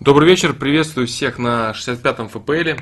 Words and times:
Добрый 0.00 0.28
вечер, 0.28 0.52
приветствую 0.52 1.08
всех 1.08 1.40
на 1.40 1.72
65-м 1.72 2.28
ФПЛ. 2.28 2.80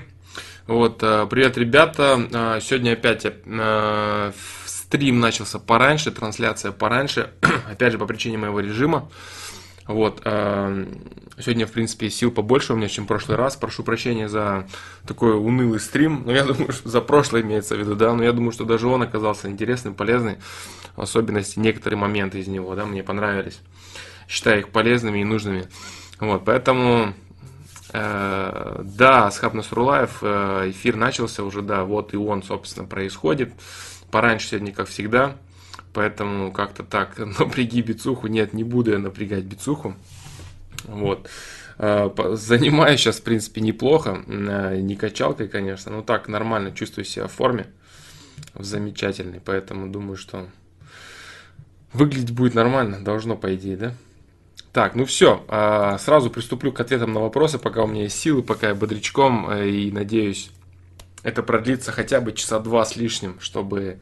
Вот, 0.66 1.02
э, 1.02 1.26
привет, 1.30 1.56
ребята. 1.56 2.20
Э, 2.30 2.60
сегодня 2.60 2.92
опять 2.92 3.24
э, 3.24 4.32
стрим 4.66 5.18
начался 5.18 5.58
пораньше, 5.58 6.10
трансляция 6.10 6.72
пораньше, 6.72 7.30
опять 7.70 7.92
же 7.92 7.98
по 7.98 8.04
причине 8.04 8.36
моего 8.36 8.60
режима. 8.60 9.10
Вот, 9.86 10.20
сегодня, 10.24 11.64
в 11.66 11.70
принципе, 11.70 12.10
сил 12.10 12.32
побольше 12.32 12.74
у 12.74 12.76
меня, 12.76 12.88
чем 12.88 13.04
в 13.04 13.06
прошлый 13.06 13.38
раз. 13.38 13.56
Прошу 13.56 13.82
прощения 13.82 14.28
за 14.28 14.66
такой 15.06 15.38
унылый 15.38 15.80
стрим. 15.80 16.24
Но 16.26 16.32
я 16.32 16.44
думаю, 16.44 16.72
что 16.72 16.90
за 16.90 17.00
прошлое 17.00 17.40
имеется 17.40 17.76
в 17.76 17.78
виду, 17.78 17.94
да. 17.94 18.12
Но 18.12 18.24
я 18.24 18.32
думаю, 18.32 18.52
что 18.52 18.64
даже 18.64 18.88
он 18.88 19.02
оказался 19.02 19.48
интересным, 19.48 19.94
полезным. 19.94 20.36
Особенности 20.96 21.58
некоторые 21.60 21.98
моменты 21.98 22.40
из 22.40 22.48
него, 22.48 22.74
да, 22.74 22.84
мне 22.84 23.02
понравились. 23.02 23.60
Считаю 24.28 24.58
их 24.58 24.68
полезными 24.68 25.20
и 25.20 25.24
нужными. 25.24 25.66
Вот, 26.18 26.44
поэтому, 26.44 27.14
э, 27.92 28.80
да, 28.84 29.26
Асхаб 29.26 29.54
Насрулаев, 29.54 30.18
э, 30.22 30.70
эфир 30.70 30.96
начался 30.96 31.44
уже, 31.44 31.62
да, 31.62 31.84
вот 31.84 32.14
и 32.14 32.16
он, 32.16 32.42
собственно, 32.42 32.86
происходит. 32.86 33.52
Пораньше 34.10 34.48
сегодня, 34.48 34.72
как 34.72 34.88
всегда, 34.88 35.36
поэтому 35.92 36.52
как-то 36.52 36.84
так 36.84 37.18
напряги 37.38 37.82
бицуху. 37.82 38.28
Нет, 38.28 38.54
не 38.54 38.64
буду 38.64 38.92
я 38.92 38.98
напрягать 38.98 39.44
бицуху. 39.44 39.94
Вот. 40.84 41.28
Э, 41.78 42.10
занимаюсь 42.32 43.00
сейчас, 43.00 43.16
в 43.16 43.22
принципе, 43.22 43.60
неплохо. 43.60 44.22
Э, 44.26 44.76
не 44.80 44.96
качалкой, 44.96 45.48
конечно, 45.48 45.92
но 45.92 46.02
так 46.02 46.28
нормально 46.28 46.72
чувствую 46.72 47.04
себя 47.04 47.26
в 47.26 47.32
форме. 47.32 47.66
В 48.54 48.64
замечательной. 48.64 49.40
Поэтому 49.44 49.88
думаю, 49.88 50.16
что 50.16 50.48
выглядеть 51.92 52.32
будет 52.32 52.54
нормально. 52.54 53.00
Должно, 53.00 53.36
по 53.36 53.54
идее, 53.54 53.76
да? 53.76 53.94
Так, 54.76 54.94
ну 54.94 55.06
все, 55.06 55.42
а, 55.48 55.96
сразу 55.96 56.28
приступлю 56.28 56.70
к 56.70 56.78
ответам 56.80 57.14
на 57.14 57.20
вопросы, 57.20 57.58
пока 57.58 57.84
у 57.84 57.86
меня 57.86 58.02
есть 58.02 58.20
силы, 58.20 58.42
пока 58.42 58.68
я 58.68 58.74
бодрячком, 58.74 59.48
э, 59.48 59.70
и 59.70 59.90
надеюсь, 59.90 60.50
это 61.22 61.42
продлится 61.42 61.92
хотя 61.92 62.20
бы 62.20 62.34
часа 62.34 62.58
два 62.58 62.84
с 62.84 62.94
лишним, 62.94 63.40
чтобы 63.40 64.00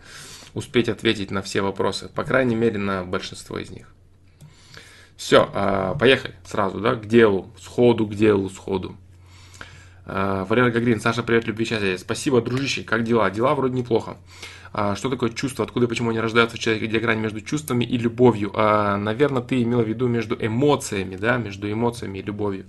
успеть 0.52 0.88
ответить 0.88 1.30
на 1.30 1.42
все 1.42 1.62
вопросы, 1.62 2.08
по 2.08 2.24
крайней 2.24 2.56
мере, 2.56 2.78
на 2.78 3.04
большинство 3.04 3.56
из 3.60 3.70
них. 3.70 3.86
Все, 5.16 5.48
а, 5.54 5.94
поехали 5.94 6.34
сразу, 6.44 6.80
да, 6.80 6.96
к 6.96 7.06
делу, 7.06 7.52
сходу, 7.56 8.08
к 8.08 8.16
делу, 8.16 8.50
сходу. 8.50 8.96
А, 10.06 10.44
Валерий 10.44 10.70
Гагрин, 10.70 11.00
Саша, 11.00 11.22
привет, 11.22 11.46
любви 11.46 11.64
счастья. 11.64 11.96
Спасибо, 11.96 12.42
дружище, 12.42 12.82
как 12.82 13.04
дела? 13.04 13.30
Дела 13.30 13.54
вроде 13.54 13.74
неплохо. 13.74 14.18
А, 14.72 14.96
что 14.96 15.08
такое 15.08 15.30
чувство? 15.30 15.64
Откуда 15.64 15.86
и 15.86 15.88
почему 15.88 16.10
они 16.10 16.20
рождаются 16.20 16.56
в 16.56 16.60
человеке? 16.60 16.86
Где 16.86 16.98
грань 16.98 17.20
между 17.20 17.40
чувствами 17.40 17.84
и 17.84 17.96
любовью? 17.96 18.50
А, 18.54 18.98
наверное, 18.98 19.40
ты 19.40 19.62
имела 19.62 19.82
в 19.82 19.88
виду 19.88 20.06
между 20.06 20.36
эмоциями, 20.38 21.16
да, 21.16 21.38
между 21.38 21.72
эмоциями 21.72 22.18
и 22.18 22.22
любовью. 22.22 22.66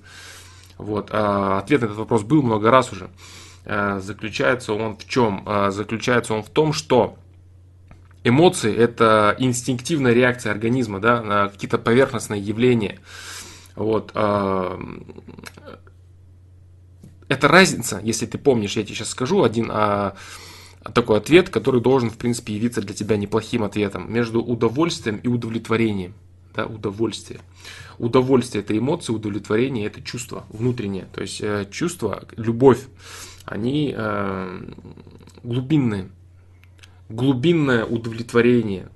Вот. 0.77 1.09
Ответ 1.11 1.81
на 1.81 1.85
этот 1.85 1.97
вопрос 1.97 2.23
был 2.23 2.41
много 2.41 2.71
раз 2.71 2.91
уже. 2.91 3.09
Заключается 3.65 4.73
он 4.73 4.95
в 4.97 5.07
чем? 5.07 5.47
Заключается 5.69 6.33
он 6.33 6.43
в 6.43 6.49
том, 6.49 6.71
что 6.73 7.17
эмоции– 8.23 8.75
это 8.77 9.35
инстинктивная 9.39 10.13
реакция 10.13 10.51
организма 10.51 10.99
да, 10.99 11.21
на 11.21 11.49
какие-то 11.49 11.77
поверхностные 11.77 12.41
явления. 12.41 12.99
Вот. 13.75 14.11
Это 17.27 17.47
разница, 17.47 17.99
если 18.03 18.25
ты 18.25 18.37
помнишь, 18.37 18.77
я 18.77 18.83
тебе 18.83 18.95
сейчас 18.95 19.09
скажу 19.09 19.43
один 19.43 19.69
а, 19.71 20.15
такой 20.93 21.17
ответ, 21.17 21.49
который 21.49 21.81
должен, 21.81 22.09
в 22.09 22.17
принципе, 22.17 22.53
явиться 22.53 22.81
для 22.81 22.93
тебя 22.93 23.17
неплохим 23.17 23.63
ответом 23.63 24.11
между 24.11 24.41
удовольствием 24.41 25.17
и 25.17 25.27
удовлетворением. 25.27 26.13
Да, 26.53 26.65
удовольствие. 26.65 27.41
Удовольствие– 27.97 28.63
это 28.63 28.77
эмоции, 28.77 29.11
удовлетворение– 29.11 29.85
это 29.87 30.01
чувство 30.01 30.45
внутреннее. 30.49 31.07
То 31.13 31.21
есть 31.21 31.41
э, 31.41 31.67
чувства, 31.69 32.23
любовь, 32.37 32.79
они 33.43 33.93
э, 33.95 34.61
глубинные. 35.43 36.09
Глубинное 37.09 37.83
удовлетворение. 37.85 38.89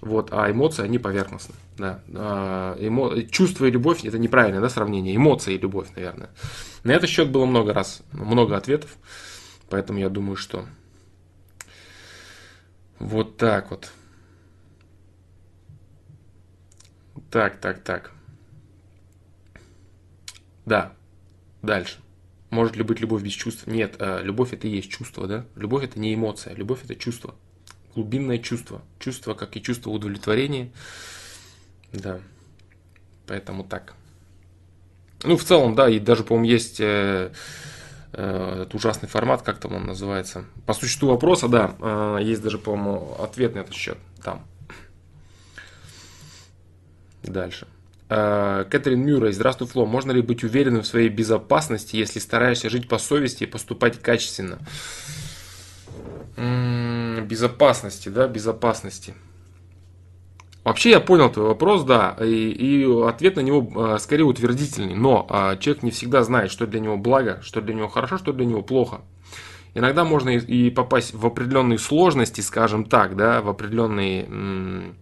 Вот, 0.00 0.28
а 0.32 0.50
эмоции, 0.50 0.82
они 0.82 0.98
поверхностные. 0.98 1.56
Да. 1.76 2.02
А, 2.14 2.76
эмо... 2.80 3.22
Чувство 3.24 3.66
и 3.66 3.70
любовь– 3.70 4.00
это 4.04 4.18
неправильное 4.18 4.60
да, 4.60 4.70
сравнение. 4.70 5.14
Эмоции 5.14 5.54
и 5.54 5.58
любовь, 5.58 5.88
наверное. 5.94 6.30
На 6.84 6.92
этот 6.92 7.08
счет 7.08 7.30
было 7.30 7.46
много 7.46 7.72
раз, 7.72 8.02
много 8.12 8.56
ответов. 8.56 8.96
Поэтому 9.68 9.98
я 9.98 10.08
думаю, 10.08 10.36
что 10.36 10.66
вот 12.98 13.36
так 13.36 13.70
вот. 13.70 13.90
Так, 17.30 17.60
так, 17.60 17.82
так. 17.82 18.12
Да, 20.66 20.92
дальше. 21.62 21.98
Может 22.50 22.76
ли 22.76 22.82
быть 22.82 23.00
любовь 23.00 23.22
без 23.22 23.32
чувств? 23.32 23.66
Нет, 23.66 23.96
а, 23.98 24.20
любовь 24.20 24.52
это 24.52 24.68
и 24.68 24.70
есть 24.70 24.90
чувство, 24.90 25.26
да? 25.26 25.46
Любовь 25.56 25.84
это 25.84 25.98
не 25.98 26.14
эмоция, 26.14 26.54
любовь 26.54 26.84
это 26.84 26.94
чувство 26.94 27.34
глубинное 27.94 28.38
чувство. 28.38 28.82
Чувство, 28.98 29.34
как 29.34 29.56
и 29.56 29.62
чувство 29.62 29.90
удовлетворения. 29.90 30.70
Да. 31.92 32.20
Поэтому 33.26 33.64
так. 33.64 33.94
Ну, 35.24 35.36
в 35.36 35.44
целом, 35.44 35.74
да, 35.74 35.88
и 35.88 35.98
даже, 35.98 36.24
по-моему, 36.24 36.48
есть 36.48 36.80
э, 36.80 37.30
э, 38.12 38.52
этот 38.62 38.74
ужасный 38.74 39.08
формат, 39.08 39.42
как 39.42 39.58
там 39.58 39.74
он 39.74 39.86
называется. 39.86 40.44
По 40.66 40.74
существу 40.74 41.08
вопроса, 41.10 41.48
да, 41.48 41.74
э, 41.80 42.18
есть 42.22 42.42
даже, 42.42 42.58
по-моему, 42.58 43.16
ответ 43.20 43.54
на 43.54 43.60
этот 43.60 43.74
счет 43.74 43.98
там. 44.22 44.44
Дальше. 47.22 47.68
Э, 48.08 48.64
Кэтрин 48.68 49.00
Мюррей, 49.00 49.32
здравствуй, 49.32 49.68
Фло. 49.68 49.86
Можно 49.86 50.12
ли 50.12 50.22
быть 50.22 50.42
уверенным 50.42 50.82
в 50.82 50.86
своей 50.86 51.08
безопасности, 51.08 51.96
если 51.96 52.18
стараешься 52.18 52.68
жить 52.68 52.88
по 52.88 52.98
совести 52.98 53.44
и 53.44 53.46
поступать 53.46 54.00
качественно? 54.00 54.58
безопасности, 57.22 58.08
да, 58.08 58.26
безопасности. 58.26 59.14
Вообще 60.64 60.90
я 60.90 61.00
понял 61.00 61.28
твой 61.28 61.46
вопрос, 61.46 61.82
да, 61.82 62.16
и, 62.20 62.50
и 62.50 63.08
ответ 63.08 63.34
на 63.34 63.40
него 63.40 63.94
э, 63.94 63.98
скорее 63.98 64.22
утвердительный, 64.24 64.94
но 64.94 65.26
э, 65.28 65.56
человек 65.58 65.82
не 65.82 65.90
всегда 65.90 66.22
знает, 66.22 66.52
что 66.52 66.68
для 66.68 66.78
него 66.78 66.96
благо, 66.96 67.40
что 67.42 67.60
для 67.60 67.74
него 67.74 67.88
хорошо, 67.88 68.16
что 68.16 68.32
для 68.32 68.46
него 68.46 68.62
плохо. 68.62 69.00
Иногда 69.74 70.04
можно 70.04 70.30
и, 70.30 70.38
и 70.38 70.70
попасть 70.70 71.14
в 71.14 71.26
определенные 71.26 71.78
сложности, 71.78 72.40
скажем 72.42 72.84
так, 72.84 73.16
да, 73.16 73.42
в 73.42 73.48
определенные 73.48 74.26
м- 74.26 74.94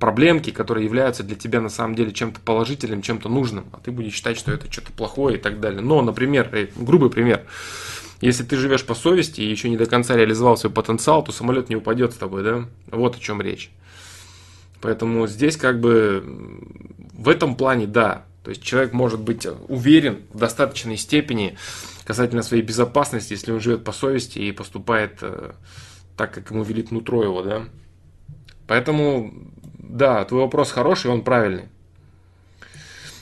проблемки, 0.00 0.50
которые 0.50 0.84
являются 0.84 1.22
для 1.22 1.36
тебя 1.36 1.60
на 1.60 1.68
самом 1.68 1.94
деле 1.94 2.12
чем-то 2.12 2.40
положительным, 2.40 3.02
чем-то 3.02 3.28
нужным, 3.28 3.66
а 3.72 3.78
ты 3.78 3.92
будешь 3.92 4.14
считать, 4.14 4.36
что 4.36 4.50
это 4.50 4.70
что-то 4.70 4.90
плохое 4.92 5.36
и 5.36 5.40
так 5.40 5.60
далее. 5.60 5.80
Но, 5.80 6.02
например, 6.02 6.48
э, 6.52 6.68
грубый 6.74 7.10
пример, 7.10 7.42
если 8.20 8.42
ты 8.42 8.56
живешь 8.56 8.84
по 8.84 8.94
совести 8.94 9.42
и 9.42 9.50
еще 9.50 9.68
не 9.68 9.76
до 9.76 9.86
конца 9.86 10.16
реализовал 10.16 10.56
свой 10.56 10.72
потенциал, 10.72 11.22
то 11.22 11.30
самолет 11.30 11.68
не 11.68 11.76
упадет 11.76 12.14
с 12.14 12.16
тобой, 12.16 12.42
да? 12.42 12.64
Вот 12.90 13.16
о 13.16 13.20
чем 13.20 13.40
речь. 13.40 13.70
Поэтому 14.80 15.26
здесь 15.26 15.56
как 15.56 15.80
бы 15.80 16.24
в 17.12 17.28
этом 17.28 17.56
плане 17.56 17.86
да. 17.86 18.24
То 18.42 18.50
есть 18.50 18.62
человек 18.62 18.92
может 18.92 19.20
быть 19.20 19.46
уверен 19.68 20.20
в 20.32 20.38
достаточной 20.38 20.96
степени 20.96 21.56
касательно 22.04 22.42
своей 22.42 22.62
безопасности, 22.62 23.32
если 23.32 23.50
он 23.50 23.60
живет 23.60 23.82
по 23.82 23.92
совести 23.92 24.38
и 24.38 24.52
поступает 24.52 25.18
э, 25.22 25.52
так, 26.16 26.32
как 26.32 26.50
ему 26.50 26.62
велит 26.62 26.92
нутро 26.92 27.24
его, 27.24 27.42
да. 27.42 27.64
Поэтому, 28.68 29.32
да, 29.78 30.24
твой 30.24 30.42
вопрос 30.42 30.70
хороший, 30.70 31.10
он 31.10 31.22
правильный. 31.22 31.68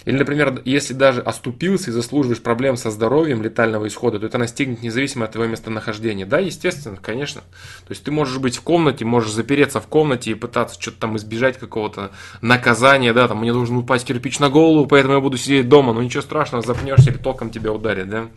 Или, 0.05 0.19
например, 0.19 0.61
если 0.67 0.93
даже 0.93 1.23
оступился 1.23 1.91
и 1.91 1.93
заслуживаешь 1.93 2.43
проблем 2.43 2.77
со 2.77 2.91
здоровьем 2.91 3.43
летального 3.43 3.89
исхода, 3.89 4.19
то 4.19 4.27
это 4.27 4.37
настигнет 4.37 4.83
независимо 4.83 5.25
от 5.25 5.33
твоего 5.33 5.51
местонахождения. 5.51 6.27
Да, 6.27 6.41
естественно, 6.41 6.99
конечно. 7.01 7.41
То 7.41 7.91
есть 7.91 8.05
ты 8.05 8.11
можешь 8.11 8.39
быть 8.39 8.57
в 8.57 8.63
комнате, 8.63 9.07
можешь 9.07 9.33
запереться 9.33 9.81
в 9.81 9.87
комнате 9.87 10.33
и 10.33 10.35
пытаться 10.35 10.81
что-то 10.81 11.01
там 11.01 11.17
избежать 11.17 11.59
какого-то 11.59 12.11
наказания, 12.43 13.15
да, 13.15 13.29
там 13.29 13.39
мне 13.39 13.53
должен 13.53 13.79
упасть 13.79 14.07
кирпич 14.07 14.41
на 14.41 14.51
голову, 14.51 14.87
поэтому 14.87 15.15
я 15.15 15.21
буду 15.21 15.39
сидеть 15.39 15.69
дома. 15.69 15.95
Ну 15.95 16.03
ничего 16.03 16.23
страшного, 16.23 16.63
запнешься 16.63 17.11
или 17.11 17.17
током 17.17 17.51
тебя 17.51 17.73
ударит, 17.73 18.11
да. 18.11 18.29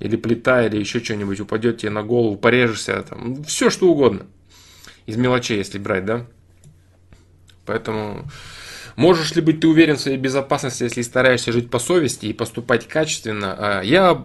Или 0.00 0.16
плита, 0.16 0.66
или 0.66 0.78
еще 0.78 0.98
что-нибудь 0.98 1.38
упадет 1.40 1.78
тебе 1.78 1.90
на 1.90 2.02
голову, 2.02 2.36
порежешься, 2.36 3.04
там, 3.08 3.44
все 3.44 3.70
что 3.70 3.88
угодно. 3.88 4.26
Из 5.06 5.16
мелочей, 5.16 5.58
если 5.58 5.78
брать, 5.78 6.06
да. 6.06 6.26
Поэтому 7.66 8.24
Можешь 8.96 9.34
ли 9.34 9.42
быть 9.42 9.60
ты 9.60 9.68
уверен 9.68 9.96
в 9.96 10.00
своей 10.00 10.18
безопасности, 10.18 10.82
если 10.82 11.02
стараешься 11.02 11.52
жить 11.52 11.70
по 11.70 11.78
совести 11.78 12.26
и 12.26 12.32
поступать 12.32 12.88
качественно? 12.88 13.54
А, 13.58 13.82
я 13.82 14.22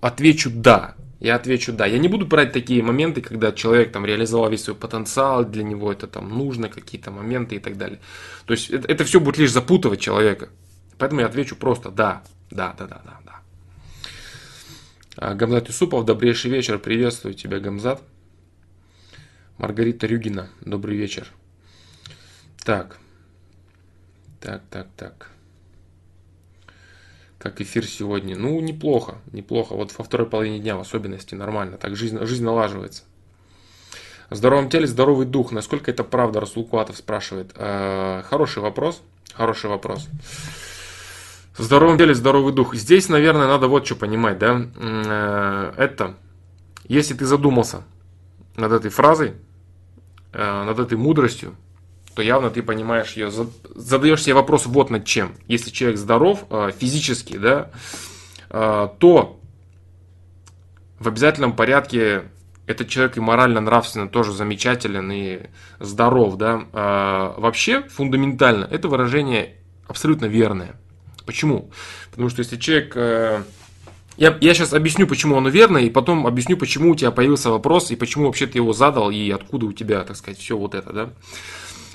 отвечу 0.00 0.50
да. 0.50 0.94
Я 1.20 1.36
отвечу 1.36 1.72
да. 1.72 1.86
Я 1.86 1.98
не 1.98 2.08
буду 2.08 2.26
брать 2.26 2.52
такие 2.52 2.82
моменты, 2.82 3.20
когда 3.20 3.52
человек 3.52 3.92
там 3.92 4.04
реализовал 4.04 4.50
весь 4.50 4.64
свой 4.64 4.76
потенциал, 4.76 5.44
для 5.44 5.62
него 5.62 5.92
это 5.92 6.06
там 6.06 6.28
нужно, 6.28 6.68
какие-то 6.68 7.10
моменты 7.10 7.56
и 7.56 7.58
так 7.58 7.78
далее. 7.78 8.00
То 8.44 8.52
есть 8.52 8.70
это, 8.70 8.88
это 8.88 9.04
все 9.04 9.20
будет 9.20 9.38
лишь 9.38 9.52
запутывать 9.52 10.00
человека. 10.00 10.50
Поэтому 10.98 11.20
я 11.20 11.26
отвечу 11.26 11.56
просто 11.56 11.90
да. 11.90 12.22
Да, 12.50 12.74
да, 12.78 12.86
да, 12.86 13.00
да, 13.04 13.18
да. 13.24 13.32
А, 15.16 15.34
Гамзат 15.34 15.68
Юсупов, 15.68 16.04
добрейший 16.04 16.50
вечер. 16.50 16.78
Приветствую 16.78 17.34
тебя, 17.34 17.58
Гамзат. 17.58 18.02
Маргарита 19.58 20.06
Рюгина, 20.06 20.50
добрый 20.60 20.96
вечер. 20.96 21.28
Так, 22.62 22.98
так, 24.46 24.62
так, 24.70 24.86
так. 24.96 25.30
как 27.36 27.60
эфир 27.60 27.84
сегодня. 27.84 28.36
Ну, 28.36 28.60
неплохо, 28.60 29.16
неплохо. 29.32 29.74
Вот 29.74 29.92
во 29.98 30.04
второй 30.04 30.28
половине 30.28 30.60
дня 30.60 30.76
в 30.76 30.80
особенности 30.80 31.34
нормально. 31.34 31.78
Так 31.78 31.96
жизнь, 31.96 32.24
жизнь 32.24 32.44
налаживается. 32.44 33.02
В 34.30 34.36
здоровом 34.36 34.70
теле 34.70 34.86
здоровый 34.86 35.26
дух. 35.26 35.50
Насколько 35.50 35.90
это 35.90 36.04
правда, 36.04 36.38
Расул 36.38 36.64
Куатов 36.64 36.96
спрашивает. 36.96 37.50
Э, 37.56 38.22
хороший 38.24 38.62
вопрос. 38.62 39.02
Хороший 39.34 39.68
вопрос. 39.68 40.06
В 41.58 41.62
здоровом 41.64 41.98
теле 41.98 42.14
здоровый 42.14 42.52
дух. 42.52 42.76
Здесь, 42.76 43.08
наверное, 43.08 43.48
надо 43.48 43.66
вот 43.66 43.84
что 43.84 43.96
понимать, 43.96 44.38
да. 44.38 44.64
Э, 44.76 45.72
это, 45.76 46.14
если 46.84 47.14
ты 47.14 47.26
задумался 47.26 47.82
над 48.54 48.70
этой 48.70 48.92
фразой, 48.92 49.34
э, 50.32 50.62
над 50.62 50.78
этой 50.78 50.96
мудростью, 50.96 51.56
то 52.16 52.22
явно 52.22 52.48
ты 52.48 52.62
понимаешь 52.62 53.12
ее, 53.12 53.30
задаешь 53.30 54.22
себе 54.22 54.32
вопрос 54.32 54.64
вот 54.64 54.88
над 54.88 55.04
чем. 55.04 55.34
Если 55.48 55.70
человек 55.70 55.98
здоров 55.98 56.46
э, 56.48 56.70
физически, 56.76 57.36
да, 57.36 57.70
э, 58.48 58.88
то 58.98 59.38
в 60.98 61.08
обязательном 61.08 61.54
порядке 61.54 62.22
этот 62.66 62.88
человек 62.88 63.18
и 63.18 63.20
морально-нравственно 63.20 64.08
тоже 64.08 64.32
замечателен 64.32 65.12
и 65.12 65.40
здоров, 65.78 66.36
да. 66.36 66.64
Э, 66.72 67.38
вообще, 67.38 67.82
фундаментально, 67.82 68.64
это 68.64 68.88
выражение 68.88 69.56
абсолютно 69.86 70.24
верное. 70.24 70.80
Почему? 71.26 71.70
Потому 72.10 72.30
что 72.30 72.40
если 72.40 72.56
человек... 72.56 72.96
Я, 74.16 74.34
я 74.40 74.54
сейчас 74.54 74.72
объясню, 74.72 75.06
почему 75.06 75.36
оно 75.36 75.50
верно, 75.50 75.76
и 75.76 75.90
потом 75.90 76.26
объясню, 76.26 76.56
почему 76.56 76.92
у 76.92 76.94
тебя 76.94 77.10
появился 77.10 77.50
вопрос, 77.50 77.90
и 77.90 77.96
почему 77.96 78.24
вообще 78.24 78.46
ты 78.46 78.56
его 78.56 78.72
задал, 78.72 79.10
и 79.10 79.28
откуда 79.28 79.66
у 79.66 79.74
тебя, 79.74 80.04
так 80.04 80.16
сказать, 80.16 80.38
все 80.38 80.56
вот 80.56 80.74
это, 80.74 80.90
да. 80.94 81.10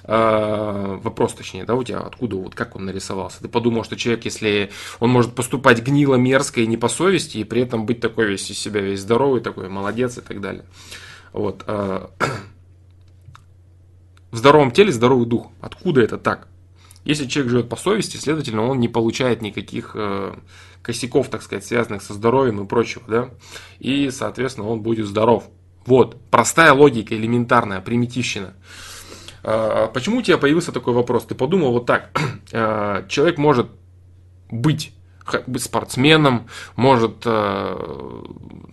А, 0.03 0.99
вопрос 1.03 1.33
точнее, 1.33 1.65
да, 1.65 1.75
у 1.75 1.83
тебя 1.83 1.99
откуда, 1.99 2.35
вот 2.37 2.55
как 2.55 2.75
он 2.75 2.85
нарисовался. 2.85 3.41
Ты 3.41 3.47
подумал, 3.47 3.83
что 3.83 3.95
человек, 3.95 4.25
если 4.25 4.71
он 4.99 5.09
может 5.09 5.35
поступать 5.35 5.81
гнило, 5.81 6.15
мерзко 6.15 6.61
и 6.61 6.67
не 6.67 6.77
по 6.77 6.87
совести, 6.87 7.37
и 7.37 7.43
при 7.43 7.61
этом 7.61 7.85
быть 7.85 7.99
такой 7.99 8.27
весь 8.27 8.49
из 8.49 8.59
себя 8.59 8.81
весь 8.81 9.01
здоровый, 9.01 9.41
такой 9.41 9.69
молодец 9.69 10.17
и 10.17 10.21
так 10.21 10.41
далее. 10.41 10.65
Вот. 11.33 11.63
А, 11.67 12.09
в 14.31 14.37
здоровом 14.37 14.71
теле 14.71 14.91
здоровый 14.91 15.27
дух. 15.27 15.47
Откуда 15.59 16.01
это 16.01 16.17
так? 16.17 16.47
Если 17.03 17.25
человек 17.25 17.51
живет 17.51 17.69
по 17.69 17.75
совести, 17.75 18.17
следовательно, 18.17 18.63
он 18.63 18.79
не 18.79 18.87
получает 18.87 19.41
никаких 19.41 19.91
э, 19.95 20.35
косяков, 20.83 21.29
так 21.29 21.41
сказать, 21.41 21.65
связанных 21.65 22.03
со 22.03 22.13
здоровьем 22.13 22.63
и 22.63 22.67
прочего, 22.67 23.03
да, 23.07 23.29
и, 23.79 24.11
соответственно, 24.11 24.67
он 24.67 24.81
будет 24.81 25.07
здоров. 25.07 25.49
Вот, 25.85 26.21
простая 26.29 26.73
логика, 26.73 27.15
элементарная, 27.15 27.81
примитивщина. 27.81 28.53
А, 29.43 29.87
почему 29.87 30.19
у 30.19 30.21
тебя 30.21 30.37
появился 30.37 30.71
такой 30.71 30.93
вопрос? 30.93 31.25
Ты 31.25 31.35
подумал 31.35 31.71
вот 31.71 31.85
так. 31.85 32.09
А, 32.53 33.07
человек 33.07 33.37
может 33.37 33.67
быть 34.49 34.93
быть 35.47 35.63
спортсменом, 35.63 36.47
может 36.75 37.23
э, 37.25 38.23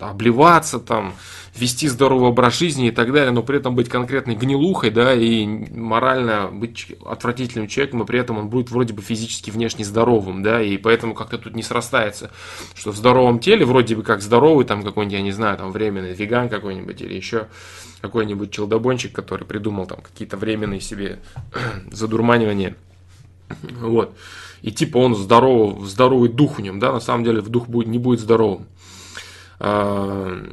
обливаться, 0.01 0.79
там, 0.79 1.15
вести 1.57 1.89
здоровый 1.89 2.29
образ 2.29 2.59
жизни 2.59 2.89
и 2.89 2.91
так 2.91 3.13
далее, 3.13 3.31
но 3.31 3.43
при 3.43 3.59
этом 3.59 3.75
быть 3.75 3.89
конкретной 3.89 4.37
гнилухой, 4.37 4.91
да, 4.91 5.15
и 5.15 5.47
морально 5.47 6.49
быть 6.53 6.87
отвратительным 7.05 7.69
человеком, 7.69 8.03
и 8.03 8.07
при 8.07 8.19
этом 8.21 8.39
он 8.39 8.49
будет 8.49 8.71
вроде 8.71 8.95
бы 8.95 9.03
физически 9.03 9.51
внешне 9.51 9.85
здоровым, 9.85 10.43
да, 10.43 10.63
и 10.63 10.77
поэтому 10.77 11.15
как-то 11.15 11.39
тут 11.39 11.55
не 11.55 11.63
срастается, 11.63 12.31
что 12.75 12.93
в 12.93 12.97
здоровом 12.97 13.39
теле 13.41 13.65
вроде 13.65 13.97
бы 13.97 14.03
как 14.03 14.23
здоровый, 14.23 14.65
там 14.65 14.83
какой-нибудь, 14.83 15.17
я 15.19 15.23
не 15.23 15.33
знаю, 15.33 15.59
там 15.59 15.73
временный 15.73 16.15
веган 16.15 16.49
какой-нибудь 16.49 17.01
или 17.01 17.15
еще 17.15 17.49
какой-нибудь 18.01 18.53
челдобончик, 18.53 19.13
который 19.13 19.45
придумал 19.45 19.87
там 19.87 20.01
какие-то 20.01 20.37
временные 20.37 20.81
себе 20.81 21.19
задурманивания. 21.91 22.77
Вот. 23.81 24.17
И 24.63 24.73
типа 24.73 24.99
он 24.99 25.15
здоров, 25.15 25.85
здоровый 25.85 26.29
дух 26.29 26.59
в 26.59 26.63
нем, 26.63 26.79
да, 26.79 26.93
на 26.93 27.01
самом 27.01 27.25
деле 27.25 27.41
в 27.41 27.49
дух 27.49 27.69
будет, 27.69 27.89
не 27.89 27.99
будет 27.99 28.21
здоровым. 28.21 28.67
А, 29.61 30.45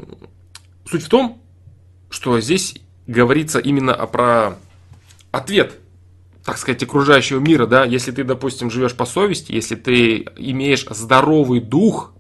суть 0.90 1.04
в 1.04 1.10
том, 1.10 1.42
что 2.10 2.40
здесь 2.40 2.76
говорится 3.08 3.60
именно 3.60 3.94
про 4.08 4.58
ответ, 5.32 5.80
так 6.44 6.58
сказать, 6.58 6.84
окружающего 6.84 7.40
мира, 7.40 7.66
да, 7.66 7.86
если 7.86 8.12
ты, 8.12 8.24
допустим, 8.24 8.70
живешь 8.70 8.96
по 8.96 9.06
совести, 9.06 9.52
если 9.52 9.76
ты 9.76 10.28
имеешь 10.38 10.86
здоровый 10.90 11.60
дух, 11.60 12.14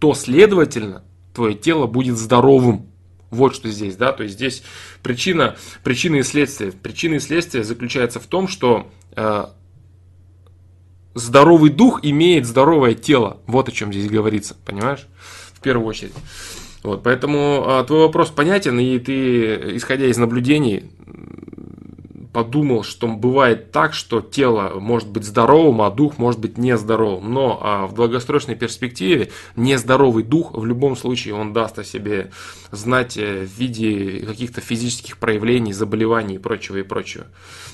то, 0.00 0.14
следовательно, 0.14 1.04
твое 1.34 1.54
тело 1.54 1.86
будет 1.86 2.16
здоровым. 2.16 2.86
Вот 3.30 3.54
что 3.54 3.68
здесь, 3.68 3.96
да, 3.96 4.12
то 4.12 4.22
есть 4.22 4.36
здесь 4.36 4.62
причина, 5.02 5.56
причина 5.84 6.16
и 6.16 6.22
следствие. 6.22 6.72
Причина 6.72 7.14
и 7.14 7.20
следствие 7.20 7.62
заключается 7.62 8.20
в 8.20 8.26
том, 8.26 8.48
что 8.48 8.90
э, 9.14 9.44
здоровый 11.18 11.70
дух 11.70 12.00
имеет 12.02 12.46
здоровое 12.46 12.94
тело. 12.94 13.38
Вот 13.46 13.68
о 13.68 13.72
чем 13.72 13.92
здесь 13.92 14.08
говорится, 14.08 14.56
понимаешь? 14.64 15.06
В 15.52 15.60
первую 15.60 15.86
очередь. 15.86 16.12
Вот, 16.82 17.02
поэтому 17.02 17.64
э, 17.66 17.84
твой 17.86 18.00
вопрос 18.00 18.30
понятен, 18.30 18.78
и 18.78 18.98
ты, 18.98 19.76
исходя 19.76 20.06
из 20.06 20.16
наблюдений, 20.16 20.84
подумал, 22.38 22.84
что 22.84 23.08
бывает 23.08 23.72
так, 23.72 23.94
что 23.94 24.20
тело 24.20 24.78
может 24.78 25.08
быть 25.08 25.24
здоровым, 25.24 25.82
а 25.82 25.90
дух 25.90 26.18
может 26.18 26.40
быть 26.40 26.56
нездоровым. 26.56 27.34
Но 27.34 27.58
а 27.60 27.88
в 27.88 27.94
долгосрочной 27.94 28.54
перспективе 28.54 29.32
нездоровый 29.56 30.22
дух 30.22 30.54
в 30.54 30.64
любом 30.64 30.96
случае 30.96 31.34
он 31.34 31.52
даст 31.52 31.80
о 31.80 31.84
себе 31.84 32.30
знать 32.70 33.16
э, 33.16 33.44
в 33.44 33.58
виде 33.58 34.24
каких-то 34.24 34.60
физических 34.60 35.18
проявлений, 35.18 35.72
заболеваний 35.72 36.36
и 36.36 36.38
прочего 36.38 36.76
и 36.76 36.84
прочего. 36.84 37.26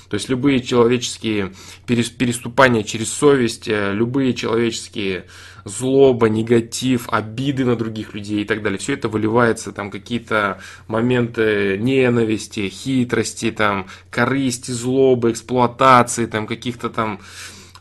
То 0.09 0.15
есть 0.15 0.31
любые 0.31 0.61
человеческие 0.61 1.53
переступания 1.87 2.85
через 2.85 3.13
совесть, 3.13 3.69
э, 3.69 3.93
любые 3.93 4.33
человеческие 4.33 5.27
злоба, 5.65 6.29
негатив, 6.29 7.09
обиды 7.11 7.65
на 7.65 7.77
других 7.77 8.15
людей 8.15 8.43
и 8.43 8.45
так 8.45 8.63
далее. 8.63 8.79
Все 8.79 8.95
это 8.95 9.09
выливается, 9.09 9.73
там 9.73 9.91
какие-то 9.91 10.61
моменты 10.89 11.79
ненависти, 11.79 12.69
хитрости, 12.69 13.51
там, 13.51 13.87
корысти, 14.11 14.71
злобы, 14.71 15.31
эксплуатации, 15.31 16.27
там, 16.27 16.47
каких-то 16.47 16.91
там 16.91 17.21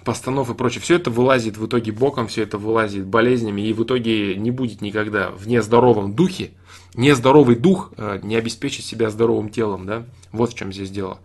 постанов 0.03 0.49
и 0.49 0.53
прочее. 0.53 0.81
Все 0.81 0.95
это 0.95 1.09
вылазит 1.09 1.57
в 1.57 1.65
итоге 1.65 1.91
боком, 1.91 2.27
все 2.27 2.43
это 2.43 2.57
вылазит 2.57 3.05
болезнями, 3.05 3.61
и 3.61 3.73
в 3.73 3.83
итоге 3.83 4.35
не 4.35 4.51
будет 4.51 4.81
никогда 4.81 5.31
в 5.31 5.47
нездоровом 5.47 6.13
духе, 6.13 6.51
нездоровый 6.95 7.55
дух 7.55 7.91
э, 7.97 8.19
не 8.23 8.35
обеспечит 8.35 8.85
себя 8.85 9.09
здоровым 9.09 9.49
телом, 9.49 9.85
да? 9.85 10.05
Вот 10.31 10.51
в 10.51 10.55
чем 10.55 10.71
здесь 10.71 10.89
дело. 10.89 11.19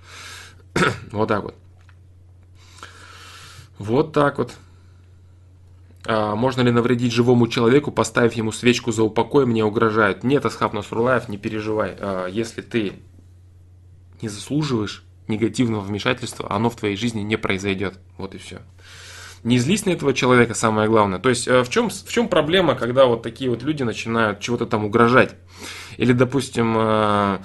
вот 1.13 1.29
так 1.29 1.43
вот. 1.43 1.55
Вот 3.79 4.13
так 4.13 4.39
вот. 4.39 4.55
А, 6.11 6.35
можно 6.35 6.63
ли 6.63 6.71
навредить 6.71 7.13
живому 7.13 7.49
человеку, 7.49 7.93
поставив 7.93 8.33
ему 8.33 8.51
свечку 8.51 8.93
за 8.93 9.03
упокой, 9.03 9.45
мне 9.45 9.63
угрожают? 9.63 10.25
Нет, 10.25 10.47
Асхаб 10.47 10.73
Насрулаев, 10.73 11.29
не 11.29 11.37
переживай. 11.37 11.95
А, 12.01 12.27
если 12.29 12.63
ты 12.63 12.95
не 14.23 14.31
заслуживаешь 14.31 15.05
негативного 15.29 15.83
вмешательства, 15.83 16.51
оно 16.51 16.71
в 16.71 16.77
твоей 16.77 16.97
жизни 16.97 17.21
не 17.21 17.37
произойдет. 17.37 17.99
Вот 18.17 18.35
и 18.35 18.39
все. 18.39 18.63
Не 19.45 19.59
злись 19.59 19.85
на 19.85 19.91
этого 19.91 20.15
человека, 20.15 20.55
самое 20.55 20.89
главное. 20.89 21.19
То 21.19 21.29
есть, 21.29 21.47
э, 21.47 21.63
в 21.63 21.69
чем, 21.69 21.91
в 21.91 22.09
чем 22.09 22.29
проблема, 22.29 22.75
когда 22.75 23.05
вот 23.05 23.23
такие 23.23 23.51
вот 23.51 23.63
люди 23.63 23.83
начинают 23.83 24.41
чего-то 24.41 24.65
там 24.65 24.87
угрожать? 24.87 25.35
Или, 25.99 26.15
допустим, 26.15 26.75
э, 26.79 27.39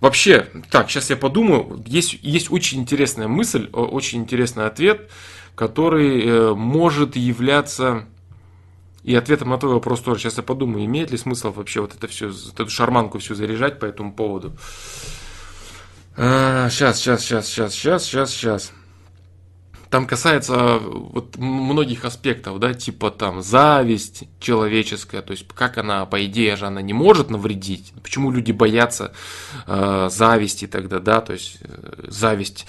вообще, 0.00 0.48
так, 0.72 0.90
сейчас 0.90 1.10
я 1.10 1.16
подумаю, 1.16 1.80
есть, 1.86 2.18
есть 2.22 2.50
очень 2.50 2.80
интересная 2.80 3.28
мысль, 3.28 3.68
очень 3.72 4.18
интересный 4.18 4.66
ответ– 4.66 5.08
который 5.60 6.24
э, 6.24 6.54
может 6.54 7.16
являться 7.16 8.06
и 9.02 9.14
ответом 9.14 9.50
на 9.50 9.58
твой 9.58 9.74
вопрос 9.74 10.00
тоже. 10.00 10.22
Сейчас 10.22 10.38
я 10.38 10.42
подумаю, 10.42 10.86
имеет 10.86 11.10
ли 11.10 11.18
смысл 11.18 11.52
вообще 11.52 11.82
вот 11.82 11.94
это 11.94 12.08
все, 12.08 12.30
эту 12.30 12.70
шарманку 12.70 13.18
всю 13.18 13.34
заряжать 13.34 13.78
по 13.78 13.84
этому 13.84 14.14
поводу. 14.14 14.56
А, 16.16 16.70
сейчас, 16.70 16.98
сейчас, 16.98 17.22
сейчас, 17.22 17.46
сейчас, 17.46 17.74
сейчас, 17.74 18.04
сейчас, 18.04 18.30
сейчас. 18.30 18.72
Там 19.90 20.06
касается 20.06 20.78
вот 20.78 21.36
многих 21.36 22.06
аспектов, 22.06 22.58
да, 22.58 22.72
типа 22.72 23.10
там 23.10 23.42
зависть 23.42 24.30
человеческая, 24.38 25.20
то 25.20 25.32
есть 25.32 25.46
как 25.48 25.76
она, 25.76 26.06
по 26.06 26.24
идее 26.24 26.56
же, 26.56 26.68
она 26.68 26.80
не 26.80 26.94
может 26.94 27.28
навредить. 27.28 27.92
Почему 28.02 28.30
люди 28.30 28.52
боятся 28.52 29.12
э, 29.66 30.08
зависти 30.10 30.66
тогда, 30.66 31.00
да, 31.00 31.20
то 31.20 31.34
есть 31.34 31.58
э, 31.60 32.06
зависть 32.08 32.66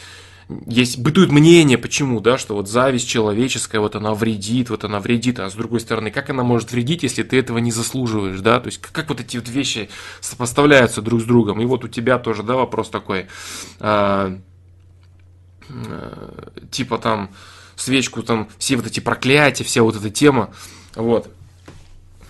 есть, 0.65 0.99
бытует 0.99 1.31
мнение, 1.31 1.77
почему, 1.77 2.19
да, 2.19 2.37
что 2.37 2.55
вот 2.55 2.67
зависть 2.67 3.07
человеческая, 3.07 3.79
вот 3.79 3.95
она 3.95 4.13
вредит, 4.13 4.69
вот 4.69 4.83
она 4.83 4.99
вредит, 4.99 5.39
а 5.39 5.49
с 5.49 5.53
другой 5.53 5.79
стороны, 5.79 6.11
как 6.11 6.29
она 6.29 6.43
может 6.43 6.71
вредить, 6.71 7.03
если 7.03 7.23
ты 7.23 7.37
этого 7.37 7.57
не 7.57 7.71
заслуживаешь, 7.71 8.39
да, 8.39 8.59
то 8.59 8.67
есть 8.67 8.79
как, 8.79 9.09
вот 9.09 9.19
эти 9.19 9.37
вот 9.37 9.49
вещи 9.49 9.89
сопоставляются 10.19 11.01
друг 11.01 11.21
с 11.21 11.23
другом, 11.23 11.61
и 11.61 11.65
вот 11.65 11.83
у 11.83 11.87
тебя 11.87 12.19
тоже, 12.19 12.43
да, 12.43 12.55
вопрос 12.55 12.89
такой, 12.89 13.27
а, 13.79 14.37
а, 15.69 16.51
типа 16.69 16.97
там 16.97 17.31
свечку, 17.75 18.23
там 18.23 18.49
все 18.57 18.75
вот 18.75 18.87
эти 18.87 18.99
проклятия, 18.99 19.63
вся 19.63 19.83
вот 19.83 19.95
эта 19.95 20.09
тема, 20.09 20.53
вот, 20.95 21.29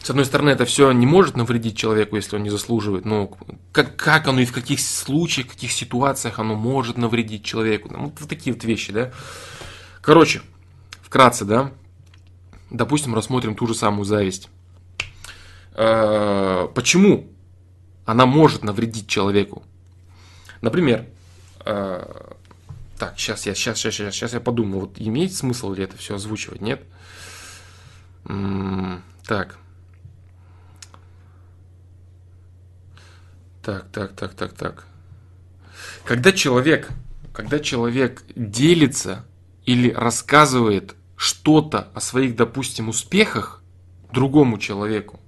с 0.03 0.09
одной 0.09 0.25
стороны, 0.25 0.49
это 0.49 0.65
все 0.65 0.91
не 0.91 1.05
может 1.05 1.37
навредить 1.37 1.77
человеку, 1.77 2.15
если 2.15 2.35
он 2.35 2.43
не 2.43 2.49
заслуживает, 2.49 3.05
но 3.05 3.37
как, 3.71 3.95
как 3.95 4.27
оно 4.27 4.41
и 4.41 4.45
в 4.45 4.51
каких 4.51 4.79
случаях, 4.79 5.47
в 5.47 5.51
каких 5.51 5.71
ситуациях 5.71 6.39
оно 6.39 6.55
может 6.55 6.97
навредить 6.97 7.45
человеку. 7.45 7.89
Ну, 7.91 8.13
вот 8.17 8.29
такие 8.29 8.53
вот 8.53 8.63
вещи, 8.63 8.91
да. 8.91 9.11
Короче, 10.01 10.41
вкратце, 11.03 11.45
да. 11.45 11.71
допустим, 12.71 13.13
рассмотрим 13.13 13.53
ту 13.53 13.67
же 13.67 13.75
самую 13.75 14.05
зависть. 14.05 14.49
Э, 15.75 16.67
почему 16.73 17.29
она 18.05 18.25
может 18.25 18.63
навредить 18.63 19.07
человеку? 19.07 19.61
Например, 20.61 21.05
э, 21.63 22.33
так, 22.97 23.19
сейчас 23.19 23.45
я, 23.45 23.53
сейчас, 23.53 23.77
сейчас, 23.77 23.93
сейчас, 23.93 24.15
сейчас 24.15 24.33
я 24.33 24.39
подумаю, 24.39 24.81
вот 24.81 24.93
имеет 24.97 25.33
смысл 25.33 25.73
ли 25.73 25.83
это 25.83 25.95
все 25.95 26.15
озвучивать, 26.15 26.61
нет? 26.61 26.81
Так. 29.27 29.57
Так, 33.63 33.87
так, 33.91 34.15
так, 34.15 34.33
так, 34.33 34.53
так. 34.53 34.87
Когда 36.03 36.31
человек, 36.31 36.89
когда 37.33 37.59
человек 37.59 38.23
делится 38.35 39.25
или 39.65 39.91
рассказывает 39.91 40.95
что-то 41.15 41.89
о 41.93 42.01
своих, 42.01 42.35
допустим, 42.35 42.89
успехах 42.89 43.61
другому 44.11 44.57
человеку, 44.57 45.19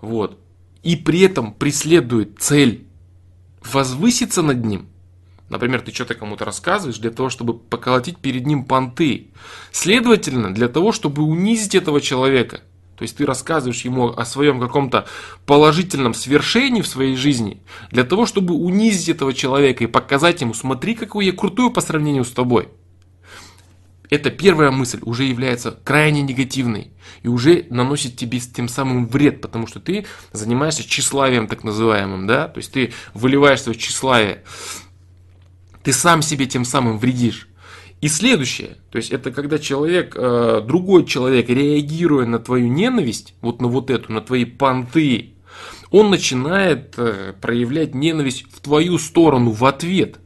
вот, 0.00 0.40
и 0.82 0.96
при 0.96 1.20
этом 1.20 1.52
преследует 1.52 2.38
цель 2.38 2.86
возвыситься 3.62 4.42
над 4.42 4.64
ним, 4.64 4.88
Например, 5.48 5.80
ты 5.80 5.92
что-то 5.92 6.14
кому-то 6.14 6.44
рассказываешь 6.44 6.98
для 6.98 7.10
того, 7.10 7.30
чтобы 7.30 7.56
поколотить 7.56 8.18
перед 8.18 8.46
ним 8.46 8.64
понты. 8.64 9.28
Следовательно, 9.70 10.52
для 10.52 10.68
того, 10.68 10.90
чтобы 10.90 11.22
унизить 11.22 11.76
этого 11.76 12.00
человека. 12.00 12.62
То 12.96 13.02
есть 13.02 13.16
ты 13.16 13.26
рассказываешь 13.26 13.82
ему 13.82 14.08
о 14.08 14.24
своем 14.24 14.58
каком-то 14.60 15.06
положительном 15.44 16.14
свершении 16.14 16.80
в 16.80 16.86
своей 16.86 17.16
жизни, 17.16 17.60
для 17.90 18.04
того, 18.04 18.26
чтобы 18.26 18.54
унизить 18.54 19.08
этого 19.08 19.34
человека 19.34 19.84
и 19.84 19.86
показать 19.86 20.40
ему, 20.40 20.54
смотри, 20.54 20.94
какой 20.94 21.26
я 21.26 21.32
крутой 21.32 21.70
по 21.72 21.80
сравнению 21.80 22.24
с 22.24 22.30
тобой 22.30 22.68
эта 24.10 24.30
первая 24.30 24.70
мысль 24.70 25.00
уже 25.02 25.24
является 25.24 25.72
крайне 25.72 26.22
негативной 26.22 26.90
и 27.22 27.28
уже 27.28 27.66
наносит 27.70 28.16
тебе 28.16 28.38
тем 28.38 28.68
самым 28.68 29.06
вред, 29.06 29.40
потому 29.40 29.66
что 29.66 29.80
ты 29.80 30.06
занимаешься 30.32 30.84
тщеславием 30.84 31.48
так 31.48 31.64
называемым, 31.64 32.26
да, 32.26 32.48
то 32.48 32.58
есть 32.58 32.72
ты 32.72 32.92
выливаешь 33.14 33.62
свое 33.62 33.78
тщеславие, 33.78 34.42
ты 35.82 35.92
сам 35.92 36.22
себе 36.22 36.46
тем 36.46 36.64
самым 36.64 36.98
вредишь. 36.98 37.48
И 38.00 38.08
следующее, 38.08 38.76
то 38.90 38.98
есть 38.98 39.10
это 39.10 39.30
когда 39.30 39.58
человек, 39.58 40.14
э, 40.16 40.62
другой 40.66 41.06
человек, 41.06 41.48
реагируя 41.48 42.26
на 42.26 42.38
твою 42.38 42.68
ненависть, 42.68 43.34
вот 43.40 43.62
на 43.62 43.68
вот 43.68 43.90
эту, 43.90 44.12
на 44.12 44.20
твои 44.20 44.44
понты, 44.44 45.32
он 45.90 46.10
начинает 46.10 46.94
э, 46.98 47.32
проявлять 47.40 47.94
ненависть 47.94 48.44
в 48.52 48.60
твою 48.60 48.98
сторону 48.98 49.50
в 49.50 49.64
ответ. 49.64 50.16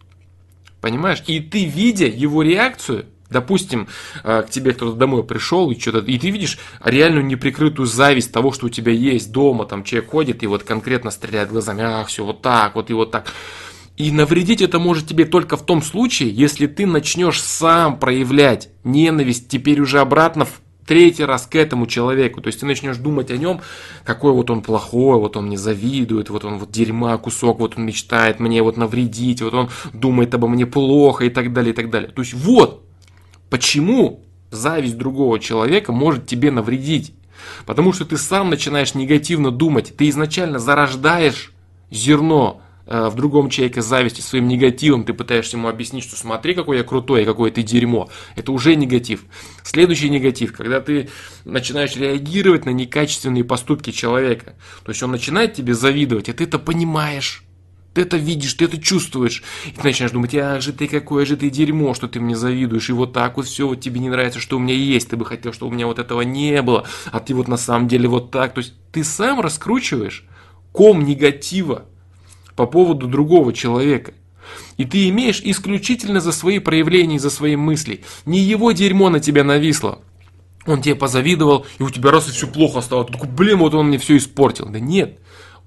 Понимаешь? 0.80 1.22
И 1.26 1.40
ты, 1.40 1.64
видя 1.64 2.06
его 2.06 2.42
реакцию, 2.42 3.06
Допустим, 3.30 3.86
э, 4.24 4.42
к 4.42 4.50
тебе 4.50 4.72
кто-то 4.72 4.96
домой 4.96 5.22
пришел, 5.22 5.70
и 5.70 5.78
что-то, 5.78 6.00
и 6.00 6.18
ты 6.18 6.30
видишь 6.30 6.58
реальную 6.84 7.24
неприкрытую 7.24 7.86
зависть 7.86 8.32
того, 8.32 8.50
что 8.50 8.66
у 8.66 8.70
тебя 8.70 8.90
есть 8.90 9.30
дома, 9.30 9.66
там 9.66 9.84
человек 9.84 10.10
ходит 10.10 10.42
и 10.42 10.48
вот 10.48 10.64
конкретно 10.64 11.12
стреляет 11.12 11.48
глазами, 11.48 11.84
ах, 11.84 12.08
все 12.08 12.24
вот 12.24 12.42
так, 12.42 12.74
вот 12.74 12.90
и 12.90 12.92
вот 12.92 13.12
так. 13.12 13.32
И 14.00 14.10
навредить 14.12 14.62
это 14.62 14.78
может 14.78 15.06
тебе 15.06 15.26
только 15.26 15.56
в 15.56 15.66
том 15.66 15.82
случае, 15.82 16.30
если 16.30 16.66
ты 16.66 16.86
начнешь 16.86 17.42
сам 17.42 17.98
проявлять 17.98 18.70
ненависть 18.82 19.48
теперь 19.48 19.80
уже 19.80 20.00
обратно 20.00 20.46
в 20.46 20.60
третий 20.86 21.24
раз 21.24 21.46
к 21.46 21.54
этому 21.54 21.86
человеку. 21.86 22.40
То 22.40 22.46
есть 22.46 22.60
ты 22.60 22.66
начнешь 22.66 22.96
думать 22.96 23.30
о 23.30 23.36
нем, 23.36 23.60
какой 24.04 24.32
вот 24.32 24.50
он 24.50 24.62
плохой, 24.62 25.18
вот 25.18 25.36
он 25.36 25.46
мне 25.46 25.58
завидует, 25.58 26.30
вот 26.30 26.44
он 26.44 26.58
вот 26.58 26.70
дерьма 26.70 27.16
кусок, 27.18 27.60
вот 27.60 27.74
он 27.76 27.84
мечтает 27.84 28.40
мне 28.40 28.62
вот 28.62 28.76
навредить, 28.76 29.42
вот 29.42 29.54
он 29.54 29.68
думает 29.92 30.34
обо 30.34 30.48
мне 30.48 30.66
плохо 30.66 31.26
и 31.26 31.30
так 31.30 31.52
далее, 31.52 31.72
и 31.72 31.76
так 31.76 31.90
далее. 31.90 32.10
То 32.10 32.22
есть 32.22 32.32
вот, 32.32 32.82
Почему 33.50 34.22
зависть 34.52 34.96
другого 34.96 35.40
человека 35.40 35.92
может 35.92 36.26
тебе 36.26 36.50
навредить? 36.52 37.12
Потому 37.66 37.92
что 37.92 38.04
ты 38.04 38.16
сам 38.16 38.48
начинаешь 38.48 38.94
негативно 38.94 39.50
думать, 39.50 39.94
ты 39.96 40.08
изначально 40.08 40.58
зарождаешь 40.58 41.52
зерно 41.90 42.62
в 42.90 43.14
другом 43.14 43.50
человеке 43.50 43.82
зависти 43.82 44.20
своим 44.20 44.48
негативом, 44.48 45.04
ты 45.04 45.14
пытаешься 45.14 45.56
ему 45.56 45.68
объяснить, 45.68 46.02
что 46.02 46.16
смотри, 46.16 46.54
какой 46.54 46.78
я 46.78 46.82
крутой, 46.82 47.24
какое 47.24 47.52
ты 47.52 47.62
дерьмо. 47.62 48.10
Это 48.34 48.50
уже 48.50 48.74
негатив. 48.74 49.24
Следующий 49.62 50.10
негатив, 50.10 50.52
когда 50.52 50.80
ты 50.80 51.08
начинаешь 51.44 51.94
реагировать 51.96 52.66
на 52.66 52.70
некачественные 52.70 53.44
поступки 53.44 53.92
человека. 53.92 54.56
То 54.84 54.90
есть 54.90 55.02
он 55.04 55.12
начинает 55.12 55.54
тебе 55.54 55.72
завидовать, 55.72 56.28
и 56.28 56.32
ты 56.32 56.44
это 56.44 56.58
понимаешь. 56.58 57.44
Ты 57.94 58.02
это 58.02 58.16
видишь, 58.16 58.54
ты 58.54 58.64
это 58.64 58.78
чувствуешь. 58.78 59.42
И 59.66 59.70
ты 59.70 59.82
начинаешь 59.82 60.12
думать, 60.12 60.34
ах 60.34 60.60
же 60.60 60.72
ты, 60.72 60.88
какое 60.88 61.24
же 61.24 61.36
ты 61.36 61.48
дерьмо, 61.48 61.94
что 61.94 62.08
ты 62.08 62.18
мне 62.18 62.34
завидуешь. 62.34 62.88
И 62.88 62.92
вот 62.92 63.12
так 63.12 63.36
вот 63.36 63.46
все, 63.46 63.68
вот 63.68 63.80
тебе 63.80 64.00
не 64.00 64.08
нравится, 64.08 64.40
что 64.40 64.56
у 64.56 64.60
меня 64.60 64.74
есть. 64.74 65.10
Ты 65.10 65.16
бы 65.16 65.24
хотел, 65.24 65.52
чтобы 65.52 65.72
у 65.72 65.74
меня 65.74 65.86
вот 65.86 65.98
этого 65.98 66.22
не 66.22 66.60
было. 66.62 66.86
А 67.10 67.20
ты 67.20 67.34
вот 67.34 67.48
на 67.48 67.56
самом 67.56 67.88
деле 67.88 68.08
вот 68.08 68.30
так. 68.30 68.54
То 68.54 68.58
есть 68.58 68.74
ты 68.92 69.02
сам 69.02 69.40
раскручиваешь 69.40 70.24
ком 70.72 71.04
негатива 71.04 71.86
по 72.60 72.66
поводу 72.66 73.06
другого 73.06 73.54
человека. 73.54 74.12
И 74.76 74.84
ты 74.84 75.08
имеешь 75.08 75.40
исключительно 75.42 76.20
за 76.20 76.30
свои 76.30 76.58
проявления, 76.58 77.18
за 77.18 77.30
свои 77.30 77.56
мысли. 77.56 78.02
Не 78.26 78.38
его 78.40 78.72
дерьмо 78.72 79.08
на 79.08 79.18
тебя 79.18 79.44
нависло. 79.44 80.00
Он 80.66 80.82
тебе 80.82 80.94
позавидовал, 80.94 81.64
и 81.78 81.82
у 81.82 81.88
тебя 81.88 82.10
раз 82.10 82.28
и 82.28 82.32
все 82.32 82.46
плохо 82.46 82.82
стало. 82.82 83.06
Ты 83.06 83.14
такой, 83.14 83.30
блин, 83.30 83.60
вот 83.60 83.72
он 83.72 83.86
мне 83.86 83.96
все 83.96 84.18
испортил. 84.18 84.66
Да 84.66 84.78
нет 84.78 85.18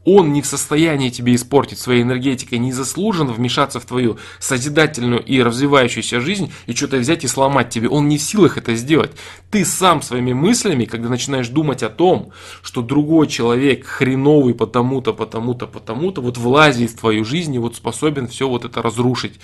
он 0.06 0.34
не 0.34 0.42
в 0.42 0.46
состоянии 0.46 1.10
тебе 1.10 1.36
испортить 1.36 1.80
своей 1.80 2.04
энергетикой, 2.04 2.60
не 2.60 2.74
заслужен 2.74 3.32
вмешаться 3.32 3.80
в 3.80 3.86
твою 3.86 4.18
созидательную 4.40 5.24
и 5.24 5.42
развивающуюся 5.42 6.20
жизнь 6.20 6.52
и 6.66 6.74
что-то 6.74 6.98
взять 6.98 7.24
и 7.24 7.28
сломать 7.28 7.70
тебе. 7.70 7.88
Он 7.88 8.08
не 8.10 8.18
в 8.18 8.22
силах 8.22 8.58
это 8.58 8.76
сделать. 8.76 9.12
Ты 9.50 9.64
сам 9.64 10.02
своими 10.02 10.34
мыслями, 10.34 10.86
когда 10.86 11.10
начинаешь 11.10 11.48
думать 11.48 11.84
о 11.84 11.90
том, 11.90 12.32
что 12.62 12.82
другой 12.82 13.28
человек 13.28 13.86
хреновый 13.86 14.54
потому-то, 14.54 15.14
потому-то, 15.14 15.68
потому-то, 15.68 16.22
вот 16.22 16.38
влазит 16.38 16.92
в 16.92 17.00
твою 17.00 17.24
жизнь 17.24 17.56
и 17.56 17.60
вот 17.60 17.76
способен 17.76 18.28
все 18.28 18.50
вот 18.50 18.66
это 18.66 18.82
разрушить. 18.82 19.40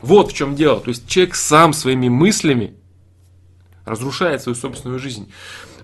Вот 0.00 0.32
в 0.32 0.34
чем 0.34 0.56
дело. 0.56 0.80
То 0.80 0.88
есть 0.88 1.06
человек 1.06 1.36
сам 1.36 1.72
своими 1.72 2.08
мыслями 2.08 2.74
разрушает 3.84 4.42
свою 4.42 4.56
собственную 4.56 4.98
жизнь. 4.98 5.30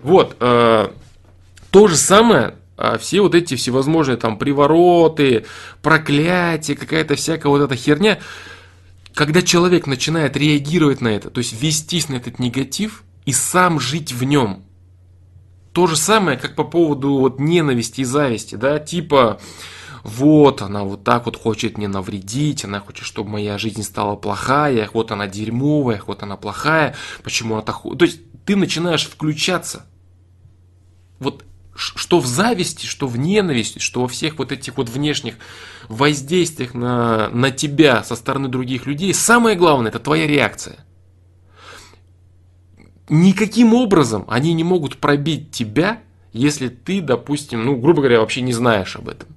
Вот. 0.03 0.35
Э, 0.41 0.89
то 1.71 1.87
же 1.87 1.95
самое 1.95 2.55
все 2.99 3.21
вот 3.21 3.35
эти 3.35 3.55
всевозможные 3.55 4.17
там 4.17 4.37
привороты, 4.37 5.45
проклятия, 5.81 6.75
какая-то 6.75 7.15
всякая 7.15 7.49
вот 7.49 7.61
эта 7.61 7.75
херня, 7.75 8.19
когда 9.13 9.41
человек 9.41 9.87
начинает 9.87 10.37
реагировать 10.37 11.01
на 11.01 11.09
это, 11.09 11.29
то 11.29 11.39
есть 11.39 11.59
вестись 11.61 12.09
на 12.09 12.15
этот 12.15 12.39
негатив 12.39 13.03
и 13.25 13.33
сам 13.33 13.79
жить 13.79 14.13
в 14.13 14.23
нем. 14.23 14.63
То 15.73 15.87
же 15.87 15.95
самое, 15.97 16.37
как 16.37 16.55
по 16.55 16.63
поводу 16.63 17.17
вот 17.17 17.39
ненависти 17.39 18.01
и 18.01 18.05
зависти, 18.05 18.55
да, 18.55 18.79
типа, 18.79 19.39
вот 20.03 20.61
она 20.61 20.83
вот 20.83 21.03
так 21.03 21.25
вот 21.25 21.35
хочет 21.35 21.77
мне 21.77 21.87
навредить, 21.87 22.63
она 22.65 22.79
хочет, 22.79 23.05
чтобы 23.05 23.31
моя 23.31 23.57
жизнь 23.57 23.83
стала 23.83 24.15
плохая, 24.15 24.89
вот 24.93 25.11
она 25.11 25.27
дерьмовая, 25.27 26.01
вот 26.05 26.23
она 26.23 26.37
плохая, 26.37 26.95
почему 27.23 27.55
она 27.55 27.63
так... 27.63 27.81
То 27.81 28.05
есть 28.05 28.21
ты 28.45 28.55
начинаешь 28.55 29.05
включаться. 29.05 29.85
Вот 31.19 31.43
что 31.75 32.19
в 32.19 32.25
зависти, 32.25 32.85
что 32.85 33.07
в 33.07 33.17
ненависти, 33.17 33.79
что 33.79 34.01
во 34.01 34.07
всех 34.07 34.37
вот 34.37 34.51
этих 34.51 34.77
вот 34.77 34.89
внешних 34.89 35.35
воздействиях 35.87 36.73
на, 36.73 37.29
на 37.29 37.51
тебя 37.51 38.03
со 38.03 38.15
стороны 38.15 38.49
других 38.49 38.85
людей, 38.85 39.13
самое 39.13 39.55
главное, 39.55 39.89
это 39.89 39.99
твоя 39.99 40.27
реакция. 40.27 40.85
Никаким 43.07 43.73
образом 43.73 44.25
они 44.27 44.53
не 44.53 44.63
могут 44.63 44.97
пробить 44.97 45.51
тебя, 45.51 46.01
если 46.31 46.67
ты, 46.67 47.01
допустим, 47.01 47.65
ну, 47.65 47.75
грубо 47.75 48.01
говоря, 48.01 48.19
вообще 48.19 48.41
не 48.41 48.53
знаешь 48.53 48.95
об 48.95 49.09
этом. 49.09 49.29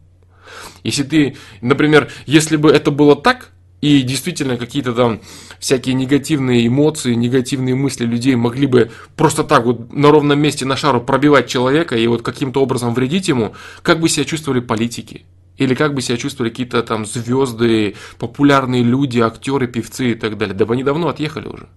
Если 0.85 1.05
ты, 1.05 1.37
например, 1.61 2.11
если 2.27 2.57
бы 2.57 2.71
это 2.71 2.91
было 2.91 3.17
так, 3.17 3.53
и 3.81 4.03
действительно 4.03 4.57
какие-то 4.57 4.95
там 4.95 5.21
всякие 5.62 5.95
негативные 5.95 6.66
эмоции, 6.66 7.14
негативные 7.14 7.76
мысли 7.76 8.04
людей 8.04 8.35
могли 8.35 8.66
бы 8.66 8.90
просто 9.14 9.45
так 9.45 9.64
вот 9.64 9.92
на 9.92 10.11
ровном 10.11 10.40
месте 10.40 10.66
на 10.66 10.76
шару 10.76 11.00
пробивать 11.00 11.49
человека 11.49 11.97
и 11.97 12.04
вот 12.09 12.23
каким-то 12.23 12.61
образом 12.61 12.92
вредить 12.95 13.28
ему, 13.28 13.54
как 13.83 14.00
бы 14.00 14.09
себя 14.09 14.25
чувствовали 14.25 14.59
политики? 14.59 15.25
Или 15.57 15.76
как 15.76 15.95
бы 15.95 16.02
себя 16.02 16.16
чувствовали 16.16 16.50
какие-то 16.50 16.83
там 16.83 17.07
звезды, 17.07 17.95
популярные 18.19 18.83
люди, 18.83 19.21
актеры, 19.21 19.69
певцы 19.69 20.12
и 20.12 20.14
так 20.16 20.37
далее. 20.37 20.57
Да 20.57 20.66
бы 20.66 20.75
они 20.75 20.83
давно 20.83 21.09
отъехали 21.09 21.47
уже. 21.47 21.69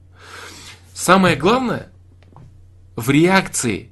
Самое 0.96 1.36
главное 1.36 1.92
в 2.96 3.12
реакции, 3.12 3.92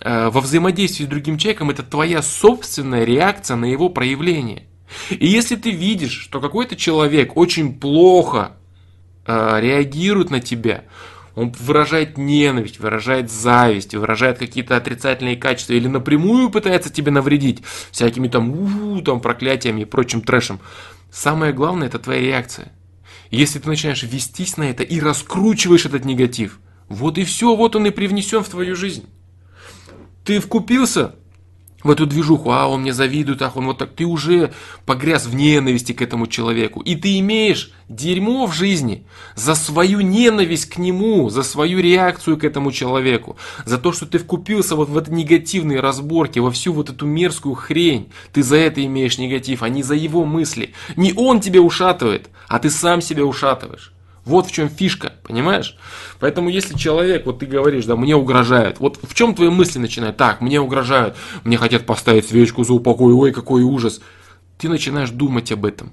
э, 0.00 0.30
во 0.30 0.40
взаимодействии 0.40 1.04
с 1.04 1.08
другим 1.08 1.36
человеком, 1.36 1.68
это 1.68 1.82
твоя 1.82 2.22
собственная 2.22 3.04
реакция 3.04 3.58
на 3.58 3.66
его 3.66 3.90
проявление. 3.90 4.68
И 5.10 5.26
если 5.26 5.56
ты 5.56 5.70
видишь, 5.70 6.18
что 6.18 6.40
какой-то 6.40 6.76
человек 6.76 7.36
очень 7.36 7.78
плохо 7.78 8.56
э, 9.26 9.60
реагирует 9.60 10.30
на 10.30 10.40
тебя, 10.40 10.84
он 11.34 11.52
выражает 11.58 12.18
ненависть, 12.18 12.78
выражает 12.78 13.30
зависть, 13.30 13.94
выражает 13.94 14.38
какие-то 14.38 14.76
отрицательные 14.76 15.36
качества 15.36 15.72
или 15.72 15.88
напрямую 15.88 16.50
пытается 16.50 16.92
тебе 16.92 17.10
навредить 17.10 17.62
всякими 17.90 18.28
там, 18.28 18.50
у 18.50 19.00
там 19.00 19.20
проклятиями 19.20 19.82
и 19.82 19.86
прочим 19.86 20.20
трэшем. 20.20 20.60
Самое 21.10 21.52
главное 21.52 21.88
это 21.88 21.98
твоя 21.98 22.20
реакция. 22.20 22.72
Если 23.30 23.58
ты 23.58 23.68
начинаешь 23.68 24.02
вестись 24.02 24.58
на 24.58 24.64
это 24.64 24.82
и 24.82 25.00
раскручиваешь 25.00 25.86
этот 25.86 26.04
негатив, 26.04 26.58
Вот 26.88 27.16
и 27.16 27.24
все, 27.24 27.56
вот 27.56 27.74
он 27.76 27.86
и 27.86 27.90
привнесен 27.90 28.42
в 28.44 28.48
твою 28.50 28.76
жизнь. 28.76 29.08
Ты 30.24 30.38
вкупился 30.40 31.14
в 31.82 31.90
эту 31.90 32.06
движуху, 32.06 32.50
а 32.50 32.66
он 32.66 32.82
мне 32.82 32.92
завидует, 32.92 33.42
ах, 33.42 33.56
он 33.56 33.66
вот 33.66 33.78
так, 33.78 33.92
ты 33.92 34.04
уже 34.04 34.52
погряз 34.86 35.26
в 35.26 35.34
ненависти 35.34 35.92
к 35.92 36.02
этому 36.02 36.26
человеку. 36.26 36.80
И 36.80 36.94
ты 36.96 37.18
имеешь 37.18 37.72
дерьмо 37.88 38.46
в 38.46 38.54
жизни 38.54 39.04
за 39.34 39.54
свою 39.54 40.00
ненависть 40.00 40.70
к 40.70 40.78
нему, 40.78 41.28
за 41.28 41.42
свою 41.42 41.80
реакцию 41.80 42.36
к 42.36 42.44
этому 42.44 42.72
человеку, 42.72 43.36
за 43.64 43.78
то, 43.78 43.92
что 43.92 44.06
ты 44.06 44.18
вкупился 44.18 44.76
вот 44.76 44.88
в 44.88 44.96
эти 44.96 45.10
негативные 45.10 45.80
разборки, 45.80 46.38
во 46.38 46.50
всю 46.50 46.72
вот 46.72 46.90
эту 46.90 47.06
мерзкую 47.06 47.54
хрень. 47.54 48.10
Ты 48.32 48.42
за 48.42 48.56
это 48.56 48.84
имеешь 48.84 49.18
негатив, 49.18 49.62
а 49.62 49.68
не 49.68 49.82
за 49.82 49.94
его 49.94 50.24
мысли. 50.24 50.74
Не 50.96 51.12
он 51.14 51.40
тебя 51.40 51.60
ушатывает, 51.60 52.30
а 52.48 52.58
ты 52.58 52.70
сам 52.70 53.00
себя 53.00 53.24
ушатываешь. 53.24 53.92
Вот 54.24 54.46
в 54.46 54.52
чем 54.52 54.68
фишка, 54.68 55.14
понимаешь? 55.24 55.76
Поэтому 56.20 56.48
если 56.48 56.76
человек, 56.76 57.26
вот 57.26 57.40
ты 57.40 57.46
говоришь, 57.46 57.86
да, 57.86 57.96
мне 57.96 58.14
угрожают, 58.14 58.78
вот 58.78 58.98
в 59.02 59.14
чем 59.14 59.34
твои 59.34 59.48
мысли 59.48 59.80
начинают? 59.80 60.16
Так, 60.16 60.40
мне 60.40 60.60
угрожают, 60.60 61.16
мне 61.42 61.56
хотят 61.56 61.86
поставить 61.86 62.28
свечку 62.28 62.62
за 62.62 62.72
упокой, 62.72 63.12
ой, 63.12 63.32
какой 63.32 63.62
ужас. 63.62 64.00
Ты 64.58 64.68
начинаешь 64.68 65.10
думать 65.10 65.50
об 65.50 65.64
этом. 65.64 65.92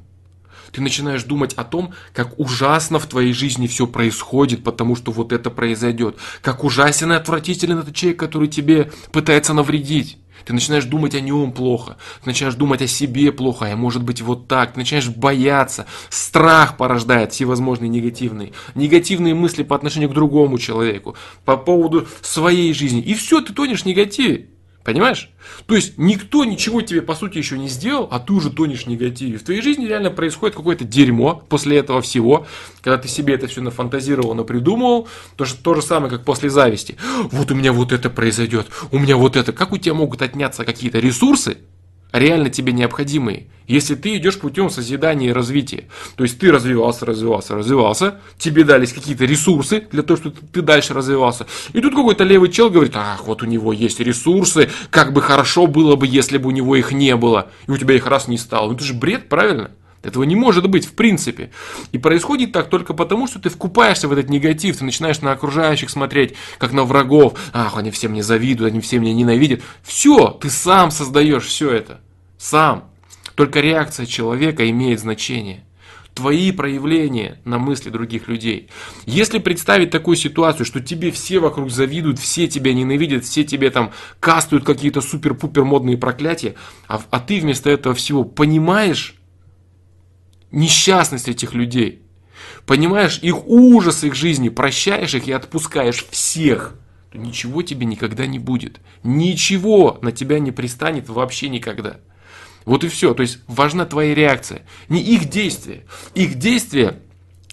Ты 0.72 0.82
начинаешь 0.82 1.24
думать 1.24 1.54
о 1.56 1.64
том, 1.64 1.94
как 2.14 2.38
ужасно 2.40 3.00
в 3.00 3.08
твоей 3.08 3.34
жизни 3.34 3.66
все 3.66 3.88
происходит, 3.88 4.64
потому 4.64 4.96
что 4.96 5.12
вот 5.12 5.34
это 5.34 5.50
произойдет. 5.50 6.18
Как 6.42 6.64
ужасен 6.64 7.12
и 7.12 7.16
отвратителен 7.16 7.80
этот 7.80 7.96
человек, 7.96 8.20
который 8.20 8.48
тебе 8.48 8.92
пытается 9.12 9.54
навредить. 9.54 10.20
Ты 10.46 10.54
начинаешь 10.54 10.86
думать 10.86 11.16
о 11.16 11.20
нем 11.20 11.52
плохо, 11.52 11.98
ты 12.24 12.30
начинаешь 12.30 12.56
думать 12.56 12.82
о 12.82 12.88
себе 12.88 13.32
плохо, 13.32 13.72
а 13.72 13.76
может 13.76 14.04
быть 14.04 14.22
вот 14.22 14.48
так, 14.48 14.74
ты 14.74 14.80
начинаешь 14.80 15.10
бояться, 15.10 15.86
страх 16.10 16.78
порождает 16.78 17.34
всевозможные 17.34 17.90
негативные, 17.90 18.54
негативные 18.76 19.34
мысли 19.34 19.64
по 19.64 19.76
отношению 19.76 20.10
к 20.10 20.14
другому 20.14 20.58
человеку, 20.58 21.16
по 21.46 21.58
поводу 21.58 22.08
своей 22.22 22.74
жизни. 22.74 23.02
И 23.02 23.14
все, 23.14 23.42
ты 23.42 23.54
тонешь 23.54 23.84
в 23.84 23.86
негативе. 23.86 24.50
Понимаешь? 24.90 25.30
То 25.68 25.76
есть 25.76 26.00
никто 26.00 26.44
ничего 26.46 26.82
тебе 26.82 27.04
по 27.04 27.14
сути 27.14 27.38
еще 27.38 27.60
не 27.60 27.68
сделал, 27.68 28.08
а 28.10 28.20
ты 28.20 28.34
уже 28.34 28.50
тонешь 28.50 28.86
в 28.86 28.88
негативе. 28.88 29.38
В 29.38 29.44
твоей 29.44 29.62
жизни 29.62 29.86
реально 29.86 30.10
происходит 30.10 30.56
какое-то 30.56 30.84
дерьмо 30.84 31.44
после 31.48 31.78
этого 31.78 32.02
всего, 32.02 32.48
когда 32.82 32.98
ты 32.98 33.08
себе 33.08 33.36
это 33.36 33.46
все 33.46 33.62
нафантазировал, 33.62 34.34
напридумывал. 34.34 35.08
То 35.36 35.46
же, 35.46 35.54
то 35.56 35.76
же 35.76 35.84
самое, 35.84 36.10
как 36.10 36.26
после 36.26 36.50
зависти. 36.50 36.98
Вот 37.32 37.52
у 37.52 37.56
меня 37.56 37.72
вот 37.72 37.92
это 37.92 38.10
произойдет, 38.10 38.66
у 38.90 38.98
меня 38.98 39.16
вот 39.16 39.36
это. 39.36 39.54
Как 39.54 39.74
у 39.74 39.78
тебя 39.78 39.94
могут 39.94 40.24
отняться 40.24 40.66
какие-то 40.66 40.98
ресурсы, 40.98 41.60
реально 42.12 42.50
тебе 42.50 42.74
необходимые, 42.74 43.48
если 43.68 43.96
ты 43.96 44.18
идешь 44.18 44.40
путем 44.40 44.70
созидания 44.70 45.30
и 45.30 45.34
развития. 45.34 45.86
То 46.16 46.24
есть 46.24 46.40
ты 46.40 46.52
развивался, 46.52 47.06
развивался, 47.06 47.56
развивался, 47.56 48.20
тебе 48.38 48.64
дались 48.64 48.94
какие-то 48.94 49.26
ресурсы 49.26 49.88
для 49.92 50.04
того, 50.04 50.18
чтобы 50.18 50.36
ты 50.52 50.62
дальше 50.62 50.94
развивался. 50.94 51.46
И 51.74 51.82
тут 51.82 51.94
какой-то 51.94 52.24
левый 52.24 52.50
чел 52.50 52.70
говорит, 52.70 52.94
ах, 52.96 53.26
вот 53.26 53.44
у 53.44 53.46
него 53.46 53.72
есть 53.74 54.00
ресурсы, 54.00 54.70
как 54.90 55.14
бы 55.14 55.22
хорошо 55.22 55.68
было 55.68 55.96
бы, 55.96 56.08
если 56.08 56.38
бы 56.38 56.48
у 56.48 56.52
него 56.52 56.76
их 56.76 56.92
не 56.92 57.16
было, 57.16 57.50
и 57.68 57.72
у 57.72 57.78
тебя 57.78 57.96
их 57.96 58.08
раз 58.08 58.28
не 58.28 58.38
стало. 58.38 58.70
Ну 58.70 58.74
это 58.74 58.84
же 58.84 58.94
бред, 58.94 59.30
правильно? 59.30 59.72
Этого 60.02 60.24
не 60.24 60.36
может 60.36 60.70
быть 60.70 60.86
в 60.86 60.94
принципе. 60.94 61.52
И 61.92 61.98
происходит 61.98 62.54
так 62.54 62.70
только 62.70 62.94
потому, 62.94 63.28
что 63.28 63.40
ты 63.40 63.50
вкупаешься 63.50 64.08
в 64.08 64.14
этот 64.14 64.30
негатив, 64.30 64.78
ты 64.78 64.86
начинаешь 64.86 65.22
на 65.22 65.32
окружающих 65.32 65.90
смотреть, 65.90 66.36
как 66.58 66.72
на 66.72 66.86
врагов. 66.86 67.38
Ах, 67.52 67.78
они 67.78 67.92
все 67.92 68.08
мне 68.08 68.24
завидуют, 68.24 68.72
они 68.72 68.82
все 68.82 69.00
меня 69.00 69.14
ненавидят. 69.14 69.62
Все, 69.84 70.30
ты 70.30 70.50
сам 70.50 70.92
создаешь 70.92 71.46
все 71.46 71.72
это. 71.72 72.00
Сам. 72.38 72.86
Только 73.36 73.60
реакция 73.60 74.06
человека 74.06 74.70
имеет 74.70 75.00
значение. 75.00 75.66
Твои 76.14 76.52
проявления 76.52 77.40
на 77.46 77.60
мысли 77.60 77.90
других 77.90 78.28
людей. 78.28 78.70
Если 79.06 79.40
представить 79.40 79.92
такую 79.92 80.18
ситуацию, 80.18 80.66
что 80.66 80.82
тебе 80.82 81.12
все 81.12 81.40
вокруг 81.40 81.70
завидуют, 81.72 82.20
все 82.20 82.48
тебя 82.48 82.74
ненавидят, 82.74 83.24
все 83.24 83.44
тебе 83.44 83.70
там 83.70 83.92
кастуют 84.20 84.66
какие-то 84.66 85.02
супер-пупер 85.02 85.64
модные 85.64 85.98
проклятия, 85.98 86.56
а, 86.88 87.02
а 87.10 87.20
ты 87.20 87.40
вместо 87.40 87.70
этого 87.70 87.96
всего 87.96 88.26
понимаешь, 88.26 89.19
несчастность 90.52 91.28
этих 91.28 91.54
людей. 91.54 92.02
Понимаешь 92.66 93.20
их 93.22 93.48
ужас 93.48 94.04
их 94.04 94.16
жизни, 94.16 94.50
прощаешь 94.50 95.14
их 95.16 95.28
и 95.28 95.32
отпускаешь 95.32 96.06
всех, 96.10 96.76
то 97.12 97.18
ничего 97.18 97.62
тебе 97.62 97.86
никогда 97.86 98.26
не 98.28 98.40
будет. 98.40 98.80
Ничего 99.04 99.98
на 100.02 100.12
тебя 100.12 100.40
не 100.40 100.52
пристанет 100.52 101.10
вообще 101.10 101.50
никогда. 101.50 101.98
Вот 102.66 102.84
и 102.84 102.88
все. 102.88 103.14
То 103.14 103.22
есть 103.22 103.40
важна 103.48 103.86
твоя 103.86 104.14
реакция, 104.14 104.64
не 104.90 105.02
их 105.02 105.30
действия. 105.30 105.84
Их 106.14 106.36
действия 106.36 107.00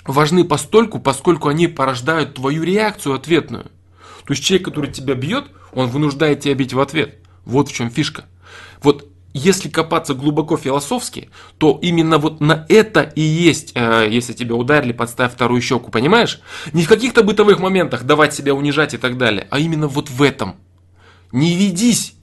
важны 0.04 0.44
постольку, 0.44 0.98
поскольку 0.98 1.48
они 1.48 1.68
порождают 1.68 2.34
твою 2.34 2.62
реакцию 2.62 3.14
ответную. 3.14 3.64
То 4.26 4.32
есть 4.32 4.44
человек, 4.44 4.66
который 4.66 4.92
тебя 4.92 5.14
бьет, 5.14 5.46
он 5.72 5.88
вынуждает 5.88 6.40
тебя 6.40 6.54
бить 6.54 6.72
в 6.72 6.80
ответ. 6.80 7.18
Вот 7.44 7.68
в 7.68 7.72
чем 7.72 7.90
фишка. 7.90 8.24
Вот 8.82 9.08
если 9.36 9.68
копаться 9.68 10.14
глубоко 10.14 10.56
философски, 10.56 11.28
то 11.58 11.78
именно 11.82 12.16
вот 12.16 12.40
на 12.40 12.64
это 12.70 13.02
и 13.02 13.20
есть, 13.20 13.72
э, 13.74 14.08
если 14.10 14.32
тебя 14.32 14.54
ударили, 14.54 14.92
подставь 14.92 15.32
вторую 15.32 15.60
щеку, 15.60 15.90
понимаешь? 15.90 16.40
Не 16.72 16.84
в 16.84 16.88
каких-то 16.88 17.22
бытовых 17.22 17.60
моментах 17.60 18.04
давать 18.04 18.34
себя 18.34 18.54
унижать 18.54 18.94
и 18.94 18.96
так 18.96 19.18
далее, 19.18 19.46
а 19.50 19.58
именно 19.58 19.88
вот 19.88 20.08
в 20.08 20.22
этом. 20.22 20.56
Не 21.32 21.54
ведись 21.54 22.14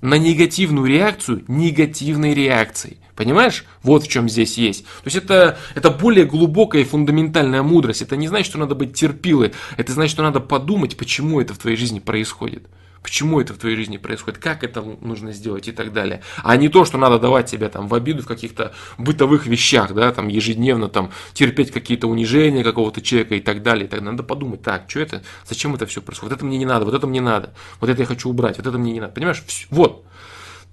на 0.00 0.18
негативную 0.18 0.86
реакцию 0.86 1.44
негативной 1.46 2.34
реакцией. 2.34 2.98
Понимаешь? 3.14 3.64
Вот 3.82 4.02
в 4.02 4.08
чем 4.08 4.28
здесь 4.28 4.58
есть. 4.58 4.82
То 4.84 5.06
есть 5.06 5.16
это, 5.16 5.58
это 5.74 5.90
более 5.90 6.26
глубокая 6.26 6.82
и 6.82 6.84
фундаментальная 6.84 7.62
мудрость. 7.62 8.02
Это 8.02 8.16
не 8.16 8.28
значит, 8.28 8.48
что 8.48 8.58
надо 8.58 8.74
быть 8.74 8.92
терпилой. 8.92 9.52
Это 9.76 9.92
значит, 9.92 10.12
что 10.12 10.22
надо 10.22 10.40
подумать, 10.40 10.96
почему 10.96 11.40
это 11.40 11.54
в 11.54 11.58
твоей 11.58 11.76
жизни 11.76 11.98
происходит. 11.98 12.64
Почему 13.06 13.40
это 13.40 13.54
в 13.54 13.58
твоей 13.58 13.76
жизни 13.76 13.98
происходит, 13.98 14.40
как 14.40 14.64
это 14.64 14.82
нужно 14.82 15.30
сделать 15.30 15.68
и 15.68 15.72
так 15.72 15.92
далее. 15.92 16.22
А 16.42 16.56
не 16.56 16.68
то, 16.68 16.84
что 16.84 16.98
надо 16.98 17.20
давать 17.20 17.48
себя 17.48 17.68
там 17.68 17.86
в 17.86 17.94
обиду 17.94 18.24
в 18.24 18.26
каких-то 18.26 18.74
бытовых 18.98 19.46
вещах, 19.46 19.94
да, 19.94 20.10
там 20.10 20.26
ежедневно 20.26 20.88
там 20.88 21.12
терпеть 21.32 21.70
какие-то 21.70 22.08
унижения 22.08 22.64
какого-то 22.64 23.00
человека 23.00 23.36
и 23.36 23.40
так 23.40 23.62
далее. 23.62 23.86
И 23.86 23.88
так 23.88 24.00
Надо 24.00 24.24
подумать, 24.24 24.62
так, 24.62 24.86
что 24.88 24.98
это, 24.98 25.22
зачем 25.48 25.72
это 25.76 25.86
все 25.86 26.02
происходит, 26.02 26.32
вот 26.32 26.36
это 26.36 26.44
мне 26.44 26.58
не 26.58 26.66
надо, 26.66 26.84
вот 26.84 26.94
это 26.94 27.06
мне 27.06 27.20
надо, 27.20 27.54
вот 27.80 27.88
это 27.88 28.02
я 28.02 28.06
хочу 28.06 28.28
убрать, 28.28 28.56
вот 28.56 28.66
это 28.66 28.76
мне 28.76 28.92
не 28.92 28.98
надо. 28.98 29.12
Понимаешь? 29.12 29.44
Вот. 29.70 30.04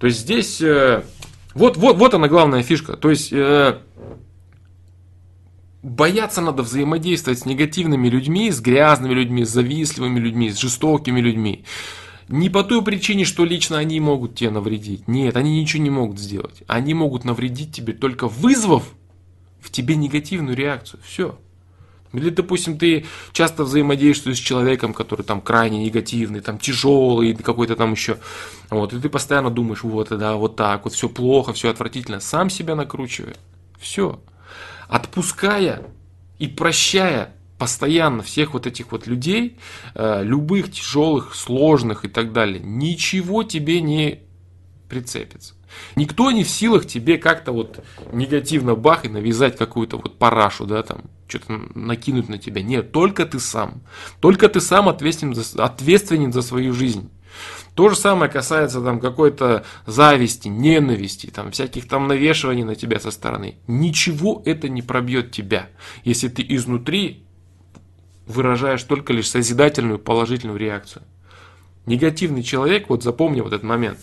То 0.00 0.08
есть 0.08 0.18
здесь, 0.18 0.60
э, 0.60 1.04
вот, 1.54 1.76
вот, 1.76 1.96
вот 1.98 2.14
она 2.14 2.26
главная 2.26 2.64
фишка. 2.64 2.96
То 2.96 3.10
есть, 3.10 3.32
э, 3.32 3.78
бояться 5.84 6.40
надо 6.40 6.64
взаимодействовать 6.64 7.38
с 7.38 7.44
негативными 7.44 8.08
людьми, 8.08 8.50
с 8.50 8.60
грязными 8.60 9.14
людьми, 9.14 9.44
с 9.44 9.50
завистливыми 9.50 10.18
людьми, 10.18 10.50
с 10.50 10.58
жестокими 10.58 11.20
людьми. 11.20 11.64
Не 12.28 12.48
по 12.48 12.64
той 12.64 12.82
причине, 12.82 13.24
что 13.24 13.44
лично 13.44 13.78
они 13.78 14.00
могут 14.00 14.36
тебе 14.36 14.50
навредить. 14.50 15.08
Нет, 15.08 15.36
они 15.36 15.60
ничего 15.60 15.82
не 15.82 15.90
могут 15.90 16.18
сделать. 16.18 16.62
Они 16.66 16.94
могут 16.94 17.24
навредить 17.24 17.72
тебе 17.72 17.92
только 17.92 18.28
вызвав 18.28 18.84
в 19.60 19.70
тебе 19.70 19.96
негативную 19.96 20.56
реакцию. 20.56 21.00
Все. 21.04 21.38
Или, 22.14 22.30
допустим, 22.30 22.78
ты 22.78 23.06
часто 23.32 23.64
взаимодействуешь 23.64 24.36
с 24.36 24.40
человеком, 24.40 24.94
который 24.94 25.22
там 25.22 25.40
крайне 25.40 25.84
негативный, 25.84 26.40
там 26.40 26.58
тяжелый, 26.58 27.34
какой-то 27.34 27.74
там 27.74 27.92
еще. 27.92 28.18
Вот, 28.70 28.92
и 28.92 29.00
ты 29.00 29.08
постоянно 29.08 29.50
думаешь, 29.50 29.82
вот, 29.82 30.10
да, 30.10 30.36
вот 30.36 30.54
так, 30.54 30.84
вот 30.84 30.94
все 30.94 31.08
плохо, 31.08 31.52
все 31.52 31.70
отвратительно. 31.70 32.20
Сам 32.20 32.50
себя 32.50 32.76
накручивает. 32.76 33.38
Все. 33.78 34.20
Отпуская 34.88 35.82
и 36.38 36.46
прощая 36.46 37.34
постоянно 37.64 38.22
всех 38.22 38.52
вот 38.52 38.66
этих 38.66 38.92
вот 38.92 39.06
людей, 39.06 39.56
э, 39.94 40.22
любых 40.22 40.70
тяжелых, 40.70 41.34
сложных 41.34 42.04
и 42.04 42.08
так 42.08 42.34
далее, 42.34 42.60
ничего 42.62 43.42
тебе 43.42 43.80
не 43.80 44.20
прицепится. 44.90 45.54
Никто 45.96 46.30
не 46.30 46.44
в 46.44 46.50
силах 46.50 46.86
тебе 46.86 47.16
как-то 47.16 47.52
вот 47.52 47.82
негативно 48.12 48.74
бах 48.74 49.06
и 49.06 49.08
навязать 49.08 49.56
какую-то 49.56 49.96
вот 49.96 50.18
парашу, 50.18 50.66
да, 50.66 50.82
там, 50.82 51.04
что-то 51.26 51.58
накинуть 51.74 52.28
на 52.28 52.36
тебя. 52.36 52.62
Нет, 52.62 52.92
только 52.92 53.24
ты 53.24 53.40
сам. 53.40 53.80
Только 54.20 54.50
ты 54.50 54.60
сам 54.60 54.90
ответственен 54.90 55.34
за, 55.34 55.64
ответственен 55.64 56.34
за 56.34 56.42
свою 56.42 56.74
жизнь. 56.74 57.08
То 57.74 57.88
же 57.88 57.96
самое 57.96 58.30
касается 58.30 58.82
там 58.82 59.00
какой-то 59.00 59.64
зависти, 59.86 60.48
ненависти, 60.48 61.28
там 61.28 61.50
всяких 61.50 61.88
там 61.88 62.08
навешиваний 62.08 62.62
на 62.62 62.74
тебя 62.74 63.00
со 63.00 63.10
стороны. 63.10 63.56
Ничего 63.66 64.42
это 64.44 64.68
не 64.68 64.82
пробьет 64.82 65.30
тебя, 65.30 65.70
если 66.04 66.28
ты 66.28 66.44
изнутри 66.46 67.24
выражаешь 68.26 68.82
только 68.82 69.12
лишь 69.12 69.28
созидательную 69.28 69.98
положительную 69.98 70.58
реакцию. 70.58 71.02
Негативный 71.86 72.42
человек, 72.42 72.88
вот 72.88 73.02
запомни 73.02 73.40
вот 73.40 73.52
этот 73.52 73.64
момент, 73.64 73.98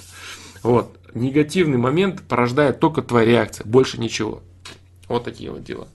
вот, 0.64 0.98
негативный 1.14 1.78
момент 1.78 2.22
порождает 2.22 2.80
только 2.80 3.02
твоя 3.02 3.26
реакция, 3.26 3.66
больше 3.66 4.00
ничего. 4.00 4.44
Вот 5.08 5.24
такие 5.24 5.52
вот 5.52 5.64
дела. 5.64 5.88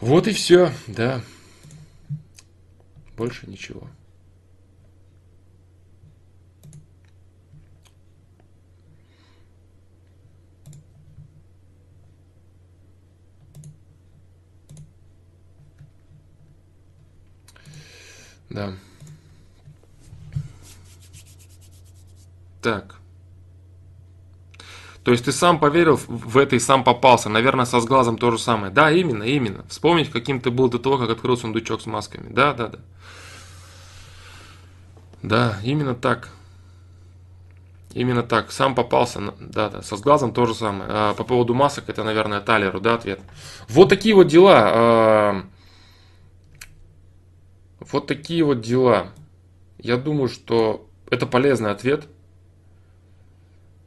Вот 0.00 0.26
и 0.28 0.32
все, 0.32 0.72
да. 0.86 1.20
Больше 3.16 3.46
ничего. 3.48 3.88
Да. 18.52 18.72
Так. 22.60 22.96
То 25.04 25.10
есть 25.10 25.24
ты 25.24 25.32
сам 25.32 25.58
поверил 25.58 25.98
в 26.06 26.38
это 26.38 26.54
и 26.54 26.60
сам 26.60 26.84
попался. 26.84 27.28
Наверное, 27.28 27.64
со 27.64 27.80
сглазом 27.80 28.18
то 28.18 28.30
же 28.30 28.38
самое. 28.38 28.72
Да, 28.72 28.90
именно, 28.92 29.24
именно. 29.24 29.64
Вспомнить, 29.68 30.10
каким 30.10 30.40
ты 30.40 30.50
был 30.50 30.68
до 30.68 30.78
того, 30.78 30.98
как 30.98 31.10
открыл 31.10 31.36
сундучок 31.36 31.80
с 31.80 31.86
масками. 31.86 32.32
Да, 32.32 32.52
да, 32.52 32.68
да. 32.68 32.78
Да, 35.22 35.58
именно 35.64 35.94
так. 35.94 36.28
Именно 37.94 38.22
так. 38.22 38.52
Сам 38.52 38.76
попался. 38.76 39.34
Да, 39.40 39.70
да. 39.70 39.82
Со 39.82 39.96
сглазом 39.96 40.32
то 40.32 40.46
же 40.46 40.54
самое. 40.54 40.88
А, 40.88 41.14
по 41.14 41.24
поводу 41.24 41.52
масок, 41.54 41.88
это, 41.88 42.04
наверное, 42.04 42.40
Талеру, 42.40 42.80
да, 42.80 42.94
ответ. 42.94 43.20
Вот 43.68 43.88
такие 43.88 44.14
вот 44.14 44.28
дела. 44.28 45.42
Вот 47.92 48.06
такие 48.06 48.42
вот 48.42 48.62
дела. 48.62 49.12
Я 49.78 49.98
думаю, 49.98 50.28
что 50.28 50.88
это 51.10 51.26
полезный 51.26 51.70
ответ. 51.70 52.08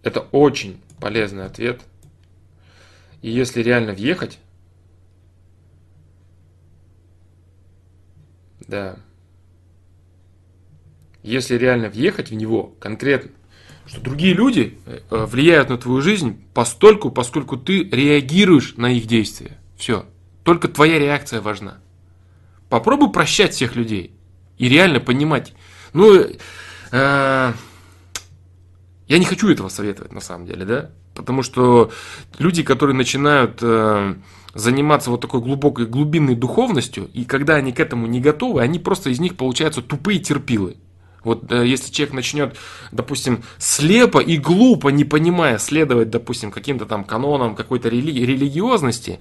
Это 0.03 0.21
очень 0.31 0.79
полезный 1.01 1.45
ответ. 1.45 1.81
И 3.23 3.31
если 3.31 3.63
реально 3.63 3.93
въехать, 3.93 4.37
да, 8.67 8.99
если 11.23 11.55
реально 11.55 11.89
въехать 11.89 12.29
в 12.29 12.35
него 12.35 12.75
конкретно, 12.79 13.31
что 13.87 13.99
другие 14.01 14.35
люди 14.35 14.77
э, 14.85 14.99
влияют 15.09 15.69
на 15.69 15.79
твою 15.79 16.01
жизнь 16.01 16.39
постольку, 16.53 17.09
поскольку 17.09 17.57
ты 17.57 17.83
реагируешь 17.83 18.75
на 18.77 18.91
их 18.91 19.07
действия. 19.07 19.57
Все. 19.75 20.05
Только 20.43 20.67
твоя 20.67 20.99
реакция 20.99 21.41
важна. 21.41 21.79
Попробуй 22.69 23.11
прощать 23.11 23.53
всех 23.53 23.75
людей 23.75 24.15
и 24.57 24.69
реально 24.69 24.99
понимать. 24.99 25.53
Ну, 25.93 26.15
э, 26.15 26.33
я 26.91 27.53
не 29.17 29.25
хочу 29.25 29.49
этого 29.49 29.69
советовать 29.69 30.13
на 30.13 30.21
самом 30.21 30.45
деле, 30.45 30.65
да? 30.65 30.91
Потому 31.13 31.43
что 31.43 31.91
люди, 32.37 32.63
которые 32.63 32.95
начинают 32.95 33.59
э, 33.61 34.15
заниматься 34.53 35.11
вот 35.11 35.21
такой 35.21 35.41
глубокой 35.41 35.85
глубинной 35.85 36.35
духовностью, 36.35 37.09
и 37.13 37.23
когда 37.23 37.55
они 37.55 37.71
к 37.71 37.79
этому 37.79 38.07
не 38.07 38.19
готовы, 38.19 38.61
они 38.61 38.79
просто 38.79 39.09
из 39.09 39.19
них 39.19 39.37
получаются 39.37 39.81
тупые 39.81 40.19
терпилы. 40.19 40.77
Вот 41.23 41.51
э, 41.51 41.67
если 41.67 41.91
человек 41.91 42.13
начнет, 42.13 42.57
допустим, 42.91 43.43
слепо 43.57 44.19
и 44.19 44.37
глупо, 44.37 44.89
не 44.89 45.03
понимая, 45.03 45.57
следовать, 45.57 46.09
допустим, 46.09 46.51
каким-то 46.51 46.85
там 46.85 47.03
канонам 47.03 47.55
какой-то 47.55 47.89
рели- 47.89 48.25
религиозности, 48.25 49.19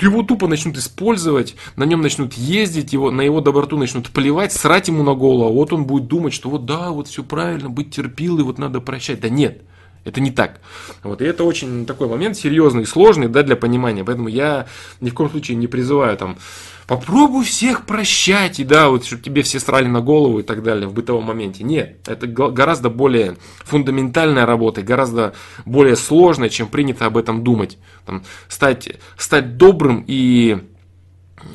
его 0.00 0.22
тупо 0.22 0.48
начнут 0.48 0.76
использовать, 0.76 1.54
на 1.76 1.84
нем 1.84 2.00
начнут 2.00 2.34
ездить, 2.34 2.92
его, 2.92 3.10
на 3.10 3.22
его 3.22 3.40
доброту 3.40 3.76
начнут 3.76 4.10
плевать, 4.10 4.52
срать 4.52 4.88
ему 4.88 5.02
на 5.02 5.14
голову, 5.14 5.48
а 5.48 5.52
вот 5.52 5.72
он 5.72 5.84
будет 5.84 6.06
думать, 6.06 6.32
что 6.32 6.50
вот 6.50 6.64
да, 6.64 6.90
вот 6.90 7.08
все 7.08 7.22
правильно, 7.22 7.68
быть 7.68 7.94
терпилой, 7.94 8.44
вот 8.44 8.58
надо 8.58 8.80
прощать. 8.80 9.20
Да 9.20 9.28
нет, 9.28 9.62
это 10.04 10.20
не 10.20 10.30
так. 10.30 10.60
Вот, 11.02 11.20
и 11.22 11.24
это 11.24 11.44
очень 11.44 11.86
такой 11.86 12.08
момент 12.08 12.36
серьезный, 12.36 12.86
сложный 12.86 13.28
да, 13.28 13.42
для 13.42 13.56
понимания. 13.56 14.04
Поэтому 14.04 14.28
я 14.28 14.66
ни 15.00 15.10
в 15.10 15.14
коем 15.14 15.30
случае 15.30 15.56
не 15.56 15.66
призываю 15.66 16.16
там 16.16 16.38
попробуй 16.86 17.44
всех 17.44 17.86
прощать, 17.86 18.60
и 18.60 18.64
да, 18.64 18.88
вот 18.88 19.04
чтобы 19.04 19.22
тебе 19.22 19.42
все 19.42 19.60
срали 19.60 19.86
на 19.86 20.00
голову 20.00 20.40
и 20.40 20.42
так 20.42 20.62
далее 20.62 20.88
в 20.88 20.94
бытовом 20.94 21.24
моменте. 21.24 21.64
Нет, 21.64 22.08
это 22.08 22.26
гораздо 22.26 22.90
более 22.90 23.36
фундаментальная 23.64 24.46
работа, 24.46 24.82
гораздо 24.82 25.34
более 25.64 25.96
сложная, 25.96 26.48
чем 26.48 26.68
принято 26.68 27.06
об 27.06 27.16
этом 27.16 27.44
думать. 27.44 27.78
Там, 28.06 28.22
стать, 28.48 28.96
стать 29.16 29.56
добрым 29.56 30.04
и 30.06 30.58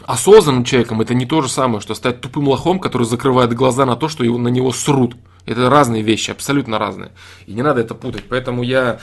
осознанным 0.06 0.64
человеком 0.64 1.02
это 1.02 1.14
не 1.14 1.26
то 1.26 1.42
же 1.42 1.50
самое, 1.50 1.82
что 1.82 1.96
стать 1.96 2.22
тупым 2.22 2.48
лохом, 2.48 2.80
который 2.80 3.08
закрывает 3.08 3.54
глаза 3.54 3.86
на 3.86 3.96
то, 3.96 4.08
что 4.08 4.24
его, 4.24 4.38
на 4.38 4.50
него 4.50 4.72
срут. 4.72 5.16
Это 5.46 5.70
разные 5.70 6.02
вещи, 6.02 6.32
абсолютно 6.32 6.78
разные. 6.78 7.12
И 7.46 7.54
не 7.54 7.62
надо 7.62 7.80
это 7.82 7.96
путать. 7.96 8.26
Поэтому 8.28 8.64
я 8.64 9.00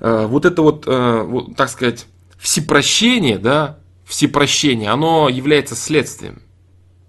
э, 0.00 0.26
вот 0.26 0.44
это 0.44 0.62
вот, 0.62 0.84
э, 0.86 1.22
вот, 1.22 1.54
так 1.54 1.68
сказать, 1.68 2.06
всепрощение, 2.36 3.38
да, 3.38 3.78
всепрощение, 4.08 4.90
оно 4.90 5.28
является 5.28 5.76
следствием. 5.76 6.42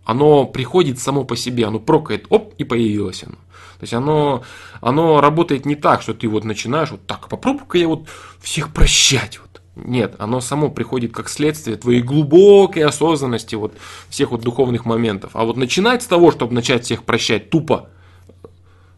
Оно 0.03 0.45
приходит 0.45 0.99
само 0.99 1.23
по 1.23 1.38
себе, 1.38 1.65
оно 1.65 1.79
прокает, 1.79 2.25
оп, 2.29 2.53
и 2.57 2.63
появилось 2.63 3.23
оно. 3.23 3.35
То 3.35 3.83
есть 3.83 3.93
оно, 3.93 4.43
оно 4.81 5.21
работает 5.21 5.65
не 5.65 5.75
так, 5.75 6.01
что 6.01 6.13
ты 6.13 6.27
вот 6.27 6.43
начинаешь 6.43 6.91
вот 6.91 7.05
так, 7.07 7.29
попробуй-ка 7.29 7.77
я 7.77 7.88
вот 7.88 8.09
всех 8.41 8.73
прощать. 8.73 9.39
Вот. 9.39 9.62
Нет, 9.75 10.15
оно 10.17 10.41
само 10.41 10.69
приходит 10.69 11.13
как 11.13 11.29
следствие 11.29 11.77
твоей 11.77 12.01
глубокой 12.01 12.83
осознанности 12.83 13.55
вот 13.55 13.77
всех 14.09 14.31
вот 14.31 14.41
духовных 14.41 14.83
моментов. 14.83 15.31
А 15.35 15.45
вот 15.45 15.55
начинать 15.55 16.03
с 16.03 16.07
того, 16.07 16.31
чтобы 16.31 16.53
начать 16.53 16.83
всех 16.83 17.05
прощать 17.05 17.49
тупо, 17.49 17.89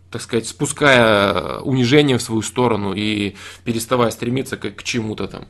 так 0.09 0.21
сказать, 0.21 0.47
спуская 0.47 1.59
унижение 1.59 2.17
в 2.17 2.21
свою 2.21 2.41
сторону 2.41 2.93
и 2.93 3.35
переставая 3.63 4.09
стремиться 4.09 4.57
к, 4.57 4.71
к 4.71 4.83
чему-то 4.83 5.27
там. 5.27 5.45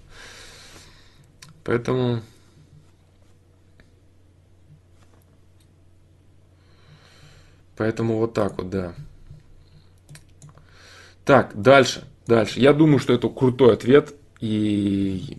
Поэтому 1.64 2.22
Поэтому 7.78 8.18
вот 8.18 8.34
так 8.34 8.58
вот, 8.58 8.70
да. 8.70 8.94
Так, 11.26 11.52
дальше, 11.60 12.04
дальше. 12.28 12.60
Я 12.60 12.74
думаю, 12.74 13.00
что 13.00 13.14
это 13.14 13.30
крутой 13.30 13.74
ответ. 13.74 14.14
И, 14.40 15.38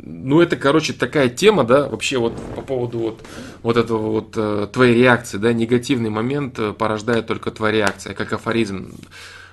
ну, 0.00 0.40
это, 0.40 0.54
короче, 0.56 0.92
такая 0.92 1.28
тема, 1.28 1.64
да, 1.64 1.88
вообще 1.88 2.18
вот 2.18 2.34
по 2.54 2.62
поводу 2.62 2.98
вот, 2.98 3.24
вот 3.64 3.76
этого 3.76 4.10
вот 4.12 4.34
э, 4.36 4.68
твоей 4.72 4.94
реакции, 4.94 5.38
да, 5.38 5.52
негативный 5.52 6.10
момент 6.10 6.56
э, 6.60 6.72
порождает 6.72 7.26
только 7.26 7.50
твоя 7.50 7.78
реакция, 7.78 8.14
как 8.14 8.32
афоризм. 8.32 8.94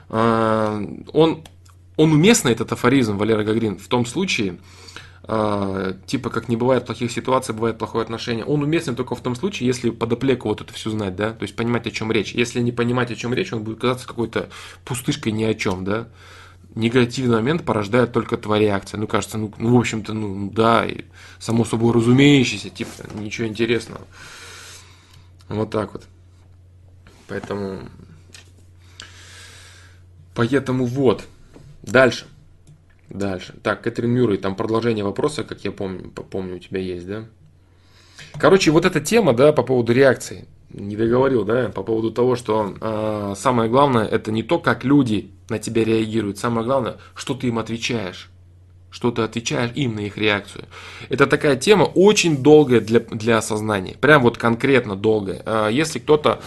Э, 0.09 0.85
он, 1.13 1.43
он 1.97 2.11
уместный, 2.13 2.51
этот 2.51 2.71
афоризм, 2.73 3.17
Валера 3.17 3.43
Гагрин, 3.43 3.79
в 3.79 3.87
том 3.87 4.05
случае, 4.05 4.53
э, 4.53 4.80
типа 6.07 6.29
как 6.29 6.49
не 6.49 6.57
бывает 6.57 6.85
плохих 6.85 7.11
ситуаций, 7.11 7.55
бывает 7.55 7.77
плохое 7.77 8.03
отношение. 8.03 8.43
Он 8.43 8.63
уместен 8.63 8.95
только 8.95 9.15
в 9.15 9.21
том 9.21 9.35
случае, 9.35 9.67
если 9.67 9.89
подоплеку 9.89 10.49
вот 10.49 10.59
это 10.59 10.73
все 10.73 10.89
знать, 10.89 11.15
да, 11.15 11.31
то 11.31 11.43
есть 11.43 11.55
понимать, 11.55 11.87
о 11.87 11.91
чем 11.91 12.11
речь. 12.11 12.33
Если 12.33 12.59
не 12.59 12.73
понимать, 12.73 13.11
о 13.11 13.15
чем 13.15 13.33
речь, 13.33 13.53
он 13.53 13.63
будет 13.63 13.79
казаться 13.79 14.07
какой-то 14.07 14.49
пустышкой 14.83 15.31
ни 15.31 15.43
о 15.45 15.53
чем, 15.53 15.85
да. 15.85 16.09
Негативный 16.75 17.37
момент 17.37 17.63
порождает 17.63 18.11
только 18.11 18.37
твоя 18.37 18.61
реакция. 18.61 18.97
Ну, 18.97 19.07
кажется, 19.07 19.37
ну, 19.37 19.53
ну 19.57 19.75
в 19.75 19.79
общем-то, 19.79 20.13
ну, 20.13 20.49
да, 20.51 20.85
и 20.85 21.05
само 21.39 21.63
собой 21.63 21.93
разумеющееся, 21.93 22.69
типа, 22.69 22.91
ничего 23.15 23.47
интересного. 23.47 24.05
Вот 25.47 25.69
так 25.69 25.93
вот. 25.93 26.03
Поэтому... 27.27 27.79
Поэтому 30.33 30.85
вот. 30.85 31.25
Дальше. 31.83 32.25
Дальше. 33.13 33.53
Так, 33.61 33.81
Кэтрин 33.81 34.09
Мюррей, 34.09 34.37
там 34.37 34.55
продолжение 34.55 35.03
вопроса, 35.03 35.43
как 35.43 35.63
я 35.65 35.71
помню, 35.71 36.09
помню, 36.09 36.55
у 36.55 36.59
тебя 36.59 36.79
есть, 36.79 37.05
да? 37.05 37.25
Короче, 38.39 38.71
вот 38.71 38.85
эта 38.85 39.01
тема, 39.01 39.33
да, 39.33 39.51
по 39.51 39.63
поводу 39.63 39.91
реакции, 39.91 40.47
не 40.69 40.95
договорил, 40.95 41.43
да, 41.43 41.69
по 41.69 41.83
поводу 41.83 42.11
того, 42.11 42.37
что 42.37 42.73
э, 42.79 43.33
самое 43.37 43.69
главное, 43.69 44.05
это 44.05 44.31
не 44.31 44.43
то, 44.43 44.59
как 44.59 44.85
люди 44.85 45.31
на 45.49 45.59
тебя 45.59 45.83
реагируют, 45.83 46.37
самое 46.37 46.65
главное, 46.65 46.97
что 47.13 47.33
ты 47.33 47.47
им 47.47 47.59
отвечаешь 47.59 48.29
что 48.91 49.09
ты 49.11 49.21
отвечаешь 49.21 49.71
им 49.73 49.95
на 49.95 50.01
их 50.01 50.17
реакцию. 50.17 50.65
Это 51.09 51.25
такая 51.25 51.55
тема 51.55 51.83
очень 51.83 52.43
долгая 52.43 52.81
для, 52.81 52.99
для 52.99 53.37
осознания. 53.37 53.95
Прям 53.99 54.21
вот 54.21 54.37
конкретно 54.37 54.97
долгая. 54.97 55.41
А, 55.45 55.69
если 55.69 55.99
кто-то 55.99 56.41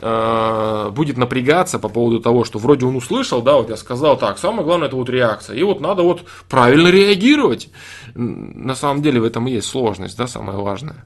э, 0.00 0.90
будет 0.90 1.18
напрягаться 1.18 1.78
по 1.78 1.90
поводу 1.90 2.18
того, 2.20 2.44
что 2.44 2.58
вроде 2.58 2.86
он 2.86 2.96
услышал, 2.96 3.42
да, 3.42 3.56
вот 3.56 3.68
я 3.68 3.76
сказал, 3.76 4.18
так, 4.18 4.38
самое 4.38 4.64
главное 4.64 4.88
это 4.88 4.96
вот 4.96 5.10
реакция. 5.10 5.56
И 5.56 5.62
вот 5.62 5.80
надо 5.80 6.02
вот 6.02 6.24
правильно 6.48 6.88
реагировать. 6.88 7.68
На 8.14 8.74
самом 8.74 9.02
деле 9.02 9.20
в 9.20 9.24
этом 9.24 9.46
и 9.46 9.52
есть 9.52 9.68
сложность, 9.68 10.16
да, 10.16 10.26
самое 10.26 10.58
важное. 10.58 11.04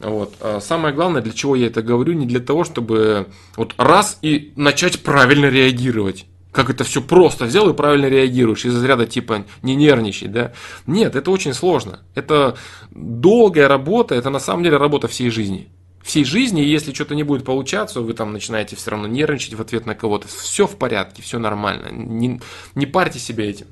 Вот. 0.00 0.34
А 0.40 0.60
самое 0.60 0.94
главное, 0.94 1.22
для 1.22 1.32
чего 1.32 1.56
я 1.56 1.66
это 1.66 1.82
говорю, 1.82 2.12
не 2.12 2.26
для 2.26 2.40
того, 2.40 2.64
чтобы 2.64 3.28
вот 3.56 3.74
раз 3.78 4.18
и 4.20 4.52
начать 4.56 5.02
правильно 5.02 5.46
реагировать 5.46 6.26
как 6.52 6.70
это 6.70 6.84
все 6.84 7.00
просто 7.00 7.44
взял 7.44 7.68
и 7.68 7.74
правильно 7.74 8.06
реагируешь 8.06 8.64
из 8.64 8.74
разряда 8.74 9.06
типа 9.06 9.44
не 9.62 9.76
нервничай, 9.76 10.28
да? 10.28 10.52
Нет, 10.86 11.14
это 11.14 11.30
очень 11.30 11.54
сложно. 11.54 12.00
Это 12.14 12.56
долгая 12.90 13.68
работа, 13.68 14.14
это 14.14 14.30
на 14.30 14.40
самом 14.40 14.64
деле 14.64 14.76
работа 14.76 15.08
всей 15.08 15.30
жизни. 15.30 15.68
Всей 16.02 16.24
жизни, 16.24 16.60
если 16.60 16.94
что-то 16.94 17.14
не 17.14 17.22
будет 17.22 17.44
получаться, 17.44 18.00
вы 18.00 18.14
там 18.14 18.32
начинаете 18.32 18.74
все 18.74 18.90
равно 18.90 19.06
нервничать 19.06 19.54
в 19.54 19.60
ответ 19.60 19.86
на 19.86 19.94
кого-то. 19.94 20.28
Все 20.28 20.66
в 20.66 20.76
порядке, 20.76 21.22
все 21.22 21.38
нормально. 21.38 21.88
Не, 21.90 22.40
не 22.74 22.86
парьте 22.86 23.18
себя 23.18 23.48
этим. 23.48 23.66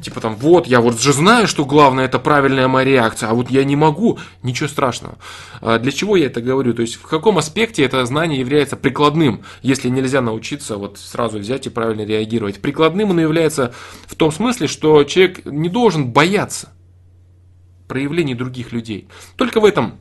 Типа 0.00 0.20
там, 0.20 0.34
вот, 0.36 0.66
я 0.66 0.80
вот 0.80 1.00
же 1.00 1.12
знаю, 1.12 1.46
что 1.46 1.64
главное 1.64 2.06
это 2.06 2.18
правильная 2.18 2.66
моя 2.66 2.84
реакция, 2.84 3.28
а 3.28 3.34
вот 3.34 3.50
я 3.50 3.62
не 3.62 3.76
могу, 3.76 4.18
ничего 4.42 4.68
страшного. 4.68 5.18
А 5.60 5.78
для 5.78 5.92
чего 5.92 6.16
я 6.16 6.26
это 6.26 6.40
говорю? 6.40 6.74
То 6.74 6.82
есть 6.82 6.96
в 6.96 7.02
каком 7.02 7.38
аспекте 7.38 7.84
это 7.84 8.04
знание 8.04 8.40
является 8.40 8.76
прикладным, 8.76 9.42
если 9.62 9.88
нельзя 9.88 10.20
научиться 10.20 10.76
вот 10.76 10.98
сразу 10.98 11.38
взять 11.38 11.66
и 11.66 11.70
правильно 11.70 12.04
реагировать? 12.04 12.60
Прикладным 12.60 13.12
оно 13.12 13.20
является 13.20 13.74
в 14.06 14.16
том 14.16 14.32
смысле, 14.32 14.66
что 14.66 15.04
человек 15.04 15.44
не 15.44 15.68
должен 15.68 16.10
бояться 16.10 16.72
проявлений 17.86 18.34
других 18.34 18.72
людей. 18.72 19.08
Только 19.36 19.60
в 19.60 19.64
этом 19.64 19.98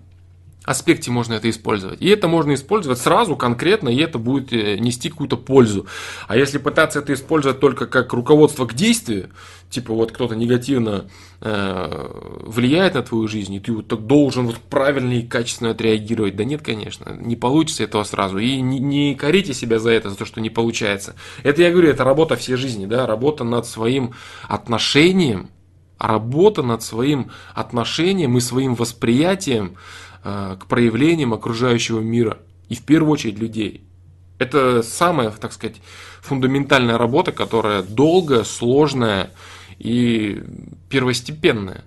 аспекте 0.64 1.10
можно 1.10 1.34
это 1.34 1.50
использовать. 1.50 2.02
И 2.02 2.08
это 2.08 2.28
можно 2.28 2.54
использовать 2.54 3.00
сразу, 3.00 3.36
конкретно, 3.36 3.90
и 3.90 3.98
это 3.98 4.20
будет 4.20 4.54
э, 4.54 4.78
нести 4.78 5.10
какую-то 5.10 5.38
пользу. 5.38 5.88
А 6.28 6.38
если 6.38 6.60
пытаться 6.60 7.00
это 7.00 7.14
использовать 7.14 7.60
только 7.60 7.88
как 7.88 8.14
руководство 8.14 8.68
к 8.68 8.76
действию, 8.76 9.32
типа 9.72 9.94
вот 9.94 10.12
кто-то 10.12 10.36
негативно 10.36 11.10
э, 11.42 12.10
влияет 12.46 12.94
на 12.94 13.02
твою 13.02 13.28
жизнь, 13.28 13.56
и 13.56 13.60
ты 13.60 13.72
вот 13.72 13.88
так 13.88 14.06
должен 14.06 14.46
вот 14.46 14.58
правильно 14.58 15.14
и 15.14 15.24
качественно 15.24 15.72
отреагировать, 15.72 16.36
да 16.36 16.44
нет, 16.44 16.62
конечно, 16.62 17.18
не 17.20 17.36
получится 17.36 17.84
этого 17.84 18.04
сразу. 18.04 18.38
И 18.38 18.62
не, 18.62 18.80
не 18.80 19.16
корите 19.16 19.56
себя 19.56 19.80
за 19.80 19.90
это, 19.90 20.12
за 20.12 20.18
то, 20.18 20.26
что 20.26 20.42
не 20.42 20.52
получается. 20.52 21.16
Это 21.42 21.64
я 21.64 21.72
говорю, 21.72 21.90
это 21.90 22.04
работа 22.04 22.36
всей 22.36 22.56
жизни, 22.56 22.86
да, 22.86 23.08
работа 23.08 23.44
над 23.44 23.66
своим 23.66 24.14
отношением, 24.48 25.50
работа 25.98 26.62
над 26.62 26.84
своим 26.84 27.32
отношением 27.56 28.38
и 28.38 28.42
своим 28.42 28.76
восприятием 28.76 29.78
к 30.24 30.66
проявлениям 30.68 31.34
окружающего 31.34 32.00
мира 32.00 32.38
и 32.70 32.76
в 32.76 32.84
первую 32.84 33.12
очередь 33.12 33.40
людей. 33.40 33.84
Это 34.38 34.82
самая, 34.82 35.30
так 35.32 35.54
сказать, 35.54 35.78
фундаментальная 36.22 36.98
работа, 36.98 37.32
которая 37.32 37.84
долгая, 37.84 38.44
сложная 38.44 39.32
и 39.78 40.42
первостепенная. 40.90 41.84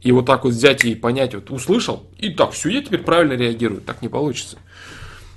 И 0.00 0.10
вот 0.12 0.26
так 0.26 0.44
вот 0.44 0.52
взять 0.52 0.84
и 0.84 0.94
понять, 0.94 1.34
вот 1.34 1.50
услышал, 1.50 2.06
и 2.18 2.30
так, 2.30 2.52
все, 2.52 2.68
я 2.68 2.82
теперь 2.82 3.02
правильно 3.02 3.32
реагирую. 3.34 3.80
Так 3.80 4.02
не 4.02 4.08
получится. 4.08 4.58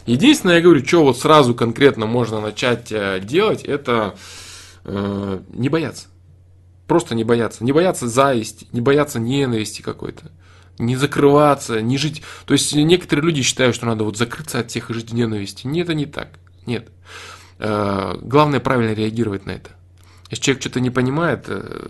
Единственное, 0.06 0.56
я 0.56 0.62
говорю, 0.62 0.86
что 0.86 1.04
вот 1.04 1.18
сразу 1.18 1.56
конкретно 1.56 2.06
можно 2.06 2.40
начать 2.40 2.92
э, 2.92 3.20
делать, 3.24 3.64
это 3.64 4.16
э, 4.84 5.40
не 5.50 5.70
бояться. 5.70 6.08
Просто 6.88 7.16
не 7.16 7.24
бояться. 7.24 7.64
Не 7.64 7.72
бояться 7.72 8.08
зависти, 8.08 8.68
не 8.72 8.82
бояться 8.82 9.20
ненависти 9.20 9.82
какой-то 9.82 10.32
не 10.78 10.96
закрываться, 10.96 11.82
не 11.82 11.98
жить. 11.98 12.22
То 12.46 12.54
есть 12.54 12.74
некоторые 12.76 13.26
люди 13.26 13.42
считают, 13.42 13.76
что 13.76 13.86
надо 13.86 14.04
вот 14.04 14.18
закрыться 14.18 14.60
от 14.60 14.70
всех 14.70 14.90
и 14.90 14.94
жить 14.94 15.12
в 15.12 15.16
ненависти. 15.16 15.68
Нет, 15.68 15.86
это 15.86 15.94
не 15.94 16.06
так. 16.06 16.30
Нет. 16.66 16.90
Э, 17.60 18.18
главное 18.22 18.60
правильно 18.60 18.94
реагировать 18.94 19.46
на 19.46 19.52
это. 19.52 19.72
Если 20.32 20.44
человек 20.44 20.62
что-то 20.62 20.80
не 20.80 20.90
понимает, 20.90 21.46
э, 21.48 21.88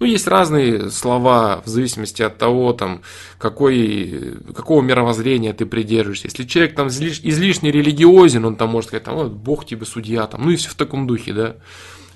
ну, 0.00 0.06
есть 0.06 0.26
разные 0.26 0.90
слова 0.90 1.62
в 1.64 1.68
зависимости 1.68 2.20
от 2.20 2.36
того, 2.36 2.72
там, 2.72 3.02
какой, 3.38 4.36
какого 4.54 4.82
мировоззрения 4.82 5.52
ты 5.52 5.64
придерживаешься. 5.64 6.26
Если 6.26 6.44
человек 6.44 6.74
там 6.74 6.88
излишне 6.88 7.70
религиозен, 7.70 8.44
он 8.44 8.56
там 8.56 8.70
может 8.70 8.88
сказать, 8.88 9.04
там, 9.04 9.14
вот, 9.14 9.32
Бог 9.32 9.64
тебе 9.64 9.86
судья, 9.86 10.26
там, 10.26 10.44
ну 10.44 10.50
и 10.50 10.56
все 10.56 10.70
в 10.70 10.74
таком 10.74 11.06
духе, 11.06 11.32
да. 11.32 11.56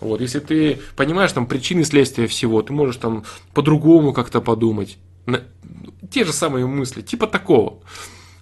Вот, 0.01 0.21
если 0.21 0.41
ты 0.41 0.81
понимаешь 0.95 1.33
там 1.33 1.47
причины 1.47 1.85
следствия 1.85 2.27
всего, 2.27 2.61
ты 2.61 2.73
можешь 2.73 2.97
там 2.97 3.25
по-другому 3.55 4.13
как-то 4.13 4.41
подумать 4.43 4.99
те 6.11 6.25
же 6.25 6.33
самые 6.33 6.67
мысли, 6.67 7.03
типа 7.03 7.27
такого. 7.27 7.81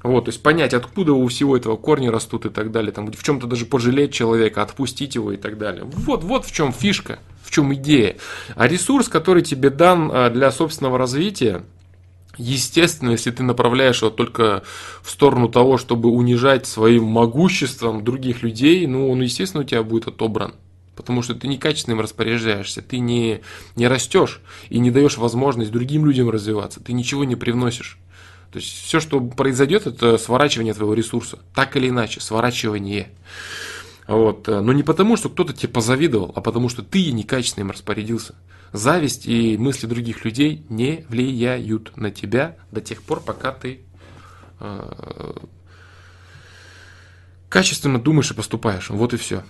Вот, 0.05 0.27
то 0.27 0.29
есть 0.29 0.43
понять, 0.43 0.75
откуда 0.75 1.15
у 1.15 1.27
всего 1.29 1.57
этого 1.57 1.77
корни 1.77 2.09
растут 2.09 2.45
и 2.45 2.51
так 2.51 2.71
далее, 2.71 2.93
там, 2.93 3.11
в 3.11 3.23
чем-то 3.23 3.47
даже 3.47 3.65
пожалеть 3.65 4.13
человека, 4.13 4.61
отпустить 4.61 5.15
его 5.15 5.33
и 5.33 5.39
так 5.39 5.57
далее. 5.57 5.85
Вот, 5.85 6.23
вот 6.23 6.45
в 6.45 6.53
чем 6.53 6.75
фишка, 6.75 7.21
в 7.43 7.51
чем 7.51 7.73
идея. 7.73 8.17
А 8.55 8.69
ресурс, 8.69 9.09
который 9.09 9.43
тебе 9.43 9.71
дан 9.71 10.11
а, 10.13 10.29
для 10.29 10.53
собственного 10.53 10.99
развития, 10.99 11.65
естественно, 12.37 13.13
если 13.13 13.31
ты 13.31 13.43
направляешь 13.43 14.03
его 14.03 14.11
только 14.11 14.63
в 15.03 15.11
сторону 15.11 15.49
того, 15.49 15.79
чтобы 15.79 16.11
унижать 16.11 16.67
своим 16.67 17.05
могуществом 17.05 18.05
других 18.05 18.43
людей, 18.43 18.87
ну, 18.87 19.11
он, 19.11 19.23
естественно, 19.23 19.63
у 19.63 19.67
тебя 19.67 19.83
будет 19.83 20.09
отобран. 20.09 20.55
Потому 20.97 21.23
что 21.23 21.35
ты 21.35 21.49
некачественным 21.49 22.01
распоряжаешься, 22.01 22.81
ты 22.83 22.99
не, 22.99 23.41
не 23.77 23.89
растешь 23.89 24.41
и 24.69 24.79
не 24.79 24.91
даешь 24.91 25.19
возможность 25.19 25.73
другим 25.73 26.07
людям 26.07 26.31
развиваться, 26.31 26.81
ты 26.81 26.93
ничего 26.93 27.25
не 27.25 27.37
привносишь. 27.37 27.99
То 28.53 28.61
есть 28.61 28.69
все, 28.69 29.01
что 29.01 29.21
произойдет, 29.21 29.89
это 29.89 30.17
сворачивание 30.17 30.75
твоего 30.75 30.95
ресурса. 30.95 31.41
Так 31.55 31.77
или 31.77 31.89
иначе, 31.89 32.21
сворачивание. 32.21 33.09
Вот. 34.07 34.47
Но 34.47 34.73
не 34.73 34.85
потому, 34.85 35.17
что 35.17 35.29
кто-то 35.29 35.53
тебе 35.53 35.73
позавидовал, 35.73 36.31
а 36.37 36.41
потому, 36.41 36.69
что 36.69 36.85
ты 36.85 37.11
некачественно 37.11 37.65
им 37.65 37.73
распорядился. 37.73 38.37
Зависть 38.73 39.27
и 39.27 39.57
мысли 39.59 39.89
других 39.89 40.25
людей 40.25 40.65
не 40.69 41.05
влияют 41.09 41.97
на 41.97 42.13
тебя 42.13 42.57
до 42.71 42.81
тех 42.81 43.03
пор, 43.03 43.21
пока 43.21 43.51
ты 43.51 43.81
э, 44.61 45.33
качественно 47.49 48.01
думаешь 48.01 48.31
и 48.31 48.35
поступаешь. 48.35 48.91
Вот 48.91 49.15
и 49.15 49.17
все 49.17 49.43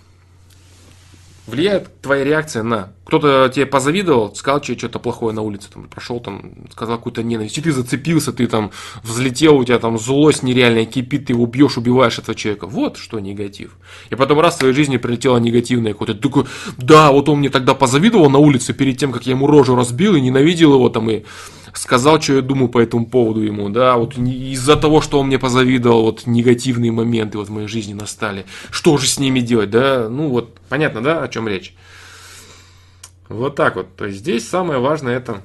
влияет 1.47 2.01
твоя 2.01 2.25
реакция 2.25 2.63
на... 2.63 2.93
Кто-то 3.05 3.51
тебе 3.55 3.67
позавидовал, 3.67 4.35
сказал 4.35 4.61
тебе 4.61 4.79
что-то 4.79 4.99
плохое 4.99 5.35
на 5.35 5.43
улице, 5.43 5.69
там, 5.73 5.85
прошел 5.89 6.21
там, 6.21 6.53
сказал 6.73 6.97
какую-то 6.97 7.23
ненависть, 7.23 7.59
и 7.59 7.61
ты 7.61 7.71
зацепился, 7.71 8.33
ты 8.33 8.47
там 8.47 8.71
взлетел, 9.03 9.57
у 9.59 9.65
тебя 9.65 9.79
там 9.79 9.99
злость 9.99 10.43
нереальная 10.43 10.87
кипит, 10.87 11.27
ты 11.27 11.35
его 11.35 11.45
бьешь, 11.47 11.77
убиваешь 11.77 12.19
этого 12.19 12.35
человека. 12.35 12.67
Вот 12.67 12.97
что 12.97 13.21
негатив. 13.21 13.77
И 14.09 14.15
потом 14.15 14.41
раз 14.41 14.55
в 14.55 14.59
твоей 14.61 14.75
жизни 14.75 14.97
прилетело 14.97 15.37
негативное 15.37 15.93
какое-то, 15.93 16.15
такой, 16.15 16.47
да, 16.79 17.13
вот 17.13 17.29
он 17.29 17.41
мне 17.41 17.51
тогда 17.51 17.75
позавидовал 17.75 18.31
на 18.31 18.39
улице 18.39 18.73
перед 18.73 18.97
тем, 18.97 19.13
как 19.13 19.27
я 19.27 19.33
ему 19.33 19.47
рожу 19.47 19.77
разбил 19.77 20.15
и 20.15 20.21
ненавидел 20.21 20.75
его 20.75 20.89
там 20.89 21.11
и 21.11 21.25
сказал, 21.85 22.19
что 22.19 22.37
я 22.37 22.41
думаю 22.41 22.71
по 22.71 22.79
этому 22.79 23.05
поводу 23.05 23.43
ему, 23.43 23.69
да, 23.69 23.99
вот 23.99 24.17
из-за 24.17 24.77
того, 24.77 25.03
что 25.03 25.21
он 25.21 25.27
мне 25.27 25.39
позавидовал, 25.39 26.05
вот 26.05 26.27
негативные 26.27 26.91
моменты 26.91 27.37
вот 27.37 27.49
в 27.49 27.53
моей 27.53 27.69
жизни 27.69 27.93
настали, 27.93 28.47
что 28.71 28.97
же 28.97 29.07
с 29.07 29.19
ними 29.19 29.41
делать, 29.41 29.69
да, 29.69 30.09
ну 30.09 30.31
вот, 30.31 30.59
понятно, 30.71 31.03
да, 31.03 31.23
о 31.23 31.29
чем 31.29 31.47
речь. 31.47 31.75
Вот 33.29 33.55
так 33.57 33.77
вот, 33.77 33.97
то 33.97 34.07
есть 34.07 34.21
здесь 34.21 34.49
самое 34.49 34.81
важное 34.81 35.15
это, 35.15 35.43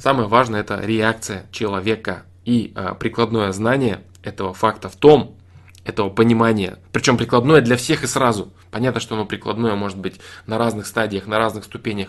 самое 0.00 0.26
важное 0.26 0.62
это 0.62 0.80
реакция 0.80 1.46
человека 1.52 2.24
и 2.44 2.72
а, 2.74 2.94
прикладное 2.94 3.52
знание 3.52 4.00
этого 4.24 4.52
факта 4.52 4.88
в 4.88 4.96
том, 4.96 5.36
этого 5.86 6.10
понимания. 6.10 6.78
Причем 6.92 7.16
прикладное 7.16 7.60
для 7.60 7.76
всех 7.76 8.02
и 8.02 8.06
сразу. 8.06 8.52
Понятно, 8.70 9.00
что 9.00 9.14
оно 9.14 9.24
прикладное 9.24 9.76
может 9.76 9.96
быть 9.96 10.16
на 10.46 10.58
разных 10.58 10.86
стадиях, 10.86 11.26
на 11.26 11.38
разных 11.38 11.64
ступенях 11.64 12.08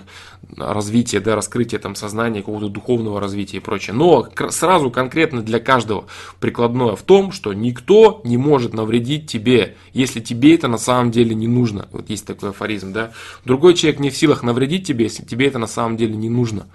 развития, 0.58 1.20
да, 1.20 1.36
раскрытия 1.36 1.80
там, 1.80 1.96
сознания, 1.96 2.40
какого-то 2.40 2.70
духовного 2.70 3.22
развития 3.22 3.58
и 3.58 3.60
прочее. 3.62 3.96
Но 3.96 4.28
сразу 4.50 4.90
конкретно 4.90 5.42
для 5.44 5.60
каждого 5.60 6.08
прикладное 6.40 6.96
в 6.96 7.04
том, 7.04 7.32
что 7.32 7.54
никто 7.54 8.22
не 8.24 8.38
может 8.38 8.74
навредить 8.74 9.30
тебе, 9.30 9.76
если 9.94 10.20
тебе 10.20 10.56
это 10.56 10.68
на 10.68 10.80
самом 10.80 11.12
деле 11.12 11.36
не 11.36 11.48
нужно. 11.48 11.88
Вот 11.92 12.10
есть 12.10 12.26
такой 12.26 12.50
афоризм, 12.50 12.94
да. 12.94 13.12
Другой 13.46 13.76
человек 13.76 14.00
не 14.00 14.10
в 14.10 14.18
силах 14.18 14.42
навредить 14.42 14.88
тебе, 14.88 15.06
если 15.06 15.24
тебе 15.24 15.48
это 15.48 15.60
на 15.60 15.68
самом 15.68 15.98
деле 15.98 16.16
не 16.16 16.30
нужно. 16.30 16.68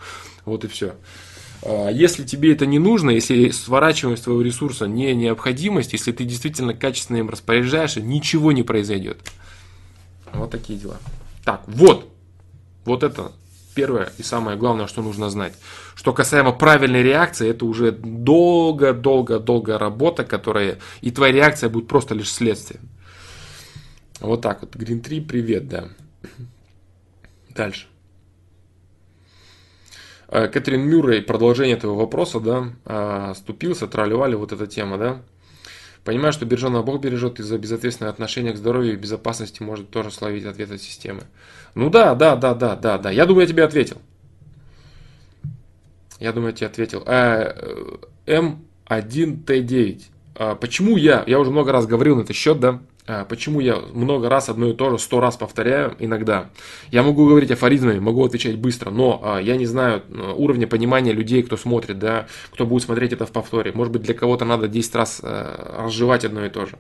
Вот 0.45 0.65
и 0.65 0.69
все. 0.69 0.95
А, 1.62 1.88
если 1.88 2.25
тебе 2.25 2.53
это 2.53 2.66
не 2.66 2.79
нужно, 2.79 3.11
если 3.11 3.51
сворачиваемость 3.51 4.25
твоего 4.25 4.42
ресурса 4.42 4.87
не 4.87 5.14
необходимость, 5.14 5.92
если 5.92 6.12
ты 6.12 6.25
действительно 6.25 6.75
качественно 6.75 7.18
им 7.18 7.31
распоряжаешься, 7.31 8.01
ничего 8.01 8.53
не 8.53 8.62
произойдет. 8.62 9.18
Вот 10.33 10.51
такие 10.51 10.79
дела. 10.79 10.98
Так, 11.44 11.62
вот. 11.66 12.09
Вот 12.85 13.03
это 13.05 13.33
первое 13.75 14.12
и 14.18 14.22
самое 14.22 14.57
главное, 14.57 14.87
что 14.87 15.03
нужно 15.03 15.31
знать. 15.31 15.55
Что 15.94 16.12
касаемо 16.12 16.53
правильной 16.53 17.03
реакции, 17.03 17.48
это 17.48 17.64
уже 17.64 17.92
долго-долго-долгая 17.92 19.79
работа, 19.79 20.25
которая... 20.25 20.79
И 21.01 21.11
твоя 21.11 21.33
реакция 21.33 21.68
будет 21.68 21.87
просто 21.87 22.14
лишь 22.14 22.33
следствием. 22.33 22.83
Вот 24.20 24.40
так 24.40 24.62
вот. 24.62 24.75
Green 24.75 25.01
3, 25.01 25.20
привет, 25.20 25.68
да. 25.68 25.88
Дальше. 27.51 27.87
Э, 30.35 30.49
Кэтрин 30.49 30.81
Мюррей, 30.81 31.21
продолжение 31.21 31.77
этого 31.77 31.95
вопроса, 31.95 32.40
да, 32.40 32.73
а, 32.87 33.35
ступился, 33.35 33.87
тролливали 33.87 34.35
вот 34.35 34.51
эта 34.51 34.66
тема, 34.66 34.97
да. 34.97 35.21
Понимаю, 36.05 36.33
что 36.33 36.47
биржона 36.47 36.81
Бог 36.81 37.03
бережет 37.03 37.38
из-за 37.38 37.59
безответственного 37.59 38.14
отношения 38.14 38.53
к 38.53 38.57
здоровью 38.57 38.95
и 38.95 38.97
безопасности 38.97 39.62
может 39.62 39.90
тоже 39.90 40.11
словить 40.11 40.47
ответ 40.47 40.71
от 40.71 40.81
системы. 40.81 41.25
Ну 41.75 41.90
да, 41.90 42.14
да, 42.14 42.35
да, 42.37 42.55
да, 42.55 42.77
да, 42.77 42.97
да. 42.97 43.11
Я 43.11 43.27
думаю, 43.27 43.42
я 43.42 43.47
тебе 43.47 43.62
ответил. 43.62 43.99
Я 46.18 46.33
думаю, 46.33 46.53
я 46.53 46.57
тебе 46.57 46.66
ответил. 46.68 47.03
Э, 47.05 47.99
М1Т9. 48.25 50.03
А, 50.37 50.55
почему 50.55 50.97
я? 50.97 51.25
Я 51.27 51.40
уже 51.40 51.51
много 51.51 51.73
раз 51.73 51.87
говорил 51.87 52.16
на 52.16 52.23
этот 52.23 52.37
счет, 52.37 52.59
да. 52.59 52.81
А, 53.05 53.25
почему 53.25 53.59
я 53.59 53.77
много 53.77 54.29
раз 54.29 54.49
одно 54.49 54.69
и 54.69 54.75
то 54.75 54.91
же, 54.91 54.99
сто 54.99 55.19
раз 55.19 55.37
повторяю 55.37 55.97
иногда? 55.99 56.51
Я 56.93 57.03
могу 57.03 57.27
говорить 57.27 57.51
афоризмами, 57.51 57.99
могу 57.99 58.25
отвечать 58.25 58.57
быстро, 58.57 58.91
но 58.91 59.21
а, 59.25 59.38
я 59.41 59.57
не 59.57 59.67
знаю 59.67 60.03
а, 60.09 60.35
уровня 60.35 60.69
понимания 60.69 61.12
людей, 61.12 61.43
кто 61.43 61.57
смотрит, 61.57 61.99
да, 61.99 62.27
кто 62.53 62.65
будет 62.65 62.85
смотреть 62.85 63.12
это 63.12 63.27
в 63.27 63.33
повторе. 63.33 63.73
Может 63.75 63.93
быть, 63.93 64.03
для 64.03 64.15
кого-то 64.15 64.45
надо 64.45 64.69
10 64.69 64.95
раз 64.95 65.21
разжевать 65.23 66.25
одно 66.25 66.47
и 66.47 66.49
то 66.49 66.65
же. 66.67 66.79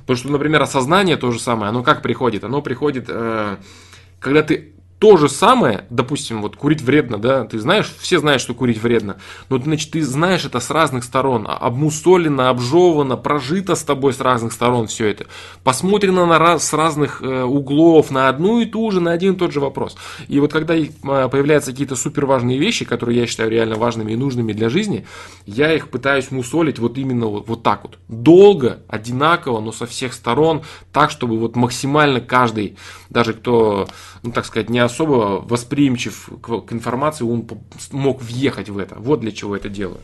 Потому 0.00 0.16
что, 0.16 0.28
например, 0.30 0.60
осознание 0.60 1.16
то 1.16 1.30
же 1.30 1.38
самое, 1.38 1.68
оно 1.68 1.84
как 1.84 2.02
приходит? 2.02 2.42
Оно 2.42 2.62
приходит, 2.62 3.06
когда 3.06 4.42
ты 4.42 4.72
то 5.00 5.16
же 5.16 5.30
самое, 5.30 5.86
допустим, 5.88 6.42
вот 6.42 6.56
курить 6.56 6.82
вредно, 6.82 7.16
да, 7.16 7.44
ты 7.46 7.58
знаешь, 7.58 7.90
все 8.00 8.18
знают, 8.18 8.42
что 8.42 8.52
курить 8.52 8.82
вредно, 8.82 9.16
но 9.48 9.58
значит 9.58 9.92
ты 9.92 10.02
знаешь 10.02 10.44
это 10.44 10.60
с 10.60 10.68
разных 10.68 11.04
сторон, 11.04 11.46
а, 11.48 11.56
обмусолено, 11.56 12.50
обжевано, 12.50 13.16
прожито 13.16 13.76
с 13.76 13.82
тобой 13.82 14.12
с 14.12 14.20
разных 14.20 14.52
сторон 14.52 14.88
все 14.88 15.08
это, 15.08 15.24
посмотрено 15.64 16.26
на 16.26 16.38
раз, 16.38 16.68
с 16.68 16.74
разных 16.74 17.22
э, 17.22 17.42
углов, 17.42 18.10
на 18.10 18.28
одну 18.28 18.60
и 18.60 18.66
ту 18.66 18.90
же, 18.90 19.00
на 19.00 19.12
один 19.12 19.32
и 19.32 19.36
тот 19.38 19.52
же 19.54 19.60
вопрос. 19.60 19.96
И 20.28 20.38
вот 20.38 20.52
когда 20.52 20.74
а, 20.74 21.28
появляются 21.30 21.70
какие-то 21.70 21.96
супер 21.96 22.26
важные 22.26 22.58
вещи, 22.58 22.84
которые 22.84 23.20
я 23.20 23.26
считаю 23.26 23.50
реально 23.50 23.76
важными 23.76 24.12
и 24.12 24.16
нужными 24.16 24.52
для 24.52 24.68
жизни, 24.68 25.06
я 25.46 25.72
их 25.74 25.88
пытаюсь 25.88 26.30
мусолить 26.30 26.78
вот 26.78 26.98
именно 26.98 27.24
вот, 27.24 27.48
вот 27.48 27.62
так 27.62 27.84
вот, 27.84 27.98
долго, 28.08 28.80
одинаково, 28.86 29.60
но 29.60 29.72
со 29.72 29.86
всех 29.86 30.12
сторон, 30.12 30.60
так, 30.92 31.10
чтобы 31.10 31.38
вот 31.38 31.56
максимально 31.56 32.20
каждый, 32.20 32.76
даже 33.08 33.32
кто, 33.32 33.88
ну 34.22 34.32
так 34.32 34.44
сказать, 34.44 34.68
не 34.68 34.89
особо 34.90 35.44
восприимчив 35.46 36.28
к, 36.42 36.72
информации, 36.72 37.24
он 37.24 37.46
мог 37.92 38.22
въехать 38.22 38.68
в 38.68 38.78
это. 38.78 38.96
Вот 38.98 39.20
для 39.20 39.32
чего 39.32 39.56
это 39.56 39.68
делаю. 39.68 40.00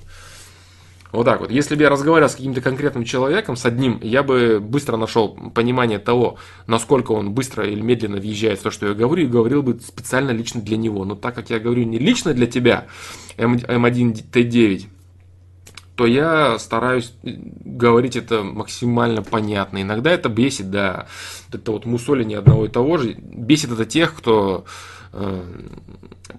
Вот 1.12 1.24
так 1.24 1.40
вот. 1.40 1.50
Если 1.50 1.76
бы 1.76 1.82
я 1.82 1.88
разговаривал 1.88 2.28
с 2.28 2.34
каким-то 2.34 2.60
конкретным 2.60 3.04
человеком, 3.04 3.56
с 3.56 3.64
одним, 3.64 4.00
я 4.02 4.22
бы 4.22 4.60
быстро 4.60 4.96
нашел 4.96 5.30
понимание 5.54 5.98
того, 5.98 6.36
насколько 6.66 7.12
он 7.12 7.32
быстро 7.32 7.66
или 7.66 7.80
медленно 7.80 8.18
въезжает 8.18 8.58
в 8.58 8.62
то, 8.62 8.70
что 8.70 8.88
я 8.88 8.94
говорю, 8.94 9.24
и 9.24 9.26
говорил 9.26 9.62
бы 9.62 9.78
специально 9.80 10.30
лично 10.30 10.60
для 10.60 10.76
него. 10.76 11.04
Но 11.04 11.14
так 11.14 11.34
как 11.34 11.50
я 11.50 11.58
говорю 11.58 11.84
не 11.84 11.98
лично 11.98 12.34
для 12.34 12.46
тебя, 12.46 12.86
М1Т9, 13.38 14.86
то 15.96 16.06
я 16.06 16.58
стараюсь 16.58 17.12
говорить 17.22 18.16
это 18.16 18.42
максимально 18.42 19.22
понятно. 19.22 19.80
Иногда 19.80 20.10
это 20.12 20.28
бесит, 20.28 20.70
да, 20.70 21.06
это 21.52 21.72
вот 21.72 21.86
мусоление 21.86 22.38
одного 22.38 22.66
и 22.66 22.68
того 22.68 22.98
же. 22.98 23.14
Бесит 23.18 23.72
это 23.72 23.86
тех, 23.86 24.14
кто 24.14 24.66
э, 25.14 25.42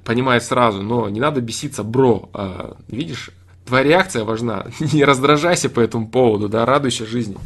понимает 0.06 0.44
сразу, 0.44 0.84
но 0.84 1.10
не 1.10 1.20
надо 1.20 1.42
беситься, 1.42 1.84
бро. 1.84 2.30
Э, 2.36 2.74
видишь, 2.88 3.32
твоя 3.66 3.84
реакция 3.84 4.24
важна. 4.24 4.68
Не 4.94 5.04
раздражайся 5.04 5.70
по 5.70 5.80
этому 5.80 6.08
поводу, 6.08 6.50
да, 6.50 6.66
радуйся 6.66 7.08
жизни. 7.08 7.38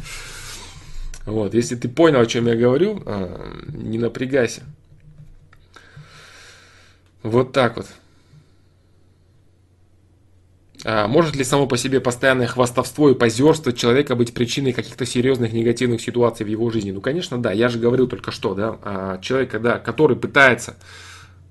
Вот, 1.24 1.54
если 1.54 1.76
ты 1.76 1.88
понял, 1.88 2.20
о 2.20 2.26
чем 2.26 2.46
я 2.46 2.56
говорю, 2.56 3.02
э, 3.06 3.62
не 3.68 3.96
напрягайся. 3.96 4.62
Вот 7.22 7.52
так 7.52 7.76
вот. 7.76 7.86
А 10.84 11.06
может 11.06 11.36
ли 11.36 11.44
само 11.44 11.66
по 11.66 11.76
себе 11.76 12.00
постоянное 12.00 12.46
хвастовство 12.46 13.10
и 13.10 13.14
позерство 13.14 13.72
человека 13.72 14.16
быть 14.16 14.34
причиной 14.34 14.72
каких-то 14.72 15.06
серьезных 15.06 15.52
негативных 15.52 16.00
ситуаций 16.00 16.44
в 16.44 16.48
его 16.48 16.70
жизни? 16.70 16.90
Ну, 16.90 17.00
конечно, 17.00 17.38
да. 17.38 17.52
Я 17.52 17.68
же 17.68 17.78
говорил 17.78 18.08
только 18.08 18.32
что, 18.32 18.54
да. 18.54 18.78
А 18.82 19.18
человек, 19.18 19.50
когда, 19.50 19.78
который 19.78 20.16
пытается 20.16 20.76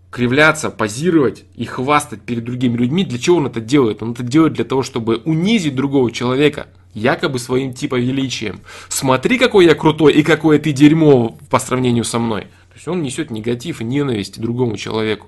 кривляться, 0.09 0.69
позировать 0.69 1.45
и 1.55 1.63
хвастать 1.63 2.21
перед 2.21 2.43
другими 2.43 2.75
людьми, 2.75 3.05
для 3.05 3.17
чего 3.17 3.37
он 3.37 3.47
это 3.47 3.61
делает? 3.61 4.03
Он 4.03 4.11
это 4.11 4.23
делает 4.23 4.53
для 4.53 4.65
того, 4.65 4.83
чтобы 4.83 5.21
унизить 5.23 5.73
другого 5.73 6.11
человека, 6.11 6.67
якобы 6.93 7.39
своим 7.39 7.73
типа 7.73 7.95
величием. 7.95 8.59
Смотри, 8.89 9.39
какой 9.39 9.65
я 9.65 9.73
крутой 9.73 10.13
и 10.13 10.23
какое 10.23 10.59
ты 10.59 10.73
дерьмо 10.73 11.37
по 11.49 11.59
сравнению 11.59 12.03
со 12.03 12.19
мной. 12.19 12.41
То 12.41 12.75
есть 12.75 12.87
он 12.89 13.01
несет 13.01 13.31
негатив 13.31 13.79
и 13.79 13.85
ненависть 13.85 14.39
другому 14.39 14.75
человеку. 14.75 15.27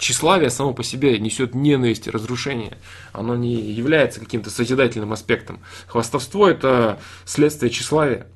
Тщеславие 0.00 0.48
само 0.48 0.72
по 0.72 0.82
себе 0.82 1.18
несет 1.18 1.54
ненависть 1.54 2.06
и 2.06 2.10
разрушение. 2.10 2.78
Оно 3.12 3.36
не 3.36 3.54
является 3.54 4.18
каким-то 4.18 4.48
созидательным 4.48 5.12
аспектом. 5.12 5.60
Хвастовство– 5.86 6.48
это 6.50 6.98
следствие 7.26 7.70
тщеславия. 7.70 8.26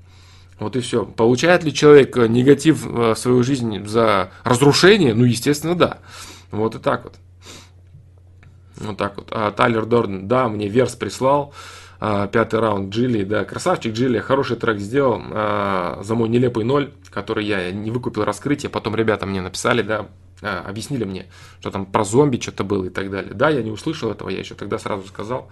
Вот 0.59 0.77
и 0.77 0.81
все. 0.81 1.07
Получает 1.07 1.65
ли 1.65 1.73
человек 1.73 2.17
негатив 2.17 2.85
в 2.85 3.15
свою 3.15 3.43
жизнь 3.43 3.87
за 3.87 4.31
разрушение? 4.45 5.15
Ну, 5.15 5.25
естественно, 5.25 5.75
да. 5.75 5.99
Вот 6.51 6.75
и 6.75 6.79
так 6.79 7.05
вот. 7.05 7.15
Вот 8.77 8.99
так 8.99 9.17
вот. 9.17 9.29
А 9.31 9.51
Тайлер 9.51 9.87
Дорн, 9.87 10.29
да, 10.29 10.49
мне 10.49 10.69
верс 10.69 10.95
прислал. 10.97 11.55
А, 12.07 12.27
пятый 12.27 12.61
раунд 12.61 12.93
Джилли, 12.93 13.25
да, 13.25 13.47
красавчик 13.47 13.95
Джилли, 13.95 14.19
хороший 14.19 14.59
трек 14.59 14.79
сделал 14.79 15.23
а, 15.31 16.03
за 16.03 16.15
мой 16.15 16.29
нелепый 16.29 16.63
ноль, 16.63 16.93
который 17.09 17.47
я 17.47 17.73
не 17.73 17.91
выкупил 17.91 18.25
раскрытие, 18.25 18.69
потом 18.69 18.95
ребята 18.95 19.25
мне 19.25 19.41
написали, 19.41 19.81
да, 19.81 20.09
а, 20.43 20.67
объяснили 20.69 21.05
мне, 21.05 21.25
что 21.61 21.71
там 21.71 21.87
про 21.87 22.05
зомби 22.05 22.37
что-то 22.37 22.63
было 22.63 22.85
и 22.85 22.89
так 22.91 23.11
далее. 23.11 23.33
Да, 23.33 23.49
я 23.49 23.63
не 23.63 23.71
услышал 23.71 24.11
этого, 24.11 24.29
я 24.29 24.39
еще 24.39 24.55
тогда 24.55 24.79
сразу 24.79 25.07
сказал. 25.09 25.49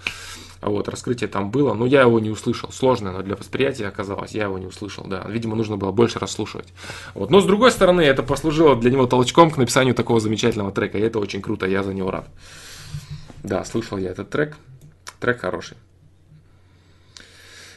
А 0.61 0.69
вот, 0.69 0.91
раскрытие 0.91 1.29
там 1.29 1.51
было, 1.51 1.73
но 1.73 1.87
я 1.87 2.03
его 2.03 2.21
не 2.21 2.29
услышал. 2.29 2.71
Сложно, 2.71 3.13
но 3.13 3.23
для 3.23 3.35
восприятия 3.35 3.87
оказалось, 3.87 4.33
я 4.33 4.43
его 4.43 4.59
не 4.59 4.67
услышал, 4.67 5.07
да. 5.07 5.25
Видимо, 5.27 5.57
нужно 5.57 5.79
было 5.79 5.91
больше 5.91 6.19
расслушивать. 6.19 6.69
Вот. 7.15 7.31
Но 7.31 7.41
с 7.41 7.47
другой 7.47 7.71
стороны, 7.71 8.03
это 8.03 8.23
послужило 8.23 8.77
для 8.77 8.91
него 8.91 9.07
толчком 9.07 9.51
к 9.51 9.57
написанию 9.57 9.95
такого 9.95 10.21
замечательного 10.21 10.71
трека. 10.71 10.99
И 10.99 11.01
это 11.01 11.19
очень 11.19 11.41
круто, 11.41 11.65
я 11.65 11.83
за 11.83 11.95
него 11.95 12.11
рад. 12.11 12.29
Да, 13.43 13.65
слышал 13.65 13.97
я 13.97 14.11
этот 14.11 14.29
трек. 14.29 14.59
Трек 15.19 15.41
хороший. 15.41 15.79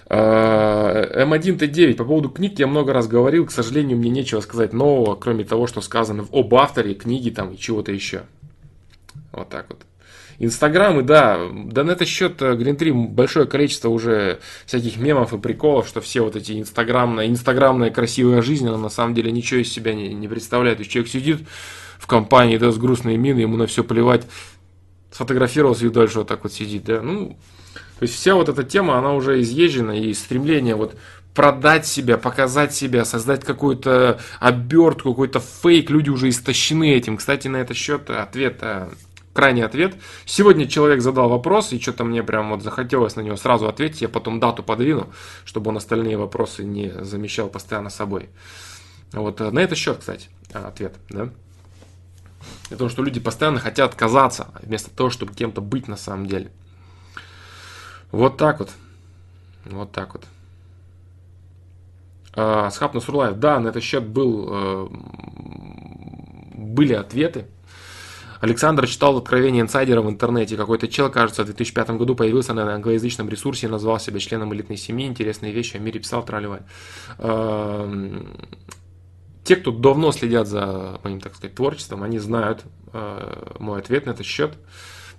М1Т9, 0.09 1.95
по 1.95 2.05
поводу 2.05 2.29
книг 2.29 2.59
я 2.59 2.67
много 2.67 2.93
раз 2.93 3.07
говорил, 3.07 3.45
к 3.45 3.51
сожалению, 3.51 3.97
мне 3.97 4.09
нечего 4.09 4.39
сказать 4.41 4.71
нового, 4.71 5.15
кроме 5.15 5.43
того, 5.43 5.65
что 5.67 5.81
сказано 5.81 6.27
об 6.31 6.53
авторе 6.53 6.93
книги 6.93 7.31
там 7.31 7.53
и 7.53 7.57
чего-то 7.57 7.91
еще. 7.91 8.23
Вот 9.31 9.49
так 9.49 9.65
вот. 9.69 9.81
Инстаграмы, 10.37 11.01
да, 11.01 11.39
да 11.53 11.83
на 11.83 11.91
этот 11.91 12.09
счет 12.09 12.41
э, 12.41 12.55
Гринтри 12.55 12.91
большое 12.91 13.47
количество 13.47 13.87
уже 13.87 14.39
всяких 14.65 14.97
мемов 14.97 15.33
и 15.33 15.37
приколов, 15.37 15.87
что 15.87 16.01
все 16.01 16.21
вот 16.21 16.35
эти 16.35 16.59
инстаграмная, 16.59 17.27
инстаграмная 17.27 17.89
красивая 17.89 18.41
жизнь, 18.41 18.67
она 18.67 18.77
на 18.77 18.89
самом 18.89 19.13
деле 19.13 19.31
ничего 19.31 19.61
из 19.61 19.71
себя 19.71 19.93
не, 19.93 20.13
не 20.13 20.27
представляет. 20.27 20.79
Есть 20.79 20.91
человек 20.91 21.09
сидит 21.09 21.47
в 21.97 22.05
компании, 22.05 22.57
да, 22.57 22.71
с 22.71 22.77
грустной 22.77 23.15
миной, 23.15 23.43
ему 23.43 23.55
на 23.55 23.65
все 23.65 23.83
плевать, 23.83 24.27
сфотографировался 25.09 25.85
и 25.85 25.89
дальше 25.89 26.19
вот 26.19 26.27
так 26.27 26.43
вот 26.43 26.51
сидит, 26.51 26.83
да, 26.83 27.01
ну, 27.01 27.37
то 27.97 28.03
есть 28.03 28.15
вся 28.15 28.35
вот 28.35 28.49
эта 28.49 28.63
тема, 28.63 28.97
она 28.97 29.13
уже 29.13 29.41
изъезжена, 29.41 29.95
и 29.95 30.13
стремление 30.13 30.75
вот 30.75 30.95
продать 31.33 31.85
себя, 31.85 32.17
показать 32.17 32.73
себя, 32.73 33.05
создать 33.05 33.43
какую-то 33.43 34.19
обертку, 34.39 35.11
какой-то 35.11 35.39
фейк, 35.39 35.89
люди 35.89 36.09
уже 36.09 36.29
истощены 36.29 36.93
этим. 36.93 37.17
Кстати, 37.17 37.47
на 37.47 37.57
этот 37.57 37.77
счет 37.77 38.09
ответ, 38.09 38.57
э, 38.61 38.89
крайний 39.33 39.65
ответ. 39.65 39.95
Сегодня 40.25 40.67
человек 40.67 41.01
задал 41.01 41.29
вопрос, 41.29 41.73
и 41.73 41.79
что-то 41.79 42.05
мне 42.05 42.23
прям 42.23 42.51
вот 42.51 42.63
захотелось 42.63 43.17
на 43.17 43.21
него 43.21 43.35
сразу 43.35 43.67
ответить, 43.67 44.01
я 44.01 44.09
потом 44.09 44.39
дату 44.39 44.63
подвину, 44.63 45.09
чтобы 45.43 45.69
он 45.69 45.77
остальные 45.77 46.17
вопросы 46.17 46.63
не 46.63 46.89
замещал 47.03 47.49
постоянно 47.49 47.89
собой. 47.89 48.29
Вот 49.11 49.39
э, 49.41 49.51
на 49.51 49.59
этот 49.59 49.77
счет, 49.77 49.97
кстати, 49.99 50.29
ответ, 50.53 50.95
да. 51.09 51.29
Это 52.67 52.77
то, 52.77 52.89
что 52.89 53.03
люди 53.03 53.19
постоянно 53.19 53.59
хотят 53.59 53.91
отказаться, 53.91 54.47
вместо 54.61 54.89
того, 54.89 55.09
чтобы 55.09 55.33
кем-то 55.33 55.61
быть 55.61 55.87
на 55.87 55.97
самом 55.97 56.27
деле. 56.27 56.51
Вот 58.11 58.37
так 58.37 58.59
вот. 58.59 58.71
Вот 59.65 59.91
так 59.91 60.13
вот. 60.13 60.25
А, 62.33 62.69
Схаб 62.69 62.93
Насурлаев, 62.93 63.39
да, 63.39 63.59
на 63.59 63.69
этот 63.69 63.83
счет 63.83 64.05
был, 64.05 64.47
э, 64.51 64.87
были 66.53 66.93
ответы. 66.93 67.45
Александр 68.41 68.85
читал 68.87 69.17
откровение 69.17 69.61
инсайдера 69.61 70.01
в 70.01 70.09
интернете. 70.09 70.57
Какой-то 70.57 70.87
чел, 70.87 71.09
кажется, 71.09 71.43
в 71.43 71.45
2005 71.45 71.91
году 71.91 72.15
появился 72.15 72.53
на 72.53 72.75
англоязычном 72.75 73.29
ресурсе, 73.29 73.69
назвал 73.69 73.99
себя 73.99 74.19
членом 74.19 74.53
элитной 74.53 74.77
семьи, 74.77 75.07
интересные 75.07 75.53
вещи 75.53 75.77
о 75.77 75.79
мире 75.79 75.99
писал, 75.99 76.23
тролливай. 76.23 76.59
Э, 77.17 78.21
те, 79.45 79.55
кто 79.55 79.71
давно 79.71 80.11
следят 80.11 80.47
за 80.47 80.99
моим, 81.03 81.21
так 81.21 81.35
сказать, 81.35 81.55
творчеством, 81.55 82.03
они 82.03 82.19
знают 82.19 82.63
э, 82.91 83.55
мой 83.59 83.79
ответ 83.79 84.05
на 84.05 84.11
этот 84.11 84.25
счет 84.25 84.57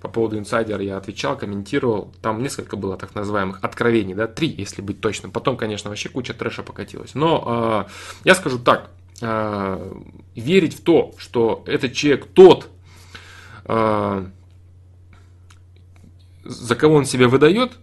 по 0.01 0.07
поводу 0.07 0.37
инсайдера 0.37 0.83
я 0.83 0.97
отвечал, 0.97 1.37
комментировал. 1.37 2.13
Там 2.21 2.41
несколько 2.41 2.77
было 2.77 2.97
так 2.97 3.15
называемых 3.15 3.59
откровений, 3.63 4.13
да, 4.13 4.27
три, 4.27 4.47
если 4.47 4.81
быть 4.81 5.01
точным. 5.01 5.31
Потом, 5.31 5.57
конечно, 5.57 5.89
вообще 5.89 6.09
куча 6.09 6.33
трэша 6.33 6.63
покатилась. 6.63 7.15
Но 7.15 7.85
э, 7.87 7.91
я 8.25 8.35
скажу 8.35 8.59
так, 8.59 8.91
э, 9.21 9.93
верить 10.35 10.75
в 10.75 10.83
то, 10.83 11.13
что 11.17 11.63
этот 11.65 11.93
человек 11.93 12.27
тот, 12.33 12.69
э, 13.65 14.25
за 16.43 16.75
кого 16.75 16.95
он 16.95 17.05
себя 17.05 17.27
выдает, 17.27 17.77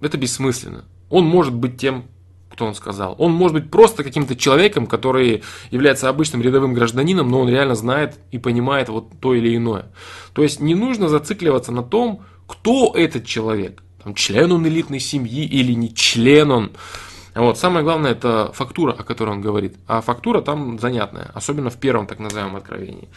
это 0.00 0.18
бессмысленно. 0.18 0.84
Он 1.08 1.24
может 1.24 1.54
быть 1.54 1.78
тем, 1.78 2.06
кто 2.54 2.66
он 2.66 2.74
сказал. 2.74 3.16
Он 3.18 3.32
может 3.32 3.54
быть 3.54 3.70
просто 3.70 4.04
каким-то 4.04 4.36
человеком, 4.36 4.86
который 4.86 5.42
является 5.72 6.08
обычным 6.08 6.40
рядовым 6.40 6.72
гражданином, 6.72 7.28
но 7.28 7.40
он 7.40 7.48
реально 7.48 7.74
знает 7.74 8.18
и 8.30 8.38
понимает 8.38 8.88
вот 8.88 9.08
то 9.20 9.34
или 9.34 9.56
иное. 9.56 9.86
То 10.34 10.42
есть 10.42 10.60
не 10.60 10.76
нужно 10.76 11.08
зацикливаться 11.08 11.72
на 11.72 11.82
том, 11.82 12.22
кто 12.46 12.92
этот 12.94 13.26
человек. 13.26 13.82
Там, 14.02 14.14
член 14.14 14.52
он 14.52 14.66
элитной 14.68 15.00
семьи 15.00 15.44
или 15.44 15.72
не 15.72 15.92
член 15.92 16.50
он. 16.52 16.72
Вот, 17.34 17.58
самое 17.58 17.84
главное 17.84 18.12
это 18.12 18.50
фактура, 18.52 18.92
о 18.92 19.02
которой 19.02 19.30
он 19.30 19.40
говорит. 19.40 19.76
А 19.86 20.00
фактура 20.00 20.40
там 20.40 20.78
занятная, 20.78 21.30
особенно 21.34 21.70
в 21.70 21.78
первом 21.78 22.06
так 22.06 22.20
называемом 22.20 22.56
откровении. 22.56 23.08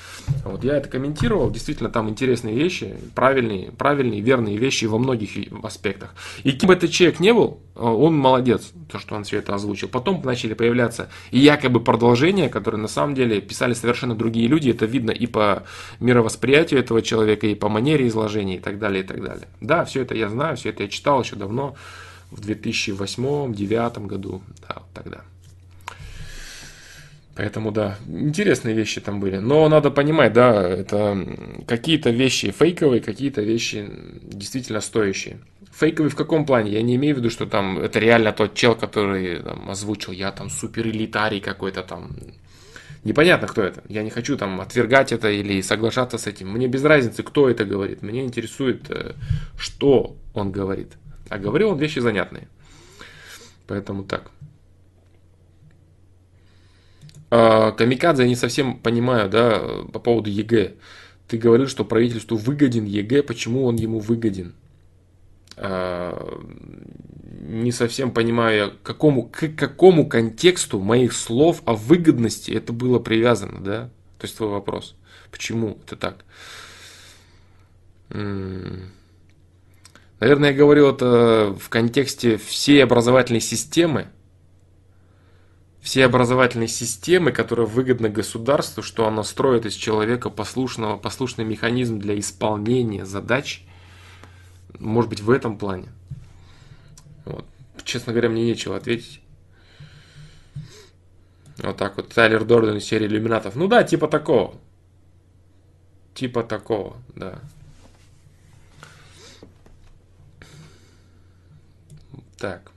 Вот, 0.43 0.63
я 0.63 0.77
это 0.77 0.89
комментировал, 0.89 1.51
действительно 1.51 1.89
там 1.89 2.09
интересные 2.09 2.55
вещи, 2.55 2.95
правильные, 3.13 3.71
правильные, 3.71 4.21
верные 4.21 4.57
вещи 4.57 4.85
во 4.85 4.97
многих 4.97 5.31
аспектах. 5.63 6.15
И 6.43 6.51
кем 6.51 6.67
бы 6.67 6.73
этот 6.73 6.91
человек 6.91 7.19
не 7.19 7.33
был, 7.33 7.59
он 7.75 8.17
молодец, 8.17 8.71
то, 8.91 8.97
что 8.97 9.15
он 9.15 9.23
все 9.23 9.37
это 9.37 9.53
озвучил. 9.53 9.87
Потом 9.87 10.21
начали 10.23 10.53
появляться 10.55 11.09
и 11.29 11.39
якобы 11.39 11.79
продолжения, 11.79 12.49
которые 12.49 12.81
на 12.81 12.87
самом 12.87 13.13
деле 13.13 13.39
писали 13.39 13.73
совершенно 13.73 14.15
другие 14.15 14.47
люди. 14.47 14.71
Это 14.71 14.85
видно 14.85 15.11
и 15.11 15.27
по 15.27 15.63
мировосприятию 15.99 16.79
этого 16.79 17.01
человека, 17.01 17.45
и 17.45 17.55
по 17.55 17.69
манере 17.69 18.07
изложения, 18.07 18.55
и 18.55 18.59
так 18.59 18.79
далее, 18.79 19.03
и 19.03 19.07
так 19.07 19.23
далее. 19.23 19.47
Да, 19.61 19.85
все 19.85 20.01
это 20.01 20.15
я 20.15 20.29
знаю, 20.29 20.57
все 20.57 20.69
это 20.69 20.83
я 20.83 20.89
читал 20.89 21.21
еще 21.21 21.35
давно 21.35 21.75
в 22.31 22.41
2008-2009 22.41 24.05
году, 24.05 24.41
да, 24.61 24.75
вот 24.75 24.87
тогда. 24.93 25.23
Поэтому, 27.37 27.71
да, 27.71 27.99
интересные 28.07 28.73
вещи 28.73 28.99
там 28.99 29.19
были. 29.19 29.37
Но 29.37 29.69
надо 29.69 29.91
понимать, 29.91 30.33
да, 30.33 30.59
это 30.67 31.15
какие-то 31.67 32.09
вещи 32.09 32.49
фейковые, 32.49 32.99
какие-то 32.99 33.43
вещи 33.43 33.87
действительно 34.23 34.81
стоящие. 34.81 35.37
Фейковый 35.71 36.09
в 36.09 36.15
каком 36.15 36.47
плане? 36.47 36.71
Я 36.71 36.81
не 36.81 36.95
имею 36.95 37.13
в 37.13 37.19
виду, 37.19 37.29
что 37.29 37.45
там 37.45 37.77
это 37.77 37.99
реально 37.99 38.31
тот 38.31 38.55
чел, 38.55 38.73
который 38.73 39.43
там, 39.43 39.69
озвучил, 39.69 40.13
я 40.13 40.31
там 40.31 40.49
супер 40.49 40.87
элитарий 40.87 41.39
какой-то 41.39 41.83
там. 41.83 42.09
Непонятно, 43.03 43.47
кто 43.47 43.61
это. 43.61 43.83
Я 43.87 44.01
не 44.01 44.09
хочу 44.09 44.35
там 44.35 44.59
отвергать 44.59 45.11
это 45.11 45.29
или 45.29 45.61
соглашаться 45.61 46.17
с 46.17 46.25
этим. 46.25 46.49
Мне 46.49 46.67
без 46.67 46.83
разницы, 46.83 47.21
кто 47.21 47.47
это 47.47 47.65
говорит. 47.65 48.01
Мне 48.01 48.25
интересует, 48.25 48.89
э, 48.89 49.13
что 49.59 50.15
он 50.33 50.51
говорит. 50.51 50.93
А 51.29 51.37
говорил 51.37 51.69
он 51.69 51.77
вещи 51.77 51.99
занятные. 51.99 52.47
Поэтому 53.67 54.03
так. 54.03 54.31
А, 57.29 57.71
Камикадзе, 57.71 58.23
я 58.23 58.29
не 58.29 58.35
совсем 58.35 58.77
понимаю, 58.77 59.29
да, 59.29 59.59
по 59.91 59.99
поводу 59.99 60.29
ЕГЭ. 60.29 60.75
Ты 61.27 61.37
говорил, 61.37 61.67
что 61.67 61.83
правительству 61.83 62.37
выгоден 62.37 62.85
ЕГЭ, 62.85 63.23
почему 63.23 63.65
он 63.65 63.75
ему 63.75 63.99
выгоден? 63.99 64.55
А, 65.57 66.39
не 67.47 67.71
совсем 67.71 68.11
понимаю, 68.11 68.73
какому, 68.83 69.23
к 69.23 69.49
какому 69.55 70.07
контексту 70.07 70.79
моих 70.79 71.13
слов 71.13 71.61
о 71.65 71.73
выгодности 71.73 72.51
это 72.51 72.71
было 72.71 72.99
привязано, 72.99 73.59
да? 73.59 73.89
То 74.19 74.25
есть 74.25 74.37
твой 74.37 74.49
вопрос. 74.49 74.95
Почему 75.31 75.77
это 75.85 75.95
так? 75.95 76.25
Наверное, 80.19 80.51
я 80.51 80.57
говорил 80.57 80.89
это 80.89 81.55
в 81.59 81.69
контексте 81.69 82.37
всей 82.37 82.83
образовательной 82.83 83.41
системы, 83.41 84.07
всей 85.79 86.05
образовательной 86.05 86.67
системы, 86.67 87.31
которая 87.31 87.67
выгодна 87.67 88.09
государству, 88.09 88.81
что 88.81 89.07
она 89.07 89.23
строит 89.23 89.65
из 89.65 89.73
человека 89.73 90.29
послушного, 90.29 90.97
послушный 90.97 91.45
механизм 91.45 91.99
для 91.99 92.17
исполнения 92.19 93.05
задач, 93.05 93.63
может 94.79 95.09
быть, 95.09 95.21
в 95.21 95.29
этом 95.29 95.57
плане. 95.57 95.89
Вот. 97.25 97.45
Честно 97.83 98.11
говоря, 98.11 98.29
мне 98.29 98.43
нечего 98.43 98.75
ответить. 98.75 99.21
Вот 101.59 101.77
так 101.77 101.97
вот. 101.97 102.09
Тайлер 102.09 102.43
Дорден 102.43 102.77
из 102.77 102.85
серии 102.85 103.07
иллюминатов. 103.07 103.55
Ну 103.55 103.67
да, 103.67 103.83
типа 103.83 104.07
такого. 104.07 104.55
Типа 106.13 106.43
такого, 106.43 106.97
да. 107.15 107.39
Так. 112.37 112.71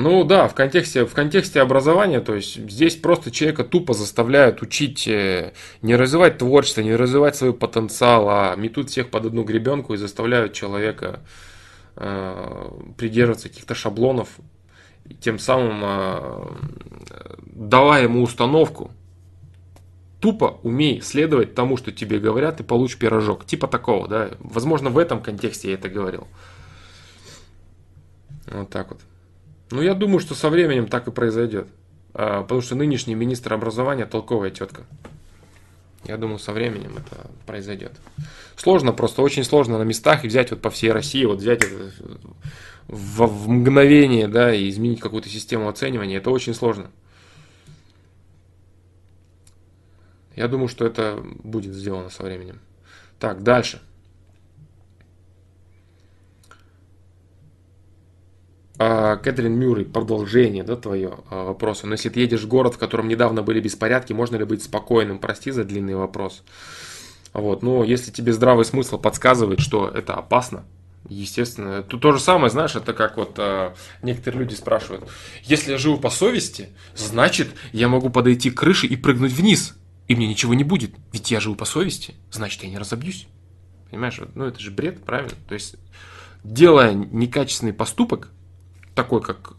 Ну 0.00 0.22
да, 0.22 0.46
в 0.46 0.54
контексте, 0.54 1.04
в 1.04 1.12
контексте 1.12 1.60
образования, 1.60 2.20
то 2.20 2.34
есть 2.36 2.56
здесь 2.70 2.94
просто 2.94 3.32
человека 3.32 3.64
тупо 3.64 3.94
заставляют 3.94 4.62
учить 4.62 5.08
э, 5.08 5.54
не 5.82 5.96
развивать 5.96 6.38
творчество, 6.38 6.82
не 6.82 6.94
развивать 6.94 7.34
свой 7.34 7.52
потенциал, 7.52 8.28
а 8.28 8.54
метут 8.54 8.90
всех 8.90 9.10
под 9.10 9.26
одну 9.26 9.42
гребенку 9.42 9.94
и 9.94 9.96
заставляют 9.96 10.52
человека 10.52 11.20
э, 11.96 12.70
придерживаться 12.96 13.48
каких-то 13.48 13.74
шаблонов, 13.74 14.28
тем 15.20 15.40
самым 15.40 15.80
э, 15.82 16.46
давая 17.46 18.04
ему 18.04 18.22
установку, 18.22 18.92
тупо 20.20 20.58
умей 20.62 21.00
следовать 21.00 21.54
тому, 21.54 21.76
что 21.76 21.92
тебе 21.92 22.18
говорят, 22.18 22.60
и 22.60 22.64
получишь 22.64 22.98
пирожок. 22.98 23.44
Типа 23.44 23.68
такого, 23.68 24.08
да. 24.08 24.30
Возможно, 24.40 24.90
в 24.90 24.98
этом 24.98 25.22
контексте 25.22 25.68
я 25.68 25.74
это 25.74 25.88
говорил. 25.88 26.26
Вот 28.46 28.70
так 28.70 28.88
вот. 28.90 29.00
Ну, 29.70 29.82
я 29.82 29.94
думаю, 29.94 30.20
что 30.20 30.34
со 30.34 30.48
временем 30.48 30.86
так 30.86 31.08
и 31.08 31.10
произойдет. 31.10 31.68
А, 32.14 32.42
потому 32.42 32.62
что 32.62 32.74
нынешний 32.74 33.14
министр 33.14 33.52
образования 33.52 34.06
толковая 34.06 34.50
тетка. 34.50 34.82
Я 36.04 36.16
думаю, 36.16 36.38
со 36.38 36.52
временем 36.52 36.96
это 36.96 37.30
произойдет. 37.46 37.92
Сложно, 38.56 38.92
просто 38.92 39.20
очень 39.20 39.44
сложно 39.44 39.78
на 39.78 39.82
местах 39.82 40.24
и 40.24 40.28
взять 40.28 40.50
вот 40.50 40.62
по 40.62 40.70
всей 40.70 40.90
России, 40.90 41.24
вот 41.24 41.38
взять 41.38 41.62
это 41.64 41.92
в, 42.86 43.26
в 43.26 43.48
мгновение, 43.48 44.26
да, 44.26 44.54
и 44.54 44.68
изменить 44.70 45.00
какую-то 45.00 45.28
систему 45.28 45.68
оценивания. 45.68 46.16
Это 46.16 46.30
очень 46.30 46.54
сложно. 46.54 46.90
Я 50.38 50.46
думаю, 50.46 50.68
что 50.68 50.86
это 50.86 51.20
будет 51.42 51.74
сделано 51.74 52.10
со 52.10 52.22
временем. 52.22 52.60
Так, 53.18 53.42
дальше. 53.42 53.80
А, 58.78 59.16
Кэтрин 59.16 59.52
Мюррей, 59.52 59.84
продолжение, 59.84 60.62
да, 60.62 60.76
твое 60.76 61.18
а, 61.28 61.42
вопроса. 61.42 61.88
Но 61.88 61.94
если 61.94 62.08
ты 62.10 62.20
едешь 62.20 62.42
в 62.42 62.46
город, 62.46 62.74
в 62.74 62.78
котором 62.78 63.08
недавно 63.08 63.42
были 63.42 63.58
беспорядки, 63.58 64.12
можно 64.12 64.36
ли 64.36 64.44
быть 64.44 64.62
спокойным? 64.62 65.18
Прости 65.18 65.50
за 65.50 65.64
длинный 65.64 65.96
вопрос. 65.96 66.44
Вот, 67.32 67.64
но 67.64 67.82
если 67.82 68.12
тебе 68.12 68.32
здравый 68.32 68.64
смысл 68.64 68.96
подсказывает, 68.96 69.58
что 69.58 69.88
это 69.88 70.14
опасно, 70.14 70.64
естественно, 71.08 71.82
тут 71.82 72.00
то 72.00 72.12
же 72.12 72.20
самое, 72.20 72.50
знаешь, 72.50 72.76
это 72.76 72.92
как 72.92 73.16
вот 73.16 73.32
э, 73.38 73.74
некоторые 74.02 74.42
люди 74.42 74.54
спрашивают, 74.54 75.02
если 75.42 75.72
я 75.72 75.78
живу 75.78 75.96
по 75.98 76.10
совести, 76.10 76.68
значит, 76.94 77.48
я 77.72 77.88
могу 77.88 78.08
подойти 78.08 78.52
к 78.52 78.60
крыше 78.60 78.86
и 78.86 78.94
прыгнуть 78.94 79.32
вниз 79.32 79.74
и 80.08 80.16
мне 80.16 80.26
ничего 80.26 80.54
не 80.54 80.64
будет, 80.64 80.92
ведь 81.12 81.30
я 81.30 81.38
живу 81.38 81.54
по 81.54 81.66
совести, 81.66 82.14
значит, 82.30 82.62
я 82.64 82.70
не 82.70 82.78
разобьюсь. 82.78 83.28
Понимаешь, 83.90 84.20
ну 84.34 84.44
это 84.44 84.58
же 84.58 84.70
бред, 84.70 85.04
правильно? 85.04 85.32
То 85.46 85.54
есть, 85.54 85.76
делая 86.42 86.92
некачественный 86.92 87.72
поступок, 87.72 88.30
такой 88.94 89.22
как 89.22 89.52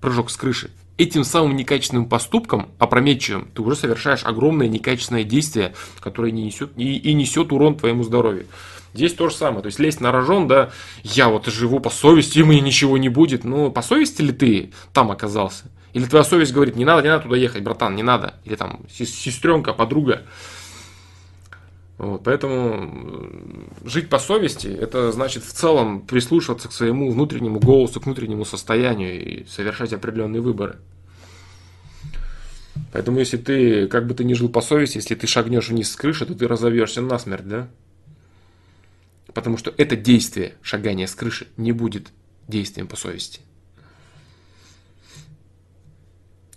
прыжок 0.00 0.30
с 0.30 0.36
крыши, 0.36 0.70
этим 0.96 1.22
самым 1.24 1.56
некачественным 1.56 2.08
поступком, 2.08 2.70
опрометчивым, 2.78 3.48
ты 3.54 3.62
уже 3.62 3.76
совершаешь 3.76 4.24
огромное 4.24 4.68
некачественное 4.68 5.24
действие, 5.24 5.74
которое 6.00 6.32
не 6.32 6.44
несет, 6.44 6.72
и, 6.76 6.96
и 6.96 7.14
несет 7.14 7.52
урон 7.52 7.76
твоему 7.76 8.02
здоровью. 8.02 8.46
Здесь 8.94 9.14
то 9.14 9.28
же 9.28 9.34
самое. 9.34 9.62
То 9.62 9.66
есть 9.66 9.78
лезть 9.78 10.00
на 10.00 10.10
рожон, 10.10 10.48
да, 10.48 10.70
я 11.04 11.28
вот 11.28 11.46
живу 11.46 11.78
по 11.78 11.90
совести, 11.90 12.38
и 12.38 12.42
мне 12.42 12.60
ничего 12.60 12.98
не 12.98 13.08
будет. 13.08 13.44
Ну, 13.44 13.70
по 13.70 13.82
совести 13.82 14.22
ли 14.22 14.32
ты 14.32 14.72
там 14.92 15.10
оказался? 15.12 15.70
Или 15.92 16.04
твоя 16.04 16.24
совесть 16.24 16.52
говорит, 16.52 16.76
не 16.76 16.84
надо, 16.84 17.02
не 17.02 17.08
надо 17.08 17.24
туда 17.24 17.36
ехать, 17.36 17.62
братан, 17.62 17.96
не 17.96 18.02
надо. 18.02 18.34
Или 18.44 18.56
там 18.56 18.84
сестренка, 18.90 19.72
подруга. 19.72 20.22
Вот, 21.96 22.22
поэтому 22.22 23.58
жить 23.84 24.08
по 24.08 24.20
совести, 24.20 24.68
это 24.68 25.10
значит 25.10 25.44
в 25.44 25.52
целом 25.52 26.02
прислушиваться 26.02 26.68
к 26.68 26.72
своему 26.72 27.10
внутреннему 27.10 27.58
голосу, 27.58 28.00
к 28.00 28.04
внутреннему 28.06 28.44
состоянию 28.44 29.20
и 29.20 29.44
совершать 29.46 29.92
определенные 29.92 30.40
выборы. 30.40 30.78
Поэтому 32.92 33.18
если 33.18 33.36
ты, 33.36 33.88
как 33.88 34.06
бы 34.06 34.14
ты 34.14 34.22
ни 34.22 34.34
жил 34.34 34.48
по 34.48 34.60
совести, 34.60 34.98
если 34.98 35.16
ты 35.16 35.26
шагнешь 35.26 35.68
вниз 35.68 35.90
с 35.90 35.96
крыши, 35.96 36.24
то 36.24 36.34
ты 36.34 36.46
разовьешься 36.46 37.02
насмерть, 37.02 37.48
да? 37.48 37.68
Потому 39.34 39.58
что 39.58 39.74
это 39.76 39.96
действие, 39.96 40.54
шагания 40.62 41.08
с 41.08 41.14
крыши, 41.16 41.48
не 41.56 41.72
будет 41.72 42.08
действием 42.46 42.86
по 42.86 42.96
совести. 42.96 43.40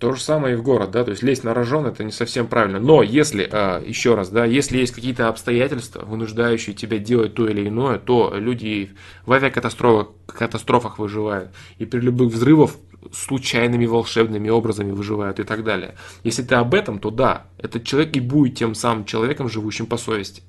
То 0.02 0.14
же 0.14 0.20
самое 0.20 0.56
и 0.56 0.58
в 0.58 0.64
город, 0.64 0.90
да, 0.90 1.04
то 1.04 1.12
есть 1.12 1.22
лезть 1.22 1.44
на 1.44 1.54
рожон 1.54 1.86
это 1.86 2.04
не 2.04 2.12
совсем 2.12 2.48
правильно. 2.48 2.80
Но 2.80 3.04
если, 3.04 3.48
а, 3.52 3.80
еще 3.86 4.16
раз, 4.16 4.30
да, 4.30 4.46
если 4.46 4.80
есть 4.80 4.94
какие-то 4.94 5.28
обстоятельства, 5.28 6.04
вынуждающие 6.04 6.76
тебя 6.76 6.98
делать 6.98 7.36
то 7.36 7.48
или 7.48 7.68
иное, 7.68 8.00
то 8.00 8.34
люди 8.36 8.96
в 9.28 9.32
авиакатастрофах 9.32 10.08
катастрофах 10.26 10.98
выживают. 10.98 11.52
И 11.78 11.86
при 11.86 12.00
любых 12.00 12.34
взрывах 12.34 12.72
случайными 13.14 13.86
волшебными 13.86 14.50
образами 14.50 14.92
выживают 14.92 15.40
и 15.40 15.44
так 15.44 15.64
далее. 15.64 15.94
Если 16.24 16.42
ты 16.42 16.56
об 16.56 16.74
этом, 16.74 16.98
то 16.98 17.12
да, 17.12 17.46
этот 17.60 17.84
человек 17.84 18.16
и 18.16 18.22
будет 18.22 18.56
тем 18.56 18.74
самым 18.74 19.06
человеком, 19.06 19.50
живущим 19.50 19.86
по 19.86 19.98
совести. 19.98 20.42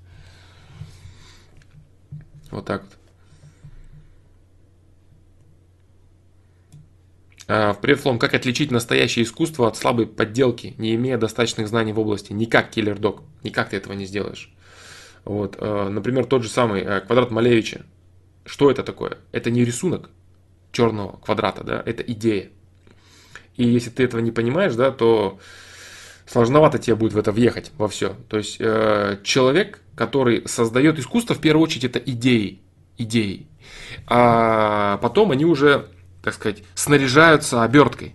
Вот 2.50 2.64
так 2.64 2.84
вот. 2.84 3.01
А, 7.54 7.74
в 7.74 7.82
предфлом, 7.82 8.18
как 8.18 8.32
отличить 8.32 8.70
настоящее 8.70 9.26
искусство 9.26 9.68
от 9.68 9.76
слабой 9.76 10.06
подделки, 10.06 10.74
не 10.78 10.94
имея 10.94 11.18
достаточных 11.18 11.68
знаний 11.68 11.92
в 11.92 11.98
области? 11.98 12.32
Никак, 12.32 12.70
киллер 12.70 12.98
док, 12.98 13.24
никак 13.44 13.68
ты 13.68 13.76
этого 13.76 13.92
не 13.92 14.06
сделаешь. 14.06 14.50
Вот, 15.26 15.56
а, 15.58 15.90
например, 15.90 16.24
тот 16.24 16.42
же 16.44 16.48
самый 16.48 16.80
а, 16.80 17.00
квадрат 17.00 17.30
Малевича. 17.30 17.84
Что 18.46 18.70
это 18.70 18.82
такое? 18.82 19.18
Это 19.32 19.50
не 19.50 19.66
рисунок 19.66 20.08
черного 20.72 21.18
квадрата, 21.18 21.62
да, 21.62 21.82
это 21.84 22.02
идея. 22.02 22.48
И 23.58 23.68
если 23.68 23.90
ты 23.90 24.04
этого 24.04 24.22
не 24.22 24.30
понимаешь, 24.30 24.74
да, 24.74 24.90
то 24.90 25.38
сложновато 26.24 26.78
тебе 26.78 26.96
будет 26.96 27.12
в 27.12 27.18
это 27.18 27.32
въехать 27.32 27.70
во 27.76 27.86
все. 27.86 28.16
То 28.30 28.38
есть 28.38 28.56
э, 28.60 29.18
человек, 29.24 29.82
который 29.94 30.48
создает 30.48 30.98
искусство, 30.98 31.34
в 31.34 31.40
первую 31.42 31.64
очередь 31.64 31.84
это 31.84 31.98
идеи, 31.98 32.62
идеи. 32.96 33.46
А 34.06 34.96
потом 35.02 35.32
они 35.32 35.44
уже, 35.44 35.90
так 36.22 36.34
сказать, 36.34 36.62
снаряжаются 36.74 37.62
оберткой. 37.62 38.14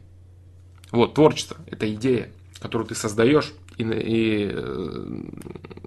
Вот, 0.92 1.14
творчество– 1.14 1.58
это 1.68 1.94
идея, 1.94 2.32
которую 2.60 2.88
ты 2.88 2.96
создаешь 2.96 3.54
и, 3.78 3.84
и 3.84 4.50
э, 4.52 5.22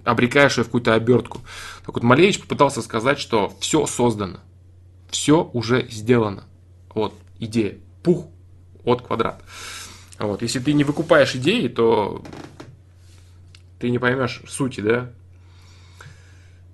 обрекаешь 0.05 0.57
ее 0.57 0.63
в 0.63 0.67
какую-то 0.67 0.93
обертку. 0.93 1.41
Так 1.85 1.95
вот, 1.95 2.03
Малевич 2.03 2.39
попытался 2.39 2.81
сказать, 2.81 3.19
что 3.19 3.53
все 3.59 3.85
создано, 3.87 4.39
все 5.09 5.49
уже 5.53 5.87
сделано. 5.89 6.43
Вот, 6.93 7.13
идея, 7.39 7.77
пух 8.03 8.27
от 8.83 9.01
квадрата. 9.01 9.43
Вот, 10.19 10.43
если 10.43 10.59
ты 10.59 10.73
не 10.73 10.83
выкупаешь 10.83 11.35
идеи, 11.35 11.67
то 11.67 12.23
ты 13.79 13.89
не 13.89 13.97
поймешь 13.97 14.41
сути, 14.47 14.81
да? 14.81 15.11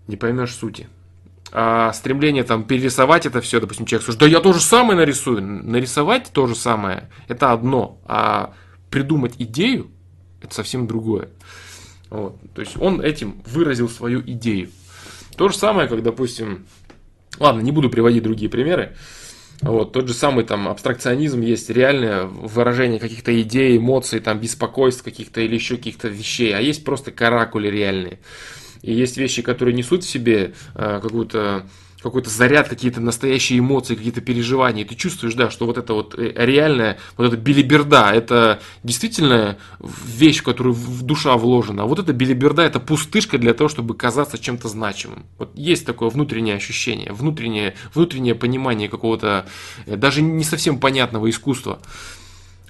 Не 0.08 0.18
поймешь 0.18 0.54
сути. 0.54 0.90
А 1.60 1.92
стремление 1.92 2.44
там 2.44 2.66
перерисовать 2.66 3.26
это 3.26 3.42
все, 3.42 3.60
допустим, 3.60 3.88
человек 3.88 4.06
слушает, 4.06 4.20
да 4.20 4.28
я 4.28 4.42
то 4.42 4.54
же 4.54 4.60
самое 4.62 4.96
нарисую. 4.96 5.42
Нарисовать 5.42 6.30
то 6.32 6.46
же 6.46 6.54
самое, 6.54 7.10
это 7.28 7.52
одно. 7.52 8.00
А 8.06 8.54
придумать 8.92 9.34
идею, 9.40 9.90
это 10.40 10.54
совсем 10.54 10.86
другое. 10.86 11.30
Вот. 12.12 12.36
То 12.54 12.62
есть 12.62 12.80
он 12.80 13.02
этим 13.02 13.42
выразил 13.48 13.90
свою 13.90 14.22
идею. 14.22 14.70
То 15.36 15.50
же 15.50 15.58
самое, 15.58 15.90
как, 15.90 16.04
допустим, 16.04 16.68
ладно, 17.40 17.62
не 17.62 17.72
буду 17.72 17.90
приводить 17.90 18.22
другие 18.22 18.52
примеры. 18.52 18.96
Вот, 19.64 19.94
тот 19.94 20.08
же 20.08 20.14
самый 20.14 20.46
там 20.46 20.68
абстракционизм 20.68 21.42
есть 21.42 21.72
реальное 21.72 22.26
выражение 22.26 23.00
каких-то 23.00 23.42
идей, 23.42 23.78
эмоций, 23.78 24.20
там 24.20 24.40
беспокойств 24.40 25.02
каких-то 25.02 25.42
или 25.42 25.56
еще 25.56 25.78
каких-то 25.78 26.08
вещей, 26.08 26.54
а 26.54 26.60
есть 26.60 26.84
просто 26.86 27.10
каракули 27.12 27.68
реальные. 27.68 28.20
И 28.82 28.94
есть 28.94 29.18
вещи, 29.18 29.42
которые 29.42 29.76
несут 29.76 30.04
в 30.04 30.10
себе 30.10 30.54
э, 30.76 31.00
какую-то 31.02 31.66
какой-то 32.02 32.30
заряд, 32.30 32.70
какие-то 32.70 33.02
настоящие 33.02 33.60
эмоции, 33.60 33.96
какие-то 33.96 34.22
переживания. 34.22 34.84
И 34.84 34.88
ты 34.88 34.96
чувствуешь, 34.96 35.34
да, 35.34 35.50
что 35.50 35.66
вот 35.66 35.78
это 35.78 35.94
вот 35.94 36.18
э, 36.18 36.32
реальная, 36.36 37.00
вот 37.18 37.28
эта 37.28 37.38
билиберда, 37.38 38.12
это 38.14 38.60
действительно 38.84 39.58
вещь, 39.80 40.40
в 40.40 40.44
которую 40.44 40.74
в 40.74 41.02
душа 41.04 41.36
вложена. 41.38 41.84
А 41.84 41.86
вот 41.86 42.00
эта 42.00 42.14
билиберда, 42.14 42.62
это 42.64 42.80
пустышка 42.80 43.38
для 43.38 43.54
того, 43.54 43.68
чтобы 43.68 43.96
казаться 43.96 44.38
чем-то 44.38 44.68
значимым. 44.68 45.26
Вот 45.38 45.52
есть 45.56 45.86
такое 45.86 46.10
внутреннее 46.10 46.56
ощущение, 46.56 47.12
внутреннее, 47.12 47.74
внутреннее 47.94 48.36
понимание 48.36 48.90
какого-то 48.90 49.48
э, 49.86 49.96
даже 49.96 50.22
не 50.22 50.44
совсем 50.44 50.80
понятного 50.80 51.30
искусства. 51.30 51.80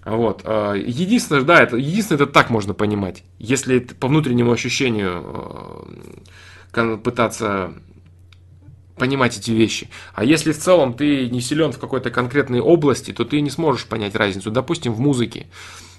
Вот. 0.07 0.41
А, 0.45 0.73
единственное, 0.73 1.41
да, 1.41 1.61
это, 1.61 1.75
единственное, 1.75 2.23
это 2.23 2.31
так 2.31 2.49
можно 2.49 2.73
понимать. 2.73 3.23
Если 3.39 3.79
по 3.79 4.07
внутреннему 4.07 4.53
ощущению 4.53 5.85
э, 6.71 6.97
пытаться 7.03 7.73
понимать 8.95 9.37
эти 9.37 9.51
вещи. 9.51 9.89
А 10.13 10.23
если 10.23 10.53
в 10.53 10.57
целом 10.57 10.93
ты 10.93 11.29
не 11.29 11.41
силен 11.41 11.71
в 11.73 11.77
какой-то 11.77 12.09
конкретной 12.09 12.61
области, 12.61 13.11
то 13.11 13.25
ты 13.25 13.41
не 13.41 13.49
сможешь 13.49 13.85
понять 13.85 14.15
разницу. 14.15 14.49
Допустим, 14.49 14.93
в 14.93 14.99
музыке. 14.99 15.47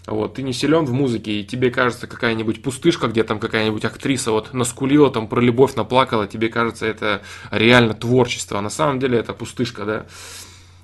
Вот, 0.07 0.35
ты 0.35 0.43
не 0.43 0.55
силен 0.55 0.87
в 0.87 0.93
музыке, 0.93 1.41
и 1.41 1.45
тебе 1.45 1.71
кажется 1.71 2.07
какая-нибудь 2.07 2.63
пустышка, 2.63 3.09
где 3.09 3.25
там 3.25 3.39
какая-нибудь 3.39 3.85
актриса 3.85 4.33
вот 4.33 4.55
наскулила, 4.55 5.11
там 5.11 5.29
про 5.29 5.43
любовь 5.43 5.75
наплакала, 5.75 6.27
тебе 6.27 6.49
кажется 6.49 6.87
это 6.87 7.21
реально 7.51 7.93
творчество, 7.93 8.59
а 8.59 8.63
на 8.63 8.71
самом 8.71 9.01
деле 9.01 9.19
это 9.19 9.35
пустышка, 9.35 9.85
да. 9.85 10.07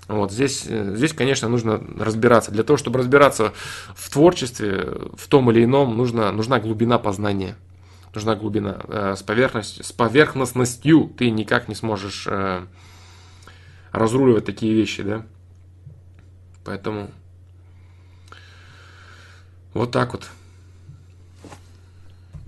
Вот 0.08 0.32
здесь, 0.32 0.64
здесь, 0.64 1.12
конечно, 1.12 1.48
нужно 1.48 1.80
разбираться. 1.98 2.50
Для 2.50 2.62
того, 2.62 2.76
чтобы 2.76 2.98
разбираться 2.98 3.52
в 3.94 4.10
творчестве, 4.10 5.10
в 5.16 5.26
том 5.28 5.50
или 5.50 5.64
ином, 5.64 5.96
нужно, 5.96 6.30
нужна 6.30 6.60
глубина 6.60 6.98
познания 6.98 7.56
нужна 8.14 8.34
глубина. 8.36 8.80
Э, 8.88 9.14
с, 9.16 9.22
поверхностью, 9.22 9.84
с 9.84 9.92
поверхностностью 9.92 11.12
ты 11.16 11.30
никак 11.30 11.68
не 11.68 11.74
сможешь 11.74 12.26
э, 12.28 12.66
разруливать 13.92 14.44
такие 14.44 14.74
вещи, 14.74 15.02
да. 15.02 15.26
Поэтому 16.64 17.10
вот 19.72 19.90
так 19.90 20.12
вот. 20.12 20.28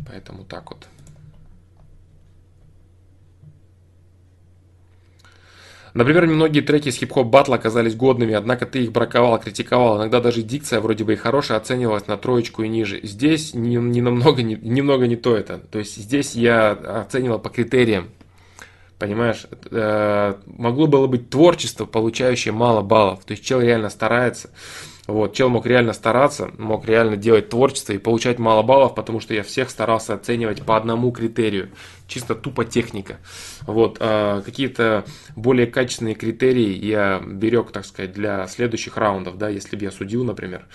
Поэтому 0.06 0.44
так 0.44 0.70
вот. 0.70 0.86
Например, 5.96 6.26
многие 6.26 6.60
треки 6.60 6.88
из 6.88 6.96
хип-хоп 6.96 7.26
батла 7.28 7.56
оказались 7.56 7.96
годными, 7.96 8.34
однако 8.34 8.66
ты 8.66 8.84
их 8.84 8.92
браковал, 8.92 9.40
критиковал, 9.40 9.96
иногда 9.96 10.20
даже 10.20 10.42
дикция 10.42 10.82
вроде 10.82 11.04
бы 11.04 11.14
и 11.14 11.16
хорошая 11.16 11.56
оценивалась 11.56 12.06
на 12.06 12.18
троечку 12.18 12.62
и 12.62 12.68
ниже. 12.68 13.00
Здесь 13.02 13.54
не, 13.54 13.76
не 13.76 14.02
намного, 14.02 14.42
не, 14.42 14.56
немного 14.56 15.06
не 15.06 15.16
то 15.16 15.34
это. 15.34 15.56
То 15.56 15.78
есть 15.78 15.96
здесь 15.96 16.34
я 16.34 16.72
оценивал 16.72 17.38
по 17.38 17.48
критериям. 17.48 18.08
Понимаешь, 18.98 19.46
э, 19.70 20.34
могло 20.44 20.86
было 20.86 21.06
быть 21.06 21.30
творчество, 21.30 21.86
получающее 21.86 22.52
мало 22.52 22.82
баллов. 22.82 23.24
То 23.24 23.32
есть 23.32 23.42
человек 23.42 23.68
реально 23.68 23.88
старается. 23.88 24.50
Вот, 25.06 25.34
чел 25.34 25.48
мог 25.48 25.66
реально 25.66 25.92
стараться, 25.92 26.50
мог 26.58 26.86
реально 26.86 27.16
делать 27.16 27.48
творчество 27.48 27.92
и 27.92 27.98
получать 27.98 28.38
мало 28.38 28.62
баллов, 28.62 28.94
потому 28.94 29.20
что 29.20 29.34
я 29.34 29.44
всех 29.44 29.70
старался 29.70 30.14
оценивать 30.14 30.62
по 30.62 30.76
одному 30.76 31.12
критерию. 31.12 31.70
Чисто 32.06 32.34
тупо 32.36 32.64
техника. 32.64 33.18
Вот, 33.62 33.96
а 34.00 34.40
какие-то 34.42 35.04
более 35.34 35.66
качественные 35.66 36.14
критерии 36.14 36.72
я 36.84 37.20
берег, 37.24 37.72
так 37.72 37.84
сказать, 37.84 38.12
для 38.12 38.46
следующих 38.46 38.96
раундов, 38.96 39.38
да, 39.38 39.48
если 39.48 39.76
бы 39.76 39.84
я 39.84 39.90
судил, 39.90 40.24
например. 40.24 40.66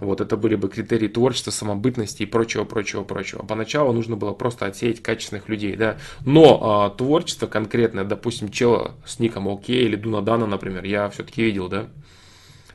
Вот, 0.00 0.20
это 0.20 0.36
были 0.36 0.54
бы 0.54 0.68
критерии 0.68 1.08
творчества, 1.08 1.50
самобытности 1.50 2.22
и 2.22 2.26
прочего, 2.26 2.64
прочего, 2.64 3.02
прочего. 3.02 3.42
Поначалу 3.42 3.92
нужно 3.92 4.16
было 4.16 4.32
просто 4.32 4.66
отсеять 4.66 5.02
качественных 5.02 5.48
людей, 5.48 5.76
да. 5.76 5.98
Но 6.24 6.60
а, 6.62 6.90
творчество 6.90 7.46
конкретное, 7.46 8.04
допустим, 8.04 8.48
чела 8.50 8.94
с 9.04 9.18
ником 9.18 9.48
ОК 9.48 9.68
или 9.68 9.96
Дуна 9.96 10.22
Дана, 10.22 10.46
например, 10.46 10.84
я 10.84 11.10
все-таки 11.10 11.42
видел, 11.42 11.68
да. 11.68 11.88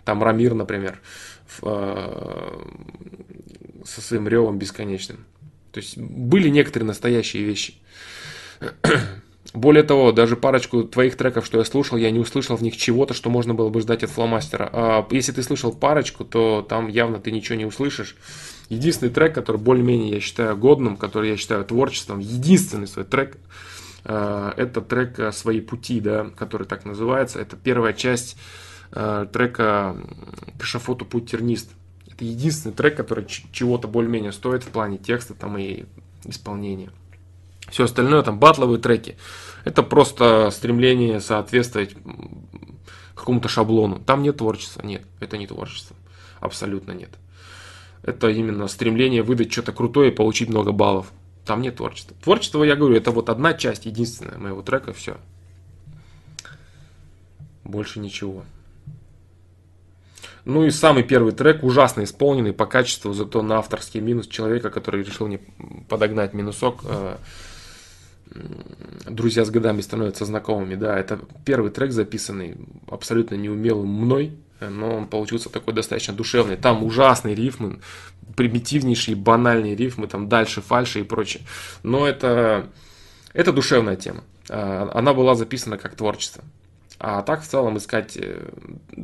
Там 0.05 0.21
Рамир, 0.21 0.53
например, 0.53 1.01
э, 1.61 2.57
со 3.85 4.01
своим 4.01 4.27
ревом 4.27 4.59
бесконечным. 4.59 5.25
То 5.73 5.79
есть 5.79 5.97
были 5.97 6.49
некоторые 6.49 6.87
настоящие 6.87 7.43
вещи. 7.43 7.73
Более 9.53 9.83
того, 9.83 10.11
даже 10.11 10.35
парочку 10.35 10.83
твоих 10.83 11.17
треков, 11.17 11.45
что 11.45 11.57
я 11.57 11.65
слушал, 11.65 11.97
я 11.97 12.11
не 12.11 12.19
услышал 12.19 12.55
в 12.55 12.61
них 12.61 12.77
чего-то, 12.77 13.13
что 13.13 13.29
можно 13.29 13.53
было 13.53 13.69
бы 13.69 13.81
ждать 13.81 14.03
от 14.03 14.11
фломастера. 14.11 14.69
А 14.71 15.07
если 15.11 15.31
ты 15.31 15.43
слышал 15.43 15.73
парочку, 15.73 16.25
то 16.25 16.65
там 16.67 16.87
явно 16.87 17.19
ты 17.19 17.31
ничего 17.31 17.55
не 17.57 17.65
услышишь. 17.65 18.15
Единственный 18.69 19.11
трек, 19.11 19.35
который 19.35 19.57
более-менее 19.57 20.11
я 20.11 20.19
считаю 20.19 20.55
годным, 20.55 20.95
который 20.95 21.31
я 21.31 21.37
считаю 21.37 21.65
творчеством, 21.65 22.19
единственный 22.19 22.87
свой 22.87 23.05
трек, 23.05 23.37
э, 24.05 24.53
это 24.57 24.81
трек 24.81 25.33
«Свои 25.33 25.59
пути», 25.59 25.99
да, 25.99 26.29
который 26.37 26.65
так 26.65 26.85
называется. 26.85 27.39
Это 27.39 27.55
первая 27.55 27.93
часть 27.93 28.37
э, 28.91 29.27
трека 29.31 29.97
к 30.57 31.05
«Путь 31.05 31.29
тернист». 31.29 31.71
Это 32.13 32.25
единственный 32.25 32.73
трек, 32.73 32.95
который 32.95 33.25
чего-то 33.25 33.87
более-менее 33.87 34.31
стоит 34.31 34.63
в 34.63 34.69
плане 34.69 34.97
текста 34.97 35.33
там 35.33 35.57
и 35.57 35.85
исполнения. 36.25 36.91
Все 37.69 37.85
остальное 37.85 38.21
там 38.21 38.39
батловые 38.39 38.79
треки. 38.79 39.17
Это 39.65 39.81
просто 39.81 40.51
стремление 40.51 41.19
соответствовать 41.19 41.95
какому-то 43.15 43.49
шаблону. 43.49 43.99
Там 43.99 44.21
нет 44.21 44.37
творчества. 44.37 44.83
Нет, 44.83 45.03
это 45.19 45.37
не 45.37 45.47
творчество. 45.47 45.95
Абсолютно 46.39 46.91
нет. 46.91 47.09
Это 48.03 48.29
именно 48.29 48.67
стремление 48.67 49.23
выдать 49.23 49.51
что-то 49.51 49.71
крутое 49.71 50.11
и 50.11 50.15
получить 50.15 50.49
много 50.49 50.71
баллов. 50.71 51.11
Там 51.45 51.61
нет 51.61 51.77
творчества. 51.77 52.15
Творчество, 52.23 52.63
я 52.63 52.75
говорю, 52.75 52.95
это 52.95 53.11
вот 53.11 53.29
одна 53.29 53.53
часть, 53.53 53.85
единственная 53.85 54.37
моего 54.37 54.61
трека, 54.61 54.93
все. 54.93 55.17
Больше 57.63 57.99
ничего. 57.99 58.43
Ну 60.45 60.65
и 60.65 60.71
самый 60.71 61.03
первый 61.03 61.31
трек, 61.31 61.63
ужасно 61.63 62.03
исполненный 62.03 62.53
по 62.53 62.65
качеству, 62.65 63.13
зато 63.13 63.41
на 63.41 63.59
авторский 63.59 64.01
минус 64.01 64.27
человека, 64.27 64.69
который 64.69 65.03
решил 65.03 65.27
не 65.27 65.39
подогнать 65.87 66.33
минусок. 66.33 66.81
Э, 66.83 67.15
друзья 69.05 69.45
с 69.45 69.49
годами 69.49 69.81
становятся 69.81 70.25
знакомыми. 70.25 70.75
Да, 70.75 70.97
это 70.97 71.19
первый 71.45 71.71
трек 71.71 71.91
записанный 71.91 72.57
абсолютно 72.89 73.35
неумелым 73.35 73.87
мной, 73.87 74.33
но 74.59 74.97
он 74.97 75.07
получился 75.07 75.49
такой 75.49 75.73
достаточно 75.73 76.13
душевный. 76.13 76.57
Там 76.57 76.83
ужасные 76.83 77.35
рифмы, 77.35 77.79
примитивнейшие, 78.35 79.15
банальные 79.15 79.75
рифмы, 79.75 80.07
там 80.07 80.27
дальше 80.27 80.61
фальши 80.61 81.01
и 81.01 81.03
прочее. 81.03 81.43
Но 81.83 82.05
это, 82.05 82.67
это 83.33 83.53
душевная 83.53 83.95
тема. 83.95 84.23
Э, 84.49 84.89
она 84.93 85.13
была 85.13 85.35
записана 85.35 85.77
как 85.77 85.95
творчество. 85.95 86.43
А 87.05 87.21
так 87.21 87.41
в 87.41 87.45
целом 87.45 87.77
искать... 87.77 88.15
Э, 88.15 88.49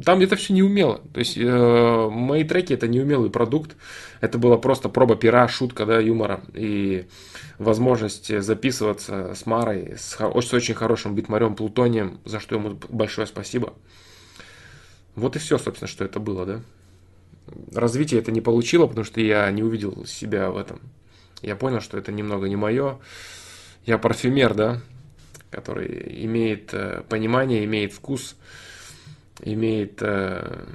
там 0.06 0.22
это 0.22 0.38
все 0.38 0.54
неумело. 0.54 1.02
То 1.14 1.20
есть 1.20 1.38
э, 1.38 2.10
мои 2.10 2.46
треки 2.46 2.72
это 2.72 2.88
неумелый 2.88 3.30
продукт. 3.30 3.76
Это 4.22 4.38
была 4.38 4.58
просто 4.58 4.88
проба 4.88 5.18
пера, 5.18 5.50
шутка, 5.50 5.86
да, 5.86 6.00
юмора. 6.00 6.40
И 6.54 7.08
возможность 7.58 8.42
записываться 8.42 9.36
с 9.36 9.46
Марой, 9.46 9.96
с, 9.98 10.16
с 10.18 10.54
очень 10.54 10.76
хорошим 10.76 11.14
битмарем 11.14 11.56
Плутонием, 11.56 12.22
за 12.24 12.40
что 12.40 12.56
ему 12.56 12.80
большое 12.88 13.28
спасибо. 13.28 13.74
Вот 15.16 15.36
и 15.36 15.40
все, 15.40 15.58
собственно, 15.58 15.90
что 15.90 16.06
это 16.06 16.22
было, 16.22 16.46
да. 16.46 16.62
Развитие 17.76 18.22
это 18.22 18.32
не 18.32 18.40
получило, 18.40 18.88
потому 18.88 19.04
что 19.04 19.20
я 19.20 19.52
не 19.52 19.62
увидел 19.62 20.06
себя 20.06 20.52
в 20.52 20.58
этом. 20.58 20.80
Я 21.42 21.58
понял, 21.58 21.82
что 21.82 21.98
это 21.98 22.14
немного 22.14 22.48
не 22.48 22.56
мое. 22.56 22.98
Я 23.86 23.98
парфюмер, 23.98 24.54
да, 24.54 24.82
который 25.52 26.26
имеет 26.26 26.74
э, 26.74 27.04
понимание, 27.10 27.66
имеет 27.66 27.94
вкус, 27.94 28.36
имеет 29.42 30.02
э, 30.02 30.66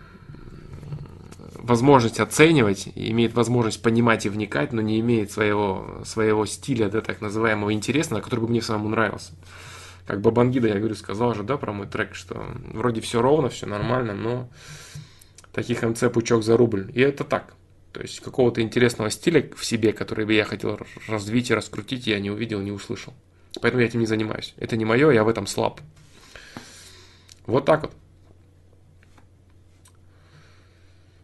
возможность 1.64 2.20
оценивать, 2.20 2.88
имеет 2.94 3.34
возможность 3.34 3.82
понимать 3.82 4.26
и 4.26 4.28
вникать, 4.28 4.72
но 4.72 4.82
не 4.82 5.00
имеет 5.00 5.30
своего, 5.30 6.02
своего 6.04 6.44
стиля, 6.46 6.88
да, 6.88 7.00
так 7.00 7.20
называемого 7.20 7.72
интересного, 7.72 8.20
который 8.20 8.40
бы 8.40 8.48
мне 8.48 8.62
самому 8.62 8.88
нравился. 8.90 9.32
Как 10.06 10.20
Бабангида, 10.20 10.68
я 10.68 10.78
говорю, 10.78 10.94
сказал 10.94 11.34
же, 11.34 11.42
да, 11.42 11.56
про 11.56 11.72
мой 11.72 11.86
трек, 11.86 12.14
что 12.14 12.44
вроде 12.72 13.00
все 13.00 13.22
ровно, 13.22 13.48
все 13.48 13.66
нормально, 13.66 14.12
но 14.14 14.50
таких 15.52 15.82
МЦ 15.82 16.04
пучок 16.12 16.42
за 16.42 16.56
рубль. 16.58 16.90
И 16.94 17.00
это 17.00 17.24
так. 17.24 17.54
То 17.92 18.02
есть 18.02 18.20
какого-то 18.20 18.60
интересного 18.60 19.08
стиля 19.08 19.48
в 19.56 19.64
себе, 19.64 19.92
который 19.92 20.26
бы 20.26 20.34
я 20.34 20.44
хотел 20.44 20.78
развить 21.06 21.50
и 21.50 21.54
раскрутить, 21.54 22.06
я 22.06 22.18
не 22.18 22.30
увидел, 22.30 22.60
не 22.60 22.72
услышал. 22.72 23.14
Поэтому 23.60 23.80
я 23.82 23.86
этим 23.86 24.00
не 24.00 24.06
занимаюсь. 24.06 24.54
Это 24.56 24.76
не 24.76 24.84
мое, 24.84 25.10
я 25.10 25.24
в 25.24 25.28
этом 25.28 25.46
слаб. 25.46 25.80
Вот 27.46 27.64
так 27.64 27.82
вот. 27.82 27.92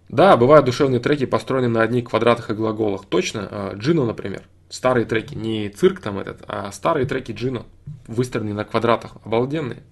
Да, 0.09 0.37
бывают 0.37 0.66
душевные 0.66 1.01
треки, 1.01 1.24
построенные 1.24 1.68
на 1.68 1.83
одних 1.83 2.05
квадратах 2.05 2.51
и 2.51 2.55
глаголах. 2.55 3.07
Точно. 3.07 3.49
А, 3.51 3.74
Джино, 3.74 4.05
например. 4.05 4.43
Старые 4.68 5.07
треки. 5.07 5.35
Не 5.35 5.68
цирк 5.68 6.01
там 6.01 6.18
этот, 6.18 6.43
а 6.49 6.70
старые 6.72 7.07
треки 7.07 7.33
Джино. 7.33 7.64
Выстроенные 8.07 8.55
на 8.55 8.64
квадратах. 8.64 9.16
Обалденные. 9.24 9.83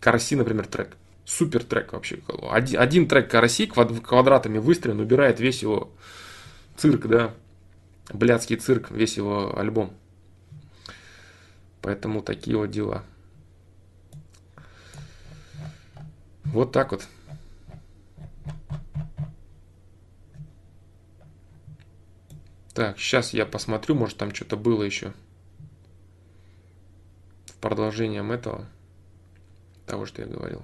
Караси, 0.00 0.36
например, 0.36 0.66
трек. 0.66 0.96
Супер 1.24 1.64
трек 1.64 1.92
вообще. 1.92 2.20
Один, 2.50 2.80
один 2.80 3.08
трек 3.08 3.28
Караси 3.28 3.66
квадратами 3.66 4.58
выстроен, 4.58 5.00
убирает 5.00 5.40
весь 5.40 5.60
его 5.60 5.90
цирк, 6.76 7.06
да. 7.06 7.34
Блядский 8.12 8.54
цирк, 8.54 8.92
весь 8.92 9.16
его 9.16 9.58
альбом. 9.58 9.92
Поэтому 11.82 12.22
такие 12.22 12.56
вот 12.56 12.70
дела. 12.70 13.04
Вот 16.44 16.72
так 16.72 16.92
вот. 16.92 17.06
Так, 22.72 22.98
сейчас 22.98 23.32
я 23.32 23.46
посмотрю, 23.46 23.94
может 23.94 24.18
там 24.18 24.34
что-то 24.34 24.56
было 24.56 24.82
еще. 24.82 25.12
В 27.46 27.54
продолжением 27.56 28.32
этого, 28.32 28.66
того, 29.86 30.04
что 30.04 30.22
я 30.22 30.28
говорил. 30.28 30.62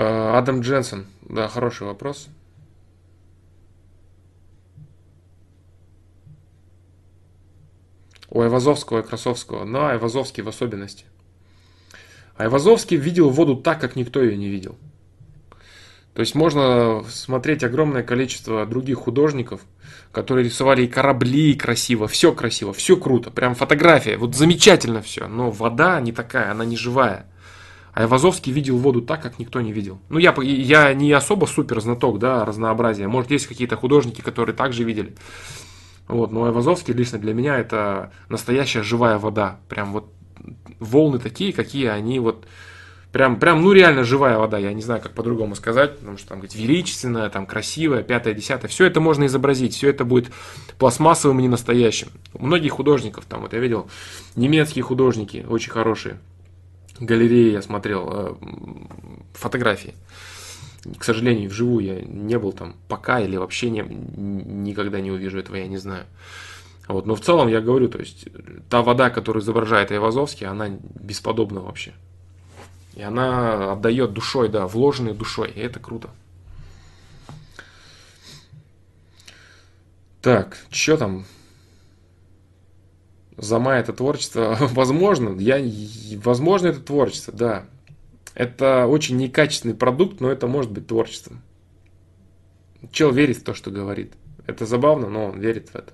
Адам 0.00 0.60
Дженсен. 0.60 1.06
Да, 1.22 1.48
хороший 1.48 1.86
вопрос. 1.86 2.28
У 8.30 8.40
Айвазовского 8.40 9.00
и 9.00 9.02
Красовского. 9.02 9.70
Да, 9.70 9.90
Айвазовский 9.90 10.42
в 10.42 10.48
особенности. 10.48 11.04
Айвазовский 12.36 12.96
видел 12.96 13.28
воду 13.28 13.56
так, 13.56 13.80
как 13.80 13.96
никто 13.96 14.22
ее 14.22 14.36
не 14.36 14.48
видел. 14.48 14.78
То 16.14 16.20
есть 16.20 16.34
можно 16.34 17.04
смотреть 17.08 17.62
огромное 17.62 18.02
количество 18.02 18.66
других 18.66 18.98
художников, 18.98 19.60
которые 20.12 20.44
рисовали 20.44 20.84
и 20.84 20.88
корабли 20.88 21.54
красиво, 21.54 22.08
все 22.08 22.32
красиво, 22.32 22.72
все 22.72 22.96
круто, 22.96 23.30
прям 23.30 23.54
фотография, 23.54 24.16
вот 24.16 24.34
замечательно 24.34 25.02
все, 25.02 25.28
но 25.28 25.50
вода 25.50 26.00
не 26.00 26.12
такая, 26.12 26.50
она 26.50 26.64
не 26.64 26.76
живая. 26.76 27.26
Айвазовский 27.94 28.52
видел 28.52 28.78
воду 28.78 29.02
так, 29.02 29.22
как 29.22 29.38
никто 29.38 29.60
не 29.60 29.72
видел. 29.72 29.98
Ну, 30.08 30.18
я, 30.18 30.34
я 30.42 30.94
не 30.94 31.12
особо 31.12 31.46
супер 31.46 31.80
знаток, 31.80 32.18
да, 32.18 32.44
разнообразия. 32.44 33.08
Может, 33.08 33.30
есть 33.30 33.46
какие-то 33.46 33.76
художники, 33.76 34.20
которые 34.20 34.54
также 34.54 34.84
видели. 34.84 35.14
Вот, 36.08 36.32
но 36.32 36.44
Айвазовский 36.44 36.94
лично 36.94 37.18
для 37.18 37.34
меня 37.34 37.58
это 37.58 38.12
настоящая 38.28 38.82
живая 38.82 39.18
вода. 39.18 39.58
Прям 39.68 39.92
вот 39.92 40.12
волны 40.78 41.18
такие, 41.18 41.52
какие 41.52 41.86
они 41.86 42.18
вот... 42.18 42.46
Прям, 43.12 43.40
прям, 43.40 43.62
ну 43.62 43.72
реально 43.72 44.04
живая 44.04 44.38
вода, 44.38 44.56
я 44.56 44.72
не 44.72 44.82
знаю, 44.82 45.00
как 45.00 45.14
по-другому 45.14 45.56
сказать, 45.56 45.98
потому 45.98 46.16
что 46.16 46.28
там 46.28 46.38
говорить 46.38 46.54
величественная, 46.54 47.28
там 47.28 47.44
красивая, 47.44 48.04
пятая, 48.04 48.34
десятая, 48.34 48.68
все 48.68 48.86
это 48.86 49.00
можно 49.00 49.26
изобразить, 49.26 49.74
все 49.74 49.88
это 49.88 50.04
будет 50.04 50.30
пластмассовым 50.78 51.40
и 51.40 51.42
не 51.42 51.48
настоящим. 51.48 52.06
У 52.34 52.46
многих 52.46 52.70
художников, 52.70 53.24
там 53.24 53.40
вот 53.40 53.52
я 53.52 53.58
видел, 53.58 53.90
немецкие 54.36 54.84
художники 54.84 55.44
очень 55.48 55.72
хорошие, 55.72 56.20
галереи 57.00 57.52
я 57.52 57.62
смотрел 57.62 58.08
э, 58.12 58.34
фотографии. 59.34 59.94
К 60.98 61.04
сожалению, 61.04 61.50
вживую 61.50 61.84
я 61.84 62.00
не 62.00 62.38
был 62.38 62.52
там 62.52 62.76
пока 62.88 63.20
или 63.20 63.36
вообще 63.36 63.70
не, 63.70 63.80
никогда 63.80 65.00
не 65.00 65.10
увижу 65.10 65.38
этого, 65.38 65.56
я 65.56 65.66
не 65.66 65.78
знаю. 65.78 66.06
Вот, 66.88 67.06
но 67.06 67.14
в 67.14 67.20
целом 67.20 67.48
я 67.48 67.60
говорю, 67.60 67.88
то 67.88 67.98
есть 67.98 68.28
та 68.68 68.82
вода, 68.82 69.10
которую 69.10 69.42
изображает 69.42 69.92
Айвазовский, 69.92 70.46
она 70.46 70.68
бесподобна 70.68 71.60
вообще. 71.60 71.92
И 72.94 73.02
она 73.02 73.72
отдает 73.72 74.12
душой, 74.12 74.48
да, 74.48 74.66
вложенной 74.66 75.14
душой, 75.14 75.50
и 75.50 75.60
это 75.60 75.78
круто. 75.78 76.10
Так, 80.20 80.58
что 80.70 80.96
там? 80.96 81.24
Зама 83.36 83.74
это 83.74 83.92
творчество, 83.92 84.56
возможно, 84.60 85.38
я, 85.38 85.58
возможно 86.22 86.68
это 86.68 86.80
творчество, 86.80 87.32
да. 87.32 87.64
Это 88.34 88.86
очень 88.86 89.16
некачественный 89.16 89.74
продукт, 89.74 90.20
но 90.20 90.30
это 90.30 90.46
может 90.46 90.70
быть 90.70 90.86
творчеством. 90.86 91.42
Чел 92.92 93.12
верит 93.12 93.38
в 93.38 93.44
то, 93.44 93.54
что 93.54 93.70
говорит. 93.70 94.14
Это 94.46 94.66
забавно, 94.66 95.08
но 95.08 95.26
он 95.26 95.38
верит 95.38 95.70
в 95.70 95.74
это. 95.74 95.92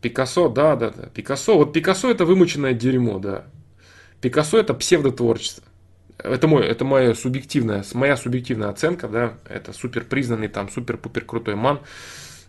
Пикассо, 0.00 0.48
да, 0.48 0.76
да, 0.76 0.90
да. 0.90 1.06
Пикассо, 1.08 1.58
вот 1.58 1.72
Пикассо 1.72 2.10
это 2.10 2.24
вымученное 2.24 2.74
дерьмо, 2.74 3.18
да. 3.18 3.46
Пикассо 4.20 4.58
это 4.58 4.72
псевдотворчество 4.74 5.64
это 6.18 6.48
мой, 6.48 6.66
это 6.66 6.84
моя 6.84 7.14
субъективная, 7.14 7.84
моя 7.94 8.16
субъективная 8.16 8.68
оценка, 8.68 9.08
да, 9.08 9.38
это 9.48 9.72
супер 9.72 10.04
признанный, 10.04 10.48
там, 10.48 10.68
супер-пупер 10.68 11.24
крутой 11.24 11.56
ман, 11.56 11.80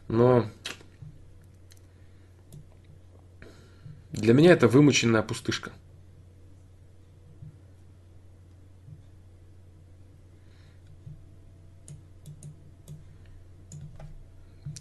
но 0.07 0.49
для 4.11 4.33
меня 4.33 4.51
это 4.51 4.67
вымученная 4.67 5.21
пустышка. 5.21 5.71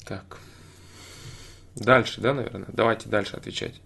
Так. 0.05 0.39
Дальше, 1.75 2.21
да, 2.21 2.33
наверное? 2.33 2.69
Давайте 2.69 3.09
дальше 3.09 3.37
отвечать. 3.37 3.81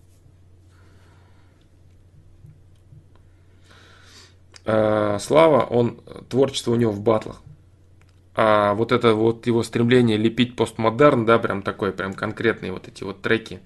Э, 4.64 5.18
Слава, 5.20 5.64
он 5.64 6.00
творчество 6.28 6.72
у 6.72 6.76
него 6.76 6.92
в 6.92 7.00
батлах. 7.00 7.42
А 8.34 8.74
вот 8.74 8.92
это 8.92 9.14
вот 9.14 9.46
его 9.46 9.62
стремление 9.62 10.16
лепить 10.16 10.56
постмодерн, 10.56 11.26
да, 11.26 11.38
прям 11.38 11.62
такой, 11.62 11.92
прям 11.92 12.14
конкретные 12.14 12.72
вот 12.72 12.88
эти 12.88 13.02
вот 13.02 13.22
треки, 13.22 13.60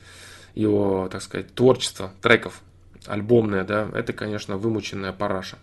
его, 0.55 1.09
так 1.11 1.23
сказать, 1.23 1.55
творчество 1.55 2.13
треков, 2.23 2.63
альбомное, 3.07 3.65
да, 3.65 3.89
это, 3.95 4.13
конечно, 4.13 4.57
вымученная 4.57 5.13
параша. 5.13 5.59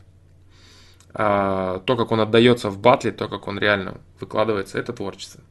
А 1.14 1.80
то, 1.80 1.98
как 1.98 2.12
он 2.12 2.22
отдается 2.22 2.70
в 2.70 2.80
батле, 2.80 3.12
то, 3.12 3.28
как 3.28 3.48
он 3.48 3.60
реально 3.60 4.00
выкладывается, 4.20 4.80
это 4.80 4.94
творчество. 4.94 5.42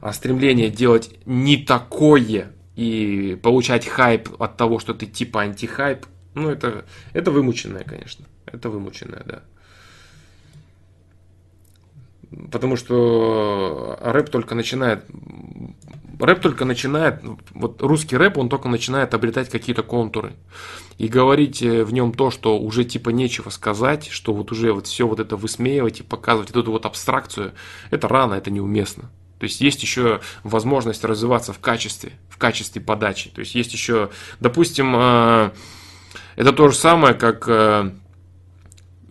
А 0.00 0.12
стремление 0.12 0.70
делать 0.70 1.10
не 1.26 1.56
такое 1.56 2.52
и 2.76 3.38
получать 3.42 3.86
хайп 3.86 4.40
от 4.40 4.56
того, 4.56 4.78
что 4.78 4.94
ты 4.94 5.06
типа 5.06 5.42
антихайп, 5.42 6.06
ну, 6.34 6.48
это, 6.48 6.84
это 7.12 7.30
вымученное, 7.32 7.82
конечно. 7.82 8.24
Это 8.52 8.70
вымученное, 8.70 9.22
да. 9.24 9.42
Потому 12.50 12.76
что 12.76 13.98
рэп 14.02 14.28
только 14.30 14.54
начинает 14.54 15.04
рэп 16.20 16.40
только 16.40 16.64
начинает, 16.64 17.22
вот 17.52 17.82
русский 17.82 18.16
рэп, 18.16 18.38
он 18.38 18.48
только 18.48 18.68
начинает 18.68 19.14
обретать 19.14 19.48
какие-то 19.50 19.82
контуры. 19.82 20.34
И 20.98 21.06
говорить 21.06 21.62
э, 21.62 21.84
в 21.84 21.92
нем 21.92 22.12
то, 22.12 22.30
что 22.30 22.58
уже 22.58 22.84
типа 22.84 23.10
нечего 23.10 23.50
сказать, 23.50 24.08
что 24.08 24.34
вот 24.34 24.50
уже 24.50 24.72
вот 24.72 24.86
все 24.86 25.06
вот 25.06 25.20
это 25.20 25.36
высмеивать 25.36 26.00
и 26.00 26.02
показывать 26.02 26.50
эту 26.50 26.70
вот 26.70 26.86
абстракцию, 26.86 27.52
это 27.90 28.08
рано, 28.08 28.34
это 28.34 28.50
неуместно. 28.50 29.10
То 29.38 29.44
есть 29.44 29.60
есть 29.60 29.80
еще 29.82 30.20
возможность 30.42 31.04
развиваться 31.04 31.52
в 31.52 31.60
качестве, 31.60 32.12
в 32.28 32.38
качестве 32.38 32.82
подачи. 32.82 33.30
То 33.30 33.40
есть 33.40 33.54
есть 33.54 33.72
еще, 33.72 34.10
допустим, 34.40 34.94
э, 34.96 35.50
это 36.34 36.52
то 36.52 36.68
же 36.68 36.74
самое, 36.74 37.14
как 37.14 37.44
э, 37.46 37.92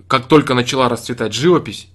как 0.08 0.28
только 0.28 0.54
начала 0.54 0.90
расцветать 0.90 1.34
живопись, 1.34 1.90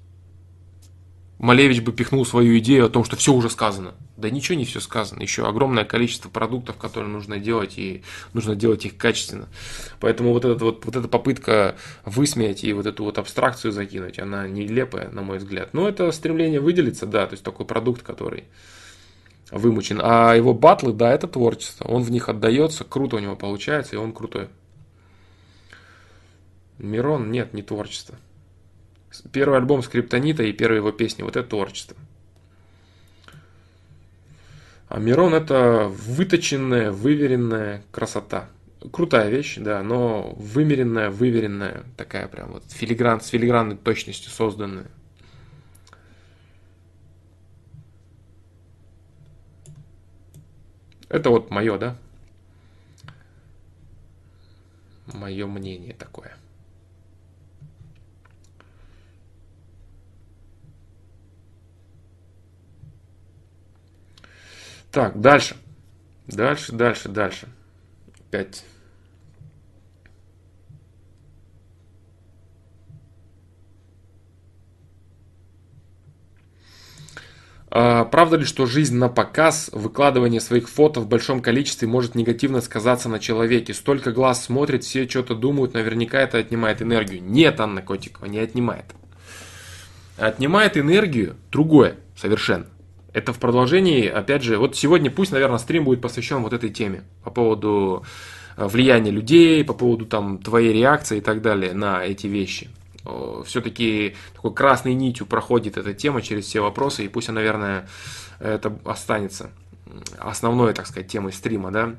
Малевич 1.42 1.82
бы 1.82 1.92
пихнул 1.92 2.24
свою 2.24 2.56
идею 2.58 2.86
о 2.86 2.88
том, 2.88 3.02
что 3.02 3.16
все 3.16 3.32
уже 3.32 3.50
сказано. 3.50 3.94
Да 4.16 4.30
ничего 4.30 4.56
не 4.56 4.64
все 4.64 4.78
сказано. 4.78 5.22
Еще 5.22 5.44
огромное 5.44 5.84
количество 5.84 6.28
продуктов, 6.28 6.76
которые 6.76 7.10
нужно 7.10 7.40
делать, 7.40 7.78
и 7.78 8.04
нужно 8.32 8.54
делать 8.54 8.84
их 8.86 8.96
качественно. 8.96 9.48
Поэтому 9.98 10.32
вот, 10.32 10.44
этот, 10.44 10.62
вот, 10.62 10.84
вот 10.84 10.94
эта 10.94 11.08
попытка 11.08 11.74
высмеять 12.04 12.62
и 12.62 12.72
вот 12.72 12.86
эту 12.86 13.02
вот 13.02 13.18
абстракцию 13.18 13.72
закинуть, 13.72 14.20
она 14.20 14.46
нелепая, 14.46 15.10
на 15.10 15.22
мой 15.22 15.38
взгляд. 15.38 15.70
Но 15.74 15.88
это 15.88 16.12
стремление 16.12 16.60
выделиться, 16.60 17.06
да, 17.06 17.26
то 17.26 17.32
есть 17.32 17.42
такой 17.42 17.66
продукт, 17.66 18.04
который 18.04 18.44
вымучен. 19.50 20.00
А 20.00 20.34
его 20.34 20.54
батлы, 20.54 20.92
да, 20.92 21.12
это 21.12 21.26
творчество. 21.26 21.88
Он 21.88 22.04
в 22.04 22.10
них 22.12 22.28
отдается, 22.28 22.84
круто 22.84 23.16
у 23.16 23.18
него 23.18 23.34
получается, 23.34 23.96
и 23.96 23.98
он 23.98 24.12
крутой. 24.12 24.46
Мирон, 26.78 27.30
нет, 27.30 27.54
не 27.54 27.62
творчество. 27.62 28.16
Первый 29.32 29.58
альбом 29.58 29.82
Скриптонита 29.82 30.42
и 30.42 30.52
первые 30.52 30.78
его 30.78 30.92
песни, 30.92 31.22
вот 31.22 31.36
это 31.36 31.48
творчество. 31.48 31.96
А 34.88 34.98
Мирон 34.98 35.34
это 35.34 35.88
выточенная, 35.88 36.90
выверенная 36.90 37.82
красота. 37.90 38.48
Крутая 38.92 39.30
вещь, 39.30 39.56
да, 39.58 39.82
но 39.82 40.34
вымеренная, 40.36 41.08
выверенная, 41.08 41.84
такая 41.96 42.28
прям 42.28 42.52
вот 42.52 42.64
филигран, 42.70 43.20
с 43.20 43.28
филигранной 43.28 43.76
точностью 43.76 44.30
созданная. 44.30 44.88
Это 51.08 51.30
вот 51.30 51.50
мое, 51.50 51.78
да? 51.78 51.96
Мое 55.06 55.46
мнение 55.46 55.94
такое. 55.94 56.36
Так, 64.92 65.18
дальше. 65.18 65.56
Дальше, 66.26 66.72
дальше, 66.72 67.08
дальше. 67.08 67.48
Опять. 68.28 68.64
А, 77.70 78.04
правда 78.04 78.36
ли, 78.36 78.44
что 78.44 78.66
жизнь 78.66 78.94
на 78.96 79.08
показ, 79.08 79.70
выкладывание 79.72 80.42
своих 80.42 80.68
фото 80.68 81.00
в 81.00 81.08
большом 81.08 81.40
количестве 81.40 81.88
может 81.88 82.14
негативно 82.14 82.60
сказаться 82.60 83.08
на 83.08 83.18
человеке? 83.18 83.72
Столько 83.72 84.12
глаз 84.12 84.44
смотрит, 84.44 84.84
все 84.84 85.08
что-то 85.08 85.34
думают, 85.34 85.72
наверняка 85.72 86.20
это 86.20 86.36
отнимает 86.36 86.82
энергию. 86.82 87.22
Нет, 87.22 87.60
Анна 87.60 87.80
Котикова, 87.80 88.26
не 88.26 88.40
отнимает. 88.40 88.84
Отнимает 90.18 90.76
энергию 90.76 91.36
другое 91.50 91.96
совершенно. 92.14 92.66
Это 93.12 93.32
в 93.32 93.38
продолжении, 93.38 94.06
опять 94.06 94.42
же, 94.42 94.56
вот 94.58 94.76
сегодня 94.76 95.10
пусть, 95.10 95.32
наверное, 95.32 95.58
стрим 95.58 95.84
будет 95.84 96.00
посвящен 96.00 96.42
вот 96.42 96.52
этой 96.52 96.70
теме 96.70 97.04
по 97.22 97.30
поводу 97.30 98.04
э, 98.56 98.66
влияния 98.66 99.10
людей, 99.10 99.64
по 99.64 99.74
поводу 99.74 100.06
там 100.06 100.38
твоей 100.38 100.72
реакции 100.72 101.18
и 101.18 101.20
так 101.20 101.42
далее 101.42 101.74
на 101.74 102.04
эти 102.04 102.26
вещи. 102.26 102.70
Все-таки 103.44 104.14
такой 104.32 104.54
красной 104.54 104.94
нитью 104.94 105.26
проходит 105.26 105.76
эта 105.76 105.92
тема 105.92 106.22
через 106.22 106.44
все 106.44 106.60
вопросы, 106.60 107.04
и 107.04 107.08
пусть, 107.08 107.28
наверное, 107.28 107.88
это 108.38 108.78
останется 108.84 109.50
основной, 110.18 110.72
так 110.72 110.86
сказать, 110.86 111.08
темой 111.08 111.32
стрима, 111.32 111.72
да. 111.72 111.96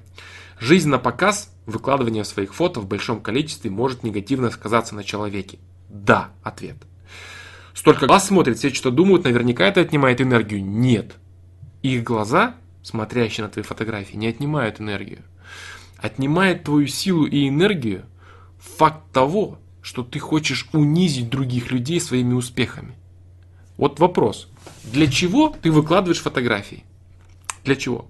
Жизнь 0.59 0.87
на 0.87 0.99
показ, 0.99 1.53
выкладывание 1.65 2.23
своих 2.23 2.53
фото 2.53 2.79
в 2.79 2.87
большом 2.87 3.21
количестве 3.21 3.69
может 3.69 4.03
негативно 4.03 4.49
сказаться 4.49 4.95
на 4.95 5.03
человеке. 5.03 5.59
Да, 5.89 6.29
ответ. 6.41 6.77
Столько 7.73 8.07
глаз 8.07 8.27
смотрит, 8.27 8.57
все 8.57 8.73
что 8.73 8.91
думают, 8.91 9.23
наверняка 9.23 9.67
это 9.67 9.81
отнимает 9.81 10.21
энергию. 10.21 10.63
Нет. 10.63 11.15
Их 11.81 12.03
глаза, 12.03 12.55
смотрящие 12.83 13.45
на 13.45 13.51
твои 13.51 13.63
фотографии, 13.63 14.15
не 14.15 14.27
отнимают 14.27 14.79
энергию. 14.79 15.23
Отнимает 15.97 16.63
твою 16.63 16.87
силу 16.87 17.25
и 17.25 17.47
энергию 17.47 18.05
факт 18.59 19.11
того, 19.11 19.59
что 19.81 20.03
ты 20.03 20.19
хочешь 20.19 20.69
унизить 20.71 21.29
других 21.29 21.71
людей 21.71 21.99
своими 21.99 22.33
успехами. 22.33 22.95
Вот 23.77 23.99
вопрос. 23.99 24.47
Для 24.83 25.07
чего 25.07 25.49
ты 25.61 25.71
выкладываешь 25.71 26.21
фотографии? 26.21 26.85
Для 27.63 27.75
чего? 27.75 28.07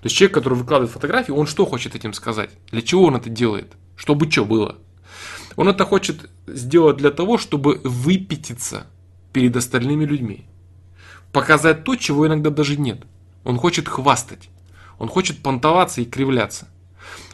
То 0.00 0.06
есть 0.06 0.16
человек, 0.16 0.34
который 0.34 0.54
выкладывает 0.54 0.92
фотографии, 0.92 1.32
он 1.32 1.46
что 1.46 1.66
хочет 1.66 1.94
этим 1.94 2.12
сказать? 2.12 2.50
Для 2.70 2.82
чего 2.82 3.04
он 3.04 3.16
это 3.16 3.28
делает? 3.28 3.72
Чтобы 3.96 4.30
что 4.30 4.44
было? 4.44 4.78
Он 5.58 5.68
это 5.68 5.84
хочет 5.84 6.30
сделать 6.46 6.98
для 6.98 7.10
того, 7.10 7.36
чтобы 7.36 7.80
выпятиться 7.82 8.86
перед 9.32 9.56
остальными 9.56 10.04
людьми. 10.04 10.44
Показать 11.32 11.82
то, 11.82 11.96
чего 11.96 12.28
иногда 12.28 12.50
даже 12.50 12.76
нет. 12.76 13.02
Он 13.42 13.58
хочет 13.58 13.88
хвастать. 13.88 14.50
Он 15.00 15.08
хочет 15.08 15.42
понтоваться 15.42 16.00
и 16.00 16.04
кривляться. 16.04 16.68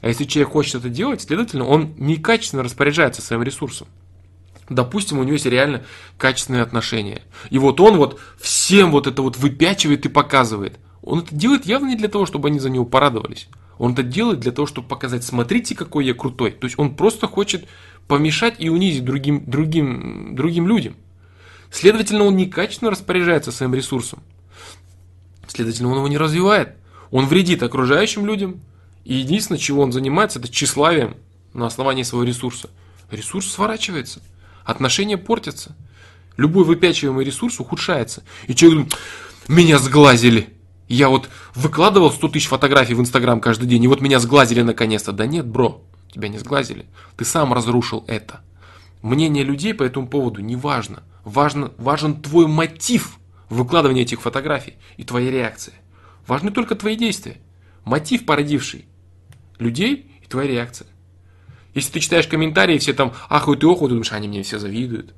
А 0.00 0.08
если 0.08 0.24
человек 0.24 0.52
хочет 0.52 0.76
это 0.76 0.88
делать, 0.88 1.20
следовательно, 1.20 1.66
он 1.66 1.92
некачественно 1.98 2.62
распоряжается 2.62 3.20
своим 3.20 3.42
ресурсом. 3.42 3.88
Допустим, 4.70 5.18
у 5.18 5.22
него 5.22 5.34
есть 5.34 5.44
реально 5.44 5.84
качественные 6.16 6.62
отношения. 6.62 7.20
И 7.50 7.58
вот 7.58 7.78
он 7.78 7.98
вот 7.98 8.18
всем 8.40 8.90
вот 8.90 9.06
это 9.06 9.20
вот 9.20 9.36
выпячивает 9.36 10.06
и 10.06 10.08
показывает. 10.08 10.78
Он 11.02 11.18
это 11.18 11.34
делает 11.34 11.66
явно 11.66 11.88
не 11.88 11.96
для 11.96 12.08
того, 12.08 12.24
чтобы 12.24 12.48
они 12.48 12.58
за 12.58 12.70
него 12.70 12.86
порадовались. 12.86 13.48
Он 13.78 13.92
это 13.92 14.02
делает 14.02 14.40
для 14.40 14.52
того, 14.52 14.66
чтобы 14.66 14.88
показать, 14.88 15.24
смотрите, 15.24 15.74
какой 15.74 16.06
я 16.06 16.14
крутой. 16.14 16.52
То 16.52 16.66
есть 16.66 16.78
он 16.78 16.94
просто 16.94 17.26
хочет 17.26 17.66
помешать 18.06 18.56
и 18.58 18.68
унизить 18.68 19.04
другим, 19.04 19.44
другим, 19.46 20.34
другим 20.36 20.68
людям. 20.68 20.96
Следовательно, 21.70 22.24
он 22.24 22.36
некачественно 22.36 22.90
распоряжается 22.90 23.50
своим 23.50 23.74
ресурсом. 23.74 24.22
Следовательно, 25.48 25.90
он 25.90 25.98
его 25.98 26.08
не 26.08 26.18
развивает. 26.18 26.76
Он 27.10 27.26
вредит 27.26 27.62
окружающим 27.62 28.26
людям. 28.26 28.60
И 29.04 29.14
единственное, 29.14 29.58
чего 29.58 29.82
он 29.82 29.92
занимается, 29.92 30.38
это 30.38 30.48
тщеславием 30.48 31.16
на 31.52 31.66
основании 31.66 32.02
своего 32.02 32.24
ресурса. 32.24 32.70
Ресурс 33.10 33.50
сворачивается. 33.50 34.22
Отношения 34.64 35.18
портятся. 35.18 35.76
Любой 36.36 36.64
выпячиваемый 36.64 37.24
ресурс 37.24 37.60
ухудшается. 37.60 38.22
И 38.46 38.54
человек 38.54 38.78
думает, 38.78 38.98
меня 39.48 39.78
сглазили. 39.78 40.53
Я 40.88 41.08
вот 41.08 41.30
выкладывал 41.54 42.10
100 42.10 42.28
тысяч 42.28 42.48
фотографий 42.48 42.94
в 42.94 43.00
Инстаграм 43.00 43.40
каждый 43.40 43.66
день, 43.66 43.84
и 43.84 43.88
вот 43.88 44.00
меня 44.00 44.20
сглазили 44.20 44.62
наконец-то. 44.62 45.12
Да 45.12 45.26
нет, 45.26 45.46
бро, 45.46 45.82
тебя 46.12 46.28
не 46.28 46.38
сглазили. 46.38 46.86
Ты 47.16 47.24
сам 47.24 47.52
разрушил 47.52 48.04
это. 48.06 48.40
Мнение 49.02 49.44
людей 49.44 49.74
по 49.74 49.82
этому 49.82 50.08
поводу 50.08 50.40
не 50.40 50.56
важно. 50.56 51.02
Важно, 51.24 51.72
важен 51.78 52.20
твой 52.20 52.46
мотив 52.46 53.18
выкладывания 53.48 54.02
этих 54.02 54.20
фотографий 54.20 54.74
и 54.96 55.04
твоя 55.04 55.30
реакция. 55.30 55.74
Важны 56.26 56.50
только 56.50 56.74
твои 56.74 56.96
действия. 56.96 57.38
Мотив, 57.84 58.26
породивший 58.26 58.86
людей 59.58 60.10
и 60.22 60.26
твоя 60.26 60.48
реакция. 60.48 60.88
Если 61.74 61.92
ты 61.92 62.00
читаешь 62.00 62.26
комментарии, 62.26 62.78
все 62.78 62.92
там 62.92 63.12
ахают 63.28 63.62
и 63.62 63.66
охуют, 63.66 63.90
ты 63.90 63.94
думаешь, 63.94 64.12
они 64.12 64.28
мне 64.28 64.42
все 64.42 64.58
завидуют. 64.58 65.14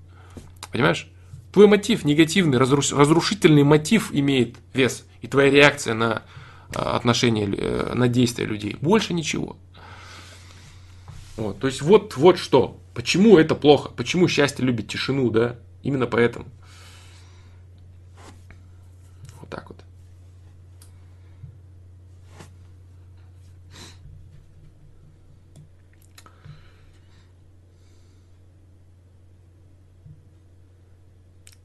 Понимаешь? 0.72 1.08
Твой 1.56 1.68
мотив, 1.68 2.04
негативный, 2.04 2.58
разруш, 2.58 2.92
разрушительный 2.92 3.62
мотив 3.62 4.10
имеет 4.12 4.58
вес. 4.74 5.06
И 5.22 5.26
твоя 5.26 5.50
реакция 5.50 5.94
на 5.94 6.22
а, 6.74 6.96
отношения, 6.96 7.46
э, 7.46 7.94
на 7.94 8.08
действия 8.08 8.44
людей. 8.44 8.76
Больше 8.82 9.14
ничего. 9.14 9.56
Вот, 11.38 11.58
то 11.58 11.66
есть 11.66 11.80
вот, 11.80 12.14
вот 12.18 12.36
что. 12.36 12.78
Почему 12.92 13.38
это 13.38 13.54
плохо? 13.54 13.88
Почему 13.88 14.28
счастье 14.28 14.66
любит 14.66 14.88
тишину, 14.88 15.30
да? 15.30 15.56
Именно 15.82 16.06
поэтому. 16.06 16.44
Вот 19.40 19.48
так 19.48 19.70
вот. 19.70 19.82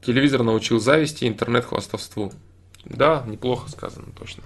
Телевизор 0.02 0.42
научил 0.42 0.80
зависти, 0.80 1.26
интернет 1.26 1.64
хвастовству. 1.64 2.32
Да, 2.84 3.22
неплохо 3.26 3.70
сказано, 3.70 4.08
точно. 4.18 4.42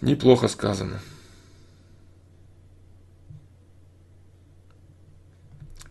Неплохо 0.00 0.48
сказано. 0.48 1.00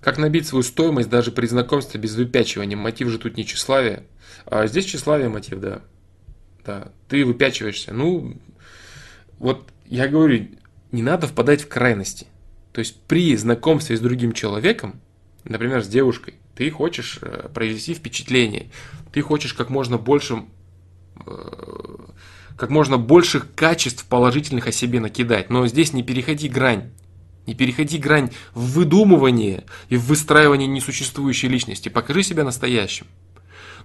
Как 0.02 0.18
набить 0.18 0.48
свою 0.48 0.64
стоимость 0.64 1.10
даже 1.10 1.32
при 1.32 1.48
знакомстве 1.48 2.00
без 2.00 2.14
выпячивания? 2.16 2.78
Мотив 2.78 3.08
же 3.08 3.20
тут 3.20 3.38
не 3.38 3.46
тщеславие. 3.46 4.06
А 4.46 4.68
здесь 4.68 4.86
тщеславие 4.86 5.30
мотив, 5.30 5.60
да. 5.60 5.82
да, 6.66 6.92
ты 7.08 7.26
выпячиваешься. 7.26 7.94
Ну, 7.94 8.38
вот 9.40 9.72
я 9.86 10.08
говорю, 10.10 10.50
не 10.92 11.02
надо 11.02 11.26
впадать 11.28 11.64
в 11.64 11.70
крайности. 11.70 12.28
То 12.74 12.80
есть 12.80 13.02
при 13.08 13.36
знакомстве 13.38 13.96
с 13.96 14.02
другим 14.02 14.34
человеком, 14.34 15.02
например, 15.50 15.84
с 15.84 15.88
девушкой, 15.88 16.36
ты 16.56 16.70
хочешь 16.72 17.20
э, 17.22 17.50
произвести 17.54 17.94
впечатление, 17.94 18.68
ты 19.12 19.22
хочешь 19.22 19.54
как 19.54 19.70
можно 19.70 19.98
больше, 19.98 20.44
э, 21.26 21.96
как 22.58 22.70
можно 22.70 22.98
больших 22.98 23.54
качеств 23.56 24.06
положительных 24.06 24.68
о 24.68 24.72
себе 24.72 25.00
накидать. 25.00 25.50
Но 25.50 25.68
здесь 25.68 25.94
не 25.94 26.04
переходи 26.04 26.50
грань. 26.50 26.92
Не 27.46 27.54
переходи 27.54 27.98
грань 27.98 28.32
в 28.54 28.72
выдумывание 28.74 29.66
и 29.90 29.98
в 29.98 30.06
выстраивание 30.06 30.68
несуществующей 30.68 31.48
личности. 31.48 31.90
Покажи 31.90 32.24
себя 32.24 32.44
настоящим. 32.44 33.06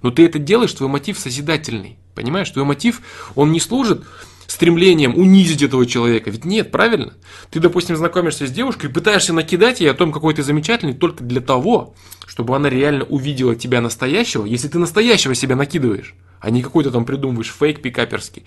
Но 0.02 0.10
ты 0.10 0.24
это 0.24 0.38
делаешь, 0.38 0.72
твой 0.72 0.88
мотив 0.88 1.18
созидательный. 1.18 1.98
Понимаешь, 2.14 2.50
твой 2.50 2.64
мотив, 2.64 3.02
он 3.34 3.52
не 3.52 3.60
служит 3.60 4.04
стремлением 4.60 5.16
унизить 5.16 5.62
этого 5.62 5.86
человека. 5.86 6.28
Ведь 6.28 6.44
нет, 6.44 6.70
правильно? 6.70 7.14
Ты, 7.48 7.60
допустим, 7.60 7.96
знакомишься 7.96 8.46
с 8.46 8.50
девушкой 8.50 8.90
пытаешься 8.90 9.32
накидать 9.32 9.80
ей 9.80 9.90
о 9.90 9.94
том, 9.94 10.12
какой 10.12 10.34
ты 10.34 10.42
замечательный, 10.42 10.92
только 10.92 11.24
для 11.24 11.40
того, 11.40 11.94
чтобы 12.26 12.54
она 12.54 12.68
реально 12.68 13.04
увидела 13.04 13.56
тебя 13.56 13.80
настоящего, 13.80 14.44
если 14.44 14.68
ты 14.68 14.78
настоящего 14.78 15.34
себя 15.34 15.56
накидываешь, 15.56 16.14
а 16.40 16.50
не 16.50 16.60
какой-то 16.60 16.90
там 16.90 17.06
придумываешь 17.06 17.54
фейк 17.58 17.80
пикаперский. 17.80 18.44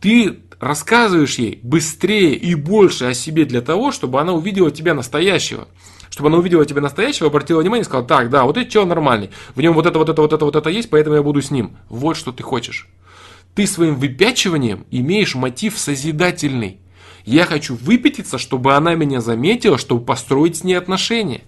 Ты 0.00 0.40
рассказываешь 0.58 1.38
ей 1.38 1.60
быстрее 1.62 2.34
и 2.34 2.56
больше 2.56 3.04
о 3.04 3.14
себе 3.14 3.44
для 3.44 3.60
того, 3.60 3.92
чтобы 3.92 4.20
она 4.20 4.32
увидела 4.32 4.72
тебя 4.72 4.92
настоящего. 4.92 5.68
Чтобы 6.10 6.30
она 6.30 6.38
увидела 6.38 6.66
тебя 6.66 6.80
настоящего, 6.80 7.28
обратила 7.28 7.60
внимание 7.60 7.82
и 7.82 7.84
сказала, 7.84 8.08
так, 8.08 8.28
да, 8.28 8.42
вот 8.42 8.56
это 8.56 8.68
человек 8.68 8.88
нормальный, 8.88 9.30
в 9.54 9.60
нем 9.60 9.74
вот 9.74 9.86
это, 9.86 10.00
вот 10.00 10.08
это, 10.08 10.20
вот 10.20 10.32
это, 10.32 10.44
вот 10.44 10.56
это 10.56 10.68
есть, 10.68 10.90
поэтому 10.90 11.14
я 11.14 11.22
буду 11.22 11.40
с 11.40 11.52
ним. 11.52 11.76
Вот 11.88 12.16
что 12.16 12.32
ты 12.32 12.42
хочешь. 12.42 12.88
Ты 13.58 13.66
своим 13.66 13.96
выпячиванием 13.96 14.86
имеешь 14.92 15.34
мотив 15.34 15.80
созидательный. 15.80 16.78
Я 17.24 17.44
хочу 17.44 17.74
выпятиться, 17.74 18.38
чтобы 18.38 18.76
она 18.76 18.94
меня 18.94 19.20
заметила, 19.20 19.78
чтобы 19.78 20.04
построить 20.04 20.58
с 20.58 20.62
ней 20.62 20.74
отношения. 20.74 21.42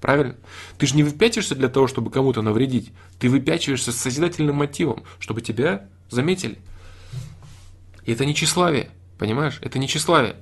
Правильно? 0.00 0.36
Ты 0.78 0.86
же 0.86 0.94
не 0.94 1.02
выпячиваешься 1.02 1.56
для 1.56 1.68
того, 1.68 1.88
чтобы 1.88 2.12
кому-то 2.12 2.40
навредить. 2.40 2.92
Ты 3.18 3.28
выпячиваешься 3.28 3.90
с 3.90 3.96
созидательным 3.96 4.54
мотивом, 4.54 5.02
чтобы 5.18 5.40
тебя 5.40 5.88
заметили. 6.08 6.56
И 8.06 8.12
это 8.12 8.24
не 8.26 8.36
тщеславие. 8.36 8.90
Понимаешь? 9.18 9.58
Это 9.60 9.80
не 9.80 9.88
тщеславие. 9.88 10.36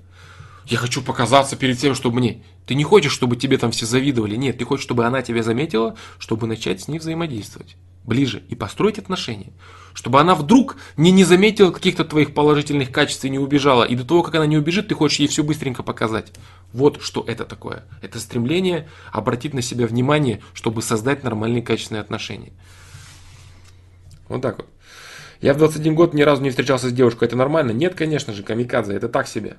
Я 0.67 0.77
хочу 0.77 1.01
показаться 1.01 1.57
перед 1.57 1.79
тем, 1.79 1.95
чтобы 1.95 2.19
мне... 2.19 2.43
Ты 2.67 2.75
не 2.75 2.85
хочешь, 2.85 3.13
чтобы 3.13 3.37
тебе 3.37 3.57
там 3.57 3.71
все 3.71 3.87
завидовали. 3.87 4.37
Нет, 4.37 4.59
ты 4.59 4.67
хочешь, 4.67 4.85
чтобы 4.85 5.07
она 5.07 5.23
тебя 5.23 5.43
заметила, 5.43 5.97
чтобы 6.19 6.47
начать 6.47 6.83
с 6.83 6.89
ней 6.89 6.99
взаимодействовать 6.99 7.77
ближе 8.09 8.43
и 8.49 8.57
построить 8.57 8.99
отношения. 8.99 9.53
Чтобы 9.95 10.21
она 10.21 10.35
вдруг 10.35 10.77
не, 10.97 11.13
не 11.13 11.25
заметила 11.25 11.71
каких-то 11.71 12.05
твоих 12.05 12.35
положительных 12.35 12.91
качеств 12.91 13.25
и 13.25 13.31
не 13.31 13.39
убежала. 13.39 13.85
И 13.85 13.95
до 13.95 14.05
того, 14.05 14.23
как 14.23 14.35
она 14.35 14.47
не 14.47 14.57
убежит, 14.57 14.89
ты 14.89 14.95
хочешь 14.95 15.21
ей 15.21 15.29
все 15.29 15.45
быстренько 15.45 15.83
показать. 15.83 16.33
Вот 16.73 17.03
что 17.03 17.25
это 17.27 17.45
такое. 17.45 17.85
Это 18.03 18.19
стремление 18.19 18.89
обратить 19.13 19.55
на 19.55 19.63
себя 19.63 19.87
внимание, 19.87 20.41
чтобы 20.55 20.83
создать 20.83 21.23
нормальные 21.23 21.63
качественные 21.63 22.01
отношения. 22.01 22.53
Вот 24.29 24.43
так 24.43 24.59
вот. 24.59 24.69
Я 25.41 25.55
в 25.55 25.59
21 25.59 25.95
год 25.95 26.15
ни 26.15 26.23
разу 26.23 26.43
не 26.43 26.51
встречался 26.51 26.89
с 26.89 26.93
девушкой. 26.93 27.25
Это 27.25 27.37
нормально? 27.37 27.71
Нет, 27.71 27.95
конечно 27.95 28.33
же, 28.33 28.43
камикадзе. 28.43 28.95
Это 28.95 29.09
так 29.09 29.29
себе. 29.29 29.59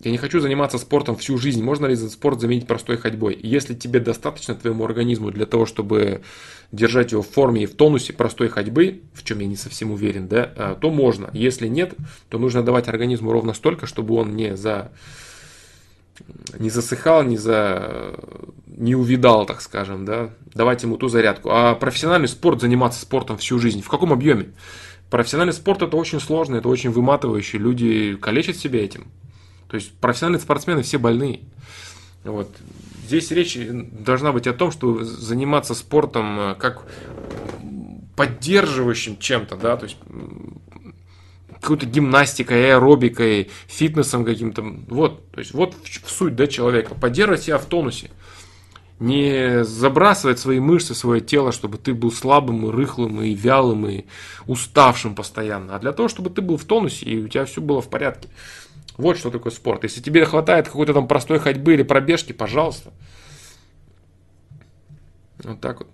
Я 0.00 0.12
не 0.12 0.18
хочу 0.18 0.38
заниматься 0.38 0.78
спортом 0.78 1.16
всю 1.16 1.38
жизнь. 1.38 1.62
Можно 1.62 1.86
ли 1.86 1.96
спорт 1.96 2.40
заменить 2.40 2.68
простой 2.68 2.98
ходьбой? 2.98 3.38
Если 3.42 3.74
тебе 3.74 3.98
достаточно 3.98 4.54
твоему 4.54 4.84
организму 4.84 5.32
для 5.32 5.44
того, 5.44 5.66
чтобы 5.66 6.22
держать 6.70 7.10
его 7.10 7.22
в 7.22 7.28
форме 7.28 7.64
и 7.64 7.66
в 7.66 7.74
тонусе 7.74 8.12
простой 8.12 8.48
ходьбы, 8.48 9.00
в 9.12 9.24
чем 9.24 9.40
я 9.40 9.48
не 9.48 9.56
совсем 9.56 9.90
уверен, 9.90 10.28
да, 10.28 10.52
а, 10.54 10.74
то 10.76 10.90
можно. 10.90 11.30
Если 11.32 11.66
нет, 11.66 11.94
то 12.28 12.38
нужно 12.38 12.62
давать 12.62 12.86
организму 12.86 13.32
ровно 13.32 13.54
столько, 13.54 13.86
чтобы 13.86 14.14
он 14.14 14.36
не 14.36 14.56
за 14.56 14.92
не 16.58 16.70
засыхал, 16.70 17.22
не 17.22 17.36
за 17.36 18.14
не 18.66 18.94
увидал, 18.94 19.46
так 19.46 19.60
скажем, 19.60 20.04
да, 20.04 20.30
давать 20.54 20.82
ему 20.82 20.96
ту 20.96 21.08
зарядку. 21.08 21.50
А 21.50 21.74
профессиональный 21.74 22.28
спорт, 22.28 22.60
заниматься 22.60 23.00
спортом 23.00 23.36
всю 23.36 23.58
жизнь, 23.58 23.82
в 23.82 23.88
каком 23.88 24.12
объеме? 24.12 24.52
Профессиональный 25.10 25.54
спорт 25.54 25.82
это 25.82 25.96
очень 25.96 26.20
сложно, 26.20 26.56
это 26.56 26.68
очень 26.68 26.90
выматывающе, 26.90 27.58
люди 27.58 28.16
калечат 28.16 28.56
себя 28.56 28.84
этим. 28.84 29.08
То 29.68 29.76
есть 29.76 29.92
профессиональные 29.98 30.40
спортсмены 30.40 30.82
все 30.82 30.98
больные. 30.98 31.40
Вот. 32.24 32.50
Здесь 33.06 33.30
речь 33.30 33.58
должна 33.58 34.32
быть 34.32 34.46
о 34.46 34.52
том, 34.52 34.70
что 34.70 35.02
заниматься 35.04 35.74
спортом 35.74 36.40
э, 36.40 36.54
как 36.56 36.84
поддерживающим 38.16 39.16
чем-то, 39.18 39.56
да, 39.56 39.76
то 39.76 39.84
есть 39.84 39.96
какой-то 41.60 41.86
гимнастикой, 41.86 42.72
аэробикой, 42.72 43.50
фитнесом 43.66 44.24
каким-то. 44.24 44.62
Вот, 44.88 45.30
то 45.30 45.38
есть 45.40 45.54
вот 45.54 45.74
в 45.84 46.10
суть 46.10 46.36
да, 46.36 46.46
человека. 46.46 46.94
Поддерживать 46.94 47.42
себя 47.42 47.58
в 47.58 47.66
тонусе. 47.66 48.10
Не 49.00 49.64
забрасывать 49.64 50.40
свои 50.40 50.58
мышцы, 50.58 50.94
свое 50.94 51.20
тело, 51.20 51.52
чтобы 51.52 51.78
ты 51.78 51.94
был 51.94 52.10
слабым 52.10 52.66
и 52.66 52.72
рыхлым, 52.72 53.22
и 53.22 53.32
вялым, 53.32 53.86
и 53.86 54.04
уставшим 54.46 55.14
постоянно. 55.14 55.76
А 55.76 55.78
для 55.78 55.92
того, 55.92 56.08
чтобы 56.08 56.30
ты 56.30 56.42
был 56.42 56.56
в 56.56 56.64
тонусе, 56.64 57.06
и 57.06 57.22
у 57.22 57.28
тебя 57.28 57.44
все 57.44 57.60
было 57.60 57.80
в 57.80 57.88
порядке. 57.88 58.28
Вот 58.98 59.16
что 59.16 59.30
такое 59.30 59.52
спорт. 59.52 59.84
Если 59.84 60.02
тебе 60.02 60.24
хватает 60.26 60.66
какой-то 60.66 60.92
там 60.92 61.06
простой 61.06 61.38
ходьбы 61.38 61.74
или 61.74 61.84
пробежки, 61.84 62.32
пожалуйста. 62.32 62.92
Вот 65.44 65.60
так 65.60 65.78
вот. 65.78 65.88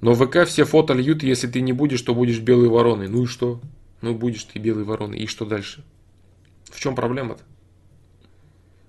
Но 0.00 0.14
в 0.14 0.26
ВК 0.26 0.46
все 0.46 0.64
фото 0.64 0.94
льют, 0.94 1.22
если 1.22 1.46
ты 1.46 1.60
не 1.60 1.72
будешь, 1.72 2.00
то 2.00 2.14
будешь 2.14 2.40
белой 2.40 2.68
вороной. 2.68 3.08
Ну 3.08 3.24
и 3.24 3.26
что? 3.26 3.60
Ну 4.00 4.14
будешь 4.14 4.44
ты 4.44 4.58
белой 4.58 4.84
вороной. 4.84 5.18
И 5.18 5.26
что 5.26 5.44
дальше? 5.44 5.84
В 6.64 6.80
чем 6.80 6.94
проблема-то? 6.94 7.42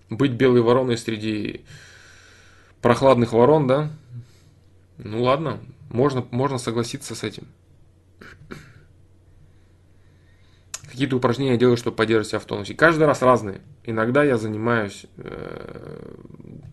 Быть 0.09 0.31
белой 0.31 0.61
вороной 0.61 0.97
среди 0.97 1.61
прохладных 2.81 3.33
ворон, 3.33 3.67
да? 3.67 3.91
Ну 4.97 5.23
ладно, 5.23 5.59
можно, 5.89 6.25
можно 6.31 6.57
согласиться 6.57 7.15
с 7.15 7.23
этим. 7.23 7.47
Какие-то 10.95 11.17
упражнения 11.17 11.57
делаю, 11.57 11.75
чтобы 11.75 11.97
поддерживать 11.97 12.29
себя 12.29 12.39
в 12.39 12.45
тонусе. 12.45 12.73
Каждый 12.73 13.05
раз 13.05 13.21
разные. 13.21 13.59
Иногда 13.83 14.23
я 14.23 14.37
занимаюсь... 14.37 15.05
Э, 15.17 16.13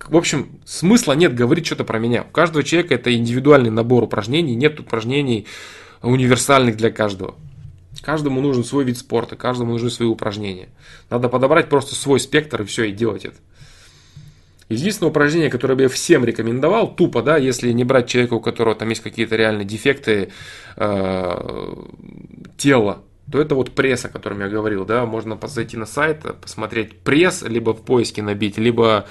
в 0.09 0.17
общем, 0.17 0.61
смысла 0.65 1.13
нет 1.13 1.35
говорить 1.35 1.67
что-то 1.67 1.83
про 1.85 1.99
меня. 1.99 2.23
У 2.23 2.31
каждого 2.31 2.63
человека 2.63 2.95
это 2.95 3.13
индивидуальный 3.13 3.71
набор 3.71 4.05
упражнений. 4.05 4.55
Нет 4.55 4.79
упражнений 4.79 5.47
универсальных 6.03 6.77
для 6.77 6.91
каждого. 6.91 7.35
Каждому 8.01 8.41
нужен 8.41 8.65
свой 8.65 8.85
вид 8.85 8.97
спорта, 8.97 9.35
каждому 9.35 9.73
нужны 9.73 9.91
свои 9.91 10.09
упражнения. 10.09 10.69
Надо 11.11 11.29
подобрать 11.29 11.69
просто 11.69 11.95
свой 11.95 12.21
спектр 12.21 12.63
и 12.63 12.65
все, 12.65 12.85
и 12.85 12.93
делать 12.93 13.25
это. 13.25 13.37
Единственное 14.69 15.11
упражнение, 15.11 15.51
которое 15.51 15.75
бы 15.75 15.83
я 15.83 15.89
всем 15.89 16.25
рекомендовал, 16.25 16.95
тупо, 16.95 17.23
да, 17.23 17.37
если 17.37 17.73
не 17.73 17.85
брать 17.85 18.09
человека, 18.09 18.35
у 18.35 18.41
которого 18.41 18.75
там 18.75 18.89
есть 18.89 19.03
какие-то 19.03 19.37
реальные 19.37 19.67
дефекты 19.67 20.31
э, 20.77 21.75
тела, 22.57 23.03
то 23.33 23.41
это 23.41 23.55
вот 23.55 23.71
пресс, 23.71 24.05
о 24.05 24.11
котором 24.11 24.41
я 24.41 24.49
говорил, 24.49 24.85
да, 24.85 25.07
можно 25.07 25.39
зайти 25.47 25.79
на 25.79 25.87
сайт, 25.87 26.23
посмотреть 26.39 26.99
пресс, 26.99 27.41
либо 27.41 27.73
в 27.73 27.83
поиске 27.83 28.23
набить, 28.23 28.59
либо 28.59 29.07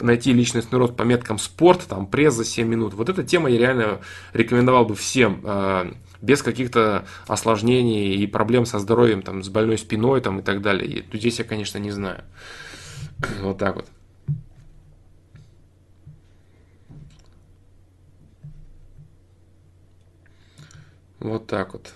найти 0.00 0.32
личностный 0.32 0.78
рост 0.78 0.96
по 0.96 1.02
меткам 1.02 1.38
спорт, 1.38 1.82
там 1.86 2.06
пресс 2.06 2.32
за 2.32 2.46
7 2.46 2.66
минут. 2.66 2.94
Вот 2.94 3.10
эта 3.10 3.22
тема 3.22 3.50
я 3.50 3.58
реально 3.58 4.00
рекомендовал 4.32 4.86
бы 4.86 4.94
всем, 4.94 5.42
э, 5.44 5.92
без 6.22 6.42
каких-то 6.42 7.04
осложнений 7.26 8.14
и 8.16 8.26
проблем 8.26 8.64
со 8.64 8.78
здоровьем, 8.78 9.20
там, 9.20 9.42
с 9.42 9.50
больной 9.50 9.76
спиной 9.76 10.22
там, 10.22 10.38
и 10.38 10.42
так 10.42 10.62
далее. 10.62 10.88
И 10.88 11.18
здесь 11.18 11.38
я, 11.38 11.44
конечно, 11.44 11.76
не 11.76 11.90
знаю. 11.90 12.24
Вот 13.42 13.58
так 13.58 13.76
вот. 13.76 13.86
Вот 21.20 21.46
так 21.46 21.74
вот. 21.74 21.92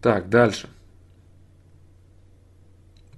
Так, 0.00 0.28
дальше. 0.28 0.68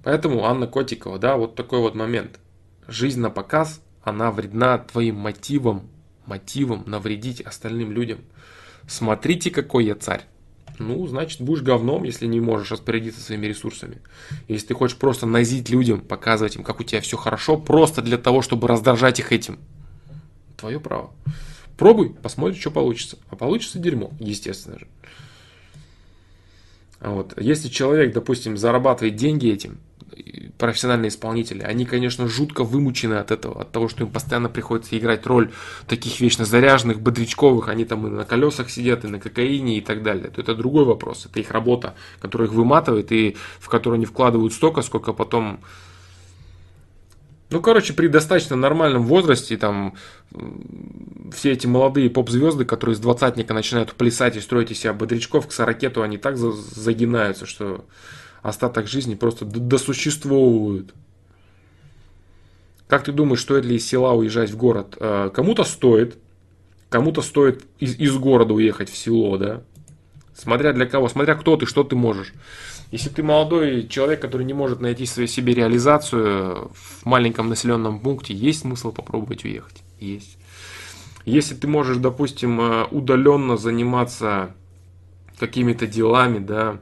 Поэтому 0.03 0.45
Анна 0.45 0.67
Котикова, 0.67 1.19
да, 1.19 1.37
вот 1.37 1.55
такой 1.55 1.79
вот 1.79 1.93
момент. 1.93 2.39
Жизнь 2.87 3.19
на 3.19 3.29
показ, 3.29 3.81
она 4.03 4.31
вредна 4.31 4.79
твоим 4.79 5.15
мотивам, 5.15 5.89
мотивам 6.25 6.83
навредить 6.87 7.41
остальным 7.41 7.91
людям. 7.91 8.19
Смотрите, 8.87 9.51
какой 9.51 9.85
я 9.85 9.95
царь. 9.95 10.25
Ну, 10.79 11.05
значит, 11.05 11.41
будешь 11.41 11.61
говном, 11.61 12.03
если 12.03 12.25
не 12.25 12.39
можешь 12.39 12.71
распорядиться 12.71 13.21
своими 13.21 13.45
ресурсами. 13.45 13.99
Если 14.47 14.67
ты 14.67 14.73
хочешь 14.73 14.97
просто 14.97 15.27
назить 15.27 15.69
людям, 15.69 16.01
показывать 16.01 16.55
им, 16.55 16.63
как 16.63 16.79
у 16.79 16.83
тебя 16.83 17.01
все 17.01 17.17
хорошо, 17.17 17.57
просто 17.57 18.01
для 18.01 18.17
того, 18.17 18.41
чтобы 18.41 18.67
раздражать 18.67 19.19
их 19.19 19.31
этим. 19.31 19.59
Твое 20.57 20.79
право. 20.79 21.11
Пробуй, 21.77 22.09
посмотрим, 22.09 22.59
что 22.59 22.71
получится. 22.71 23.19
А 23.29 23.35
получится 23.35 23.77
дерьмо, 23.77 24.11
естественно 24.19 24.79
же. 24.79 24.87
Вот. 27.01 27.33
Если 27.39 27.67
человек, 27.67 28.13
допустим, 28.13 28.57
зарабатывает 28.57 29.15
деньги 29.15 29.49
этим, 29.49 29.79
профессиональные 30.57 31.09
исполнители, 31.09 31.63
они, 31.63 31.85
конечно, 31.85 32.27
жутко 32.27 32.63
вымучены 32.63 33.15
от 33.15 33.31
этого, 33.31 33.61
от 33.61 33.71
того, 33.71 33.87
что 33.87 34.03
им 34.03 34.11
постоянно 34.11 34.49
приходится 34.49 34.97
играть 34.97 35.25
роль 35.25 35.51
таких 35.87 36.19
вечно 36.19 36.45
заряженных, 36.45 37.01
бодрячковых, 37.01 37.67
они 37.69 37.85
там 37.85 38.05
и 38.05 38.11
на 38.11 38.25
колесах 38.25 38.69
сидят, 38.69 39.03
и 39.03 39.07
на 39.07 39.19
кокаине 39.19 39.79
и 39.79 39.81
так 39.81 40.03
далее. 40.03 40.29
То 40.29 40.41
это 40.41 40.53
другой 40.53 40.85
вопрос, 40.85 41.25
это 41.25 41.39
их 41.39 41.49
работа, 41.49 41.95
которая 42.19 42.47
их 42.47 42.53
выматывает 42.53 43.11
и 43.11 43.35
в 43.59 43.69
которую 43.69 43.97
они 43.97 44.05
вкладывают 44.05 44.53
столько, 44.53 44.83
сколько 44.83 45.13
потом 45.13 45.61
ну, 47.51 47.61
короче, 47.61 47.93
при 47.93 48.07
достаточно 48.07 48.55
нормальном 48.55 49.03
возрасте, 49.03 49.57
там, 49.57 49.95
все 51.33 51.51
эти 51.51 51.67
молодые 51.67 52.09
поп-звезды, 52.09 52.63
которые 52.63 52.95
с 52.95 52.99
двадцатника 52.99 53.53
начинают 53.53 53.93
плясать 53.93 54.37
и 54.37 54.39
строить 54.39 54.71
из 54.71 54.79
себя 54.79 54.93
бодрячков, 54.93 55.47
к 55.47 55.51
сорокету 55.51 56.01
они 56.01 56.17
так 56.17 56.37
загинаются, 56.37 57.45
что 57.45 57.85
остаток 58.41 58.87
жизни 58.87 59.15
просто 59.15 59.45
досуществовывают. 59.45 60.93
Как 62.87 63.03
ты 63.03 63.11
думаешь, 63.11 63.41
стоит 63.41 63.65
ли 63.65 63.75
из 63.75 63.87
села 63.87 64.13
уезжать 64.13 64.49
в 64.49 64.57
город? 64.57 64.95
А, 64.99 65.29
кому-то 65.29 65.63
стоит, 65.65 66.17
кому-то 66.89 67.21
стоит 67.21 67.65
из, 67.79 67.99
из 67.99 68.15
города 68.15 68.53
уехать 68.53 68.89
в 68.89 68.97
село, 68.97 69.37
да? 69.37 69.61
Смотря 70.33 70.73
для 70.73 70.85
кого, 70.85 71.09
смотря 71.09 71.35
кто 71.35 71.57
ты, 71.57 71.65
что 71.65 71.83
ты 71.83 71.95
можешь. 71.95 72.33
Если 72.91 73.07
ты 73.07 73.23
молодой 73.23 73.87
человек, 73.87 74.19
который 74.21 74.45
не 74.45 74.53
может 74.53 74.81
найти 74.81 75.05
себе 75.05 75.53
реализацию 75.53 76.71
в 76.73 77.05
маленьком 77.05 77.47
населенном 77.47 78.01
пункте, 78.01 78.33
есть 78.33 78.61
смысл 78.61 78.91
попробовать 78.91 79.45
уехать? 79.45 79.81
Есть. 79.99 80.37
Если 81.23 81.55
ты 81.55 81.67
можешь, 81.67 81.97
допустим, 81.97 82.59
э, 82.59 82.85
удаленно 82.91 83.55
заниматься 83.55 84.53
какими-то 85.39 85.87
делами, 85.87 86.39
да, 86.39 86.79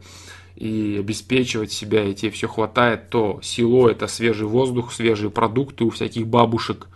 и 0.56 0.98
обеспечивать 1.00 1.72
себя, 1.72 2.04
и 2.04 2.16
тебе 2.16 2.32
все 2.32 2.48
хватает, 2.48 3.10
то 3.10 3.40
село 3.42 3.90
это 3.90 4.08
свежий 4.08 4.48
воздух, 4.48 4.92
свежие 4.92 5.30
продукты 5.30 5.86
у 5.86 5.90
всяких 5.90 6.28
бабушек, 6.28 6.88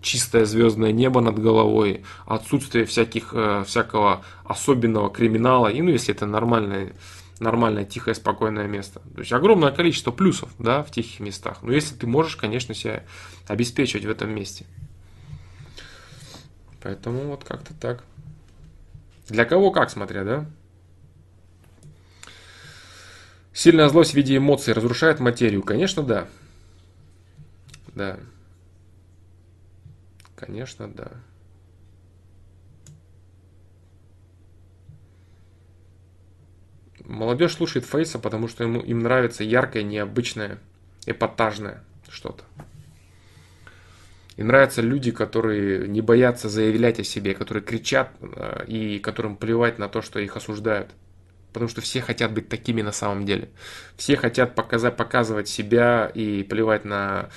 чистое 0.00 0.44
звездное 0.44 0.92
небо 0.92 1.20
над 1.20 1.38
головой, 1.38 2.02
отсутствие 2.26 2.86
всяких, 2.86 3.32
э, 3.32 3.64
всякого 3.66 4.24
особенного 4.44 5.10
криминала, 5.10 5.68
и 5.68 5.82
ну 5.82 5.90
если 5.90 6.14
это 6.14 6.26
нормальное 6.26 6.94
нормальное, 7.42 7.84
тихое, 7.84 8.14
спокойное 8.14 8.66
место. 8.66 9.00
То 9.14 9.20
есть 9.20 9.32
огромное 9.32 9.72
количество 9.72 10.10
плюсов 10.10 10.50
да, 10.58 10.82
в 10.82 10.90
тихих 10.90 11.20
местах. 11.20 11.58
Но 11.62 11.72
если 11.72 11.94
ты 11.94 12.06
можешь, 12.06 12.36
конечно, 12.36 12.74
себя 12.74 13.04
обеспечивать 13.46 14.04
в 14.04 14.10
этом 14.10 14.30
месте. 14.30 14.64
Поэтому 16.82 17.22
вот 17.28 17.44
как-то 17.44 17.74
так. 17.74 18.04
Для 19.28 19.44
кого 19.44 19.70
как, 19.70 19.90
смотря, 19.90 20.24
да? 20.24 20.46
Сильная 23.52 23.88
злость 23.88 24.12
в 24.12 24.14
виде 24.14 24.36
эмоций 24.36 24.72
разрушает 24.72 25.20
материю? 25.20 25.62
Конечно, 25.62 26.02
да. 26.02 26.26
Да. 27.94 28.18
Конечно, 30.34 30.88
да. 30.88 31.12
Молодежь 37.12 37.52
слушает 37.52 37.84
Фейса, 37.84 38.18
потому 38.18 38.48
что 38.48 38.64
ему, 38.64 38.80
им 38.80 39.00
нравится 39.00 39.44
яркое, 39.44 39.82
необычное, 39.82 40.58
эпатажное 41.04 41.84
что-то. 42.08 42.42
Им 44.38 44.46
нравятся 44.46 44.80
люди, 44.80 45.10
которые 45.10 45.88
не 45.88 46.00
боятся 46.00 46.48
заявлять 46.48 47.00
о 47.00 47.04
себе, 47.04 47.34
которые 47.34 47.62
кричат 47.62 48.10
э, 48.22 48.64
и 48.66 48.98
которым 48.98 49.36
плевать 49.36 49.78
на 49.78 49.90
то, 49.90 50.00
что 50.00 50.20
их 50.20 50.38
осуждают. 50.38 50.88
Потому 51.52 51.68
что 51.68 51.82
все 51.82 52.00
хотят 52.00 52.32
быть 52.32 52.48
такими 52.48 52.80
на 52.80 52.92
самом 52.92 53.26
деле. 53.26 53.50
Все 53.98 54.16
хотят 54.16 54.54
показать, 54.54 54.96
показывать 54.96 55.48
себя 55.48 56.10
и 56.14 56.42
плевать 56.42 56.86
на 56.86 57.28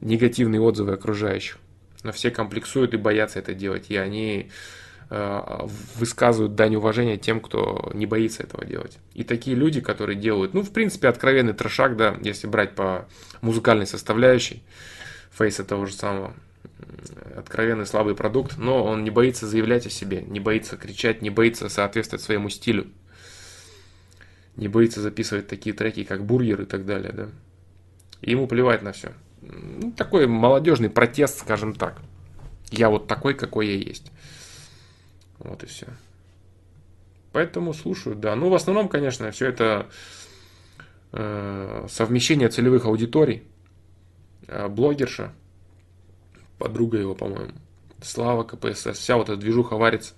негативные 0.00 0.62
отзывы 0.62 0.94
окружающих. 0.94 1.58
Но 2.02 2.12
все 2.12 2.30
комплексуют 2.30 2.94
и 2.94 2.96
боятся 2.96 3.40
это 3.40 3.52
делать. 3.52 3.90
И 3.90 3.96
они 3.98 4.50
высказывают 5.10 6.54
дань 6.54 6.76
уважения 6.76 7.16
тем, 7.16 7.40
кто 7.40 7.90
не 7.94 8.04
боится 8.04 8.42
этого 8.42 8.64
делать. 8.64 8.98
И 9.14 9.24
такие 9.24 9.56
люди, 9.56 9.80
которые 9.80 10.16
делают, 10.16 10.52
ну, 10.52 10.62
в 10.62 10.70
принципе, 10.70 11.08
откровенный 11.08 11.54
трешак, 11.54 11.96
да, 11.96 12.16
если 12.22 12.46
брать 12.46 12.74
по 12.74 13.08
музыкальной 13.40 13.86
составляющей, 13.86 14.62
фейса 15.30 15.64
того 15.64 15.86
же 15.86 15.94
самого, 15.94 16.34
откровенный 17.36 17.86
слабый 17.86 18.14
продукт, 18.14 18.58
но 18.58 18.84
он 18.84 19.02
не 19.04 19.10
боится 19.10 19.46
заявлять 19.46 19.86
о 19.86 19.90
себе, 19.90 20.22
не 20.22 20.40
боится 20.40 20.76
кричать, 20.76 21.22
не 21.22 21.30
боится 21.30 21.68
соответствовать 21.68 22.22
своему 22.22 22.50
стилю, 22.50 22.88
не 24.56 24.68
боится 24.68 25.00
записывать 25.00 25.46
такие 25.46 25.74
треки, 25.74 26.04
как 26.04 26.26
«Бургер» 26.26 26.62
и 26.62 26.66
так 26.66 26.84
далее, 26.84 27.12
да. 27.12 27.28
И 28.20 28.32
ему 28.32 28.46
плевать 28.46 28.82
на 28.82 28.92
все. 28.92 29.12
Ну, 29.40 29.92
такой 29.92 30.26
молодежный 30.26 30.90
протест, 30.90 31.38
скажем 31.38 31.72
так. 31.74 32.02
Я 32.70 32.90
вот 32.90 33.06
такой, 33.06 33.34
какой 33.34 33.68
я 33.68 33.76
есть. 33.76 34.10
Вот 35.38 35.62
и 35.62 35.66
все. 35.66 35.86
Поэтому 37.32 37.74
слушаю, 37.74 38.16
да. 38.16 38.34
Ну, 38.34 38.48
в 38.48 38.54
основном, 38.54 38.88
конечно, 38.88 39.30
все 39.30 39.46
это 39.46 39.88
э, 41.12 41.86
совмещение 41.88 42.48
целевых 42.48 42.86
аудиторий. 42.86 43.44
Э, 44.46 44.68
блогерша, 44.68 45.32
подруга 46.58 46.98
его, 46.98 47.14
по-моему, 47.14 47.52
Слава 48.00 48.44
КПСС, 48.44 48.96
вся 48.98 49.16
вот 49.16 49.28
эта 49.28 49.36
движуха 49.36 49.76
варится. 49.76 50.14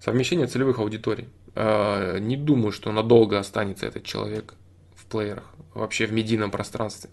Совмещение 0.00 0.46
целевых 0.46 0.78
аудиторий. 0.78 1.28
Э, 1.54 2.18
не 2.20 2.36
думаю, 2.36 2.70
что 2.70 2.92
надолго 2.92 3.38
останется 3.38 3.86
этот 3.86 4.04
человек 4.04 4.54
в 4.94 5.06
плеерах, 5.06 5.44
вообще 5.74 6.06
в 6.06 6.12
медийном 6.12 6.50
пространстве. 6.50 7.10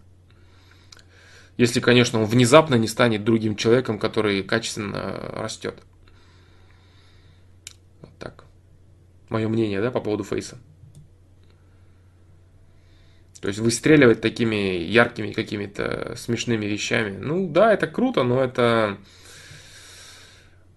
Если, 1.58 1.80
конечно, 1.80 2.20
он 2.20 2.26
внезапно 2.26 2.76
не 2.76 2.88
станет 2.88 3.24
другим 3.24 3.56
человеком, 3.56 4.00
который 4.00 4.44
качественно 4.44 5.18
растет. 5.34 5.82
Мое 9.34 9.50
мнение, 9.50 9.82
да, 9.82 9.92
по 9.92 10.00
поводу 10.00 10.24
фейса. 10.24 10.58
То 13.42 13.50
есть 13.50 13.60
выстреливать 13.60 14.22
такими 14.22 14.78
яркими 14.78 15.34
какими-то 15.34 16.14
смешными 16.16 16.66
вещами. 16.66 17.18
Ну 17.18 17.50
да, 17.50 17.74
это 17.74 17.88
круто, 17.88 18.24
но 18.24 18.42
это 18.42 18.98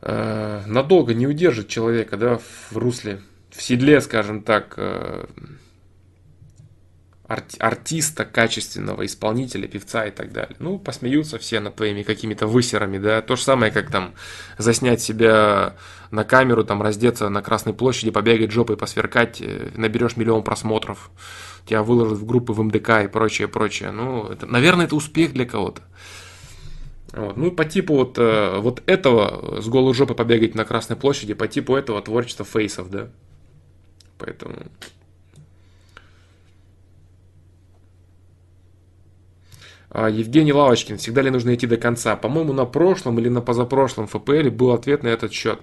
э, 0.00 0.62
надолго 0.66 1.14
не 1.14 1.28
удержит 1.28 1.68
человека, 1.68 2.16
да, 2.16 2.38
в 2.38 2.76
русле, 2.76 3.20
в 3.50 3.62
седле, 3.62 4.00
скажем 4.00 4.42
так, 4.42 4.74
э, 4.78 5.26
арти- 7.28 7.58
артиста, 7.58 8.24
качественного 8.24 9.04
исполнителя, 9.06 9.66
певца 9.68 10.06
и 10.06 10.10
так 10.10 10.32
далее. 10.32 10.56
Ну, 10.58 10.78
посмеются 10.78 11.38
все 11.38 11.60
над 11.60 11.76
твоими 11.76 12.02
какими-то 12.02 12.46
высерами, 12.46 12.98
да. 12.98 13.22
То 13.22 13.36
же 13.36 13.42
самое, 13.42 13.72
как 13.72 13.90
там 13.90 14.14
заснять 14.58 15.00
себя 15.00 15.76
на 16.10 16.24
камеру, 16.24 16.64
там 16.64 16.82
раздеться 16.82 17.28
на 17.28 17.42
Красной 17.42 17.74
площади, 17.74 18.10
побегать 18.10 18.52
жопой, 18.52 18.76
посверкать, 18.76 19.40
э, 19.40 19.70
наберешь 19.74 20.16
миллион 20.16 20.42
просмотров, 20.42 21.10
тебя 21.66 21.82
выложат 21.82 22.18
в 22.18 22.26
группы 22.26 22.52
в 22.52 22.62
МДК 22.62 23.04
и 23.04 23.08
прочее, 23.08 23.48
прочее. 23.48 23.90
Ну, 23.90 24.26
это, 24.28 24.46
наверное, 24.46 24.86
это 24.86 24.96
успех 24.96 25.32
для 25.32 25.46
кого-то. 25.46 25.82
Вот. 27.12 27.36
Ну, 27.36 27.50
по 27.50 27.64
типу 27.64 27.94
вот, 27.94 28.18
э, 28.18 28.58
вот 28.58 28.82
этого, 28.86 29.60
с 29.60 29.68
голой 29.68 29.94
жопой 29.94 30.16
побегать 30.16 30.54
на 30.54 30.64
Красной 30.64 30.96
площади, 30.96 31.34
по 31.34 31.48
типу 31.48 31.74
этого 31.74 32.00
творчества 32.02 32.44
фейсов, 32.44 32.90
да. 32.90 33.08
Поэтому 34.18 34.54
Евгений 39.94 40.52
Лавочкин, 40.52 40.98
всегда 40.98 41.22
ли 41.22 41.30
нужно 41.30 41.54
идти 41.54 41.66
до 41.66 41.76
конца? 41.76 42.16
По-моему, 42.16 42.52
на 42.52 42.64
прошлом 42.64 43.18
или 43.18 43.28
на 43.28 43.40
позапрошлом 43.40 44.06
ФПЛ 44.06 44.50
был 44.50 44.72
ответ 44.72 45.02
на 45.02 45.08
этот 45.08 45.32
счет. 45.32 45.60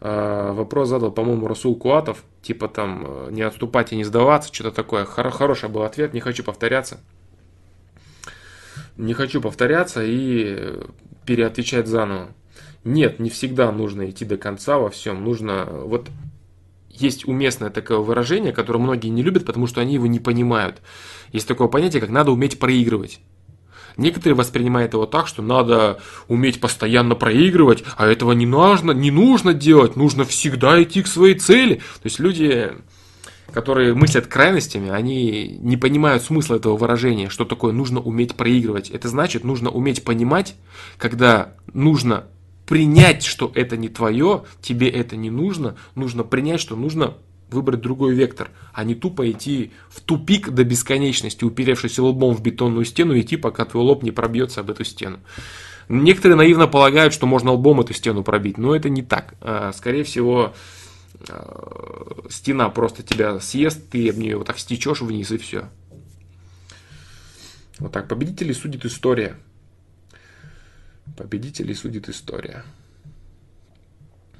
А, 0.00 0.52
вопрос 0.52 0.88
задал, 0.88 1.12
по-моему, 1.12 1.46
Расул 1.46 1.76
Куатов, 1.76 2.24
типа 2.42 2.68
там 2.68 3.04
э, 3.06 3.28
не 3.32 3.42
отступать 3.42 3.92
и 3.92 3.96
не 3.96 4.04
сдаваться, 4.04 4.52
что-то 4.52 4.70
такое. 4.70 5.04
Хор- 5.04 5.30
хороший 5.30 5.68
был 5.68 5.82
ответ, 5.82 6.14
не 6.14 6.20
хочу 6.20 6.42
повторяться. 6.42 7.00
Не 8.96 9.12
хочу 9.12 9.42
повторяться 9.42 10.02
и 10.02 10.78
переотвечать 11.26 11.86
заново. 11.86 12.28
Нет, 12.82 13.18
не 13.18 13.28
всегда 13.28 13.70
нужно 13.72 14.08
идти 14.08 14.24
до 14.24 14.38
конца 14.38 14.78
во 14.78 14.88
всем. 14.88 15.22
Нужно 15.22 15.66
вот 15.66 16.08
есть 16.88 17.28
уместное 17.28 17.70
такое 17.70 17.98
выражение, 17.98 18.52
которое 18.52 18.78
многие 18.78 19.08
не 19.08 19.22
любят, 19.22 19.44
потому 19.44 19.66
что 19.66 19.82
они 19.82 19.94
его 19.94 20.06
не 20.06 20.18
понимают. 20.18 20.80
Есть 21.30 21.46
такое 21.46 21.68
понятие, 21.68 22.00
как 22.00 22.10
надо 22.10 22.30
уметь 22.30 22.58
проигрывать. 22.58 23.20
Некоторые 24.00 24.34
воспринимают 24.34 24.94
его 24.94 25.04
так, 25.04 25.26
что 25.26 25.42
надо 25.42 26.00
уметь 26.26 26.58
постоянно 26.58 27.14
проигрывать, 27.14 27.84
а 27.98 28.06
этого 28.06 28.32
не 28.32 28.46
нужно, 28.46 28.92
не 28.92 29.10
нужно 29.10 29.52
делать, 29.52 29.94
нужно 29.94 30.24
всегда 30.24 30.82
идти 30.82 31.02
к 31.02 31.06
своей 31.06 31.34
цели. 31.34 31.74
То 31.74 32.04
есть 32.04 32.18
люди, 32.18 32.72
которые 33.52 33.92
мыслят 33.92 34.26
крайностями, 34.26 34.88
они 34.88 35.58
не 35.60 35.76
понимают 35.76 36.22
смысла 36.22 36.56
этого 36.56 36.78
выражения, 36.78 37.28
что 37.28 37.44
такое 37.44 37.74
нужно 37.74 38.00
уметь 38.00 38.36
проигрывать. 38.36 38.88
Это 38.88 39.08
значит, 39.08 39.44
нужно 39.44 39.68
уметь 39.68 40.02
понимать, 40.02 40.54
когда 40.96 41.52
нужно 41.74 42.24
принять, 42.66 43.22
что 43.22 43.52
это 43.54 43.76
не 43.76 43.90
твое, 43.90 44.44
тебе 44.62 44.88
это 44.88 45.14
не 45.16 45.28
нужно, 45.28 45.76
нужно 45.94 46.24
принять, 46.24 46.60
что 46.60 46.74
нужно 46.74 47.18
выбрать 47.52 47.80
другой 47.80 48.14
вектор, 48.14 48.50
а 48.72 48.84
не 48.84 48.94
тупо 48.94 49.30
идти 49.30 49.72
в 49.88 50.00
тупик 50.00 50.50
до 50.50 50.64
бесконечности, 50.64 51.44
уперевшись 51.44 51.98
лбом 51.98 52.34
в 52.34 52.42
бетонную 52.42 52.84
стену, 52.84 53.18
идти, 53.18 53.36
пока 53.36 53.64
твой 53.64 53.84
лоб 53.84 54.02
не 54.02 54.10
пробьется 54.10 54.60
об 54.60 54.70
эту 54.70 54.84
стену. 54.84 55.18
Некоторые 55.88 56.36
наивно 56.36 56.68
полагают, 56.68 57.12
что 57.12 57.26
можно 57.26 57.52
лбом 57.52 57.80
эту 57.80 57.94
стену 57.94 58.22
пробить, 58.22 58.58
но 58.58 58.76
это 58.76 58.88
не 58.88 59.02
так. 59.02 59.34
А, 59.40 59.72
скорее 59.72 60.04
всего, 60.04 60.54
а, 61.28 62.26
стена 62.30 62.68
просто 62.68 63.02
тебя 63.02 63.40
съест, 63.40 63.90
ты 63.90 64.08
об 64.08 64.16
нее 64.16 64.36
вот 64.36 64.46
так 64.46 64.58
стечешь 64.58 65.00
вниз 65.00 65.32
и 65.32 65.38
все. 65.38 65.68
Вот 67.80 67.92
так, 67.92 68.08
победителей 68.08 68.54
судит 68.54 68.84
история. 68.84 69.36
Победителей 71.16 71.74
судит 71.74 72.08
история. 72.08 72.64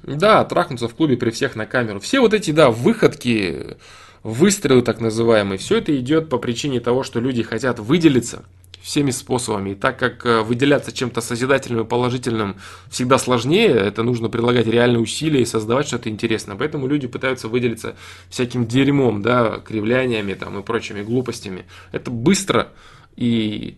Да, 0.03 0.43
трахнуться 0.45 0.87
в 0.87 0.95
клубе 0.95 1.17
при 1.17 1.29
всех 1.29 1.55
на 1.55 1.65
камеру. 1.65 1.99
Все 1.99 2.19
вот 2.19 2.33
эти, 2.33 2.51
да, 2.51 2.71
выходки, 2.71 3.77
выстрелы 4.23 4.81
так 4.81 4.99
называемые, 4.99 5.57
все 5.57 5.77
это 5.77 5.95
идет 5.97 6.29
по 6.29 6.37
причине 6.37 6.79
того, 6.79 7.03
что 7.03 7.19
люди 7.19 7.43
хотят 7.43 7.79
выделиться 7.79 8.43
всеми 8.81 9.11
способами. 9.11 9.71
И 9.71 9.75
так 9.75 9.99
как 9.99 10.25
э, 10.25 10.41
выделяться 10.41 10.91
чем-то 10.91 11.21
созидательным 11.21 11.85
и 11.85 11.87
положительным 11.87 12.55
всегда 12.89 13.19
сложнее, 13.19 13.69
это 13.69 14.01
нужно 14.01 14.27
прилагать 14.27 14.65
реальные 14.65 15.01
усилия 15.01 15.43
и 15.43 15.45
создавать 15.45 15.87
что-то 15.87 16.09
интересное. 16.09 16.55
Поэтому 16.55 16.87
люди 16.87 17.07
пытаются 17.07 17.47
выделиться 17.47 17.95
всяким 18.29 18.65
дерьмом, 18.65 19.21
да, 19.21 19.59
кривляниями 19.59 20.33
там, 20.33 20.57
и 20.57 20.63
прочими 20.63 21.03
глупостями. 21.03 21.65
Это 21.91 22.09
быстро 22.09 22.69
и 23.15 23.77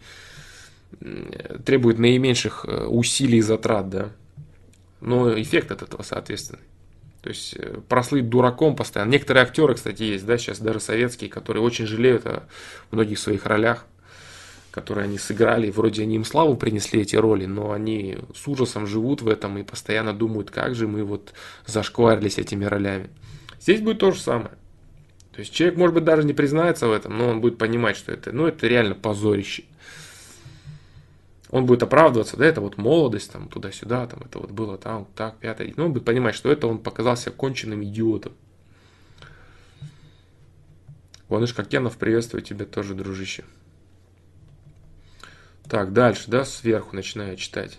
требует 1.66 2.00
наименьших 2.00 2.66
э, 2.66 2.86
усилий 2.86 3.40
и 3.40 3.42
затрат, 3.42 3.90
да 3.90 4.10
но 5.04 5.40
эффект 5.40 5.72
от 5.72 5.82
этого 5.82 6.02
соответственный. 6.02 6.64
То 7.22 7.30
есть 7.30 7.56
э, 7.58 7.80
прослыть 7.88 8.30
дураком 8.30 8.76
постоянно. 8.76 9.12
Некоторые 9.12 9.44
актеры, 9.44 9.76
кстати, 9.76 10.04
есть, 10.04 10.26
да, 10.26 10.38
сейчас 10.38 10.60
даже 10.60 10.80
советские, 10.80 11.30
которые 11.30 11.64
очень 11.64 11.86
жалеют 11.86 12.26
о 12.26 12.44
многих 12.92 13.20
своих 13.20 13.46
ролях, 13.46 13.86
которые 14.72 15.06
они 15.06 15.18
сыграли. 15.18 15.70
Вроде 15.70 16.04
они 16.04 16.16
им 16.16 16.26
славу 16.26 16.56
принесли 16.58 17.02
эти 17.02 17.16
роли, 17.16 17.46
но 17.46 17.72
они 17.72 18.18
с 18.36 18.48
ужасом 18.48 18.88
живут 18.88 19.22
в 19.22 19.30
этом 19.30 19.58
и 19.58 19.64
постоянно 19.64 20.14
думают, 20.14 20.52
как 20.52 20.76
же 20.76 20.88
мы 20.88 21.04
вот 21.04 21.34
зашкварились 21.66 22.38
этими 22.38 22.66
ролями. 22.66 23.10
Здесь 23.60 23.82
будет 23.82 24.00
то 24.00 24.12
же 24.12 24.20
самое. 24.20 24.52
То 25.34 25.40
есть 25.40 25.54
человек, 25.54 25.78
может 25.78 25.96
быть, 25.96 26.04
даже 26.04 26.24
не 26.24 26.34
признается 26.34 26.88
в 26.88 26.92
этом, 26.92 27.18
но 27.18 27.30
он 27.30 27.42
будет 27.42 27.58
понимать, 27.58 27.98
что 27.98 28.12
это, 28.12 28.32
ну, 28.32 28.46
это 28.48 28.68
реально 28.68 28.96
позорище 28.96 29.64
он 31.54 31.68
будет 31.68 31.84
оправдываться, 31.84 32.36
да, 32.36 32.48
это 32.48 32.62
вот 32.62 32.78
молодость, 32.78 33.32
там, 33.32 33.48
туда-сюда, 33.48 34.08
там, 34.08 34.22
это 34.22 34.40
вот 34.40 34.50
было 34.50 34.76
там, 34.76 35.06
так, 35.16 35.38
пятое. 35.38 35.72
Но 35.78 35.86
он 35.86 35.94
будет 35.94 36.04
понимать, 36.04 36.34
что 36.34 36.52
это 36.52 36.66
он 36.66 36.80
показался 36.80 37.30
конченным 37.30 37.84
идиотом. 37.84 38.34
Ванышка 41.30 41.64
Кенов, 41.64 41.98
приветствую 41.98 42.42
тебя 42.42 42.66
тоже, 42.66 42.96
дружище. 42.96 43.44
Так, 45.70 45.94
дальше, 45.94 46.24
да, 46.26 46.44
сверху 46.44 46.96
начинаю 46.96 47.38
читать. 47.38 47.78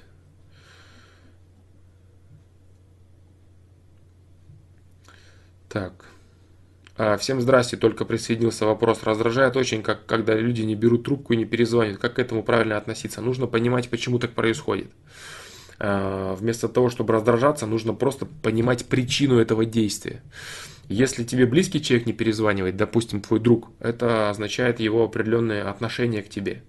Так. 5.69 6.05
А, 6.97 7.17
всем 7.17 7.41
здрасте, 7.41 7.77
только 7.77 8.05
присоединился 8.05 8.67
вопрос. 8.67 9.03
Раздражает 9.03 9.57
очень, 9.57 9.83
как, 9.83 10.07
когда 10.07 10.35
люди 10.35 10.63
не 10.63 10.77
берут 10.77 11.05
трубку 11.05 11.33
и 11.33 11.37
не 11.37 11.45
перезвонят. 11.45 11.99
Как 11.99 12.15
к 12.15 12.19
этому 12.19 12.43
правильно 12.43 12.77
относиться? 12.77 13.21
Нужно 13.21 13.47
понимать, 13.47 13.89
почему 13.89 14.19
так 14.19 14.33
происходит. 14.33 14.91
А, 15.81 16.35
вместо 16.35 16.69
того, 16.69 16.91
чтобы 16.91 17.13
раздражаться, 17.13 17.67
нужно 17.67 17.95
просто 17.95 18.27
понимать 18.27 18.87
причину 18.87 19.39
этого 19.39 19.65
действия. 19.65 20.23
Если 20.89 21.25
тебе 21.25 21.47
близкий 21.47 21.83
человек 21.83 22.07
не 22.07 22.13
перезванивает, 22.13 22.77
допустим, 22.77 23.23
твой 23.23 23.41
друг, 23.41 23.71
это 23.81 24.31
означает 24.31 24.81
его 24.81 25.05
определенное 25.05 25.69
отношение 25.69 26.23
к 26.23 26.29
тебе. 26.29 26.63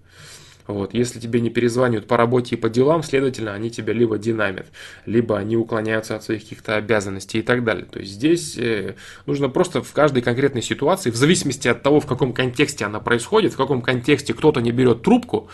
Вот. 0.66 0.94
Если 0.94 1.20
тебе 1.20 1.40
не 1.40 1.50
перезванивают 1.50 2.06
по 2.06 2.16
работе 2.16 2.56
и 2.56 2.58
по 2.58 2.68
делам, 2.68 3.02
следовательно, 3.02 3.54
они 3.54 3.70
тебя 3.70 3.92
либо 3.92 4.18
динамят, 4.18 4.66
либо 5.04 5.38
они 5.38 5.56
уклоняются 5.56 6.16
от 6.16 6.24
своих 6.24 6.42
каких-то 6.42 6.76
обязанностей 6.76 7.38
и 7.38 7.42
так 7.42 7.64
далее. 7.64 7.84
То 7.84 8.00
есть 8.00 8.12
здесь 8.12 8.56
э, 8.58 8.96
нужно 9.26 9.48
просто 9.48 9.82
в 9.82 9.92
каждой 9.92 10.22
конкретной 10.22 10.62
ситуации, 10.62 11.10
в 11.10 11.16
зависимости 11.16 11.68
от 11.68 11.82
того, 11.82 12.00
в 12.00 12.06
каком 12.06 12.32
контексте 12.32 12.84
она 12.84 13.00
происходит, 13.00 13.52
в 13.52 13.56
каком 13.56 13.82
контексте 13.82 14.34
кто-то 14.34 14.60
не 14.60 14.72
берет 14.72 15.02
трубку, 15.02 15.48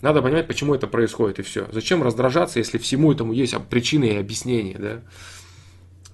надо 0.00 0.20
понимать, 0.20 0.48
почему 0.48 0.74
это 0.74 0.88
происходит 0.88 1.38
и 1.38 1.42
все. 1.42 1.68
Зачем 1.70 2.02
раздражаться, 2.02 2.58
если 2.58 2.78
всему 2.78 3.12
этому 3.12 3.32
есть 3.32 3.56
причины 3.70 4.06
и 4.06 4.16
объяснения, 4.16 4.76
да? 4.78 5.00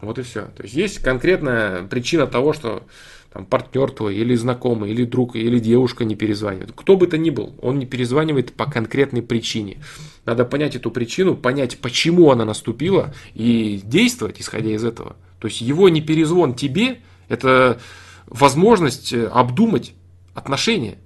Вот 0.01 0.18
и 0.18 0.22
все. 0.22 0.42
То 0.57 0.62
есть 0.62 0.74
есть 0.74 0.99
конкретная 1.01 1.82
причина 1.82 2.26
того, 2.26 2.53
что 2.53 2.84
там, 3.32 3.44
партнер 3.44 3.90
твой, 3.90 4.16
или 4.16 4.34
знакомый, 4.34 4.90
или 4.90 5.05
друг, 5.05 5.36
или 5.36 5.59
девушка 5.59 6.05
не 6.05 6.16
перезванивает. 6.16 6.72
Кто 6.74 6.96
бы 6.96 7.07
то 7.07 7.18
ни 7.18 7.30
был, 7.30 7.55
он 7.61 7.78
не 7.78 7.86
перезванивает 7.86 8.53
по 8.53 8.70
конкретной 8.70 9.22
причине. 9.22 9.82
Надо 10.24 10.44
понять 10.44 10.76
эту 10.76 10.90
причину, 10.90 11.36
понять, 11.36 11.78
почему 11.78 12.30
она 12.30 12.44
наступила, 12.44 13.14
и 13.34 13.80
действовать, 13.84 14.40
исходя 14.40 14.70
из 14.70 14.84
этого. 14.84 15.16
То 15.40 15.49
есть 15.49 15.61
его 15.61 15.88
не 15.88 16.01
перезвон 16.01 16.55
тебе, 16.55 17.01
это 17.28 17.80
возможность 18.26 19.12
э, 19.12 19.26
обдумать 19.26 19.94
отношения. 20.34 20.99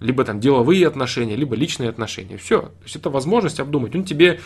Либо 0.00 0.24
там 0.24 0.40
деловые 0.40 0.86
отношения, 0.86 1.36
либо 1.36 1.54
личные 1.54 1.88
отношения. 1.88 2.36
Все. 2.36 2.62
То 2.62 2.84
есть 2.84 2.96
это 2.96 3.10
возможность 3.10 3.60
обдумать. 3.60 3.94
Он 3.94 4.04
тебе, 4.04 4.40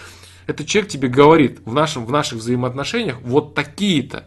этот 0.48 0.66
человек 0.66 0.90
тебе 0.90 1.08
говорит 1.08 1.60
в, 1.64 1.72
нашем, 1.72 2.04
в 2.04 2.10
наших 2.10 2.38
взаимоотношениях 2.38 3.20
вот 3.22 3.54
такие-то 3.54 4.26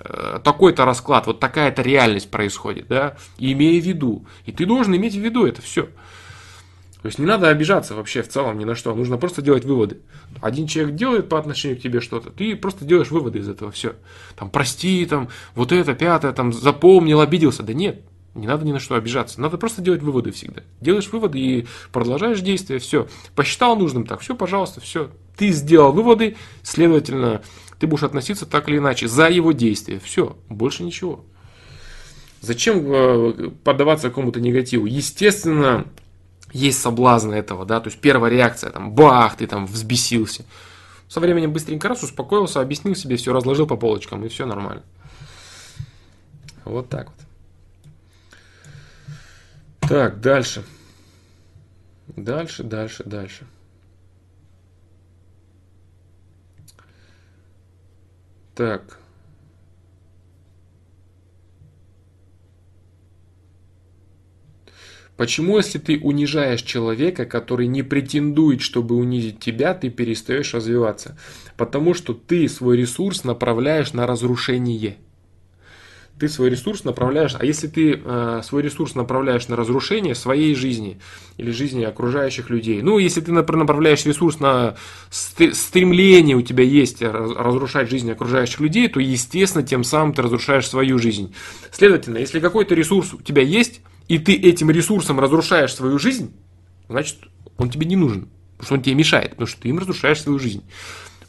Э, 0.00 0.38
такой-то 0.44 0.84
расклад, 0.84 1.26
вот 1.26 1.40
такая-то 1.40 1.82
реальность 1.82 2.30
происходит, 2.30 2.86
да, 2.86 3.16
имея 3.36 3.82
в 3.82 3.84
виду. 3.84 4.26
И 4.46 4.52
ты 4.52 4.64
должен 4.64 4.94
иметь 4.94 5.14
в 5.14 5.18
виду 5.18 5.44
это 5.44 5.60
все. 5.60 5.86
То 7.02 7.06
есть 7.06 7.18
не 7.18 7.26
надо 7.26 7.48
обижаться 7.48 7.96
вообще 7.96 8.22
в 8.22 8.28
целом 8.28 8.58
ни 8.58 8.64
на 8.64 8.76
что, 8.76 8.94
нужно 8.94 9.18
просто 9.18 9.42
делать 9.42 9.64
выводы. 9.64 9.98
Один 10.40 10.68
человек 10.68 10.94
делает 10.94 11.28
по 11.28 11.36
отношению 11.36 11.78
к 11.78 11.82
тебе 11.82 12.00
что-то, 12.00 12.30
ты 12.30 12.54
просто 12.54 12.84
делаешь 12.84 13.10
выводы 13.10 13.40
из 13.40 13.48
этого, 13.48 13.72
все. 13.72 13.96
Там 14.36 14.50
прости, 14.50 15.04
там 15.04 15.30
вот 15.56 15.72
это, 15.72 15.94
пятое, 15.94 16.32
там 16.32 16.52
запомнил, 16.52 17.20
обиделся. 17.20 17.64
Да 17.64 17.72
нет, 17.72 18.02
не 18.36 18.46
надо 18.46 18.64
ни 18.64 18.70
на 18.70 18.78
что 18.78 18.94
обижаться. 18.94 19.40
Надо 19.40 19.58
просто 19.58 19.82
делать 19.82 20.02
выводы 20.02 20.30
всегда. 20.30 20.62
Делаешь 20.80 21.08
выводы 21.10 21.40
и 21.40 21.66
продолжаешь 21.90 22.40
действие, 22.40 22.78
все. 22.78 23.08
Посчитал 23.34 23.74
нужным 23.74 24.06
так, 24.06 24.20
все, 24.20 24.36
пожалуйста, 24.36 24.80
все. 24.80 25.10
Ты 25.38 25.52
сделал 25.52 25.92
выводы, 25.92 26.36
следовательно, 26.64 27.42
ты 27.78 27.86
будешь 27.86 28.02
относиться 28.02 28.44
так 28.44 28.68
или 28.68 28.78
иначе 28.78 29.06
за 29.06 29.28
его 29.28 29.52
действия. 29.52 30.00
Все, 30.00 30.36
больше 30.48 30.82
ничего. 30.82 31.24
Зачем 32.40 32.82
э, 32.92 33.50
поддаваться 33.62 34.08
какому-то 34.08 34.40
негативу? 34.40 34.86
Естественно, 34.86 35.86
есть 36.52 36.82
соблазн 36.82 37.30
этого, 37.30 37.64
да, 37.64 37.78
то 37.78 37.88
есть 37.88 38.00
первая 38.00 38.32
реакция, 38.32 38.70
там, 38.70 38.92
бах, 38.92 39.36
ты 39.36 39.46
там 39.46 39.66
взбесился. 39.66 40.44
Со 41.08 41.20
временем 41.20 41.52
быстренько 41.52 41.88
раз 41.88 42.02
успокоился, 42.02 42.60
объяснил 42.60 42.96
себе, 42.96 43.16
все 43.16 43.32
разложил 43.32 43.68
по 43.68 43.76
полочкам, 43.76 44.24
и 44.24 44.28
все 44.28 44.44
нормально. 44.44 44.82
Вот 46.64 46.88
так 46.88 47.06
вот. 47.06 47.16
Так, 49.88 50.20
дальше. 50.20 50.64
Дальше, 52.08 52.64
дальше, 52.64 53.04
дальше. 53.04 53.46
Так. 58.58 58.98
Почему, 65.16 65.58
если 65.58 65.78
ты 65.78 65.96
унижаешь 66.00 66.62
человека, 66.62 67.24
который 67.24 67.68
не 67.68 67.84
претендует, 67.84 68.60
чтобы 68.60 68.96
унизить 68.96 69.38
тебя, 69.38 69.74
ты 69.74 69.90
перестаешь 69.90 70.54
развиваться? 70.54 71.16
Потому 71.56 71.94
что 71.94 72.14
ты 72.14 72.48
свой 72.48 72.76
ресурс 72.76 73.22
направляешь 73.22 73.92
на 73.92 74.08
разрушение 74.08 74.96
ты 76.18 76.28
свой 76.28 76.50
ресурс 76.50 76.84
направляешь, 76.84 77.34
а 77.38 77.44
если 77.44 77.68
ты 77.68 78.00
э, 78.02 78.40
свой 78.44 78.62
ресурс 78.62 78.94
направляешь 78.94 79.48
на 79.48 79.56
разрушение 79.56 80.14
своей 80.14 80.54
жизни 80.54 81.00
или 81.36 81.50
жизни 81.50 81.84
окружающих 81.84 82.50
людей, 82.50 82.82
ну, 82.82 82.98
если 82.98 83.20
ты 83.20 83.32
направляешь 83.32 84.04
ресурс 84.04 84.40
на 84.40 84.76
стремление 85.10 86.36
у 86.36 86.42
тебя 86.42 86.64
есть 86.64 87.02
разрушать 87.02 87.90
жизнь 87.90 88.10
окружающих 88.10 88.60
людей, 88.60 88.88
то, 88.88 89.00
естественно, 89.00 89.64
тем 89.64 89.84
самым 89.84 90.12
ты 90.12 90.22
разрушаешь 90.22 90.68
свою 90.68 90.98
жизнь. 90.98 91.34
Следовательно, 91.70 92.18
если 92.18 92.40
какой-то 92.40 92.74
ресурс 92.74 93.14
у 93.14 93.22
тебя 93.22 93.42
есть, 93.42 93.80
и 94.08 94.18
ты 94.18 94.32
этим 94.34 94.70
ресурсом 94.70 95.20
разрушаешь 95.20 95.74
свою 95.74 95.98
жизнь, 95.98 96.34
значит, 96.88 97.18
он 97.56 97.70
тебе 97.70 97.86
не 97.86 97.96
нужен, 97.96 98.28
потому 98.56 98.66
что 98.66 98.74
он 98.74 98.82
тебе 98.82 98.94
мешает, 98.94 99.30
потому 99.30 99.46
что 99.46 99.60
ты 99.60 99.68
им 99.68 99.78
разрушаешь 99.78 100.20
свою 100.20 100.38
жизнь. 100.38 100.64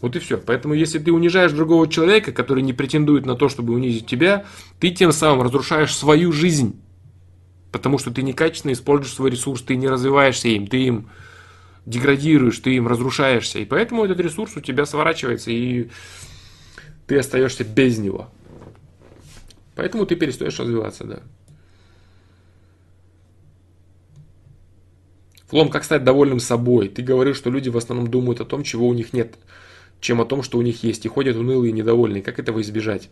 Вот 0.01 0.15
и 0.15 0.19
все. 0.19 0.37
Поэтому, 0.37 0.73
если 0.73 0.97
ты 0.99 1.11
унижаешь 1.11 1.51
другого 1.51 1.87
человека, 1.87 2.31
который 2.31 2.63
не 2.63 2.73
претендует 2.73 3.25
на 3.25 3.35
то, 3.35 3.49
чтобы 3.49 3.73
унизить 3.73 4.07
тебя, 4.07 4.45
ты 4.79 4.91
тем 4.91 5.11
самым 5.11 5.41
разрушаешь 5.43 5.95
свою 5.95 6.31
жизнь. 6.31 6.81
Потому 7.71 7.97
что 7.97 8.09
ты 8.09 8.23
некачественно 8.23 8.71
используешь 8.71 9.13
свой 9.13 9.31
ресурс, 9.31 9.61
ты 9.61 9.75
не 9.75 9.87
развиваешься 9.87 10.47
им, 10.47 10.67
ты 10.67 10.77
им 10.77 11.09
деградируешь, 11.85 12.59
ты 12.59 12.75
им 12.75 12.87
разрушаешься. 12.87 13.59
И 13.59 13.65
поэтому 13.65 14.05
этот 14.05 14.19
ресурс 14.19 14.55
у 14.55 14.61
тебя 14.61 14.85
сворачивается, 14.85 15.51
и 15.51 15.89
ты 17.05 17.17
остаешься 17.17 17.63
без 17.63 17.97
него. 17.97 18.29
Поэтому 19.75 20.05
ты 20.05 20.15
перестаешь 20.15 20.59
развиваться, 20.59 21.03
да. 21.03 21.19
Флом, 25.47 25.69
как 25.69 25.83
стать 25.83 26.03
довольным 26.03 26.39
собой? 26.39 26.89
Ты 26.89 27.01
говорил, 27.01 27.33
что 27.33 27.49
люди 27.49 27.69
в 27.69 27.77
основном 27.77 28.07
думают 28.07 28.39
о 28.39 28.45
том, 28.45 28.63
чего 28.63 28.87
у 28.87 28.93
них 28.93 29.13
нет, 29.13 29.35
чем 29.99 30.21
о 30.21 30.25
том, 30.25 30.43
что 30.43 30.57
у 30.57 30.61
них 30.61 30.83
есть, 30.83 31.05
и 31.05 31.09
ходят 31.09 31.35
унылые 31.35 31.71
и 31.71 31.73
недовольные. 31.73 32.23
Как 32.23 32.39
этого 32.39 32.61
избежать? 32.61 33.09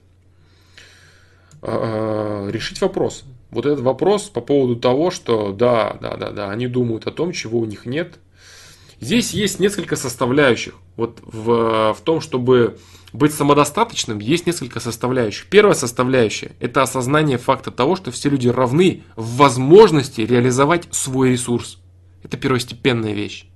А, 1.62 2.48
а, 2.48 2.52
решить 2.52 2.82
вопрос. 2.82 3.24
Вот 3.50 3.66
этот 3.66 3.80
вопрос 3.80 4.24
по 4.24 4.42
поводу 4.42 4.76
того, 4.76 5.12
что 5.12 5.52
да, 5.52 5.98
да, 6.02 6.18
да, 6.18 6.32
да, 6.32 6.50
они 6.50 6.68
думают 6.68 7.08
о 7.08 7.12
том, 7.12 7.32
чего 7.32 7.60
у 7.60 7.66
них 7.66 7.86
нет. 7.86 8.20
Здесь 9.00 9.32
есть 9.32 9.60
несколько 9.60 9.96
составляющих. 9.96 10.76
Вот 10.96 11.20
в, 11.24 11.94
в 11.94 12.02
том, 12.04 12.20
чтобы 12.20 12.78
быть 13.14 13.34
самодостаточным, 13.34 14.20
есть 14.20 14.46
несколько 14.48 14.80
составляющих. 14.80 15.48
Первая 15.50 15.76
составляющая– 15.76 16.52
это 16.60 16.82
осознание 16.82 17.38
факта 17.38 17.72
того, 17.72 17.96
что 17.96 18.12
все 18.12 18.30
люди 18.30 18.48
равны 18.48 19.04
в 19.16 19.38
возможности 19.38 20.22
реализовать 20.22 20.88
свой 20.92 21.32
ресурс. 21.32 21.80
Это 22.24 22.38
первостепенная 22.38 23.14
вещь. 23.14 23.47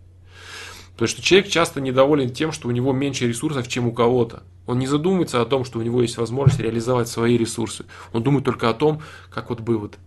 То 0.97 1.03
есть, 1.03 1.13
что 1.15 1.23
человек 1.23 1.49
часто 1.49 1.81
недоволен 1.81 2.30
тем, 2.31 2.51
что 2.51 2.68
у 2.68 2.72
него 2.72 2.93
меньше 2.93 3.27
ресурсов, 3.27 3.68
чем 3.68 3.88
у 3.88 3.91
кого-то. 3.91 4.43
Он 4.68 4.80
не 4.80 4.88
задумывается 4.88 5.41
о 5.41 5.45
том, 5.45 5.65
что 5.65 5.80
у 5.80 5.81
него 5.81 6.01
есть 6.01 6.18
возможность 6.18 6.59
реализовать 6.59 7.07
свои 7.07 7.38
ресурсы. 7.38 7.85
Он 8.13 8.22
думает 8.23 8.45
только 8.45 8.69
о 8.69 8.73
том, 8.73 9.01
как 9.30 9.49
вот 9.49 9.61
бы 9.61 9.77
вот 9.77 9.97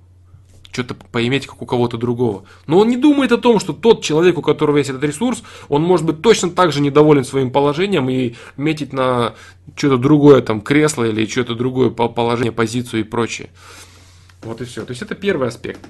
что-то 0.75 0.95
поиметь, 0.95 1.47
как 1.47 1.63
у 1.63 1.67
кого-то 1.67 1.97
другого. 1.97 2.45
Но 2.67 2.79
он 2.79 2.89
не 2.89 2.97
думает 2.97 3.31
о 3.33 3.39
том, 3.39 3.61
что 3.61 3.73
тот 3.73 4.03
человек, 4.03 4.37
у 4.39 4.43
которого 4.43 4.77
есть 4.77 4.91
этот 4.91 5.05
ресурс, 5.05 5.43
он 5.69 5.83
может 5.83 6.05
быть 6.05 6.21
точно 6.21 6.51
так 6.51 6.73
же 6.73 6.81
недоволен 6.81 7.25
своим 7.25 7.51
положением 7.51 8.11
и 8.11 8.35
метить 8.57 8.93
на 8.93 9.35
что-то 9.77 9.99
другое, 9.99 10.43
там, 10.43 10.61
кресло 10.61 11.05
или 11.05 11.27
что-то 11.27 11.55
другое 11.55 11.91
положение, 11.91 12.53
позицию 12.53 13.01
и 13.01 13.05
прочее. 13.05 13.51
Вот 14.43 14.61
и 14.61 14.65
все. 14.65 14.85
То 14.85 14.91
есть 14.91 15.03
это 15.03 15.15
первый 15.15 15.49
аспект. 15.49 15.81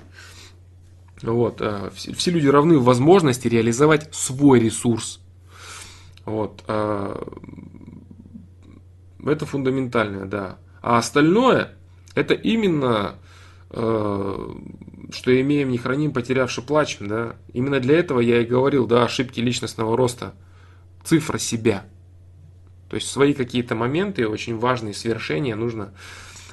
Вот, 1.24 1.60
э, 1.60 1.90
все 1.94 2.30
люди 2.30 2.46
равны 2.46 2.78
в 2.78 2.84
возможности 2.84 3.48
реализовать 3.48 4.14
свой 4.14 4.60
ресурс. 4.60 5.20
Вот, 6.24 6.62
э, 6.66 7.22
это 9.24 9.46
фундаментальное, 9.46 10.26
да. 10.26 10.58
А 10.82 10.98
остальное, 10.98 11.72
это 12.14 12.34
именно, 12.34 13.16
э, 13.70 14.48
что 15.12 15.40
имеем, 15.40 15.70
не 15.70 15.78
храним, 15.78 16.12
потерявши 16.12 16.60
плачем, 16.60 17.08
да. 17.08 17.36
Именно 17.52 17.80
для 17.80 17.98
этого 17.98 18.20
я 18.20 18.42
и 18.42 18.46
говорил, 18.46 18.86
да, 18.86 19.04
ошибки 19.04 19.40
личностного 19.40 19.96
роста. 19.96 20.34
Цифра 21.04 21.38
себя. 21.38 21.84
То 22.90 22.96
есть 22.96 23.10
свои 23.10 23.32
какие-то 23.32 23.74
моменты, 23.74 24.28
очень 24.28 24.58
важные 24.58 24.94
свершения 24.94 25.56
нужно 25.56 25.94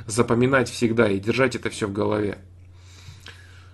запоминать 0.07 0.69
всегда 0.69 1.09
и 1.09 1.19
держать 1.19 1.55
это 1.55 1.69
все 1.69 1.87
в 1.87 1.91
голове. 1.91 2.39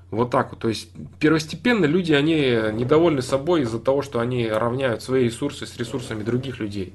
Вот 0.10 0.32
так 0.32 0.52
вот. 0.52 0.60
То 0.60 0.70
есть 0.70 0.90
первостепенно 1.20 1.86
люди, 1.86 2.14
они 2.14 2.36
недовольны 2.74 3.22
собой 3.22 3.62
из-за 3.64 3.80
того, 3.80 4.02
что 4.02 4.20
они 4.20 4.48
равняют 4.48 5.04
свои 5.04 5.26
ресурсы 5.26 5.66
с 5.66 5.76
ресурсами 5.78 6.24
других 6.24 6.60
людей. 6.60 6.94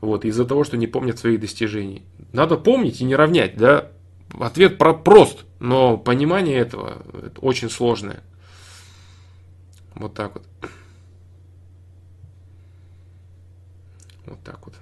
Вот, 0.00 0.24
из-за 0.24 0.44
того, 0.44 0.64
что 0.64 0.76
не 0.76 0.86
помнят 0.86 1.18
своих 1.18 1.40
достижений. 1.40 2.02
Надо 2.32 2.56
помнить 2.56 3.00
и 3.00 3.04
не 3.04 3.16
равнять, 3.16 3.56
да. 3.56 3.90
Ответ 4.38 4.76
про 4.76 4.92
прост, 4.92 5.44
но 5.60 5.96
понимание 5.96 6.58
этого 6.58 7.02
это 7.14 7.40
очень 7.40 7.70
сложное. 7.70 8.22
Вот 9.94 10.14
так 10.14 10.34
вот. 10.34 10.46
Вот 14.26 14.42
так 14.42 14.58
вот. 14.66 14.74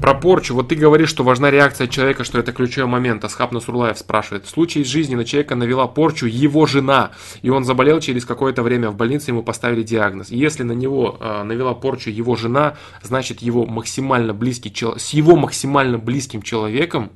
Про 0.00 0.14
порчу. 0.14 0.54
Вот 0.54 0.68
ты 0.68 0.76
говоришь, 0.76 1.08
что 1.08 1.24
важна 1.24 1.50
реакция 1.50 1.88
человека, 1.88 2.22
что 2.22 2.38
это 2.38 2.52
ключевой 2.52 2.88
момент. 2.88 3.24
Асхаб 3.24 3.50
Насурлаев 3.52 3.98
спрашивает. 3.98 4.46
В 4.46 4.50
случае 4.50 4.84
из 4.84 4.88
жизни 4.88 5.16
на 5.16 5.24
человека 5.24 5.56
навела 5.56 5.88
порчу 5.88 6.26
его 6.26 6.66
жена, 6.66 7.10
и 7.42 7.50
он 7.50 7.64
заболел 7.64 8.00
через 8.00 8.24
какое-то 8.24 8.62
время 8.62 8.90
в 8.90 8.96
больнице, 8.96 9.32
ему 9.32 9.42
поставили 9.42 9.82
диагноз. 9.82 10.30
Если 10.30 10.62
на 10.62 10.72
него 10.72 11.16
э, 11.18 11.42
навела 11.42 11.74
порчу 11.74 12.10
его 12.10 12.36
жена, 12.36 12.76
значит 13.02 13.42
его 13.42 13.66
максимально 13.66 14.34
близкий, 14.34 14.72
с 14.96 15.10
его 15.10 15.36
максимально 15.36 15.98
близким 15.98 16.42
человеком 16.42 17.10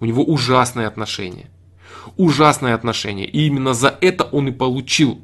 у 0.00 0.04
него 0.04 0.22
ужасные 0.22 0.86
отношения. 0.86 1.50
Ужасные 2.16 2.74
отношения. 2.74 3.26
И 3.26 3.46
именно 3.46 3.74
за 3.74 3.96
это 4.00 4.24
он 4.24 4.48
и 4.48 4.52
получил. 4.52 5.20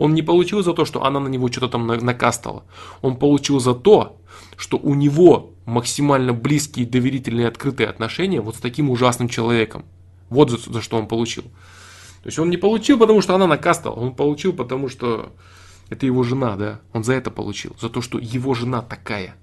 Он 0.00 0.14
не 0.14 0.22
получил 0.22 0.62
за 0.62 0.72
то, 0.72 0.86
что 0.86 1.04
она 1.04 1.20
на 1.20 1.28
него 1.28 1.48
что-то 1.48 1.68
там 1.68 1.86
накастала. 1.86 2.64
Он 3.02 3.16
получил 3.16 3.60
за 3.60 3.74
то, 3.74 4.18
что 4.56 4.78
у 4.78 4.94
него 4.94 5.50
максимально 5.66 6.32
близкие, 6.32 6.86
доверительные, 6.86 7.46
открытые 7.46 7.86
отношения 7.90 8.40
вот 8.40 8.56
с 8.56 8.60
таким 8.60 8.88
ужасным 8.88 9.28
человеком. 9.28 9.84
Вот 10.30 10.48
за, 10.48 10.56
за 10.56 10.80
что 10.80 10.96
он 10.96 11.06
получил. 11.06 11.42
То 11.42 12.28
есть 12.28 12.38
он 12.38 12.48
не 12.48 12.56
получил, 12.56 12.98
потому 12.98 13.20
что 13.20 13.34
она 13.34 13.46
накастала, 13.46 13.92
он 13.92 14.14
получил, 14.14 14.54
потому 14.54 14.88
что 14.88 15.34
это 15.90 16.06
его 16.06 16.22
жена, 16.22 16.56
да. 16.56 16.80
Он 16.94 17.04
за 17.04 17.12
это 17.12 17.30
получил, 17.30 17.76
за 17.78 17.90
то, 17.90 18.00
что 18.00 18.18
его 18.18 18.54
жена 18.54 18.80
такая. 18.80 19.36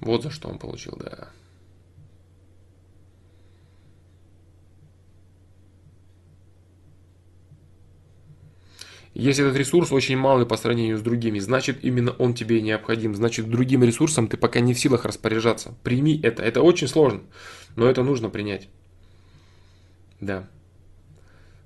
Вот 0.00 0.22
за 0.22 0.30
что 0.30 0.48
он 0.48 0.58
получил, 0.58 0.96
да. 0.96 1.30
Если 9.12 9.44
этот 9.44 9.58
ресурс 9.58 9.92
очень 9.92 10.16
малый 10.16 10.46
по 10.46 10.56
сравнению 10.56 10.96
с 10.96 11.02
другими, 11.02 11.40
значит 11.40 11.84
именно 11.84 12.12
он 12.12 12.32
тебе 12.32 12.62
необходим. 12.62 13.14
Значит 13.14 13.50
другим 13.50 13.82
ресурсом 13.82 14.28
ты 14.28 14.36
пока 14.36 14.60
не 14.60 14.72
в 14.72 14.78
силах 14.78 15.04
распоряжаться. 15.04 15.74
Прими 15.82 16.18
это. 16.22 16.42
Это 16.42 16.62
очень 16.62 16.88
сложно, 16.88 17.20
но 17.76 17.86
это 17.86 18.02
нужно 18.02 18.30
принять. 18.30 18.68
Да. 20.20 20.48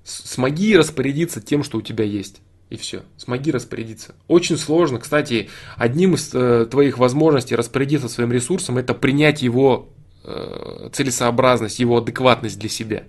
Смоги 0.03 0.77
распорядиться 0.77 1.41
тем, 1.41 1.63
что 1.63 1.79
у 1.79 1.83
тебя 1.83 2.05
есть. 2.05 2.41
И 2.75 2.77
все. 2.77 3.05
Смоги 3.17 3.53
распорядиться. 3.53 4.17
Очень 4.27 4.57
сложно. 4.57 4.99
Кстати, 4.99 5.49
одним 5.77 6.15
из 6.15 6.35
э, 6.35 6.67
твоих 6.69 6.99
возможностей 6.99 7.55
распорядиться 7.55 8.09
своим 8.09 8.33
ресурсом 8.33 8.79
это 8.79 8.95
принять 8.95 9.43
его 9.43 9.91
э, 10.25 10.89
целесообразность, 10.93 11.79
его 11.79 11.99
адекватность 11.99 12.59
для 12.59 12.69
себя. 12.69 13.05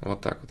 Вот 0.00 0.20
так 0.20 0.38
вот. 0.42 0.50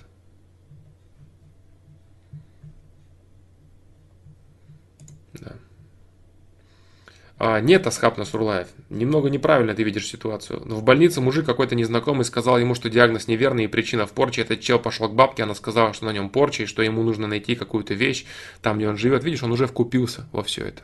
А, 7.43 7.59
нет, 7.59 7.88
Асхаб 7.88 8.19
Насурлаев, 8.19 8.68
немного 8.91 9.27
неправильно 9.31 9.73
ты 9.73 9.81
видишь 9.81 10.05
ситуацию. 10.05 10.61
В 10.63 10.84
больнице 10.84 11.22
мужик 11.22 11.43
какой-то 11.43 11.73
незнакомый 11.73 12.23
сказал 12.23 12.59
ему, 12.59 12.76
что 12.76 12.88
диагноз 12.88 13.27
неверный 13.27 13.63
и 13.63 13.68
причина 13.68 14.05
в 14.05 14.11
порче. 14.11 14.43
Этот 14.43 14.59
чел 14.59 14.77
пошел 14.77 15.09
к 15.09 15.15
бабке, 15.15 15.41
она 15.41 15.55
сказала, 15.55 15.91
что 15.95 16.05
на 16.05 16.13
нем 16.13 16.30
порча 16.30 16.61
и 16.61 16.65
что 16.68 16.84
ему 16.84 17.01
нужно 17.01 17.26
найти 17.26 17.55
какую-то 17.55 17.95
вещь 17.95 18.26
там, 18.61 18.77
где 18.77 18.88
он 18.88 18.95
живет. 18.95 19.23
Видишь, 19.23 19.41
он 19.41 19.51
уже 19.51 19.65
вкупился 19.65 20.30
во 20.31 20.43
все 20.43 20.65
это. 20.65 20.84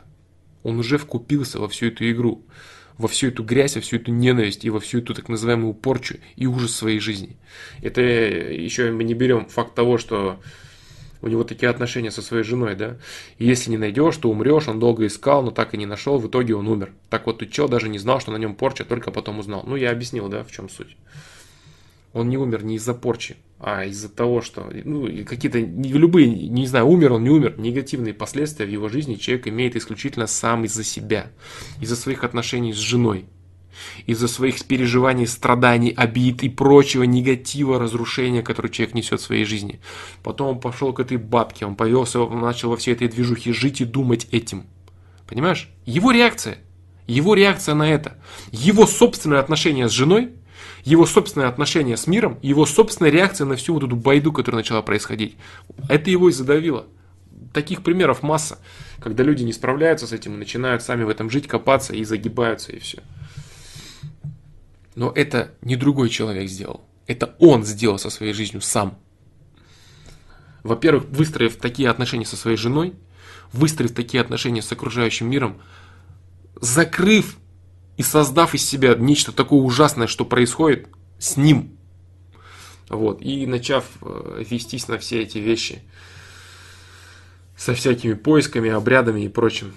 Он 0.64 0.80
уже 0.80 0.98
вкупился 0.98 1.60
во 1.60 1.68
всю 1.68 1.86
эту 1.86 2.10
игру, 2.10 2.44
во 2.96 3.06
всю 3.06 3.28
эту 3.28 3.44
грязь, 3.44 3.76
во 3.76 3.80
всю 3.80 3.94
эту 3.94 4.10
ненависть 4.10 4.64
и 4.64 4.70
во 4.70 4.80
всю 4.80 4.98
эту 4.98 5.14
так 5.14 5.28
называемую 5.28 5.74
порчу 5.74 6.16
и 6.34 6.46
ужас 6.46 6.74
своей 6.74 6.98
жизни. 6.98 7.36
Это 7.82 8.00
еще 8.00 8.90
мы 8.90 9.04
не 9.04 9.14
берем 9.14 9.46
факт 9.46 9.76
того, 9.76 9.96
что 9.96 10.40
у 11.20 11.28
него 11.28 11.44
такие 11.44 11.68
отношения 11.68 12.10
со 12.10 12.22
своей 12.22 12.44
женой, 12.44 12.74
да, 12.74 12.96
и 13.38 13.46
если 13.46 13.70
не 13.70 13.78
найдешь, 13.78 14.16
то 14.16 14.30
умрешь, 14.30 14.68
он 14.68 14.78
долго 14.78 15.06
искал, 15.06 15.42
но 15.42 15.50
так 15.50 15.74
и 15.74 15.78
не 15.78 15.86
нашел, 15.86 16.18
в 16.18 16.26
итоге 16.28 16.54
он 16.54 16.68
умер. 16.68 16.92
Так 17.10 17.26
вот, 17.26 17.38
тут 17.38 17.50
чел 17.50 17.68
даже 17.68 17.88
не 17.88 17.98
знал, 17.98 18.20
что 18.20 18.32
на 18.32 18.36
нем 18.36 18.54
порча, 18.54 18.84
только 18.84 19.10
потом 19.10 19.38
узнал. 19.38 19.64
Ну, 19.66 19.76
я 19.76 19.90
объяснил, 19.90 20.28
да, 20.28 20.44
в 20.44 20.50
чем 20.50 20.68
суть. 20.68 20.96
Он 22.12 22.28
не 22.28 22.38
умер 22.38 22.64
не 22.64 22.76
из-за 22.76 22.94
порчи, 22.94 23.36
а 23.60 23.84
из-за 23.84 24.08
того, 24.08 24.40
что, 24.40 24.70
ну, 24.84 25.06
какие-то, 25.24 25.58
любые, 25.58 26.28
не 26.28 26.66
знаю, 26.66 26.86
умер 26.86 27.12
он, 27.12 27.24
не 27.24 27.30
умер, 27.30 27.54
негативные 27.58 28.14
последствия 28.14 28.66
в 28.66 28.70
его 28.70 28.88
жизни 28.88 29.16
человек 29.16 29.48
имеет 29.48 29.76
исключительно 29.76 30.26
сам 30.26 30.64
из-за 30.64 30.84
себя, 30.84 31.30
из-за 31.80 31.96
своих 31.96 32.24
отношений 32.24 32.72
с 32.72 32.76
женой, 32.76 33.26
из-за 34.06 34.28
своих 34.28 34.64
переживаний, 34.64 35.26
страданий, 35.26 35.90
обид 35.96 36.42
и 36.42 36.48
прочего 36.48 37.04
негатива, 37.04 37.78
разрушения, 37.78 38.42
который 38.42 38.70
человек 38.70 38.94
несет 38.94 39.20
в 39.20 39.24
своей 39.24 39.44
жизни. 39.44 39.80
Потом 40.22 40.48
он 40.48 40.60
пошел 40.60 40.92
к 40.92 41.00
этой 41.00 41.16
бабке, 41.16 41.66
он 41.66 41.76
повелся, 41.76 42.20
он 42.20 42.40
начал 42.40 42.70
во 42.70 42.76
всей 42.76 42.94
этой 42.94 43.08
движухе 43.08 43.52
жить 43.52 43.80
и 43.80 43.84
думать 43.84 44.26
этим. 44.30 44.64
Понимаешь? 45.26 45.68
Его 45.84 46.10
реакция. 46.10 46.58
Его 47.06 47.34
реакция 47.34 47.74
на 47.74 47.88
это. 47.90 48.18
Его 48.50 48.86
собственное 48.86 49.40
отношение 49.40 49.88
с 49.88 49.92
женой, 49.92 50.30
его 50.84 51.06
собственное 51.06 51.48
отношение 51.48 51.96
с 51.96 52.06
миром, 52.06 52.38
его 52.42 52.66
собственная 52.66 53.10
реакция 53.10 53.46
на 53.46 53.56
всю 53.56 53.74
вот 53.74 53.84
эту 53.84 53.96
байду, 53.96 54.32
которая 54.32 54.60
начала 54.60 54.82
происходить. 54.82 55.36
Это 55.88 56.10
его 56.10 56.28
и 56.28 56.32
задавило. 56.32 56.86
Таких 57.52 57.82
примеров 57.82 58.22
масса, 58.22 58.58
когда 59.00 59.22
люди 59.22 59.42
не 59.42 59.52
справляются 59.52 60.06
с 60.06 60.12
этим 60.12 60.34
и 60.34 60.38
начинают 60.38 60.82
сами 60.82 61.04
в 61.04 61.08
этом 61.08 61.30
жить, 61.30 61.46
копаться 61.46 61.94
и 61.94 62.04
загибаются, 62.04 62.72
и 62.72 62.78
все. 62.78 63.02
Но 64.98 65.12
это 65.14 65.54
не 65.62 65.76
другой 65.76 66.08
человек 66.08 66.50
сделал. 66.50 66.84
Это 67.06 67.36
он 67.38 67.64
сделал 67.64 68.00
со 68.00 68.10
своей 68.10 68.32
жизнью 68.32 68.60
сам. 68.60 68.98
Во-первых, 70.64 71.04
выстроив 71.04 71.56
такие 71.56 71.88
отношения 71.88 72.26
со 72.26 72.36
своей 72.36 72.56
женой, 72.56 72.94
выстроив 73.52 73.94
такие 73.94 74.20
отношения 74.20 74.60
с 74.60 74.72
окружающим 74.72 75.30
миром, 75.30 75.62
закрыв 76.60 77.36
и 77.96 78.02
создав 78.02 78.54
из 78.54 78.68
себя 78.68 78.96
нечто 78.96 79.30
такое 79.30 79.60
ужасное, 79.60 80.08
что 80.08 80.24
происходит 80.24 80.88
с 81.20 81.36
ним. 81.36 81.78
Вот, 82.88 83.22
и 83.22 83.46
начав 83.46 83.84
э, 84.02 84.42
вестись 84.50 84.88
на 84.88 84.98
все 84.98 85.22
эти 85.22 85.38
вещи 85.38 85.80
со 87.56 87.72
всякими 87.72 88.14
поисками, 88.14 88.68
обрядами 88.68 89.20
и 89.20 89.28
прочим. 89.28 89.74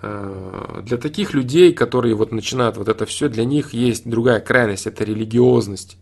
Э, 0.00 0.80
для 0.84 0.96
таких 0.96 1.34
людей, 1.34 1.72
которые 1.72 2.14
вот 2.14 2.30
начинают 2.30 2.76
вот 2.76 2.88
это 2.88 3.04
все, 3.06 3.28
для 3.28 3.44
них 3.44 3.72
есть 3.72 4.08
другая 4.08 4.40
крайность, 4.40 4.86
это 4.86 5.04
религиозность. 5.04 5.98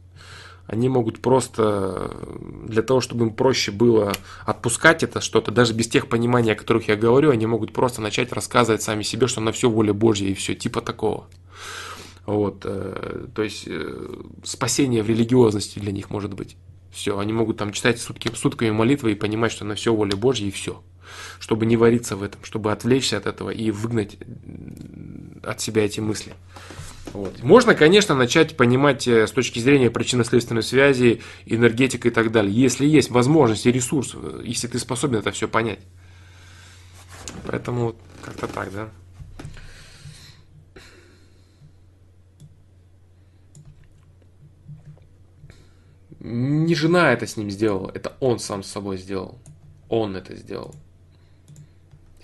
Они 0.66 0.89
могут 0.89 1.23
просто, 1.23 2.10
для 2.66 2.82
того, 2.82 3.01
чтобы 3.01 3.27
им 3.27 3.32
проще 3.32 3.70
было 3.70 4.12
отпускать 4.44 5.05
это 5.05 5.20
что-то, 5.20 5.52
даже 5.52 5.73
без 5.73 5.86
тех 5.86 6.09
пониманий, 6.09 6.52
о 6.52 6.56
которых 6.56 6.89
я 6.89 6.97
говорю, 6.97 7.31
они 7.31 7.47
могут 7.47 7.73
просто 7.73 8.02
начать 8.02 8.32
рассказывать 8.32 8.82
сами 8.82 9.02
себе, 9.05 9.28
что 9.28 9.40
на 9.40 9.52
все 9.52 9.70
воля 9.70 9.93
Божья 9.93 10.27
и 10.27 10.35
все, 10.35 10.56
типа 10.56 10.81
такого. 10.82 11.28
Вот, 12.27 12.62
э, 12.64 13.27
то 13.32 13.43
есть 13.43 13.64
э, 13.68 14.23
спасение 14.43 15.05
в 15.05 15.09
религиозности 15.09 15.78
для 15.78 15.93
них 15.93 16.10
может 16.10 16.35
быть. 16.35 16.56
Все, 16.90 17.18
они 17.18 17.32
могут 17.32 17.59
там 17.59 17.73
читать 17.73 18.01
сутки, 18.01 18.31
сутками 18.35 18.70
молитвы 18.70 19.12
и 19.12 19.14
понимать, 19.14 19.52
что 19.52 19.64
на 19.64 19.77
все 19.77 19.94
воля 19.94 20.16
Божья 20.16 20.47
и 20.47 20.51
все 20.51 20.82
чтобы 21.38 21.66
не 21.66 21.76
вариться 21.76 22.16
в 22.16 22.22
этом, 22.22 22.43
чтобы 22.44 22.72
отвлечься 22.72 23.16
от 23.16 23.26
этого 23.26 23.51
и 23.51 23.70
выгнать 23.70 24.18
от 25.43 25.60
себя 25.60 25.84
эти 25.84 26.01
мысли. 26.01 26.34
Вот. 27.12 27.43
Можно, 27.43 27.74
конечно, 27.74 28.14
начать 28.14 28.56
понимать 28.56 29.06
э, 29.06 29.26
с 29.26 29.30
точки 29.30 29.59
зрения 29.59 29.90
причинно-следственной 29.90 30.62
связи, 30.62 31.22
энергетика 31.47 32.09
и 32.09 32.10
так 32.10 32.32
далее, 32.32 32.52
если 32.52 32.84
есть 32.84 33.10
возможность 33.10 33.66
и 33.66 33.72
ресурс, 33.72 34.12
э, 34.14 34.43
если 34.44 34.66
ты 34.66 34.78
способен 34.78 35.18
это 35.18 35.30
все 35.30 35.48
понять. 35.48 35.80
Поэтому 37.47 37.94
как-то 38.22 38.48
так, 38.48 38.72
да. 38.72 38.88
Не 46.18 46.74
жена 46.74 47.12
это 47.12 47.26
с 47.26 47.36
ним 47.36 47.51
сделала, 47.51 47.90
это 47.94 48.16
он 48.18 48.40
сам 48.40 48.64
с 48.64 48.66
собой 48.66 48.98
сделал. 48.98 49.38
Он 49.88 50.16
это 50.16 50.34
сделал. 50.34 50.74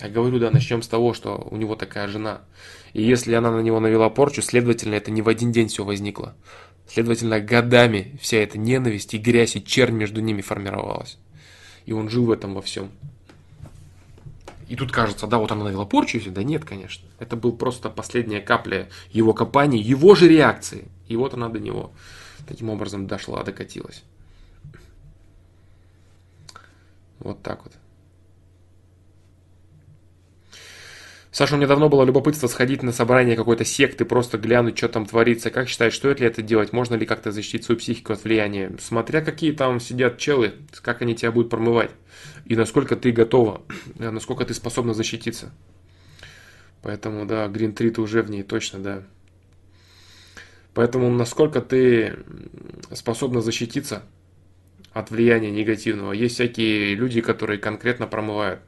Я 0.03 0.09
говорю, 0.09 0.41
да, 0.41 0.51
начнем 0.51 0.83
с 0.83 0.89
того, 0.89 1.15
что 1.15 1.47
у 1.51 1.57
него 1.57 1.77
такая 1.77 2.09
жена. 2.09 2.41
И 2.93 3.03
если 3.03 3.35
она 3.35 3.53
на 3.53 3.61
него 3.61 3.79
навела 3.79 4.11
порчу, 4.11 4.43
следовательно, 4.43 4.95
это 4.95 5.13
не 5.13 5.23
в 5.23 5.29
один 5.29 5.53
день 5.53 5.69
все 5.69 5.85
возникло. 5.85 6.35
Следовательно, 6.89 7.41
годами 7.41 8.19
вся 8.21 8.39
эта 8.39 8.59
ненависть 8.59 9.15
и 9.15 9.19
грязь 9.19 9.55
и 9.55 9.65
чернь 9.65 9.95
между 9.95 10.21
ними 10.21 10.43
формировалась. 10.43 11.19
И 11.87 11.93
он 11.93 12.09
жил 12.09 12.27
в 12.27 12.33
этом 12.33 12.55
во 12.55 12.63
всем. 12.63 12.91
И 14.69 14.75
тут 14.75 14.91
кажется, 14.91 15.27
да, 15.29 15.39
вот 15.39 15.53
она 15.53 15.65
навела 15.65 15.85
порчу, 15.85 16.19
да 16.31 16.43
нет, 16.43 16.65
конечно. 16.65 17.07
Это 17.21 17.37
был 17.37 17.53
просто 17.53 17.89
последняя 17.89 18.41
капля 18.41 18.89
его 19.11 19.33
копания, 19.33 19.81
его 19.81 20.17
же 20.17 20.29
реакции. 20.29 20.89
И 21.07 21.15
вот 21.15 21.35
она 21.35 21.49
до 21.49 21.61
него 21.61 21.93
таким 22.49 22.71
образом 22.71 23.07
дошла, 23.07 23.45
докатилась. 23.45 24.03
Вот 27.21 27.41
так 27.43 27.63
вот. 27.63 27.73
Саша, 31.35 31.55
у 31.55 31.57
меня 31.57 31.67
давно 31.67 31.89
было 31.89 32.05
любопытство 32.05 32.47
сходить 32.47 32.83
на 32.83 32.93
собрание 32.93 33.37
какой-то 33.37 33.65
секты, 33.65 34.05
просто 34.05 34.37
глянуть, 34.37 34.77
что 34.77 34.91
там 34.91 35.07
творится. 35.07 35.49
Как 35.49 35.67
считаешь, 35.67 35.97
стоит 35.97 36.21
ли 36.21 36.27
это 36.27 36.43
делать? 36.43 36.75
Можно 36.75 36.95
ли 36.97 37.07
как-то 37.07 37.33
защитить 37.33 37.65
свою 37.65 37.79
психику 37.79 38.13
от 38.13 38.23
влияния? 38.23 38.71
Смотря 38.79 39.23
какие 39.23 39.53
там 39.53 39.81
сидят 39.81 40.19
челы, 40.19 40.53
как 40.83 41.01
они 41.01 41.15
тебя 41.15 41.33
будут 41.33 41.49
промывать. 41.49 41.91
И 42.45 42.55
насколько 42.55 42.97
ты 42.97 43.13
готова, 43.13 43.63
насколько 43.99 44.45
ты 44.45 44.53
способна 44.53 44.93
защититься. 44.93 45.55
Поэтому, 46.83 47.25
да, 47.25 47.47
Green 47.47 47.73
3 47.73 47.93
ты 47.93 48.03
уже 48.03 48.21
в 48.21 48.29
ней, 48.29 48.43
точно, 48.43 48.81
да. 48.81 49.03
Поэтому 50.75 51.11
насколько 51.11 51.63
ты 51.63 52.19
способна 52.93 53.41
защититься 53.41 54.03
от 54.93 55.11
влияния 55.11 55.51
негативного. 55.51 56.13
Есть 56.13 56.35
всякие 56.35 56.95
люди, 56.95 57.23
которые 57.23 57.59
конкретно 57.59 58.07
промывают 58.07 58.61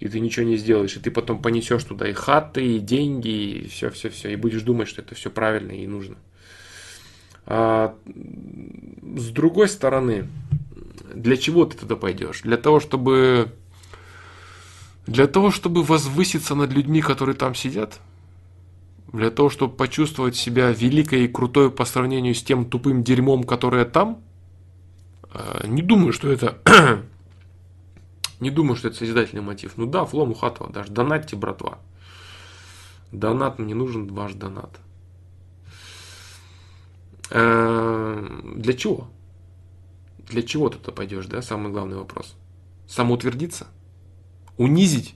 и 0.00 0.08
ты 0.08 0.18
ничего 0.18 0.46
не 0.46 0.56
сделаешь, 0.56 0.96
и 0.96 1.00
ты 1.00 1.10
потом 1.10 1.40
понесешь 1.42 1.84
туда 1.84 2.08
и 2.08 2.14
хаты, 2.14 2.76
и 2.76 2.78
деньги, 2.78 3.28
и 3.28 3.68
все-все-все, 3.68 4.32
и 4.32 4.36
будешь 4.36 4.62
думать, 4.62 4.88
что 4.88 5.02
это 5.02 5.14
все 5.14 5.30
правильно 5.30 5.72
и 5.72 5.86
нужно. 5.86 6.16
А, 7.46 7.94
с 8.06 9.28
другой 9.28 9.68
стороны, 9.68 10.26
для 11.14 11.36
чего 11.36 11.66
ты 11.66 11.76
туда 11.76 11.96
пойдешь? 11.96 12.40
Для 12.42 12.56
того, 12.56 12.80
чтобы 12.80 13.52
для 15.06 15.26
того, 15.26 15.50
чтобы 15.50 15.82
возвыситься 15.82 16.54
над 16.54 16.72
людьми, 16.72 17.02
которые 17.02 17.36
там 17.36 17.54
сидят? 17.54 18.00
Для 19.12 19.30
того, 19.30 19.50
чтобы 19.50 19.74
почувствовать 19.74 20.36
себя 20.36 20.70
великой 20.70 21.24
и 21.24 21.28
крутой 21.28 21.70
по 21.70 21.84
сравнению 21.84 22.34
с 22.34 22.42
тем 22.42 22.64
тупым 22.64 23.02
дерьмом, 23.02 23.44
которое 23.44 23.84
там? 23.84 24.22
А, 25.32 25.66
не 25.66 25.82
думаю, 25.82 26.12
что 26.14 26.30
это 26.30 26.58
не 28.40 28.50
думаю, 28.50 28.76
что 28.76 28.88
это 28.88 28.96
созидательный 28.96 29.42
мотив. 29.42 29.74
Ну 29.76 29.86
да, 29.86 30.04
флом 30.04 30.30
Ухатова 30.32 30.70
даже. 30.70 30.90
Донатьте, 30.90 31.36
братва. 31.36 31.78
Донат, 33.12 33.58
мне 33.58 33.74
нужен 33.74 34.06
ваш 34.12 34.34
донат. 34.34 34.80
Эм, 37.30 38.60
для 38.60 38.72
чего? 38.72 39.10
Для 40.18 40.42
чего 40.42 40.68
ты 40.68 40.78
туда 40.78 40.92
пойдешь, 40.92 41.26
да? 41.26 41.42
Самый 41.42 41.72
главный 41.72 41.96
вопрос. 41.96 42.36
Самоутвердиться? 42.88 43.66
Унизить 44.56 45.14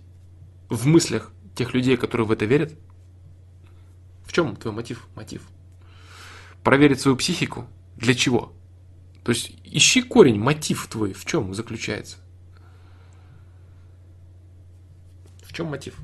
в 0.68 0.86
мыслях 0.86 1.30
тех 1.54 1.74
людей, 1.74 1.96
которые 1.96 2.26
в 2.26 2.32
это 2.32 2.44
верят? 2.44 2.72
В 4.24 4.32
чем 4.32 4.56
твой 4.56 4.74
мотив? 4.74 5.06
Мотив. 5.14 5.42
Проверить 6.62 7.00
свою 7.00 7.16
психику? 7.16 7.66
Для 7.96 8.14
чего? 8.14 8.52
То 9.22 9.32
есть 9.32 9.52
ищи 9.64 10.02
корень, 10.02 10.38
мотив 10.38 10.86
твой, 10.88 11.12
в 11.12 11.24
чем 11.24 11.54
заключается? 11.54 12.18
В 15.36 15.42
чем 15.54 15.66
мотив? 15.66 15.96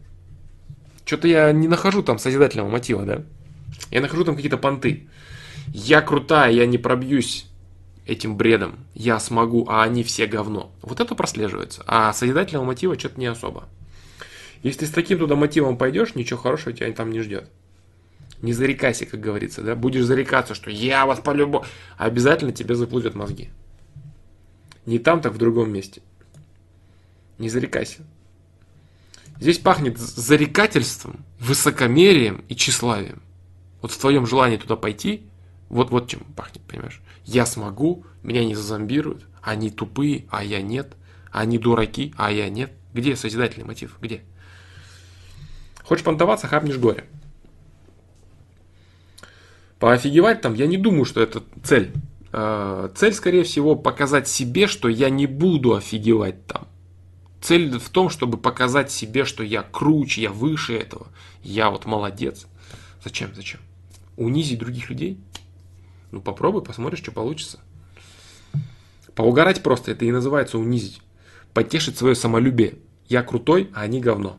Что-то 1.05 1.29
я 1.29 1.53
не 1.53 1.69
нахожу 1.69 2.03
там 2.03 2.19
созидательного 2.19 2.69
мотива, 2.69 3.05
да? 3.05 3.23
Я 3.91 4.01
нахожу 4.01 4.25
там 4.25 4.37
какие-то 4.37 4.59
понты. 4.59 5.09
Я 5.69 6.03
крутая, 6.03 6.53
я 6.53 6.67
не 6.67 6.79
пробьюсь 6.79 7.47
этим 8.07 8.37
бредом. 8.37 8.79
Я 8.95 9.19
смогу, 9.19 9.67
а 9.69 9.83
они 9.83 10.05
все 10.05 10.27
говно. 10.27 10.73
Вот 10.83 11.01
это 11.01 11.15
прослеживается. 11.15 11.83
А 11.87 12.13
созидательного 12.13 12.65
мотива 12.65 12.99
что-то 12.99 13.19
не 13.21 13.27
особо. 13.27 13.69
Если 14.63 14.81
ты 14.81 14.87
с 14.87 14.91
таким 14.91 15.19
туда 15.19 15.37
мотивом 15.37 15.77
пойдешь, 15.77 16.15
ничего 16.15 16.39
хорошего 16.39 16.73
тебя 16.73 16.93
там 16.93 17.11
не 17.11 17.21
ждет. 17.21 17.49
Не 18.43 18.53
зарекайся, 18.53 19.07
как 19.07 19.21
говорится, 19.21 19.63
да? 19.63 19.75
Будешь 19.75 20.05
зарекаться, 20.05 20.55
что 20.55 20.71
я 20.71 21.07
вас 21.07 21.21
по-любому... 21.21 21.65
Обязательно 21.99 22.53
тебе 22.53 22.75
заплывет 22.75 23.15
мозги. 23.15 23.51
Не 24.87 24.99
там, 24.99 25.21
так 25.21 25.33
в 25.33 25.39
другом 25.39 25.73
месте. 25.73 26.03
Не 27.39 27.49
зарекайся. 27.49 28.03
Здесь 29.41 29.59
пахнет 29.59 29.99
зарекательством, 29.99 31.25
высокомерием 31.39 32.45
и 32.49 32.55
тщеславием. 32.55 33.23
Вот 33.81 33.91
в 33.91 33.99
твоем 33.99 34.27
желании 34.27 34.59
туда 34.59 34.77
пойти, 34.77 35.27
вот, 35.71 35.91
вот 35.91 36.09
чем 36.09 36.21
пахнет, 36.37 36.63
понимаешь? 36.65 37.01
Я 37.25 37.47
смогу, 37.47 38.05
меня 38.23 38.45
не 38.45 38.55
зазомбируют, 38.55 39.27
они 39.41 39.71
тупые, 39.71 40.27
а 40.31 40.45
я 40.45 40.61
нет. 40.61 40.95
Они 41.33 41.59
дураки, 41.59 42.13
а 42.17 42.31
я 42.31 42.51
нет. 42.51 42.73
Где 42.93 43.17
созидательный 43.17 43.65
мотив? 43.65 43.97
Где? 44.01 44.23
Хочешь 45.85 46.05
понтоваться, 46.05 46.47
хапнешь 46.47 46.77
горе. 46.77 47.05
Поофигевать 49.79 50.43
там, 50.43 50.55
я 50.55 50.67
не 50.67 50.77
думаю, 50.77 51.05
что 51.05 51.23
это 51.23 51.43
цель. 51.63 51.93
А, 52.33 52.93
цель, 52.95 53.15
скорее 53.15 53.45
всего, 53.45 53.75
показать 53.75 54.29
себе, 54.29 54.67
что 54.67 54.89
я 54.89 55.09
не 55.09 55.27
буду 55.27 55.75
офигевать 55.75 56.47
там. 56.47 56.69
Цель 57.41 57.79
в 57.79 57.89
том, 57.89 58.11
чтобы 58.11 58.37
показать 58.37 58.91
себе, 58.91 59.25
что 59.25 59.43
я 59.43 59.63
круче, 59.63 60.23
я 60.23 60.31
выше 60.31 60.77
этого, 60.77 61.09
я 61.43 61.71
вот 61.71 61.87
молодец. 61.87 62.47
Зачем? 63.03 63.35
Зачем? 63.35 63.61
Унизить 64.17 64.59
других 64.59 64.91
людей? 64.91 65.19
Ну 66.11 66.21
попробуй, 66.21 66.63
посмотришь, 66.63 67.01
что 67.01 67.13
получится. 67.13 67.61
Поугарать 69.15 69.63
просто, 69.63 69.91
это 69.93 70.05
и 70.05 70.13
называется 70.13 70.59
унизить. 70.59 71.01
Потешить 71.55 71.97
свое 71.97 72.15
самолюбие. 72.15 72.79
Я 73.09 73.23
крутой, 73.23 73.71
а 73.75 73.83
они 73.83 74.01
говно. 74.01 74.39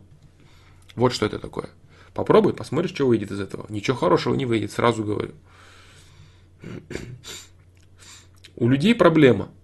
Вот 0.95 1.11
что 1.11 1.26
это 1.26 1.40
такое. 1.40 1.69
Попробуй, 2.14 2.53
посмотришь, 2.53 2.91
что 2.91 3.07
выйдет 3.07 3.32
из 3.32 3.40
этого. 3.40 3.65
Ничего 3.69 3.98
хорошего 3.98 4.36
не 4.36 4.45
выйдет, 4.45 4.72
сразу 4.72 5.03
говорю. 5.03 5.34
У 8.56 8.69
людей 8.69 8.94
проблема– 8.94 9.49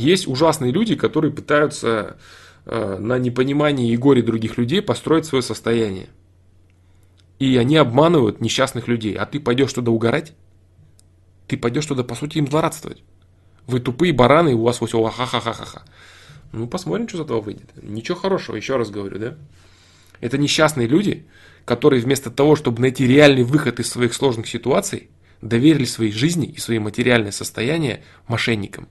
есть 0.00 0.26
ужасные 0.26 0.72
люди, 0.72 0.94
которые 0.94 1.32
пытаются 1.32 2.16
на 2.66 3.18
непонимании 3.18 3.92
и 3.92 3.96
горе 3.96 4.22
других 4.22 4.58
людей 4.58 4.82
построить 4.82 5.26
свое 5.26 5.42
состояние. 5.42 6.08
И 7.38 7.56
они 7.56 7.76
обманывают 7.76 8.40
несчастных 8.40 8.86
людей. 8.86 9.14
А 9.14 9.26
ты 9.26 9.40
пойдешь 9.40 9.72
туда 9.72 9.90
угорать? 9.90 10.34
Ты 11.48 11.56
пойдешь 11.56 11.86
туда, 11.86 12.04
по 12.04 12.14
сути, 12.14 12.38
им 12.38 12.46
злорадствовать. 12.46 13.02
Вы 13.66 13.80
тупые 13.80 14.12
бараны, 14.12 14.50
и 14.50 14.54
у 14.54 14.62
вас 14.62 14.76
все 14.76 15.02
ха-ха-ха-ха-ха. 15.02 15.82
Ну, 16.52 16.66
посмотрим, 16.66 17.08
что 17.08 17.18
из 17.18 17.20
этого 17.22 17.40
выйдет. 17.40 17.70
Ничего 17.82 18.18
хорошего, 18.18 18.56
еще 18.56 18.76
раз 18.76 18.90
говорю, 18.90 19.18
да? 19.18 19.36
Это 20.20 20.36
несчастные 20.36 20.86
люди, 20.86 21.26
которые 21.64 22.02
вместо 22.02 22.30
того, 22.30 22.56
чтобы 22.56 22.80
найти 22.80 23.06
реальный 23.06 23.44
выход 23.44 23.80
из 23.80 23.88
своих 23.88 24.12
сложных 24.12 24.46
ситуаций, 24.46 25.08
доверили 25.40 25.84
своей 25.84 26.12
жизни 26.12 26.46
и 26.46 26.58
свои 26.58 26.78
материальное 26.78 27.32
состояние 27.32 28.04
мошенникам. 28.28 28.88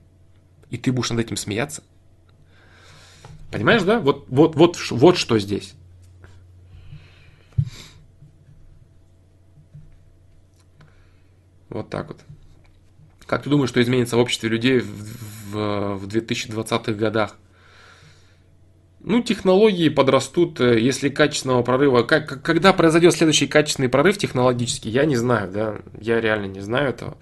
И 0.69 0.77
ты 0.77 0.91
будешь 0.91 1.11
над 1.11 1.19
этим 1.19 1.37
смеяться? 1.37 1.83
Понимаешь, 3.51 3.83
да? 3.83 3.99
Вот, 3.99 4.25
вот, 4.29 4.55
вот, 4.55 4.77
вот 4.91 5.17
что 5.17 5.39
здесь. 5.39 5.73
Вот 11.69 11.89
так 11.89 12.07
вот. 12.07 12.19
Как 13.25 13.43
ты 13.43 13.49
думаешь, 13.49 13.69
что 13.69 13.81
изменится 13.81 14.17
в 14.17 14.19
обществе 14.19 14.49
людей 14.49 14.79
в, 14.79 15.51
в, 15.51 15.95
в 15.97 16.07
2020-х 16.07 16.93
годах? 16.93 17.35
Ну, 19.01 19.21
технологии 19.21 19.87
подрастут, 19.87 20.59
э, 20.59 20.79
если 20.79 21.09
качественного 21.09 21.63
прорыва... 21.63 22.03
Как, 22.03 22.41
когда 22.41 22.73
произойдет 22.73 23.13
следующий 23.13 23.47
качественный 23.47 23.87
прорыв 23.87 24.17
технологический, 24.17 24.89
я 24.89 25.05
не 25.05 25.15
знаю, 25.15 25.49
да, 25.51 25.77
я 26.01 26.19
реально 26.19 26.47
не 26.47 26.59
знаю 26.59 26.89
этого. 26.89 27.17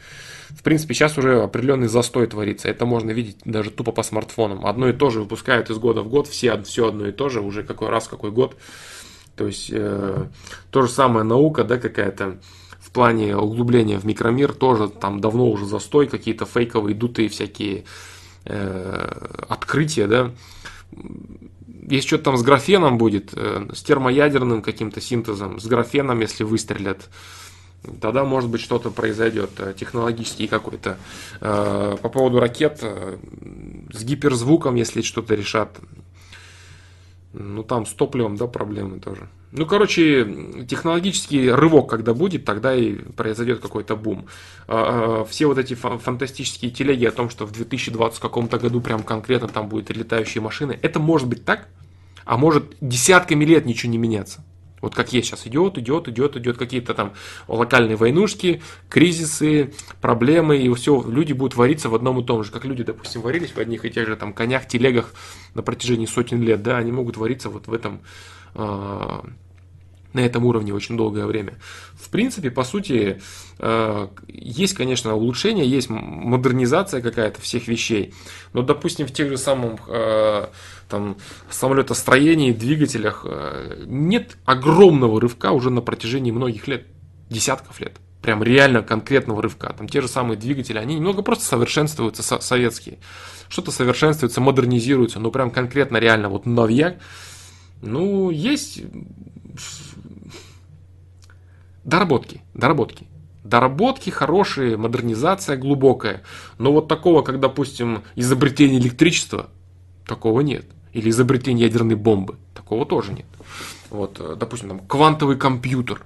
В 0.50 0.64
принципе, 0.64 0.94
сейчас 0.94 1.18
уже 1.18 1.42
определенный 1.42 1.88
застой 1.88 2.28
творится, 2.28 2.70
это 2.70 2.86
можно 2.86 3.12
видеть 3.12 3.38
даже 3.44 3.70
тупо 3.70 3.92
по 3.92 4.04
смартфонам. 4.04 4.66
Одно 4.66 4.88
и 4.90 4.94
то 4.94 5.10
же 5.10 5.22
выпускают 5.22 5.70
из 5.70 5.78
года 5.78 6.02
в 6.02 6.10
год, 6.10 6.28
все, 6.28 6.62
все 6.64 6.88
одно 6.88 7.08
и 7.08 7.12
то 7.12 7.30
же, 7.30 7.42
уже 7.42 7.64
какой 7.64 7.90
раз, 7.90 8.08
какой 8.08 8.32
год. 8.32 8.56
То 9.36 9.46
есть, 9.46 9.70
э, 9.72 10.28
то 10.72 10.82
же 10.82 10.90
самое 10.90 11.26
наука, 11.26 11.64
да, 11.64 11.78
какая-то 11.78 12.40
в 12.80 12.92
плане 12.92 13.36
углубления 13.36 14.00
в 14.00 14.06
микромир 14.06 14.54
тоже 14.54 14.88
там 14.88 15.20
давно 15.20 15.50
уже 15.50 15.66
застой, 15.66 16.08
какие-то 16.08 16.46
фейковые, 16.46 16.96
дутые 16.96 17.28
всякие 17.28 17.84
э, 18.46 19.28
открытия, 19.50 20.08
да. 20.08 20.32
Если 21.90 22.08
что-то 22.08 22.26
там 22.26 22.38
с 22.38 22.44
графеном 22.44 22.98
будет, 22.98 23.34
э, 23.34 23.68
с 23.74 23.84
термоядерным 23.84 24.62
каким-то 24.62 25.02
синтезом, 25.02 25.60
с 25.60 25.66
графеном, 25.66 26.22
если 26.22 26.44
выстрелят, 26.44 27.10
тогда, 28.02 28.24
может 28.24 28.50
быть, 28.50 28.62
что-то 28.62 28.92
произойдет, 28.92 29.52
э, 29.58 29.74
технологический 29.78 30.48
какой-то. 30.48 30.98
Э, 31.42 31.98
по 32.02 32.10
поводу 32.10 32.40
ракет, 32.40 32.84
с 33.94 34.04
гиперзвуком, 34.04 34.76
если 34.76 35.02
что-то 35.02 35.36
решат, 35.36 35.78
ну, 37.34 37.64
там 37.64 37.86
с 37.86 37.92
топливом, 37.92 38.36
да, 38.36 38.48
проблемы 38.48 39.00
тоже. 39.00 39.30
Ну, 39.52 39.66
короче, 39.66 40.66
технологический 40.68 41.50
рывок, 41.50 41.90
когда 41.90 42.14
будет, 42.14 42.46
тогда 42.46 42.76
и 42.76 42.96
произойдет 42.96 43.60
какой-то 43.60 43.96
бум. 43.96 44.28
Все 45.30 45.46
вот 45.46 45.58
эти 45.58 45.74
фантастические 45.74 46.70
телеги 46.72 47.06
о 47.06 47.12
том, 47.12 47.30
что 47.30 47.46
в 47.46 47.54
2020 47.54 48.20
каком-то 48.20 48.60
году 48.60 48.82
прям 48.82 49.04
конкретно 49.04 49.48
там 49.48 49.70
будут 49.70 49.90
летающие 49.90 50.42
машины, 50.42 50.78
это 50.82 51.00
может 51.00 51.28
быть 51.28 51.46
так, 51.46 51.70
а 52.26 52.38
может 52.38 52.76
десятками 52.82 53.46
лет 53.46 53.66
ничего 53.66 53.92
не 53.92 53.98
меняться. 53.98 54.44
Вот 54.82 54.94
как 54.94 55.12
есть 55.12 55.28
сейчас 55.28 55.48
идет, 55.48 55.78
идет, 55.78 56.08
идет, 56.08 56.38
идет 56.38 56.58
какие-то 56.58 56.94
там 56.94 57.14
локальные 57.48 57.96
войнушки, 57.96 58.62
кризисы, 58.90 59.74
проблемы, 60.02 60.58
и 60.58 60.74
все, 60.74 61.04
люди 61.08 61.34
будут 61.34 61.56
вариться 61.56 61.90
в 61.90 61.96
одном 61.96 62.20
и 62.20 62.24
том 62.24 62.44
же. 62.44 62.52
Как 62.52 62.66
люди, 62.66 62.84
допустим, 62.84 63.22
варились 63.22 63.52
в 63.52 63.58
одних 63.58 63.86
и 63.86 63.90
тех 63.90 64.08
же 64.08 64.16
там 64.16 64.34
конях, 64.34 64.68
телегах 64.68 65.14
на 65.56 65.64
протяжении 65.64 66.06
сотен 66.06 66.42
лет, 66.42 66.62
да, 66.62 66.78
они 66.78 66.92
могут 66.92 67.18
вариться 67.18 67.50
вот 67.50 67.68
в 67.68 67.74
этом 67.74 68.02
э, 68.54 69.22
на 70.18 70.22
этом 70.22 70.46
уровне 70.46 70.74
очень 70.74 70.98
долгое 70.98 71.26
время. 71.26 71.54
В 71.94 72.10
принципе, 72.10 72.50
по 72.50 72.64
сути, 72.64 73.22
э, 73.60 74.08
есть, 74.28 74.74
конечно, 74.74 75.16
улучшение, 75.16 75.70
есть 75.70 75.90
модернизация 75.90 77.02
какая-то 77.02 77.40
всех 77.40 77.68
вещей, 77.68 78.14
но, 78.54 78.64
допустим, 78.64 79.08
в 79.08 79.14
тех 79.14 79.30
же 79.30 79.38
самых 79.38 79.82
э, 79.88 80.48
там, 80.90 81.18
самолетостроении, 81.50 82.52
двигателях 82.52 83.26
э, 83.26 83.84
нет 83.86 84.38
огромного 84.46 85.22
рывка 85.22 85.52
уже 85.52 85.70
на 85.70 85.82
протяжении 85.82 86.32
многих 86.32 86.68
лет, 86.68 86.88
десятков 87.30 87.80
лет. 87.80 87.98
Прям 88.22 88.42
реально 88.44 88.82
конкретного 88.82 89.42
рывка. 89.44 89.74
Там 89.78 89.88
те 89.88 90.02
же 90.02 90.08
самые 90.08 90.38
двигатели, 90.38 90.80
они 90.80 90.96
немного 90.96 91.22
просто 91.22 91.46
совершенствуются, 91.46 92.24
советские. 92.24 92.98
Что-то 93.48 93.72
совершенствуется, 93.72 94.42
модернизируется, 94.42 95.20
но 95.20 95.30
прям 95.30 95.52
конкретно 95.52 95.98
реально 95.98 96.30
вот 96.30 96.48
новьяк. 96.48 96.98
Ну, 97.82 98.32
есть 98.32 98.82
Доработки, 101.88 102.42
доработки. 102.54 103.08
Доработки 103.46 104.10
хорошие, 104.10 104.76
модернизация 104.76 105.56
глубокая. 105.56 106.22
Но 106.58 106.74
вот 106.74 106.90
такого, 106.90 107.22
как, 107.22 107.40
допустим, 107.40 108.04
изобретение 108.16 108.78
электричества, 108.78 109.50
такого 110.06 110.42
нет. 110.42 110.66
Или 110.92 111.10
изобретение 111.10 111.66
ядерной 111.66 111.96
бомбы, 111.96 112.36
такого 112.54 112.86
тоже 112.86 113.14
нет. 113.14 113.26
Вот, 113.90 114.18
э, 114.20 114.36
допустим, 114.38 114.68
там, 114.68 114.80
квантовый 114.80 115.38
компьютер, 115.38 116.02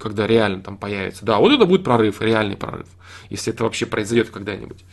когда 0.00 0.26
реально 0.26 0.62
там 0.62 0.76
появится. 0.76 1.24
Да, 1.24 1.38
вот 1.38 1.52
это 1.52 1.64
будет 1.64 1.84
прорыв, 1.84 2.20
реальный 2.20 2.56
прорыв, 2.56 2.88
если 3.28 3.52
это 3.52 3.62
вообще 3.62 3.86
произойдет 3.86 4.30
когда-нибудь. 4.30 4.84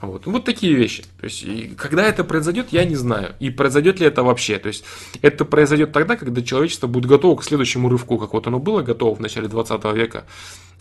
Вот. 0.00 0.26
вот 0.26 0.44
такие 0.44 0.74
вещи. 0.74 1.02
То 1.20 1.24
есть, 1.24 1.42
и 1.42 1.74
когда 1.76 2.06
это 2.06 2.24
произойдет, 2.24 2.68
я 2.70 2.84
не 2.84 2.96
знаю. 2.96 3.34
И 3.38 3.50
произойдет 3.50 4.00
ли 4.00 4.06
это 4.06 4.22
вообще. 4.22 4.58
То 4.58 4.68
есть, 4.68 4.84
это 5.20 5.44
произойдет 5.44 5.92
тогда, 5.92 6.16
когда 6.16 6.40
человечество 6.42 6.86
будет 6.86 7.06
готово 7.06 7.36
к 7.36 7.44
следующему 7.44 7.88
рывку, 7.88 8.18
как 8.18 8.32
вот 8.32 8.46
оно 8.46 8.58
было 8.58 8.80
готово 8.80 9.14
в 9.14 9.20
начале 9.20 9.48
20 9.48 9.84
века 9.94 10.24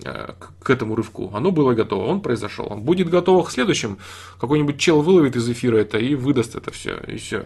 э, 0.03 0.33
к 0.61 0.69
этому 0.69 0.95
рывку. 0.95 1.31
Оно 1.33 1.51
было 1.51 1.73
готово, 1.73 2.05
он 2.05 2.21
произошел. 2.21 2.67
Он 2.69 2.81
будет 2.81 3.09
готово 3.09 3.43
к 3.43 3.51
следующему. 3.51 3.97
Какой-нибудь 4.39 4.79
чел 4.79 5.01
выловит 5.01 5.35
из 5.35 5.49
эфира 5.49 5.77
это 5.77 5.97
и 5.97 6.15
выдаст 6.15 6.55
это 6.55 6.71
все. 6.71 6.97
И 7.07 7.17
все. 7.17 7.45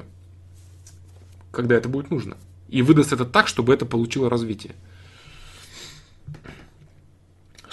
Когда 1.51 1.75
это 1.75 1.89
будет 1.89 2.11
нужно. 2.11 2.37
И 2.69 2.83
выдаст 2.83 3.13
это 3.13 3.25
так, 3.25 3.47
чтобы 3.47 3.73
это 3.73 3.85
получило 3.87 4.29
развитие. 4.29 4.75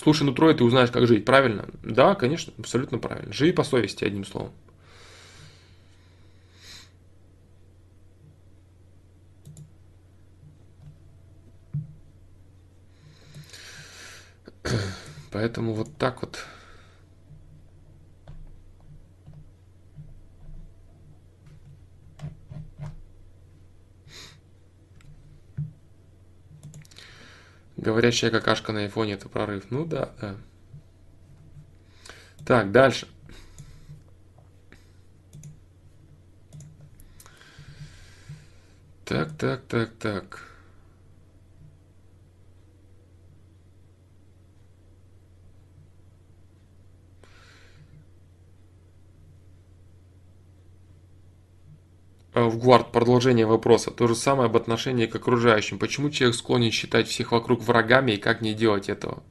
Слушай 0.02 0.22
нутро, 0.22 0.51
и 0.51 0.55
ты 0.55 0.64
узнаешь, 0.64 0.90
как 0.90 1.06
жить. 1.06 1.27
Правильно? 1.27 1.68
Да, 1.82 2.14
конечно, 2.14 2.55
абсолютно 2.59 2.97
правильно. 2.98 3.35
Живи 3.35 3.52
по 3.52 3.64
совести, 3.64 4.02
одним 4.02 4.24
словом. 4.24 4.52
Поэтому 15.31 15.74
вот 15.74 15.94
так 15.98 16.22
вот 16.22 16.47
Говорящая 27.81 28.31
какашка 28.31 28.73
на 28.73 28.81
айфоне 28.81 29.15
это 29.15 29.31
прорыв. 29.31 29.70
Ну 29.70 29.86
да, 29.86 30.11
да. 30.20 30.36
Так, 32.44 32.73
дальше. 32.73 33.09
Так, 39.07 39.35
так, 39.39 39.62
так, 39.66 39.90
так. 39.98 40.49
В 52.49 52.59
Гвард 52.59 52.93
продолжение 52.93 53.47
вопроса. 53.47 53.91
То 53.91 54.07
же 54.07 54.15
самое 54.15 54.47
об 54.47 54.57
отношении 54.57 55.07
к 55.07 55.15
окружающим. 55.15 55.79
Почему 55.79 56.11
человек 56.11 56.37
склонен 56.37 56.71
считать 56.71 57.09
всех 57.09 57.33
вокруг 57.33 57.62
врагами 57.62 58.12
и 58.12 58.17
как 58.17 58.41
не 58.41 58.55
делать 58.55 58.89
этого? 58.89 59.23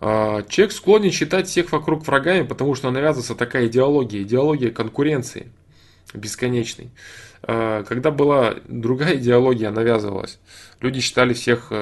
Э, 0.00 0.42
человек 0.48 0.72
склонен 0.72 1.10
считать 1.10 1.48
всех 1.48 1.72
вокруг 1.72 2.06
врагами, 2.06 2.46
потому 2.46 2.74
что 2.74 2.90
навязывается 2.90 3.34
такая 3.34 3.66
идеология, 3.66 4.22
идеология 4.22 4.70
конкуренции 4.70 5.52
бесконечной. 6.14 6.90
Э, 7.42 7.84
когда 7.88 8.10
была 8.10 8.56
другая 8.66 9.16
идеология 9.16 9.70
навязывалась, 9.70 10.38
люди 10.80 11.00
считали 11.00 11.32
всех 11.34 11.72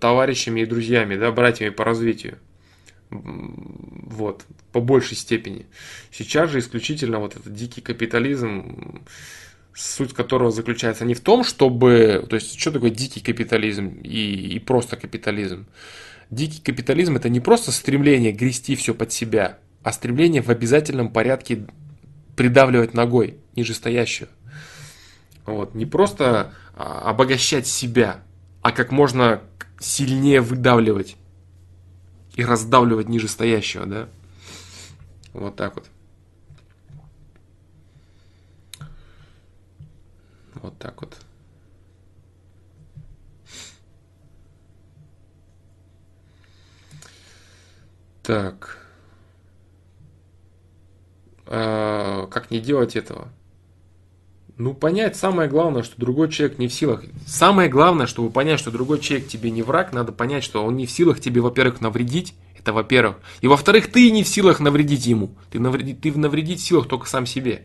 товарищами 0.00 0.60
и 0.60 0.66
друзьями, 0.66 1.16
да, 1.16 1.30
братьями 1.30 1.70
по 1.70 1.84
развитию. 1.84 2.38
Вот, 3.12 4.44
по 4.72 4.80
большей 4.80 5.16
степени. 5.16 5.66
Сейчас 6.10 6.50
же 6.50 6.58
исключительно 6.58 7.18
вот 7.18 7.36
этот 7.36 7.52
дикий 7.52 7.82
капитализм 7.82 9.02
суть 9.74 10.12
которого 10.12 10.50
заключается 10.50 11.04
не 11.04 11.14
в 11.14 11.20
том, 11.20 11.44
чтобы... 11.44 12.26
То 12.28 12.36
есть, 12.36 12.58
что 12.58 12.70
такое 12.70 12.90
дикий 12.90 13.20
капитализм 13.20 14.00
и, 14.02 14.54
и 14.54 14.58
просто 14.58 14.96
капитализм? 14.96 15.66
Дикий 16.30 16.60
капитализм– 16.60 17.16
это 17.16 17.28
не 17.28 17.40
просто 17.40 17.72
стремление 17.72 18.32
грести 18.32 18.74
все 18.76 18.94
под 18.94 19.12
себя, 19.12 19.58
а 19.82 19.92
стремление 19.92 20.42
в 20.42 20.48
обязательном 20.48 21.10
порядке 21.10 21.66
придавливать 22.36 22.94
ногой 22.94 23.38
нижестоящую. 23.56 24.28
Вот. 25.44 25.74
Не 25.74 25.86
просто 25.86 26.54
а, 26.74 27.10
обогащать 27.10 27.66
себя, 27.66 28.22
а 28.62 28.72
как 28.72 28.92
можно 28.92 29.42
сильнее 29.78 30.40
выдавливать 30.40 31.16
и 32.34 32.44
раздавливать 32.44 33.08
нижестоящего, 33.08 33.86
да? 33.86 34.08
Вот 35.32 35.56
так 35.56 35.74
вот. 35.74 35.86
Вот 40.62 40.78
так 40.78 41.00
вот. 41.02 41.16
Так. 48.22 48.78
А, 51.46 52.26
как 52.28 52.52
не 52.52 52.60
делать 52.60 52.94
этого? 52.94 53.28
Ну, 54.56 54.74
понять 54.74 55.16
самое 55.16 55.48
главное, 55.48 55.82
что 55.82 56.00
другой 56.00 56.30
человек 56.30 56.58
не 56.58 56.68
в 56.68 56.72
силах. 56.72 57.02
Самое 57.26 57.68
главное, 57.68 58.06
чтобы 58.06 58.30
понять, 58.30 58.60
что 58.60 58.70
другой 58.70 59.00
человек 59.00 59.26
тебе 59.26 59.50
не 59.50 59.62
враг, 59.62 59.92
надо 59.92 60.12
понять, 60.12 60.44
что 60.44 60.64
он 60.64 60.76
не 60.76 60.86
в 60.86 60.90
силах 60.92 61.18
тебе, 61.18 61.40
во-первых, 61.40 61.80
навредить. 61.80 62.34
Это 62.56 62.72
во-первых. 62.72 63.16
И 63.40 63.48
во-вторых, 63.48 63.90
ты 63.90 64.08
не 64.12 64.22
в 64.22 64.28
силах 64.28 64.60
навредить 64.60 65.06
ему. 65.06 65.34
Ты, 65.50 65.58
навредить, 65.58 66.00
ты 66.00 66.16
навредить 66.16 66.60
в 66.60 66.64
силах 66.64 66.86
только 66.86 67.08
сам 67.08 67.26
себе. 67.26 67.64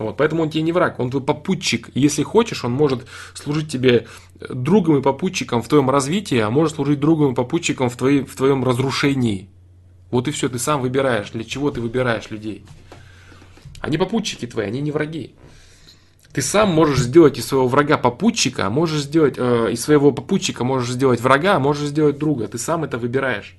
Вот, 0.00 0.16
поэтому 0.16 0.42
он 0.42 0.50
тебе 0.50 0.62
не 0.62 0.72
враг, 0.72 0.98
он 0.98 1.10
твой 1.10 1.22
попутчик. 1.22 1.90
Если 1.94 2.22
хочешь, 2.22 2.64
он 2.64 2.72
может 2.72 3.06
служить 3.34 3.70
тебе 3.70 4.06
другом 4.48 4.96
и 4.96 5.02
попутчиком 5.02 5.60
в 5.60 5.68
твоем 5.68 5.90
развитии, 5.90 6.38
а 6.38 6.48
может 6.48 6.76
служить 6.76 7.00
другом 7.00 7.32
и 7.32 7.34
попутчиком 7.34 7.90
в, 7.90 7.96
твоей, 7.96 8.24
в 8.24 8.34
твоем 8.34 8.64
разрушении. 8.64 9.50
Вот 10.10 10.26
и 10.26 10.30
все, 10.30 10.48
ты 10.48 10.58
сам 10.58 10.80
выбираешь, 10.80 11.30
для 11.32 11.44
чего 11.44 11.70
ты 11.70 11.82
выбираешь 11.82 12.30
людей. 12.30 12.64
Они 13.80 13.98
попутчики 13.98 14.46
твои, 14.46 14.66
они 14.66 14.80
не 14.80 14.90
враги. 14.90 15.34
Ты 16.32 16.40
сам 16.40 16.70
можешь 16.70 17.00
сделать 17.00 17.36
из 17.36 17.46
своего 17.46 17.68
врага 17.68 17.98
попутчика, 17.98 18.66
а 18.66 18.70
можешь 18.70 19.02
сделать 19.02 19.34
э, 19.36 19.72
из 19.72 19.82
своего 19.82 20.12
попутчика 20.12 20.64
можешь 20.64 20.92
сделать 20.92 21.20
врага, 21.20 21.56
а 21.56 21.60
можешь 21.60 21.88
сделать 21.88 22.16
друга. 22.16 22.48
Ты 22.48 22.56
сам 22.56 22.84
это 22.84 22.96
выбираешь 22.96 23.54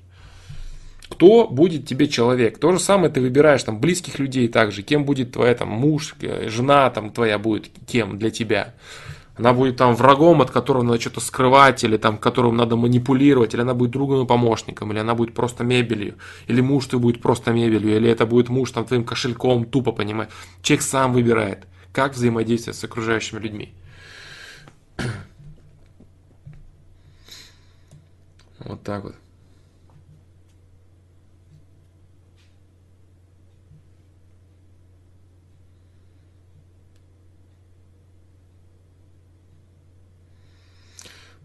кто 1.12 1.46
будет 1.46 1.86
тебе 1.86 2.08
человек. 2.08 2.56
То 2.56 2.72
же 2.72 2.78
самое 2.78 3.12
ты 3.12 3.20
выбираешь 3.20 3.62
там 3.62 3.78
близких 3.78 4.18
людей 4.18 4.48
также, 4.48 4.82
кем 4.82 5.04
будет 5.04 5.32
твоя 5.32 5.54
там 5.54 5.68
муж, 5.68 6.16
э, 6.22 6.48
жена 6.48 6.88
там 6.88 7.10
твоя 7.10 7.38
будет 7.38 7.68
кем 7.86 8.18
для 8.18 8.30
тебя. 8.30 8.74
Она 9.36 9.52
будет 9.52 9.76
там 9.76 9.94
врагом, 9.94 10.40
от 10.40 10.50
которого 10.50 10.82
надо 10.82 10.98
что-то 10.98 11.20
скрывать, 11.20 11.84
или 11.84 11.98
там, 11.98 12.16
которым 12.16 12.56
надо 12.56 12.76
манипулировать, 12.76 13.52
или 13.52 13.60
она 13.60 13.74
будет 13.74 13.90
другом 13.90 14.24
и 14.24 14.26
помощником, 14.26 14.90
или 14.92 15.00
она 15.00 15.14
будет 15.14 15.34
просто 15.34 15.64
мебелью, 15.64 16.14
или 16.46 16.62
муж 16.62 16.86
твой 16.86 17.02
будет 17.02 17.20
просто 17.20 17.52
мебелью, 17.52 17.96
или 17.96 18.08
это 18.08 18.24
будет 18.24 18.48
муж 18.48 18.70
там 18.70 18.86
твоим 18.86 19.04
кошельком, 19.04 19.66
тупо, 19.66 19.92
понимаешь. 19.92 20.30
Человек 20.62 20.82
сам 20.82 21.12
выбирает, 21.12 21.66
как 21.92 22.14
взаимодействовать 22.14 22.78
с 22.78 22.84
окружающими 22.84 23.38
людьми. 23.38 23.74
Вот 28.64 28.80
так 28.84 29.02
вот. 29.02 29.14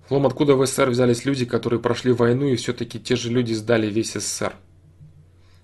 Лом, 0.09 0.25
откуда 0.25 0.55
в 0.55 0.65
СССР 0.65 0.89
взялись 0.89 1.25
люди, 1.25 1.45
которые 1.45 1.79
прошли 1.79 2.11
войну, 2.11 2.45
и 2.45 2.55
все-таки 2.55 2.99
те 2.99 3.15
же 3.15 3.29
люди 3.29 3.53
сдали 3.53 3.87
весь 3.87 4.13
СССР? 4.13 4.53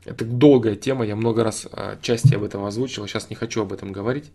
Это 0.06 0.26
долгая 0.26 0.76
тема, 0.76 1.06
я 1.06 1.15
много 1.15 1.44
раз 1.44 1.65
а, 1.72 1.98
части 2.02 2.36
об 2.36 2.44
этом 2.44 2.65
озвучил, 2.65 3.07
сейчас 3.07 3.30
не 3.30 3.36
хочу 3.36 3.61
об 3.61 3.72
этом 3.72 3.94
говорить. 3.94 4.32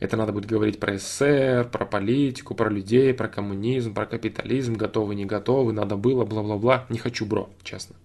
Это 0.00 0.16
надо 0.16 0.32
будет 0.32 0.46
говорить 0.46 0.80
про 0.80 0.98
СССР, 0.98 1.68
про 1.70 1.84
политику, 1.84 2.54
про 2.54 2.68
людей, 2.68 3.14
про 3.14 3.28
коммунизм, 3.28 3.94
про 3.94 4.06
капитализм, 4.06 4.74
готовы, 4.74 5.14
не 5.14 5.24
готовы, 5.24 5.72
надо 5.72 5.96
было, 5.96 6.24
бла-бла-бла. 6.24 6.86
Не 6.88 6.98
хочу, 6.98 7.26
бро, 7.26 7.48
честно. 7.62 7.96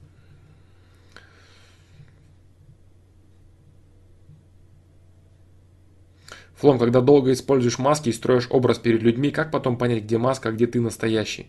Флом, 6.64 6.80
когда 6.80 7.02
долго 7.02 7.34
используешь 7.34 7.78
маски 7.78 8.08
и 8.08 8.14
строишь 8.14 8.48
образ 8.50 8.80
перед 8.80 9.02
людьми, 9.02 9.32
как 9.32 9.52
потом 9.52 9.78
понять, 9.78 10.04
где 10.04 10.18
маска, 10.18 10.48
а 10.48 10.52
где 10.54 10.66
ты 10.66 10.80
настоящий? 10.80 11.48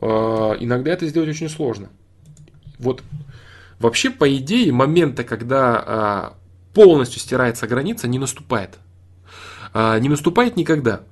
Э, 0.00 0.56
иногда 0.58 0.90
это 0.90 1.06
сделать 1.06 1.28
очень 1.28 1.48
сложно. 1.48 1.88
Вот 2.80 3.04
вообще, 3.78 4.10
по 4.10 4.28
идее, 4.36 4.72
момента, 4.72 5.22
когда 5.22 6.34
э, 6.34 6.74
полностью 6.74 7.20
стирается 7.20 7.68
граница, 7.68 8.08
не 8.08 8.18
наступает. 8.18 8.80
Э, 9.72 10.00
не 10.00 10.08
наступает 10.08 10.56
никогда. 10.56 11.02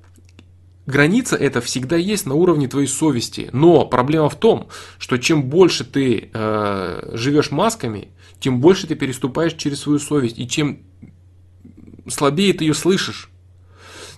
Граница 0.85 1.37
это 1.37 1.61
всегда 1.61 1.95
есть 1.95 2.25
на 2.25 2.33
уровне 2.33 2.67
твоей 2.67 2.87
совести. 2.87 3.49
Но 3.53 3.85
проблема 3.85 4.27
в 4.27 4.35
том, 4.35 4.67
что 4.97 5.15
чем 5.15 5.43
больше 5.43 5.85
ты 5.85 6.29
э, 6.33 7.11
живешь 7.13 7.51
масками, 7.51 8.09
тем 8.41 8.59
больше 8.59 8.85
ты 8.85 8.95
переступаешь 8.95 9.53
через 9.53 9.79
свою 9.79 9.99
совесть. 9.99 10.37
И 10.37 10.45
чем 10.45 10.88
слабее 12.07 12.53
ты 12.53 12.65
ее 12.65 12.73
слышишь. 12.73 13.29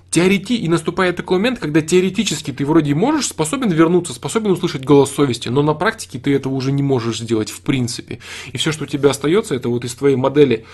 Теорети... 0.10 0.58
И 0.58 0.68
наступает 0.68 1.16
такой 1.16 1.38
момент, 1.38 1.60
когда 1.60 1.82
теоретически 1.82 2.52
ты 2.52 2.66
вроде 2.66 2.94
можешь, 2.94 3.28
способен 3.28 3.72
вернуться, 3.72 4.14
способен 4.14 4.52
услышать 4.52 4.84
голос 4.84 5.10
совести, 5.12 5.48
но 5.48 5.64
на 5.64 5.74
практике 5.74 6.20
ты 6.20 6.36
этого 6.36 6.54
уже 6.54 6.72
не 6.74 6.84
можешь 6.84 7.20
сделать 7.20 7.50
в 7.50 7.62
принципе. 7.62 8.20
И 8.52 8.58
все, 8.58 8.74
что 8.74 8.84
у 8.84 8.88
тебя 8.88 9.12
остается, 9.12 9.56
это 9.56 9.70
вот 9.70 9.86
из 9.86 9.96
твоей 9.96 10.18
модели, 10.18 10.66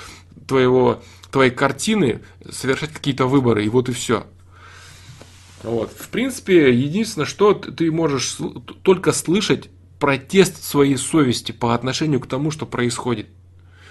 твоего, 0.47 1.03
твоей 1.31 1.51
картины 1.51 2.21
совершать 2.49 2.91
какие-то 2.91 3.27
выборы, 3.27 3.63
и 3.63 3.69
вот 3.69 3.89
и 3.89 3.91
все. 3.91 4.25
Вот. 5.61 5.91
В 5.91 6.09
принципе, 6.09 6.73
единственное, 6.73 7.25
что 7.25 7.53
ты 7.53 7.91
можешь 7.91 8.37
только 8.81 9.11
слышать 9.11 9.69
протест 9.99 10.63
своей 10.63 10.97
совести 10.97 11.51
по 11.51 11.73
отношению 11.73 12.19
к 12.19 12.27
тому, 12.27 12.51
что 12.51 12.65
происходит. 12.65 13.27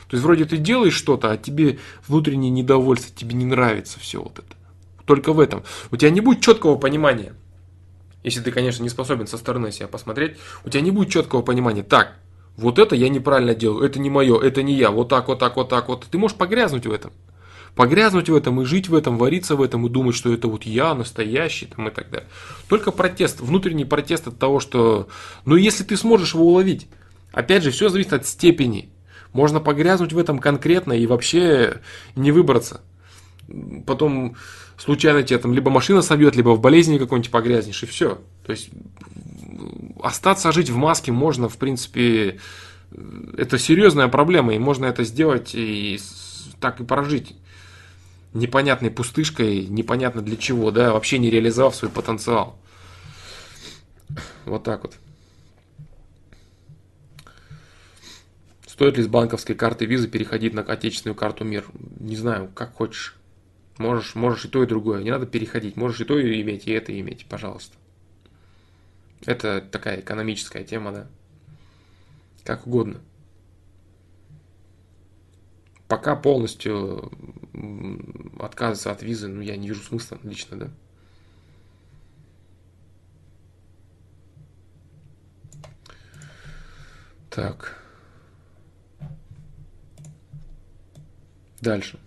То 0.09 0.15
есть 0.15 0.25
вроде 0.25 0.45
ты 0.45 0.57
делаешь 0.57 0.95
что-то, 0.95 1.33
а 1.33 1.37
тебе 1.37 1.79
внутреннее 2.07 2.51
недовольство, 2.51 3.15
тебе 3.15 3.35
не 3.35 3.45
нравится 3.45 3.99
все 3.99 4.23
вот 4.23 4.39
это. 4.39 4.57
Только 5.05 5.33
в 5.33 5.41
этом. 5.41 5.65
У 5.91 5.97
тебя 5.97 6.11
не 6.11 6.21
будет 6.21 6.41
четкого 6.41 6.77
понимания. 6.77 7.35
Если 8.23 8.41
ты, 8.41 8.51
конечно, 8.51 8.83
не 8.83 8.89
способен 8.89 9.27
со 9.27 9.39
стороны 9.39 9.71
себя 9.71 9.89
посмотреть, 9.89 10.37
у 10.65 10.69
тебя 10.69 10.81
не 10.81 10.91
будет 10.91 11.11
четкого 11.11 11.43
понимания. 11.43 11.83
Так, 11.83 12.17
вот 12.57 12.79
это 12.79 12.97
я 12.97 13.09
неправильно 13.09 13.55
делаю, 13.55 13.85
это 13.85 13.99
не 13.99 14.11
мое, 14.11 14.41
это 14.41 14.63
не 14.63 14.75
я, 14.75 14.91
вот 14.91 15.09
так, 15.09 15.29
вот 15.29 15.39
так, 15.39 15.57
вот 15.57 15.69
так, 15.69 15.89
вот. 15.89 16.07
Ты 16.11 16.19
можешь 16.19 16.37
погрязнуть 16.37 16.87
в 16.87 16.93
этом. 16.93 17.13
Погрязнуть 17.77 18.29
в 18.29 18.35
этом 18.35 18.61
и 18.63 18.65
жить 18.65 18.89
в 18.89 18.95
этом, 18.95 19.19
вариться 19.19 19.55
в 19.55 19.63
этом 19.63 19.87
и 19.87 19.91
думать, 19.91 20.17
что 20.17 20.33
это 20.33 20.49
вот 20.49 20.65
я 20.65 20.95
настоящий 20.95 21.67
там 21.67 21.89
и 21.89 21.91
так 21.91 22.11
далее. 22.11 22.29
Только 22.69 22.91
протест, 22.91 23.41
внутренний 23.41 23.85
протест 23.85 24.27
от 24.29 24.39
того, 24.39 24.61
что... 24.61 25.09
Ну, 25.45 25.57
если 25.57 25.85
ты 25.85 25.97
сможешь 25.97 26.35
его 26.35 26.47
уловить, 26.47 26.89
опять 27.33 27.63
же, 27.63 27.71
все 27.71 27.91
зависит 27.91 28.15
от 28.15 28.27
степени 28.27 28.89
можно 29.37 29.61
погрязнуть 29.61 30.15
в 30.15 30.19
этом 30.19 30.39
конкретно 30.39 30.95
и 30.95 31.07
вообще 31.07 31.81
не 32.17 32.33
выбраться. 32.33 32.81
Потом 33.87 34.35
случайно 34.79 35.23
тебя 35.23 35.39
там 35.39 35.53
либо 35.53 35.71
машина 35.71 36.01
собьет, 36.03 36.35
либо 36.37 36.51
в 36.51 36.61
болезни 36.61 36.99
какой-нибудь 36.99 37.31
погрязнешь, 37.31 37.83
и 37.83 37.87
все. 37.87 38.19
То 38.45 38.53
есть 38.53 38.71
остаться 40.03 40.51
жить 40.53 40.71
в 40.71 40.77
маске 40.77 41.13
можно, 41.13 41.49
в 41.51 41.59
принципе, 41.59 42.41
это 43.37 43.59
серьезная 43.59 44.09
проблема, 44.09 44.55
и 44.55 44.59
можно 44.59 44.87
это 44.87 45.05
сделать 45.05 45.55
и 45.55 46.01
так 46.59 46.81
и 46.81 46.85
прожить 46.85 47.37
непонятной 48.33 48.91
пустышкой, 48.91 49.67
непонятно 49.67 50.23
для 50.23 50.37
чего, 50.37 50.71
да, 50.71 50.93
вообще 50.93 51.19
не 51.19 51.31
реализовав 51.31 51.77
свой 51.77 51.91
потенциал. 51.91 52.59
Вот 54.47 54.65
так 54.65 54.83
вот. 54.83 54.95
Стоит 58.77 58.99
ли 58.99 59.03
с 59.03 59.09
банковской 59.09 59.55
карты 59.55 59.87
визы 59.87 60.07
переходить 60.07 60.53
на 60.53 60.61
отечественную 60.61 61.15
карту 61.15 61.45
МИР? 61.45 61.65
Не 61.99 62.15
знаю, 62.15 62.51
как 62.55 62.75
хочешь. 62.75 63.17
Можешь, 63.79 64.15
можешь 64.15 64.45
и 64.45 64.49
то, 64.49 64.63
и 64.63 64.67
другое. 64.67 65.03
Не 65.03 65.11
надо 65.11 65.25
переходить. 65.25 65.77
Можешь 65.77 66.03
и 66.03 66.05
то 66.05 66.19
и 66.19 66.43
иметь, 66.43 66.67
и 66.67 66.73
это 66.73 66.99
иметь, 67.01 67.25
пожалуйста. 67.27 67.75
Это 69.25 69.63
такая 69.63 70.01
экономическая 70.01 70.63
тема, 70.63 70.93
да. 70.93 71.07
Как 72.45 72.67
угодно. 72.67 73.01
Пока 75.89 76.15
полностью 76.15 77.11
отказываться 78.39 78.93
от 78.93 79.03
визы, 79.03 79.29
ну, 79.29 79.41
я 79.41 79.57
не 79.57 79.69
вижу 79.69 79.83
смысла 79.83 80.19
лично, 80.23 80.59
да. 80.59 80.71
Так. 87.31 87.86
Дальше. 91.67 91.99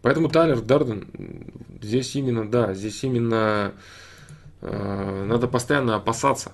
Поэтому 0.00 0.30
Тайлер 0.30 0.62
Дарден 0.62 1.52
здесь 1.82 2.16
именно, 2.16 2.50
да, 2.50 2.72
здесь 2.72 3.04
именно 3.04 3.74
э, 4.62 5.24
надо 5.26 5.46
постоянно 5.46 5.96
опасаться. 5.96 6.52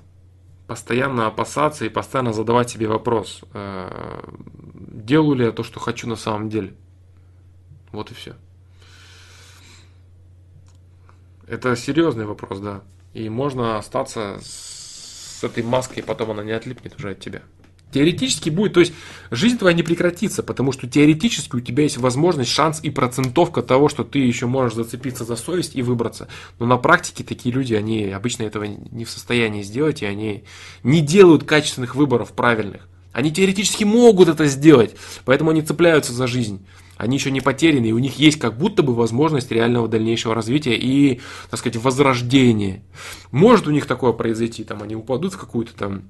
Постоянно 0.66 1.28
опасаться 1.28 1.84
и 1.84 1.88
постоянно 1.88 2.32
задавать 2.32 2.70
себе 2.70 2.88
вопрос, 2.88 3.42
э, 3.54 4.20
делаю 4.74 5.36
ли 5.36 5.44
я 5.44 5.52
то, 5.52 5.62
что 5.62 5.78
хочу 5.78 6.08
на 6.08 6.16
самом 6.16 6.48
деле. 6.48 6.74
Вот 7.92 8.10
и 8.10 8.14
все. 8.14 8.34
Это 11.46 11.76
серьезный 11.76 12.26
вопрос, 12.26 12.58
да. 12.58 12.82
И 13.14 13.28
можно 13.28 13.78
остаться 13.78 14.40
с 14.42 15.44
этой 15.44 15.62
маской, 15.62 16.02
потом 16.02 16.32
она 16.32 16.42
не 16.42 16.52
отлипнет 16.52 16.96
уже 16.96 17.10
от 17.10 17.20
тебя. 17.20 17.42
Теоретически 17.92 18.50
будет, 18.50 18.74
то 18.74 18.80
есть 18.80 18.92
жизнь 19.30 19.58
твоя 19.58 19.74
не 19.74 19.82
прекратится, 19.82 20.42
потому 20.42 20.70
что 20.70 20.86
теоретически 20.86 21.56
у 21.56 21.60
тебя 21.60 21.82
есть 21.82 21.98
возможность, 21.98 22.50
шанс 22.50 22.80
и 22.82 22.90
процентовка 22.90 23.62
того, 23.62 23.88
что 23.88 24.04
ты 24.04 24.20
еще 24.20 24.46
можешь 24.46 24.76
зацепиться 24.76 25.24
за 25.24 25.34
совесть 25.34 25.74
и 25.74 25.82
выбраться. 25.82 26.28
Но 26.60 26.66
на 26.66 26.76
практике 26.76 27.24
такие 27.24 27.52
люди, 27.52 27.74
они 27.74 28.04
обычно 28.06 28.44
этого 28.44 28.64
не 28.64 29.04
в 29.04 29.10
состоянии 29.10 29.62
сделать, 29.62 30.02
и 30.02 30.06
они 30.06 30.44
не 30.84 31.00
делают 31.00 31.44
качественных 31.44 31.96
выборов 31.96 32.32
правильных. 32.32 32.88
Они 33.12 33.32
теоретически 33.32 33.82
могут 33.82 34.28
это 34.28 34.46
сделать, 34.46 34.94
поэтому 35.24 35.50
они 35.50 35.62
цепляются 35.62 36.12
за 36.12 36.28
жизнь. 36.28 36.64
Они 36.96 37.16
еще 37.16 37.30
не 37.30 37.40
потеряны, 37.40 37.86
и 37.86 37.92
у 37.92 37.98
них 37.98 38.18
есть 38.18 38.38
как 38.38 38.58
будто 38.58 38.82
бы 38.82 38.94
возможность 38.94 39.50
реального 39.50 39.88
дальнейшего 39.88 40.34
развития 40.34 40.76
и, 40.76 41.20
так 41.48 41.58
сказать, 41.58 41.82
возрождения. 41.82 42.82
Может 43.32 43.66
у 43.66 43.70
них 43.70 43.86
такое 43.86 44.12
произойти, 44.12 44.64
там 44.64 44.82
они 44.82 44.94
упадут 44.94 45.32
в 45.32 45.38
какую-то 45.38 45.74
там 45.74 46.02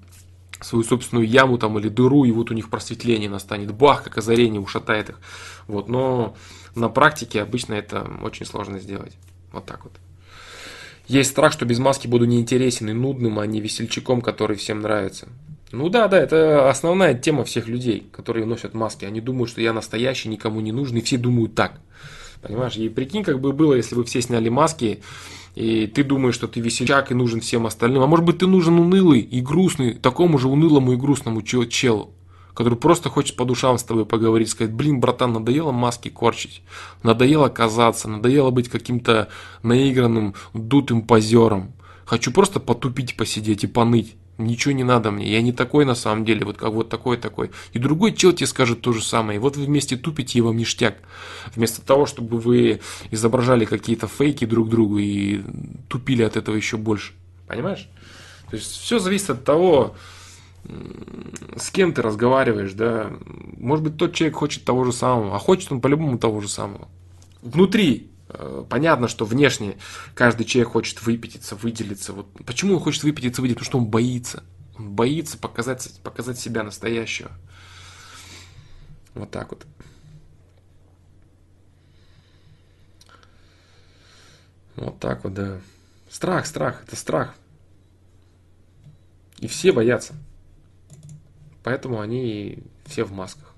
свою 0.60 0.84
собственную 0.84 1.26
яму 1.26 1.58
там 1.58 1.78
или 1.78 1.88
дыру, 1.88 2.24
и 2.24 2.32
вот 2.32 2.50
у 2.50 2.54
них 2.54 2.70
просветление 2.70 3.30
настанет, 3.30 3.72
бах, 3.72 4.04
как 4.04 4.18
озарение 4.18 4.60
ушатает 4.60 5.10
их. 5.10 5.20
Вот, 5.66 5.88
но 5.88 6.36
на 6.74 6.88
практике 6.88 7.42
обычно 7.42 7.74
это 7.74 8.08
очень 8.22 8.46
сложно 8.46 8.78
сделать. 8.78 9.16
Вот 9.52 9.66
так 9.66 9.84
вот. 9.84 9.92
Есть 11.06 11.30
страх, 11.30 11.52
что 11.52 11.64
без 11.64 11.78
маски 11.78 12.06
буду 12.06 12.24
неинтересен 12.24 12.88
и 12.88 12.92
нудным, 12.92 13.38
а 13.40 13.46
не 13.46 13.60
весельчаком, 13.60 14.20
который 14.20 14.56
всем 14.56 14.80
нравится. 14.80 15.28
Ну 15.72 15.88
да, 15.88 16.08
да, 16.08 16.18
это 16.18 16.68
основная 16.68 17.14
тема 17.14 17.44
всех 17.44 17.68
людей, 17.68 18.08
которые 18.12 18.44
носят 18.44 18.74
маски. 18.74 19.04
Они 19.04 19.20
думают, 19.20 19.50
что 19.50 19.60
я 19.60 19.72
настоящий, 19.72 20.28
никому 20.28 20.60
не 20.60 20.72
нужный, 20.72 21.00
все 21.00 21.16
думают 21.16 21.54
так. 21.54 21.80
Понимаешь? 22.42 22.76
И 22.76 22.88
прикинь, 22.88 23.22
как 23.22 23.40
бы 23.40 23.52
было, 23.52 23.74
если 23.74 23.94
бы 23.94 24.04
все 24.04 24.22
сняли 24.22 24.48
маски, 24.48 25.02
и 25.54 25.86
ты 25.86 26.04
думаешь, 26.04 26.34
что 26.34 26.48
ты 26.48 26.60
весельчак 26.60 27.10
и 27.10 27.14
нужен 27.14 27.40
всем 27.40 27.66
остальным. 27.66 28.02
А 28.02 28.06
может 28.06 28.24
быть, 28.24 28.38
ты 28.38 28.46
нужен 28.46 28.78
унылый 28.78 29.20
и 29.20 29.40
грустный, 29.40 29.94
такому 29.94 30.38
же 30.38 30.48
унылому 30.48 30.92
и 30.92 30.96
грустному 30.96 31.42
челу, 31.42 32.12
который 32.54 32.78
просто 32.78 33.08
хочет 33.08 33.36
по 33.36 33.44
душам 33.44 33.78
с 33.78 33.82
тобой 33.82 34.06
поговорить, 34.06 34.50
сказать, 34.50 34.72
блин, 34.72 35.00
братан, 35.00 35.32
надоело 35.32 35.72
маски 35.72 36.08
корчить, 36.08 36.62
надоело 37.02 37.48
казаться, 37.48 38.08
надоело 38.08 38.50
быть 38.50 38.68
каким-то 38.68 39.28
наигранным, 39.62 40.34
дутым 40.54 41.02
позером. 41.02 41.72
Хочу 42.04 42.32
просто 42.32 42.58
потупить, 42.58 43.16
посидеть 43.16 43.64
и 43.64 43.68
поныть 43.68 44.16
ничего 44.44 44.72
не 44.72 44.84
надо 44.84 45.10
мне, 45.10 45.30
я 45.30 45.42
не 45.42 45.52
такой 45.52 45.84
на 45.84 45.94
самом 45.94 46.24
деле, 46.24 46.44
вот 46.44 46.56
как 46.56 46.72
вот 46.72 46.88
такой 46.88 47.16
такой. 47.16 47.50
И 47.72 47.78
другой 47.78 48.12
чел 48.12 48.32
тебе 48.32 48.46
скажет 48.46 48.80
то 48.80 48.92
же 48.92 49.02
самое. 49.02 49.36
И 49.36 49.40
вот 49.40 49.56
вы 49.56 49.64
вместе 49.64 49.96
тупите, 49.96 50.38
и 50.38 50.42
вам 50.42 50.56
ништяк. 50.56 50.96
Вместо 51.54 51.82
того, 51.82 52.06
чтобы 52.06 52.38
вы 52.38 52.80
изображали 53.10 53.64
какие-то 53.64 54.08
фейки 54.08 54.44
друг 54.44 54.68
другу 54.68 54.98
и 54.98 55.42
тупили 55.88 56.22
от 56.22 56.36
этого 56.36 56.56
еще 56.56 56.76
больше. 56.76 57.12
Понимаешь? 57.46 57.88
То 58.50 58.56
есть 58.56 58.70
все 58.70 58.98
зависит 58.98 59.30
от 59.30 59.44
того, 59.44 59.94
с 61.56 61.70
кем 61.70 61.92
ты 61.92 62.02
разговариваешь, 62.02 62.72
да. 62.72 63.10
Может 63.58 63.84
быть, 63.84 63.96
тот 63.96 64.14
человек 64.14 64.36
хочет 64.36 64.64
того 64.64 64.84
же 64.84 64.92
самого, 64.92 65.34
а 65.34 65.38
хочет 65.38 65.72
он 65.72 65.80
по-любому 65.80 66.18
того 66.18 66.40
же 66.40 66.48
самого. 66.48 66.88
Внутри 67.42 68.09
понятно, 68.68 69.08
что 69.08 69.24
внешне 69.24 69.78
каждый 70.14 70.44
человек 70.44 70.72
хочет 70.72 71.02
выпятиться, 71.02 71.56
выделиться. 71.56 72.12
Вот 72.12 72.26
почему 72.44 72.74
он 72.74 72.80
хочет 72.80 73.02
выпятиться, 73.02 73.42
выделиться? 73.42 73.64
Потому 73.64 73.70
что 73.70 73.78
он 73.78 73.90
боится. 73.90 74.42
Он 74.78 74.92
боится 74.92 75.38
показать, 75.38 76.00
показать 76.02 76.38
себя 76.38 76.62
настоящего. 76.62 77.30
Вот 79.14 79.30
так 79.30 79.50
вот. 79.50 79.66
Вот 84.76 84.98
так 84.98 85.24
вот, 85.24 85.34
да. 85.34 85.60
Страх, 86.08 86.46
страх, 86.46 86.82
это 86.86 86.96
страх. 86.96 87.34
И 89.38 89.46
все 89.46 89.72
боятся. 89.72 90.14
Поэтому 91.62 92.00
они 92.00 92.64
все 92.86 93.04
в 93.04 93.12
масках. 93.12 93.49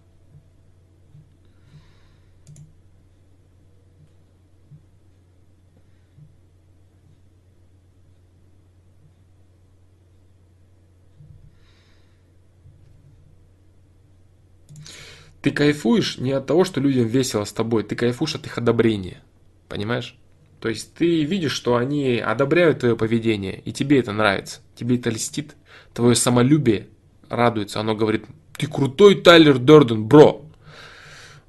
Ты 15.42 15.50
кайфуешь 15.50 16.18
не 16.18 16.32
от 16.32 16.46
того, 16.46 16.64
что 16.64 16.80
людям 16.80 17.06
весело 17.06 17.44
с 17.44 17.52
тобой, 17.52 17.82
ты 17.82 17.96
кайфуешь 17.96 18.36
от 18.36 18.46
их 18.46 18.58
одобрения. 18.58 19.20
Понимаешь? 19.68 20.16
То 20.60 20.68
есть 20.68 20.94
ты 20.94 21.24
видишь, 21.24 21.52
что 21.52 21.74
они 21.76 22.18
одобряют 22.18 22.80
твое 22.80 22.96
поведение, 22.96 23.60
и 23.64 23.72
тебе 23.72 23.98
это 23.98 24.12
нравится, 24.12 24.60
тебе 24.76 24.96
это 24.96 25.10
льстит, 25.10 25.56
твое 25.92 26.14
самолюбие 26.14 26.86
радуется, 27.28 27.80
оно 27.80 27.96
говорит, 27.96 28.26
ты 28.56 28.68
крутой 28.68 29.16
Тайлер 29.16 29.58
Дорден, 29.58 30.04
бро. 30.04 30.44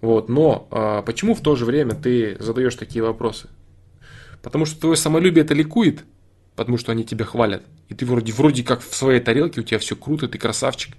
Вот, 0.02 0.30
но 0.30 0.68
а, 0.72 1.04
почему 1.04 1.36
в 1.36 1.42
то 1.42 1.56
же 1.56 1.66
время 1.66 1.94
ты 1.94 2.38
задаешь 2.40 2.76
такие 2.76 3.04
вопросы? 3.04 3.50
Потому 4.42 4.66
что 4.66 4.82
твое 4.82 4.96
самолюбие 4.96 5.46
это 5.46 5.54
ликует, 5.54 6.04
потому 6.56 6.80
что 6.80 6.92
они 6.92 7.04
тебя 7.04 7.24
хвалят. 7.24 7.64
И 7.90 7.94
ты 7.94 8.06
вроде, 8.06 8.34
вроде 8.34 8.64
как 8.64 8.82
в 8.82 8.96
своей 8.96 9.20
тарелке, 9.20 9.62
у 9.62 9.64
тебя 9.64 9.78
все 9.78 9.96
круто, 9.96 10.28
ты 10.28 10.40
красавчик. 10.40 10.96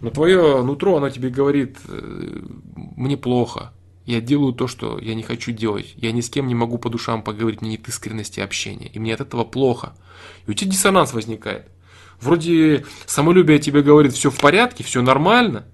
Но 0.00 0.10
твое 0.10 0.62
нутро, 0.62 0.96
оно 0.96 1.10
тебе 1.10 1.28
говорит, 1.28 1.78
э, 1.88 2.40
мне 2.96 3.16
плохо, 3.16 3.72
я 4.06 4.20
делаю 4.20 4.52
то, 4.52 4.68
что 4.68 4.98
я 4.98 5.14
не 5.14 5.22
хочу 5.22 5.52
делать. 5.52 5.92
Я 5.96 6.12
ни 6.12 6.20
с 6.20 6.30
кем 6.30 6.46
не 6.46 6.54
могу 6.54 6.78
по 6.78 6.88
душам 6.88 7.22
поговорить, 7.22 7.60
мне 7.60 7.72
нет 7.72 7.88
искренности 7.88 8.40
общения. 8.40 8.88
И 8.88 8.98
мне 8.98 9.12
от 9.12 9.20
этого 9.20 9.44
плохо. 9.44 9.92
И 10.46 10.50
у 10.50 10.54
тебя 10.54 10.70
диссонанс 10.70 11.12
возникает. 11.12 11.68
Вроде 12.20 12.86
самолюбие 13.06 13.58
тебе 13.58 13.82
говорит, 13.82 14.12
все 14.12 14.30
в 14.30 14.38
порядке, 14.38 14.82
все 14.82 15.02
нормально. 15.02 15.66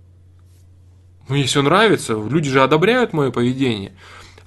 Мне 1.28 1.44
все 1.44 1.62
нравится, 1.62 2.14
люди 2.14 2.50
же 2.50 2.62
одобряют 2.62 3.12
мое 3.12 3.30
поведение. 3.30 3.96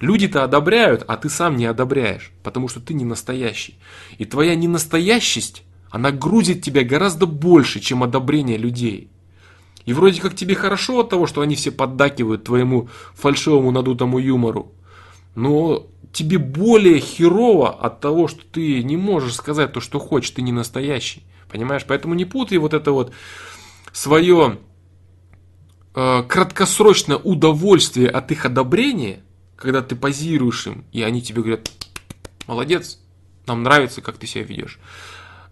Люди-то 0.00 0.44
одобряют, 0.44 1.04
а 1.08 1.16
ты 1.16 1.28
сам 1.28 1.56
не 1.56 1.66
одобряешь, 1.66 2.30
потому 2.44 2.68
что 2.68 2.80
ты 2.80 2.94
не 2.94 3.04
настоящий. 3.04 3.78
И 4.18 4.24
твоя 4.26 4.54
ненастоящесть, 4.54 5.64
она 5.90 6.12
грузит 6.12 6.62
тебя 6.62 6.84
гораздо 6.84 7.26
больше, 7.26 7.80
чем 7.80 8.04
одобрение 8.04 8.58
людей. 8.58 9.10
И 9.88 9.92
вроде 9.94 10.20
как 10.20 10.34
тебе 10.34 10.54
хорошо 10.54 11.00
от 11.00 11.08
того, 11.08 11.26
что 11.26 11.40
они 11.40 11.56
все 11.56 11.70
поддакивают 11.70 12.44
твоему 12.44 12.90
фальшивому 13.14 13.70
надутому 13.70 14.18
юмору. 14.18 14.74
Но 15.34 15.86
тебе 16.12 16.36
более 16.36 17.00
херово 17.00 17.70
от 17.70 17.98
того, 18.00 18.28
что 18.28 18.42
ты 18.44 18.82
не 18.82 18.98
можешь 18.98 19.36
сказать 19.36 19.72
то, 19.72 19.80
что 19.80 19.98
хочешь, 19.98 20.32
ты 20.32 20.42
не 20.42 20.52
настоящий. 20.52 21.22
Понимаешь? 21.50 21.86
Поэтому 21.88 22.12
не 22.12 22.26
путай 22.26 22.58
вот 22.58 22.74
это 22.74 22.92
вот 22.92 23.14
свое 23.92 24.58
э, 25.94 26.22
краткосрочное 26.22 27.16
удовольствие 27.16 28.10
от 28.10 28.30
их 28.30 28.44
одобрения, 28.44 29.22
когда 29.56 29.80
ты 29.80 29.96
позируешь 29.96 30.66
им, 30.66 30.84
и 30.92 31.00
они 31.00 31.22
тебе 31.22 31.40
говорят, 31.40 31.70
молодец, 32.46 33.00
нам 33.46 33.62
нравится, 33.62 34.02
как 34.02 34.18
ты 34.18 34.26
себя 34.26 34.44
ведешь. 34.44 34.80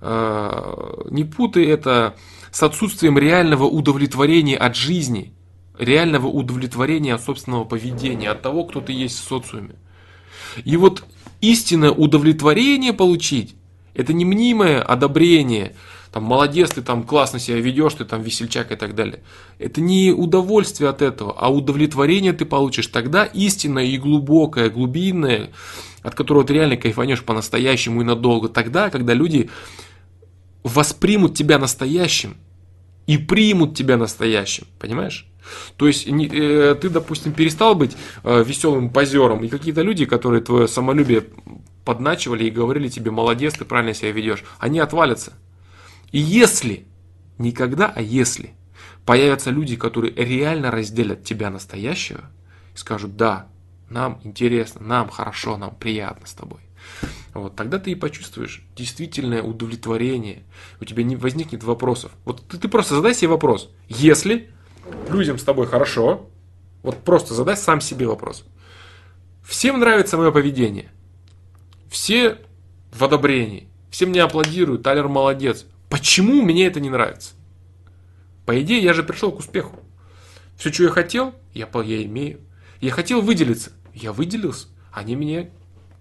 Э, 0.03 1.07
не 1.09 1.25
путай 1.25 1.65
это 1.65 2.17
с 2.57 2.63
отсутствием 2.63 3.19
реального 3.19 3.65
удовлетворения 3.65 4.57
от 4.57 4.77
жизни, 4.77 5.35
реального 5.79 6.27
удовлетворения 6.27 7.13
от 7.13 7.23
собственного 7.23 7.65
поведения, 7.65 8.31
от 8.31 8.41
того, 8.41 8.65
кто 8.65 8.81
ты 8.81 8.95
есть 8.95 9.19
в 9.19 9.29
социуме. 9.29 9.75
И 10.65 10.79
вот 10.79 11.05
истинное 11.43 11.91
удовлетворение 11.91 12.95
получить, 12.95 13.57
это 13.93 14.15
не 14.15 14.25
мнимое 14.25 14.81
одобрение, 14.81 15.77
там, 16.11 16.23
молодец, 16.23 16.71
ты 16.71 16.81
там 16.81 17.03
классно 17.03 17.39
себя 17.39 17.61
ведешь, 17.61 17.93
ты 17.93 18.07
там 18.07 18.23
весельчак 18.23 18.73
и 18.73 18.77
так 18.77 18.95
далее. 18.95 19.23
Это 19.59 19.83
не 19.83 20.13
удовольствие 20.13 20.89
от 20.89 21.03
этого, 21.03 21.37
а 21.39 21.53
удовлетворение 21.53 22.33
ты 22.33 22.47
получишь 22.47 22.87
тогда 22.87 23.27
истинное 23.27 23.85
и 23.85 23.99
глубокое, 23.99 24.71
глубинное, 24.71 25.51
от 26.03 26.15
которого 26.15 26.43
ты 26.43 26.55
реально 26.55 26.79
кайфанешь 26.79 27.23
по-настоящему 27.23 28.01
и 28.01 28.05
надолго. 28.05 28.49
Тогда, 28.49 28.89
когда 28.89 29.13
люди 29.13 29.51
воспримут 30.63 31.37
тебя 31.37 31.59
настоящим 31.59 32.39
и 33.07 33.19
примут 33.19 33.77
тебя 33.77 33.97
настоящим, 33.97 34.67
понимаешь? 34.79 35.27
То 35.77 35.87
есть 35.87 36.07
э, 36.09 36.75
ты, 36.81 36.89
допустим, 36.89 37.33
перестал 37.33 37.75
быть 37.75 37.97
э, 38.25 38.43
веселым 38.45 38.91
позером, 38.91 39.45
и 39.45 39.49
какие-то 39.49 39.83
люди, 39.83 40.05
которые 40.05 40.43
твое 40.43 40.67
самолюбие 40.67 41.25
подначивали 41.85 42.45
и 42.45 42.51
говорили 42.51 42.89
тебе, 42.89 43.11
молодец, 43.11 43.55
ты 43.55 43.65
правильно 43.65 43.95
себя 43.95 44.11
ведешь, 44.11 44.45
они 44.59 44.81
отвалятся. 44.81 45.35
И 46.11 46.19
если, 46.19 46.87
никогда, 47.39 47.93
а 47.95 48.03
если, 48.03 48.55
появятся 49.05 49.51
люди, 49.51 49.77
которые 49.77 50.13
реально 50.13 50.71
разделят 50.71 51.23
тебя 51.23 51.49
настоящего, 51.51 52.25
и 52.75 52.77
скажут, 52.77 53.17
да, 53.17 53.47
нам 53.89 54.21
интересно, 54.25 54.85
нам 54.85 55.09
хорошо, 55.09 55.57
нам 55.57 55.75
приятно 55.77 56.27
с 56.27 56.33
тобой. 56.33 56.61
Вот, 57.37 57.55
тогда 57.55 57.79
ты 57.79 57.91
и 57.91 57.95
почувствуешь 57.95 58.63
действительное 58.75 59.43
удовлетворение. 59.43 60.45
У 60.81 60.87
тебя 60.87 61.03
не 61.03 61.17
возникнет 61.17 61.63
вопросов. 61.65 62.13
Вот 62.25 62.43
ты, 62.49 62.57
ты 62.57 62.67
просто 62.67 62.95
задай 62.95 63.15
себе 63.15 63.29
вопрос. 63.29 63.71
Если 63.89 64.51
людям 65.11 65.39
с 65.39 65.45
тобой 65.45 65.67
хорошо, 65.67 66.31
вот 66.83 66.97
просто 67.05 67.35
задай 67.35 67.57
сам 67.57 67.83
себе 67.83 68.07
вопрос. 68.07 68.45
Всем 69.45 69.81
нравится 69.81 70.17
мое 70.17 70.31
поведение. 70.31 70.91
Все 71.91 72.39
в 72.91 73.05
одобрении. 73.05 73.69
Все 73.91 74.07
мне 74.07 74.23
аплодируют, 74.23 74.83
Талер 74.83 75.09
молодец. 75.09 75.67
Почему 75.91 76.41
мне 76.41 76.67
это 76.67 76.81
не 76.81 76.89
нравится? 76.89 77.35
По 78.47 78.59
идее, 78.63 78.83
я 78.83 78.95
же 78.95 79.03
пришел 79.03 79.31
к 79.31 79.41
успеху. 79.41 79.79
Все, 80.57 80.73
что 80.73 80.85
я 80.85 80.89
хотел, 80.89 81.35
я, 81.53 81.69
я 81.85 82.03
имею. 82.05 82.41
Я 82.81 82.93
хотел 82.93 83.21
выделиться. 83.21 83.73
Я 83.93 84.15
выделился. 84.15 84.69
Они 84.91 85.15
меня 85.15 85.51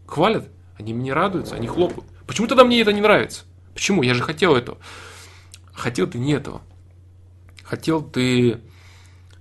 хвалят, 0.08 0.48
они 0.78 0.94
меня 0.94 1.14
радуются, 1.14 1.56
они 1.56 1.68
хлопают. 1.68 2.10
Почему 2.28 2.48
тогда 2.48 2.64
мне 2.64 2.82
это 2.82 2.92
не 2.94 3.02
нравится? 3.02 3.44
Почему? 3.74 4.04
Я 4.04 4.14
же 4.14 4.24
хотел 4.24 4.56
этого. 4.56 4.78
Хотел 5.74 6.08
ты 6.08 6.18
не 6.18 6.34
этого. 6.34 6.62
Хотел 7.64 8.02
ты 8.02 8.62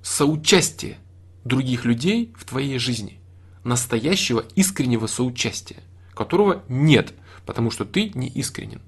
соучастия 0.02 0.98
других 1.44 1.84
людей 1.84 2.34
в 2.36 2.44
твоей 2.44 2.78
жизни. 2.78 3.20
Настоящего 3.64 4.44
искреннего 4.54 5.06
соучастия, 5.06 5.82
которого 6.14 6.64
нет, 6.68 7.14
потому 7.46 7.70
что 7.70 7.84
ты 7.84 8.10
не 8.14 8.28
искренен. 8.28 8.82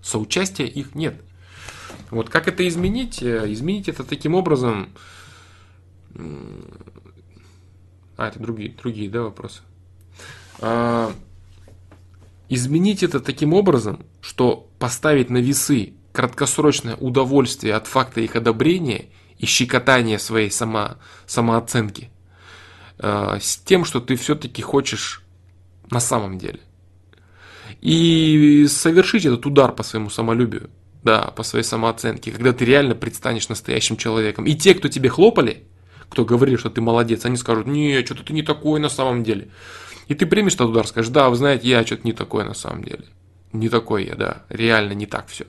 Соучастия 0.00 0.66
их 0.66 0.94
нет. 0.94 1.22
Вот 2.10 2.28
как 2.28 2.48
это 2.48 2.66
изменить? 2.66 3.22
Э, 3.22 3.50
изменить 3.52 3.88
это 3.88 4.04
таким 4.04 4.34
образом... 4.34 4.90
А, 8.16 8.28
это 8.28 8.38
другие, 8.38 8.72
другие 8.72 9.08
да, 9.08 9.22
вопросы. 9.22 9.62
Изменить 12.54 13.02
это 13.02 13.18
таким 13.20 13.54
образом, 13.54 14.04
что 14.20 14.68
поставить 14.78 15.30
на 15.30 15.38
весы 15.38 15.94
краткосрочное 16.12 16.96
удовольствие 16.96 17.72
от 17.72 17.86
факта 17.86 18.20
их 18.20 18.36
одобрения 18.36 19.06
и 19.38 19.46
щекотания 19.46 20.18
своей 20.18 20.50
само, 20.50 20.98
самооценки 21.24 22.10
э, 22.98 23.38
с 23.40 23.56
тем, 23.56 23.86
что 23.86 24.00
ты 24.00 24.16
все-таки 24.16 24.60
хочешь 24.60 25.22
на 25.90 25.98
самом 25.98 26.36
деле. 26.36 26.60
И 27.80 28.66
совершить 28.68 29.24
этот 29.24 29.46
удар 29.46 29.72
по 29.72 29.82
своему 29.82 30.10
самолюбию, 30.10 30.68
да, 31.02 31.32
по 31.34 31.44
своей 31.44 31.64
самооценке, 31.64 32.32
когда 32.32 32.52
ты 32.52 32.66
реально 32.66 32.94
предстанешь 32.94 33.48
настоящим 33.48 33.96
человеком. 33.96 34.44
И 34.44 34.54
те, 34.54 34.74
кто 34.74 34.88
тебе 34.88 35.08
хлопали, 35.08 35.64
кто 36.10 36.26
говорил, 36.26 36.58
что 36.58 36.68
ты 36.68 36.82
молодец, 36.82 37.24
они 37.24 37.38
скажут, 37.38 37.66
не, 37.66 38.04
что-то 38.04 38.24
ты 38.24 38.34
не 38.34 38.42
такой 38.42 38.78
на 38.78 38.90
самом 38.90 39.24
деле. 39.24 39.48
И 40.12 40.14
ты 40.14 40.26
примешь 40.26 40.52
этот 40.56 40.68
удар, 40.68 40.86
скажешь, 40.86 41.10
да, 41.10 41.30
вы 41.30 41.36
знаете, 41.36 41.66
я 41.66 41.86
что-то 41.86 42.02
не 42.04 42.12
такой 42.12 42.44
на 42.44 42.52
самом 42.52 42.84
деле. 42.84 43.06
Не 43.54 43.70
такой 43.70 44.04
я, 44.04 44.14
да, 44.14 44.44
реально 44.50 44.92
не 44.92 45.06
так 45.06 45.28
все. 45.28 45.46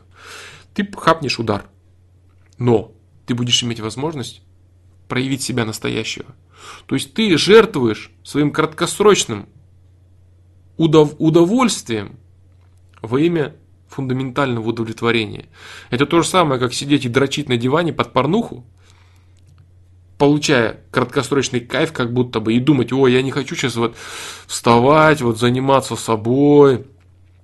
Ты 0.73 0.89
хапнешь 0.89 1.37
удар, 1.37 1.65
но 2.57 2.93
ты 3.25 3.35
будешь 3.35 3.61
иметь 3.61 3.81
возможность 3.81 4.41
проявить 5.09 5.41
себя 5.41 5.65
настоящего. 5.65 6.27
То 6.85 6.95
есть 6.95 7.13
ты 7.13 7.37
жертвуешь 7.37 8.09
своим 8.23 8.51
краткосрочным 8.51 9.49
удов- 10.77 11.17
удовольствием 11.19 12.17
во 13.01 13.19
имя 13.19 13.57
фундаментального 13.89 14.69
удовлетворения. 14.69 15.47
Это 15.89 16.05
то 16.05 16.21
же 16.21 16.27
самое, 16.29 16.57
как 16.57 16.73
сидеть 16.73 17.03
и 17.03 17.09
дрочить 17.09 17.49
на 17.49 17.57
диване 17.57 17.91
под 17.91 18.13
порнуху, 18.13 18.65
получая 20.23 20.79
краткосрочный 20.89 21.59
кайф, 21.59 21.91
как 21.91 22.13
будто 22.13 22.39
бы, 22.39 22.53
и 22.53 22.59
думать, 22.61 22.93
ой, 22.93 23.11
я 23.11 23.21
не 23.21 23.31
хочу 23.31 23.55
сейчас 23.55 23.75
вот 23.75 23.97
вставать, 24.47 25.21
вот 25.21 25.37
заниматься 25.37 25.97
собой, 25.97 26.85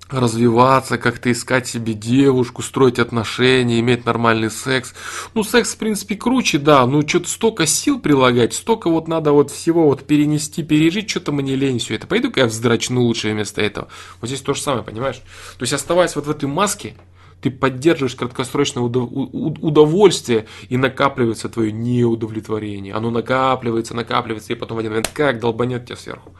развиваться, 0.09 0.97
как-то 0.97 1.29
искать 1.29 1.67
себе 1.67 1.93
девушку, 1.93 2.61
строить 2.61 2.97
отношения, 2.97 3.81
иметь 3.81 4.05
нормальный 4.05 4.49
секс. 4.49 4.93
Ну, 5.33 5.43
секс, 5.43 5.73
в 5.73 5.77
принципе, 5.77 6.15
круче, 6.15 6.57
да, 6.57 6.85
ну, 6.85 7.05
что-то 7.05 7.27
столько 7.27 7.65
сил 7.65 7.99
прилагать, 7.99 8.53
столько 8.53 8.89
вот 8.89 9.09
надо 9.09 9.33
вот 9.33 9.51
всего 9.51 9.83
вот 9.83 10.07
перенести, 10.07 10.63
пережить, 10.63 11.09
что-то 11.09 11.33
мне 11.33 11.57
лень 11.57 11.79
все 11.79 11.95
это. 11.95 12.07
Пойду-ка 12.07 12.39
я 12.39 12.45
вздрачну 12.45 13.01
лучше 13.01 13.29
вместо 13.29 13.61
этого. 13.61 13.89
Вот 14.21 14.27
здесь 14.27 14.39
то 14.39 14.53
же 14.53 14.61
самое, 14.61 14.85
понимаешь? 14.85 15.17
То 15.57 15.63
есть, 15.63 15.73
оставаясь 15.73 16.15
вот 16.15 16.27
в 16.27 16.31
этой 16.31 16.47
маске, 16.47 16.95
ты 17.41 17.51
поддерживаешь 17.51 18.15
краткосрочное 18.15 18.83
удовольствие 18.83 20.45
и 20.67 20.77
накапливается 20.77 21.49
твое 21.49 21.71
неудовлетворение. 21.71 22.93
Оно 22.93 23.11
накапливается, 23.11 23.95
накапливается, 23.95 24.53
и 24.53 24.55
потом 24.55 24.77
в 24.77 24.79
один 24.79 24.91
момент 24.91 25.09
как 25.13 25.39
долбанет 25.39 25.85
тебя 25.85 25.95
сверху. 25.95 26.33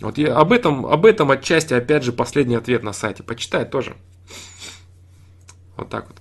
Вот 0.00 0.18
я 0.18 0.36
об 0.36 0.52
этом, 0.52 0.86
об 0.86 1.06
этом 1.06 1.30
отчасти, 1.30 1.74
опять 1.74 2.02
же, 2.02 2.12
последний 2.12 2.56
ответ 2.56 2.82
на 2.82 2.92
сайте. 2.92 3.22
Почитай 3.22 3.64
тоже. 3.64 3.96
Вот 5.76 5.88
так 5.88 6.08
вот. 6.08 6.16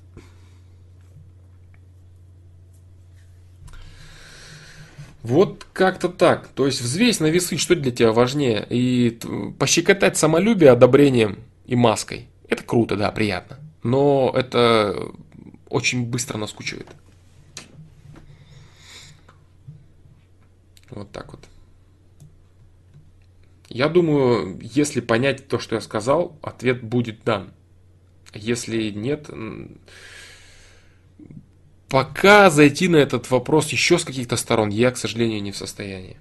Вот 5.21 5.65
как-то 5.71 6.09
так. 6.09 6.47
То 6.49 6.65
есть 6.65 6.81
взвесь 6.81 7.21
на 7.21 7.27
весы, 7.27 7.57
что 7.57 7.75
для 7.75 7.91
тебя 7.91 8.11
важнее. 8.11 8.65
И 8.69 9.17
пощекотать 9.57 10.17
самолюбие 10.17 10.71
одобрением 10.71 11.39
и 11.65 11.77
маской. 11.77 12.27
Это 12.49 12.63
круто, 12.63 12.97
да, 12.97 13.09
приятно 13.11 13.62
но 13.83 14.31
это 14.35 15.11
очень 15.69 16.05
быстро 16.05 16.37
наскучивает. 16.37 16.87
Вот 20.89 21.11
так 21.11 21.31
вот. 21.31 21.41
Я 23.69 23.89
думаю, 23.89 24.59
если 24.61 25.01
понять 25.01 25.47
то, 25.47 25.57
что 25.57 25.75
я 25.75 25.81
сказал, 25.81 26.37
ответ 26.41 26.83
будет 26.83 27.23
дан. 27.23 27.51
Если 28.33 28.91
нет, 28.91 29.29
пока 31.89 32.49
зайти 32.49 32.87
на 32.87 32.97
этот 32.97 33.29
вопрос 33.31 33.69
еще 33.69 33.97
с 33.97 34.05
каких-то 34.05 34.37
сторон, 34.37 34.69
я, 34.69 34.91
к 34.91 34.97
сожалению, 34.97 35.41
не 35.41 35.51
в 35.51 35.57
состоянии. 35.57 36.17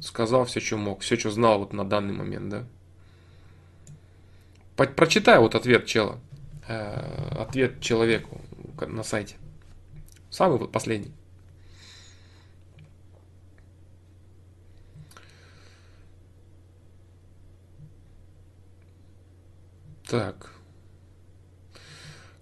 Сказал 0.00 0.46
все, 0.46 0.60
что 0.60 0.78
мог, 0.78 1.00
все, 1.00 1.18
что 1.18 1.30
знал 1.30 1.58
вот 1.58 1.72
на 1.74 1.84
данный 1.84 2.14
момент, 2.14 2.48
да. 2.48 2.64
Прочитай 4.76 5.38
вот 5.38 5.54
ответ 5.54 5.86
чела. 5.86 6.18
Э, 6.68 7.28
ответ 7.38 7.80
человеку 7.80 8.40
на 8.80 9.02
сайте. 9.02 9.36
Самый 10.30 10.58
вот 10.58 10.72
последний. 10.72 11.12
Так. 20.08 20.50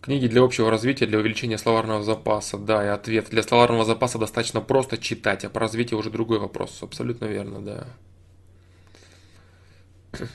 Книги 0.01 0.27
для 0.27 0.43
общего 0.43 0.71
развития, 0.71 1.07
для 1.07 1.19
увеличения 1.19 1.57
словарного 1.57 2.03
запаса. 2.03 2.59
Да, 2.59 2.85
и 2.85 2.89
ответ. 2.89 3.29
Для 3.31 3.43
словарного 3.43 3.85
запаса 3.85 4.19
достаточно 4.19 4.61
просто 4.61 4.99
читать, 4.99 5.45
а 5.45 5.51
по 5.51 5.61
развитию 5.61 6.01
уже 6.01 6.11
другой 6.11 6.39
вопрос. 6.39 6.83
Абсолютно 6.83 7.27
верно, 7.27 7.61
да. 7.63 7.87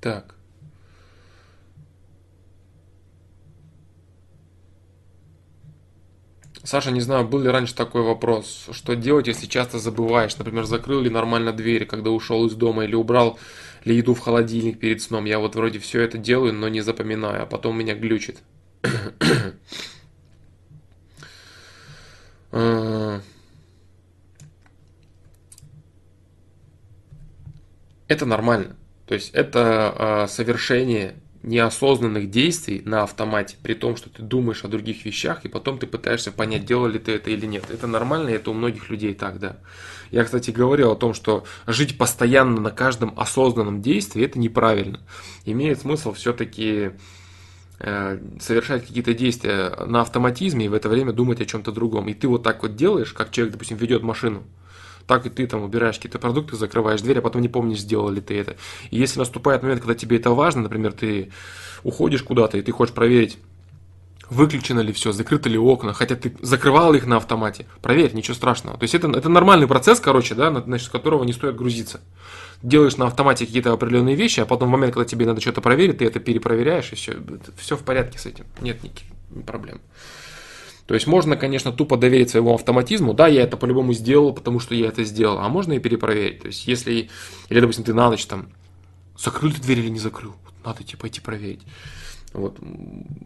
Так. 0.00 0.37
Саша, 6.68 6.90
не 6.90 7.00
знаю, 7.00 7.26
был 7.26 7.38
ли 7.38 7.48
раньше 7.48 7.74
такой 7.74 8.02
вопрос, 8.02 8.68
что 8.72 8.94
делать, 8.94 9.26
если 9.26 9.46
часто 9.46 9.78
забываешь, 9.78 10.36
например, 10.36 10.64
закрыл 10.64 11.00
ли 11.00 11.08
нормально 11.08 11.54
дверь, 11.54 11.86
когда 11.86 12.10
ушел 12.10 12.44
из 12.44 12.52
дома, 12.52 12.84
или 12.84 12.94
убрал 12.94 13.38
ли 13.86 13.96
еду 13.96 14.12
в 14.12 14.18
холодильник 14.20 14.78
перед 14.78 15.00
сном. 15.00 15.24
Я 15.24 15.38
вот 15.38 15.56
вроде 15.56 15.78
все 15.78 16.02
это 16.02 16.18
делаю, 16.18 16.52
но 16.52 16.68
не 16.68 16.82
запоминаю, 16.82 17.44
а 17.44 17.46
потом 17.46 17.78
меня 17.78 17.94
глючит. 17.94 18.40
А. 22.50 23.22
Это 28.08 28.26
нормально. 28.26 28.76
То 29.06 29.14
есть 29.14 29.30
это 29.34 29.94
а, 29.96 30.26
совершение 30.26 31.14
неосознанных 31.42 32.30
действий 32.30 32.82
на 32.84 33.04
автомате, 33.04 33.56
при 33.62 33.74
том, 33.74 33.96
что 33.96 34.10
ты 34.10 34.22
думаешь 34.22 34.64
о 34.64 34.68
других 34.68 35.04
вещах, 35.04 35.44
и 35.44 35.48
потом 35.48 35.78
ты 35.78 35.86
пытаешься 35.86 36.32
понять, 36.32 36.64
делал 36.64 36.88
ли 36.88 36.98
ты 36.98 37.12
это 37.12 37.30
или 37.30 37.46
нет. 37.46 37.70
Это 37.70 37.86
нормально, 37.86 38.30
это 38.30 38.50
у 38.50 38.54
многих 38.54 38.90
людей 38.90 39.14
так, 39.14 39.38
да. 39.38 39.56
Я, 40.10 40.24
кстати, 40.24 40.50
говорил 40.50 40.90
о 40.90 40.96
том, 40.96 41.14
что 41.14 41.44
жить 41.66 41.96
постоянно 41.96 42.60
на 42.60 42.70
каждом 42.70 43.14
осознанном 43.16 43.82
действии, 43.82 44.24
это 44.24 44.38
неправильно. 44.38 45.00
Имеет 45.44 45.80
смысл 45.80 46.12
все-таки 46.12 46.92
э, 47.78 48.20
совершать 48.40 48.86
какие-то 48.86 49.14
действия 49.14 49.70
на 49.86 50.00
автоматизме 50.00 50.66
и 50.66 50.68
в 50.68 50.74
это 50.74 50.88
время 50.88 51.12
думать 51.12 51.40
о 51.40 51.46
чем-то 51.46 51.72
другом. 51.72 52.08
И 52.08 52.14
ты 52.14 52.26
вот 52.26 52.42
так 52.42 52.62
вот 52.62 52.74
делаешь, 52.74 53.12
как 53.12 53.30
человек, 53.30 53.52
допустим, 53.52 53.76
ведет 53.76 54.02
машину 54.02 54.44
так 55.08 55.26
и 55.26 55.30
ты 55.30 55.46
там 55.46 55.62
убираешь 55.62 55.96
какие-то 55.96 56.18
продукты, 56.18 56.54
закрываешь 56.56 57.00
дверь, 57.00 57.18
а 57.18 57.22
потом 57.22 57.42
не 57.42 57.48
помнишь, 57.48 57.80
сделал 57.80 58.10
ли 58.10 58.20
ты 58.20 58.38
это. 58.38 58.56
И 58.90 58.98
если 58.98 59.18
наступает 59.18 59.62
момент, 59.62 59.80
когда 59.80 59.94
тебе 59.94 60.18
это 60.18 60.30
важно, 60.30 60.62
например, 60.62 60.92
ты 60.92 61.32
уходишь 61.82 62.22
куда-то 62.22 62.58
и 62.58 62.62
ты 62.62 62.70
хочешь 62.70 62.94
проверить, 62.94 63.38
выключено 64.28 64.80
ли 64.80 64.92
все, 64.92 65.12
закрыты 65.12 65.48
ли 65.48 65.56
окна, 65.56 65.94
хотя 65.94 66.14
ты 66.14 66.36
закрывал 66.42 66.92
их 66.92 67.06
на 67.06 67.16
автомате. 67.16 67.66
Проверь, 67.80 68.12
ничего 68.12 68.34
страшного. 68.34 68.76
То 68.76 68.84
есть 68.84 68.94
это, 68.94 69.08
это 69.10 69.30
нормальный 69.30 69.66
процесс, 69.66 69.98
короче, 69.98 70.34
да, 70.34 70.50
насчет 70.50 70.90
которого 70.90 71.24
не 71.24 71.32
стоит 71.32 71.56
грузиться. 71.56 72.00
Делаешь 72.62 72.98
на 72.98 73.06
автомате 73.06 73.46
какие-то 73.46 73.72
определенные 73.72 74.14
вещи, 74.14 74.40
а 74.40 74.46
потом 74.46 74.68
в 74.68 74.72
момент, 74.72 74.92
когда 74.92 75.08
тебе 75.08 75.24
надо 75.24 75.40
что-то 75.40 75.62
проверить, 75.62 75.98
ты 75.98 76.04
это 76.04 76.20
перепроверяешь, 76.20 76.92
и 76.92 76.96
все, 76.96 77.16
все 77.56 77.76
в 77.76 77.82
порядке 77.82 78.18
с 78.18 78.26
этим. 78.26 78.44
Нет 78.60 78.82
никаких 78.82 79.06
проблем. 79.46 79.80
То 80.88 80.94
есть 80.94 81.06
можно, 81.06 81.36
конечно, 81.36 81.70
тупо 81.70 81.98
доверить 81.98 82.30
своему 82.30 82.54
автоматизму, 82.54 83.12
да, 83.12 83.28
я 83.28 83.42
это 83.42 83.58
по-любому 83.58 83.92
сделал, 83.92 84.32
потому 84.32 84.58
что 84.58 84.74
я 84.74 84.88
это 84.88 85.04
сделал, 85.04 85.38
а 85.38 85.48
можно 85.50 85.74
и 85.74 85.78
перепроверить. 85.78 86.40
То 86.40 86.46
есть 86.46 86.66
если, 86.66 87.10
или, 87.50 87.60
допустим, 87.60 87.84
ты 87.84 87.92
на 87.92 88.08
ночь 88.08 88.24
там 88.24 88.48
закрыл 89.14 89.52
ты 89.52 89.60
дверь 89.60 89.80
или 89.80 89.90
не 89.90 89.98
закрыл. 89.98 90.34
Надо 90.64 90.82
идти 90.82 90.96
пойти 90.96 91.20
проверить. 91.20 91.60
Вот. 92.32 92.58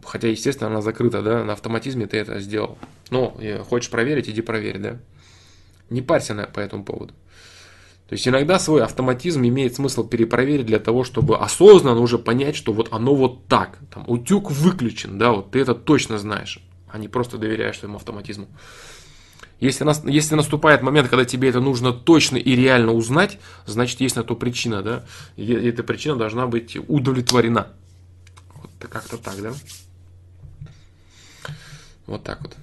Хотя, 0.03 0.27
естественно, 0.27 0.71
она 0.71 0.81
закрыта, 0.81 1.21
да, 1.21 1.45
на 1.45 1.53
автоматизме 1.53 2.05
ты 2.05 2.17
это 2.17 2.37
сделал. 2.41 2.77
Но 3.11 3.37
хочешь 3.69 3.89
проверить, 3.89 4.27
иди 4.27 4.41
проверь, 4.41 4.79
да. 4.79 4.99
Не 5.89 6.01
парься 6.01 6.33
на, 6.33 6.43
по 6.43 6.59
этому 6.59 6.83
поводу. 6.83 7.13
То 8.09 8.15
есть 8.15 8.27
иногда 8.27 8.59
свой 8.59 8.83
автоматизм 8.83 9.41
имеет 9.41 9.75
смысл 9.75 10.05
перепроверить 10.05 10.65
для 10.65 10.79
того, 10.79 11.05
чтобы 11.05 11.37
осознанно 11.37 12.01
уже 12.01 12.19
понять, 12.19 12.57
что 12.57 12.73
вот 12.73 12.89
оно 12.91 13.15
вот 13.15 13.47
так. 13.47 13.79
Там 13.89 14.03
утюг 14.07 14.51
выключен, 14.51 15.17
да, 15.17 15.31
вот 15.31 15.51
ты 15.51 15.59
это 15.59 15.73
точно 15.73 16.17
знаешь, 16.17 16.59
а 16.93 16.99
не 16.99 17.07
просто 17.07 17.39
доверяешь 17.39 17.79
своему 17.79 17.97
автоматизму. 17.97 18.47
Если, 19.59 19.83
нас, 19.83 20.03
если 20.05 20.35
наступает 20.35 20.83
момент, 20.83 21.09
когда 21.09 21.25
тебе 21.25 21.49
это 21.49 21.59
нужно 21.59 21.91
точно 21.91 22.37
и 22.37 22.55
реально 22.55 22.91
узнать, 22.91 23.39
значит 23.65 23.99
есть 23.99 24.15
на 24.15 24.23
то 24.23 24.35
причина, 24.35 24.83
да, 24.83 25.03
и 25.35 25.51
эта 25.51 25.81
причина 25.81 26.17
должна 26.17 26.45
быть 26.45 26.77
удовлетворена. 26.87 27.69
Вот 28.55 28.69
как-то 28.91 29.17
так, 29.17 29.41
да? 29.41 29.53
Вот 32.05 32.23
так 32.23 32.41
вот. 32.43 32.55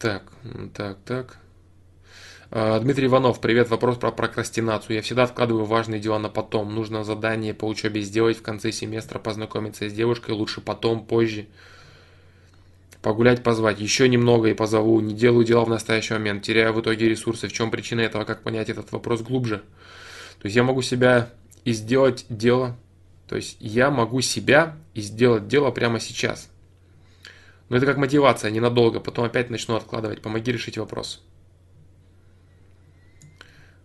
Так, 0.00 0.32
так, 0.74 0.98
так. 1.04 1.38
А, 2.50 2.80
Дмитрий 2.80 3.08
Иванов, 3.08 3.42
привет. 3.42 3.68
Вопрос 3.68 3.98
про 3.98 4.10
прокрастинацию. 4.10 4.96
Я 4.96 5.02
всегда 5.02 5.24
откладываю 5.24 5.66
важные 5.66 6.00
дела 6.00 6.18
на 6.18 6.30
потом. 6.30 6.74
Нужно 6.74 7.04
задание 7.04 7.52
по 7.52 7.66
учебе 7.66 8.00
сделать 8.00 8.38
в 8.38 8.42
конце 8.42 8.72
семестра, 8.72 9.18
познакомиться 9.18 9.86
с 9.88 9.92
девушкой, 9.92 10.30
лучше 10.30 10.62
потом, 10.62 11.04
позже. 11.04 11.46
Погулять, 13.02 13.42
позвать. 13.42 13.80
Еще 13.80 14.08
немного 14.08 14.48
и 14.48 14.54
позову. 14.54 14.98
Не 15.00 15.12
делаю 15.12 15.44
дела 15.44 15.66
в 15.66 15.68
настоящий 15.68 16.14
момент. 16.14 16.42
Теряю 16.42 16.72
в 16.72 16.80
итоге 16.80 17.10
ресурсы. 17.10 17.48
В 17.48 17.52
чем 17.52 17.70
причина 17.70 18.00
этого? 18.00 18.24
Как 18.24 18.42
понять 18.42 18.70
этот 18.70 18.92
вопрос 18.92 19.20
глубже? 19.20 19.58
То 20.40 20.46
есть 20.46 20.56
я 20.56 20.62
могу 20.62 20.80
себя 20.80 21.28
и 21.64 21.72
сделать 21.72 22.24
дело. 22.30 22.78
То 23.28 23.36
есть 23.36 23.58
я 23.60 23.90
могу 23.90 24.22
себя 24.22 24.74
и 24.94 25.02
сделать 25.02 25.48
дело 25.48 25.70
прямо 25.70 26.00
сейчас. 26.00 26.48
Но 27.68 27.76
это 27.76 27.84
как 27.84 27.98
мотивация, 27.98 28.50
ненадолго, 28.50 29.00
потом 29.00 29.26
опять 29.26 29.50
начну 29.50 29.76
откладывать. 29.76 30.22
Помоги 30.22 30.50
решить 30.50 30.78
вопрос. 30.78 31.22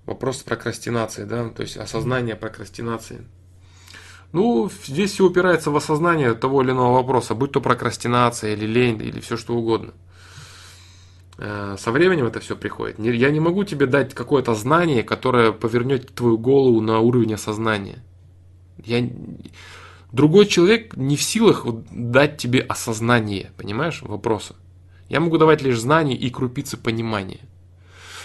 Вопрос 0.05 0.43
прокрастинации, 0.43 1.23
да, 1.23 1.49
то 1.49 1.61
есть 1.61 1.77
осознание 1.77 2.35
прокрастинации. 2.35 3.25
Ну, 4.33 4.69
здесь 4.85 5.11
все 5.11 5.25
упирается 5.25 5.71
в 5.71 5.75
осознание 5.77 6.33
того 6.33 6.63
или 6.63 6.71
иного 6.71 6.95
вопроса, 6.95 7.35
будь 7.35 7.51
то 7.51 7.61
прокрастинация 7.61 8.53
или 8.53 8.65
лень, 8.65 9.01
или 9.01 9.19
все 9.19 9.37
что 9.37 9.55
угодно. 9.55 9.93
Э, 11.37 11.75
со 11.79 11.91
временем 11.91 12.25
это 12.25 12.39
все 12.39 12.55
приходит. 12.55 12.99
Я 12.99 13.29
не 13.29 13.39
могу 13.39 13.63
тебе 13.63 13.85
дать 13.85 14.13
какое-то 14.13 14.55
знание, 14.55 15.03
которое 15.03 15.51
повернет 15.51 16.13
твою 16.13 16.37
голову 16.37 16.81
на 16.81 16.99
уровень 16.99 17.35
осознания. 17.35 18.03
Я... 18.83 19.07
Другой 20.11 20.45
человек 20.47 20.95
не 20.95 21.15
в 21.15 21.21
силах 21.21 21.65
дать 21.91 22.37
тебе 22.37 22.59
осознание, 22.59 23.51
понимаешь, 23.57 24.01
вопроса. 24.01 24.55
Я 25.09 25.19
могу 25.19 25.37
давать 25.37 25.61
лишь 25.61 25.79
знания 25.79 26.15
и 26.15 26.29
крупицы 26.29 26.77
понимания. 26.77 27.39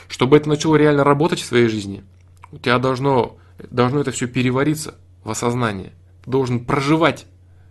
Чтобы 0.08 0.36
это 0.36 0.48
начало 0.48 0.76
реально 0.76 1.04
работать 1.04 1.40
в 1.40 1.44
своей 1.44 1.68
жизни, 1.68 2.02
у 2.50 2.58
тебя 2.58 2.78
должно, 2.78 3.36
должно 3.70 4.00
это 4.00 4.10
все 4.10 4.26
перевариться 4.26 4.94
в 5.22 5.30
осознание. 5.30 5.92
Ты 6.24 6.30
должен 6.30 6.64
проживать 6.64 7.26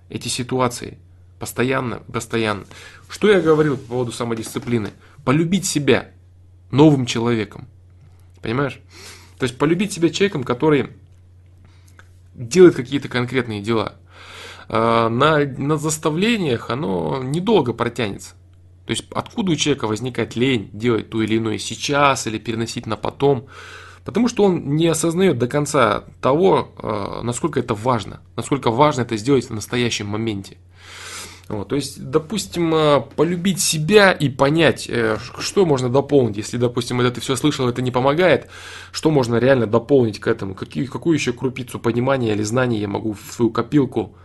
эти 0.10 0.28
ситуации 0.28 0.98
постоянно, 1.40 1.98
постоянно. 2.12 2.66
Что 3.10 3.30
я 3.30 3.42
говорил 3.42 3.78
по 3.78 3.88
поводу 3.88 4.12
самодисциплины? 4.12 4.92
Полюбить 5.26 5.66
себя 5.66 6.12
новым 6.72 7.06
человеком. 7.06 7.68
Понимаешь? 8.42 8.80
То 9.38 9.44
есть 9.44 9.58
полюбить 9.58 9.92
себя 9.92 10.10
человеком, 10.10 10.44
который 10.44 10.90
делает 12.34 12.76
какие-то 12.76 13.10
конкретные 13.10 13.62
дела– 13.62 13.96
Э, 14.70 15.08
на, 15.10 15.40
на 15.40 15.78
заставлениях 15.78 16.70
оно 16.70 17.22
недолго 17.24 17.74
протянется. 17.74 18.36
То 18.88 18.92
есть 18.92 19.06
откуда 19.12 19.52
у 19.52 19.56
человека 19.56 19.86
возникает 19.86 20.36
лень 20.36 20.70
делать 20.74 21.10
то 21.10 21.22
или 21.22 21.38
иное 21.38 21.60
сейчас 21.60 22.26
или 22.26 22.40
переносить 22.40 22.88
на 22.88 22.98
потом? 22.98 23.46
Потому 24.04 24.28
что 24.28 24.46
он 24.46 24.76
не 24.76 24.88
осознает 24.88 25.38
до 25.38 25.48
конца 25.48 26.06
того, 26.22 26.74
э, 26.82 27.20
насколько 27.22 27.60
это 27.60 27.74
важно, 27.74 28.22
насколько 28.36 28.72
важно 28.72 29.02
это 29.02 29.18
сделать 29.18 29.50
в 29.50 29.54
настоящем 29.54 30.08
моменте. 30.08 30.58
Вот, 31.50 31.70
то 31.70 31.76
есть, 31.76 32.02
допустим, 32.02 32.74
э, 32.74 33.02
полюбить 33.16 33.62
себя 33.62 34.12
и 34.12 34.30
понять, 34.30 34.90
что 35.40 35.66
можно 35.66 35.90
дополнить. 35.90 36.38
Если, 36.38 36.58
допустим, 36.58 37.02
это 37.02 37.12
ты 37.12 37.22
все 37.22 37.36
слышал, 37.36 37.68
это 37.68 37.82
не 37.82 37.92
помогает, 37.92 38.50
что 38.92 39.12
можно 39.12 39.36
реально 39.36 39.68
дополнить 39.68 40.20
к 40.20 40.28
этому? 40.28 40.56
Какие, 40.56 40.86
какую 40.86 41.16
еще 41.16 41.34
крупицу 41.34 41.78
понимания 41.78 42.32
или 42.32 42.44
знаний 42.44 42.80
я 42.80 42.88
могу 42.88 43.14
в 43.14 43.34
свою 43.34 43.52
копилку 43.52 44.16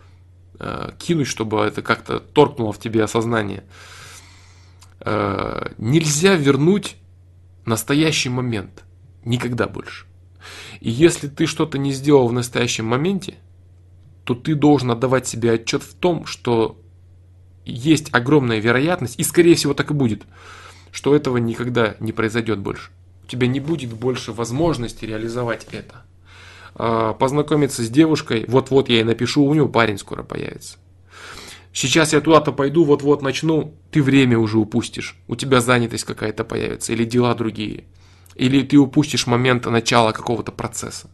Э, 0.59 0.91
кинуть, 0.99 1.27
чтобы 1.27 1.61
это 1.61 1.81
как-то 1.81 2.19
торкнуло 2.19 2.71
в 2.71 2.79
тебе 2.79 3.03
осознание. 3.03 3.63
Э, 5.05 5.71
нельзя 5.77 6.35
вернуть 6.35 6.95
настоящий 7.65 8.29
момент. 8.29 8.83
Никогда 9.25 9.67
больше. 9.67 10.05
И 10.79 10.89
если 10.89 11.27
ты 11.27 11.45
что-то 11.45 11.77
не 11.77 11.91
сделал 11.91 12.27
в 12.27 12.33
настоящем 12.33 12.85
моменте, 12.85 13.35
то 14.23 14.33
ты 14.35 14.55
должен 14.55 14.91
отдавать 14.91 15.27
себе 15.27 15.53
отчет 15.53 15.83
в 15.83 15.93
том, 15.95 16.25
что 16.25 16.79
есть 17.65 18.13
огромная 18.13 18.59
вероятность, 18.59 19.19
и 19.19 19.23
скорее 19.23 19.55
всего 19.55 19.73
так 19.73 19.91
и 19.91 19.93
будет, 19.93 20.23
что 20.91 21.15
этого 21.15 21.37
никогда 21.37 21.95
не 21.99 22.11
произойдет 22.11 22.59
больше. 22.59 22.91
У 23.23 23.27
тебя 23.27 23.47
не 23.47 23.59
будет 23.59 23.93
больше 23.93 24.31
возможности 24.31 25.05
реализовать 25.05 25.67
это. 25.71 26.03
А, 26.75 27.13
познакомиться 27.13 27.83
с 27.83 27.89
девушкой, 27.89 28.45
вот-вот 28.47 28.89
я 28.89 28.95
ей 28.95 29.03
напишу, 29.03 29.43
у 29.43 29.53
него 29.53 29.67
парень 29.67 29.97
скоро 29.97 30.23
появится. 30.23 30.77
Сейчас 31.73 32.13
я 32.13 32.21
туда-то 32.21 32.51
пойду, 32.51 32.83
вот-вот 32.83 33.23
начну, 33.23 33.73
ты 33.89 34.03
время 34.03 34.37
уже 34.37 34.59
упустишь, 34.59 35.17
у 35.27 35.35
тебя 35.35 35.59
занятость 35.59 36.03
какая-то 36.03 36.43
появится, 36.43 36.93
или 36.93 37.03
дела 37.03 37.33
другие, 37.33 37.85
или 38.35 38.61
ты 38.61 38.77
упустишь 38.77 39.25
момент 39.25 39.65
начала 39.65 40.11
какого-то 40.11 40.51
процесса. 40.51 41.09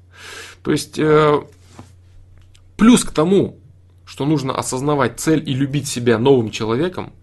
То 0.61 0.71
есть, 0.71 0.99
э, 0.99 1.41
плюс 2.75 3.05
к 3.05 3.11
тому, 3.11 3.57
что 4.05 4.25
нужно 4.25 4.53
осознавать 4.53 5.19
цель 5.19 5.49
и 5.49 5.53
любить 5.53 5.87
себя 5.87 6.19
новым 6.19 6.51
человеком, 6.51 7.13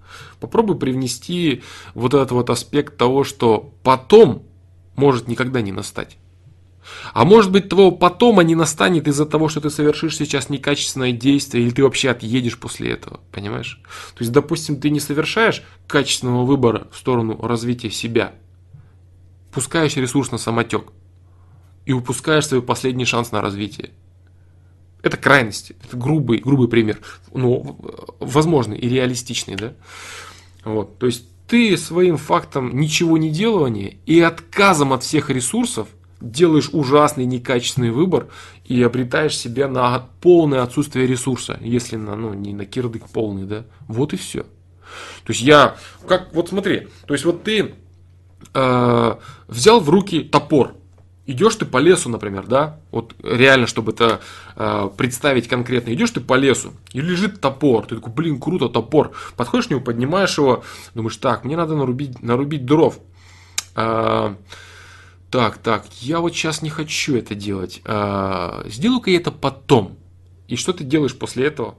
попробуй 0.41 0.79
привнести 0.79 1.63
вот 1.95 2.15
этот 2.15 2.31
вот 2.31 2.49
аспект 2.49 2.97
того, 2.97 3.23
что 3.23 3.75
потом 3.83 4.45
может 4.95 5.29
никогда 5.29 5.61
не 5.61 5.73
настать. 5.73 6.17
А 7.13 7.25
может 7.25 7.51
быть 7.51 7.69
твоего 7.69 7.91
потома 7.91 8.43
не 8.43 8.55
настанет 8.55 9.09
из-за 9.09 9.27
того, 9.27 9.49
что 9.49 9.61
ты 9.61 9.71
совершишь 9.71 10.17
сейчас 10.17 10.49
некачественное 10.49 11.13
действие, 11.13 11.65
или 11.65 11.71
ты 11.71 11.83
вообще 11.83 12.11
отъедешь 12.11 12.59
после 12.59 12.91
этого, 12.91 13.21
понимаешь? 13.33 13.81
То 14.15 14.23
есть, 14.23 14.33
допустим, 14.33 14.81
ты 14.81 14.91
не 14.91 15.01
совершаешь 15.01 15.63
качественного 15.87 16.45
выбора 16.45 16.89
в 16.93 16.97
сторону 16.97 17.41
развития 17.41 17.91
себя, 17.91 18.35
пускаешь 19.53 19.97
ресурс 19.97 20.31
на 20.31 20.39
самотек 20.39 20.93
и 21.85 21.93
упускаешь 21.93 22.47
свой 22.47 22.63
последний 22.63 23.05
шанс 23.05 23.33
на 23.33 23.41
развитие. 23.41 23.91
Это 25.03 25.17
крайности, 25.17 25.77
это 25.85 25.97
грубый, 25.97 26.39
грубый 26.39 26.69
пример, 26.69 26.99
но 27.33 27.79
возможный 28.19 28.79
и 28.79 28.89
реалистичный, 28.89 29.55
да? 29.55 29.75
Вот, 30.65 30.99
то 30.99 31.07
есть 31.07 31.25
ты 31.47 31.77
своим 31.77 32.17
фактом 32.17 32.77
ничего 32.77 33.17
не 33.17 33.31
делания 33.31 33.99
и 34.05 34.21
отказом 34.21 34.93
от 34.93 35.05
всех 35.05 35.31
ресурсов 35.31 35.89
делаешь 36.21 36.71
ужасный 36.73 37.27
некачественный 37.27 37.91
выбор 37.91 38.29
и 38.65 38.83
обретаешь 38.83 39.37
себя 39.37 39.69
на 39.69 40.07
полное 40.21 40.63
отсутствие 40.63 41.07
ресурса, 41.07 41.59
если 41.61 41.97
на, 41.97 42.17
ну, 42.17 42.35
не 42.35 42.53
на 42.53 42.65
кирдык 42.65 43.09
полный, 43.09 43.45
да, 43.45 43.65
вот 43.87 44.13
и 44.13 44.17
все. 44.17 44.43
То 44.43 45.33
есть 45.33 45.43
я, 45.43 45.77
как, 46.07 46.33
вот 46.33 46.49
смотри, 46.49 46.89
то 47.07 47.15
есть 47.15 47.25
вот 47.25 47.43
ты 47.43 47.75
э, 48.55 49.15
взял 49.49 49.81
в 49.81 49.91
руки 49.91 50.21
топор, 50.21 50.75
идешь 51.27 51.57
ты 51.57 51.67
по 51.67 51.79
лесу, 51.79 52.09
например, 52.09 52.47
да, 52.47 52.79
вот 52.91 53.15
реально, 53.23 53.67
чтобы 53.67 53.93
это 53.93 54.21
э, 54.55 54.89
представить 54.97 55.49
конкретно, 55.49 55.93
идешь 55.93 56.11
ты 56.11 56.21
по 56.21 56.35
лесу, 56.35 56.73
и 56.93 57.01
лежит 57.01 57.41
топор, 57.41 57.87
ты 57.87 57.97
такой, 57.97 58.13
блин, 58.13 58.41
круто, 58.41 58.69
топор, 58.69 59.13
подходишь 59.37 59.67
к 59.67 59.71
нему, 59.71 59.81
поднимаешь 59.81 60.39
его, 60.39 60.65
думаешь, 60.95 61.17
так, 61.17 61.45
мне 61.45 61.57
надо 61.57 61.75
нарубить, 61.75 62.23
нарубить 62.23 62.65
дров, 62.65 62.99
э, 63.75 64.35
так, 65.37 65.59
так, 65.59 65.85
я 66.01 66.21
вот 66.21 66.35
сейчас 66.35 66.63
не 66.63 66.71
хочу 66.71 67.15
это 67.15 67.35
делать. 67.35 67.83
А, 67.85 68.65
Сделаю-ка 68.71 69.11
я 69.11 69.19
это 69.19 69.31
потом. 69.31 69.99
И 70.49 70.57
что 70.57 70.73
ты 70.73 70.83
делаешь 70.83 71.15
после 71.15 71.45
этого? 71.45 71.75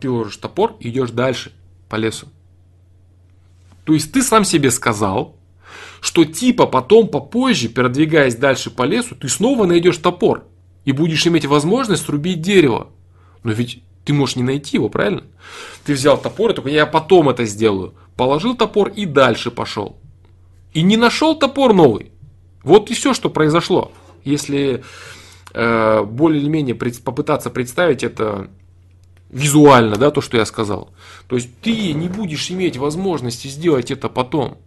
Ты 0.00 0.08
ложишь 0.08 0.38
топор 0.38 0.76
и 0.80 0.88
идешь 0.88 1.10
дальше 1.10 1.52
по 1.90 1.96
лесу. 1.96 2.26
То 3.84 3.92
есть 3.92 4.12
ты 4.12 4.22
сам 4.22 4.46
себе 4.46 4.70
сказал, 4.70 5.36
что 6.00 6.24
типа 6.24 6.66
потом, 6.66 7.08
попозже, 7.08 7.68
продвигаясь 7.68 8.36
дальше 8.36 8.70
по 8.70 8.84
лесу, 8.84 9.14
ты 9.14 9.28
снова 9.28 9.66
найдешь 9.66 9.98
топор 9.98 10.46
и 10.86 10.92
будешь 10.92 11.26
иметь 11.26 11.44
возможность 11.44 12.06
срубить 12.06 12.40
дерево. 12.40 12.88
Но 13.42 13.52
ведь 13.52 13.82
ты 14.06 14.14
можешь 14.14 14.36
не 14.36 14.42
найти 14.42 14.78
его, 14.78 14.88
правильно? 14.88 15.24
Ты 15.84 15.92
взял 15.92 16.16
топор 16.16 16.52
и 16.52 16.54
только 16.54 16.70
я 16.70 16.86
потом 16.86 17.28
это 17.28 17.44
сделаю. 17.44 17.92
Положил 18.16 18.56
топор 18.56 18.88
и 18.88 19.04
дальше 19.04 19.50
пошел. 19.50 19.98
и 20.72 20.80
не 20.80 20.96
нашел 20.96 21.38
топор 21.38 21.74
новый. 21.74 22.12
Вот 22.66 22.90
и 22.90 22.94
все, 22.94 23.14
что 23.14 23.30
произошло. 23.30 23.92
Если 24.24 24.82
э, 25.54 26.02
более 26.02 26.42
или 26.42 26.48
менее 26.48 26.74
пред, 26.74 27.00
попытаться 27.02 27.48
представить 27.48 28.02
это 28.02 28.50
визуально, 29.30 29.96
да, 29.96 30.10
то, 30.10 30.20
что 30.20 30.36
я 30.36 30.44
сказал. 30.44 30.90
То 31.28 31.36
есть 31.36 31.48
ты 31.60 31.92
не 31.92 32.08
будешь 32.08 32.50
иметь 32.50 32.76
возможности 32.76 33.46
сделать 33.46 33.92
это 33.92 34.08
потом. 34.08 34.58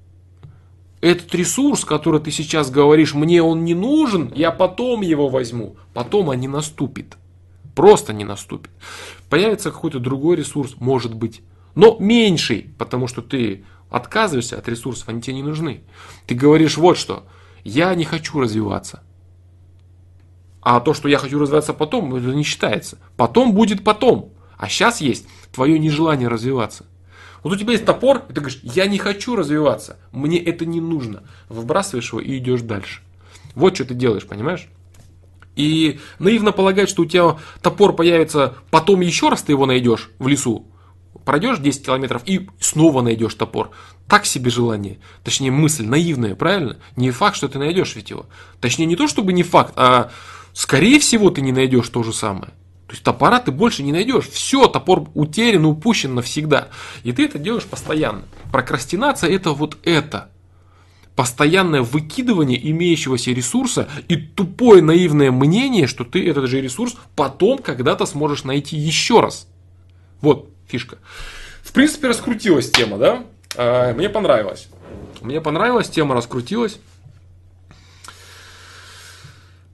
Этот 1.02 1.36
ресурс, 1.36 1.84
который 1.84 2.22
ты 2.22 2.32
сейчас 2.32 2.72
говоришь, 2.72 3.14
мне 3.14 3.44
он 3.44 3.66
не 3.66 3.74
нужен, 3.74 4.32
я 4.34 4.52
потом 4.52 5.02
его 5.02 5.28
возьму. 5.28 5.76
Потом 5.94 6.30
он 6.30 6.40
не 6.40 6.48
наступит. 6.48 7.18
Просто 7.76 8.14
не 8.14 8.24
наступит. 8.24 8.72
Появится 9.30 9.72
какой-то 9.72 10.00
другой 10.00 10.38
ресурс, 10.38 10.76
может 10.80 11.14
быть, 11.14 11.42
но 11.76 11.98
меньший, 12.00 12.74
потому 12.78 13.08
что 13.08 13.22
ты 13.22 13.66
отказываешься 13.90 14.58
от 14.58 14.70
ресурсов, 14.70 15.10
они 15.10 15.22
тебе 15.22 15.36
не 15.36 15.44
нужны. 15.44 15.82
Ты 16.28 16.36
говоришь 16.36 16.78
вот 16.78 16.98
что, 16.98 17.26
я 17.64 17.94
не 17.96 18.06
хочу 18.06 18.40
развиваться. 18.40 19.02
А 20.62 20.80
то, 20.80 20.94
что 20.94 21.08
я 21.08 21.18
хочу 21.18 21.40
развиваться 21.40 21.74
потом, 21.74 22.14
это 22.16 22.28
не 22.28 22.44
считается. 22.44 22.98
Потом 23.16 23.54
будет 23.54 23.84
потом. 23.84 24.34
А 24.58 24.68
сейчас 24.68 25.02
есть 25.02 25.28
твое 25.54 25.80
нежелание 25.80 26.28
развиваться. 26.28 26.86
Вот 27.44 27.54
у 27.54 27.56
тебя 27.56 27.72
есть 27.72 27.86
топор, 27.86 28.24
и 28.30 28.34
ты 28.34 28.42
говоришь, 28.42 28.60
я 28.64 28.86
не 28.86 28.98
хочу 28.98 29.36
развиваться, 29.36 29.98
мне 30.12 30.38
это 30.38 30.66
не 30.66 30.82
нужно. 30.82 31.24
Выбрасываешь 31.48 32.10
его 32.10 32.20
и 32.20 32.38
идешь 32.38 32.62
дальше. 32.62 33.02
Вот 33.56 33.76
что 33.76 33.86
ты 33.86 33.94
делаешь, 33.94 34.28
понимаешь? 34.28 34.68
И 35.56 36.00
наивно 36.20 36.52
полагать, 36.52 36.90
что 36.90 37.04
у 37.04 37.06
тебя 37.06 37.38
топор 37.62 37.96
появится, 37.96 38.56
потом 38.70 39.02
еще 39.02 39.30
раз 39.30 39.42
ты 39.42 39.54
его 39.54 39.66
найдешь 39.66 40.10
в 40.20 40.28
лесу. 40.28 40.66
Пройдешь 41.26 41.60
10 41.60 41.86
километров 41.86 42.24
и 42.26 42.50
снова 42.60 43.02
найдешь 43.02 43.36
топор. 43.36 43.72
Так 44.08 44.26
себе 44.26 44.50
желание. 44.50 45.00
Точнее, 45.24 45.52
мысль 45.52 45.86
наивная, 45.86 46.36
правильно? 46.36 46.78
Не 46.96 47.12
факт, 47.12 47.36
что 47.36 47.48
ты 47.48 47.60
найдешь 47.60 47.96
ведь 47.96 48.10
его. 48.10 48.26
Точнее, 48.62 48.86
не 48.86 48.96
то 48.96 49.08
чтобы 49.08 49.34
не 49.34 49.44
факт, 49.44 49.74
а 49.76 50.12
скорее 50.54 51.00
всего 51.00 51.30
ты 51.30 51.42
не 51.42 51.52
найдешь 51.52 51.90
то 51.90 52.04
же 52.04 52.14
самое. 52.14 52.54
То 52.88 52.94
есть 52.94 53.04
топора 53.04 53.40
ты 53.40 53.52
больше 53.52 53.84
не 53.84 53.92
найдешь. 53.92 54.28
Все, 54.28 54.68
топор 54.68 55.08
утерян, 55.14 55.66
упущен 55.66 56.16
навсегда. 56.16 56.70
И 57.04 57.12
ты 57.12 57.26
это 57.26 57.38
делаешь 57.38 57.66
постоянно. 57.66 58.24
Прокрастинация 58.52 59.30
это 59.30 59.52
вот 59.52 59.78
это. 59.84 60.32
Постоянное 61.16 61.84
выкидывание 61.84 62.60
имеющегося 62.72 63.32
ресурса 63.32 63.90
и 64.08 64.16
тупое 64.16 64.82
наивное 64.82 65.32
мнение, 65.32 65.86
что 65.86 66.04
ты 66.04 66.28
этот 66.28 66.48
же 66.48 66.62
ресурс 66.62 66.96
потом 67.16 67.60
когда-то 67.60 68.08
сможешь 68.08 68.44
найти 68.44 68.76
еще 68.76 69.20
раз. 69.20 69.48
Вот 70.22 70.50
фишка. 70.70 70.98
В 71.62 71.74
принципе, 71.74 72.08
раскрутилась 72.08 72.72
тема, 72.72 72.98
да? 72.98 73.26
А, 73.58 73.94
мне 73.94 74.10
понравилось. 74.10 74.70
Мне 75.22 75.42
понравилась, 75.42 75.90
тема 75.90 76.16
раскрутилась. 76.16 76.80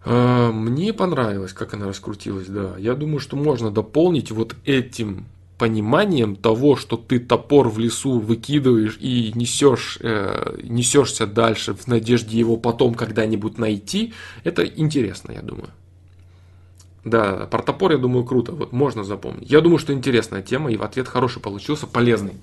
А, 0.04 0.52
мне 0.52 0.94
понравилось, 0.94 1.54
как 1.54 1.74
она 1.74 1.88
раскрутилась, 1.88 2.48
да. 2.48 2.76
Я 2.78 2.96
думаю, 2.96 3.20
что 3.20 3.36
можно 3.36 3.70
дополнить 3.70 4.32
вот 4.32 4.56
этим 4.66 5.26
пониманием 5.58 6.36
того, 6.36 6.76
что 6.76 6.98
ты 6.98 7.20
топор 7.20 7.70
в 7.70 7.80
лесу 7.80 8.20
выкидываешь 8.20 8.98
и 9.00 9.32
несешь, 9.36 9.98
э, 10.02 10.60
несешься 10.64 11.28
дальше 11.28 11.74
в 11.74 11.88
надежде 11.88 12.38
его 12.38 12.58
потом 12.58 12.94
когда-нибудь 12.94 13.58
найти, 13.58 14.14
это 14.44 14.66
интересно, 14.66 15.32
я 15.32 15.42
думаю. 15.42 15.70
Да, 17.06 17.48
про 17.52 17.92
я 17.92 17.98
думаю, 18.00 18.26
круто. 18.26 18.52
Вот 18.52 18.72
можно 18.72 19.04
запомнить. 19.04 19.50
Я 19.50 19.62
думаю, 19.62 19.78
что 19.78 19.94
интересная 19.94 20.42
тема, 20.42 20.72
и 20.72 20.76
в 20.76 20.82
ответ 20.82 21.08
хороший 21.08 21.40
получился, 21.40 21.86
полезный. 21.86 22.34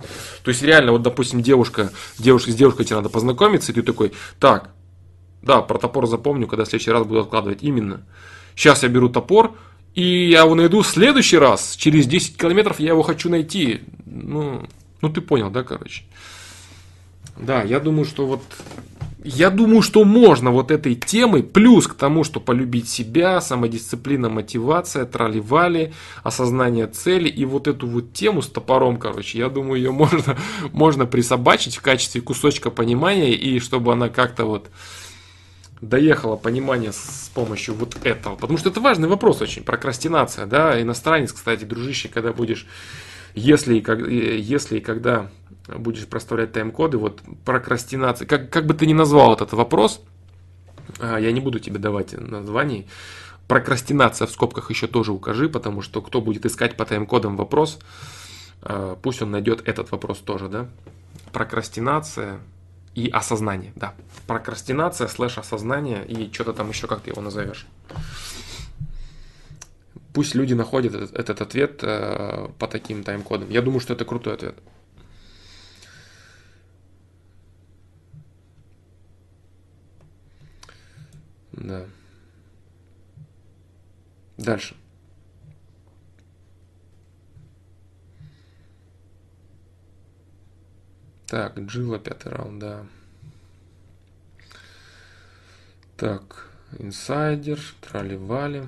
То 0.44 0.51
есть, 0.51 0.62
реально, 0.62 0.93
вот, 0.93 1.02
допустим, 1.02 1.43
девушка, 1.43 1.90
девушка 2.16 2.52
с 2.52 2.55
девушкой 2.55 2.84
тебе 2.84 2.97
надо 2.97 3.09
познакомиться, 3.09 3.72
и 3.72 3.74
ты 3.74 3.82
такой, 3.82 4.12
так, 4.39 4.70
да, 5.43 5.62
про 5.62 5.78
топор 5.78 6.06
запомню, 6.06 6.47
когда 6.47 6.64
в 6.64 6.68
следующий 6.68 6.93
раз 6.93 7.05
буду 7.05 7.20
откладывать. 7.20 7.64
Именно. 7.64 8.06
Сейчас 8.55 8.84
я 8.84 8.89
беру 8.89 9.09
топор, 9.09 9.56
и 9.97 10.30
я 10.30 10.43
его 10.43 10.55
найду 10.55 10.82
в 10.82 10.86
следующий 10.86 11.39
раз. 11.39 11.74
Через 11.74 12.06
10 12.06 12.36
километров 12.36 12.78
я 12.78 12.90
его 12.90 13.02
хочу 13.02 13.28
найти. 13.28 13.80
Ну, 14.06 14.68
ну 15.01 15.09
ты 15.09 15.20
понял, 15.20 15.51
да, 15.51 15.64
короче? 15.64 16.05
Да, 17.36 17.62
я 17.62 17.80
думаю, 17.80 18.05
что 18.05 18.26
вот... 18.26 18.43
Я 19.24 19.51
думаю, 19.51 19.82
что 19.82 20.05
можно 20.05 20.51
вот 20.51 20.73
этой 20.73 20.97
темой, 20.97 21.44
плюс 21.44 21.86
к 21.86 21.94
тому, 21.94 22.24
что 22.24 22.40
полюбить 22.40 22.89
себя, 22.89 23.40
самодисциплина, 23.40 24.28
мотивация, 24.28 25.05
трали-вали, 25.05 25.93
осознание 26.24 26.89
цели 26.89 27.28
и 27.28 27.44
вот 27.44 27.69
эту 27.69 27.86
вот 27.86 28.12
тему 28.12 28.43
с 28.43 28.49
топором, 28.49 28.97
короче, 28.97 29.39
я 29.39 29.49
думаю, 29.49 29.77
ее 29.77 29.93
можно, 29.93 30.36
можно 30.73 31.07
присобачить 31.07 31.77
в 31.77 31.82
качестве 31.82 32.20
кусочка 32.20 32.70
понимания 32.70 33.32
и 33.32 33.61
чтобы 33.61 33.93
она 33.93 34.09
как-то 34.09 34.44
вот 34.44 34.70
доехало 35.81 36.36
понимание 36.36 36.93
с 36.93 37.31
помощью 37.32 37.74
вот 37.74 37.97
этого. 38.05 38.35
Потому 38.35 38.59
что 38.59 38.70
это 38.70 38.81
важный 38.81 39.09
вопрос 39.09 39.40
очень, 39.40 39.62
прокрастинация, 39.62 40.47
да, 40.47 40.81
иностранец, 40.81 41.32
кстати, 41.32 41.65
дружище, 41.65 42.09
когда 42.09 42.32
будешь, 42.32 42.66
если 43.34 43.80
как, 43.80 44.00
если 44.00 44.78
и 44.78 44.80
когда 44.80 45.30
будешь 45.66 46.06
проставлять 46.06 46.52
тайм-коды, 46.52 46.98
вот 46.98 47.22
прокрастинация, 47.44 48.26
как, 48.26 48.50
как 48.50 48.66
бы 48.66 48.74
ты 48.74 48.86
ни 48.86 48.92
назвал 48.92 49.34
этот 49.34 49.52
вопрос, 49.52 50.02
а, 50.98 51.18
я 51.18 51.32
не 51.32 51.40
буду 51.40 51.59
тебе 51.59 51.78
давать 51.78 52.12
названий, 52.18 52.88
прокрастинация 53.48 54.26
в 54.26 54.30
скобках 54.30 54.70
еще 54.70 54.86
тоже 54.86 55.12
укажи, 55.12 55.48
потому 55.48 55.82
что 55.82 56.02
кто 56.02 56.20
будет 56.20 56.46
искать 56.46 56.76
по 56.76 56.84
тайм-кодам 56.84 57.36
вопрос, 57.36 57.78
а, 58.60 58.96
пусть 59.00 59.22
он 59.22 59.30
найдет 59.30 59.66
этот 59.66 59.90
вопрос 59.92 60.18
тоже, 60.18 60.48
да, 60.48 60.68
прокрастинация, 61.32 62.40
и 62.94 63.09
осознание, 63.09 63.72
да. 63.74 63.94
Прокрастинация, 64.26 65.09
слэш 65.09 65.38
осознание 65.38 66.04
и 66.06 66.32
что-то 66.32 66.52
там 66.52 66.68
еще, 66.68 66.86
как 66.86 67.00
ты 67.00 67.10
его 67.10 67.22
назовешь. 67.22 67.66
Пусть 70.12 70.34
люди 70.34 70.52
находят 70.52 70.94
этот, 70.94 71.12
этот 71.14 71.40
ответ 71.40 71.80
э, 71.82 72.48
по 72.59 72.68
таким 72.68 73.02
тайм-кодам. 73.02 73.48
Я 73.51 73.62
думаю, 73.62 73.80
что 73.80 73.94
это 73.94 74.05
крутой 74.05 74.34
ответ. 74.34 74.56
Да. 81.52 81.86
Дальше. 84.36 84.74
Так, 91.26 91.59
Джилла 91.59 91.98
пятый 91.98 92.32
раунд, 92.32 92.59
да. 92.59 92.86
Так, 95.97 96.51
инсайдер, 96.78 97.59
трали-вали. 97.80 98.64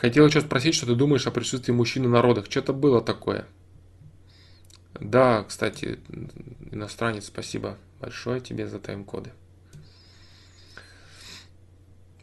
Хотел 0.00 0.26
еще 0.26 0.40
спросить, 0.40 0.76
что 0.76 0.86
ты 0.86 0.94
думаешь 0.94 1.26
о 1.26 1.32
присутствии 1.32 1.72
мужчин 1.72 2.06
в 2.06 2.10
народах. 2.10 2.46
Что-то 2.48 2.72
было 2.72 3.00
такое. 3.02 3.46
Да, 5.00 5.42
кстати, 5.42 5.98
иностранец, 6.70 7.26
спасибо 7.26 7.76
большое 8.00 8.40
тебе 8.40 8.68
за 8.68 8.78
тайм-коды. 8.78 9.32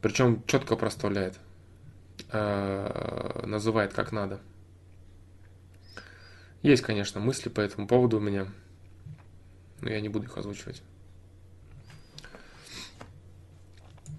Причем 0.02 0.42
четко 0.48 0.78
проставляет. 0.78 1.38
Э, 2.32 3.44
называет 3.46 3.94
как 3.94 4.14
надо. 4.14 4.40
Есть, 6.62 6.82
конечно, 6.82 7.20
мысли 7.20 7.50
по 7.50 7.60
этому 7.60 7.88
поводу 7.88 8.18
у 8.18 8.22
меня, 8.22 8.48
но 9.82 9.90
я 9.90 10.00
не 10.00 10.10
буду 10.10 10.26
их 10.26 10.38
озвучивать. 10.38 10.82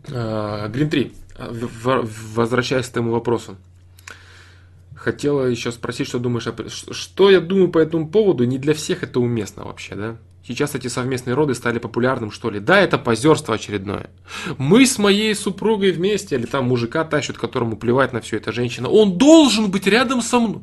Грин 0.07 0.91
3, 0.91 1.15
возвращаясь 1.39 2.87
к 2.87 2.91
этому 2.91 3.13
вопросу. 3.13 3.57
Хотела 4.95 5.47
еще 5.47 5.73
спросить, 5.73 6.09
что 6.09 6.19
думаешь, 6.19 6.47
о... 6.47 6.55
что 6.69 7.31
я 7.31 7.41
думаю 7.41 7.69
по 7.69 7.79
этому 7.79 8.09
поводу, 8.09 8.45
не 8.45 8.59
для 8.59 8.75
всех 8.75 9.03
это 9.03 9.21
уместно 9.21 9.65
вообще, 9.65 9.95
да? 9.95 10.17
Сейчас 10.47 10.77
эти 10.77 10.87
совместные 10.87 11.35
роды 11.35 11.55
стали 11.55 11.81
популярным, 11.81 12.31
что 12.31 12.51
ли. 12.51 12.61
Да, 12.61 12.81
это 12.81 12.99
позерство 12.99 13.57
очередное. 13.57 14.11
Мы 14.59 14.87
с 14.87 14.97
моей 14.97 15.35
супругой 15.35 15.91
вместе, 15.91 16.37
или 16.37 16.47
там 16.47 16.67
мужика 16.67 17.05
тащат, 17.05 17.37
которому 17.37 17.77
плевать 17.77 18.13
на 18.13 18.21
все 18.21 18.37
это 18.37 18.53
женщина. 18.53 18.89
Он 18.89 19.19
должен 19.19 19.73
быть 19.73 19.89
рядом 19.89 20.23
со 20.23 20.39
мной. 20.39 20.63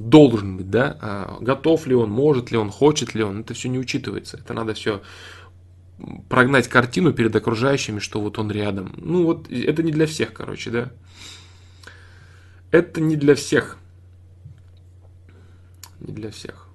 Должен 0.00 0.56
быть, 0.56 0.70
да? 0.70 0.98
А 1.00 1.38
готов 1.40 1.86
ли 1.86 1.94
он, 1.94 2.10
может 2.10 2.50
ли 2.50 2.58
он, 2.58 2.70
хочет 2.70 3.14
ли 3.14 3.22
он. 3.22 3.40
Это 3.40 3.54
все 3.54 3.68
не 3.68 3.78
учитывается. 3.78 4.38
Это 4.38 4.54
надо 4.54 4.74
все 4.74 5.00
прогнать 6.28 6.68
картину 6.68 7.12
перед 7.12 7.34
окружающими, 7.34 7.98
что 7.98 8.20
вот 8.20 8.38
он 8.38 8.50
рядом. 8.50 8.94
Ну 8.96 9.24
вот, 9.24 9.50
это 9.50 9.82
не 9.82 9.92
для 9.92 10.06
всех, 10.06 10.32
короче, 10.32 10.70
да? 10.70 10.92
Это 12.70 13.00
не 13.00 13.16
для 13.16 13.34
всех. 13.34 13.78
Не 16.00 16.12
для 16.12 16.30
всех. 16.30 16.66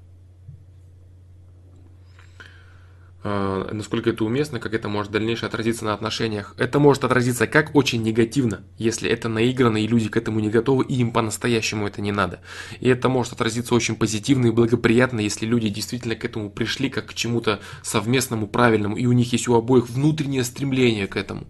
э, 3.11 3.11
насколько 3.24 4.10
это 4.10 4.26
уместно, 4.26 4.60
как 4.60 4.74
это 4.74 4.90
может 4.90 5.12
дальнейшее 5.12 5.48
отразиться 5.48 5.86
на 5.86 5.94
отношениях. 5.94 6.56
Это 6.58 6.80
может 6.80 7.04
отразиться 7.04 7.48
как 7.48 7.76
очень 7.76 8.02
негативно, 8.02 8.64
если 8.78 9.10
это 9.10 9.30
наиграно 9.30 9.78
и 9.78 9.88
люди 9.88 10.10
к 10.10 10.18
этому 10.18 10.40
не 10.40 10.50
готовы, 10.50 10.86
и 10.86 10.96
им 10.96 11.12
по-настоящему 11.12 11.88
это 11.88 12.02
не 12.02 12.12
надо. 12.12 12.42
И 12.80 12.90
это 12.90 13.10
может 13.10 13.34
отразиться 13.34 13.76
очень 13.76 13.96
позитивно 13.96 14.48
и 14.48 14.52
благоприятно, 14.52 15.20
если 15.20 15.46
люди 15.46 15.70
действительно 15.70 16.16
к 16.16 16.26
этому 16.26 16.50
пришли 16.50 16.90
как 16.90 17.08
к 17.08 17.14
чему-то 17.14 17.60
совместному, 17.84 18.48
правильному, 18.48 18.98
и 18.98 19.06
у 19.06 19.12
них 19.12 19.32
есть 19.34 19.48
у 19.48 19.56
обоих 19.56 19.90
внутреннее 19.90 20.44
стремление 20.44 21.08
к 21.08 21.16
этому. 21.16 21.46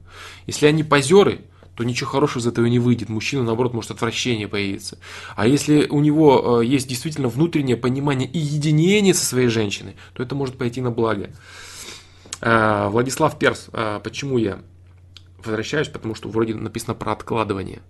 Если 0.48 0.66
они 0.66 0.84
позеры, 0.84 1.46
то 1.76 1.84
ничего 1.84 2.10
хорошего 2.10 2.42
из 2.42 2.48
этого 2.48 2.66
не 2.66 2.80
выйдет. 2.80 3.10
Мужчина, 3.10 3.44
наоборот, 3.44 3.74
может 3.74 3.92
отвращение 3.92 4.48
появиться. 4.48 4.98
А 5.36 5.48
если 5.48 5.88
у 5.88 6.00
него 6.02 6.62
э, 6.62 6.66
есть 6.66 6.88
действительно 6.88 7.28
внутреннее 7.28 7.78
понимание 7.78 8.30
и 8.30 8.38
единение 8.38 9.14
со 9.14 9.26
своей 9.26 9.48
женщиной, 9.48 9.96
то 10.14 10.22
это 10.22 10.36
может 10.36 10.58
пойти 10.58 10.82
на 10.82 10.92
благо. 10.92 11.30
Э, 12.42 12.88
Владислав 12.90 13.40
Перс, 13.40 13.70
э, 13.72 14.00
почему 14.04 14.38
я 14.38 14.60
возвращаюсь? 15.44 15.88
Потому 15.88 16.16
что 16.16 16.30
вроде 16.30 16.56
написано 16.56 16.94
про 16.94 17.14
откладывание. 17.14 17.82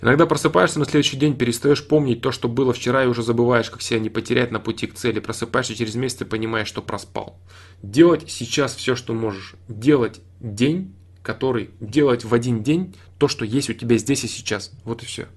Иногда 0.00 0.26
просыпаешься 0.26 0.80
на 0.80 0.84
следующий 0.84 1.16
день, 1.16 1.36
перестаешь 1.36 1.86
помнить 1.86 2.22
то, 2.22 2.32
что 2.32 2.48
было 2.48 2.72
вчера, 2.72 3.04
и 3.04 3.06
уже 3.06 3.22
забываешь, 3.22 3.70
как 3.70 3.82
себя 3.82 4.00
не 4.00 4.10
потерять 4.10 4.50
на 4.50 4.58
пути 4.58 4.88
к 4.88 4.94
цели. 4.94 5.20
Просыпаешься 5.20 5.76
через 5.76 5.94
месяц 5.94 6.22
и 6.22 6.24
понимаешь, 6.24 6.66
что 6.66 6.82
проспал. 6.82 7.38
Делать 7.82 8.28
сейчас 8.28 8.74
все, 8.74 8.96
что 8.96 9.12
можешь. 9.12 9.54
Делать 9.68 10.20
день 10.40 10.92
который 11.22 11.70
делать 11.80 12.24
в 12.24 12.34
один 12.34 12.62
день 12.62 12.94
то, 13.18 13.28
что 13.28 13.44
есть 13.44 13.70
у 13.70 13.74
тебя 13.74 13.96
здесь 13.98 14.24
и 14.24 14.28
сейчас. 14.28 14.72
Вот 14.84 15.02
и 15.02 15.06
все. 15.06 15.28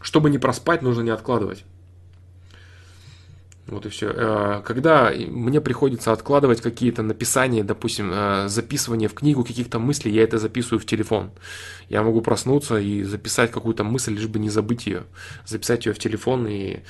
Чтобы 0.00 0.30
не 0.30 0.38
проспать, 0.38 0.82
нужно 0.82 1.02
не 1.02 1.10
откладывать. 1.10 1.64
Вот 3.66 3.86
и 3.86 3.88
все. 3.88 4.12
Э, 4.14 4.62
когда 4.64 5.10
мне 5.10 5.60
приходится 5.60 6.12
откладывать 6.12 6.60
какие-то 6.60 7.02
написания, 7.02 7.64
допустим, 7.64 8.10
э, 8.12 8.48
записывание 8.48 9.08
в 9.08 9.14
книгу 9.14 9.42
каких-то 9.42 9.78
мыслей, 9.78 10.12
я 10.12 10.22
это 10.22 10.38
записываю 10.38 10.80
в 10.80 10.84
телефон. 10.84 11.30
Я 11.88 12.02
могу 12.02 12.20
проснуться 12.20 12.78
и 12.78 13.02
записать 13.02 13.50
какую-то 13.50 13.82
мысль, 13.82 14.12
лишь 14.12 14.26
бы 14.26 14.38
не 14.38 14.50
забыть 14.50 14.86
ее. 14.86 15.04
Записать 15.46 15.86
ее 15.86 15.94
в 15.94 15.98
телефон 15.98 16.46
и 16.46 16.80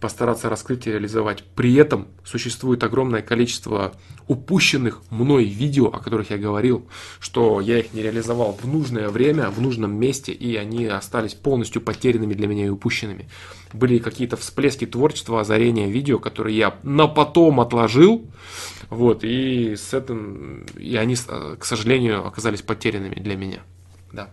постараться 0.00 0.48
раскрыть 0.48 0.86
и 0.86 0.90
реализовать. 0.90 1.44
При 1.54 1.74
этом 1.74 2.08
существует 2.24 2.82
огромное 2.82 3.22
количество 3.22 3.92
упущенных 4.28 5.02
мной 5.10 5.44
видео, 5.44 5.88
о 5.88 5.98
которых 5.98 6.30
я 6.30 6.38
говорил, 6.38 6.86
что 7.18 7.60
я 7.60 7.80
их 7.80 7.92
не 7.92 8.02
реализовал 8.02 8.58
в 8.60 8.66
нужное 8.66 9.08
время, 9.08 9.50
в 9.50 9.60
нужном 9.60 9.94
месте, 9.94 10.32
и 10.32 10.56
они 10.56 10.86
остались 10.86 11.34
полностью 11.34 11.82
потерянными 11.82 12.34
для 12.34 12.46
меня 12.46 12.66
и 12.66 12.70
упущенными. 12.70 13.28
Были 13.72 13.98
какие-то 13.98 14.36
всплески 14.36 14.86
творчества, 14.86 15.40
озарения 15.40 15.88
видео, 15.88 16.18
которые 16.18 16.56
я 16.56 16.78
на 16.82 17.06
потом 17.06 17.60
отложил, 17.60 18.26
вот, 18.88 19.22
и 19.22 19.76
с 19.76 19.94
этим, 19.94 20.64
и 20.76 20.96
они, 20.96 21.14
к 21.14 21.64
сожалению, 21.64 22.26
оказались 22.26 22.62
потерянными 22.62 23.16
для 23.16 23.36
меня, 23.36 23.60
да. 24.12 24.30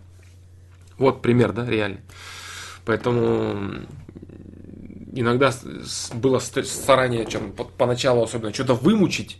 Вот 0.98 1.22
пример, 1.22 1.52
да, 1.52 1.65
реально. 1.65 1.99
Поэтому 2.85 3.85
иногда 5.19 5.53
было 6.14 6.39
старание, 6.39 7.26
чем 7.26 7.52
поначалу 7.52 8.23
особенно, 8.23 8.53
что-то 8.53 8.73
вымучить. 8.73 9.38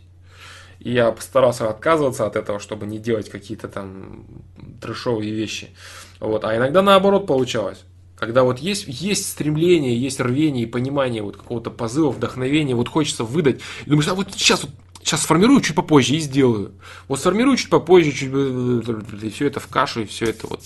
И 0.80 0.92
я 0.92 1.10
постарался 1.10 1.68
отказываться 1.68 2.26
от 2.26 2.36
этого, 2.36 2.60
чтобы 2.60 2.86
не 2.86 2.98
делать 2.98 3.28
какие-то 3.28 3.68
там 3.68 4.26
трешовые 4.80 5.32
вещи. 5.32 5.70
Вот. 6.20 6.44
А 6.44 6.56
иногда 6.56 6.82
наоборот 6.82 7.26
получалось. 7.26 7.84
Когда 8.16 8.42
вот 8.42 8.58
есть, 8.58 8.84
есть 8.88 9.28
стремление, 9.28 9.96
есть 9.96 10.20
рвение 10.20 10.64
и 10.64 10.66
понимание 10.66 11.22
вот 11.22 11.36
какого-то 11.36 11.70
позыва, 11.70 12.10
вдохновения, 12.10 12.74
вот 12.74 12.88
хочется 12.88 13.22
выдать. 13.22 13.60
И 13.86 13.90
думаешь, 13.90 14.08
а 14.08 14.14
вот 14.14 14.32
сейчас 14.32 14.64
вот 14.64 14.72
Сейчас 15.00 15.22
сформирую 15.22 15.60
чуть 15.60 15.74
попозже 15.74 16.16
и 16.16 16.18
сделаю. 16.18 16.72
Вот 17.06 17.20
сформирую 17.20 17.56
чуть 17.56 17.70
попозже, 17.70 18.12
чуть... 18.12 18.30
и 18.30 19.30
все 19.30 19.46
это 19.46 19.60
в 19.60 19.68
кашу, 19.68 20.02
и 20.02 20.04
все 20.04 20.26
это 20.26 20.46
вот, 20.46 20.60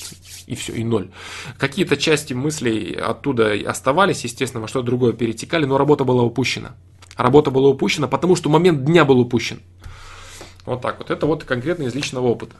и 0.46 0.54
все, 0.54 0.72
и 0.72 0.84
ноль. 0.84 1.10
Какие-то 1.59 1.96
части 1.96 2.32
мыслей 2.32 2.94
оттуда 2.94 3.52
оставались, 3.66 4.24
естественно, 4.24 4.62
во 4.62 4.68
что 4.68 4.82
другое 4.82 5.12
перетекали, 5.12 5.64
но 5.64 5.78
работа 5.78 6.04
была 6.04 6.22
упущена. 6.22 6.74
Работа 7.16 7.50
была 7.50 7.68
упущена, 7.68 8.09
потому 8.09 8.36
что 8.36 8.48
момент 8.48 8.84
дня 8.84 9.04
был 9.04 9.20
упущен. 9.20 9.60
Вот 10.64 10.80
так 10.80 10.98
вот. 10.98 11.10
Это 11.10 11.26
вот 11.26 11.44
конкретно 11.44 11.84
из 11.84 11.94
личного 11.94 12.26
опыта. 12.26 12.56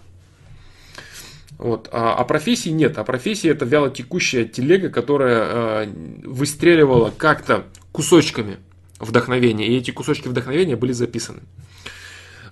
Вот. 1.59 1.89
А, 1.93 2.15
а 2.15 2.25
профессии 2.25 2.71
нет. 2.71 2.99
А 2.99 3.05
профессия 3.05 3.51
это 3.51 3.65
вяло 3.65 3.89
текущая 3.91 4.45
телега, 4.45 4.91
которая 4.91 5.85
э, 5.85 5.93
выстреливала 6.25 7.13
как-то 7.17 7.65
кусочками 7.93 8.59
вдохновения. 9.03 9.67
И 9.67 9.77
эти 9.77 9.91
кусочки 9.91 10.29
вдохновения 10.29 10.77
были 10.77 10.93
записаны. 10.93 11.43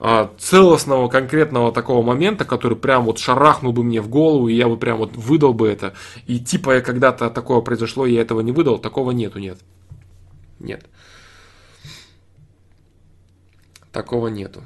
А, 0.02 0.34
целостного 0.38 1.08
конкретного 1.08 1.72
такого 1.72 2.02
момента, 2.02 2.44
который 2.44 2.76
прям 2.76 3.04
вот 3.04 3.18
шарахнул 3.18 3.72
бы 3.72 3.84
мне 3.84 4.00
в 4.00 4.08
голову, 4.08 4.48
и 4.48 4.54
я 4.54 4.66
бы 4.66 4.76
прям 4.76 4.98
вот 4.98 5.14
выдал 5.14 5.52
бы 5.52 5.68
это, 5.68 5.94
и 6.26 6.40
типа 6.40 6.80
когда-то 6.80 7.28
такое 7.28 7.60
произошло, 7.60 8.06
и 8.06 8.14
я 8.14 8.22
этого 8.22 8.40
не 8.40 8.50
выдал, 8.50 8.78
такого 8.78 9.10
нету, 9.10 9.38
нет. 9.38 9.58
Нет. 10.58 10.86
Такого 13.92 14.28
нету. 14.28 14.62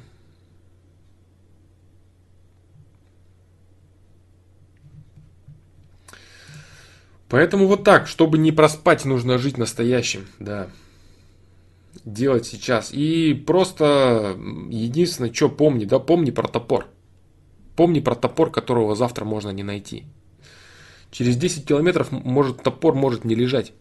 Поэтому 7.27 7.67
вот 7.67 7.83
так, 7.83 8.07
чтобы 8.07 8.37
не 8.37 8.53
проспать, 8.53 9.03
нужно 9.03 9.37
жить 9.37 9.57
настоящим, 9.57 10.27
да 10.39 10.69
делать 12.03 12.45
сейчас. 12.45 12.91
И 12.93 13.33
просто 13.33 14.37
единственное, 14.69 15.33
что 15.33 15.49
помни, 15.49 15.85
да, 15.85 15.99
помни 15.99 16.31
про 16.31 16.47
топор. 16.47 16.87
Помни 17.75 17.99
про 17.99 18.15
топор, 18.15 18.51
которого 18.51 18.95
завтра 18.95 19.25
можно 19.25 19.49
не 19.49 19.63
найти. 19.63 20.05
Через 21.11 21.37
10 21.37 21.65
километров 21.65 22.11
может 22.11 22.61
топор 22.61 22.95
может 22.95 23.23
не 23.23 23.35
лежать. 23.35 23.73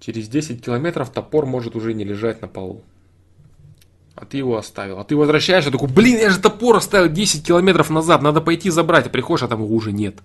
Через 0.00 0.28
10 0.28 0.64
километров 0.64 1.10
топор 1.10 1.46
может 1.46 1.76
уже 1.76 1.94
не 1.94 2.04
лежать 2.04 2.42
на 2.42 2.48
полу. 2.48 2.82
А 4.14 4.24
ты 4.24 4.38
его 4.38 4.56
оставил. 4.56 4.98
А 4.98 5.04
ты 5.04 5.16
возвращаешься, 5.16 5.70
такой, 5.70 5.88
блин, 5.88 6.18
я 6.18 6.30
же 6.30 6.38
топор 6.38 6.76
оставил 6.76 7.10
10 7.10 7.46
километров 7.46 7.90
назад, 7.90 8.22
надо 8.22 8.40
пойти 8.40 8.70
забрать. 8.70 9.06
А 9.06 9.10
приходишь, 9.10 9.42
а 9.42 9.48
там 9.48 9.62
его 9.62 9.74
уже 9.74 9.92
нет. 9.92 10.16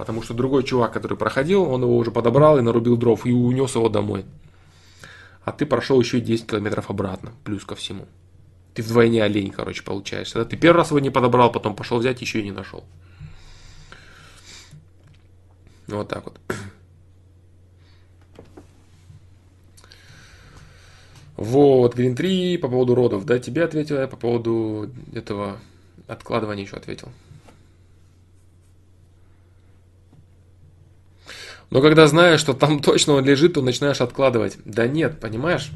Потому 0.00 0.22
что 0.22 0.32
другой 0.32 0.62
чувак, 0.62 0.94
который 0.94 1.18
проходил, 1.18 1.62
он 1.64 1.82
его 1.82 1.94
уже 1.98 2.10
подобрал 2.10 2.56
и 2.56 2.62
нарубил 2.62 2.96
дров 2.96 3.26
и 3.26 3.32
унес 3.32 3.74
его 3.74 3.90
домой. 3.90 4.24
А 5.44 5.52
ты 5.52 5.66
прошел 5.66 6.00
еще 6.00 6.20
10 6.20 6.46
километров 6.46 6.88
обратно, 6.88 7.34
плюс 7.44 7.66
ко 7.66 7.74
всему. 7.74 8.08
Ты 8.72 8.80
вдвойне 8.82 9.22
олень, 9.22 9.50
короче, 9.50 9.82
получаешься. 9.82 10.38
Да? 10.38 10.46
Ты 10.46 10.56
первый 10.56 10.78
раз 10.78 10.88
его 10.88 11.00
не 11.00 11.10
подобрал, 11.10 11.52
потом 11.52 11.76
пошел 11.76 11.98
взять, 11.98 12.22
еще 12.22 12.40
и 12.40 12.44
не 12.44 12.50
нашел. 12.50 12.82
Вот 15.86 16.08
так 16.08 16.24
вот. 16.24 16.40
Вот, 21.36 21.94
Green 21.94 22.14
3 22.14 22.56
по 22.56 22.68
поводу 22.68 22.94
родов. 22.94 23.26
Да, 23.26 23.38
тебе 23.38 23.64
ответил 23.64 23.98
я 23.98 24.08
по 24.08 24.16
поводу 24.16 24.90
этого 25.12 25.58
откладывания 26.06 26.64
еще 26.64 26.76
ответил. 26.76 27.10
Но 31.70 31.80
когда 31.80 32.06
знаешь, 32.06 32.40
что 32.40 32.52
там 32.52 32.80
точно 32.82 33.14
он 33.14 33.24
лежит, 33.24 33.54
то 33.54 33.62
начинаешь 33.62 34.00
откладывать. 34.00 34.58
Да 34.64 34.86
нет, 34.86 35.20
понимаешь? 35.20 35.70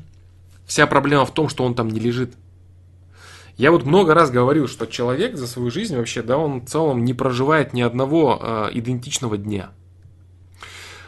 Вся 0.67 0.87
проблема 0.87 1.25
в 1.27 1.33
том, 1.33 1.49
что 1.49 1.65
он 1.65 1.75
там 1.75 1.89
не 1.89 2.01
лежит. 2.01 2.35
Я 3.57 3.71
вот 3.71 3.85
много 3.85 4.15
раз 4.15 4.31
говорил, 4.31 4.67
что 4.67 4.87
человек 4.87 5.37
за 5.37 5.47
свою 5.47 5.71
жизнь 5.71 5.97
вообще, 5.97 6.23
да, 6.23 6.39
он 6.39 6.63
в 6.63 6.69
целом 6.69 7.05
не 7.05 7.15
проживает 7.15 7.73
ни 7.73 7.83
одного 7.83 8.41
э, 8.41 8.71
идентичного 8.73 9.37
дня. 9.37 9.71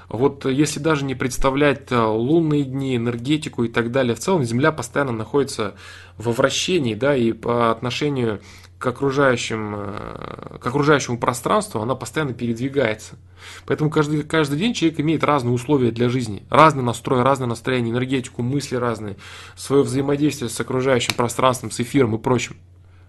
Вот 0.09 0.45
если 0.45 0.79
даже 0.79 1.05
не 1.05 1.17
представлять 1.17 1.91
э, 1.91 1.99
лунные 1.99 2.63
дни, 2.63 2.97
энергетику 2.97 3.65
и 3.65 3.69
так 3.69 3.91
далее, 3.91 4.15
в 4.15 4.21
целом 4.21 4.45
Земля 4.45 4.71
постоянно 4.71 5.11
находится 5.11 5.75
во 6.17 6.31
вращении, 6.31 6.95
да, 6.95 7.17
и 7.17 7.33
по 7.33 7.73
отношению 7.73 8.41
к, 8.79 8.87
окружающим, 8.87 9.75
э, 9.77 10.59
к 10.61 10.67
окружающему 10.67 11.19
пространству, 11.19 11.81
она 11.81 11.95
постоянно 11.95 12.35
передвигается. 12.35 13.17
Поэтому 13.65 13.91
каждый, 13.91 14.23
каждый 14.23 14.59
день 14.59 14.75
человек 14.75 15.01
имеет 15.01 15.25
разные 15.25 15.53
условия 15.53 15.91
для 15.91 16.09
жизни, 16.09 16.43
разный 16.51 16.83
настрой, 16.83 17.23
разное 17.23 17.49
настроение, 17.49 17.93
энергетику, 17.93 18.43
мысли 18.43 18.77
разные, 18.77 19.17
свое 19.57 19.83
взаимодействие 19.83 20.51
с 20.51 20.61
окружающим 20.61 21.15
пространством, 21.15 21.71
с 21.71 21.81
эфиром 21.81 22.15
и 22.15 22.19
прочим. 22.19 22.57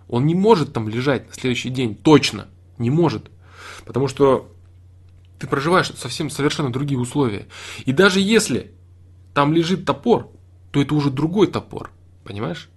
Он 0.08 0.26
не 0.26 0.36
может 0.36 0.74
там 0.74 0.88
лежать 0.88 1.28
на 1.28 1.34
следующий 1.34 1.70
день, 1.70 1.96
точно, 1.96 2.48
не 2.78 2.90
может. 2.90 3.30
Потому 3.86 4.08
что 4.08 4.50
ты 5.38 5.48
проживаешь 5.48 5.92
совсем 5.96 6.30
совершенно 6.30 6.72
другие 6.72 7.00
условия. 7.00 7.48
И 7.86 7.92
даже 7.92 8.22
если 8.22 8.72
там 9.34 9.54
лежит 9.54 9.86
топор, 9.86 10.32
то 10.72 10.82
это 10.82 10.96
уже 10.96 11.10
другой 11.10 11.48
топор, 11.48 11.92
понимаешь? 12.24 12.70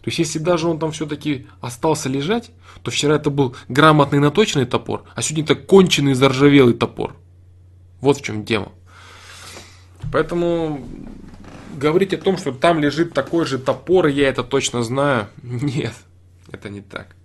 То 0.00 0.08
есть, 0.08 0.18
если 0.18 0.38
даже 0.38 0.68
он 0.68 0.78
там 0.78 0.92
все-таки 0.92 1.46
остался 1.60 2.08
лежать, 2.08 2.50
то 2.82 2.90
вчера 2.90 3.16
это 3.16 3.30
был 3.30 3.56
грамотный 3.68 4.18
наточенный 4.18 4.66
топор, 4.66 5.04
а 5.14 5.22
сегодня 5.22 5.44
это 5.44 5.54
конченый 5.54 6.14
заржавелый 6.14 6.74
топор. 6.74 7.16
Вот 8.00 8.18
в 8.18 8.22
чем 8.22 8.44
тема. 8.44 8.72
Поэтому 10.12 10.84
говорить 11.76 12.12
о 12.14 12.18
том, 12.18 12.36
что 12.36 12.52
там 12.52 12.80
лежит 12.80 13.12
такой 13.14 13.46
же 13.46 13.58
топор, 13.58 14.06
я 14.06 14.28
это 14.28 14.42
точно 14.42 14.82
знаю, 14.82 15.28
нет, 15.42 15.94
это 16.50 16.68
не 16.68 16.80
так. 16.80 17.16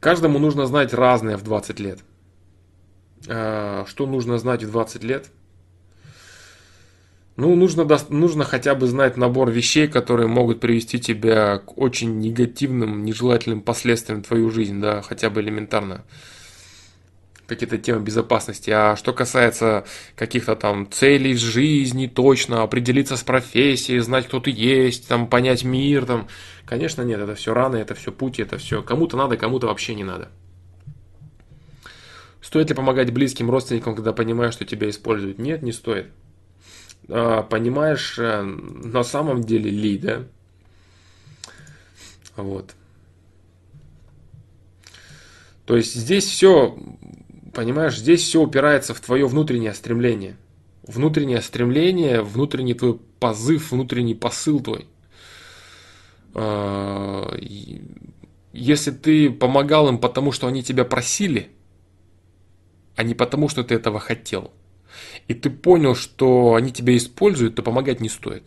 Каждому 0.00 0.38
нужно 0.38 0.66
знать 0.66 0.94
разное 0.94 1.36
в 1.36 1.42
20 1.42 1.80
лет. 1.80 1.98
А, 3.28 3.84
что 3.88 4.06
нужно 4.06 4.38
знать 4.38 4.62
в 4.62 4.70
20 4.70 5.02
лет? 5.02 5.30
Ну, 7.36 7.54
нужно, 7.54 7.86
нужно 8.08 8.44
хотя 8.44 8.74
бы 8.74 8.86
знать 8.86 9.18
набор 9.18 9.50
вещей, 9.50 9.88
которые 9.88 10.26
могут 10.26 10.58
привести 10.58 10.98
тебя 10.98 11.58
к 11.58 11.76
очень 11.76 12.18
негативным, 12.18 13.04
нежелательным 13.04 13.60
последствиям 13.60 14.22
в 14.22 14.26
твою 14.26 14.50
жизнь, 14.50 14.80
да, 14.80 15.02
хотя 15.02 15.28
бы 15.28 15.42
элементарно. 15.42 16.04
Какие-то 17.46 17.76
темы 17.76 18.02
безопасности. 18.02 18.70
А 18.70 18.96
что 18.96 19.12
касается 19.12 19.84
каких-то 20.16 20.56
там 20.56 20.90
целей 20.90 21.34
в 21.34 21.38
жизни, 21.38 22.06
точно 22.06 22.62
определиться 22.62 23.18
с 23.18 23.22
профессией, 23.22 23.98
знать, 23.98 24.26
кто 24.26 24.40
ты 24.40 24.50
есть, 24.50 25.06
там, 25.06 25.28
понять 25.28 25.62
мир, 25.62 26.06
там, 26.06 26.28
конечно, 26.64 27.02
нет, 27.02 27.20
это 27.20 27.34
все 27.34 27.52
рано, 27.52 27.76
это 27.76 27.94
все 27.94 28.12
путь, 28.12 28.40
это 28.40 28.56
все 28.56 28.82
кому-то 28.82 29.18
надо, 29.18 29.36
кому-то 29.36 29.66
вообще 29.66 29.94
не 29.94 30.04
надо. 30.04 30.30
Стоит 32.40 32.70
ли 32.70 32.74
помогать 32.74 33.12
близким 33.12 33.50
родственникам, 33.50 33.94
когда 33.94 34.14
понимаешь, 34.14 34.54
что 34.54 34.64
тебя 34.64 34.88
используют? 34.88 35.38
Нет, 35.38 35.62
не 35.62 35.72
стоит. 35.72 36.06
А, 37.08 37.42
понимаешь, 37.42 38.18
э, 38.18 38.42
на 38.42 39.04
самом 39.04 39.42
деле 39.42 39.70
ли, 39.70 39.98
да? 39.98 40.24
Вот. 42.36 42.74
То 45.64 45.76
есть 45.76 45.94
здесь 45.94 46.24
все, 46.24 46.76
понимаешь, 47.54 47.98
здесь 47.98 48.22
все 48.22 48.42
упирается 48.42 48.94
в 48.94 49.00
твое 49.00 49.26
внутреннее 49.26 49.74
стремление. 49.74 50.36
Внутреннее 50.82 51.40
стремление, 51.42 52.22
внутренний 52.22 52.74
твой 52.74 52.98
позыв, 53.18 53.72
внутренний 53.72 54.14
посыл 54.14 54.60
твой. 54.60 54.86
А, 56.34 57.36
если 58.52 58.90
ты 58.90 59.30
помогал 59.30 59.88
им 59.88 59.98
потому, 59.98 60.32
что 60.32 60.46
они 60.46 60.62
тебя 60.62 60.84
просили, 60.84 61.50
а 62.96 63.02
не 63.02 63.14
потому, 63.14 63.48
что 63.48 63.62
ты 63.62 63.74
этого 63.76 64.00
хотел– 64.00 64.52
и 65.28 65.34
ты 65.34 65.50
понял, 65.50 65.94
что 65.94 66.54
они 66.54 66.72
тебя 66.72 66.96
используют, 66.96 67.56
то 67.56 67.62
помогать 67.62 68.00
не 68.00 68.08
стоит. 68.08 68.44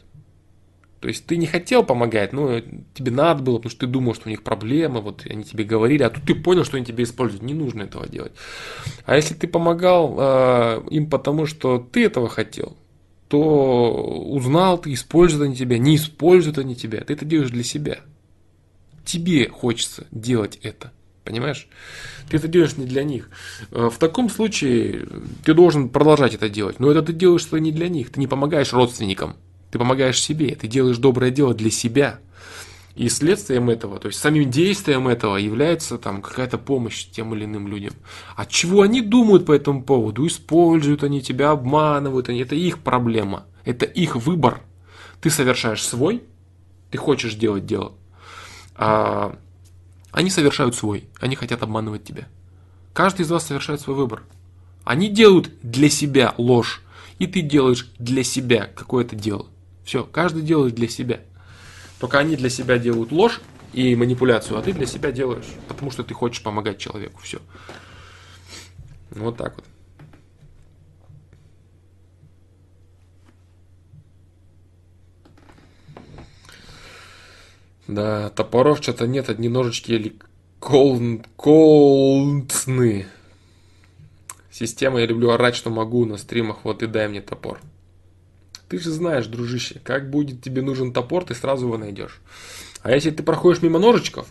То 1.00 1.08
есть 1.08 1.26
ты 1.26 1.38
не 1.38 1.46
хотел 1.46 1.84
помогать, 1.84 2.34
но 2.34 2.60
тебе 2.94 3.12
надо 3.12 3.42
было, 3.42 3.58
потому 3.58 3.72
что 3.72 3.80
ты 3.82 3.88
думал, 3.88 4.16
что 4.16 4.28
у 4.28 4.30
них 4.30 4.44
проблемы, 4.44 5.00
вот 5.00 5.26
они 5.30 5.44
тебе 5.46 5.64
говорили, 5.64 6.04
а 6.04 6.10
тут 6.10 6.26
ты 6.26 6.36
понял, 6.36 6.66
что 6.66 6.76
они 6.76 6.86
тебя 6.86 7.04
используют. 7.04 7.42
Не 7.42 7.54
нужно 7.54 7.84
этого 7.84 8.08
делать. 8.08 8.34
А 9.06 9.16
если 9.16 9.34
ты 9.34 9.48
помогал 9.48 10.16
э, 10.20 10.84
им 10.90 11.10
потому, 11.10 11.46
что 11.46 11.80
ты 11.80 12.04
этого 12.04 12.28
хотел, 12.28 12.76
то 13.30 13.94
узнал 14.30 14.78
ты, 14.80 14.92
используют 14.92 15.46
они 15.46 15.56
тебя, 15.56 15.78
не 15.78 15.96
используют 15.96 16.58
они 16.58 16.76
тебя, 16.76 17.00
ты 17.02 17.14
это 17.14 17.24
делаешь 17.24 17.52
для 17.52 17.64
себя. 17.64 18.00
Тебе 19.06 19.48
хочется 19.48 20.06
делать 20.12 20.60
это. 20.62 20.92
Понимаешь? 21.30 21.68
Ты 22.28 22.38
это 22.38 22.48
делаешь 22.48 22.76
не 22.76 22.88
для 22.88 23.04
них. 23.04 23.30
Э, 23.70 23.92
в 23.92 24.00
таком 24.00 24.32
случае 24.32 25.08
ты 25.46 25.54
должен 25.54 25.90
продолжать 25.90 26.34
это 26.34 26.50
делать. 26.50 26.80
Но 26.80 26.90
это 26.90 27.04
ты 27.04 27.14
делаешь 27.14 27.42
что 27.42 27.60
не 27.60 27.72
для 27.72 27.88
них. 27.88 28.12
Ты 28.12 28.20
не 28.20 28.26
помогаешь 28.26 28.74
родственникам. 28.74 29.36
Ты 29.70 29.78
помогаешь 29.78 30.20
себе. 30.20 30.56
Ты 30.56 30.68
делаешь 30.68 30.98
доброе 30.98 31.30
дело 31.30 31.54
для 31.54 31.70
себя. 31.70 32.20
И 32.96 33.10
следствием 33.10 33.70
этого, 33.70 34.00
то 34.00 34.08
есть 34.08 34.20
самим 34.20 34.50
действием 34.50 35.08
этого 35.08 35.38
является 35.38 36.00
там 36.00 36.24
какая-то 36.24 36.58
помощь 36.58 37.06
тем 37.06 37.36
или 37.36 37.46
иным 37.46 37.68
людям. 37.68 37.94
А 38.36 38.48
чего 38.48 38.82
они 38.82 39.02
думают 39.02 39.46
по 39.46 39.54
этому 39.54 39.84
поводу? 39.84 40.26
Используют 40.26 41.04
они 41.04 41.22
тебя, 41.22 41.52
обманывают 41.52 42.28
они. 42.30 42.40
Это 42.40 42.56
их 42.56 42.80
проблема. 42.80 43.46
Это 43.66 43.86
их 43.86 44.16
выбор. 44.16 44.62
Ты 45.22 45.30
совершаешь 45.30 45.84
свой, 45.84 46.24
ты 46.90 46.98
хочешь 46.98 47.36
делать 47.36 47.68
дело. 47.68 47.94
А 48.76 49.38
они 50.12 50.30
совершают 50.30 50.76
свой, 50.76 51.08
они 51.20 51.36
хотят 51.36 51.62
обманывать 51.62 52.04
тебя. 52.04 52.28
Каждый 52.94 53.22
из 53.22 53.32
вас 53.32 53.46
совершает 53.46 53.82
свой 53.82 53.96
выбор. 53.96 54.24
Они 54.84 55.10
делают 55.10 55.52
для 55.62 55.90
себя 55.90 56.34
ложь, 56.38 56.82
и 57.20 57.28
ты 57.28 57.42
делаешь 57.42 57.92
для 58.00 58.24
себя 58.24 58.66
какое-то 58.66 59.16
дело. 59.16 59.48
Все, 59.84 60.04
каждый 60.04 60.42
делает 60.42 60.76
для 60.76 60.88
себя. 60.88 61.22
Только 62.00 62.20
они 62.20 62.36
для 62.36 62.50
себя 62.50 62.78
делают 62.78 63.12
ложь 63.12 63.42
и 63.74 63.96
манипуляцию, 63.96 64.58
а 64.58 64.62
ты 64.62 64.74
для 64.74 64.86
себя 64.86 65.12
делаешь, 65.12 65.46
потому 65.68 65.92
что 65.92 66.04
ты 66.04 66.14
хочешь 66.14 66.42
помогать 66.42 66.80
человеку. 66.80 67.22
Все. 67.22 67.40
Вот 69.12 69.38
так 69.38 69.56
вот. 69.56 69.66
Да, 77.90 78.30
топоров 78.30 78.84
что-то 78.84 79.08
нет, 79.08 79.30
одни 79.30 79.50
ножички 79.50 79.94
или 79.94 80.14
кол... 80.60 81.24
колтны. 81.36 83.08
Система, 84.52 85.00
я 85.00 85.08
люблю 85.08 85.32
орать, 85.32 85.56
что 85.56 85.72
могу 85.72 86.06
на 86.06 86.18
стримах, 86.18 86.58
вот 86.66 86.84
и 86.84 86.86
дай 86.86 87.08
мне 87.08 87.22
топор. 87.22 87.60
Ты 88.68 88.78
же 88.78 88.92
знаешь, 88.92 89.26
дружище, 89.26 89.82
как 89.84 90.12
будет 90.12 90.44
тебе 90.44 90.62
нужен 90.62 90.94
топор, 90.94 91.26
ты 91.26 91.34
сразу 91.34 91.66
его 91.66 91.80
найдешь. 91.80 92.22
А 92.84 92.92
если 92.92 93.10
ты 93.10 93.24
проходишь 93.24 93.64
мимо 93.64 93.80
ножичков, 93.80 94.28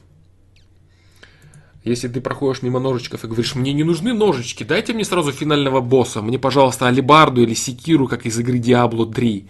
если 1.82 2.06
ты 2.06 2.20
проходишь 2.20 2.62
мимо 2.62 2.78
ножичков 2.78 3.24
и 3.24 3.26
говоришь, 3.26 3.56
мне 3.56 3.72
не 3.72 3.82
нужны 3.82 4.14
ножички, 4.14 4.62
дайте 4.62 4.93
мне 4.93 5.05
сразу 5.05 5.32
финального 5.32 5.80
босса, 5.80 6.22
мне, 6.22 6.39
пожалуйста, 6.39 6.86
алибарду 6.86 7.43
или 7.43 7.55
секиру, 7.55 8.06
как 8.06 8.24
из 8.24 8.39
игры 8.39 8.59
Diablo 8.59 9.12
3, 9.12 9.48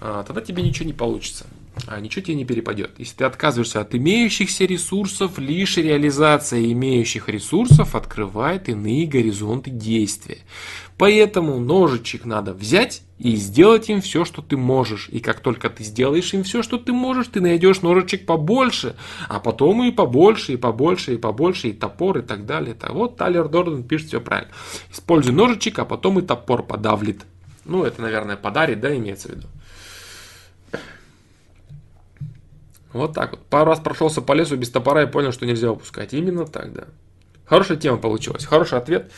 а, 0.00 0.24
тогда 0.24 0.40
тебе 0.40 0.62
ничего 0.62 0.86
не 0.86 0.94
получится 0.94 1.44
а 1.86 2.00
ничего 2.00 2.24
тебе 2.24 2.36
не 2.36 2.44
перепадет. 2.44 2.92
Если 2.98 3.16
ты 3.16 3.24
отказываешься 3.24 3.80
от 3.80 3.94
имеющихся 3.94 4.64
ресурсов, 4.64 5.38
лишь 5.38 5.76
реализация 5.76 6.64
имеющих 6.72 7.28
ресурсов 7.28 7.94
открывает 7.94 8.68
иные 8.68 9.06
горизонты 9.06 9.70
действия. 9.70 10.38
Поэтому 10.98 11.60
ножичек 11.60 12.24
надо 12.24 12.54
взять 12.54 13.02
и 13.18 13.36
сделать 13.36 13.90
им 13.90 14.00
все, 14.00 14.24
что 14.24 14.40
ты 14.40 14.56
можешь. 14.56 15.08
И 15.10 15.20
как 15.20 15.40
только 15.40 15.68
ты 15.68 15.84
сделаешь 15.84 16.32
им 16.32 16.42
все, 16.42 16.62
что 16.62 16.78
ты 16.78 16.92
можешь, 16.92 17.28
ты 17.28 17.40
найдешь 17.42 17.82
ножичек 17.82 18.24
побольше, 18.24 18.96
а 19.28 19.38
потом 19.38 19.84
и 19.84 19.90
побольше, 19.90 20.54
и 20.54 20.56
побольше, 20.56 21.14
и 21.14 21.18
побольше, 21.18 21.68
и 21.68 21.72
топор, 21.72 22.18
и 22.18 22.22
так 22.22 22.46
далее. 22.46 22.72
Это 22.72 22.92
вот 22.92 23.16
Талер 23.16 23.48
Дорден 23.48 23.82
пишет 23.84 24.08
все 24.08 24.20
правильно. 24.20 24.52
Используй 24.90 25.34
ножичек, 25.34 25.78
а 25.78 25.84
потом 25.84 26.18
и 26.18 26.22
топор 26.22 26.62
подавлит. 26.62 27.26
Ну, 27.66 27.84
это, 27.84 28.00
наверное, 28.00 28.36
подарит, 28.36 28.80
да, 28.80 28.96
имеется 28.96 29.28
в 29.28 29.32
виду. 29.32 29.48
Вот 32.96 33.14
так 33.14 33.32
вот. 33.32 33.40
Пару 33.46 33.70
раз 33.70 33.80
прошелся 33.80 34.22
по 34.22 34.32
лесу 34.32 34.56
без 34.56 34.70
топора 34.70 35.02
и 35.02 35.06
понял, 35.06 35.32
что 35.32 35.46
нельзя 35.46 35.70
выпускать. 35.70 36.14
Именно 36.14 36.46
так, 36.46 36.72
да. 36.72 36.84
Хорошая 37.44 37.76
тема 37.76 37.98
получилась, 37.98 38.44
хороший 38.44 38.78
ответ. 38.78 39.12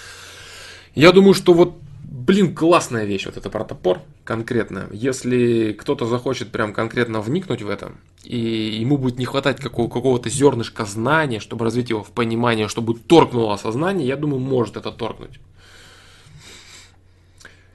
Я 0.95 1.13
думаю, 1.13 1.33
что 1.33 1.55
вот, 1.55 1.79
блин, 2.03 2.55
классная 2.55 3.05
вещь 3.05 3.27
вот 3.27 3.37
это 3.37 3.49
про 3.49 3.65
топор 3.65 4.01
конкретно. 4.25 4.89
Если 4.93 5.73
кто-то 5.73 6.07
захочет 6.07 6.51
прям 6.51 6.75
конкретно 6.75 7.21
вникнуть 7.21 7.63
в 7.63 7.71
это, 7.71 7.93
и 8.25 8.39
ему 8.39 8.99
будет 8.99 9.19
не 9.19 9.25
хватать 9.25 9.61
какого- 9.61 9.89
какого-то 9.89 10.29
зернышка 10.29 10.85
знания, 10.85 11.41
чтобы 11.41 11.65
развить 11.65 11.91
его 11.91 12.03
в 12.03 12.11
понимание, 12.11 12.69
чтобы 12.69 12.95
торкнуло 12.95 13.57
сознание, 13.57 14.07
я 14.07 14.17
думаю, 14.17 14.41
может 14.41 14.77
это 14.77 14.91
торкнуть. 14.91 15.41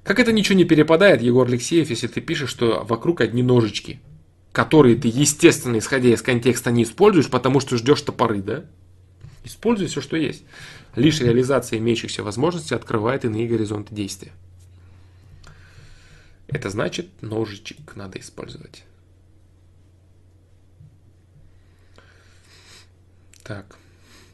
Как 0.03 0.19
это 0.19 0.34
ничего 0.34 0.57
не 0.57 0.65
перепадает, 0.65 1.21
Егор 1.21 1.47
Алексеев, 1.47 1.89
если 1.89 2.07
ты 2.07 2.19
пишешь, 2.19 2.49
что 2.49 2.85
вокруг 2.88 3.21
одни 3.21 3.41
ножички– 3.41 4.01
которые 4.53 4.95
ты, 4.95 5.09
естественно, 5.09 5.80
исходя 5.80 6.09
из 6.09 6.21
контекста, 6.21 6.71
не 6.71 6.84
используешь, 6.84 7.30
потому 7.30 7.59
что 7.59 7.75
ждешь 7.75 8.01
топоры, 8.03 8.41
да? 8.41 8.63
Используй 9.43 9.88
все, 9.88 9.99
что 9.99 10.15
есть. 10.15 10.45
Лишь 10.95 11.19
реализация 11.19 11.80
имеющихся 11.80 12.23
возможностей 12.23 12.75
открывает 12.75 13.25
иные 13.25 13.47
горизонты 13.47 13.93
действия. 13.93 14.31
Это 16.47 16.69
значит, 16.69 17.09
ножичек 17.21 17.95
надо 17.95 18.19
использовать. 18.19 18.84
Так, 23.43 23.75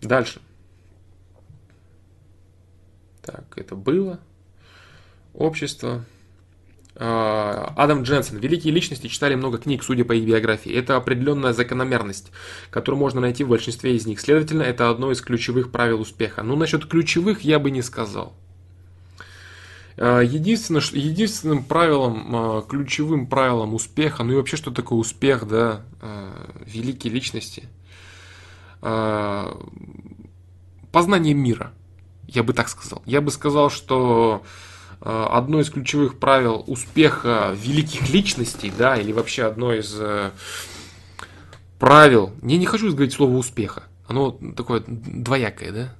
дальше. 0.01 0.41
Так, 3.21 3.45
это 3.55 3.75
было. 3.75 4.19
Общество. 5.33 6.03
А, 7.01 7.73
Адам 7.77 8.03
Дженсен. 8.03 8.37
Великие 8.37 8.73
личности 8.73 9.07
читали 9.07 9.33
много 9.33 9.57
книг, 9.57 9.83
судя 9.83 10.03
по 10.03 10.11
их 10.11 10.25
биографии. 10.25 10.73
Это 10.73 10.97
определенная 10.97 11.53
закономерность, 11.53 12.31
которую 12.69 12.99
можно 12.99 13.21
найти 13.21 13.45
в 13.45 13.47
большинстве 13.47 13.95
из 13.95 14.05
них. 14.05 14.19
Следовательно, 14.19 14.63
это 14.63 14.89
одно 14.89 15.09
из 15.11 15.21
ключевых 15.21 15.71
правил 15.71 16.01
успеха. 16.01 16.43
Ну, 16.43 16.57
насчет 16.57 16.85
ключевых 16.85 17.41
я 17.41 17.57
бы 17.57 17.71
не 17.71 17.81
сказал. 17.81 18.33
А, 19.95 20.19
единственное, 20.19 20.81
единственным 20.91 21.63
правилом, 21.63 22.35
а, 22.35 22.61
ключевым 22.63 23.27
правилом 23.27 23.75
успеха, 23.75 24.23
ну 24.23 24.33
и 24.33 24.35
вообще, 24.35 24.57
что 24.57 24.71
такое 24.71 24.99
успех, 24.99 25.47
да, 25.47 25.83
великие 26.65 27.13
личности, 27.13 27.63
познание 30.91 31.33
мира, 31.33 31.73
я 32.27 32.43
бы 32.43 32.53
так 32.53 32.69
сказал. 32.69 33.01
Я 33.05 33.21
бы 33.21 33.31
сказал, 33.31 33.69
что 33.69 34.43
э, 34.43 34.68
одно 35.01 35.61
из 35.61 35.69
ключевых 35.69 36.19
правил 36.19 36.63
успеха 36.67 37.55
великих 37.55 38.09
личностей, 38.09 38.71
да, 38.77 38.97
или 38.97 39.11
вообще 39.11 39.43
одно 39.45 39.73
из 39.73 39.95
э, 39.97 40.31
правил, 41.79 42.33
я 42.41 42.57
не 42.57 42.65
хочу 42.65 42.91
говорить 42.91 43.13
слово 43.13 43.37
успеха, 43.37 43.83
оно 44.07 44.31
такое 44.55 44.83
двоякое, 44.85 45.71
да, 45.71 45.95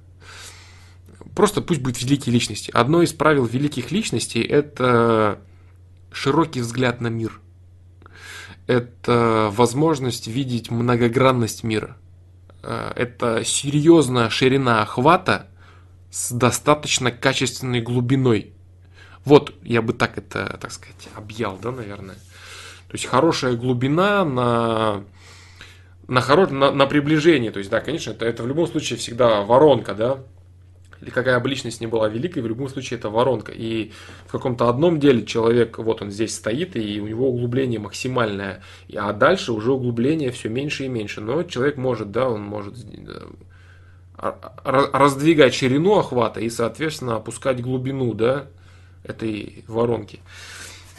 просто 1.34 1.62
пусть 1.62 1.80
будет 1.80 2.02
великие 2.02 2.32
личности. 2.32 2.70
Одно 2.74 3.02
из 3.02 3.12
правил 3.12 3.46
великих 3.46 3.90
личностей– 3.90 4.42
это 4.42 5.40
широкий 6.12 6.60
взгляд 6.60 7.00
на 7.00 7.08
мир. 7.08 7.40
Это 8.66 9.50
возможность 9.52 10.26
видеть 10.26 10.70
многогранность 10.70 11.64
мира. 11.64 11.96
Э, 12.62 12.92
это 12.94 13.44
серьезная 13.44 14.28
ширина 14.28 14.82
охвата 14.82 15.48
с 16.10 16.30
достаточно 16.32 17.10
качественной 17.10 17.80
глубиной. 17.80 18.52
Вот, 19.24 19.54
я 19.62 19.82
бы 19.82 19.92
так 19.92 20.18
это, 20.18 20.58
так 20.60 20.72
сказать, 20.72 21.08
объял, 21.14 21.58
да, 21.62 21.70
наверное. 21.72 22.14
То 22.14 22.94
есть 22.94 23.06
хорошая 23.06 23.54
глубина 23.54 24.24
на, 24.24 25.04
на, 26.08 26.20
хоро... 26.20 26.48
на, 26.48 26.72
на 26.72 26.86
приближение. 26.86 27.50
То 27.50 27.58
есть, 27.58 27.70
да, 27.70 27.80
конечно, 27.80 28.12
это, 28.12 28.24
это 28.24 28.42
в 28.42 28.46
любом 28.46 28.66
случае 28.66 28.98
всегда 28.98 29.42
воронка, 29.42 29.94
да 29.94 30.20
или 31.00 31.10
какая 31.10 31.40
бы 31.40 31.48
личность 31.48 31.80
ни 31.80 31.86
была 31.86 32.08
великой, 32.08 32.42
в 32.42 32.46
любом 32.46 32.68
случае 32.68 32.98
это 32.98 33.08
воронка. 33.08 33.52
И 33.52 33.92
в 34.26 34.32
каком-то 34.32 34.68
одном 34.68 35.00
деле 35.00 35.24
человек, 35.24 35.78
вот 35.78 36.02
он 36.02 36.10
здесь 36.10 36.34
стоит, 36.34 36.76
и 36.76 37.00
у 37.00 37.06
него 37.06 37.28
углубление 37.28 37.80
максимальное, 37.80 38.62
а 38.94 39.12
дальше 39.12 39.52
уже 39.52 39.72
углубление 39.72 40.30
все 40.30 40.48
меньше 40.48 40.84
и 40.84 40.88
меньше. 40.88 41.20
Но 41.20 41.42
человек 41.44 41.76
может, 41.76 42.10
да, 42.10 42.28
он 42.28 42.42
может 42.42 42.74
раздвигать 44.64 45.54
ширину 45.54 45.98
охвата 45.98 46.40
и, 46.40 46.50
соответственно, 46.50 47.16
опускать 47.16 47.62
глубину, 47.62 48.12
да, 48.12 48.48
этой 49.04 49.64
воронки. 49.68 50.20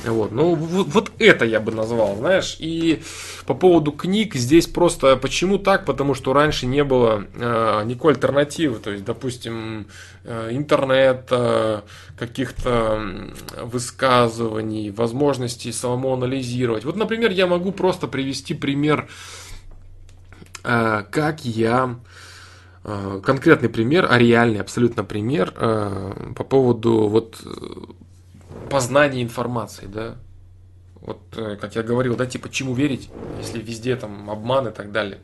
Вот, 0.05 0.31
ну 0.31 0.55
вот, 0.55 1.11
это 1.19 1.45
я 1.45 1.59
бы 1.59 1.71
назвал, 1.71 2.15
знаешь. 2.15 2.57
И 2.59 3.03
по 3.45 3.53
поводу 3.53 3.91
книг 3.91 4.33
здесь 4.35 4.65
просто 4.65 5.15
почему 5.15 5.59
так? 5.59 5.85
Потому 5.85 6.15
что 6.15 6.33
раньше 6.33 6.65
не 6.65 6.83
было 6.83 7.25
э, 7.35 7.83
никакой 7.85 8.13
альтернативы. 8.13 8.79
То 8.79 8.91
есть, 8.91 9.05
допустим, 9.05 9.87
э, 10.23 10.49
интернет, 10.51 11.27
э, 11.29 11.81
каких-то 12.17 13.31
высказываний, 13.61 14.89
возможностей 14.89 15.71
самому 15.71 16.13
анализировать. 16.13 16.83
Вот, 16.83 16.95
например, 16.95 17.31
я 17.31 17.45
могу 17.45 17.71
просто 17.71 18.07
привести 18.07 18.55
пример, 18.55 19.07
э, 20.63 21.03
как 21.11 21.45
я 21.45 21.99
конкретный 22.83 23.69
пример, 23.69 24.07
а 24.09 24.17
реальный 24.17 24.59
абсолютно 24.59 25.03
пример 25.03 25.53
э, 25.55 26.33
по 26.35 26.43
поводу 26.43 27.07
вот 27.07 27.41
познание 28.69 29.23
информации, 29.23 29.85
да. 29.85 30.15
Вот, 31.01 31.19
э, 31.35 31.57
как 31.59 31.75
я 31.75 31.81
говорил, 31.81 32.15
да, 32.15 32.27
типа, 32.27 32.47
чему 32.49 32.75
верить, 32.75 33.09
если 33.39 33.59
везде 33.59 33.95
там 33.95 34.29
обман 34.29 34.67
и 34.67 34.71
так 34.71 34.91
далее. 34.91 35.17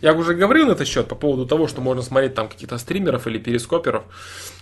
Я 0.00 0.12
уже 0.12 0.32
говорил 0.34 0.68
на 0.68 0.72
этот 0.72 0.86
счет 0.86 1.08
по 1.08 1.16
поводу 1.16 1.44
того, 1.44 1.66
что 1.66 1.80
можно 1.80 2.02
смотреть 2.02 2.34
там 2.34 2.48
каких-то 2.48 2.78
стримеров 2.78 3.26
или 3.26 3.38
перископеров, 3.38 4.04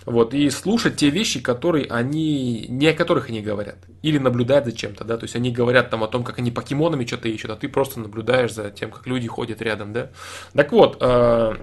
вот, 0.05 0.33
и 0.33 0.49
слушать 0.49 0.95
те 0.95 1.11
вещи, 1.11 1.39
которые 1.41 1.85
они, 1.85 2.65
не 2.69 2.87
о 2.87 2.93
которых 2.95 3.29
они 3.29 3.41
говорят, 3.41 3.77
или 4.01 4.17
наблюдать 4.17 4.65
за 4.65 4.71
чем-то, 4.71 5.03
да, 5.03 5.17
то 5.17 5.25
есть 5.25 5.35
они 5.35 5.51
говорят 5.51 5.91
там 5.91 6.03
о 6.03 6.07
том, 6.07 6.23
как 6.23 6.39
они 6.39 6.49
покемонами 6.49 7.05
что-то 7.05 7.29
ищут, 7.29 7.51
а 7.51 7.55
ты 7.55 7.69
просто 7.69 7.99
наблюдаешь 7.99 8.53
за 8.53 8.71
тем, 8.71 8.89
как 8.89 9.05
люди 9.05 9.27
ходят 9.27 9.61
рядом, 9.61 9.93
да. 9.93 10.09
Так 10.55 10.71
вот, 10.71 10.97
э, 10.99 11.55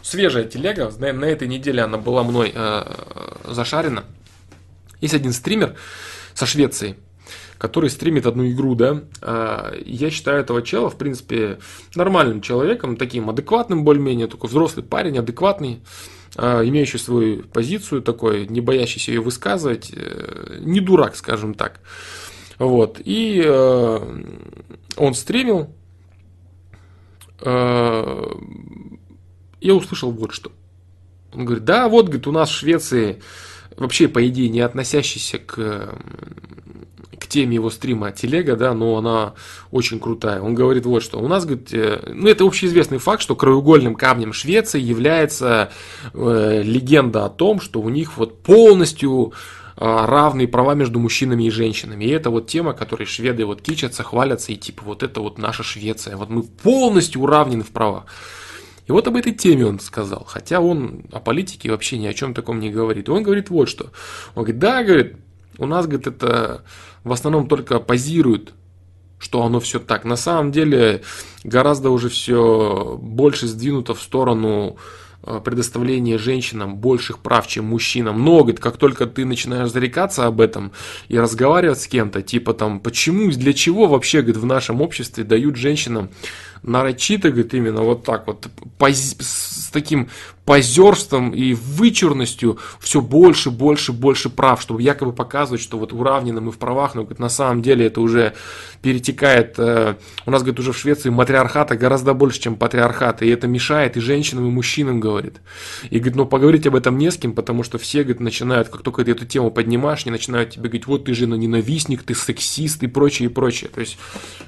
свежая 0.00 0.44
телега, 0.44 0.90
на, 0.98 1.12
на 1.12 1.26
этой 1.26 1.48
неделе 1.48 1.82
она 1.82 1.98
была 1.98 2.22
мной 2.22 2.50
э, 2.54 2.82
зашарена. 3.44 4.04
Есть 5.02 5.12
один 5.12 5.34
стример, 5.34 5.76
со 6.32 6.46
Швецией, 6.46 6.96
который 7.64 7.88
стримит 7.88 8.26
одну 8.26 8.46
игру, 8.50 8.74
да, 8.74 9.04
а, 9.22 9.72
я 9.86 10.10
считаю 10.10 10.40
этого 10.40 10.60
чела, 10.60 10.90
в 10.90 10.98
принципе, 10.98 11.60
нормальным 11.94 12.42
человеком, 12.42 12.98
таким 12.98 13.30
адекватным 13.30 13.84
более-менее, 13.84 14.26
такой 14.26 14.50
взрослый 14.50 14.84
парень, 14.84 15.16
адекватный, 15.16 15.80
а, 16.36 16.62
имеющий 16.62 16.98
свою 16.98 17.44
позицию 17.44 18.02
такой, 18.02 18.46
не 18.48 18.60
боящийся 18.60 19.12
ее 19.12 19.22
высказывать, 19.22 19.90
э, 19.94 20.58
не 20.60 20.80
дурак, 20.80 21.16
скажем 21.16 21.54
так. 21.54 21.80
Вот, 22.58 23.00
и 23.02 23.42
э, 23.42 24.24
он 24.98 25.14
стримил, 25.14 25.74
э, 27.40 28.26
я 29.62 29.74
услышал 29.74 30.10
вот 30.10 30.34
что. 30.34 30.52
Он 31.32 31.46
говорит, 31.46 31.64
да, 31.64 31.88
вот, 31.88 32.08
говорит, 32.08 32.26
у 32.26 32.32
нас 32.32 32.50
в 32.50 32.58
Швеции 32.58 33.22
вообще, 33.76 34.08
по 34.08 34.26
идее, 34.26 34.48
не 34.48 34.60
относящийся 34.60 35.38
к, 35.38 35.94
к 37.18 37.26
теме 37.26 37.54
его 37.54 37.70
стрима 37.70 38.12
телега, 38.12 38.56
да, 38.56 38.74
но 38.74 38.96
она 38.96 39.34
очень 39.70 39.98
крутая. 39.98 40.40
Он 40.40 40.54
говорит 40.54 40.86
вот 40.86 41.02
что. 41.02 41.18
У 41.18 41.28
нас, 41.28 41.44
говорит, 41.44 41.72
э, 41.72 42.00
ну 42.12 42.28
это 42.28 42.44
общеизвестный 42.44 42.98
факт, 42.98 43.22
что 43.22 43.34
краеугольным 43.34 43.94
камнем 43.94 44.32
Швеции 44.32 44.80
является 44.80 45.70
э, 46.12 46.62
легенда 46.62 47.24
о 47.24 47.30
том, 47.30 47.60
что 47.60 47.80
у 47.80 47.88
них 47.88 48.16
вот 48.16 48.42
полностью 48.42 49.32
э, 49.76 49.80
равные 49.84 50.48
права 50.48 50.74
между 50.74 50.98
мужчинами 51.00 51.44
и 51.44 51.50
женщинами. 51.50 52.04
И 52.04 52.10
это 52.10 52.30
вот 52.30 52.46
тема, 52.46 52.74
которой 52.74 53.06
шведы 53.06 53.44
вот 53.46 53.62
кичатся, 53.62 54.02
хвалятся, 54.02 54.52
и 54.52 54.56
типа 54.56 54.82
вот 54.84 55.02
это 55.02 55.20
вот 55.20 55.38
наша 55.38 55.62
Швеция. 55.62 56.16
Вот 56.16 56.28
мы 56.28 56.42
полностью 56.42 57.22
уравнены 57.22 57.62
в 57.62 57.70
правах. 57.70 58.04
И 58.86 58.92
вот 58.92 59.08
об 59.08 59.16
этой 59.16 59.32
теме 59.32 59.66
он 59.66 59.80
сказал, 59.80 60.24
хотя 60.28 60.60
он 60.60 61.04
о 61.10 61.20
политике 61.20 61.70
вообще 61.70 61.98
ни 61.98 62.06
о 62.06 62.12
чем 62.12 62.34
таком 62.34 62.60
не 62.60 62.70
говорит. 62.70 63.08
И 63.08 63.10
он 63.10 63.22
говорит 63.22 63.48
вот 63.50 63.68
что. 63.68 63.90
Он 64.34 64.44
говорит, 64.44 64.58
да, 64.58 64.84
говорит, 64.84 65.16
у 65.58 65.66
нас, 65.66 65.86
говорит, 65.86 66.06
это 66.06 66.64
в 67.02 67.12
основном 67.12 67.48
только 67.48 67.78
позируют, 67.78 68.52
что 69.18 69.42
оно 69.42 69.60
все 69.60 69.78
так. 69.78 70.04
На 70.04 70.16
самом 70.16 70.52
деле 70.52 71.02
гораздо 71.44 71.90
уже 71.90 72.08
все 72.08 72.98
больше 73.00 73.46
сдвинуто 73.46 73.94
в 73.94 74.02
сторону 74.02 74.76
э, 75.22 75.40
предоставления 75.42 76.18
женщинам 76.18 76.76
больших 76.76 77.20
прав, 77.20 77.46
чем 77.46 77.66
мужчинам. 77.66 78.22
Но, 78.22 78.40
говорит, 78.40 78.60
как 78.60 78.76
только 78.76 79.06
ты 79.06 79.24
начинаешь 79.24 79.70
зарекаться 79.70 80.26
об 80.26 80.42
этом 80.42 80.72
и 81.08 81.18
разговаривать 81.18 81.80
с 81.80 81.86
кем-то, 81.86 82.20
типа 82.20 82.52
там, 82.52 82.80
почему, 82.80 83.30
для 83.30 83.54
чего 83.54 83.86
вообще, 83.86 84.20
говорит, 84.20 84.42
в 84.42 84.46
нашем 84.46 84.82
обществе 84.82 85.24
дают 85.24 85.56
женщинам 85.56 86.10
нарочито, 86.64 87.30
говорит, 87.30 87.54
именно 87.54 87.82
вот 87.82 88.04
так 88.04 88.26
вот, 88.26 88.48
с 88.80 89.70
таким 89.72 90.08
позерством 90.44 91.30
и 91.30 91.54
вычурностью 91.54 92.58
все 92.78 93.00
больше, 93.00 93.50
больше, 93.50 93.92
больше 93.92 94.28
прав, 94.28 94.60
чтобы 94.60 94.82
якобы 94.82 95.12
показывать, 95.12 95.62
что 95.62 95.78
вот 95.78 95.92
уравнены 95.92 96.40
мы 96.40 96.52
в 96.52 96.58
правах, 96.58 96.94
но 96.94 97.02
говорит, 97.02 97.18
на 97.18 97.30
самом 97.30 97.62
деле 97.62 97.86
это 97.86 98.00
уже 98.00 98.34
перетекает, 98.82 99.54
э, 99.58 99.94
у 100.26 100.30
нас, 100.30 100.42
говорит, 100.42 100.60
уже 100.60 100.72
в 100.72 100.78
Швеции 100.78 101.08
матриархата 101.08 101.76
гораздо 101.76 102.12
больше, 102.12 102.40
чем 102.40 102.56
патриархата, 102.56 103.24
и 103.24 103.30
это 103.30 103.46
мешает 103.46 103.96
и 103.96 104.00
женщинам, 104.00 104.46
и 104.46 104.50
мужчинам, 104.50 105.00
говорит. 105.00 105.40
И 105.88 105.98
говорит, 105.98 106.16
ну 106.16 106.26
поговорить 106.26 106.66
об 106.66 106.76
этом 106.76 106.98
не 106.98 107.10
с 107.10 107.16
кем, 107.16 107.32
потому 107.32 107.62
что 107.62 107.78
все, 107.78 108.02
говорит, 108.02 108.20
начинают, 108.20 108.68
как 108.68 108.82
только 108.82 109.02
ты 109.04 109.12
эту 109.12 109.24
тему 109.24 109.50
поднимаешь, 109.50 110.02
они 110.04 110.10
начинают 110.10 110.50
тебе 110.50 110.64
говорить, 110.64 110.86
вот 110.86 111.06
ты 111.06 111.14
же 111.14 111.26
ненавистник, 111.26 112.02
ты 112.02 112.14
сексист 112.14 112.82
и 112.82 112.86
прочее, 112.86 113.30
и 113.30 113.32
прочее. 113.32 113.70
То 113.72 113.80
есть 113.80 113.96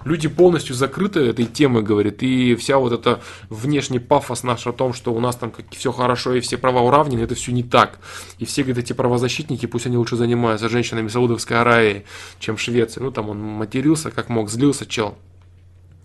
люди 0.05 0.29
полностью 0.29 0.75
закрыты 0.75 1.21
этой 1.21 1.47
темой, 1.47 1.83
говорит, 1.83 2.23
и 2.23 2.55
вся 2.57 2.77
вот 2.77 2.93
эта 2.93 3.23
внешний 3.49 3.99
пафос 3.99 4.43
наш 4.43 4.67
о 4.67 4.73
том, 4.73 4.93
что 4.93 5.15
у 5.15 5.21
нас 5.21 5.37
там 5.37 5.51
как 5.51 5.65
все 5.71 5.86
хорошо 5.93 6.35
и 6.35 6.41
все 6.41 6.59
права 6.59 6.81
уравнены, 6.81 7.23
это 7.23 7.35
все 7.35 7.53
не 7.53 7.63
так. 7.63 7.99
И 8.39 8.45
все, 8.45 8.63
говорит, 8.63 8.85
эти 8.85 8.93
правозащитники, 8.93 9.67
пусть 9.67 9.87
они 9.87 9.97
лучше 9.97 10.17
занимаются 10.17 10.69
женщинами 10.69 11.09
Саудовской 11.09 11.61
Аравии, 11.61 12.05
чем 12.39 12.59
Швеции. 12.59 13.01
Ну, 13.01 13.11
там 13.11 13.29
он 13.29 13.41
матерился, 13.41 14.11
как 14.11 14.29
мог, 14.29 14.51
злился, 14.51 14.87
чел. 14.87 15.17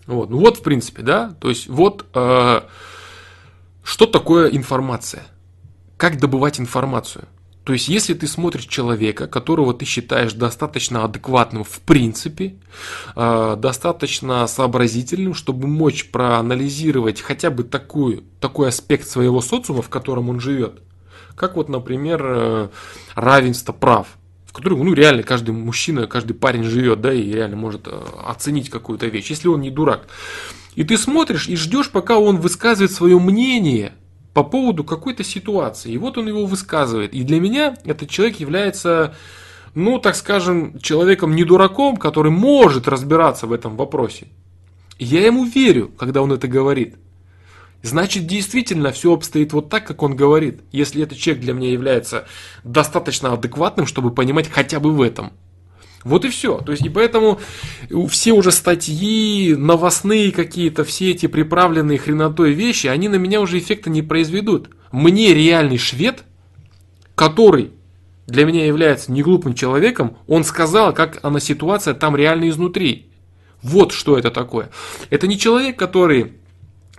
Вот, 0.06 0.30
ну 0.30 0.38
вот, 0.38 0.58
в 0.58 0.62
принципе, 0.62 1.02
да, 1.02 1.34
то 1.40 1.48
есть 1.48 1.68
вот 1.68 2.06
э, 2.14 2.60
что 3.84 4.06
такое 4.06 4.48
информация, 4.48 5.24
как 5.96 6.18
добывать 6.18 6.58
информацию. 6.58 7.26
То 7.64 7.72
есть, 7.72 7.88
если 7.88 8.14
ты 8.14 8.26
смотришь 8.26 8.66
человека, 8.66 9.28
которого 9.28 9.72
ты 9.72 9.84
считаешь 9.84 10.32
достаточно 10.32 11.04
адекватным 11.04 11.62
в 11.62 11.80
принципе, 11.80 12.56
э, 13.14 13.56
достаточно 13.56 14.46
сообразительным, 14.48 15.34
чтобы 15.34 15.68
мочь 15.68 16.10
проанализировать 16.10 17.20
хотя 17.20 17.50
бы 17.50 17.62
такую, 17.62 18.24
такой 18.40 18.68
аспект 18.68 19.06
своего 19.06 19.40
социума, 19.40 19.82
в 19.82 19.88
котором 19.88 20.28
он 20.28 20.40
живет, 20.40 20.82
как 21.36 21.54
вот, 21.54 21.68
например, 21.68 22.20
э, 22.24 22.68
равенство 23.14 23.72
прав, 23.72 24.08
в 24.46 24.52
котором, 24.52 24.84
ну, 24.84 24.92
реально 24.92 25.22
каждый 25.22 25.52
мужчина, 25.52 26.08
каждый 26.08 26.34
парень 26.34 26.64
живет, 26.64 27.00
да, 27.00 27.12
и 27.12 27.30
реально 27.30 27.56
может 27.56 27.86
э, 27.86 27.96
оценить 28.26 28.70
какую-то 28.70 29.06
вещь, 29.06 29.30
если 29.30 29.46
он 29.46 29.60
не 29.60 29.70
дурак. 29.70 30.08
И 30.74 30.82
ты 30.82 30.98
смотришь 30.98 31.46
и 31.46 31.54
ждешь, 31.54 31.90
пока 31.90 32.18
он 32.18 32.38
высказывает 32.38 32.90
свое 32.90 33.20
мнение– 33.20 33.92
по 34.34 34.42
поводу 34.44 34.84
какой-то 34.84 35.24
ситуации. 35.24 35.92
И 35.92 35.98
вот 35.98 36.18
он 36.18 36.28
его 36.28 36.46
высказывает. 36.46 37.14
И 37.14 37.22
для 37.22 37.40
меня 37.40 37.76
этот 37.84 38.08
человек 38.10 38.40
является, 38.40 39.14
ну, 39.74 39.98
так 39.98 40.16
скажем, 40.16 40.78
человеком 40.78 41.34
не 41.34 41.44
дураком, 41.44 41.96
который 41.96 42.32
может 42.32 42.88
разбираться 42.88 43.46
в 43.46 43.52
этом 43.52 43.76
вопросе. 43.76 44.28
И 44.98 45.04
я 45.04 45.26
ему 45.26 45.44
верю, 45.44 45.90
когда 45.98 46.22
он 46.22 46.32
это 46.32 46.48
говорит. 46.48 46.96
Значит, 47.82 48.26
действительно 48.26 48.92
все 48.92 49.12
обстоит 49.12 49.52
вот 49.52 49.68
так, 49.68 49.84
как 49.86 50.02
он 50.02 50.14
говорит, 50.14 50.60
если 50.70 51.02
этот 51.02 51.18
человек 51.18 51.42
для 51.42 51.52
меня 51.52 51.70
является 51.70 52.26
достаточно 52.62 53.32
адекватным, 53.32 53.86
чтобы 53.86 54.14
понимать 54.14 54.48
хотя 54.48 54.78
бы 54.78 54.92
в 54.92 55.02
этом. 55.02 55.32
Вот 56.04 56.24
и 56.24 56.28
все. 56.28 56.58
То 56.58 56.72
есть, 56.72 56.84
и 56.84 56.88
поэтому 56.88 57.40
все 58.08 58.32
уже 58.32 58.50
статьи, 58.50 59.54
новостные 59.54 60.32
какие-то, 60.32 60.84
все 60.84 61.12
эти 61.12 61.26
приправленные 61.26 61.98
хренотой 61.98 62.52
вещи, 62.52 62.88
они 62.88 63.08
на 63.08 63.16
меня 63.16 63.40
уже 63.40 63.58
эффекта 63.58 63.90
не 63.90 64.02
произведут. 64.02 64.70
Мне 64.90 65.32
реальный 65.32 65.78
швед, 65.78 66.24
который 67.14 67.70
для 68.26 68.44
меня 68.44 68.66
является 68.66 69.12
неглупым 69.12 69.54
человеком, 69.54 70.16
он 70.26 70.44
сказал, 70.44 70.92
как 70.92 71.20
она 71.22 71.40
ситуация 71.40 71.94
там 71.94 72.16
реально 72.16 72.48
изнутри. 72.48 73.10
Вот 73.62 73.92
что 73.92 74.18
это 74.18 74.30
такое. 74.30 74.70
Это 75.10 75.26
не 75.26 75.38
человек, 75.38 75.78
который 75.78 76.32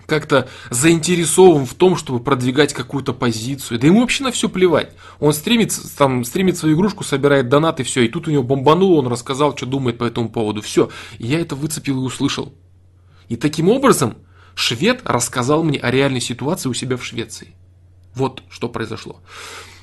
как-то 0.06 0.48
заинтересован 0.70 1.66
в 1.66 1.74
том, 1.74 1.96
чтобы 1.96 2.20
продвигать 2.20 2.72
какую-то 2.72 3.12
позицию. 3.12 3.78
Да 3.78 3.86
ему 3.86 4.00
вообще 4.00 4.24
на 4.24 4.32
все 4.32 4.48
плевать. 4.48 4.92
Он 5.20 5.32
стримит, 5.32 5.72
там, 5.96 6.24
стримит 6.24 6.56
свою 6.56 6.76
игрушку, 6.76 7.04
собирает 7.04 7.48
донаты, 7.48 7.84
все. 7.84 8.02
И 8.02 8.08
тут 8.08 8.28
у 8.28 8.30
него 8.30 8.42
бомбануло, 8.42 8.98
он 9.00 9.08
рассказал, 9.08 9.56
что 9.56 9.66
думает 9.66 9.98
по 9.98 10.04
этому 10.04 10.28
поводу. 10.28 10.62
Все. 10.62 10.90
И 11.18 11.26
я 11.26 11.40
это 11.40 11.54
выцепил 11.54 12.02
и 12.02 12.06
услышал. 12.06 12.52
И 13.28 13.36
таким 13.36 13.68
образом 13.68 14.16
швед 14.54 15.02
рассказал 15.04 15.64
мне 15.64 15.78
о 15.78 15.90
реальной 15.90 16.20
ситуации 16.20 16.68
у 16.68 16.74
себя 16.74 16.96
в 16.96 17.04
Швеции. 17.04 17.54
Вот 18.14 18.42
что 18.48 18.68
произошло. 18.68 19.20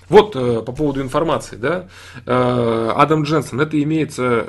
Вот 0.08 0.36
э, 0.36 0.62
по 0.62 0.72
поводу 0.74 1.02
информации, 1.02 1.56
да, 1.56 1.88
э, 2.26 2.94
Адам 2.96 3.24
Дженсен, 3.24 3.62
это 3.62 3.82
имеется, 3.82 4.48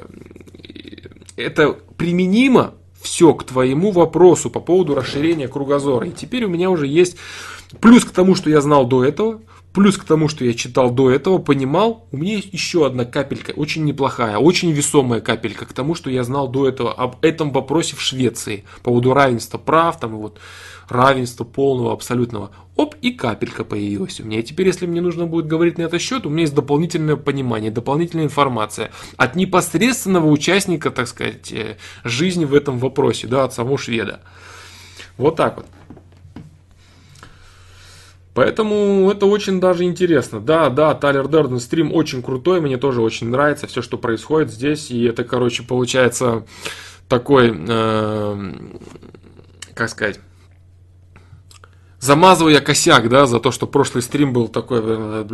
это 1.36 1.72
применимо 1.96 2.74
все 3.02 3.34
к 3.34 3.44
твоему 3.44 3.90
вопросу 3.90 4.50
по 4.50 4.60
поводу 4.60 4.94
расширения 4.94 5.48
кругозора. 5.48 6.06
И 6.06 6.12
теперь 6.12 6.44
у 6.44 6.48
меня 6.48 6.70
уже 6.70 6.86
есть 6.86 7.16
плюс 7.80 8.04
к 8.04 8.10
тому, 8.10 8.34
что 8.34 8.48
я 8.48 8.60
знал 8.60 8.86
до 8.86 9.04
этого, 9.04 9.40
плюс 9.72 9.96
к 9.96 10.04
тому, 10.04 10.28
что 10.28 10.44
я 10.44 10.54
читал 10.54 10.90
до 10.90 11.10
этого, 11.10 11.38
понимал, 11.38 12.06
у 12.12 12.16
меня 12.16 12.36
есть 12.36 12.52
еще 12.52 12.86
одна 12.86 13.04
капелька, 13.04 13.52
очень 13.52 13.84
неплохая, 13.84 14.38
очень 14.38 14.70
весомая 14.72 15.20
капелька 15.20 15.66
к 15.66 15.72
тому, 15.72 15.94
что 15.94 16.10
я 16.10 16.24
знал 16.24 16.48
до 16.48 16.68
этого 16.68 16.92
об 16.92 17.16
этом 17.22 17.52
вопросе 17.52 17.96
в 17.96 18.00
Швеции 18.00 18.64
по 18.76 18.90
поводу 18.90 19.14
равенства 19.14 19.58
прав, 19.58 19.98
там 19.98 20.14
и 20.14 20.18
вот 20.18 20.38
равенства 20.88 21.44
полного, 21.44 21.92
абсолютного. 21.92 22.50
Оп, 22.76 22.94
и 23.02 23.12
капелька 23.12 23.64
появилась 23.64 24.20
у 24.20 24.24
меня. 24.24 24.40
И 24.40 24.42
теперь, 24.42 24.66
если 24.66 24.86
мне 24.86 25.00
нужно 25.00 25.26
будет 25.26 25.46
говорить 25.46 25.78
на 25.78 25.82
этот 25.82 26.00
счет, 26.00 26.26
у 26.26 26.30
меня 26.30 26.42
есть 26.42 26.54
дополнительное 26.54 27.16
понимание, 27.16 27.70
дополнительная 27.70 28.24
информация 28.24 28.90
от 29.16 29.36
непосредственного 29.36 30.26
участника, 30.26 30.90
так 30.90 31.06
сказать, 31.08 31.52
э, 31.52 31.76
жизни 32.04 32.44
в 32.44 32.54
этом 32.54 32.78
вопросе, 32.78 33.26
да, 33.26 33.44
от 33.44 33.52
самого 33.52 33.76
шведа. 33.76 34.20
Вот 35.18 35.36
так 35.36 35.56
вот. 35.56 35.66
Поэтому 38.34 39.10
это 39.10 39.26
очень 39.26 39.60
даже 39.60 39.84
интересно. 39.84 40.40
Да, 40.40 40.70
да, 40.70 40.94
Тайлер 40.94 41.28
Дерден 41.28 41.60
стрим 41.60 41.92
очень 41.92 42.22
крутой, 42.22 42.62
мне 42.62 42.78
тоже 42.78 43.02
очень 43.02 43.28
нравится 43.28 43.66
все, 43.66 43.82
что 43.82 43.98
происходит 43.98 44.50
здесь. 44.50 44.90
И 44.90 45.04
это, 45.04 45.22
короче, 45.24 45.62
получается 45.62 46.46
такой, 47.08 47.54
э, 47.54 48.52
как 49.74 49.90
сказать, 49.90 50.18
замазываю 52.02 52.52
я 52.52 52.60
косяк, 52.60 53.08
да, 53.08 53.26
за 53.26 53.38
то, 53.38 53.52
что 53.52 53.66
прошлый 53.68 54.02
стрим 54.02 54.32
был 54.32 54.48
такой 54.48 54.80
э, 54.82 55.24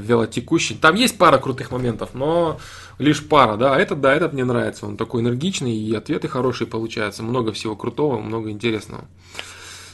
велотекущий. 0.00 0.74
Там 0.74 0.94
есть 0.94 1.18
пара 1.18 1.36
крутых 1.38 1.70
моментов, 1.70 2.10
но 2.14 2.58
лишь 2.98 3.24
пара, 3.24 3.56
да. 3.56 3.74
А 3.74 3.78
этот, 3.78 4.00
да, 4.00 4.14
этот 4.14 4.32
мне 4.32 4.44
нравится. 4.44 4.86
Он 4.86 4.96
такой 4.96 5.20
энергичный, 5.20 5.76
и 5.76 5.94
ответы 5.94 6.26
хорошие 6.26 6.66
получаются. 6.66 7.22
Много 7.22 7.52
всего 7.52 7.76
крутого, 7.76 8.18
много 8.20 8.50
интересного. 8.50 9.04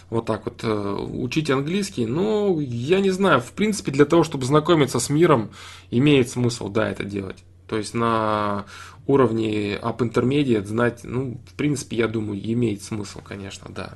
Вот 0.08 0.24
так 0.24 0.44
вот. 0.44 0.60
Э, 0.62 0.94
учить 0.94 1.50
английский, 1.50 2.06
ну, 2.06 2.60
я 2.60 3.00
не 3.00 3.10
знаю, 3.10 3.40
в 3.40 3.50
принципе, 3.50 3.90
для 3.90 4.04
того, 4.04 4.22
чтобы 4.22 4.44
знакомиться 4.44 5.00
с 5.00 5.10
миром, 5.10 5.50
имеет 5.90 6.30
смысл, 6.30 6.68
да, 6.68 6.88
это 6.88 7.02
делать. 7.02 7.42
То 7.66 7.76
есть 7.76 7.92
на 7.92 8.66
уровне 9.08 9.74
Up 9.82 9.98
Intermediate 9.98 10.66
знать, 10.66 11.00
ну, 11.02 11.40
в 11.50 11.54
принципе, 11.54 11.96
я 11.96 12.06
думаю, 12.06 12.40
имеет 12.40 12.84
смысл, 12.84 13.20
конечно, 13.20 13.66
да. 13.68 13.94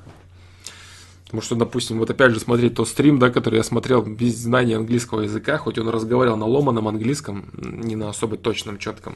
Потому 1.29 1.43
что, 1.43 1.55
допустим, 1.55 1.99
вот 1.99 2.09
опять 2.09 2.31
же 2.31 2.39
смотреть 2.39 2.73
тот 2.73 2.87
стрим, 2.87 3.19
да, 3.19 3.29
который 3.29 3.57
я 3.57 3.63
смотрел 3.63 4.01
без 4.01 4.35
знания 4.35 4.77
английского 4.77 5.21
языка, 5.21 5.59
хоть 5.59 5.77
он 5.77 5.87
разговаривал 5.87 6.37
на 6.37 6.47
ломаном 6.47 6.87
английском, 6.87 7.45
не 7.53 7.95
на 7.95 8.09
особо 8.09 8.35
точном, 8.35 8.79
четком, 8.79 9.15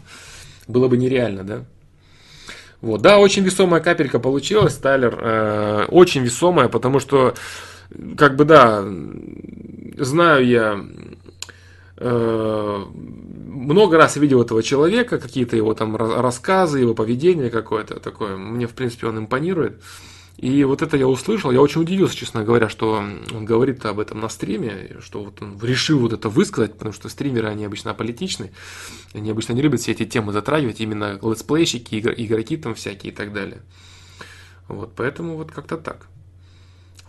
было 0.68 0.88
бы 0.88 0.96
нереально, 0.96 1.44
да. 1.44 1.66
Вот, 2.82 3.02
да, 3.02 3.18
очень 3.18 3.44
весомая 3.44 3.82
капелька 3.82 4.20
получилась, 4.20 4.76
Тайлер, 4.76 5.18
э, 5.20 5.86
очень 5.88 6.22
весомая, 6.22 6.70
потому 6.70 7.00
что, 7.00 7.34
как 8.16 8.36
бы, 8.36 8.46
да, 8.46 8.86
знаю 9.98 10.46
я, 10.46 10.86
э, 11.98 12.84
много 13.48 13.98
раз 13.98 14.18
видел 14.18 14.44
этого 14.44 14.62
человека, 14.62 15.18
какие-то 15.18 15.56
его 15.56 15.74
там 15.74 15.96
рассказы, 15.96 16.78
его 16.78 16.94
поведение 16.94 17.50
какое-то 17.50 18.00
такое, 18.00 18.38
мне, 18.38 18.68
в 18.68 18.74
принципе, 18.74 19.08
он 19.08 19.18
импонирует. 19.18 19.82
И 20.38 20.64
вот 20.64 20.82
это 20.82 20.98
я 20.98 21.08
услышал, 21.08 21.52
я 21.52 21.62
очень 21.62 21.82
удивился, 21.82 22.16
честно 22.16 22.44
говоря, 22.44 22.68
что 22.68 22.94
он 23.34 23.46
говорит 23.46 23.86
об 23.86 24.00
этом 24.00 24.20
на 24.20 24.30
стриме, 24.30 24.98
что 25.00 25.24
вот 25.24 25.42
он 25.42 25.60
решил 25.62 26.00
вот 26.00 26.12
это 26.12 26.28
высказать, 26.28 26.74
потому 26.74 26.92
что 26.92 27.08
стримеры, 27.08 27.48
они 27.48 27.66
обычно 27.66 27.92
аполитичны, 27.92 28.52
они 29.14 29.30
обычно 29.30 29.54
не 29.54 29.62
любят 29.62 29.82
все 29.82 29.92
эти 29.92 30.06
темы 30.06 30.34
затрагивать, 30.34 30.82
именно 30.82 31.20
летсплейщики, 31.22 32.00
игроки 32.00 32.58
там 32.58 32.74
всякие 32.74 33.14
и 33.14 33.16
так 33.16 33.32
далее. 33.32 33.62
Вот, 34.68 34.94
поэтому 34.96 35.38
вот 35.38 35.52
как-то 35.52 35.78
так. 35.78 36.08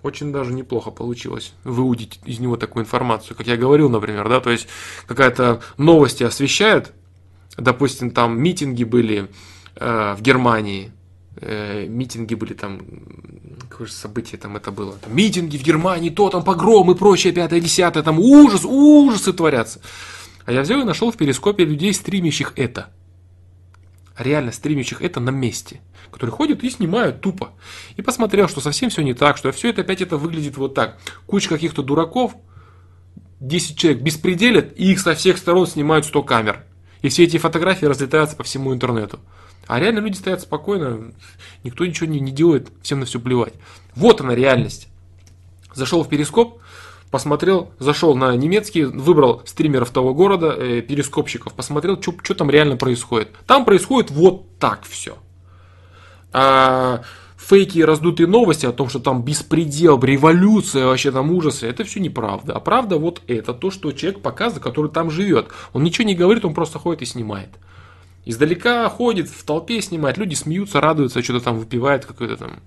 Очень 0.02 0.32
даже 0.32 0.52
неплохо 0.52 0.90
получилось 0.90 1.55
выудить 1.64 2.20
из 2.26 2.38
него 2.38 2.59
такую 2.59 2.84
информацию, 2.84 3.34
как 3.36 3.46
я 3.46 3.56
говорил, 3.56 3.88
например, 3.88 4.28
да, 4.28 4.40
то 4.40 4.51
есть 4.51 4.68
какая-то 5.06 5.62
новости 5.78 6.22
освещают, 6.24 6.92
допустим, 7.56 8.10
там 8.10 8.38
митинги 8.38 8.84
были 8.84 9.30
э, 9.76 10.14
в 10.14 10.20
Германии, 10.20 10.92
э, 11.44 11.86
митинги 11.86 12.34
были 12.34 12.54
там, 12.54 12.80
какое 13.68 13.86
же 13.86 13.92
событие 13.92 14.40
там 14.40 14.56
это 14.56 14.70
было, 14.70 14.94
там, 14.94 15.14
митинги 15.14 15.56
в 15.56 15.62
Германии, 15.62 16.10
то 16.10 16.30
там 16.30 16.42
погром 16.42 16.90
и 16.90 16.94
прочее, 16.94 17.32
пятое, 17.32 17.60
десятое, 17.60 18.02
там 18.02 18.18
ужас, 18.18 18.64
ужасы 18.64 19.32
творятся. 19.32 19.80
А 20.46 20.52
я 20.52 20.62
взял 20.62 20.80
и 20.80 20.84
нашел 20.84 21.10
в 21.10 21.16
перископе 21.16 21.64
людей, 21.64 21.92
стримящих 21.92 22.52
это. 22.56 22.90
Реально 24.18 24.52
стримящих 24.52 25.02
это 25.02 25.20
на 25.20 25.30
месте. 25.30 25.80
Которые 26.10 26.32
ходят 26.32 26.62
и 26.62 26.70
снимают 26.70 27.20
тупо. 27.20 27.52
И 27.96 28.02
посмотрел, 28.02 28.48
что 28.48 28.60
совсем 28.60 28.90
все 28.90 29.02
не 29.02 29.14
так, 29.14 29.36
что 29.36 29.50
все 29.52 29.70
это 29.70 29.80
опять 29.80 30.00
это 30.00 30.16
выглядит 30.16 30.56
вот 30.56 30.74
так. 30.74 30.98
Куча 31.26 31.48
каких-то 31.48 31.82
дураков, 31.82 32.36
10 33.40 33.76
человек 33.76 34.02
беспределят, 34.02 34.72
и 34.78 34.92
их 34.92 35.00
со 35.00 35.14
всех 35.14 35.38
сторон 35.38 35.66
снимают 35.66 36.06
100 36.06 36.22
камер. 36.22 36.64
И 37.02 37.08
все 37.08 37.24
эти 37.24 37.36
фотографии 37.38 37.86
разлетаются 37.86 38.36
по 38.36 38.44
всему 38.44 38.72
интернету. 38.72 39.18
А 39.66 39.81
реально 39.81 40.01
люди 40.01 40.16
стоят 40.16 40.43
спокойно, 40.43 41.12
никто 41.62 41.86
ничего 41.86 42.07
не, 42.07 42.20
не 42.20 42.32
делает, 42.32 42.69
всем 42.82 43.01
на 43.01 43.07
все 43.07 43.19
плевать. 43.19 43.55
Вот 43.95 44.20
она 44.20 44.35
реальность. 44.35 44.89
Зашел 45.74 46.03
в 46.05 46.09
перископ, 46.09 46.61
посмотрел, 47.11 47.70
зашел 47.78 48.15
на 48.15 48.35
немецкий, 48.36 48.85
выбрал 48.85 49.43
стримеров 49.47 49.91
того 49.91 50.15
города, 50.15 50.55
э, 50.57 50.82
перископщиков, 50.82 51.55
посмотрел, 51.55 52.01
что 52.01 52.35
там 52.35 52.51
реально 52.51 52.77
происходит. 52.77 53.31
Там 53.47 53.65
происходит 53.65 54.11
вот 54.11 54.59
так 54.59 54.82
все. 54.85 55.16
А 56.32 57.03
фейки 57.36 57.78
и 57.78 57.85
раздутые 57.85 58.27
новости 58.27 58.66
о 58.66 58.73
том, 58.73 58.89
что 58.89 58.99
там 58.99 59.23
беспредел, 59.23 60.01
революция, 60.01 60.86
вообще 60.86 61.12
там 61.12 61.31
ужасы, 61.31 61.66
это 61.66 61.85
все 61.85 62.01
неправда. 62.01 62.55
А 62.55 62.61
правда 62.61 62.99
вот 62.99 63.23
это, 63.27 63.55
то, 63.55 63.70
что 63.70 63.93
человек 63.93 64.20
показывает, 64.20 64.62
который 64.62 64.91
там 64.91 65.11
живет. 65.11 65.49
Он 65.73 65.85
ничего 65.85 66.07
не 66.07 66.15
говорит, 66.15 66.45
он 66.45 66.55
просто 66.55 66.78
ходит 66.78 67.03
и 67.03 67.07
снимает. 67.07 67.51
Издалека 68.24 68.88
ходит, 68.88 69.28
в 69.28 69.44
толпе 69.44 69.80
снимает, 69.82 70.16
люди 70.16 70.34
смеются, 70.34 70.80
радуются, 70.80 71.22
что-то 71.22 71.44
там 71.44 71.59
выпивает 71.59 72.06
какой-то 72.06 72.36
там. 72.36 72.60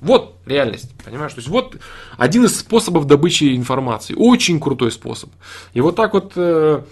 Вот 0.00 0.36
реальность, 0.46 0.92
понимаешь? 1.04 1.32
То 1.32 1.40
есть 1.40 1.48
вот 1.48 1.76
один 2.16 2.44
из 2.44 2.58
способов 2.58 3.06
добычи 3.06 3.56
информации. 3.56 4.14
Очень 4.16 4.60
крутой 4.60 4.92
способ. 4.92 5.30
И 5.74 5.80
вот 5.80 5.96
так 5.96 6.14
вот 6.14 6.32
э, 6.36 6.82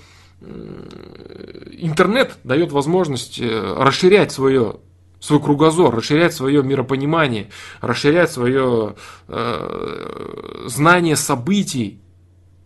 интернет 1.72 2.36
дает 2.44 2.72
возможность 2.72 3.40
э, 3.40 3.74
расширять 3.78 4.32
свое 4.32 4.76
свой 5.20 5.40
кругозор, 5.40 5.96
расширять 5.96 6.32
свое 6.32 6.62
миропонимание, 6.62 7.50
расширять 7.80 8.30
свое 8.30 8.94
э, 9.26 10.64
знание 10.66 11.16
событий, 11.16 12.00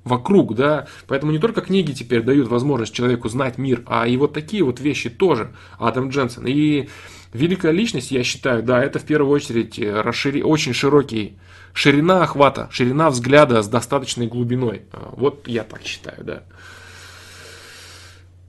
вокруг, 0.04 0.54
да, 0.54 0.86
поэтому 1.06 1.32
не 1.32 1.38
только 1.38 1.60
книги 1.60 1.92
теперь 1.92 2.22
дают 2.22 2.48
возможность 2.48 2.92
человеку 2.92 3.28
знать 3.28 3.58
мир, 3.58 3.82
а 3.86 4.06
и 4.06 4.16
вот 4.16 4.32
такие 4.32 4.64
вот 4.64 4.80
вещи 4.80 5.10
тоже, 5.10 5.52
Адам 5.78 6.08
Дженсен. 6.08 6.46
И 6.46 6.88
великая 7.32 7.72
личность, 7.72 8.10
я 8.10 8.24
считаю, 8.24 8.62
да, 8.62 8.82
это 8.82 8.98
в 8.98 9.04
первую 9.04 9.32
очередь 9.32 9.78
э, 9.78 10.00
расшири... 10.00 10.42
очень 10.42 10.74
широкий, 10.74 11.38
ширина 11.72 12.22
охвата, 12.24 12.68
ширина 12.72 13.10
взгляда 13.10 13.62
с 13.62 13.68
достаточной 13.68 14.26
глубиной. 14.26 14.82
А, 14.92 15.12
вот 15.16 15.46
я 15.46 15.62
так 15.64 15.82
считаю, 15.82 16.24
да. 16.24 16.42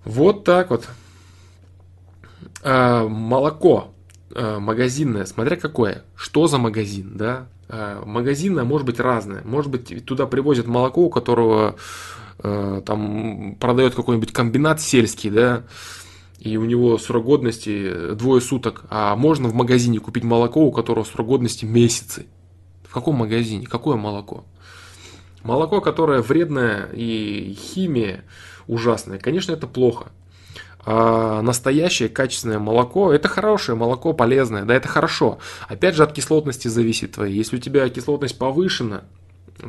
Вот 0.05 0.43
так 0.43 0.71
вот. 0.71 0.89
А, 2.63 3.07
молоко 3.07 3.89
магазинное, 4.35 5.25
смотря 5.25 5.57
какое, 5.57 6.05
что 6.15 6.47
за 6.47 6.57
магазин, 6.57 7.11
да, 7.15 7.47
Э, 7.69 8.01
магазинное 8.05 8.63
может 8.63 8.85
быть 8.85 8.99
разное. 8.99 9.41
Может 9.43 9.71
быть, 9.71 10.05
туда 10.05 10.25
привозят 10.27 10.67
молоко, 10.67 11.01
у 11.03 11.09
которого 11.09 11.75
э, 12.39 12.81
там 12.85 13.55
продает 13.59 13.95
какой-нибудь 13.95 14.31
комбинат 14.31 14.81
сельский, 14.81 15.29
да, 15.29 15.63
и 16.39 16.57
у 16.57 16.65
него 16.65 16.97
срок 16.97 17.25
годности 17.25 18.13
двое 18.15 18.41
суток, 18.41 18.83
а 18.89 19.15
можно 19.15 19.47
в 19.47 19.53
магазине 19.53 19.99
купить 19.99 20.23
молоко, 20.23 20.61
у 20.65 20.71
которого 20.71 21.05
срок 21.05 21.27
годности 21.27 21.65
месяцы. 21.65 22.25
В 22.83 22.93
каком 22.93 23.15
магазине? 23.15 23.65
Какое 23.65 23.95
молоко? 23.95 24.43
Молоко, 25.41 25.81
которое 25.81 26.21
вредное 26.21 26.89
и 26.93 27.57
химия 27.57 28.23
ужасная, 28.67 29.19
конечно, 29.19 29.51
это 29.51 29.67
плохо. 29.67 30.07
А 30.85 31.41
настоящее 31.41 32.09
качественное 32.09 32.59
молоко, 32.59 33.13
это 33.13 33.27
хорошее 33.27 33.77
молоко, 33.77 34.13
полезное, 34.13 34.65
да, 34.65 34.75
это 34.75 34.87
хорошо. 34.87 35.39
Опять 35.67 35.95
же, 35.95 36.03
от 36.03 36.11
кислотности 36.11 36.67
зависит 36.67 37.13
твоей. 37.13 37.35
Если 37.35 37.55
у 37.55 37.59
тебя 37.59 37.87
кислотность 37.89 38.37
повышена, 38.37 39.03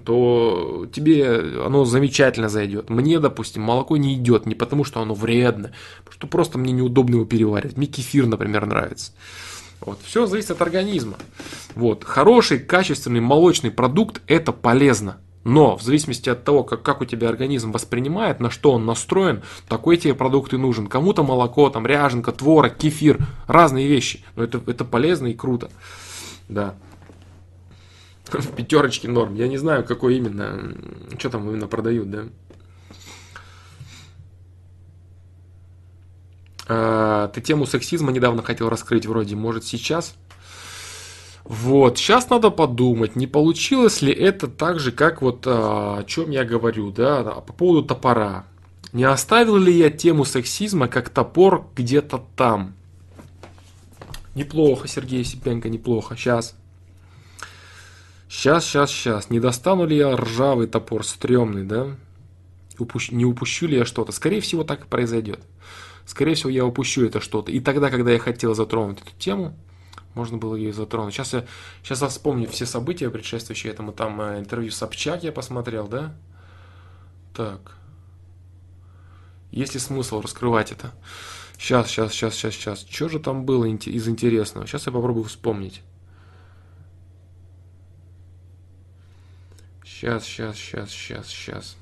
то 0.05 0.87
тебе 0.93 1.63
оно 1.65 1.85
замечательно 1.85 2.49
зайдет. 2.49 2.91
Мне, 2.91 3.21
допустим, 3.21 3.63
молоко 3.63 3.97
не 3.97 4.15
идет 4.15 4.47
не 4.47 4.55
потому, 4.55 4.83
что 4.83 5.01
оно 5.01 5.15
вредно, 5.15 5.71
потому 5.99 6.15
что 6.15 6.27
просто 6.27 6.59
мне 6.59 6.73
неудобно 6.73 7.17
его 7.17 7.25
переваривать. 7.25 7.77
Мне 7.77 7.87
кефир, 7.87 8.27
например, 8.27 8.67
нравится. 8.67 9.13
Вот. 9.81 10.01
Все 10.05 10.27
зависит 10.27 10.51
от 10.51 10.63
организма. 10.63 11.17
Вот. 11.75 12.03
Хороший, 12.03 12.59
качественный 12.59 13.21
молочный 13.21 13.71
продукт– 13.71 14.21
это 14.27 14.53
полезно. 14.53 15.19
Но 15.45 15.77
в 15.77 15.83
зависимости 15.83 16.31
от 16.31 16.43
того, 16.43 16.65
как, 16.65 16.83
как 16.83 17.03
у 17.03 17.05
тебя 17.05 17.29
организм 17.29 17.71
воспринимает, 17.71 18.41
на 18.41 18.51
что 18.51 18.73
он 18.73 18.87
настроен, 18.87 19.43
такой 19.69 19.99
тебе 19.99 20.15
продукт 20.15 20.55
и 20.55 20.57
нужен. 20.57 20.87
Кому-то 20.87 21.23
молоко, 21.23 21.69
там 21.69 21.87
ряженка, 21.87 22.33
творог, 22.33 22.75
кефир, 22.77 23.19
разные 23.47 23.87
вещи. 23.87 24.25
Но 24.37 24.45
это, 24.45 24.61
это 24.67 24.85
полезно 24.85 25.27
и 25.27 25.35
круто. 25.35 25.71
Да. 26.49 26.75
В 28.25 28.53
пятерочке 28.53 29.09
норм. 29.09 29.35
Я 29.35 29.47
не 29.47 29.59
знаю, 29.59 29.85
какой 29.85 30.17
именно, 30.17 30.75
что 31.19 31.29
там 31.29 31.49
именно 31.49 31.67
продают, 31.67 32.11
да. 32.11 32.25
А, 36.67 37.29
ты 37.29 37.43
тему 37.43 37.67
сексизма 37.67 38.13
недавно 38.13 38.43
хотел 38.43 38.71
раскрыть 38.71 39.05
вроде, 39.05 39.37
может 39.37 39.65
сейчас? 39.65 40.15
Вот, 41.45 41.99
сейчас 41.99 42.31
надо 42.31 42.51
подумать, 42.51 43.17
не 43.17 43.27
получилось 43.27 44.01
ли 44.01 44.13
это 44.13 44.49
так 44.49 44.81
же, 44.81 44.93
как 44.93 45.21
вот 45.21 45.47
а, 45.47 45.99
о 45.99 46.05
чем 46.05 46.31
я 46.31 46.43
говорю, 46.45 46.91
да, 46.91 47.23
по 47.23 47.53
поводу 47.53 47.87
топора. 47.87 48.47
Не 48.95 49.05
оставил 49.05 49.57
ли 49.57 49.77
я 49.77 49.91
тему 49.91 50.25
сексизма 50.25 50.89
как 50.89 51.11
топор 51.11 51.67
где-то 51.77 52.25
там? 52.37 52.75
Неплохо, 54.35 54.89
Сергей 54.89 55.23
Сипенко, 55.25 55.69
неплохо. 55.69 56.17
Сейчас. 56.17 56.57
Сейчас, 58.29 58.65
сейчас, 58.65 58.91
сейчас. 58.91 59.31
Не 59.31 59.39
достану 59.39 59.85
ли 59.85 59.97
я 59.97 60.17
ржавый 60.17 60.67
топор, 60.67 61.05
стрёмный, 61.05 61.65
да? 61.65 61.89
Упущ... 62.79 63.11
Не 63.11 63.25
упущу 63.25 63.67
ли 63.67 63.77
я 63.77 63.85
что-то? 63.85 64.13
Скорее 64.13 64.41
всего, 64.41 64.65
так 64.65 64.85
и 64.85 64.89
произойдет. 64.89 65.41
Скорее 66.07 66.35
всего, 66.35 66.51
я 66.51 66.65
упущу 66.65 67.05
это 67.05 67.21
что-то. 67.21 67.53
И 67.53 67.61
тогда, 67.61 67.91
когда 67.91 68.13
я 68.13 68.19
хотел 68.19 68.55
затронуть 68.55 69.01
эту 69.01 69.13
тему, 69.19 69.55
можно 70.15 70.39
было 70.39 70.55
ее 70.55 70.73
затронуть. 70.73 71.15
Сейчас 71.15 71.33
я, 71.33 71.45
сейчас 71.83 72.03
я 72.03 72.09
вспомню 72.09 72.49
все 72.49 72.67
события, 72.67 73.11
предшествующие 73.11 73.73
этому. 73.73 73.93
Там 73.93 74.21
э, 74.21 74.39
интервью 74.39 74.71
Собчак 74.71 75.23
я 75.23 75.33
посмотрел, 75.33 75.89
да? 75.89 76.15
Так. 77.35 77.77
Есть 79.51 79.75
ли 79.75 79.81
смысл 79.81 80.21
раскрывать 80.21 80.73
это? 80.73 80.93
Сейчас, 81.59 81.89
сейчас, 81.89 82.13
сейчас, 82.13 82.35
сейчас, 82.35 82.55
сейчас. 82.55 82.87
Что 82.89 83.09
же 83.09 83.19
там 83.21 83.45
было 83.45 83.65
из 83.65 84.09
интересного? 84.09 84.67
Сейчас 84.67 84.87
я 84.87 84.93
попробую 84.93 85.25
вспомнить. 85.25 85.83
Сейчас, 89.85 90.25
сейчас, 90.25 90.57
сейчас, 90.57 90.91
сейчас, 90.91 91.29
сейчас. 91.29 91.77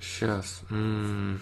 Сейчас. 0.00 0.62
М 0.70 0.76
-м 0.76 1.34
-м. 1.36 1.40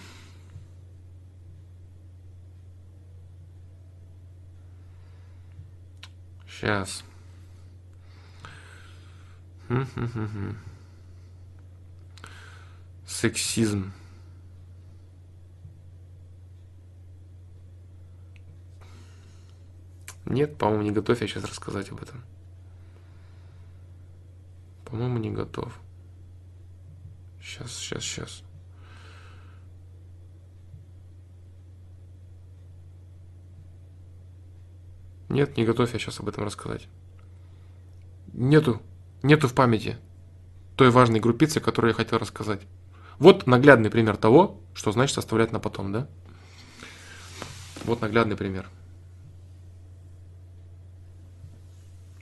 Сейчас. 6.63 7.03
Сексизм. 13.05 13.93
Нет, 20.25 20.57
по-моему, 20.57 20.85
не 20.85 20.93
готов 20.93 21.21
я 21.21 21.27
сейчас 21.27 21.43
рассказать 21.43 21.91
об 21.91 22.01
этом. 22.01 22.23
По-моему, 24.85 25.19
не 25.19 25.33
готов. 25.33 25.77
Сейчас, 27.41 27.73
сейчас, 27.73 28.05
сейчас. 28.05 28.45
Нет, 35.33 35.57
не 35.57 35.65
готов 35.65 35.91
я 35.91 35.99
сейчас 35.99 36.21
об 36.21 36.29
этом 36.29 36.45
рассказать. 36.45 36.87
Нету, 38.35 38.83
нету 39.23 39.49
в 39.49 39.55
памяти 39.55 39.97
той 40.77 40.91
важной 40.91 41.21
группицы, 41.21 41.59
которую 41.59 41.93
я 41.93 41.95
хотел 41.95 42.19
рассказать. 42.19 42.61
Вот 43.19 43.47
наглядный 43.47 43.89
пример 43.89 44.19
того, 44.19 44.61
что 44.75 44.93
значит 44.93 45.17
оставлять 45.17 45.51
на 45.51 45.59
потом, 45.59 45.91
да? 45.91 46.07
Вот 47.85 48.03
наглядный 48.03 48.37
пример. 48.37 48.69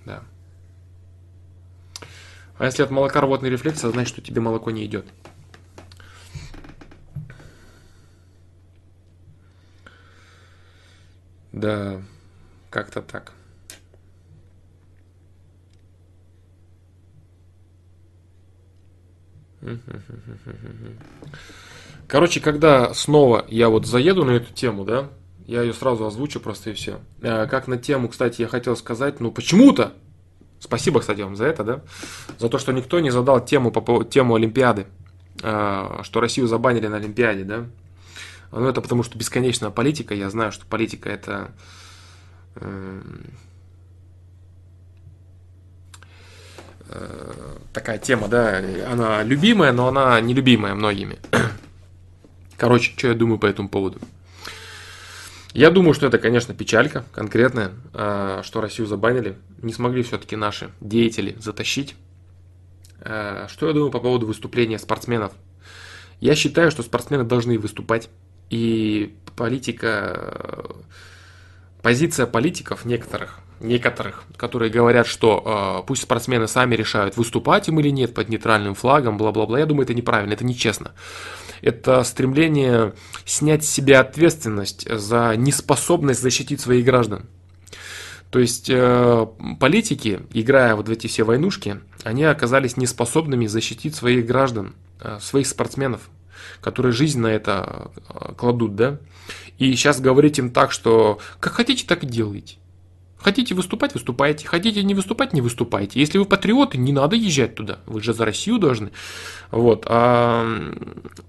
Да. 0.05 0.23
А 2.59 2.65
если 2.65 2.85
от 2.85 2.93
молока 2.93 3.21
рвотный 3.21 3.51
рефлекс, 3.51 3.81
значит, 3.81 4.07
что 4.07 4.23
тебе 4.23 4.41
молоко 4.41 4.71
не 4.71 4.87
идет. 4.87 5.07
Да. 11.51 12.01
Как-то 12.71 13.03
так. 13.03 13.33
Короче, 22.07 22.41
когда 22.41 22.95
снова 22.95 23.45
я 23.49 23.69
вот 23.69 23.87
заеду 23.87 24.25
на 24.25 24.33
эту 24.33 24.53
тему, 24.53 24.85
да, 24.85 25.11
я 25.47 25.63
ее 25.63 25.75
сразу 25.75 26.07
озвучу 26.07 26.41
просто 26.41 26.71
и 26.71 26.73
все. 26.73 27.01
А, 27.23 27.47
как 27.47 27.67
на 27.67 27.77
тему, 27.77 28.09
кстати, 28.09 28.41
я 28.41 28.49
хотел 28.49 28.77
сказать, 28.77 29.21
ну 29.21 29.31
почему-то, 29.31 29.93
спасибо, 30.61 31.01
кстати, 31.01 31.21
вам 31.21 31.37
за 31.37 31.47
это, 31.47 31.65
да, 31.65 31.83
за 32.39 32.49
то, 32.49 32.59
что 32.59 32.73
никто 32.73 33.01
не 33.01 33.11
задал 33.11 33.45
тему 33.45 33.71
по 33.71 34.05
тему 34.05 34.35
Олимпиады, 34.37 34.87
а, 35.43 36.01
что 36.05 36.21
Россию 36.21 36.47
забанили 36.47 36.87
на 36.87 36.97
Олимпиаде, 36.97 37.45
да. 37.45 37.67
Ну 38.53 38.69
это 38.69 38.81
потому, 38.81 39.03
что 39.03 39.19
бесконечная 39.19 39.71
политика, 39.71 40.15
я 40.15 40.31
знаю, 40.31 40.51
что 40.51 40.67
политика 40.67 41.09
это 41.09 41.53
э, 41.57 41.90
такая 47.73 47.99
тема, 47.99 48.29
да, 48.29 48.63
она 48.91 49.23
любимая, 49.23 49.73
но 49.73 49.89
она 49.89 50.21
нелюбимая 50.21 50.75
многими. 50.75 51.19
Короче, 52.57 52.93
что 52.97 53.09
я 53.09 53.15
думаю 53.15 53.39
по 53.39 53.47
этому 53.47 53.69
поводу? 53.69 54.01
Я 55.53 55.71
думаю, 55.71 55.95
что 55.95 56.07
это, 56.07 56.19
конечно, 56.19 56.55
печалька 56.55 57.05
конкретная, 57.13 57.73
э, 57.93 58.43
что 58.45 58.61
Россию 58.61 58.87
забанили. 58.87 59.37
Не 59.63 59.73
смогли 59.73 60.03
все-таки 60.03 60.37
наши 60.37 60.71
деятели 60.81 61.37
затащить. 61.41 61.97
Э, 63.01 63.47
что 63.49 63.67
я 63.67 63.73
думаю 63.73 63.91
по 63.91 63.99
поводу 63.99 64.27
выступления 64.27 64.79
спортсменов? 64.79 65.33
Я 66.21 66.37
считаю, 66.37 66.71
что 66.71 66.83
спортсмены 66.83 67.25
должны 67.25 67.59
выступать. 67.59 68.11
И 68.49 69.17
политика 69.37 70.67
позиция 71.83 72.27
политиков 72.27 72.85
некоторых, 72.85 73.41
некоторых, 73.61 74.25
которые 74.37 74.71
говорят, 74.71 75.07
что 75.07 75.81
э, 75.81 75.87
пусть 75.87 76.03
спортсмены 76.03 76.49
сами 76.49 76.75
решают, 76.75 77.17
выступать 77.17 77.69
им 77.69 77.81
или 77.81 77.91
нет 77.91 78.15
под 78.15 78.29
нейтральным 78.29 78.75
флагом, 78.75 79.19
бла-бла-бла. 79.19 79.59
Я 79.59 79.67
думаю, 79.67 79.85
это 79.85 79.95
неправильно, 79.95 80.33
это 80.33 80.45
нечестно. 80.45 80.93
Это 81.63 82.03
стремление 82.05 82.95
снять 83.25 83.65
с 83.65 83.71
себя 83.71 84.01
ответственность 84.01 84.89
за 84.91 85.35
неспособность 85.37 86.23
защитить 86.23 86.61
своих 86.61 86.85
граждан. 86.85 87.27
То 88.31 88.39
есть 88.39 88.71
э, 88.71 89.27
политики, 89.59 90.21
играя 90.33 90.77
вот 90.77 90.89
в 90.89 90.91
эти 90.93 91.09
все 91.09 91.25
войнушки, 91.25 91.81
они 92.05 92.25
оказались 92.25 92.77
неспособными 92.77 93.47
защитить 93.47 93.95
своих 93.95 94.25
граждан, 94.25 94.75
э, 95.01 95.19
своих 95.21 95.49
спортсменов, 95.49 96.03
которые 96.61 96.93
жизнь 96.93 97.21
на 97.21 97.29
это 97.29 97.91
э, 98.09 98.33
кладут, 98.37 98.77
да. 98.77 98.99
И 99.59 99.75
сейчас 99.75 100.01
говорить 100.01 100.39
им 100.39 100.51
так, 100.51 100.73
что 100.73 101.19
как 101.39 101.53
хотите, 101.53 101.85
так 101.87 102.05
и 102.05 102.07
делайте. 102.07 102.57
Хотите 103.23 103.55
выступать, 103.55 103.93
выступайте. 103.93 104.47
Хотите 104.47 104.83
не 104.83 104.95
выступать, 104.95 105.35
не 105.35 105.43
выступайте. 105.43 106.01
Если 106.01 106.17
вы 106.17 106.25
патриоты, 106.25 106.79
не 106.79 106.93
надо 106.93 107.17
езжать 107.17 107.55
туда. 107.55 107.81
Вы 107.87 108.01
же 108.01 108.15
за 108.15 108.25
Россию 108.25 108.59
должны. 108.59 108.93
Вот. 109.51 109.85
А 109.87 110.47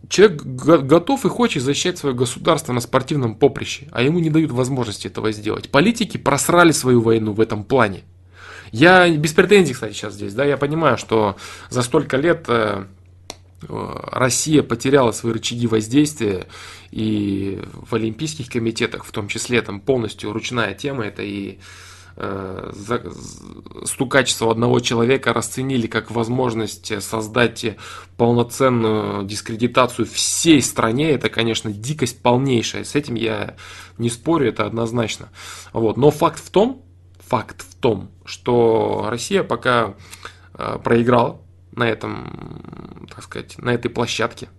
человек 0.08 0.42
готов 0.42 1.26
и 1.26 1.30
хочет 1.30 1.64
защищать 1.64 1.98
свое 1.98 2.16
государство 2.16 2.72
на 2.72 2.80
спортивном 2.80 3.36
поприще, 3.36 3.88
а 3.92 4.02
ему 4.02 4.20
не 4.20 4.30
дают 4.30 4.52
возможности 4.52 5.08
этого 5.08 5.32
сделать. 5.34 5.70
Политики 5.70 6.18
просрали 6.18 6.72
свою 6.72 7.02
войну 7.02 7.34
в 7.34 7.42
этом 7.42 7.66
плане. 7.66 8.04
Я 8.72 9.10
без 9.10 9.34
претензий, 9.34 9.74
кстати, 9.74 9.94
сейчас 9.94 10.14
здесь, 10.14 10.34
да, 10.34 10.46
я 10.46 10.56
понимаю, 10.56 10.98
что 10.98 11.36
за 11.70 11.82
столько 11.82 12.16
лет 12.16 12.46
э, 12.48 12.86
Россия 13.68 14.64
потеряла 14.64 15.12
свои 15.12 15.34
рычаги 15.34 15.68
воздействия, 15.68 16.48
и 16.92 17.62
в 17.74 17.94
олимпийских 17.96 18.50
комитетах, 18.50 19.06
в 19.06 19.12
том 19.12 19.28
числе, 19.28 19.62
там 19.62 19.80
полностью 19.80 20.34
ручная 20.34 20.74
тема, 20.74 21.06
это 21.06 21.22
и 21.22 21.60
э, 22.18 22.72
стукачество 23.86 24.52
одного 24.52 24.80
человека 24.80 25.34
расценили 25.34 25.88
как 25.88 26.12
возможность 26.12 27.02
создать 27.02 27.78
полноценную 28.18 29.24
дискредитацию 29.26 30.06
всей 30.06 30.62
стране, 30.62 31.12
это, 31.12 31.30
конечно, 31.30 31.72
дикость 31.72 32.22
полнейшая. 32.22 32.84
С 32.84 32.96
этим 32.96 33.16
я 33.16 33.56
не 33.98 34.10
спорю, 34.10 34.50
это 34.50 34.66
однозначно. 34.66 35.30
Вот. 35.72 35.98
Но 35.98 36.12
факт 36.12 36.44
в 36.44 36.50
том, 36.50 36.84
факт 37.20 37.62
в 37.62 37.76
том, 37.76 38.12
что 38.26 39.08
Россия 39.10 39.44
пока 39.44 39.96
э, 40.54 40.78
проиграла 40.84 41.40
на 41.72 41.90
этом, 41.90 43.08
так 43.10 43.24
сказать, 43.24 43.58
на 43.58 43.74
этой 43.74 43.90
площадке 43.90 44.50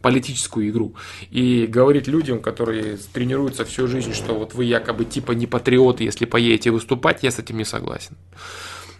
политическую 0.00 0.68
игру. 0.68 0.94
И 1.30 1.66
говорить 1.66 2.06
людям, 2.06 2.40
которые 2.40 2.98
тренируются 3.12 3.64
всю 3.64 3.88
жизнь, 3.88 4.12
что 4.12 4.34
вот 4.34 4.54
вы 4.54 4.64
якобы 4.64 5.04
типа 5.04 5.32
не 5.32 5.46
патриоты, 5.46 6.04
если 6.04 6.24
поедете 6.24 6.70
выступать, 6.70 7.22
я 7.22 7.30
с 7.30 7.38
этим 7.38 7.56
не 7.56 7.64
согласен. 7.64 8.16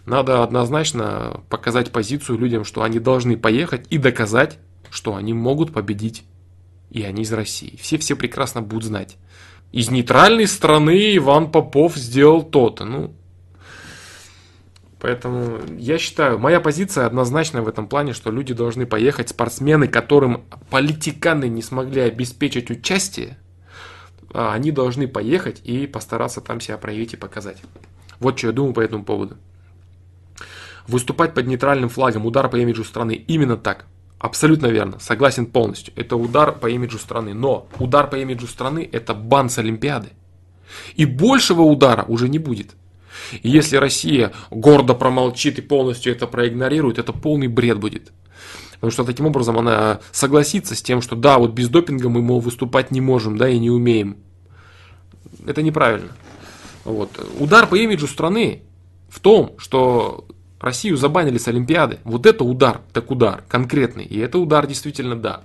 Надо 0.05 0.43
однозначно 0.43 1.43
показать 1.49 1.91
позицию 1.91 2.39
людям, 2.39 2.65
что 2.65 2.81
они 2.81 2.99
должны 2.99 3.37
поехать 3.37 3.85
и 3.89 3.97
доказать, 3.97 4.57
что 4.89 5.15
они 5.15 5.33
могут 5.33 5.71
победить. 5.71 6.23
И 6.89 7.03
они 7.03 7.21
из 7.21 7.31
России. 7.31 7.77
Все-все 7.79 8.15
прекрасно 8.15 8.61
будут 8.61 8.85
знать. 8.85 9.17
Из 9.71 9.91
нейтральной 9.91 10.47
страны 10.47 11.15
Иван 11.17 11.51
Попов 11.51 11.95
сделал 11.95 12.41
то-то. 12.41 12.85
Ну, 12.85 13.13
Поэтому 14.99 15.59
я 15.77 15.97
считаю, 15.97 16.39
моя 16.39 16.59
позиция 16.59 17.05
однозначная 17.05 17.61
в 17.61 17.69
этом 17.69 17.87
плане, 17.87 18.13
что 18.13 18.31
люди 18.31 18.53
должны 18.53 18.85
поехать, 18.85 19.29
спортсмены, 19.29 19.87
которым 19.87 20.43
политиканы 20.69 21.47
не 21.47 21.61
смогли 21.61 22.01
обеспечить 22.01 22.69
участие, 22.69 23.37
а 24.33 24.53
они 24.53 24.71
должны 24.71 25.07
поехать 25.07 25.61
и 25.63 25.87
постараться 25.87 26.41
там 26.41 26.59
себя 26.59 26.77
проявить 26.77 27.13
и 27.13 27.17
показать. 27.17 27.61
Вот 28.19 28.37
что 28.37 28.47
я 28.47 28.53
думаю 28.53 28.73
по 28.73 28.81
этому 28.81 29.05
поводу. 29.05 29.37
Выступать 30.87 31.33
под 31.33 31.47
нейтральным 31.47 31.87
флагом, 31.87 32.25
удар 32.25 32.49
по 32.49 32.57
имиджу 32.57 32.83
страны, 32.83 33.13
именно 33.13 33.55
так. 33.55 33.85
Абсолютно 34.17 34.67
верно, 34.67 34.99
согласен 34.99 35.45
полностью. 35.45 35.93
Это 35.95 36.17
удар 36.17 36.51
по 36.51 36.67
имиджу 36.67 36.97
страны. 36.97 37.33
Но 37.33 37.69
удар 37.79 38.09
по 38.09 38.17
имиджу 38.17 38.47
страны 38.47 38.87
это 38.91 39.13
бан 39.13 39.49
с 39.49 39.59
Олимпиады. 39.59 40.09
И 40.95 41.05
большего 41.05 41.61
удара 41.61 42.03
уже 42.03 42.27
не 42.27 42.37
будет. 42.37 42.75
И 43.41 43.49
если 43.49 43.77
Россия 43.77 44.31
гордо 44.51 44.93
промолчит 44.93 45.59
и 45.59 45.61
полностью 45.61 46.13
это 46.13 46.27
проигнорирует, 46.27 46.99
это 46.99 47.13
полный 47.13 47.47
бред 47.47 47.79
будет. 47.79 48.11
Потому 48.73 48.91
что 48.91 49.03
таким 49.03 49.25
образом 49.25 49.57
она 49.57 49.99
согласится 50.11 50.75
с 50.75 50.81
тем, 50.81 51.01
что 51.01 51.15
да, 51.15 51.37
вот 51.37 51.51
без 51.51 51.67
допинга 51.69 52.09
мы, 52.09 52.21
мол, 52.21 52.39
выступать 52.39 52.91
не 52.91 53.01
можем, 53.01 53.37
да, 53.37 53.49
и 53.49 53.59
не 53.59 53.69
умеем. 53.69 54.17
Это 55.45 55.61
неправильно. 55.61 56.11
Вот. 56.85 57.09
Удар 57.39 57.67
по 57.67 57.75
имиджу 57.75 58.07
страны 58.07 58.63
в 59.09 59.19
том, 59.19 59.55
что 59.57 60.25
Россию 60.59 60.95
забанили 60.97 61.37
с 61.37 61.47
Олимпиады. 61.47 61.99
Вот 62.05 62.25
это 62.25 62.43
удар, 62.43 62.81
так 62.93 63.11
удар, 63.11 63.43
конкретный. 63.49 64.05
И 64.05 64.17
это 64.17 64.39
удар 64.39 64.65
действительно 64.65 65.15
да 65.15 65.41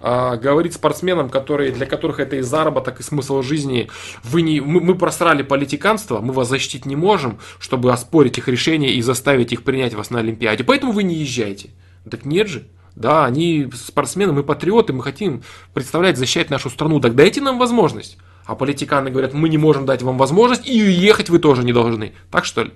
а, 0.00 0.36
говорить 0.36 0.74
спортсменам, 0.74 1.30
которые, 1.30 1.72
для 1.72 1.86
которых 1.86 2.20
это 2.20 2.36
и 2.36 2.40
заработок, 2.42 3.00
и 3.00 3.02
смысл 3.02 3.42
жизни, 3.42 3.88
вы 4.22 4.42
не, 4.42 4.60
мы, 4.60 4.80
мы 4.80 4.94
просрали 4.94 5.42
политиканство, 5.42 6.20
мы 6.20 6.32
вас 6.32 6.48
защитить 6.48 6.86
не 6.86 6.96
можем, 6.96 7.38
чтобы 7.58 7.92
оспорить 7.92 8.38
их 8.38 8.48
решение 8.48 8.94
и 8.94 9.02
заставить 9.02 9.52
их 9.52 9.62
принять 9.62 9.94
вас 9.94 10.10
на 10.10 10.20
Олимпиаде, 10.20 10.64
поэтому 10.64 10.92
вы 10.92 11.02
не 11.02 11.16
езжайте. 11.16 11.70
Так 12.10 12.24
нет 12.24 12.48
же. 12.48 12.66
Да, 12.96 13.24
они 13.24 13.68
спортсмены, 13.74 14.32
мы 14.32 14.42
патриоты, 14.42 14.92
мы 14.92 15.02
хотим 15.02 15.42
представлять, 15.72 16.18
защищать 16.18 16.50
нашу 16.50 16.70
страну. 16.70 17.00
Так 17.00 17.14
дайте 17.14 17.40
нам 17.40 17.58
возможность. 17.58 18.18
А 18.44 18.56
политиканы 18.56 19.10
говорят, 19.10 19.32
мы 19.32 19.48
не 19.48 19.58
можем 19.58 19.86
дать 19.86 20.02
вам 20.02 20.18
возможность, 20.18 20.66
и 20.66 20.76
ехать 20.76 21.30
вы 21.30 21.38
тоже 21.38 21.62
не 21.62 21.72
должны. 21.72 22.14
Так 22.30 22.44
что 22.44 22.64
ли? 22.64 22.72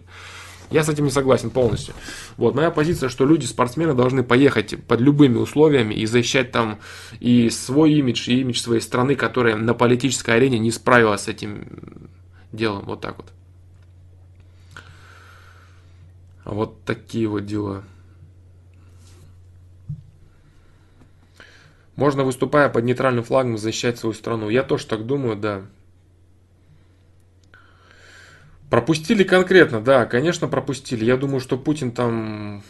Я 0.71 0.83
с 0.83 0.89
этим 0.89 1.05
не 1.05 1.11
согласен 1.11 1.51
полностью. 1.51 1.95
Вот, 2.37 2.55
моя 2.55 2.71
позиция, 2.71 3.09
что 3.09 3.27
люди, 3.27 3.45
спортсмены 3.45 3.95
должны 3.95 4.23
поехать 4.23 4.83
под 4.85 5.01
любыми 5.01 5.37
условиями 5.37 5.95
и 5.95 6.07
защищать 6.07 6.53
там 6.53 6.79
и 7.21 7.51
свой 7.51 7.93
имидж, 7.93 8.29
и 8.29 8.41
имидж 8.41 8.61
своей 8.61 8.81
страны, 8.81 9.15
которая 9.15 9.57
на 9.57 9.75
политической 9.75 10.37
арене 10.37 10.59
не 10.59 10.71
справилась 10.71 11.23
с 11.23 11.29
этим 11.29 12.09
делом. 12.53 12.85
Вот 12.87 13.01
так 13.01 13.17
вот. 13.17 13.27
Вот 16.45 16.85
такие 16.85 17.27
вот 17.27 17.47
дела. 17.47 17.85
Можно, 21.97 22.25
выступая 22.25 22.69
под 22.69 22.85
нейтральным 22.85 23.23
флагом, 23.23 23.57
защищать 23.57 23.99
свою 23.99 24.15
страну. 24.15 24.49
Я 24.49 24.63
тоже 24.63 24.87
так 24.87 25.07
думаю, 25.07 25.37
да. 25.37 25.63
Пропустили 28.75 29.23
конкретно, 29.23 29.81
да, 29.81 30.05
конечно, 30.05 30.49
пропустили. 30.49 31.05
Я 31.05 31.17
думаю, 31.17 31.39
что 31.39 31.57
Путин 31.57 31.93
там 31.93 32.65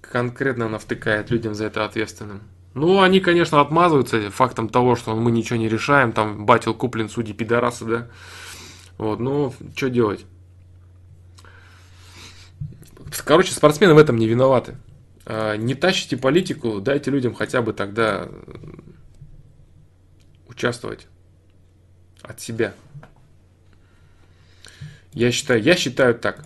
конкретно 0.00 0.68
навтыкает 0.68 1.30
людям 1.30 1.54
за 1.54 1.66
это 1.66 1.84
ответственным. 1.84 2.40
Ну, 2.74 3.02
они, 3.02 3.20
конечно, 3.20 3.60
отмазываются 3.60 4.32
фактом 4.32 4.68
того, 4.68 4.96
что 4.96 5.14
мы 5.14 5.30
ничего 5.30 5.60
не 5.60 5.68
решаем, 5.68 6.10
там 6.10 6.44
батил 6.44 6.74
куплен, 6.74 7.08
судьи 7.08 7.32
пидорасы, 7.32 7.84
да. 7.84 8.08
Вот, 8.98 9.20
ну, 9.20 9.54
что 9.76 9.88
делать? 9.88 10.26
Короче, 13.24 13.52
спортсмены 13.52 13.94
в 13.94 13.98
этом 13.98 14.16
не 14.16 14.26
виноваты. 14.26 14.74
А, 15.24 15.54
не 15.54 15.76
тащите 15.76 16.16
политику, 16.16 16.80
дайте 16.80 17.12
людям 17.12 17.32
хотя 17.32 17.62
бы 17.62 17.72
тогда 17.72 18.28
участвовать 20.48 21.06
от 22.22 22.40
себя. 22.40 22.74
Я 25.14 25.30
считаю, 25.30 25.62
я 25.62 25.76
считаю 25.76 26.14
так. 26.14 26.44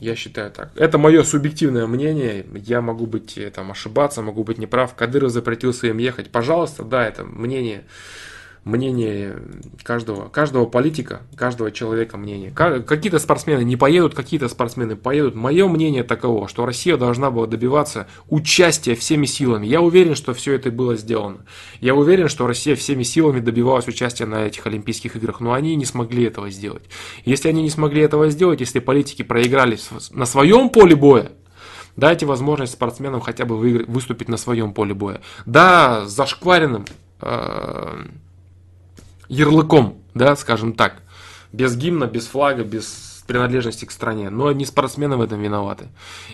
Я 0.00 0.14
считаю 0.14 0.50
так. 0.50 0.70
Это 0.76 0.96
мое 0.96 1.24
субъективное 1.24 1.86
мнение. 1.86 2.46
Я 2.54 2.80
могу 2.80 3.06
быть 3.06 3.36
э, 3.36 3.50
там 3.50 3.72
ошибаться, 3.72 4.22
могу 4.22 4.44
быть 4.44 4.58
неправ. 4.58 4.94
Кадыров 4.94 5.32
запретил 5.32 5.72
своим 5.72 5.98
ехать. 5.98 6.30
Пожалуйста, 6.30 6.84
да, 6.84 7.06
это 7.06 7.24
мнение 7.24 7.84
мнение 8.68 9.36
каждого, 9.82 10.28
каждого 10.28 10.66
политика, 10.66 11.22
каждого 11.34 11.72
человека 11.72 12.16
мнение. 12.16 12.50
Какие-то 12.50 13.18
спортсмены 13.18 13.64
не 13.64 13.76
поедут, 13.76 14.14
какие-то 14.14 14.48
спортсмены 14.48 14.94
поедут. 14.94 15.34
Мое 15.34 15.66
мнение 15.66 16.04
таково, 16.04 16.48
что 16.48 16.66
Россия 16.66 16.96
должна 16.96 17.30
была 17.30 17.46
добиваться 17.46 18.06
участия 18.28 18.94
всеми 18.94 19.26
силами. 19.26 19.66
Я 19.66 19.80
уверен, 19.80 20.14
что 20.14 20.34
все 20.34 20.54
это 20.54 20.70
было 20.70 20.96
сделано. 20.96 21.38
Я 21.80 21.94
уверен, 21.94 22.28
что 22.28 22.46
Россия 22.46 22.76
всеми 22.76 23.02
силами 23.02 23.40
добивалась 23.40 23.88
участия 23.88 24.26
на 24.26 24.46
этих 24.46 24.66
Олимпийских 24.66 25.16
играх, 25.16 25.40
но 25.40 25.54
они 25.54 25.74
не 25.74 25.84
смогли 25.84 26.24
этого 26.24 26.50
сделать. 26.50 26.84
Если 27.24 27.48
они 27.48 27.62
не 27.62 27.70
смогли 27.70 28.02
этого 28.02 28.28
сделать, 28.30 28.60
если 28.60 28.78
политики 28.78 29.22
проиграли 29.22 29.78
на 30.10 30.26
своем 30.26 30.68
поле 30.70 30.94
боя, 30.94 31.32
Дайте 31.96 32.26
возможность 32.26 32.74
спортсменам 32.74 33.20
хотя 33.20 33.44
бы 33.44 33.58
выступить 33.58 34.28
на 34.28 34.36
своем 34.36 34.72
поле 34.72 34.94
боя. 34.94 35.20
Да, 35.46 36.06
зашкваренным, 36.06 36.84
э, 37.20 38.04
ярлыком, 39.28 39.98
да, 40.14 40.36
скажем 40.36 40.72
так. 40.72 41.02
Без 41.52 41.76
гимна, 41.76 42.04
без 42.04 42.26
флага, 42.26 42.64
без 42.64 43.22
принадлежности 43.26 43.84
к 43.84 43.92
стране. 43.92 44.30
Но 44.30 44.50
не 44.52 44.64
спортсмены 44.64 45.16
в 45.16 45.20
этом 45.20 45.40
виноваты. 45.40 45.88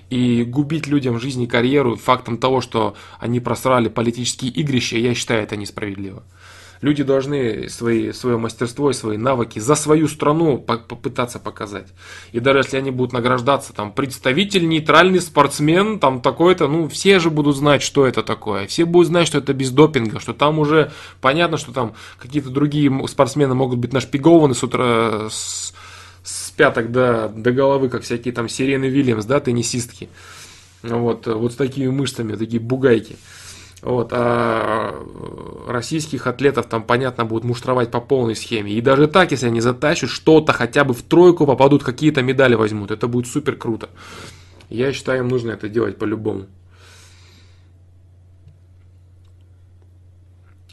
И 0.08 0.44
губить 0.44 0.86
людям 0.86 1.18
жизнь 1.18 1.42
и 1.42 1.46
карьеру 1.46 1.96
фактом 1.96 2.38
того, 2.38 2.60
что 2.60 2.94
они 3.18 3.40
просрали 3.40 3.88
политические 3.88 4.50
игрища, 4.52 4.96
я 4.96 5.14
считаю 5.14 5.42
это 5.42 5.56
несправедливо. 5.56 6.22
Люди 6.84 7.02
должны 7.02 7.70
свои, 7.70 8.12
свое 8.12 8.36
мастерство 8.36 8.90
и 8.90 8.92
свои 8.92 9.16
навыки 9.16 9.58
за 9.58 9.74
свою 9.74 10.06
страну 10.06 10.58
попытаться 10.58 11.38
показать. 11.38 11.86
И 12.32 12.40
даже 12.40 12.58
если 12.58 12.76
они 12.76 12.90
будут 12.90 13.14
награждаться, 13.14 13.72
там, 13.72 13.90
представитель, 13.90 14.68
нейтральный 14.68 15.22
спортсмен, 15.22 15.98
там, 15.98 16.20
такой-то, 16.20 16.68
ну, 16.68 16.86
все 16.88 17.20
же 17.20 17.30
будут 17.30 17.56
знать, 17.56 17.80
что 17.80 18.06
это 18.06 18.22
такое. 18.22 18.66
Все 18.66 18.84
будут 18.84 19.08
знать, 19.08 19.26
что 19.26 19.38
это 19.38 19.54
без 19.54 19.70
допинга, 19.70 20.20
что 20.20 20.34
там 20.34 20.58
уже 20.58 20.92
понятно, 21.22 21.56
что 21.56 21.72
там 21.72 21.94
какие-то 22.18 22.50
другие 22.50 22.92
спортсмены 23.08 23.54
могут 23.54 23.78
быть 23.78 23.94
нашпигованы 23.94 24.54
с 24.54 24.62
утра, 24.62 25.30
с, 25.30 25.72
с 26.22 26.50
пяток 26.50 26.92
до, 26.92 27.32
до 27.34 27.50
головы, 27.52 27.88
как 27.88 28.02
всякие 28.02 28.34
там 28.34 28.46
Сирены 28.46 28.90
Вильямс, 28.90 29.24
да, 29.24 29.40
теннисистки. 29.40 30.10
Вот, 30.82 31.26
вот 31.28 31.50
с 31.50 31.56
такими 31.56 31.88
мышцами, 31.88 32.36
такие 32.36 32.60
бугайки. 32.60 33.16
Вот, 33.84 34.12
а 34.12 34.94
российских 35.68 36.26
атлетов 36.26 36.66
там, 36.66 36.82
понятно, 36.84 37.26
будут 37.26 37.44
муштровать 37.44 37.90
по 37.90 38.00
полной 38.00 38.34
схеме. 38.34 38.72
И 38.72 38.80
даже 38.80 39.08
так, 39.08 39.30
если 39.30 39.48
они 39.48 39.60
затащат 39.60 40.08
что-то, 40.08 40.54
хотя 40.54 40.84
бы 40.84 40.94
в 40.94 41.02
тройку 41.02 41.46
попадут, 41.46 41.84
какие-то 41.84 42.22
медали 42.22 42.54
возьмут. 42.54 42.90
Это 42.90 43.08
будет 43.08 43.26
супер 43.26 43.56
круто. 43.56 43.90
Я 44.70 44.90
считаю, 44.94 45.20
им 45.20 45.28
нужно 45.28 45.50
это 45.50 45.68
делать 45.68 45.98
по-любому. 45.98 46.46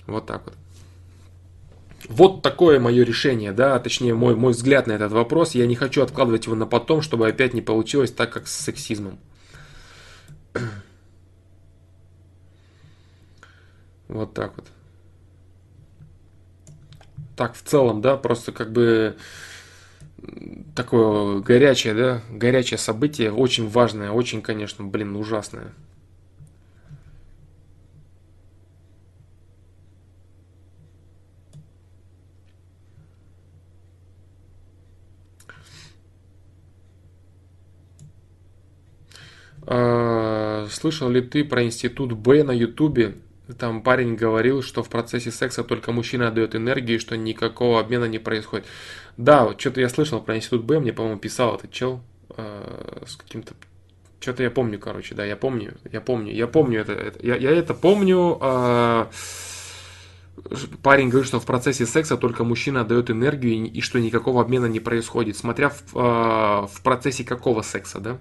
Вот 0.07 0.25
так 0.25 0.45
вот. 0.45 0.55
Вот 2.07 2.41
такое 2.41 2.79
мое 2.79 3.03
решение, 3.03 3.51
да, 3.51 3.77
точнее 3.79 4.13
мой, 4.13 4.37
мой 4.37 4.53
взгляд 4.53 4.87
на 4.87 4.93
этот 4.93 5.11
вопрос. 5.11 5.53
Я 5.53 5.67
не 5.67 5.75
хочу 5.75 6.01
откладывать 6.01 6.45
его 6.45 6.55
на 6.55 6.65
потом, 6.65 7.01
чтобы 7.01 7.27
опять 7.27 7.53
не 7.53 7.61
получилось 7.61 8.11
так, 8.11 8.31
как 8.31 8.47
с 8.47 8.57
сексизмом. 8.57 9.19
Вот 14.11 14.33
так 14.33 14.53
вот. 14.57 14.65
Так, 17.37 17.55
в 17.55 17.63
целом, 17.63 18.01
да, 18.01 18.17
просто 18.17 18.51
как 18.51 18.71
бы 18.73 19.15
такое 20.75 21.39
горячее, 21.39 21.93
да, 21.93 22.21
горячее 22.29 22.77
событие, 22.77 23.31
очень 23.31 23.69
важное, 23.69 24.11
очень, 24.11 24.41
конечно, 24.41 24.83
блин, 24.83 25.15
ужасное. 25.15 25.71
А, 39.65 40.67
слышал 40.69 41.09
ли 41.09 41.21
ты 41.21 41.45
про 41.45 41.63
институт 41.63 42.11
Б 42.11 42.43
на 42.43 42.51
Ютубе? 42.51 43.15
Там 43.57 43.81
парень 43.81 44.15
говорил, 44.15 44.61
что 44.61 44.83
в 44.83 44.89
процессе 44.89 45.31
секса 45.31 45.63
только 45.63 45.91
мужчина 45.91 46.27
отдает 46.27 46.55
энергию, 46.55 46.99
что 46.99 47.17
никакого 47.17 47.79
обмена 47.79 48.05
не 48.05 48.19
происходит. 48.19 48.65
Да, 49.17 49.53
что-то 49.57 49.81
я 49.81 49.89
слышал 49.89 50.21
про 50.21 50.35
институт 50.37 50.63
Б, 50.63 50.79
мне, 50.79 50.93
по-моему, 50.93 51.19
писал 51.19 51.55
этот 51.55 51.71
чел 51.71 52.01
э, 52.37 53.03
с 53.05 53.15
каким-то... 53.15 53.53
Что-то 54.19 54.43
я 54.43 54.51
помню, 54.51 54.79
короче, 54.79 55.15
да, 55.15 55.25
я 55.25 55.35
помню, 55.35 55.73
я 55.91 55.99
помню, 55.99 56.33
я 56.33 56.47
помню 56.47 56.81
это, 56.81 56.93
это 56.93 57.25
я, 57.25 57.35
я 57.35 57.51
это 57.51 57.73
помню. 57.73 58.37
Э, 58.39 59.05
парень 60.83 61.09
говорит, 61.09 61.27
что 61.27 61.39
в 61.39 61.45
процессе 61.45 61.85
секса 61.85 62.17
только 62.17 62.43
мужчина 62.43 62.81
отдает 62.81 63.09
энергию 63.09 63.53
и, 63.53 63.67
и 63.67 63.81
что 63.81 63.99
никакого 63.99 64.41
обмена 64.41 64.67
не 64.67 64.79
происходит, 64.79 65.37
смотря 65.37 65.69
в, 65.69 65.95
э, 65.95 66.67
в 66.67 66.81
процессе 66.83 67.23
какого 67.23 67.63
секса, 67.63 67.99
да? 67.99 68.19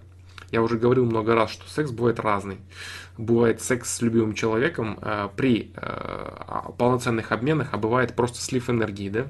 Я 0.51 0.63
уже 0.63 0.79
говорил 0.79 1.05
много 1.05 1.35
раз, 1.35 1.51
что 1.51 1.69
секс 1.71 1.91
бывает 1.91 2.19
разный. 2.19 2.59
Бывает 3.21 3.61
секс 3.61 3.97
с 3.97 4.01
любимым 4.01 4.33
человеком 4.33 4.99
э, 5.03 5.29
при 5.37 5.73
э, 5.77 6.73
полноценных 6.79 7.33
обменах, 7.33 7.69
а 7.73 7.77
бывает 7.77 8.17
просто 8.17 8.41
слив 8.41 8.71
энергии, 8.71 9.11
да? 9.11 9.27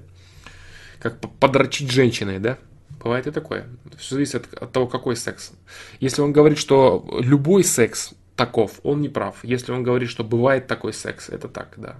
Как 1.00 1.18
подрочить 1.18 1.90
женщиной, 1.90 2.38
да? 2.38 2.58
Бывает 3.02 3.26
и 3.26 3.32
такое. 3.32 3.66
Все 3.98 4.14
зависит 4.14 4.46
от, 4.46 4.62
от 4.62 4.72
того, 4.72 4.86
какой 4.86 5.16
секс. 5.16 5.52
Если 5.98 6.22
он 6.22 6.32
говорит, 6.32 6.58
что 6.58 7.04
любой 7.20 7.64
секс 7.64 8.12
таков, 8.36 8.78
он 8.84 9.00
не 9.00 9.08
прав. 9.08 9.36
Если 9.42 9.72
он 9.72 9.82
говорит, 9.82 10.08
что 10.08 10.22
бывает 10.22 10.68
такой 10.68 10.92
секс, 10.92 11.28
это 11.28 11.48
так, 11.48 11.74
да. 11.76 11.96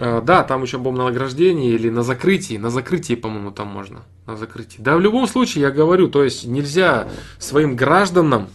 Да, 0.00 0.44
там 0.44 0.62
еще, 0.62 0.78
по-моему, 0.78 0.98
на 0.98 1.04
награждении 1.04 1.72
или 1.72 1.90
на 1.90 2.02
закрытии. 2.02 2.56
На 2.56 2.70
закрытии, 2.70 3.14
по-моему, 3.14 3.50
там 3.50 3.68
можно. 3.68 4.02
На 4.26 4.36
закрытии. 4.36 4.80
Да, 4.80 4.96
в 4.96 5.00
любом 5.00 5.26
случае, 5.26 5.62
я 5.62 5.70
говорю, 5.70 6.08
то 6.08 6.24
есть 6.24 6.46
нельзя 6.46 7.08
своим 7.38 7.76
гражданам 7.76 8.48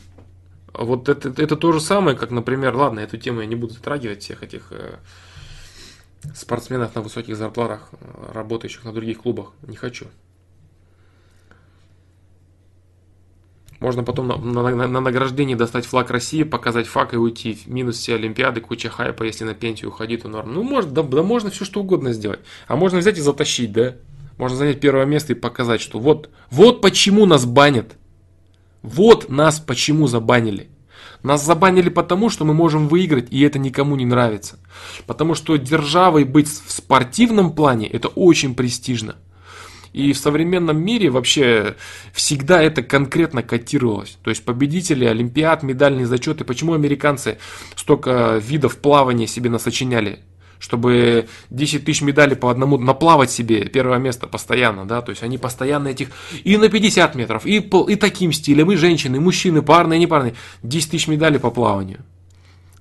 вот 0.77 1.09
это, 1.09 1.29
это 1.41 1.55
то 1.55 1.71
же 1.71 1.79
самое, 1.79 2.17
как, 2.17 2.31
например, 2.31 2.75
ладно, 2.75 2.99
эту 2.99 3.17
тему 3.17 3.41
я 3.41 3.45
не 3.45 3.55
буду 3.55 3.73
затрагивать, 3.73 4.23
всех 4.23 4.43
этих 4.43 4.71
э, 4.71 4.95
спортсменов 6.33 6.95
на 6.95 7.01
высоких 7.01 7.37
зарплатах, 7.37 7.89
работающих 8.33 8.83
на 8.83 8.91
других 8.91 9.21
клубах. 9.21 9.51
Не 9.67 9.75
хочу. 9.75 10.07
Можно 13.85 14.03
потом 14.03 14.27
на, 14.29 14.37
на, 14.37 14.87
на 14.87 14.99
награждении 14.99 15.53
достать 15.53 15.85
флаг 15.85 16.09
России, 16.09 16.41
показать 16.41 16.87
фак 16.87 17.13
и 17.13 17.17
уйти. 17.17 17.59
Минус 17.67 17.97
все 17.97 18.15
Олимпиады, 18.15 18.59
куча 18.59 18.89
хайпа, 18.89 19.21
если 19.21 19.43
на 19.43 19.53
пенсию 19.53 19.91
уходить, 19.91 20.23
то 20.23 20.27
норм. 20.27 20.55
Ну, 20.55 20.63
может, 20.63 20.91
да, 20.91 21.03
да 21.03 21.21
можно 21.21 21.51
все 21.51 21.65
что 21.65 21.81
угодно 21.81 22.11
сделать. 22.11 22.39
А 22.67 22.77
можно 22.77 22.97
взять 22.97 23.19
и 23.19 23.21
затащить, 23.21 23.71
да? 23.73 23.93
Можно 24.39 24.57
занять 24.57 24.79
первое 24.79 25.05
место 25.05 25.33
и 25.33 25.35
показать, 25.35 25.81
что 25.81 25.99
вот, 25.99 26.31
вот 26.49 26.81
почему 26.81 27.27
нас 27.27 27.45
банят. 27.45 27.95
Вот 28.81 29.29
нас 29.29 29.59
почему 29.59 30.07
забанили. 30.07 30.67
Нас 31.21 31.45
забанили 31.45 31.89
потому, 31.89 32.31
что 32.31 32.43
мы 32.43 32.55
можем 32.55 32.87
выиграть, 32.87 33.27
и 33.29 33.39
это 33.41 33.59
никому 33.59 33.95
не 33.97 34.05
нравится. 34.05 34.57
Потому 35.05 35.35
что 35.35 35.57
державой 35.57 36.23
быть 36.23 36.47
в 36.47 36.71
спортивном 36.71 37.53
плане, 37.53 37.87
это 37.87 38.07
очень 38.07 38.55
престижно. 38.55 39.17
И 39.95 40.11
в 40.11 40.17
современном 40.17 40.83
мире 40.83 41.09
вообще 41.09 41.77
всегда 42.11 42.61
это 42.61 42.83
конкретно 42.83 43.43
котировалось. 43.43 44.17
То 44.23 44.29
есть 44.29 44.43
победители 44.43 45.05
Олимпиад, 45.05 45.63
медальные 45.63 46.05
зачеты. 46.05 46.43
Почему 46.43 46.73
американцы 46.73 47.37
столько 47.77 48.41
видов 48.43 48.77
плавания 48.77 49.25
себе 49.25 49.49
насочиняли? 49.49 50.19
чтобы 50.57 51.27
10 51.49 51.85
тысяч 51.85 52.01
медалей 52.01 52.35
по 52.35 52.49
одному 52.49 52.77
наплавать 52.77 53.29
себе 53.29 53.65
первое 53.65 53.99
место 53.99 54.25
постоянно, 54.25 54.85
да, 54.85 55.01
то 55.01 55.11
есть 55.11 55.21
они 55.21 55.37
постоянно 55.37 55.89
этих 55.89 56.07
и 56.45 56.55
на 56.57 56.69
50 56.69 57.13
метров, 57.13 57.45
и, 57.45 57.57
и 57.57 57.95
таким 57.97 58.31
стилем, 58.31 58.71
и 58.71 58.77
женщины, 58.77 59.17
и 59.17 59.19
мужчины, 59.19 59.61
парные, 59.61 59.97
и 59.97 60.01
непарные, 60.01 60.33
10 60.63 60.91
тысяч 60.91 61.07
медалей 61.07 61.39
по 61.39 61.51
плаванию. 61.51 61.99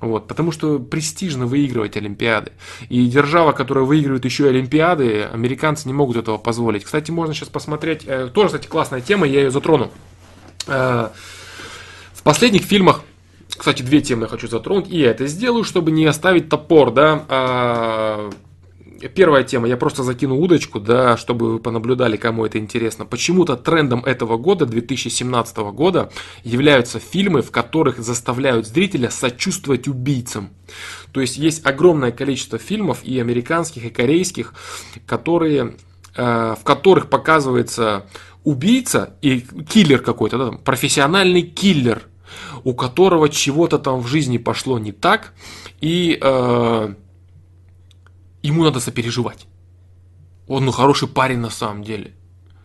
Вот, 0.04 0.28
потому 0.28 0.52
что 0.52 0.78
престижно 0.78 1.46
выигрывать 1.46 1.96
Олимпиады. 1.96 2.52
И 2.90 3.06
держава, 3.06 3.52
которая 3.52 3.84
выигрывает 3.84 4.24
еще 4.24 4.44
и 4.44 4.48
Олимпиады, 4.48 5.22
американцы 5.22 5.88
не 5.88 5.94
могут 5.94 6.16
этого 6.16 6.36
позволить. 6.36 6.84
Кстати, 6.84 7.10
можно 7.10 7.32
сейчас 7.32 7.48
посмотреть, 7.48 8.02
э, 8.06 8.28
тоже, 8.28 8.48
кстати, 8.48 8.66
классная 8.66 9.00
тема, 9.00 9.26
я 9.26 9.44
ее 9.44 9.50
затрону. 9.50 9.90
Э, 10.66 11.08
в 12.12 12.22
последних 12.22 12.62
фильмах, 12.62 13.02
кстати, 13.48 13.82
две 13.82 14.02
темы 14.02 14.22
я 14.22 14.28
хочу 14.28 14.46
затронуть, 14.46 14.88
и 14.90 14.98
я 14.98 15.10
это 15.10 15.26
сделаю, 15.26 15.64
чтобы 15.64 15.90
не 15.90 16.04
оставить 16.04 16.50
топор, 16.50 16.90
да, 16.92 17.24
э, 17.28 18.30
первая 19.14 19.44
тема, 19.44 19.68
я 19.68 19.76
просто 19.76 20.02
закину 20.02 20.38
удочку, 20.40 20.80
да, 20.80 21.16
чтобы 21.16 21.52
вы 21.52 21.58
понаблюдали, 21.58 22.16
кому 22.16 22.44
это 22.46 22.58
интересно. 22.58 23.04
Почему-то 23.04 23.56
трендом 23.56 24.04
этого 24.04 24.36
года, 24.36 24.66
2017 24.66 25.56
года, 25.72 26.10
являются 26.42 26.98
фильмы, 26.98 27.42
в 27.42 27.50
которых 27.50 27.98
заставляют 27.98 28.66
зрителя 28.66 29.10
сочувствовать 29.10 29.88
убийцам. 29.88 30.50
То 31.12 31.20
есть 31.20 31.36
есть 31.36 31.64
огромное 31.66 32.12
количество 32.12 32.58
фильмов 32.58 33.00
и 33.04 33.20
американских, 33.20 33.84
и 33.84 33.90
корейских, 33.90 34.54
которые, 35.06 35.76
э, 36.16 36.54
в 36.58 36.64
которых 36.64 37.08
показывается 37.08 38.06
убийца 38.44 39.16
и 39.22 39.40
киллер 39.40 40.00
какой-то, 40.00 40.38
да, 40.38 40.46
там, 40.46 40.58
профессиональный 40.58 41.42
киллер, 41.42 42.02
у 42.62 42.74
которого 42.74 43.28
чего-то 43.28 43.78
там 43.78 44.00
в 44.00 44.06
жизни 44.06 44.38
пошло 44.38 44.78
не 44.78 44.92
так, 44.92 45.32
и 45.80 46.18
э, 46.20 46.94
ему 48.48 48.64
надо 48.64 48.80
сопереживать. 48.80 49.46
Он 50.46 50.64
ну, 50.64 50.72
хороший 50.72 51.08
парень 51.08 51.38
на 51.38 51.50
самом 51.50 51.82
деле. 51.82 52.14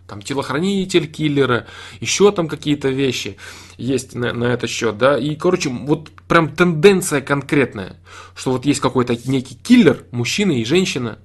Там 0.07 0.21
телохранитель 0.21 1.07
киллера, 1.07 1.67
еще 1.99 2.31
там 2.31 2.47
какие-то 2.47 2.89
вещи 2.89 3.37
есть 3.77 4.15
на, 4.15 4.33
на 4.33 4.45
этот 4.45 4.69
счет, 4.69 4.97
да. 4.97 5.17
И, 5.17 5.35
короче, 5.35 5.69
вот 5.69 6.09
прям 6.27 6.49
тенденция 6.55 7.21
конкретная, 7.21 7.97
что 8.35 8.51
вот 8.51 8.65
есть 8.65 8.79
какой-то 8.79 9.15
некий 9.29 9.55
киллер, 9.55 10.05
мужчина 10.11 10.51
и 10.51 10.65
женщина, 10.65 11.19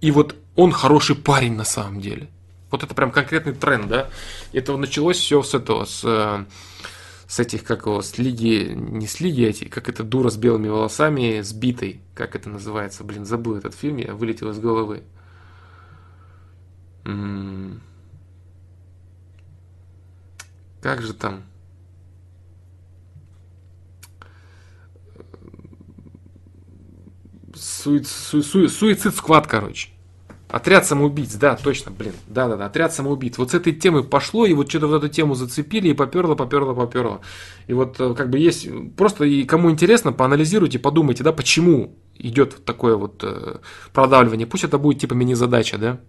и 0.00 0.10
вот 0.10 0.34
он 0.56 0.72
хороший 0.72 1.14
парень 1.14 1.54
на 1.54 1.64
самом 1.64 2.00
деле. 2.00 2.28
Вот 2.70 2.82
это 2.82 2.94
прям 2.94 3.12
конкретный 3.12 3.54
тренд, 3.54 3.88
да. 3.88 4.10
Это 4.52 4.76
началось 4.76 5.18
все 5.18 5.42
с 5.42 5.54
этого, 5.54 5.84
с 5.84 6.02
э, 6.04 6.44
с 7.28 7.40
этих, 7.40 7.64
как 7.64 7.86
его, 7.86 8.02
с 8.02 8.18
лиги, 8.18 8.72
не 8.74 9.06
с 9.06 9.20
лиги 9.20 9.44
эти, 9.44 9.64
как 9.64 9.88
эта 9.88 10.04
дура 10.04 10.30
с 10.30 10.36
белыми 10.36 10.68
волосами, 10.68 11.40
сбитой, 11.40 12.00
как 12.14 12.36
это 12.36 12.48
называется, 12.48 13.02
блин, 13.02 13.24
забыл 13.24 13.56
этот 13.56 13.74
фильм, 13.74 13.96
я 13.96 14.14
вылетел 14.14 14.50
из 14.50 14.58
головы. 14.58 15.02
М-м-м. 17.04 17.80
Как 20.80 21.02
же 21.02 21.14
там? 21.14 21.42
Суицид, 27.54 28.06
суицид, 28.06 28.70
суицид 28.70 29.14
сквад, 29.14 29.46
короче. 29.46 29.95
Отряд 30.48 30.86
самоубийц, 30.86 31.34
да, 31.34 31.56
точно, 31.56 31.90
блин, 31.90 32.12
да-да-да, 32.28 32.66
отряд 32.66 32.94
самоубийц. 32.94 33.36
Вот 33.36 33.50
с 33.50 33.54
этой 33.54 33.72
темы 33.72 34.04
пошло, 34.04 34.46
и 34.46 34.54
вот 34.54 34.68
что-то 34.68 34.86
вот 34.86 35.02
эту 35.02 35.08
тему 35.08 35.34
зацепили, 35.34 35.88
и 35.88 35.92
поперло, 35.92 36.36
поперло, 36.36 36.72
поперло. 36.72 37.20
И 37.66 37.72
вот 37.72 37.96
э, 37.98 38.14
как 38.14 38.30
бы 38.30 38.38
есть, 38.38 38.68
просто 38.96 39.24
и 39.24 39.42
кому 39.42 39.72
интересно, 39.72 40.12
поанализируйте, 40.12 40.78
подумайте, 40.78 41.24
да, 41.24 41.32
почему 41.32 41.96
идет 42.14 42.64
такое 42.64 42.94
вот 42.94 43.24
э, 43.24 43.56
продавливание. 43.92 44.46
Пусть 44.46 44.62
это 44.62 44.78
будет 44.78 45.00
типа 45.00 45.14
мини-задача, 45.14 45.78
да. 45.78 46.00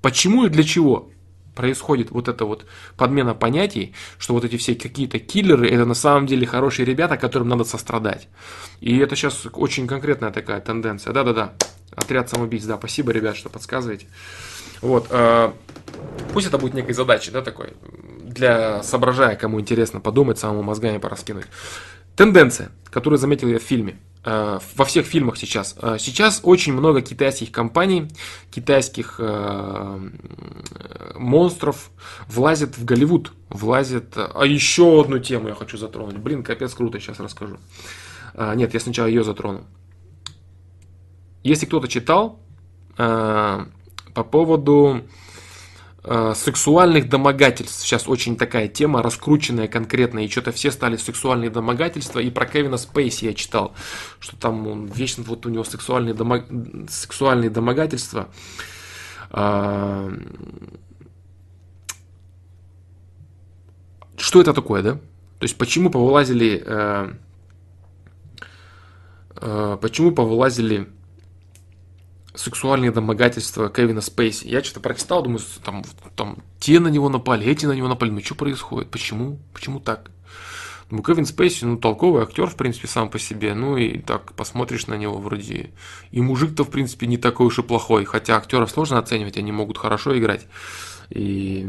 Почему 0.00 0.46
и 0.46 0.48
для 0.48 0.64
чего 0.64 1.10
происходит 1.54 2.10
вот 2.10 2.28
эта 2.28 2.44
вот 2.44 2.66
подмена 2.96 3.34
понятий, 3.34 3.94
что 4.18 4.34
вот 4.34 4.44
эти 4.44 4.56
все 4.56 4.74
какие-то 4.74 5.18
киллеры, 5.18 5.68
это 5.68 5.84
на 5.84 5.94
самом 5.94 6.26
деле 6.26 6.46
хорошие 6.46 6.86
ребята, 6.86 7.16
которым 7.16 7.48
надо 7.48 7.64
сострадать. 7.64 8.28
И 8.80 8.98
это 8.98 9.16
сейчас 9.16 9.46
очень 9.52 9.86
конкретная 9.86 10.30
такая 10.30 10.60
тенденция. 10.60 11.12
Да-да-да, 11.12 11.54
Отряд 11.94 12.30
самоубийц, 12.30 12.64
да, 12.64 12.78
спасибо, 12.78 13.12
ребят, 13.12 13.36
что 13.36 13.50
подсказываете. 13.50 14.06
Вот, 14.80 15.08
э, 15.10 15.52
пусть 16.32 16.46
это 16.46 16.58
будет 16.58 16.74
некой 16.74 16.94
задачей, 16.94 17.30
да, 17.30 17.42
такой, 17.42 17.74
для 18.22 18.82
соображая, 18.82 19.36
кому 19.36 19.60
интересно 19.60 20.00
подумать, 20.00 20.38
самому 20.38 20.62
мозгами 20.62 20.98
пораскинуть. 20.98 21.44
Тенденция, 22.16 22.70
которую 22.90 23.18
заметил 23.18 23.48
я 23.48 23.58
в 23.58 23.62
фильме. 23.62 23.98
Э, 24.24 24.60
во 24.76 24.84
всех 24.84 25.06
фильмах 25.06 25.36
сейчас. 25.36 25.74
Э, 25.82 25.96
сейчас 25.98 26.40
очень 26.44 26.72
много 26.72 27.02
китайских 27.02 27.50
компаний, 27.50 28.08
китайских 28.52 29.16
э, 29.18 30.10
монстров 31.16 31.90
влазят 32.28 32.78
в 32.78 32.84
Голливуд, 32.84 33.32
влазят... 33.48 34.16
А 34.16 34.44
еще 34.44 35.00
одну 35.00 35.18
тему 35.18 35.48
я 35.48 35.54
хочу 35.54 35.76
затронуть. 35.76 36.18
Блин, 36.18 36.44
капец 36.44 36.72
круто, 36.74 37.00
сейчас 37.00 37.18
расскажу. 37.18 37.58
Нет, 38.34 38.72
я 38.72 38.80
сначала 38.80 39.08
ее 39.08 39.24
затрону. 39.24 39.66
Если 41.42 41.66
кто-то 41.66 41.86
читал 41.86 42.40
по 42.96 43.66
поводу 44.14 45.02
сексуальных 46.04 47.08
домогательств. 47.08 47.80
Сейчас 47.80 48.08
очень 48.08 48.36
такая 48.36 48.66
тема 48.66 49.02
раскрученная 49.02 49.68
конкретно, 49.68 50.18
и 50.24 50.28
что-то 50.28 50.50
все 50.50 50.72
стали 50.72 50.96
сексуальные 50.96 51.50
домогательства. 51.50 52.18
И 52.18 52.28
про 52.30 52.44
Кевина 52.44 52.76
Спейси 52.76 53.26
я 53.26 53.34
читал, 53.34 53.72
что 54.18 54.36
там 54.36 54.66
он 54.66 54.86
вечно 54.86 55.22
вот 55.22 55.46
у 55.46 55.48
него 55.48 55.62
сексуальные, 55.62 56.14
домо... 56.14 56.44
сексуальные 56.88 57.50
домогательства. 57.50 58.28
Э, 59.30 60.10
что 64.16 64.40
это 64.40 64.52
такое, 64.52 64.82
да? 64.82 64.92
То 64.94 65.44
есть 65.44 65.56
почему 65.56 65.90
повылазили, 65.90 66.62
э, 66.64 67.12
э, 69.36 69.78
почему 69.80 70.12
повылазили 70.12 70.88
сексуальные 72.34 72.90
домогательства 72.90 73.68
Кевина 73.68 74.00
Спейси. 74.00 74.46
Я 74.46 74.62
что-то 74.62 74.80
прочитал, 74.80 75.22
думаю, 75.22 75.40
там, 75.64 75.84
там 76.16 76.38
те 76.58 76.80
на 76.80 76.88
него 76.88 77.08
напали, 77.08 77.46
эти 77.46 77.66
на 77.66 77.72
него 77.72 77.88
напали. 77.88 78.10
Ну 78.10 78.20
что 78.20 78.34
происходит? 78.34 78.90
Почему? 78.90 79.38
Почему 79.52 79.80
так? 79.80 80.10
Ну, 80.92 81.02
Кевин 81.02 81.24
Спейси, 81.24 81.64
ну, 81.64 81.78
толковый 81.78 82.22
актер, 82.22 82.46
в 82.46 82.56
принципе, 82.56 82.86
сам 82.86 83.08
по 83.08 83.18
себе. 83.18 83.54
Ну, 83.54 83.78
и 83.78 83.98
так 83.98 84.34
посмотришь 84.34 84.88
на 84.88 84.94
него 84.94 85.16
вроде... 85.16 85.70
И 86.10 86.20
мужик-то, 86.20 86.64
в 86.64 86.70
принципе, 86.70 87.06
не 87.06 87.16
такой 87.16 87.46
уж 87.46 87.58
и 87.58 87.62
плохой. 87.62 88.04
Хотя 88.04 88.36
актеров 88.36 88.70
сложно 88.70 88.98
оценивать, 88.98 89.38
они 89.38 89.52
могут 89.52 89.78
хорошо 89.78 90.18
играть. 90.18 90.46
И 91.14 91.66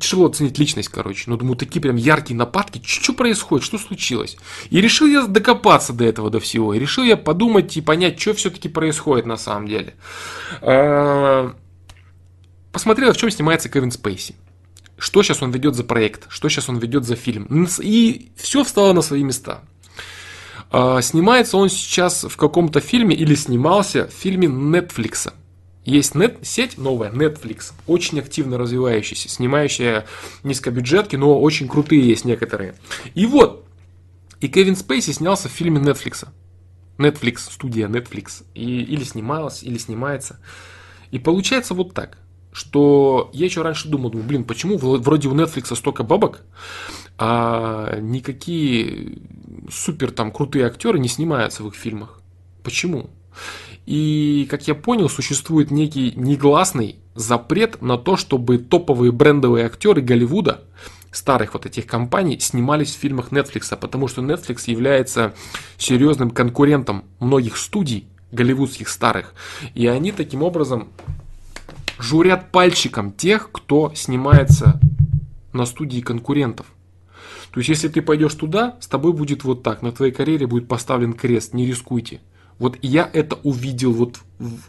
тяжело 0.00 0.26
оценить 0.26 0.58
личность, 0.58 0.88
короче. 0.88 1.24
Но 1.30 1.36
думаю, 1.36 1.56
такие 1.56 1.80
прям 1.80 1.94
яркие 1.94 2.36
нападки. 2.36 2.80
Что 2.84 3.12
происходит? 3.12 3.64
Что 3.64 3.78
случилось? 3.78 4.36
И 4.70 4.80
решил 4.80 5.06
я 5.06 5.26
докопаться 5.26 5.92
до 5.92 6.04
этого, 6.04 6.30
до 6.30 6.40
всего. 6.40 6.74
И 6.74 6.78
решил 6.80 7.04
я 7.04 7.16
подумать 7.16 7.76
и 7.76 7.80
понять, 7.80 8.20
что 8.20 8.34
все-таки 8.34 8.68
происходит 8.68 9.26
на 9.26 9.36
самом 9.36 9.68
деле. 9.68 9.94
А, 10.62 11.54
посмотрел, 12.72 13.12
в 13.12 13.16
чем 13.16 13.30
снимается 13.30 13.68
Кевин 13.68 13.92
Спейси. 13.92 14.34
Что 14.98 15.22
сейчас 15.22 15.42
он 15.42 15.52
ведет 15.52 15.76
за 15.76 15.84
проект, 15.84 16.26
что 16.28 16.48
сейчас 16.48 16.68
он 16.68 16.78
ведет 16.78 17.04
за 17.04 17.14
фильм. 17.14 17.46
И 17.80 18.32
все 18.36 18.64
встало 18.64 18.92
на 18.92 19.02
свои 19.02 19.22
места. 19.22 19.62
А, 20.72 21.00
снимается 21.02 21.56
он 21.56 21.68
сейчас 21.68 22.24
в 22.24 22.36
каком-то 22.36 22.80
фильме 22.80 23.14
или 23.14 23.36
снимался 23.36 24.08
в 24.08 24.12
фильме 24.12 24.48
Netflix. 24.48 25.32
Есть 25.90 26.14
нет, 26.14 26.38
сеть 26.42 26.78
новая, 26.78 27.10
Netflix, 27.10 27.72
очень 27.88 28.20
активно 28.20 28.58
развивающаяся, 28.58 29.28
снимающая 29.28 30.06
низкобюджетки, 30.44 31.16
но 31.16 31.40
очень 31.40 31.66
крутые 31.66 32.06
есть 32.06 32.24
некоторые. 32.24 32.76
И 33.16 33.26
вот, 33.26 33.66
и 34.40 34.46
Кевин 34.46 34.76
Спейси 34.76 35.10
снялся 35.10 35.48
в 35.48 35.52
фильме 35.52 35.80
Netflix. 35.80 36.28
Netflix, 36.96 37.50
студия 37.50 37.88
Netflix. 37.88 38.44
И, 38.54 38.82
или 38.82 39.02
снималась, 39.02 39.64
или 39.64 39.78
снимается. 39.78 40.38
И 41.10 41.18
получается 41.18 41.74
вот 41.74 41.92
так, 41.92 42.18
что 42.52 43.28
я 43.32 43.46
еще 43.46 43.62
раньше 43.62 43.88
думал, 43.88 44.10
думаю, 44.10 44.28
блин, 44.28 44.44
почему 44.44 44.78
вроде 44.78 45.26
у 45.26 45.34
Netflix 45.34 45.74
столько 45.74 46.04
бабок, 46.04 46.42
а 47.18 47.98
никакие 47.98 49.18
супер 49.68 50.12
там 50.12 50.30
крутые 50.30 50.66
актеры 50.66 51.00
не 51.00 51.08
снимаются 51.08 51.64
в 51.64 51.66
их 51.66 51.74
фильмах. 51.74 52.20
Почему? 52.62 53.10
И, 53.90 54.46
как 54.48 54.68
я 54.68 54.76
понял, 54.76 55.08
существует 55.08 55.72
некий 55.72 56.12
негласный 56.14 57.00
запрет 57.16 57.82
на 57.82 57.98
то, 57.98 58.16
чтобы 58.16 58.58
топовые 58.58 59.10
брендовые 59.10 59.66
актеры 59.66 60.00
Голливуда, 60.00 60.62
старых 61.10 61.54
вот 61.54 61.66
этих 61.66 61.86
компаний, 61.86 62.38
снимались 62.38 62.94
в 62.94 63.00
фильмах 63.00 63.32
Netflix, 63.32 63.76
потому 63.76 64.06
что 64.06 64.22
Netflix 64.22 64.70
является 64.70 65.34
серьезным 65.76 66.30
конкурентом 66.30 67.04
многих 67.18 67.56
студий 67.56 68.06
голливудских 68.30 68.88
старых. 68.88 69.34
И 69.74 69.88
они 69.88 70.12
таким 70.12 70.44
образом 70.44 70.90
журят 71.98 72.52
пальчиком 72.52 73.10
тех, 73.10 73.50
кто 73.50 73.92
снимается 73.96 74.80
на 75.52 75.66
студии 75.66 76.00
конкурентов. 76.00 76.66
То 77.50 77.58
есть, 77.58 77.68
если 77.68 77.88
ты 77.88 78.02
пойдешь 78.02 78.34
туда, 78.34 78.76
с 78.78 78.86
тобой 78.86 79.12
будет 79.14 79.42
вот 79.42 79.64
так, 79.64 79.82
на 79.82 79.90
твоей 79.90 80.12
карьере 80.12 80.46
будет 80.46 80.68
поставлен 80.68 81.12
крест, 81.12 81.54
не 81.54 81.66
рискуйте. 81.66 82.20
Вот 82.60 82.78
я 82.82 83.10
это 83.12 83.36
увидел 83.42 83.92
вот 83.92 84.20
в, 84.38 84.60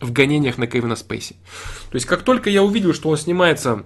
в 0.00 0.12
гонениях 0.12 0.56
на 0.56 0.66
Кевина 0.66 0.96
Спейси. 0.96 1.34
То 1.90 1.96
есть, 1.96 2.06
как 2.06 2.22
только 2.22 2.48
я 2.48 2.62
увидел, 2.62 2.94
что 2.94 3.10
он 3.10 3.18
снимается 3.18 3.84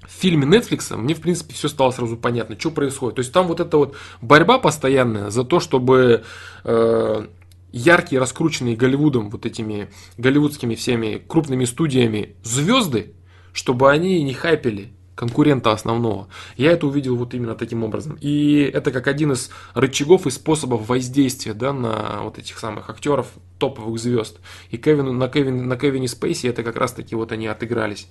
в 0.00 0.10
фильме 0.10 0.46
Netflix, 0.46 0.96
мне, 0.96 1.14
в 1.14 1.20
принципе, 1.20 1.54
все 1.54 1.68
стало 1.68 1.90
сразу 1.90 2.16
понятно, 2.16 2.58
что 2.58 2.70
происходит. 2.70 3.16
То 3.16 3.20
есть, 3.20 3.32
там 3.32 3.48
вот 3.48 3.58
эта 3.58 3.76
вот 3.76 3.96
борьба 4.22 4.58
постоянная 4.58 5.30
за 5.30 5.42
то, 5.42 5.58
чтобы 5.58 6.22
э, 6.62 7.26
яркие, 7.72 8.20
раскрученные 8.20 8.76
Голливудом, 8.76 9.28
вот 9.28 9.44
этими 9.44 9.90
голливудскими 10.16 10.76
всеми 10.76 11.20
крупными 11.26 11.64
студиями 11.64 12.36
звезды, 12.44 13.14
чтобы 13.52 13.90
они 13.90 14.22
не 14.22 14.34
хайпели 14.34 14.92
конкурента 15.14 15.72
основного. 15.72 16.28
Я 16.56 16.72
это 16.72 16.86
увидел 16.86 17.16
вот 17.16 17.34
именно 17.34 17.54
таким 17.54 17.84
образом. 17.84 18.16
И 18.20 18.70
это 18.72 18.90
как 18.90 19.06
один 19.06 19.32
из 19.32 19.50
рычагов 19.74 20.26
и 20.26 20.30
способов 20.30 20.88
воздействия 20.88 21.54
да, 21.54 21.72
на 21.72 22.22
вот 22.22 22.38
этих 22.38 22.58
самых 22.58 22.88
актеров, 22.90 23.28
топовых 23.58 24.00
звезд. 24.00 24.40
И 24.70 24.78
Кевин, 24.78 25.18
на, 25.18 25.28
Кевин, 25.28 25.68
на 25.68 25.76
Кевине 25.76 26.08
Спейси 26.08 26.46
это 26.46 26.62
как 26.62 26.76
раз 26.76 26.92
таки 26.92 27.14
вот 27.14 27.32
они 27.32 27.46
отыгрались 27.46 28.08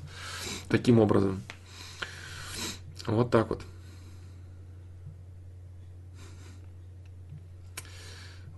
таким 0.70 1.00
образом. 1.00 1.42
Вот 3.08 3.32
так 3.32 3.50
вот. 3.50 3.62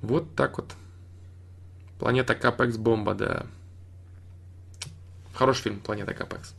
Вот 0.02 0.36
так 0.36 0.58
вот. 0.58 0.74
Планета 1.98 2.36
Капекс 2.36 2.76
бомба, 2.76 3.14
да. 3.14 3.46
Хороший 5.34 5.64
фильм 5.64 5.80
Планета 5.80 6.14
Капекс. 6.14 6.54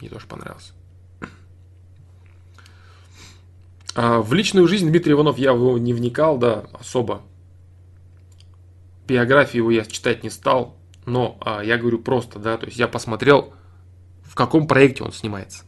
Мне 0.00 0.08
тоже 0.08 0.26
понравился. 0.26 0.72
А 3.94 4.20
в 4.20 4.32
личную 4.32 4.68
жизнь 4.68 4.88
Дмитрия 4.88 5.14
Иванов 5.14 5.38
я 5.38 5.52
не 5.54 5.92
вникал, 5.92 6.38
да, 6.38 6.66
особо. 6.72 7.22
Биографию 9.08 9.62
его 9.62 9.70
я 9.70 9.84
читать 9.84 10.22
не 10.22 10.30
стал, 10.30 10.76
но 11.04 11.36
а, 11.40 11.62
я 11.62 11.78
говорю 11.78 11.98
просто, 11.98 12.38
да, 12.38 12.58
то 12.58 12.66
есть 12.66 12.78
я 12.78 12.86
посмотрел, 12.86 13.54
в 14.22 14.34
каком 14.34 14.68
проекте 14.68 15.02
он 15.02 15.12
снимается. 15.12 15.64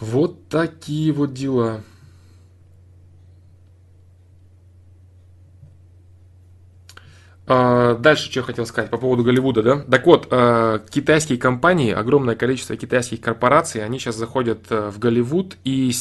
Вот 0.00 0.48
такие 0.48 1.12
вот 1.12 1.32
дела. 1.32 1.82
Дальше, 7.48 8.30
что 8.30 8.40
я 8.40 8.44
хотел 8.44 8.66
сказать 8.66 8.90
по 8.90 8.98
поводу 8.98 9.24
Голливуда, 9.24 9.62
да? 9.62 9.78
Так 9.90 10.06
вот, 10.06 10.28
а, 10.30 10.78
китайские 10.90 11.38
компании, 11.38 11.92
огромное 11.92 12.34
количество 12.34 12.76
китайских 12.76 13.20
корпораций, 13.20 13.84
они 13.84 13.98
сейчас 13.98 14.16
заходят 14.16 14.66
э, 14.70 14.90
в 14.90 14.98
Голливуд, 14.98 15.56
и 15.64 15.92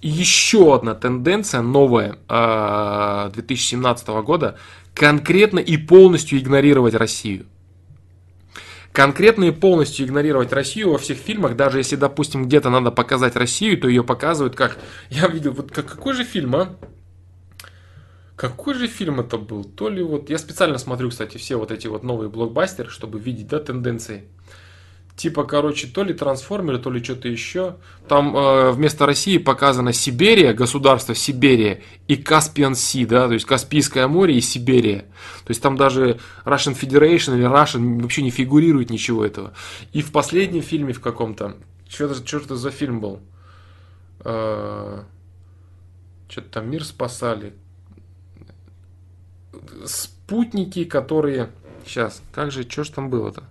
еще 0.00 0.74
одна 0.74 0.94
тенденция 0.94 1.62
новая 1.62 2.18
2017 2.28 4.08
а, 4.08 4.22
года, 4.22 4.58
конкретно 4.94 5.58
и 5.58 5.76
полностью 5.76 6.38
игнорировать 6.38 6.94
Россию. 6.94 7.46
Конкретно 8.92 9.44
и 9.44 9.50
полностью 9.52 10.06
игнорировать 10.06 10.52
Россию 10.52 10.92
во 10.92 10.98
всех 10.98 11.16
фильмах, 11.16 11.56
даже 11.56 11.78
если, 11.78 11.96
допустим, 11.96 12.44
где-то 12.44 12.68
надо 12.68 12.90
показать 12.90 13.36
Россию, 13.36 13.80
то 13.80 13.88
ее 13.88 14.04
показывают 14.04 14.54
как... 14.54 14.76
Я 15.08 15.28
видел, 15.28 15.52
вот 15.52 15.70
как, 15.72 15.86
какой 15.86 16.12
же 16.12 16.24
фильм, 16.24 16.54
а? 16.56 16.76
Какой 18.42 18.74
же 18.74 18.88
фильм 18.88 19.20
это 19.20 19.38
был? 19.38 19.62
То 19.62 19.88
ли 19.88 20.02
вот... 20.02 20.28
Я 20.28 20.36
специально 20.36 20.76
смотрю, 20.76 21.10
кстати, 21.10 21.36
все 21.36 21.54
вот 21.54 21.70
эти 21.70 21.86
вот 21.86 22.02
новые 22.02 22.28
блокбастеры, 22.28 22.90
чтобы 22.90 23.20
видеть, 23.20 23.46
да, 23.46 23.60
тенденции. 23.60 24.24
Типа, 25.14 25.44
короче, 25.44 25.86
то 25.86 26.02
ли 26.02 26.12
трансформеры, 26.12 26.80
то 26.80 26.90
ли 26.90 27.00
что-то 27.04 27.28
еще. 27.28 27.76
Там 28.08 28.36
э, 28.36 28.72
вместо 28.72 29.06
России 29.06 29.38
показана 29.38 29.92
Сибирия, 29.92 30.54
государство 30.54 31.14
Сибирия 31.14 31.82
и 32.08 32.16
Каспиан 32.16 32.74
Си, 32.74 33.06
да, 33.06 33.28
то 33.28 33.34
есть 33.34 33.44
Каспийское 33.44 34.08
море 34.08 34.34
и 34.34 34.40
Сибирия. 34.40 35.02
То 35.44 35.50
есть 35.50 35.62
там 35.62 35.76
даже 35.76 36.18
Russian 36.44 36.76
Federation 36.76 37.36
или 37.36 37.46
Russian 37.48 38.02
вообще 38.02 38.22
не 38.22 38.30
фигурирует 38.30 38.90
ничего 38.90 39.24
этого. 39.24 39.52
И 39.92 40.02
в 40.02 40.10
последнем 40.10 40.62
фильме 40.62 40.92
в 40.92 41.00
каком-то, 41.00 41.58
что 41.88 42.06
это, 42.06 42.26
что 42.26 42.38
это 42.38 42.56
за 42.56 42.72
фильм 42.72 42.98
был? 42.98 43.20
Э, 44.24 45.04
что-то 46.28 46.48
там 46.48 46.68
мир 46.68 46.82
спасали, 46.84 47.54
спутники, 49.86 50.84
которые... 50.84 51.50
Сейчас, 51.84 52.22
как 52.32 52.52
же, 52.52 52.62
что 52.62 52.84
же 52.84 52.92
там 52.92 53.10
было-то? 53.10 53.44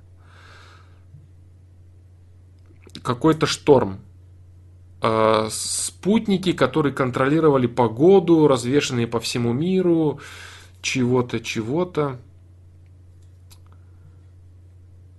какой-то 3.01 3.45
шторм. 3.45 3.99
Э, 5.01 5.47
спутники, 5.51 6.53
которые 6.53 6.93
контролировали 6.93 7.67
погоду, 7.67 8.47
развешенные 8.47 9.07
по 9.07 9.19
всему 9.19 9.53
миру, 9.53 10.19
чего-то, 10.81 11.39
чего-то. 11.39 12.17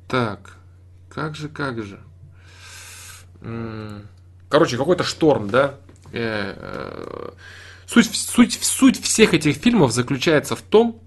Так, 0.08 0.56
как 1.08 1.34
же, 1.34 1.48
как 1.48 1.82
же. 1.82 2.00
Короче, 4.48 4.76
какой-то 4.76 5.02
шторм, 5.04 5.48
да? 5.48 5.74
Э, 6.12 6.54
э, 6.56 7.30
суть, 7.92 8.14
суть, 8.14 8.58
суть 8.62 9.00
всех 9.00 9.34
этих 9.34 9.56
фильмов 9.56 9.92
заключается 9.92 10.56
в 10.56 10.62
том, 10.62 11.00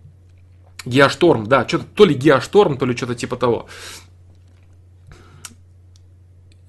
Геошторм, 0.85 1.47
да, 1.47 1.67
что-то 1.67 1.85
то 1.85 2.05
ли 2.05 2.13
Геошторм, 2.13 2.77
то 2.77 2.85
ли 2.85 2.95
что-то 2.95 3.15
типа 3.15 3.37
того. 3.37 3.67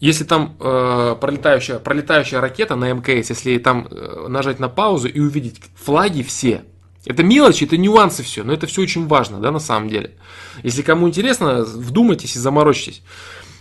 Если 0.01 0.25
там 0.25 0.57
э, 0.61 1.17
пролетающая, 1.21 1.79
пролетающая 1.79 2.41
ракета 2.41 2.77
на 2.77 2.93
МКС, 2.93 3.31
если 3.31 3.59
там 3.59 3.89
э, 3.91 4.27
нажать 4.29 4.59
на 4.59 4.69
паузу 4.69 5.09
и 5.09 5.21
увидеть 5.21 5.61
флаги 5.75 6.23
все, 6.23 6.65
это 7.05 7.23
мелочи, 7.23 7.65
это 7.65 7.77
нюансы 7.77 8.23
все, 8.23 8.43
но 8.43 8.53
это 8.53 8.67
все 8.67 8.83
очень 8.83 9.07
важно, 9.07 9.39
да, 9.39 9.51
на 9.51 9.59
самом 9.59 9.89
деле. 9.89 10.17
Если 10.63 10.83
кому 10.83 11.09
интересно, 11.09 11.63
вдумайтесь 11.63 12.37
и 12.37 12.39
заморочьтесь. 12.39 13.03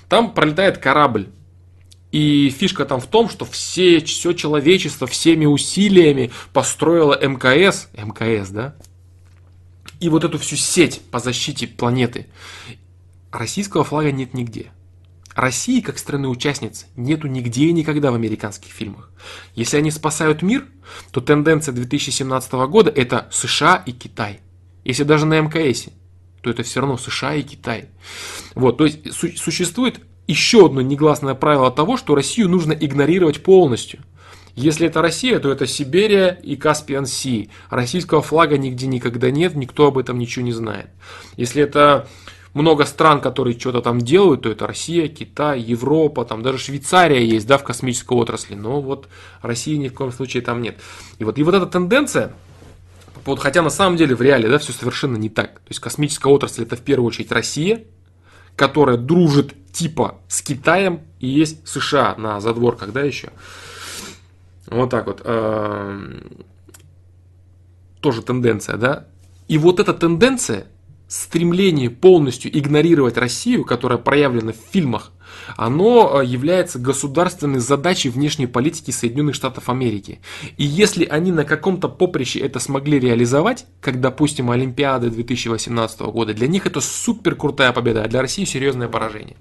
Там 0.10 0.34
пролетает 0.34 0.78
корабль. 0.78 1.28
И 2.16 2.50
фишка 2.50 2.86
там 2.86 3.02
в 3.02 3.08
том, 3.08 3.28
что 3.28 3.44
все, 3.44 4.00
все 4.00 4.32
человечество 4.32 5.06
всеми 5.06 5.46
усилиями 5.46 6.32
построило 6.54 7.14
МКС, 7.22 7.90
МКС, 7.92 8.52
да, 8.52 8.74
и 10.00 10.08
вот 10.08 10.24
эту 10.24 10.38
всю 10.38 10.56
сеть 10.56 11.02
по 11.12 11.20
защите 11.20 11.68
планеты. 11.68 12.28
Российского 13.34 13.84
флага 13.84 14.14
нет 14.14 14.34
нигде. 14.34 14.72
России, 15.36 15.82
как 15.82 15.98
страны-участницы, 15.98 16.86
нету 16.96 17.28
нигде 17.28 17.66
и 17.66 17.74
никогда 17.74 18.12
в 18.12 18.16
американских 18.16 18.72
фильмах. 18.72 19.12
Если 19.54 19.76
они 19.76 19.92
спасают 19.92 20.42
мир, 20.42 20.66
то 21.12 21.20
тенденция 21.20 21.74
2017 21.74 22.54
года 22.70 22.90
это 22.92 23.28
США 23.30 23.84
и 23.86 23.92
Китай. 23.92 24.40
Если 24.86 25.04
даже 25.04 25.26
на 25.26 25.42
МКС, 25.42 25.88
то 26.42 26.50
это 26.50 26.64
все 26.64 26.80
равно 26.80 26.96
США 26.96 27.36
и 27.36 27.42
Китай. 27.42 27.90
Вот, 28.54 28.78
то 28.78 28.86
есть 28.86 29.14
су- 29.14 29.36
существует 29.36 30.00
еще 30.28 30.66
одно 30.66 30.82
негласное 30.82 31.36
правило 31.36 31.72
того, 31.72 31.98
что 31.98 32.16
Россию 32.16 32.50
нужно 32.50 32.74
игнорировать 32.74 33.44
полностью. 33.44 34.00
Если 34.56 34.88
это 34.88 35.02
Россия, 35.02 35.40
то 35.40 35.52
это 35.52 35.68
Сибирия 35.68 36.40
и 36.42 36.56
Каспиан 36.56 37.06
Си. 37.06 37.50
Российского 37.70 38.22
флага 38.22 38.58
нигде 38.58 38.88
никогда 38.88 39.30
нет, 39.30 39.56
никто 39.56 39.88
об 39.88 39.98
этом 39.98 40.18
ничего 40.18 40.46
не 40.46 40.54
знает. 40.54 40.88
Если 41.36 41.62
это 41.62 42.08
много 42.54 42.86
стран, 42.86 43.20
которые 43.20 43.60
что-то 43.60 43.82
там 43.82 44.00
делают, 44.00 44.44
то 44.44 44.50
это 44.50 44.66
Россия, 44.66 45.10
Китай, 45.10 45.60
Европа, 45.60 46.24
там 46.24 46.42
даже 46.42 46.58
Швейцария 46.58 47.24
есть, 47.24 47.46
да, 47.48 47.58
в 47.58 47.66
космической 47.66 48.18
отрасли, 48.18 48.56
но 48.56 48.80
вот 48.82 49.10
России 49.42 49.76
ни 49.76 49.90
в 49.90 49.94
коем 49.94 50.14
случае 50.14 50.42
там 50.42 50.62
нет. 50.62 50.80
И 51.20 51.26
вот, 51.26 51.38
и 51.38 51.44
вот 51.44 51.54
эта 51.54 51.66
тенденция, 51.66 52.32
вот, 53.26 53.40
хотя 53.40 53.62
на 53.62 53.70
самом 53.70 53.98
деле 53.98 54.16
в 54.16 54.22
реале, 54.22 54.48
да, 54.48 54.58
все 54.58 54.72
совершенно 54.72 55.18
не 55.18 55.30
так. 55.30 55.56
То 55.56 55.70
есть 55.70 55.82
космическая 55.82 56.32
отрасль 56.32 56.64
это 56.64 56.78
в 56.78 56.82
первую 56.82 57.08
очередь 57.08 57.32
Россия, 57.34 57.84
которая 58.56 58.98
дружит 58.98 59.54
типа 59.72 60.20
с 60.28 60.42
Китаем 60.42 61.02
и 61.20 61.28
есть 61.28 61.68
США 61.68 62.16
на 62.18 62.40
задворках, 62.40 62.92
да, 62.92 63.02
еще. 63.02 63.30
Вот 64.68 64.90
так 64.90 65.08
вот. 65.08 65.22
Эм, 65.26 66.46
тоже 68.00 68.22
тенденция, 68.22 68.78
да? 68.78 69.08
И 69.48 69.58
вот 69.58 69.80
эта 69.80 69.94
тенденция, 69.94 70.68
стремление 71.08 71.90
полностью 71.90 72.58
игнорировать 72.58 73.18
Россию, 73.18 73.64
которая 73.64 73.98
проявлена 73.98 74.54
в 74.54 74.72
фильмах, 74.72 75.12
оно 75.56 76.22
э, 76.22 76.26
является 76.26 76.80
государственной 76.80 77.60
задачей 77.60 78.10
внешней 78.10 78.48
политики 78.48 78.92
Соединенных 78.92 79.36
Штатов 79.36 79.70
Америки. 79.70 80.20
И 80.58 80.64
если 80.64 81.06
они 81.06 81.32
на 81.32 81.46
каком-то 81.46 81.90
поприще 81.90 82.40
это 82.40 82.60
смогли 82.60 83.00
реализовать, 83.00 83.66
как, 83.82 84.00
допустим, 84.02 84.52
Олимпиада 84.52 85.10
2018 85.10 86.00
года, 86.02 86.34
для 86.34 86.48
них 86.48 86.66
это 86.66 86.82
супер 86.82 87.36
крутая 87.36 87.72
победа, 87.72 88.04
а 88.04 88.08
для 88.08 88.22
России 88.22 88.46
серьезное 88.46 88.88
поражение. 88.88 89.36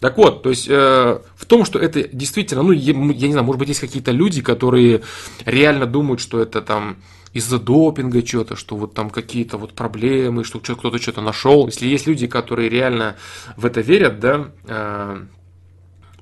Так 0.00 0.18
вот, 0.18 0.42
то 0.42 0.50
есть 0.50 0.66
э, 0.68 1.18
в 1.34 1.46
том, 1.46 1.64
что 1.64 1.78
это 1.78 2.06
действительно, 2.12 2.62
ну, 2.62 2.72
я, 2.72 2.92
я 2.92 3.26
не 3.26 3.32
знаю, 3.32 3.44
может 3.44 3.58
быть, 3.58 3.68
есть 3.68 3.80
какие-то 3.80 4.10
люди, 4.10 4.42
которые 4.42 5.02
реально 5.46 5.86
думают, 5.86 6.20
что 6.20 6.40
это 6.40 6.60
там 6.60 6.96
из-за 7.34 7.58
допинга 7.58 8.24
что-то, 8.24 8.56
что 8.56 8.76
вот 8.76 8.94
там 8.94 9.10
какие-то 9.10 9.58
вот 9.58 9.74
проблемы, 9.74 10.44
что 10.44 10.60
кто-то 10.60 10.98
что-то 10.98 11.20
нашел. 11.20 11.66
Если 11.66 11.86
есть 11.86 12.06
люди, 12.06 12.26
которые 12.26 12.70
реально 12.70 13.16
в 13.56 13.66
это 13.66 13.82
верят, 13.82 14.20
да, 14.20 14.50
э, 14.64 15.24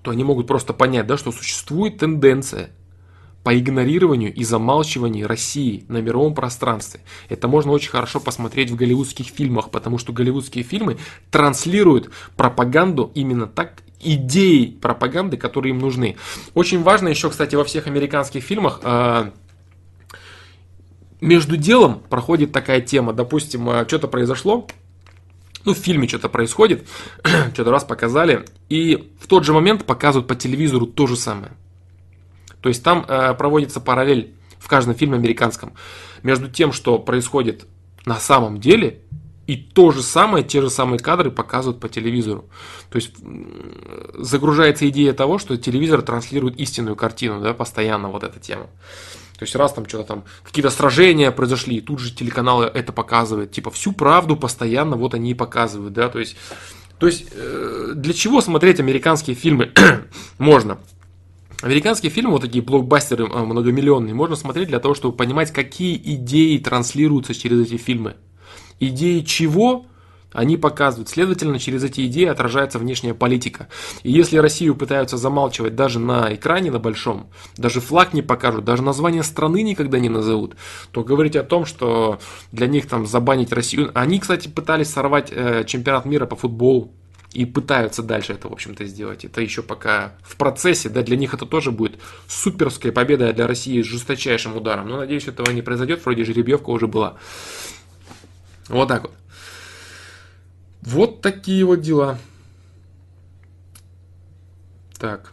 то 0.03 0.11
они 0.11 0.25
могут 0.25 0.47
просто 0.49 0.73
понять, 0.73 1.07
да, 1.07 1.17
что 1.17 1.31
существует 1.31 1.99
тенденция 1.99 2.71
по 3.45 3.59
игнорированию 3.59 4.33
и 4.33 4.45
замалчиванию 4.45 5.29
России 5.29 5.85
на 5.89 5.99
мировом 5.99 6.35
пространстве. 6.35 7.01
Это 7.29 7.47
можно 7.47 7.73
очень 7.73 7.91
хорошо 7.91 8.19
посмотреть 8.21 8.71
в 8.71 8.77
голливудских 8.77 9.27
фильмах, 9.27 9.71
потому 9.71 9.99
что 9.99 10.13
голливудские 10.13 10.65
фильмы 10.65 10.99
транслируют 11.31 12.11
пропаганду 12.37 13.11
именно 13.15 13.47
так, 13.47 13.83
идеи 14.01 14.67
пропаганды, 14.81 15.37
которые 15.37 15.71
им 15.71 15.79
нужны. 15.79 16.17
Очень 16.55 16.83
важно 16.83 17.09
еще, 17.09 17.31
кстати, 17.31 17.55
во 17.55 17.65
всех 17.65 17.87
американских 17.87 18.43
фильмах 18.43 18.81
э, 18.83 19.31
между 21.23 21.57
делом 21.57 22.03
проходит 22.11 22.53
такая 22.53 22.83
тема. 22.83 23.15
Допустим, 23.15 23.71
э, 23.71 23.87
что-то 23.87 24.09
произошло, 24.09 24.67
ну, 25.65 25.73
в 25.73 25.79
фильме 25.79 26.09
что-то 26.09 26.29
происходит, 26.29 26.87
что-то 27.55 27.71
раз 27.71 27.85
показали, 27.85 28.45
и 28.69 29.13
в 29.21 29.29
тот 29.29 29.45
же 29.45 29.55
момент 29.55 29.87
показывают 29.87 30.29
по 30.29 30.35
телевизору 30.35 30.85
то 30.85 31.07
же 31.07 31.17
самое. 31.17 31.53
То 32.61 32.69
есть 32.69 32.83
там 32.83 33.07
э, 33.09 33.35
проводится 33.35 33.81
параллель 33.81 34.35
в 34.59 34.69
каждом 34.69 34.95
фильме 34.95 35.17
американском 35.17 35.75
между 36.23 36.49
тем, 36.49 36.73
что 36.73 36.99
происходит 36.99 37.67
на 38.05 38.17
самом 38.17 38.59
деле, 38.59 39.01
и 39.47 39.57
то 39.57 39.93
же 39.93 40.03
самое, 40.03 40.45
те 40.45 40.61
же 40.61 40.71
самые 40.71 40.99
кадры 40.99 41.31
показывают 41.31 41.81
по 41.81 41.89
телевизору. 41.89 42.49
То 42.91 42.97
есть 42.97 43.13
загружается 44.15 44.89
идея 44.89 45.13
того, 45.13 45.39
что 45.39 45.57
телевизор 45.57 46.03
транслирует 46.03 46.59
истинную 46.59 46.97
картину, 46.97 47.41
да, 47.41 47.55
постоянно 47.55 48.09
вот 48.09 48.25
эта 48.25 48.41
тема. 48.41 48.69
То 49.43 49.45
есть 49.45 49.57
раз 49.57 49.73
там 49.73 49.89
что-то 49.89 50.05
там, 50.05 50.25
какие-то 50.45 50.71
сражения 50.71 51.33
произошли, 51.33 51.79
и 51.79 51.81
тут 51.81 51.99
же 51.99 52.15
телеканалы 52.15 52.67
это 52.67 52.93
показывают. 52.93 53.51
Типа 53.51 53.73
всю 53.73 53.93
правду 53.93 54.37
постоянно 54.37 54.95
вот 54.95 55.15
они 55.15 55.33
и 55.33 55.35
показывают, 55.35 55.93
да, 55.93 56.09
то 56.09 56.21
есть... 56.21 56.37
То 57.01 57.09
есть 57.09 57.25
э, 57.33 57.95
для 57.97 58.15
чего 58.15 58.41
смотреть 58.41 58.79
американские 58.79 59.35
фильмы 59.35 59.73
можно? 60.39 60.79
Американские 61.61 62.13
фильмы, 62.13 62.31
вот 62.31 62.43
такие 62.43 62.63
блокбастеры 62.63 63.27
а, 63.29 63.45
многомиллионные, 63.45 64.15
можно 64.15 64.37
смотреть 64.37 64.69
для 64.69 64.79
того, 64.79 64.95
чтобы 64.95 65.17
понимать, 65.17 65.51
какие 65.51 65.97
идеи 65.97 66.59
транслируются 66.59 67.35
через 67.35 67.67
эти 67.67 67.79
фильмы. 67.79 68.15
Идеи 68.79 69.23
чего 69.23 69.87
они 70.33 70.57
показывают. 70.57 71.09
Следовательно, 71.09 71.59
через 71.59 71.85
эти 71.85 72.07
идеи 72.07 72.27
отражается 72.27 72.79
внешняя 72.79 73.15
политика. 73.15 73.69
И 74.03 74.11
если 74.11 74.39
Россию 74.39 74.75
пытаются 74.75 75.17
замалчивать 75.17 75.75
даже 75.75 75.99
на 75.99 76.35
экране 76.35 76.71
на 76.71 76.79
большом, 76.79 77.29
даже 77.57 77.81
флаг 77.81 78.13
не 78.13 78.23
покажут, 78.23 78.65
даже 78.65 78.83
название 78.83 79.23
страны 79.23 79.63
никогда 79.63 79.99
не 79.99 80.09
назовут, 80.09 80.57
то 80.91 81.05
говорить 81.05 81.37
о 81.37 81.43
том, 81.43 81.65
что 81.67 82.19
для 82.51 82.67
них 82.67 82.89
там 82.89 83.07
забанить 83.07 83.53
Россию... 83.53 83.91
Они, 83.95 84.19
кстати, 84.19 84.49
пытались 84.49 84.91
сорвать 84.91 85.29
э, 85.31 85.65
чемпионат 85.67 86.05
мира 86.05 86.27
по 86.27 86.37
футболу 86.37 86.93
и 87.33 87.47
пытаются 87.47 88.03
дальше 88.03 88.35
это, 88.35 88.49
в 88.49 88.53
общем-то, 88.53 88.85
сделать. 88.85 89.25
Это 89.25 89.41
еще 89.41 89.63
пока 89.63 90.15
в 90.23 90.37
процессе, 90.37 90.89
да, 90.89 91.03
для 91.03 91.17
них 91.17 91.35
это 91.35 91.47
тоже 91.47 91.71
будет 91.71 91.99
суперская 92.29 92.93
победа 92.93 93.29
а 93.29 93.33
для 93.33 93.47
России 93.47 93.81
с 93.83 93.87
жесточайшим 93.87 94.57
ударом. 94.57 94.89
Но, 94.89 94.99
надеюсь, 94.99 95.29
этого 95.29 95.51
не 95.51 95.63
произойдет, 95.63 96.05
вроде 96.05 96.25
жеребьевка 96.25 96.71
уже 96.71 96.87
была. 96.87 97.17
Вот 98.69 98.89
так 98.89 99.03
вот. 99.03 99.13
Вот 100.83 101.21
такие 101.21 101.65
вот 101.65 101.81
дела. 101.81 102.19
Так. 104.99 105.33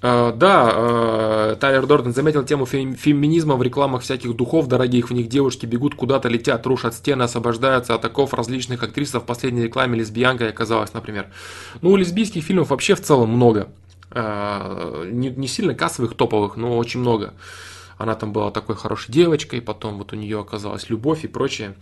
Uh, 0.00 0.32
да, 0.36 0.70
uh, 0.72 1.56
Тайлер 1.56 1.84
Дорден 1.86 2.14
заметил 2.14 2.44
тему 2.44 2.66
фем- 2.66 2.94
феминизма 2.94 3.56
в 3.56 3.62
рекламах 3.64 4.02
всяких 4.02 4.36
духов 4.36 4.68
дорогих. 4.68 5.10
В 5.10 5.12
них 5.12 5.28
девушки 5.28 5.66
бегут 5.66 5.96
куда-то, 5.96 6.28
летят, 6.28 6.64
рушат 6.66 6.94
стены, 6.94 7.24
освобождаются 7.24 7.94
от 7.94 8.04
оков 8.04 8.32
различных 8.32 8.82
актрис. 8.84 9.12
В 9.12 9.20
последней 9.20 9.64
рекламе 9.64 9.98
лесбиянка 9.98 10.48
оказалась, 10.48 10.94
например. 10.94 11.26
Ну, 11.80 11.96
лесбийских 11.96 12.44
фильмов 12.44 12.70
вообще 12.70 12.94
в 12.94 13.02
целом 13.02 13.30
много. 13.30 13.68
Uh, 14.10 15.10
не, 15.10 15.30
не 15.30 15.48
сильно 15.48 15.74
кассовых, 15.74 16.14
топовых, 16.14 16.56
но 16.56 16.78
очень 16.78 17.00
много. 17.00 17.34
Она 17.98 18.14
там 18.14 18.32
была 18.32 18.50
такой 18.50 18.76
хорошей 18.76 19.12
девочкой, 19.12 19.60
потом 19.60 19.98
вот 19.98 20.12
у 20.12 20.16
нее 20.16 20.40
оказалась 20.40 20.88
любовь 20.88 21.24
и 21.24 21.28
прочее. 21.28 21.74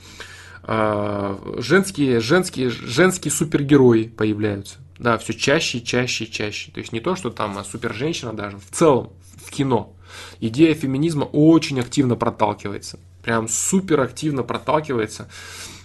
Женские, 0.67 2.21
женские, 2.21 2.71
женские 2.71 3.31
супергерои 3.31 4.05
появляются. 4.09 4.79
Да, 4.99 5.19
все 5.19 5.35
чаще, 5.35 5.81
чаще, 5.81 6.27
чаще. 6.27 6.73
То 6.73 6.81
есть 6.81 6.93
не 6.93 7.01
то, 7.01 7.15
что 7.15 7.31
там 7.31 7.57
а 7.59 7.65
супер 7.65 7.95
женщина 7.95 8.33
даже, 8.33 8.59
в 8.59 8.71
целом 8.71 9.13
в 9.45 9.51
кино. 9.51 9.93
Идея 10.41 10.75
феминизма 10.75 11.25
очень 11.25 11.79
активно 11.79 12.17
проталкивается. 12.17 12.99
Прям 13.23 13.47
супер 13.47 14.01
активно 14.01 14.43
проталкивается. 14.43 15.29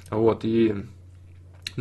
Вот, 0.10 0.45
и 0.45 0.85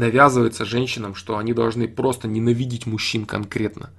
навязывается 0.00 0.64
женщинам, 0.64 1.14
что 1.14 1.38
они 1.38 1.52
должны 1.52 1.86
просто 1.86 2.26
ненавидеть 2.26 2.86
мужчин 2.86 3.26
конкретно. 3.26 3.90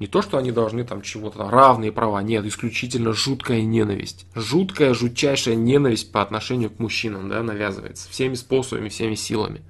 Не 0.00 0.08
то, 0.08 0.22
что 0.22 0.38
они 0.38 0.50
должны 0.50 0.84
там 0.84 1.02
чего-то, 1.02 1.48
равные 1.48 1.92
права, 1.92 2.20
нет, 2.22 2.44
исключительно 2.44 3.12
жуткая 3.12 3.60
ненависть. 3.62 4.26
Жуткая, 4.34 4.94
жутчайшая 4.94 5.54
ненависть 5.54 6.10
по 6.10 6.22
отношению 6.22 6.70
к 6.70 6.78
мужчинам, 6.80 7.28
да, 7.28 7.42
навязывается 7.42 8.10
всеми 8.10 8.34
способами, 8.34 8.88
всеми 8.88 9.14
силами. 9.14 9.62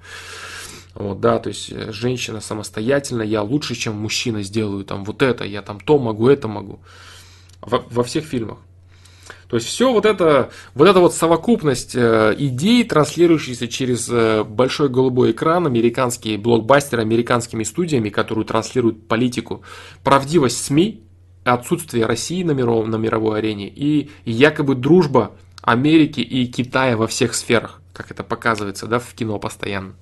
Вот, 0.95 1.19
да, 1.19 1.39
то 1.39 1.49
есть 1.49 1.71
э, 1.71 1.91
женщина 1.91 2.41
самостоятельно, 2.41 3.21
я 3.21 3.43
лучше, 3.43 3.75
чем 3.75 3.95
мужчина 3.95 4.43
сделаю 4.43 4.83
там 4.83 5.05
вот 5.05 5.21
это, 5.21 5.45
я 5.45 5.61
там 5.61 5.79
то 5.79 5.99
могу, 5.99 6.27
это 6.27 6.47
могу. 6.47 6.79
Во, 7.61 7.83
во 7.89 8.03
всех 8.03 8.25
фильмах. 8.25 8.57
То 9.51 9.57
есть 9.57 9.67
все 9.67 9.91
вот 9.91 10.05
это, 10.05 10.49
вот 10.75 10.87
эта 10.87 11.01
вот 11.01 11.13
совокупность 11.13 11.93
э, 11.93 12.33
идей, 12.37 12.85
транслирующиеся 12.85 13.67
через 13.67 14.07
э, 14.09 14.45
большой 14.45 14.87
голубой 14.87 15.31
экран, 15.31 15.67
американские 15.67 16.37
блокбастеры 16.37 17.01
американскими 17.01 17.63
студиями, 17.63 18.07
которые 18.07 18.45
транслируют 18.45 19.09
политику, 19.09 19.61
правдивость 20.05 20.63
СМИ, 20.63 21.03
отсутствие 21.43 22.05
России 22.05 22.43
на, 22.43 22.51
миров, 22.51 22.87
на 22.87 22.95
мировой 22.95 23.39
арене 23.39 23.67
и 23.67 24.09
якобы 24.23 24.75
дружба 24.75 25.33
Америки 25.61 26.21
и 26.21 26.45
Китая 26.45 26.95
во 26.95 27.07
всех 27.07 27.35
сферах, 27.35 27.81
как 27.91 28.09
это 28.09 28.23
показывается 28.23 28.87
да, 28.87 28.99
в 28.99 29.13
кино 29.13 29.37
постоянно. 29.37 29.95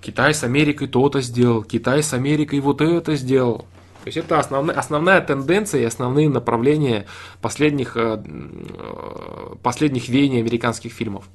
Китай 0.00 0.34
с 0.34 0.42
Америкой 0.42 0.88
то-то 0.88 1.20
сделал, 1.20 1.62
Китай 1.62 2.02
с 2.02 2.12
Америкой 2.12 2.58
вот 2.58 2.80
это 2.80 3.14
сделал. 3.14 3.66
То 4.02 4.06
есть 4.06 4.16
это 4.16 4.38
основная, 4.38 4.76
основная 4.76 5.20
тенденция 5.20 5.82
и 5.82 5.84
основные 5.84 6.30
направления 6.30 7.06
последних, 7.42 7.96
э, 7.96 8.22
э, 8.24 9.54
последних 9.62 10.08
веяний 10.08 10.40
американских 10.40 10.92
фильмов. 10.92 11.26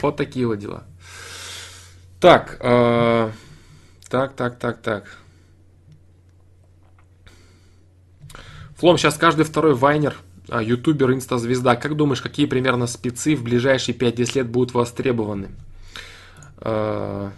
Вот 0.00 0.16
такие 0.16 0.46
вот 0.46 0.58
дела. 0.58 0.84
Так, 2.20 2.58
э, 2.60 3.30
так, 4.08 4.34
так, 4.34 4.58
так, 4.58 4.80
так. 4.82 5.16
Флом, 8.76 8.98
сейчас 8.98 9.16
каждый 9.16 9.44
второй 9.44 9.74
вайнер, 9.74 10.14
э, 10.48 10.62
ютубер, 10.62 11.12
инста-звезда. 11.12 11.76
Как 11.76 11.96
думаешь, 11.96 12.22
какие 12.22 12.46
примерно 12.46 12.86
спецы 12.86 13.34
в 13.34 13.42
ближайшие 13.42 13.96
5-10 13.96 14.36
лет 14.36 14.48
будут 14.48 14.74
востребованы? 14.74 15.48
Э, 16.58 17.30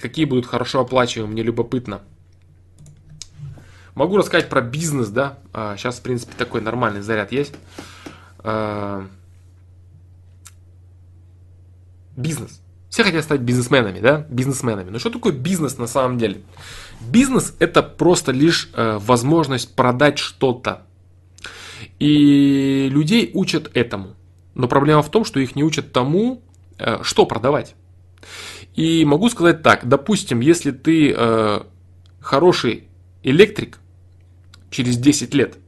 какие 0.00 0.24
будут 0.24 0.46
хорошо 0.46 0.80
оплачиваемые, 0.80 1.32
мне 1.32 1.42
любопытно. 1.42 2.00
Могу 3.94 4.16
рассказать 4.16 4.48
про 4.48 4.60
бизнес, 4.60 5.08
да. 5.08 5.38
Сейчас, 5.76 5.98
а, 5.98 6.00
в 6.00 6.02
принципе, 6.02 6.32
такой 6.36 6.60
нормальный 6.60 7.02
заряд 7.02 7.32
есть. 7.32 7.54
А, 8.38 9.06
бизнес. 12.16 12.60
Все 12.88 13.04
хотят 13.04 13.24
стать 13.24 13.40
бизнесменами, 13.40 14.00
да, 14.00 14.26
бизнесменами. 14.28 14.90
Но 14.90 14.98
что 14.98 15.10
такое 15.10 15.32
бизнес 15.32 15.78
на 15.78 15.86
самом 15.86 16.18
деле? 16.18 16.42
Бизнес 17.00 17.54
это 17.60 17.84
просто 17.84 18.32
лишь 18.32 18.68
э, 18.74 18.98
возможность 19.00 19.76
продать 19.76 20.18
что-то. 20.18 20.82
И 22.00 22.88
людей 22.90 23.30
учат 23.32 23.70
этому. 23.74 24.16
Но 24.54 24.66
проблема 24.66 25.02
в 25.02 25.10
том, 25.10 25.24
что 25.24 25.38
их 25.38 25.54
не 25.54 25.62
учат 25.62 25.92
тому, 25.92 26.42
э, 26.78 26.98
что 27.02 27.26
продавать. 27.26 27.76
И 28.74 29.04
могу 29.04 29.28
сказать 29.28 29.62
так, 29.62 29.88
допустим, 29.88 30.40
если 30.40 30.70
ты 30.70 31.12
э, 31.16 31.60
хороший 32.20 32.84
электрик 33.22 33.78
через 34.70 34.96
10 34.96 35.34
лет, 35.34 35.58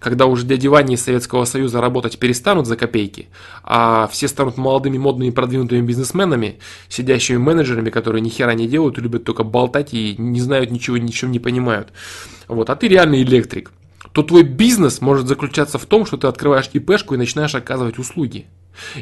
когда 0.00 0.26
уже 0.26 0.44
дяди 0.44 0.66
Вани 0.66 0.94
из 0.94 1.04
Советского 1.04 1.44
Союза 1.44 1.80
работать 1.80 2.18
перестанут 2.18 2.66
за 2.66 2.76
копейки, 2.76 3.28
а 3.62 4.08
все 4.08 4.26
станут 4.26 4.56
молодыми, 4.56 4.98
модными, 4.98 5.30
продвинутыми 5.30 5.86
бизнесменами, 5.86 6.58
сидящими 6.88 7.36
менеджерами, 7.36 7.90
которые 7.90 8.20
ни 8.20 8.28
хера 8.28 8.54
не 8.54 8.66
делают, 8.66 8.98
любят 8.98 9.24
только 9.24 9.44
болтать 9.44 9.94
и 9.94 10.16
не 10.18 10.40
знают 10.40 10.70
ничего, 10.72 10.98
ничего 10.98 11.30
не 11.30 11.38
понимают. 11.38 11.92
Вот, 12.48 12.68
а 12.70 12.76
ты 12.76 12.88
реальный 12.88 13.22
электрик 13.22 13.70
то 14.12 14.22
твой 14.22 14.42
бизнес 14.42 15.00
может 15.00 15.26
заключаться 15.26 15.78
в 15.78 15.86
том, 15.86 16.06
что 16.06 16.16
ты 16.16 16.26
открываешь 16.26 16.68
ИПшку 16.72 17.14
и 17.14 17.18
начинаешь 17.18 17.54
оказывать 17.54 17.98
услуги. 17.98 18.46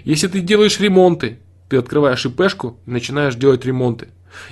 Если 0.04 0.28
ты 0.28 0.40
делаешь 0.40 0.78
ремонты, 0.80 1.38
ты 1.70 1.76
открываешь 1.76 2.26
ИПшку 2.26 2.78
начинаешь 2.84 3.36
делать 3.36 3.64
ремонты. 3.64 4.08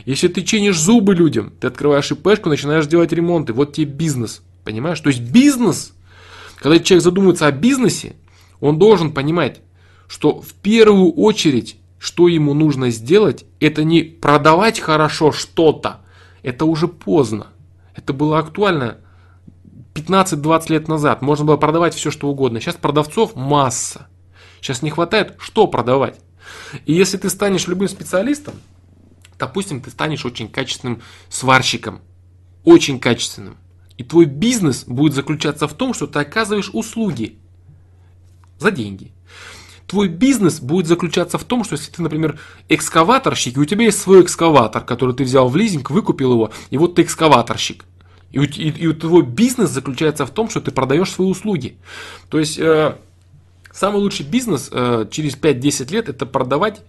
Если 0.07 0.29
ты 0.29 0.43
чинишь 0.43 0.81
зубы 0.81 1.15
людям, 1.15 1.53
ты 1.61 1.67
открываешь 1.67 2.11
ИПшку, 2.11 2.49
начинаешь 2.49 2.87
делать 2.87 3.13
ремонты. 3.13 3.53
Вот 3.53 3.73
тебе 3.73 3.87
бизнес. 3.87 4.43
Понимаешь? 4.65 5.01
То 5.01 5.09
есть 5.09 5.21
бизнес, 5.21 5.95
когда 6.57 6.79
человек 6.79 7.03
задумывается 7.03 7.49
о 7.49 7.53
бизнесе, 7.53 8.15
он 8.61 8.79
должен 8.79 9.13
понимать, 9.13 9.61
что 10.07 10.41
в 10.41 10.55
первую 10.55 11.13
очередь, 11.13 11.77
что 11.99 12.29
ему 12.29 12.55
нужно 12.55 12.91
сделать, 12.91 13.45
это 13.59 13.83
не 13.83 14.03
продавать 14.03 14.79
хорошо 14.79 15.33
что-то. 15.33 16.03
Это 16.45 16.67
уже 16.67 16.87
поздно. 16.87 17.49
Это 17.97 18.13
было 18.13 18.39
актуально 18.39 18.99
15-20 19.95 20.73
лет 20.73 20.87
назад. 20.87 21.21
Можно 21.21 21.47
было 21.47 21.57
продавать 21.57 21.95
все, 21.95 22.13
что 22.13 22.29
угодно. 22.29 22.61
Сейчас 22.61 22.77
продавцов 22.77 23.35
масса. 23.35 24.07
Сейчас 24.61 24.83
не 24.83 24.91
хватает, 24.91 25.35
что 25.39 25.67
продавать. 25.67 26.21
И 26.87 26.93
если 26.93 27.17
ты 27.17 27.31
станешь 27.31 27.67
любым 27.67 27.89
специалистом, 27.89 28.55
допустим, 29.39 29.81
ты 29.81 29.91
станешь 29.91 30.25
очень 30.25 30.49
качественным 30.49 31.03
сварщиком, 31.29 32.01
очень 32.65 33.01
качественным, 33.01 33.57
и 33.97 34.05
твой 34.05 34.27
бизнес 34.27 34.85
будет 34.85 35.15
заключаться 35.15 35.67
в 35.67 35.75
том, 35.75 35.95
что 35.95 36.07
ты 36.07 36.21
оказываешь 36.21 36.71
услуги 36.73 37.39
за 38.59 38.71
деньги. 38.71 39.13
Твой 39.87 40.09
бизнес 40.09 40.61
будет 40.61 40.87
заключаться 40.87 41.39
в 41.39 41.45
том, 41.45 41.65
что 41.65 41.75
если 41.75 41.91
ты, 41.91 42.03
например, 42.03 42.39
экскаваторщик, 42.69 43.57
и 43.57 43.61
у 43.61 43.65
тебя 43.65 43.87
есть 43.87 44.01
свой 44.01 44.23
экскаватор, 44.23 44.85
который 44.85 45.15
ты 45.15 45.25
взял 45.25 45.49
в 45.49 45.57
лизинг, 45.57 45.91
выкупил 45.91 46.33
его, 46.33 46.53
и 46.71 46.77
вот 46.77 46.97
ты 46.97 47.03
экскаваторщик. 47.03 47.87
И, 48.31 48.39
и, 48.39 48.69
и 48.69 48.93
твой 48.93 49.23
бизнес 49.23 49.71
заключается 49.71 50.27
в 50.27 50.31
том, 50.31 50.51
что 50.51 50.61
ты 50.61 50.71
продаешь 50.71 51.11
свои 51.11 51.27
услуги. 51.27 51.79
То 52.29 52.39
есть 52.39 52.59
э, 52.59 52.99
Самый 53.73 53.99
лучший 53.99 54.27
бизнес 54.27 54.69
э, 54.73 55.07
через 55.11 55.37
5-10 55.37 55.93
лет 55.93 56.09
это 56.09 56.27
продавать 56.27 56.83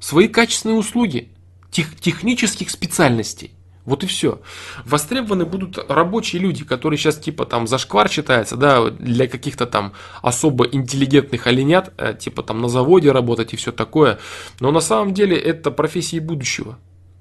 свои 0.00 0.28
качественные 0.28 0.78
услуги 0.78 1.30
тех, 1.70 1.98
технических 2.00 2.70
специальностей. 2.70 3.52
Вот 3.84 4.04
и 4.04 4.06
все. 4.06 4.42
Востребованы 4.84 5.46
будут 5.46 5.78
рабочие 5.88 6.42
люди, 6.42 6.62
которые 6.62 6.98
сейчас 6.98 7.16
типа 7.16 7.46
там 7.46 7.66
зашквар 7.66 8.10
считается, 8.10 8.56
да, 8.56 8.90
для 8.90 9.26
каких-то 9.26 9.66
там 9.66 9.94
особо 10.20 10.66
интеллигентных 10.66 11.46
оленят, 11.46 11.94
э, 11.96 12.14
типа 12.14 12.42
там 12.42 12.60
на 12.60 12.68
заводе 12.68 13.12
работать 13.12 13.54
и 13.54 13.56
все 13.56 13.72
такое. 13.72 14.18
Но 14.60 14.70
на 14.72 14.80
самом 14.80 15.14
деле 15.14 15.38
это 15.38 15.70
профессии 15.70 16.18
будущего. 16.18 16.78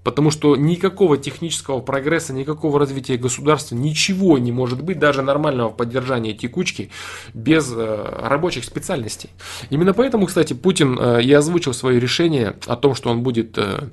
Потому 0.08 0.32
что 0.32 0.56
никакого 0.56 1.18
технического 1.18 1.82
прогресса, 1.82 2.32
никакого 2.32 2.80
развития 2.80 3.18
государства, 3.18 3.76
ничего 3.76 4.38
не 4.38 4.54
может 4.54 4.82
быть, 4.82 5.00
даже 5.00 5.22
нормального 5.22 5.68
поддержания 5.68 6.32
текучки, 6.34 6.92
без 7.34 7.70
э, 7.76 8.20
рабочих 8.22 8.64
специальностей. 8.64 9.32
Именно 9.70 9.94
поэтому, 9.94 10.26
кстати, 10.26 10.54
Путин 10.54 10.98
э, 10.98 11.24
и 11.24 11.34
озвучил 11.34 11.74
свое 11.74 12.00
решение 12.00 12.56
о 12.68 12.78
том, 12.78 12.96
что 12.96 13.10
он 13.10 13.22
будет 13.22 13.58
э, 13.58 13.90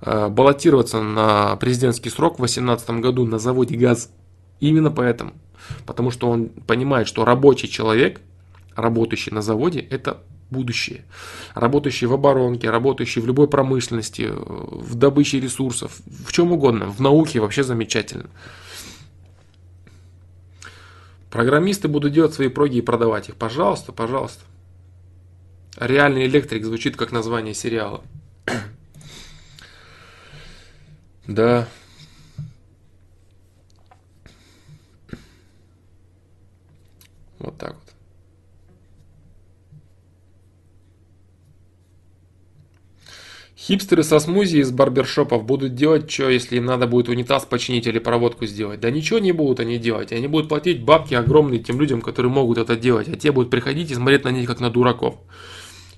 баллотироваться 0.00 1.02
на 1.02 1.56
президентский 1.56 2.08
срок 2.08 2.36
в 2.36 2.38
2018 2.38 2.90
году 3.02 3.26
на 3.26 3.38
заводе 3.38 3.76
ГАЗ. 3.76 4.08
Именно 4.60 4.90
поэтому. 4.90 5.34
Потому 5.84 6.10
что 6.12 6.30
он 6.30 6.48
понимает, 6.48 7.08
что 7.08 7.26
рабочий 7.26 7.68
человек, 7.68 8.22
работающий 8.74 9.32
на 9.32 9.42
заводе, 9.42 9.80
это 9.80 10.22
будущее. 10.50 11.04
Работающие 11.54 12.08
в 12.08 12.12
оборонке, 12.12 12.70
работающие 12.70 13.22
в 13.22 13.26
любой 13.26 13.48
промышленности, 13.48 14.30
в 14.30 14.94
добыче 14.94 15.40
ресурсов, 15.40 16.00
в 16.06 16.32
чем 16.32 16.52
угодно, 16.52 16.86
в 16.86 17.00
науке 17.00 17.40
вообще 17.40 17.64
замечательно. 17.64 18.30
Программисты 21.30 21.88
будут 21.88 22.12
делать 22.12 22.34
свои 22.34 22.48
проги 22.48 22.78
и 22.78 22.82
продавать 22.82 23.28
их. 23.28 23.36
Пожалуйста, 23.36 23.92
пожалуйста. 23.92 24.44
Реальный 25.76 26.26
электрик 26.26 26.64
звучит 26.64 26.96
как 26.96 27.12
название 27.12 27.54
сериала. 27.54 28.02
Да. 31.26 31.66
Вот 37.40 37.58
так 37.58 37.74
вот. 37.74 37.85
Хипстеры 43.66 44.04
со 44.04 44.20
смузи 44.20 44.58
из 44.58 44.70
барбершопов 44.70 45.44
будут 45.44 45.74
делать 45.74 46.08
что, 46.08 46.30
если 46.30 46.56
им 46.56 46.66
надо 46.66 46.86
будет 46.86 47.08
унитаз 47.08 47.46
починить 47.46 47.88
или 47.88 47.98
проводку 47.98 48.46
сделать? 48.46 48.78
Да 48.78 48.92
ничего 48.92 49.18
не 49.18 49.32
будут 49.32 49.58
они 49.58 49.76
делать. 49.76 50.12
Они 50.12 50.28
будут 50.28 50.48
платить 50.48 50.84
бабки 50.84 51.14
огромные 51.14 51.58
тем 51.58 51.80
людям, 51.80 52.00
которые 52.00 52.30
могут 52.30 52.58
это 52.58 52.76
делать. 52.76 53.08
А 53.08 53.16
те 53.16 53.32
будут 53.32 53.50
приходить 53.50 53.90
и 53.90 53.94
смотреть 53.96 54.22
на 54.22 54.28
них 54.28 54.46
как 54.46 54.60
на 54.60 54.70
дураков. 54.70 55.16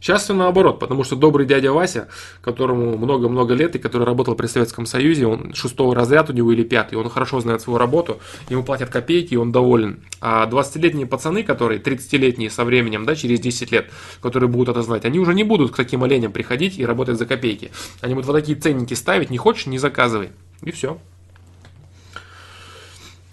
Сейчас 0.00 0.24
все 0.24 0.34
наоборот, 0.34 0.78
потому 0.78 1.04
что 1.04 1.16
добрый 1.16 1.46
дядя 1.46 1.72
Вася, 1.72 2.08
которому 2.40 2.96
много-много 2.96 3.54
лет 3.54 3.74
и 3.76 3.78
который 3.78 4.04
работал 4.04 4.34
при 4.34 4.46
Советском 4.46 4.86
Союзе, 4.86 5.26
он 5.26 5.54
шестого 5.54 5.94
разряд 5.94 6.30
у 6.30 6.32
него 6.32 6.52
или 6.52 6.62
пятый, 6.62 6.94
он 6.96 7.08
хорошо 7.08 7.40
знает 7.40 7.60
свою 7.60 7.78
работу, 7.78 8.18
ему 8.48 8.62
платят 8.62 8.90
копейки, 8.90 9.34
и 9.34 9.36
он 9.36 9.52
доволен. 9.52 10.00
А 10.20 10.46
20-летние 10.46 11.06
пацаны, 11.06 11.42
которые 11.42 11.80
30-летние 11.80 12.50
со 12.50 12.64
временем, 12.64 13.04
да, 13.04 13.16
через 13.16 13.40
10 13.40 13.72
лет, 13.72 13.90
которые 14.22 14.48
будут 14.48 14.68
это 14.68 14.82
знать, 14.82 15.04
они 15.04 15.18
уже 15.18 15.34
не 15.34 15.44
будут 15.44 15.72
к 15.72 15.76
таким 15.76 16.04
оленям 16.04 16.32
приходить 16.32 16.78
и 16.78 16.86
работать 16.86 17.18
за 17.18 17.26
копейки. 17.26 17.70
Они 18.00 18.14
будут 18.14 18.28
вот 18.28 18.34
такие 18.34 18.56
ценники 18.58 18.94
ставить, 18.94 19.30
не 19.30 19.38
хочешь, 19.38 19.66
не 19.66 19.78
заказывай. 19.78 20.30
И 20.62 20.70
все. 20.70 20.98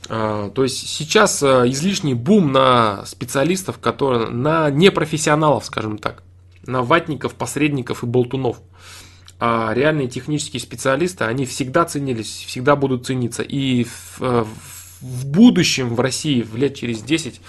А, 0.08 0.50
то 0.50 0.64
есть 0.64 0.88
сейчас 0.88 1.42
а, 1.42 1.68
излишний 1.68 2.14
бум 2.14 2.52
на 2.52 3.06
специалистов, 3.06 3.80
которые, 3.80 4.30
на 4.30 4.70
непрофессионалов, 4.70 5.66
скажем 5.66 5.98
так, 5.98 6.24
на 6.66 6.82
ватников, 6.82 7.36
посредников 7.36 8.04
и 8.04 8.06
болтунов. 8.06 8.62
А 9.40 9.74
реальные 9.74 10.08
технические 10.08 10.62
специалисты, 10.62 11.26
они 11.26 11.46
всегда 11.46 11.86
ценились, 11.86 12.46
всегда 12.48 12.76
будут 12.76 13.06
цениться. 13.06 13.44
И 13.44 13.84
в, 13.84 14.22
э, 14.22 14.46
в 15.02 15.26
будущем 15.28 15.94
в 15.94 16.00
России, 16.00 16.42
в 16.42 16.56
лет 16.56 16.76
через 16.76 17.02
10, 17.02 17.42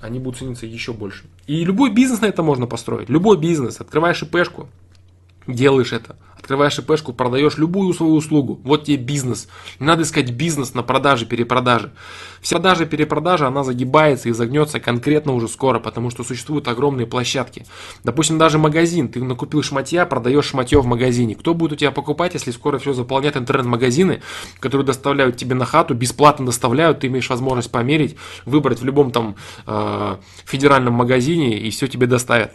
они 0.00 0.18
будут 0.18 0.40
цениться 0.40 0.66
еще 0.66 0.92
больше. 0.92 1.24
И 1.46 1.64
любой 1.64 1.90
бизнес 1.90 2.20
на 2.20 2.26
это 2.26 2.42
можно 2.42 2.66
построить. 2.66 3.08
Любой 3.08 3.38
бизнес. 3.38 3.80
Открываешь 3.80 4.22
ИПшку, 4.22 4.68
делаешь 5.46 5.92
это. 5.92 6.16
Открываешь 6.42 6.76
ИПшку, 6.78 7.12
продаешь 7.12 7.56
любую 7.56 7.94
свою 7.94 8.14
услугу. 8.14 8.60
Вот 8.64 8.84
тебе 8.84 8.96
бизнес. 8.96 9.48
Не 9.78 9.86
надо 9.86 10.02
искать 10.02 10.32
бизнес 10.32 10.74
на 10.74 10.82
продаже, 10.82 11.24
перепродаже. 11.24 11.92
Вся 12.40 12.56
продажа, 12.56 12.84
перепродажа, 12.84 13.46
она 13.46 13.62
загибается 13.62 14.28
и 14.28 14.32
загнется 14.32 14.80
конкретно 14.80 15.34
уже 15.34 15.46
скоро, 15.46 15.78
потому 15.78 16.10
что 16.10 16.24
существуют 16.24 16.66
огромные 16.66 17.06
площадки. 17.06 17.64
Допустим, 18.02 18.38
даже 18.38 18.58
магазин. 18.58 19.08
Ты 19.08 19.22
накупил 19.22 19.62
шматья, 19.62 20.04
продаешь 20.04 20.46
шматье 20.46 20.80
в 20.80 20.86
магазине. 20.86 21.36
Кто 21.36 21.54
будет 21.54 21.72
у 21.72 21.76
тебя 21.76 21.92
покупать, 21.92 22.34
если 22.34 22.50
скоро 22.50 22.78
все 22.78 22.92
заполнят 22.92 23.36
интернет-магазины, 23.36 24.20
которые 24.58 24.84
доставляют 24.84 25.36
тебе 25.36 25.54
на 25.54 25.64
хату, 25.64 25.94
бесплатно 25.94 26.46
доставляют, 26.46 26.98
ты 26.98 27.06
имеешь 27.06 27.30
возможность 27.30 27.70
померить, 27.70 28.16
выбрать 28.46 28.80
в 28.80 28.84
любом 28.84 29.12
там 29.12 29.36
э, 29.66 30.16
федеральном 30.44 30.94
магазине 30.94 31.56
и 31.56 31.70
все 31.70 31.86
тебе 31.86 32.08
доставят. 32.08 32.52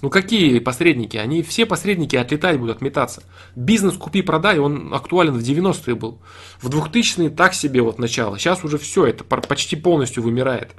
Ну 0.00 0.10
какие 0.10 0.60
посредники? 0.60 1.16
Они 1.16 1.42
все 1.42 1.66
посредники 1.66 2.14
отлетать 2.14 2.58
будут, 2.58 2.76
отметаться. 2.76 3.22
Бизнес 3.56 3.94
купи-продай, 3.94 4.58
он 4.58 4.94
актуален 4.94 5.34
в 5.34 5.42
90-е 5.42 5.94
был. 5.96 6.20
В 6.60 6.68
2000-е 6.68 7.30
так 7.30 7.54
себе 7.54 7.82
вот 7.82 7.98
начало. 7.98 8.38
Сейчас 8.38 8.64
уже 8.64 8.78
все, 8.78 9.06
это 9.06 9.24
почти 9.24 9.74
полностью 9.74 10.22
вымирает. 10.22 10.70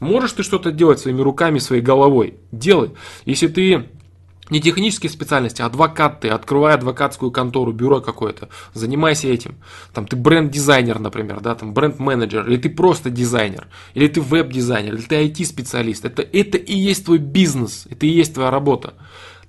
Можешь 0.00 0.32
ты 0.32 0.42
что-то 0.42 0.72
делать 0.72 0.98
своими 0.98 1.20
руками, 1.20 1.58
своей 1.58 1.82
головой? 1.82 2.34
Делай. 2.52 2.92
Если 3.26 3.48
ты 3.48 3.86
не 4.50 4.60
технические 4.60 5.10
специальности, 5.10 5.62
а 5.62 5.66
адвокат 5.66 6.20
ты, 6.20 6.28
открывай 6.28 6.74
адвокатскую 6.74 7.30
контору, 7.30 7.72
бюро 7.72 8.00
какое-то, 8.00 8.48
занимайся 8.74 9.28
этим. 9.28 9.56
Там 9.92 10.06
ты 10.06 10.16
бренд-дизайнер, 10.16 10.98
например, 10.98 11.40
да, 11.40 11.54
там 11.54 11.72
бренд-менеджер, 11.72 12.46
или 12.48 12.56
ты 12.56 12.68
просто 12.70 13.10
дизайнер, 13.10 13.68
или 13.94 14.08
ты 14.08 14.20
веб-дизайнер, 14.20 14.94
или 14.94 15.02
ты 15.02 15.26
IT-специалист. 15.26 16.04
Это, 16.04 16.22
это 16.22 16.58
и 16.58 16.76
есть 16.76 17.06
твой 17.06 17.18
бизнес, 17.18 17.86
это 17.90 18.06
и 18.06 18.10
есть 18.10 18.34
твоя 18.34 18.50
работа. 18.50 18.94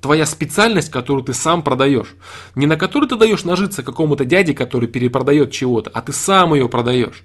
Твоя 0.02 0.26
специальность, 0.26 0.92
которую 0.92 1.24
ты 1.24 1.34
сам 1.34 1.64
продаешь. 1.64 2.16
Не 2.54 2.68
на 2.68 2.78
которую 2.78 3.10
ты 3.10 3.16
даешь 3.16 3.44
нажиться 3.44 3.82
какому-то 3.82 4.24
дяде, 4.24 4.54
который 4.54 4.88
перепродает 4.88 5.52
чего-то, 5.52 5.90
а 5.94 6.02
ты 6.02 6.14
сам 6.14 6.54
ее 6.54 6.70
продаешь. 6.70 7.24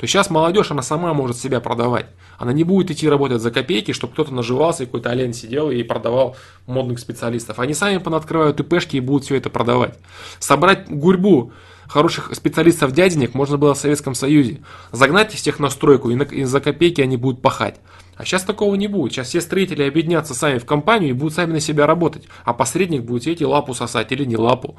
То 0.00 0.06
сейчас 0.06 0.30
молодежь, 0.30 0.70
она 0.70 0.80
сама 0.80 1.12
может 1.12 1.36
себя 1.36 1.60
продавать. 1.60 2.06
Она 2.38 2.54
не 2.54 2.64
будет 2.64 2.90
идти 2.90 3.06
работать 3.06 3.42
за 3.42 3.50
копейки, 3.50 3.92
чтобы 3.92 4.14
кто-то 4.14 4.32
наживался 4.32 4.84
и 4.84 4.86
какой-то 4.86 5.10
олень 5.10 5.34
сидел 5.34 5.70
и 5.70 5.82
продавал 5.82 6.36
модных 6.66 7.00
специалистов. 7.00 7.58
Они 7.58 7.74
сами 7.74 7.98
понаткрывают 7.98 8.58
ИПшки 8.60 8.96
и 8.96 9.00
будут 9.00 9.24
все 9.24 9.36
это 9.36 9.50
продавать. 9.50 9.98
Собрать 10.38 10.88
гурьбу 10.88 11.52
хороших 11.86 12.34
специалистов 12.34 12.92
дяденек 12.92 13.34
можно 13.34 13.58
было 13.58 13.74
в 13.74 13.78
Советском 13.78 14.14
Союзе. 14.14 14.62
Загнать 14.90 15.34
их 15.46 15.58
на 15.58 15.68
стройку 15.68 16.08
и, 16.08 16.14
на, 16.14 16.22
и 16.22 16.44
за 16.44 16.60
копейки 16.60 17.02
они 17.02 17.18
будут 17.18 17.42
пахать. 17.42 17.74
А 18.16 18.24
сейчас 18.24 18.42
такого 18.44 18.76
не 18.76 18.88
будет. 18.88 19.12
Сейчас 19.12 19.28
все 19.28 19.42
строители 19.42 19.82
объединятся 19.82 20.32
сами 20.32 20.56
в 20.56 20.64
компанию 20.64 21.10
и 21.10 21.12
будут 21.12 21.34
сами 21.34 21.52
на 21.52 21.60
себя 21.60 21.86
работать. 21.86 22.26
А 22.44 22.54
посредник 22.54 23.02
будет 23.02 23.26
эти 23.26 23.44
лапу 23.44 23.74
сосать 23.74 24.10
или 24.12 24.24
не 24.24 24.38
лапу. 24.38 24.76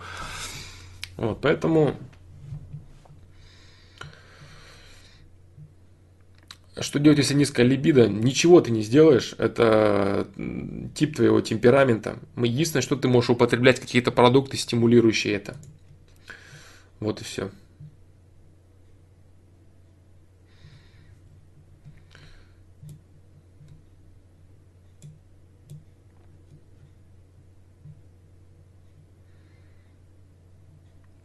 Вот, 1.17 1.41
поэтому 1.41 1.93
Что 6.82 7.00
делать, 7.00 7.19
если 7.19 7.35
низкая 7.35 7.66
либидо? 7.66 8.08
Ничего 8.08 8.60
ты 8.61 8.72
не 8.72 8.82
сделаешь. 8.82 9.35
Это 9.38 10.27
тип 10.95 11.16
твоего 11.16 11.40
темперамента. 11.42 12.18
Единственное, 12.35 12.82
что 12.82 12.95
ты 12.95 13.08
можешь 13.08 13.30
употреблять 13.30 13.80
какие-то 13.80 14.11
продукты, 14.11 14.58
стимулирующие 14.58 15.35
это. 15.35 15.56
Вот 17.00 17.22
и 17.22 17.24
все. 17.24 17.51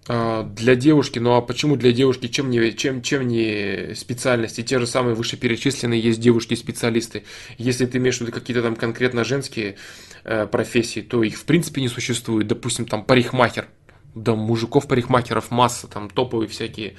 Для 0.09 0.77
девушки, 0.77 1.19
ну 1.19 1.35
а 1.35 1.41
почему 1.41 1.75
для 1.75 1.91
девушки, 1.91 2.29
чем 2.29 2.49
не, 2.49 2.73
чем, 2.75 3.03
чем 3.03 3.27
не 3.27 3.95
специальности? 3.97 4.63
Те 4.63 4.79
же 4.79 4.87
самые 4.87 5.17
вышеперечисленные 5.17 6.01
есть 6.01 6.21
девушки-специалисты. 6.21 7.25
Если 7.59 7.87
ты 7.87 7.99
имеешь 7.99 8.19
в 8.19 8.21
виду 8.21 8.31
какие-то 8.31 8.63
там 8.63 8.77
конкретно 8.77 9.25
женские 9.25 9.77
э, 10.23 10.47
профессии, 10.47 11.01
то 11.01 11.25
их 11.25 11.37
в 11.37 11.45
принципе 11.45 11.81
не 11.81 11.89
существует. 11.89 12.47
Допустим, 12.47 12.87
там 12.87 13.05
парикмахер. 13.05 13.67
Да, 14.15 14.37
мужиков-парикмахеров 14.37 15.51
масса, 15.51 15.89
там 15.89 16.09
топовые 16.09 16.49
всякие. 16.49 16.95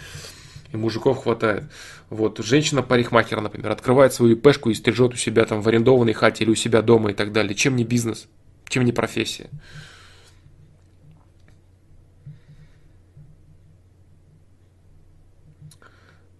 И 0.73 0.77
мужиков 0.77 1.23
хватает. 1.23 1.63
Вот, 2.09 2.39
женщина-парикмахер, 2.39 3.39
например, 3.39 3.71
открывает 3.71 4.13
свою 4.13 4.35
пешку 4.35 4.69
и 4.69 4.73
стрижет 4.73 5.13
у 5.13 5.17
себя 5.17 5.45
там 5.45 5.61
в 5.61 5.67
арендованной 5.69 6.13
хате 6.13 6.43
или 6.43 6.51
у 6.51 6.55
себя 6.55 6.81
дома 6.81 7.11
и 7.11 7.13
так 7.13 7.31
далее. 7.31 7.55
Чем 7.55 7.77
не 7.77 7.85
бизнес? 7.85 8.27
Чем 8.67 8.83
не 8.83 8.91
профессия? 8.91 9.49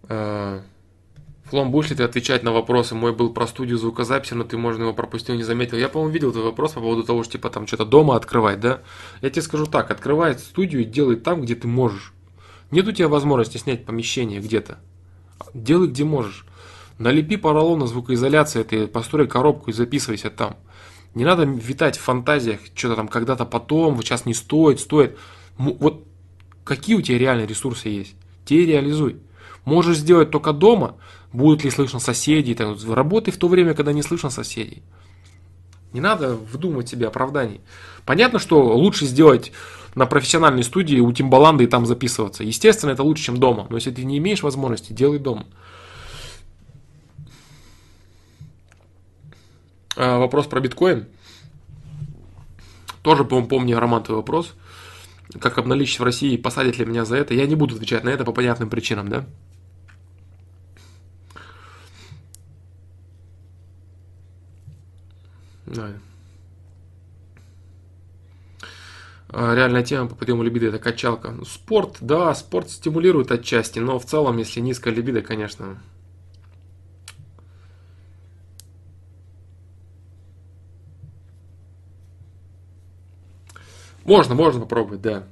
Флом, 0.08 1.70
будешь 1.70 1.90
ли 1.90 1.96
ты 1.96 2.02
отвечать 2.02 2.42
на 2.42 2.52
вопросы? 2.52 2.94
Мой 2.94 3.14
был 3.14 3.32
про 3.32 3.46
студию 3.46 3.78
звукозаписи, 3.78 4.34
но 4.34 4.44
ты, 4.44 4.58
можно, 4.58 4.82
его 4.82 4.92
пропустил, 4.92 5.34
не 5.34 5.42
заметил. 5.42 5.78
Я, 5.78 5.88
по-моему, 5.88 6.12
видел 6.12 6.32
твой 6.32 6.44
вопрос 6.44 6.72
по 6.72 6.80
поводу 6.80 7.04
того, 7.04 7.22
что, 7.22 7.32
типа, 7.32 7.48
там 7.48 7.66
что-то 7.66 7.86
дома 7.86 8.16
открывать, 8.16 8.60
да? 8.60 8.82
Я 9.22 9.30
тебе 9.30 9.42
скажу 9.42 9.66
так, 9.66 9.90
открывай 9.90 10.38
студию 10.38 10.82
и 10.82 10.84
делай 10.84 11.16
там, 11.16 11.40
где 11.40 11.54
ты 11.54 11.66
можешь. 11.66 12.12
Нет 12.70 12.86
у 12.86 12.92
тебя 12.92 13.08
возможности 13.08 13.56
снять 13.56 13.86
помещение 13.86 14.40
где-то. 14.40 14.78
Делай, 15.54 15.88
где 15.88 16.04
можешь. 16.04 16.44
Налепи 16.98 17.36
поролон 17.36 17.78
на 17.78 17.86
звукоизоляции, 17.86 18.62
ты 18.62 18.86
построй 18.86 19.26
коробку 19.26 19.70
и 19.70 19.72
записывайся 19.72 20.28
там. 20.30 20.56
Не 21.14 21.24
надо 21.24 21.44
витать 21.44 21.96
в 21.96 22.02
фантазиях, 22.02 22.60
что-то 22.74 22.96
там 22.96 23.08
когда-то 23.08 23.46
потом, 23.46 23.94
вот 23.94 24.04
сейчас 24.04 24.26
не 24.26 24.34
стоит, 24.34 24.80
стоит. 24.80 25.16
Вот 25.56 26.04
какие 26.64 26.96
у 26.96 27.00
тебя 27.00 27.18
реальные 27.18 27.46
ресурсы 27.46 27.88
есть? 27.88 28.16
Те 28.44 28.66
реализуй. 28.66 29.16
Можешь 29.68 29.98
сделать 29.98 30.30
только 30.30 30.54
дома, 30.54 30.96
будут 31.30 31.62
ли 31.62 31.70
слышно 31.70 31.98
соседей, 31.98 32.54
там, 32.54 32.74
работай 32.90 33.34
в 33.34 33.36
то 33.36 33.48
время, 33.48 33.74
когда 33.74 33.92
не 33.92 34.00
слышно 34.00 34.30
соседей. 34.30 34.82
Не 35.92 36.00
надо 36.00 36.36
вдумывать 36.36 36.88
себе 36.88 37.06
оправданий. 37.06 37.60
Понятно, 38.06 38.38
что 38.38 38.62
лучше 38.62 39.04
сделать 39.04 39.52
на 39.94 40.06
профессиональной 40.06 40.62
студии 40.62 40.98
у 41.00 41.12
Тимбаланда 41.12 41.64
и 41.64 41.66
там 41.66 41.84
записываться. 41.84 42.44
Естественно, 42.44 42.92
это 42.92 43.02
лучше, 43.02 43.24
чем 43.24 43.36
дома. 43.36 43.66
Но 43.68 43.76
если 43.76 43.90
ты 43.90 44.04
не 44.04 44.16
имеешь 44.16 44.42
возможности, 44.42 44.94
делай 44.94 45.18
дома. 45.18 45.44
А, 49.96 50.18
вопрос 50.18 50.46
про 50.46 50.60
биткоин. 50.60 51.08
Тоже, 53.02 53.24
по-моему, 53.24 53.48
помню, 53.48 53.78
Роман, 53.78 54.02
твой 54.02 54.16
вопрос. 54.16 54.54
Как 55.38 55.58
обналичить 55.58 56.00
в 56.00 56.04
России, 56.04 56.38
посадят 56.38 56.78
ли 56.78 56.86
меня 56.86 57.04
за 57.04 57.16
это? 57.16 57.34
Я 57.34 57.46
не 57.46 57.54
буду 57.54 57.74
отвечать 57.74 58.02
на 58.02 58.08
это 58.08 58.24
по 58.24 58.32
понятным 58.32 58.70
причинам, 58.70 59.08
да? 59.08 59.26
Да. 65.68 65.92
А, 69.30 69.54
реальная 69.54 69.82
тема 69.82 70.08
по 70.08 70.14
подъему 70.14 70.42
либидо 70.42 70.68
это 70.68 70.78
качалка. 70.78 71.30
Ну, 71.30 71.44
спорт, 71.44 71.98
да, 72.00 72.34
спорт 72.34 72.70
стимулирует 72.70 73.30
отчасти, 73.30 73.78
но 73.78 73.98
в 73.98 74.06
целом, 74.06 74.38
если 74.38 74.60
низкая 74.60 74.94
либидо, 74.94 75.20
конечно. 75.20 75.78
Можно, 84.04 84.34
можно 84.34 84.60
попробовать, 84.62 85.02
да. 85.02 85.26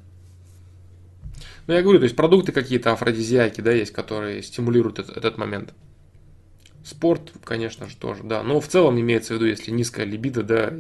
Но 1.66 1.73
я 1.73 1.82
говорю, 1.82 1.98
то 1.98 2.05
есть 2.05 2.15
продукты 2.15 2.52
какие-то 2.52 2.92
афродизиаки, 2.92 3.62
да, 3.62 3.73
есть, 3.73 3.92
которые 3.92 4.42
стимулируют 4.42 4.98
этот, 4.98 5.16
этот 5.16 5.39
момент. 5.39 5.73
Спорт, 6.86 7.32
конечно 7.42 7.89
же, 7.89 7.97
тоже, 7.97 8.23
да. 8.23 8.44
Но 8.44 8.60
в 8.60 8.68
целом 8.68 9.00
имеется 9.00 9.32
в 9.32 9.36
виду, 9.36 9.47
если 9.47 9.73
низкая 9.73 10.06
либидо, 10.06 10.44
да, 10.44 10.73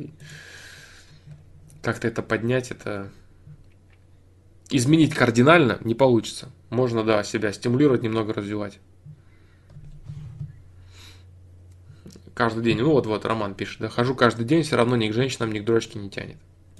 как-то 1.82 2.06
это 2.06 2.22
поднять, 2.22 2.70
это 2.70 3.10
изменить 4.70 5.12
кардинально 5.12 5.80
не 5.82 5.96
получится. 5.96 6.48
Можно, 6.70 7.02
да, 7.02 7.24
себя 7.24 7.52
стимулировать, 7.52 8.02
немного 8.02 8.32
развивать. 8.32 8.78
Каждый 12.34 12.62
день. 12.62 12.78
Ну 12.78 12.92
вот, 12.92 13.06
вот, 13.06 13.24
Роман 13.24 13.56
пишет, 13.56 13.80
да, 13.80 13.88
хожу 13.88 14.14
каждый 14.14 14.46
день, 14.46 14.62
все 14.62 14.76
равно 14.76 14.94
ни 14.94 15.08
к 15.08 15.12
женщинам, 15.12 15.50
ни 15.50 15.58
к 15.58 15.64
дрочке 15.64 15.98
не 15.98 16.08
тянет. 16.08 16.38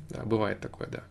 Да, 0.09 0.23
бывает 0.23 0.61
такое, 0.61 0.87
да. 0.87 1.03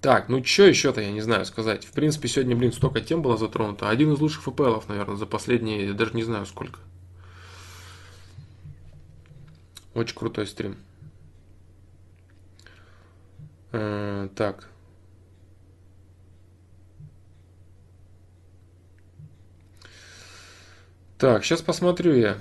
Так, 0.00 0.28
ну 0.28 0.44
что 0.44 0.64
еще-то, 0.64 1.00
я 1.00 1.10
не 1.10 1.20
знаю 1.20 1.44
сказать. 1.44 1.84
В 1.84 1.90
принципе, 1.90 2.28
сегодня, 2.28 2.54
блин, 2.54 2.72
столько 2.72 3.00
тем 3.00 3.20
было 3.20 3.36
затронуто. 3.36 3.88
Один 3.88 4.12
из 4.12 4.20
лучших 4.20 4.42
ФПЛов, 4.42 4.88
наверное, 4.88 5.16
за 5.16 5.26
последние, 5.26 5.92
даже 5.92 6.14
не 6.14 6.22
знаю 6.22 6.46
сколько. 6.46 6.78
Очень 9.94 10.14
крутой 10.14 10.46
стрим. 10.46 10.76
Э, 13.72 14.28
так. 14.36 14.68
Так, 21.18 21.44
сейчас 21.44 21.62
посмотрю 21.62 22.14
я. 22.14 22.38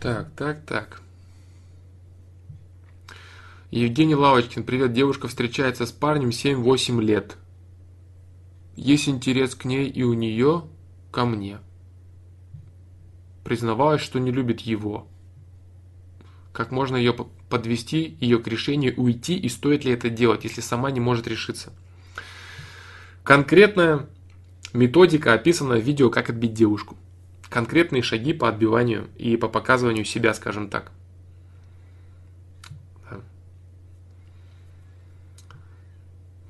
Так, 0.00 0.28
так, 0.36 0.64
так. 0.64 1.02
Евгений 3.72 4.14
Лавочкин, 4.14 4.62
привет. 4.62 4.92
Девушка 4.92 5.26
встречается 5.26 5.86
с 5.86 5.90
парнем 5.90 6.28
7-8 6.28 7.02
лет. 7.02 7.36
Есть 8.76 9.08
интерес 9.08 9.56
к 9.56 9.64
ней 9.64 9.88
и 9.88 10.04
у 10.04 10.12
нее 10.12 10.68
ко 11.10 11.24
мне. 11.24 11.58
Признавалась, 13.42 14.00
что 14.00 14.20
не 14.20 14.30
любит 14.30 14.60
его. 14.60 15.08
Как 16.52 16.70
можно 16.70 16.94
ее 16.94 17.12
подвести, 17.48 18.16
ее 18.20 18.38
к 18.38 18.46
решению 18.46 18.94
уйти 19.00 19.36
и 19.36 19.48
стоит 19.48 19.84
ли 19.84 19.90
это 19.90 20.10
делать, 20.10 20.44
если 20.44 20.60
сама 20.60 20.92
не 20.92 21.00
может 21.00 21.26
решиться. 21.26 21.72
Конкретная 23.24 24.06
методика 24.72 25.32
описана 25.32 25.74
в 25.74 25.82
видео 25.82 26.08
«Как 26.08 26.30
отбить 26.30 26.54
девушку». 26.54 26.96
Конкретные 27.50 28.02
шаги 28.02 28.34
по 28.34 28.48
отбиванию 28.48 29.08
и 29.16 29.36
по 29.36 29.48
показыванию 29.48 30.04
себя, 30.04 30.34
скажем 30.34 30.68
так. 30.68 30.92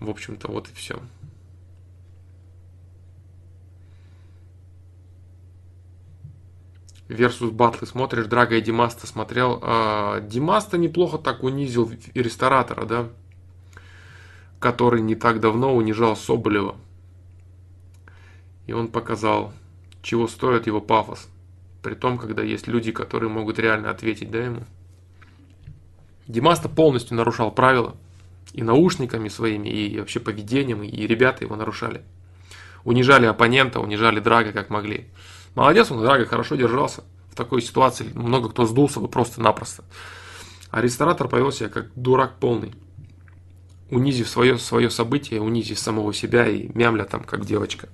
В 0.00 0.10
общем-то, 0.10 0.48
вот 0.48 0.68
и 0.68 0.74
все. 0.74 1.00
Versus 7.08 7.50
батлы 7.50 7.86
смотришь, 7.86 8.26
Драга 8.26 8.56
и 8.56 8.60
Димаста 8.60 9.06
смотрел. 9.06 9.58
А, 9.62 10.20
Димаста 10.20 10.76
неплохо 10.76 11.18
так 11.18 11.42
унизил 11.42 11.90
ресторатора, 12.14 12.84
да, 12.84 13.08
который 14.60 15.00
не 15.00 15.14
так 15.14 15.40
давно 15.40 15.74
унижал 15.74 16.16
Соболева. 16.16 16.76
И 18.66 18.72
он 18.72 18.88
показал, 18.88 19.54
чего 20.08 20.26
стоит 20.26 20.66
его 20.66 20.80
пафос. 20.80 21.28
При 21.82 21.94
том, 21.94 22.16
когда 22.16 22.42
есть 22.42 22.66
люди, 22.66 22.92
которые 22.92 23.28
могут 23.28 23.58
реально 23.58 23.90
ответить, 23.90 24.30
да, 24.30 24.38
ему. 24.38 24.64
Димаста 26.26 26.70
полностью 26.70 27.14
нарушал 27.14 27.50
правила 27.50 27.94
и 28.54 28.62
наушниками 28.62 29.28
своими, 29.28 29.68
и 29.68 29.98
вообще 29.98 30.18
поведением, 30.18 30.82
и 30.82 31.06
ребята 31.06 31.44
его 31.44 31.56
нарушали. 31.56 32.00
Унижали 32.84 33.26
оппонента, 33.26 33.80
унижали 33.80 34.18
Драга 34.18 34.52
как 34.52 34.70
могли. 34.70 35.08
Молодец, 35.54 35.90
он 35.90 36.00
Драга 36.00 36.24
хорошо 36.24 36.56
держался. 36.56 37.04
В 37.30 37.36
такой 37.36 37.60
ситуации 37.60 38.10
много 38.14 38.48
кто 38.48 38.64
сдулся 38.64 39.00
бы 39.00 39.08
просто-напросто. 39.08 39.84
А 40.70 40.80
ресторатор 40.80 41.28
повел 41.28 41.52
себя 41.52 41.68
как 41.68 41.90
дурак 41.94 42.38
полный. 42.40 42.72
Унизив 43.90 44.26
свое, 44.26 44.56
свое 44.56 44.88
событие, 44.88 45.42
унизив 45.42 45.78
самого 45.78 46.14
себя 46.14 46.46
и 46.46 46.70
мямля 46.72 47.04
там 47.04 47.24
как 47.24 47.44
девочка. 47.44 47.90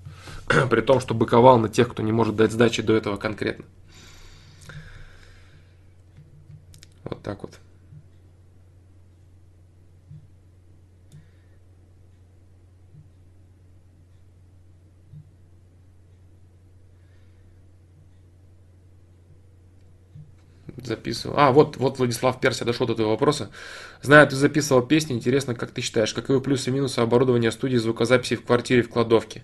При 0.70 0.80
том, 0.80 1.00
что 1.00 1.14
быковал 1.14 1.58
на 1.58 1.68
тех, 1.68 1.90
кто 1.90 2.02
не 2.02 2.12
может 2.12 2.36
дать 2.36 2.52
сдачи 2.52 2.82
до 2.82 2.94
этого 2.94 3.16
конкретно. 3.16 3.64
Вот 7.04 7.22
так 7.22 7.42
вот. 7.42 7.58
записывал. 20.86 21.38
А, 21.38 21.52
вот, 21.52 21.76
вот 21.76 21.98
Владислав 21.98 22.40
Перся 22.40 22.64
дошел 22.64 22.86
до 22.86 22.92
этого 22.92 23.10
вопроса. 23.10 23.50
Знаю, 24.02 24.26
ты 24.28 24.36
записывал 24.36 24.82
песни, 24.82 25.14
интересно, 25.14 25.54
как 25.54 25.70
ты 25.70 25.80
считаешь, 25.80 26.12
каковы 26.12 26.40
плюсы 26.40 26.70
и 26.70 26.72
минусы 26.72 26.98
оборудования 26.98 27.50
студии 27.50 27.76
звукозаписи 27.76 28.36
в 28.36 28.44
квартире 28.44 28.82
в 28.82 28.90
кладовке? 28.90 29.42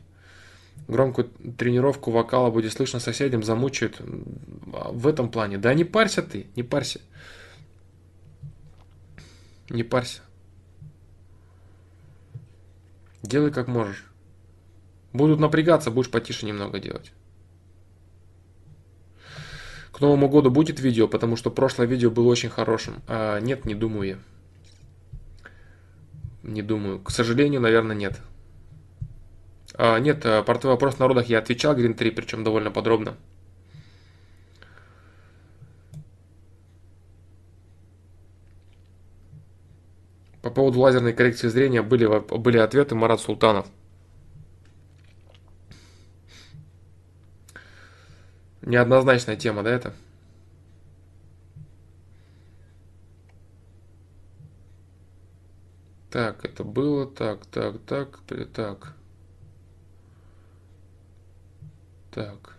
Громкую 0.91 1.28
тренировку 1.57 2.10
вокала 2.10 2.51
будет 2.51 2.73
слышно 2.73 2.99
соседям, 2.99 3.44
замучают. 3.44 4.01
В 4.01 5.07
этом 5.07 5.31
плане. 5.31 5.57
Да 5.57 5.73
не 5.73 5.85
парься 5.85 6.20
ты, 6.20 6.49
не 6.57 6.65
парься. 6.65 7.01
Не 9.69 9.85
парься. 9.85 10.23
Делай 13.23 13.52
как 13.52 13.69
можешь. 13.69 14.05
Будут 15.12 15.39
напрягаться, 15.39 15.93
будешь 15.93 16.10
потише 16.10 16.44
немного 16.44 16.81
делать. 16.81 17.12
К 19.93 20.01
Новому 20.01 20.28
году 20.28 20.51
будет 20.51 20.81
видео, 20.81 21.07
потому 21.07 21.36
что 21.36 21.52
прошлое 21.52 21.86
видео 21.86 22.10
было 22.10 22.27
очень 22.27 22.51
хорошим. 22.51 23.01
А 23.07 23.39
нет, 23.39 23.65
не 23.65 23.77
думаю 23.77 24.09
я. 24.09 24.19
Не 26.43 26.62
думаю. 26.62 26.99
К 26.99 27.12
сожалению, 27.12 27.60
наверное, 27.60 27.94
нет. 27.94 28.20
А, 29.83 29.99
нет, 29.99 30.26
а, 30.26 30.42
про 30.42 30.59
твой 30.59 30.75
вопрос 30.75 30.97
в 30.97 31.00
народах 31.00 31.26
я 31.31 31.39
отвечал, 31.39 31.75
Green 31.75 31.94
3, 31.94 32.10
причем 32.10 32.44
довольно 32.44 32.70
подробно. 32.70 33.17
По 40.42 40.50
поводу 40.50 40.81
лазерной 40.81 41.15
коррекции 41.15 41.49
зрения 41.49 41.81
были, 41.81 42.07
были 42.36 42.59
ответы 42.59 42.94
Марат 42.94 43.23
Султанов. 43.23 43.67
Неоднозначная 48.60 49.36
тема, 49.36 49.62
да, 49.62 49.70
это? 49.70 49.94
Так, 56.10 56.44
это 56.44 56.65
было 56.65 57.07
так, 57.07 57.47
так, 57.47 57.78
так, 57.86 58.20
так. 58.52 58.99
Так. 62.10 62.56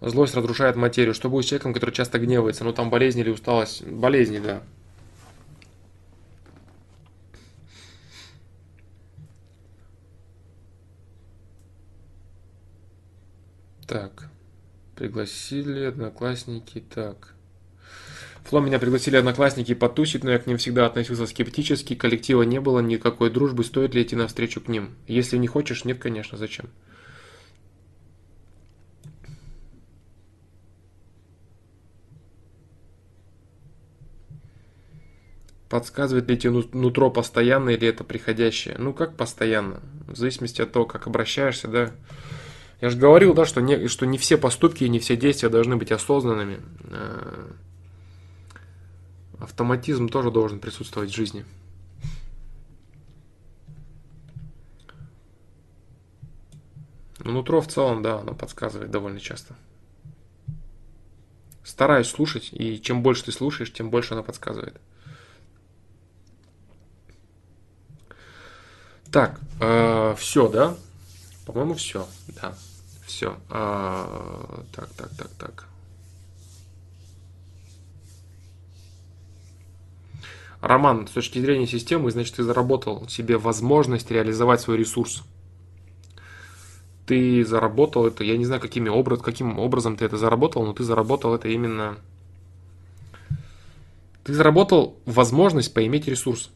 Злость 0.00 0.34
разрушает 0.34 0.76
материю. 0.76 1.14
Что 1.14 1.28
будет 1.28 1.44
с 1.44 1.48
человеком, 1.48 1.74
который 1.74 1.90
часто 1.92 2.18
гневается? 2.18 2.64
Ну, 2.64 2.72
там 2.72 2.88
болезни 2.90 3.22
или 3.22 3.30
усталость? 3.30 3.84
Болезни, 3.84 4.38
да. 4.38 4.62
Так. 13.86 14.28
Пригласили 14.94 15.84
одноклассники. 15.84 16.80
Так. 16.80 17.34
Фло 18.48 18.60
меня 18.60 18.78
пригласили 18.78 19.16
одноклассники 19.16 19.74
потусить, 19.74 20.24
но 20.24 20.30
я 20.30 20.38
к 20.38 20.46
ним 20.46 20.56
всегда 20.56 20.86
относился 20.86 21.26
скептически. 21.26 21.94
Коллектива 21.94 22.42
не 22.44 22.60
было, 22.60 22.80
никакой 22.80 23.28
дружбы. 23.28 23.62
Стоит 23.62 23.94
ли 23.94 24.02
идти 24.02 24.16
навстречу 24.16 24.62
к 24.62 24.68
ним? 24.68 24.94
Если 25.06 25.36
не 25.36 25.46
хочешь, 25.46 25.84
нет, 25.84 25.98
конечно, 25.98 26.38
зачем? 26.38 26.70
Подсказывает 35.68 36.26
ли 36.30 36.38
тебе 36.38 36.64
нутро 36.72 37.10
постоянно 37.10 37.68
или 37.68 37.86
это 37.86 38.02
приходящее? 38.02 38.76
Ну, 38.78 38.94
как 38.94 39.14
постоянно? 39.14 39.82
В 40.06 40.16
зависимости 40.16 40.62
от 40.62 40.72
того, 40.72 40.86
как 40.86 41.06
обращаешься, 41.06 41.68
да. 41.68 41.90
Я 42.80 42.88
же 42.88 42.96
говорил, 42.96 43.34
да, 43.34 43.44
что 43.44 43.60
не, 43.60 43.88
что 43.88 44.06
не 44.06 44.16
все 44.16 44.38
поступки 44.38 44.84
и 44.84 44.88
не 44.88 45.00
все 45.00 45.16
действия 45.16 45.50
должны 45.50 45.76
быть 45.76 45.92
осознанными. 45.92 46.60
Автоматизм 49.40 50.08
тоже 50.08 50.30
должен 50.30 50.58
присутствовать 50.58 51.10
в 51.10 51.14
жизни. 51.14 51.44
Но 57.18 57.32
нутро 57.32 57.60
в 57.60 57.68
целом, 57.68 58.02
да, 58.02 58.20
оно 58.20 58.34
подсказывает 58.34 58.90
довольно 58.90 59.20
часто. 59.20 59.54
Стараюсь 61.62 62.08
слушать, 62.08 62.48
и 62.52 62.80
чем 62.80 63.02
больше 63.02 63.24
ты 63.24 63.32
слушаешь, 63.32 63.72
тем 63.72 63.90
больше 63.90 64.14
она 64.14 64.22
подсказывает. 64.22 64.80
Так, 69.12 69.40
э, 69.60 70.14
все, 70.18 70.48
да? 70.48 70.76
По-моему, 71.46 71.74
все, 71.74 72.06
да. 72.40 72.54
Все. 73.06 73.38
Э, 73.50 74.62
так, 74.72 74.88
так, 74.94 75.10
так, 75.16 75.30
так. 75.38 75.68
Роман, 80.60 81.06
с 81.06 81.12
точки 81.12 81.38
зрения 81.38 81.66
системы, 81.66 82.10
значит, 82.10 82.36
ты 82.36 82.42
заработал 82.42 83.08
себе 83.08 83.38
возможность 83.38 84.10
реализовать 84.10 84.60
свой 84.60 84.76
ресурс. 84.76 85.22
Ты 87.06 87.44
заработал 87.44 88.06
это, 88.06 88.24
я 88.24 88.36
не 88.36 88.44
знаю, 88.44 88.60
какими 88.60 88.88
образ, 88.88 89.20
каким 89.22 89.58
образом 89.58 89.96
ты 89.96 90.04
это 90.04 90.16
заработал, 90.16 90.64
но 90.64 90.72
ты 90.72 90.82
заработал 90.82 91.34
это 91.34 91.48
именно... 91.48 91.96
Ты 94.24 94.34
заработал 94.34 94.96
возможность 95.06 95.72
поиметь 95.72 96.06
ресурс. 96.06 96.50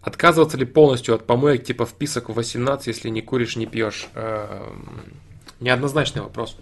Отказываться 0.00 0.58
ли 0.58 0.66
полностью 0.66 1.14
от 1.14 1.26
помоек 1.26 1.64
типа 1.64 1.86
вписок 1.86 2.28
в 2.28 2.34
18, 2.34 2.86
если 2.86 3.08
не 3.08 3.22
куришь, 3.22 3.56
не 3.56 3.66
пьешь? 3.66 4.08
Эм, 4.14 5.14
неоднозначный 5.60 6.20
вопрос. 6.20 6.58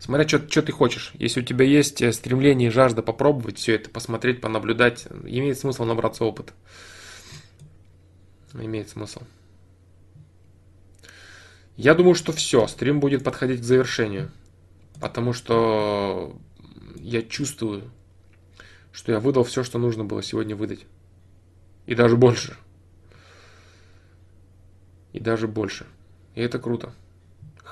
Смотря, 0.00 0.26
что, 0.26 0.62
ты 0.62 0.72
хочешь. 0.72 1.12
Если 1.18 1.42
у 1.42 1.44
тебя 1.44 1.66
есть 1.66 2.00
э, 2.00 2.10
стремление 2.12 2.68
и 2.68 2.72
жажда 2.72 3.02
попробовать 3.02 3.58
все 3.58 3.74
это, 3.74 3.90
посмотреть, 3.90 4.40
понаблюдать, 4.40 5.06
имеет 5.24 5.58
смысл 5.58 5.84
набраться 5.84 6.24
опыта. 6.24 6.54
Имеет 8.54 8.88
смысл. 8.88 9.20
Я 11.76 11.94
думаю, 11.94 12.14
что 12.14 12.32
все, 12.32 12.66
стрим 12.66 12.98
будет 12.98 13.22
подходить 13.22 13.60
к 13.60 13.64
завершению. 13.64 14.30
Потому 15.02 15.34
что 15.34 16.34
я 16.96 17.20
чувствую, 17.20 17.90
что 18.92 19.12
я 19.12 19.20
выдал 19.20 19.44
все, 19.44 19.62
что 19.62 19.78
нужно 19.78 20.04
было 20.04 20.22
сегодня 20.22 20.56
выдать. 20.56 20.86
И 21.84 21.94
даже 21.94 22.16
больше. 22.16 22.56
И 25.12 25.20
даже 25.20 25.46
больше. 25.46 25.84
И 26.34 26.40
это 26.40 26.58
круто. 26.58 26.94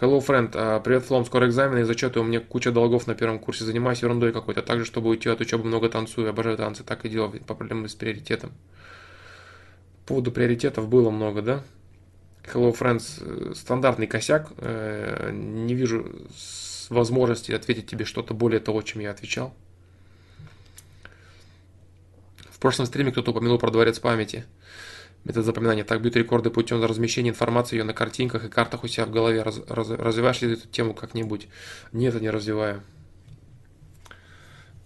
Hello, 0.00 0.24
friend. 0.24 0.52
Uh, 0.52 0.80
привет, 0.80 1.02
Флом. 1.06 1.24
Скоро 1.24 1.48
экзамены 1.48 1.80
и 1.80 1.82
зачеты. 1.82 2.20
У 2.20 2.22
меня 2.22 2.38
куча 2.38 2.70
долгов 2.70 3.08
на 3.08 3.16
первом 3.16 3.40
курсе. 3.40 3.64
Занимаюсь 3.64 4.00
ерундой 4.00 4.32
какой-то. 4.32 4.62
Также, 4.62 4.84
чтобы 4.84 5.08
уйти 5.08 5.28
от 5.28 5.40
учебы, 5.40 5.64
много 5.64 5.88
танцую. 5.88 6.30
Обожаю 6.30 6.56
танцы. 6.56 6.84
Так 6.84 7.04
и 7.04 7.08
делал 7.08 7.32
по 7.32 7.54
проблемам 7.56 7.88
с 7.88 7.96
приоритетом. 7.96 8.52
По 10.04 10.10
поводу 10.10 10.30
приоритетов 10.30 10.88
было 10.88 11.10
много, 11.10 11.42
да? 11.42 11.64
Hello, 12.44 12.72
friends. 12.78 13.56
Стандартный 13.56 14.06
косяк. 14.06 14.52
Э, 14.58 15.32
не 15.32 15.74
вижу 15.74 16.06
возможности 16.90 17.50
ответить 17.50 17.90
тебе 17.90 18.04
что-то 18.04 18.34
более 18.34 18.60
того, 18.60 18.82
чем 18.82 19.00
я 19.00 19.10
отвечал. 19.10 19.52
В 22.52 22.60
прошлом 22.60 22.86
стриме 22.86 23.10
кто-то 23.10 23.32
упомянул 23.32 23.58
про 23.58 23.72
дворец 23.72 23.98
памяти 23.98 24.44
метод 25.24 25.44
запоминания. 25.44 25.84
Так 25.84 26.00
бьют 26.00 26.16
рекорды 26.16 26.50
путем 26.50 26.82
размещения 26.82 27.30
информации 27.30 27.76
ее 27.76 27.84
на 27.84 27.94
картинках 27.94 28.44
и 28.44 28.48
картах 28.48 28.84
у 28.84 28.88
себя 28.88 29.06
в 29.06 29.10
голове. 29.10 29.42
Раз, 29.42 29.60
раз, 29.68 29.90
развиваешь 29.90 30.40
ли 30.42 30.52
эту 30.52 30.68
тему 30.68 30.94
как-нибудь? 30.94 31.48
Нет, 31.92 32.14
я 32.14 32.20
не 32.20 32.30
развиваю. 32.30 32.82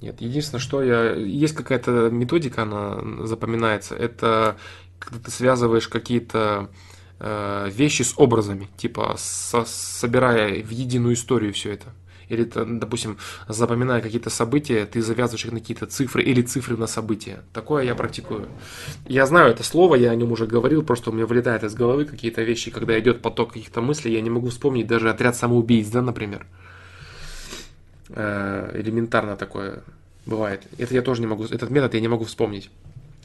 Нет, 0.00 0.20
единственное, 0.20 0.60
что 0.60 0.82
я... 0.82 1.12
Есть 1.12 1.54
какая-то 1.54 2.10
методика, 2.10 2.62
она 2.62 3.26
запоминается. 3.26 3.94
Это 3.94 4.56
когда 4.98 5.18
ты 5.18 5.30
связываешь 5.30 5.88
какие-то 5.88 6.70
э, 7.20 7.68
вещи 7.70 8.02
с 8.02 8.14
образами, 8.16 8.68
типа 8.76 9.14
со, 9.18 9.64
собирая 9.64 10.62
в 10.62 10.70
единую 10.70 11.14
историю 11.14 11.52
все 11.52 11.72
это 11.72 11.92
или, 12.32 12.44
допустим, 12.44 13.18
запоминая 13.46 14.00
какие-то 14.00 14.30
события, 14.30 14.86
ты 14.86 15.02
завязываешь 15.02 15.44
их 15.44 15.52
на 15.52 15.60
какие-то 15.60 15.86
цифры 15.86 16.22
или 16.22 16.40
цифры 16.40 16.76
на 16.76 16.86
события. 16.86 17.40
Такое 17.52 17.84
я 17.84 17.94
практикую. 17.94 18.48
Я 19.06 19.26
знаю 19.26 19.50
это 19.50 19.62
слово, 19.62 19.96
я 19.96 20.10
о 20.10 20.16
нем 20.16 20.32
уже 20.32 20.46
говорил, 20.46 20.82
просто 20.82 21.10
у 21.10 21.12
меня 21.12 21.26
вылетает 21.26 21.62
из 21.62 21.74
головы 21.74 22.06
какие-то 22.06 22.42
вещи, 22.42 22.70
когда 22.70 22.98
идет 22.98 23.20
поток 23.20 23.52
каких-то 23.52 23.82
мыслей, 23.82 24.14
я 24.14 24.22
не 24.22 24.30
могу 24.30 24.48
вспомнить 24.48 24.86
даже 24.86 25.10
отряд 25.10 25.36
самоубийц, 25.36 25.88
да, 25.88 26.00
например. 26.00 26.46
Э, 28.08 28.70
элементарно 28.74 29.36
такое 29.36 29.82
бывает. 30.24 30.62
Это 30.78 30.94
я 30.94 31.02
тоже 31.02 31.20
не 31.20 31.26
могу, 31.26 31.44
этот 31.44 31.68
метод 31.70 31.94
я 31.94 32.00
не 32.00 32.08
могу 32.08 32.24
вспомнить. 32.24 32.70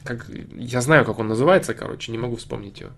Как, 0.04 0.26
я 0.54 0.80
знаю, 0.82 1.04
как 1.04 1.18
он 1.18 1.28
называется, 1.28 1.72
короче, 1.72 2.12
не 2.12 2.18
могу 2.18 2.36
вспомнить 2.36 2.80
его. 2.80 2.90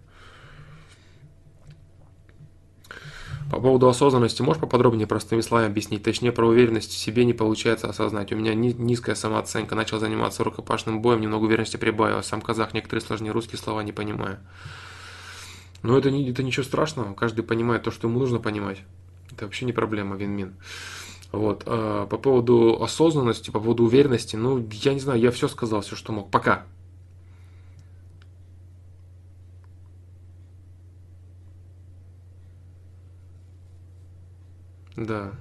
По 3.50 3.60
поводу 3.60 3.88
осознанности 3.88 4.42
можешь 4.42 4.60
поподробнее 4.60 5.08
простыми 5.08 5.40
словами 5.40 5.66
объяснить? 5.66 6.04
Точнее, 6.04 6.30
про 6.30 6.46
уверенность 6.46 6.92
в 6.92 6.96
себе 6.96 7.24
не 7.24 7.32
получается 7.32 7.88
осознать. 7.88 8.32
У 8.32 8.36
меня 8.36 8.54
низкая 8.54 9.16
самооценка. 9.16 9.74
Начал 9.74 9.98
заниматься 9.98 10.44
рукопашным 10.44 11.02
боем, 11.02 11.20
немного 11.20 11.44
уверенности 11.44 11.76
прибавил. 11.76 12.22
Сам 12.22 12.42
казах, 12.42 12.74
некоторые 12.74 13.04
сложнее 13.04 13.32
русские 13.32 13.58
слова 13.58 13.82
не 13.82 13.90
понимаю. 13.90 14.38
Но 15.82 15.98
это, 15.98 16.12
не, 16.12 16.30
это 16.30 16.44
ничего 16.44 16.62
страшного. 16.62 17.12
Каждый 17.14 17.42
понимает 17.42 17.82
то, 17.82 17.90
что 17.90 18.06
ему 18.06 18.20
нужно 18.20 18.38
понимать. 18.38 18.78
Это 19.32 19.46
вообще 19.46 19.64
не 19.64 19.72
проблема, 19.72 20.14
вин-мин. 20.14 20.54
Вот. 21.32 21.64
А 21.66 22.06
по 22.06 22.18
поводу 22.18 22.80
осознанности, 22.82 23.50
по 23.50 23.58
поводу 23.58 23.84
уверенности, 23.84 24.36
ну, 24.36 24.64
я 24.70 24.94
не 24.94 25.00
знаю, 25.00 25.18
я 25.20 25.32
все 25.32 25.48
сказал, 25.48 25.80
все, 25.80 25.96
что 25.96 26.12
мог. 26.12 26.30
Пока. 26.30 26.66
Да. 34.96 35.32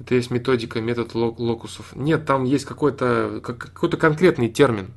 Это 0.00 0.14
есть 0.14 0.30
методика, 0.30 0.80
метод 0.80 1.14
локусов. 1.14 1.94
Нет, 1.94 2.24
там 2.24 2.44
есть 2.44 2.64
какой-то 2.64 3.40
какой-то 3.42 3.96
конкретный 3.96 4.48
термин. 4.48 4.94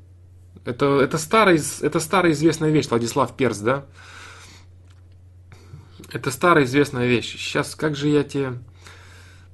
Это, 0.66 1.02
это, 1.02 1.18
старый, 1.18 1.60
это 1.82 2.00
старая 2.00 2.32
известная 2.32 2.70
вещь, 2.70 2.88
Владислав 2.88 3.36
Перс, 3.36 3.58
да? 3.60 3.86
Это 6.10 6.32
старая 6.32 6.64
известная 6.64 7.06
вещь. 7.08 7.34
Сейчас, 7.34 7.76
как 7.76 7.96
же 7.96 8.08
я 8.08 8.24
тебе... 8.24 8.54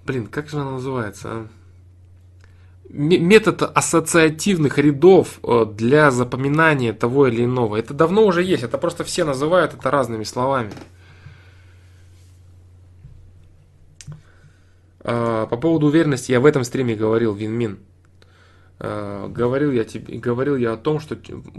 Блин, 0.06 0.28
как 0.28 0.50
же 0.50 0.60
она 0.60 0.72
называется, 0.72 1.30
а? 1.32 1.48
Метод 2.90 3.62
ассоциативных 3.62 4.78
рядов 4.78 5.40
э, 5.44 5.66
для 5.72 6.12
запоминания 6.12 6.94
того 6.94 7.28
или 7.28 7.46
иного. 7.46 7.76
Это 7.78 7.94
давно 7.94 8.26
уже 8.26 8.44
есть, 8.44 8.64
это 8.64 8.78
просто 8.78 9.04
все 9.04 9.24
называют 9.24 9.74
это 9.74 9.92
разными 9.92 10.24
словами. 10.24 10.72
А, 15.02 15.46
по 15.46 15.58
поводу 15.58 15.88
уверенности 15.88 16.32
я 16.32 16.40
в 16.40 16.46
этом 16.46 16.64
стриме 16.64 16.96
говорил, 16.96 17.34
Винмин. 17.34 17.80
А, 18.80 19.28
говорил 19.28 19.72
я 19.72 19.84
тебе, 19.84 20.18
говорил 20.18 20.56
я 20.56 20.74
о 20.74 20.78
том, 20.78 21.00
что 21.00 21.16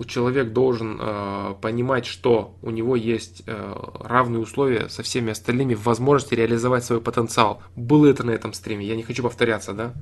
человек 0.06 0.52
должен 0.52 0.98
а, 1.00 1.54
понимать, 1.54 2.06
что 2.06 2.56
у 2.62 2.70
него 2.70 2.96
есть 2.96 3.42
равные 3.46 4.40
условия 4.40 4.88
со 4.88 5.02
всеми 5.02 5.30
остальными 5.30 5.74
в 5.74 5.84
возможности 5.84 6.34
реализовать 6.34 6.84
свой 6.84 7.00
потенциал. 7.00 7.62
Было 7.76 8.06
это 8.06 8.24
на 8.24 8.32
этом 8.32 8.52
стриме, 8.52 8.86
я 8.86 8.96
не 8.96 9.02
хочу 9.02 9.22
повторяться, 9.22 9.72
да? 9.72 9.94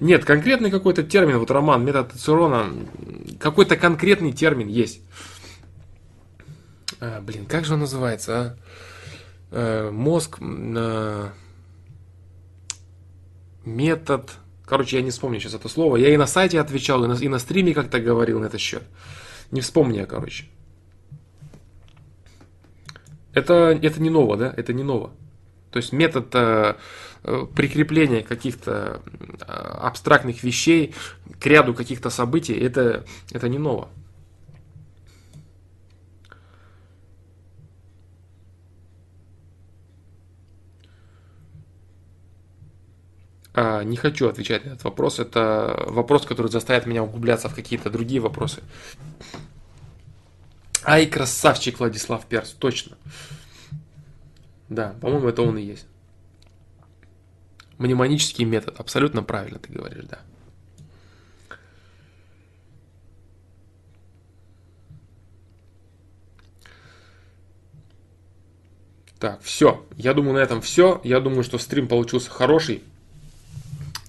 Нет, 0.00 0.24
конкретный 0.24 0.70
какой-то 0.70 1.02
термин, 1.02 1.38
вот 1.38 1.50
роман, 1.50 1.84
метод 1.84 2.12
Цирона, 2.12 2.70
какой-то 3.38 3.76
конкретный 3.76 4.32
термин 4.32 4.68
есть. 4.68 5.00
А, 7.00 7.20
блин, 7.20 7.46
как 7.46 7.64
же 7.64 7.74
он 7.74 7.80
называется, 7.80 8.38
а? 8.38 8.56
а 9.50 9.90
мозг, 9.90 10.38
а, 10.40 11.32
метод, 13.64 14.32
короче, 14.64 14.96
я 14.96 15.02
не 15.02 15.10
вспомню 15.10 15.40
сейчас 15.40 15.54
это 15.54 15.68
слово. 15.68 15.96
Я 15.96 16.12
и 16.12 16.16
на 16.16 16.26
сайте 16.26 16.60
отвечал, 16.60 17.04
и 17.04 17.08
на, 17.08 17.14
и 17.14 17.28
на 17.28 17.38
стриме 17.38 17.74
как-то 17.74 18.00
говорил 18.00 18.40
на 18.40 18.46
этот 18.46 18.60
счет. 18.60 18.82
Не 19.50 19.60
вспомню 19.60 20.00
я, 20.00 20.06
короче. 20.06 20.46
Это, 23.32 23.78
это 23.82 24.00
не 24.00 24.10
ново, 24.10 24.36
да? 24.36 24.52
Это 24.56 24.72
не 24.72 24.82
ново. 24.82 25.12
То 25.70 25.76
есть 25.76 25.92
метод 25.92 26.34
Э, 26.34 26.74
прикрепление 27.54 28.22
каких-то 28.22 29.02
э, 29.40 29.44
абстрактных 29.44 30.42
вещей 30.42 30.94
к 31.40 31.46
ряду 31.46 31.74
каких-то 31.74 32.10
событий, 32.10 32.54
это, 32.54 33.04
это 33.32 33.48
не 33.48 33.58
ново. 33.58 33.88
А, 43.58 43.82
не 43.82 43.96
хочу 43.96 44.28
отвечать 44.28 44.66
на 44.66 44.70
этот 44.70 44.84
вопрос. 44.84 45.18
Это 45.18 45.84
вопрос, 45.86 46.26
который 46.26 46.50
заставит 46.50 46.86
меня 46.86 47.02
углубляться 47.02 47.48
в 47.48 47.54
какие-то 47.54 47.88
другие 47.88 48.20
вопросы. 48.20 48.62
Ай, 50.84 51.06
красавчик 51.06 51.80
Владислав 51.80 52.26
Перс, 52.26 52.50
точно. 52.50 52.96
Да, 54.68 54.94
по-моему, 55.00 55.28
это 55.28 55.42
он 55.42 55.56
и 55.56 55.62
есть. 55.62 55.86
Мнемонический 57.78 58.44
метод. 58.44 58.78
Абсолютно 58.80 59.22
правильно 59.22 59.58
ты 59.58 59.72
говоришь, 59.72 60.04
да. 60.04 60.20
Так, 69.18 69.42
все. 69.42 69.84
Я 69.96 70.14
думаю, 70.14 70.34
на 70.34 70.38
этом 70.38 70.60
все. 70.60 71.00
Я 71.02 71.20
думаю, 71.20 71.42
что 71.42 71.58
стрим 71.58 71.88
получился 71.88 72.30
хороший. 72.30 72.82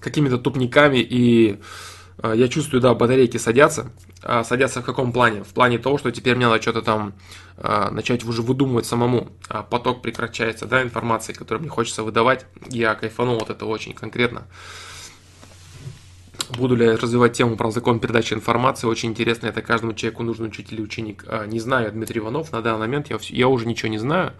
Какими-то 0.00 0.38
тупниками 0.38 0.98
и 0.98 1.60
я 2.22 2.48
чувствую, 2.48 2.80
да, 2.80 2.94
батарейки 2.94 3.36
садятся. 3.36 3.92
А 4.22 4.42
садятся 4.42 4.82
в 4.82 4.84
каком 4.84 5.12
плане? 5.12 5.44
В 5.44 5.54
плане 5.54 5.78
того, 5.78 5.98
что 5.98 6.10
теперь 6.10 6.34
мне 6.34 6.48
надо 6.48 6.60
что-то 6.60 6.82
там 6.82 7.14
э, 7.56 7.90
начать 7.90 8.24
уже 8.24 8.42
выдумывать 8.42 8.86
самому. 8.86 9.28
А 9.48 9.62
поток 9.62 10.02
прекращается, 10.02 10.66
да, 10.66 10.82
информации, 10.82 11.32
которую 11.32 11.62
мне 11.62 11.70
хочется 11.70 12.02
выдавать. 12.02 12.46
Я 12.68 12.94
кайфанул 12.94 13.36
от 13.36 13.50
этого 13.50 13.68
очень 13.68 13.94
конкретно. 13.94 14.46
Буду 16.56 16.76
ли 16.76 16.86
я 16.86 16.96
развивать 16.96 17.34
тему 17.34 17.56
про 17.56 17.70
закон 17.70 18.00
передачи 18.00 18.34
информации? 18.34 18.86
Очень 18.86 19.10
интересно, 19.10 19.48
это 19.48 19.62
каждому 19.62 19.92
человеку 19.92 20.22
нужен 20.22 20.46
учитель 20.46 20.74
или 20.74 20.82
ученик. 20.82 21.24
А, 21.28 21.46
не 21.46 21.60
знаю, 21.60 21.92
Дмитрий 21.92 22.20
Иванов, 22.20 22.52
на 22.52 22.62
данный 22.62 22.80
момент 22.80 23.10
я, 23.10 23.18
я 23.28 23.48
уже 23.48 23.66
ничего 23.66 23.90
не 23.90 23.98
знаю. 23.98 24.32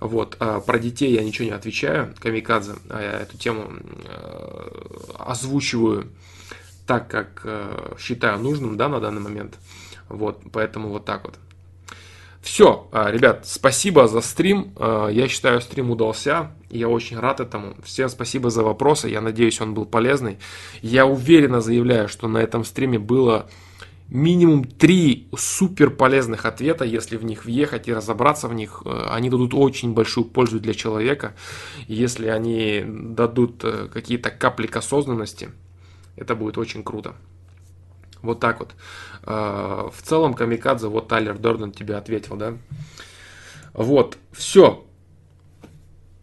Вот, 0.00 0.36
а 0.40 0.60
про 0.60 0.78
детей 0.78 1.12
я 1.12 1.22
ничего 1.22 1.46
не 1.46 1.54
отвечаю, 1.54 2.14
камикадзе, 2.20 2.74
а 2.88 3.02
я 3.02 3.12
эту 3.20 3.36
тему 3.36 3.72
э, 4.04 4.70
озвучиваю 5.18 6.08
так, 6.88 7.06
как 7.08 7.42
э, 7.44 7.94
считаю 7.98 8.38
нужным, 8.38 8.78
да, 8.78 8.88
на 8.88 8.98
данный 8.98 9.20
момент. 9.20 9.58
Вот, 10.08 10.40
поэтому 10.50 10.88
вот 10.88 11.04
так 11.04 11.24
вот. 11.24 11.34
Все, 12.40 12.88
а, 12.92 13.10
ребят, 13.10 13.46
спасибо 13.46 14.08
за 14.08 14.22
стрим. 14.22 14.72
А, 14.76 15.08
я 15.08 15.28
считаю, 15.28 15.60
стрим 15.60 15.90
удался. 15.90 16.50
Я 16.70 16.88
очень 16.88 17.18
рад 17.18 17.40
этому. 17.40 17.76
Всем 17.84 18.08
спасибо 18.08 18.48
за 18.48 18.62
вопросы. 18.62 19.10
Я 19.10 19.20
надеюсь, 19.20 19.60
он 19.60 19.74
был 19.74 19.84
полезный. 19.84 20.38
Я 20.80 21.04
уверенно 21.04 21.60
заявляю, 21.60 22.08
что 22.08 22.26
на 22.26 22.38
этом 22.38 22.64
стриме 22.64 22.98
было 22.98 23.50
минимум 24.08 24.64
три 24.64 25.28
супер 25.36 25.90
полезных 25.90 26.46
ответа, 26.46 26.86
если 26.86 27.18
в 27.18 27.24
них 27.24 27.44
въехать 27.44 27.86
и 27.86 27.92
разобраться 27.92 28.48
в 28.48 28.54
них. 28.54 28.80
Э, 28.86 29.08
они 29.10 29.28
дадут 29.28 29.52
очень 29.52 29.92
большую 29.92 30.24
пользу 30.24 30.58
для 30.58 30.72
человека. 30.72 31.34
Если 31.86 32.28
они 32.28 32.82
дадут 32.86 33.62
э, 33.62 33.88
какие-то 33.92 34.30
капли 34.30 34.68
к 34.68 34.76
осознанности, 34.76 35.50
это 36.18 36.34
будет 36.34 36.58
очень 36.58 36.82
круто. 36.82 37.14
Вот 38.22 38.40
так 38.40 38.60
вот. 38.60 38.74
А, 39.22 39.90
в 39.90 40.02
целом, 40.02 40.34
Камикадзе, 40.34 40.88
вот 40.88 41.08
Тайлер 41.08 41.38
Дорден 41.38 41.72
тебе 41.72 41.96
ответил, 41.96 42.36
да? 42.36 42.54
Вот, 43.72 44.18
все. 44.32 44.84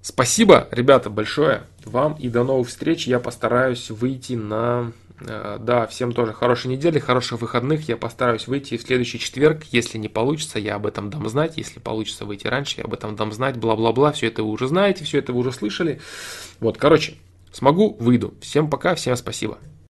Спасибо, 0.01 0.67
ребята, 0.71 1.09
большое 1.09 1.63
вам 1.83 2.15
и 2.15 2.29
до 2.29 2.43
новых 2.43 2.67
встреч. 2.67 3.07
Я 3.07 3.19
постараюсь 3.19 3.89
выйти 3.89 4.33
на... 4.33 4.91
А, 5.21 5.57
да, 5.57 5.87
всем 5.87 6.11
тоже 6.11 6.33
хорошей 6.33 6.67
недели, 6.67 6.99
хороших 6.99 7.41
выходных. 7.41 7.87
Я 7.87 7.97
постараюсь 7.97 8.47
выйти 8.47 8.77
в 8.77 8.81
следующий 8.81 9.19
четверг. 9.19 9.63
Если 9.71 9.97
не 9.97 10.09
получится, 10.09 10.59
я 10.59 10.75
об 10.75 10.85
этом 10.85 11.09
дам 11.09 11.27
знать. 11.29 11.57
Если 11.57 11.79
получится 11.79 12.25
выйти 12.25 12.47
раньше, 12.47 12.81
я 12.81 12.83
об 12.83 12.93
этом 12.93 13.15
дам 13.15 13.31
знать. 13.31 13.57
Бла-бла-бла. 13.57 14.11
Все 14.11 14.27
это 14.27 14.43
вы 14.43 14.49
уже 14.49 14.67
знаете, 14.67 15.05
все 15.05 15.19
это 15.19 15.31
вы 15.33 15.39
уже 15.39 15.51
слышали. 15.51 16.01
Вот, 16.59 16.77
короче, 16.77 17.15
смогу, 17.51 17.95
выйду. 17.99 18.33
Всем 18.41 18.69
пока, 18.69 18.95
всем 18.95 19.15
спасибо. 19.15 19.57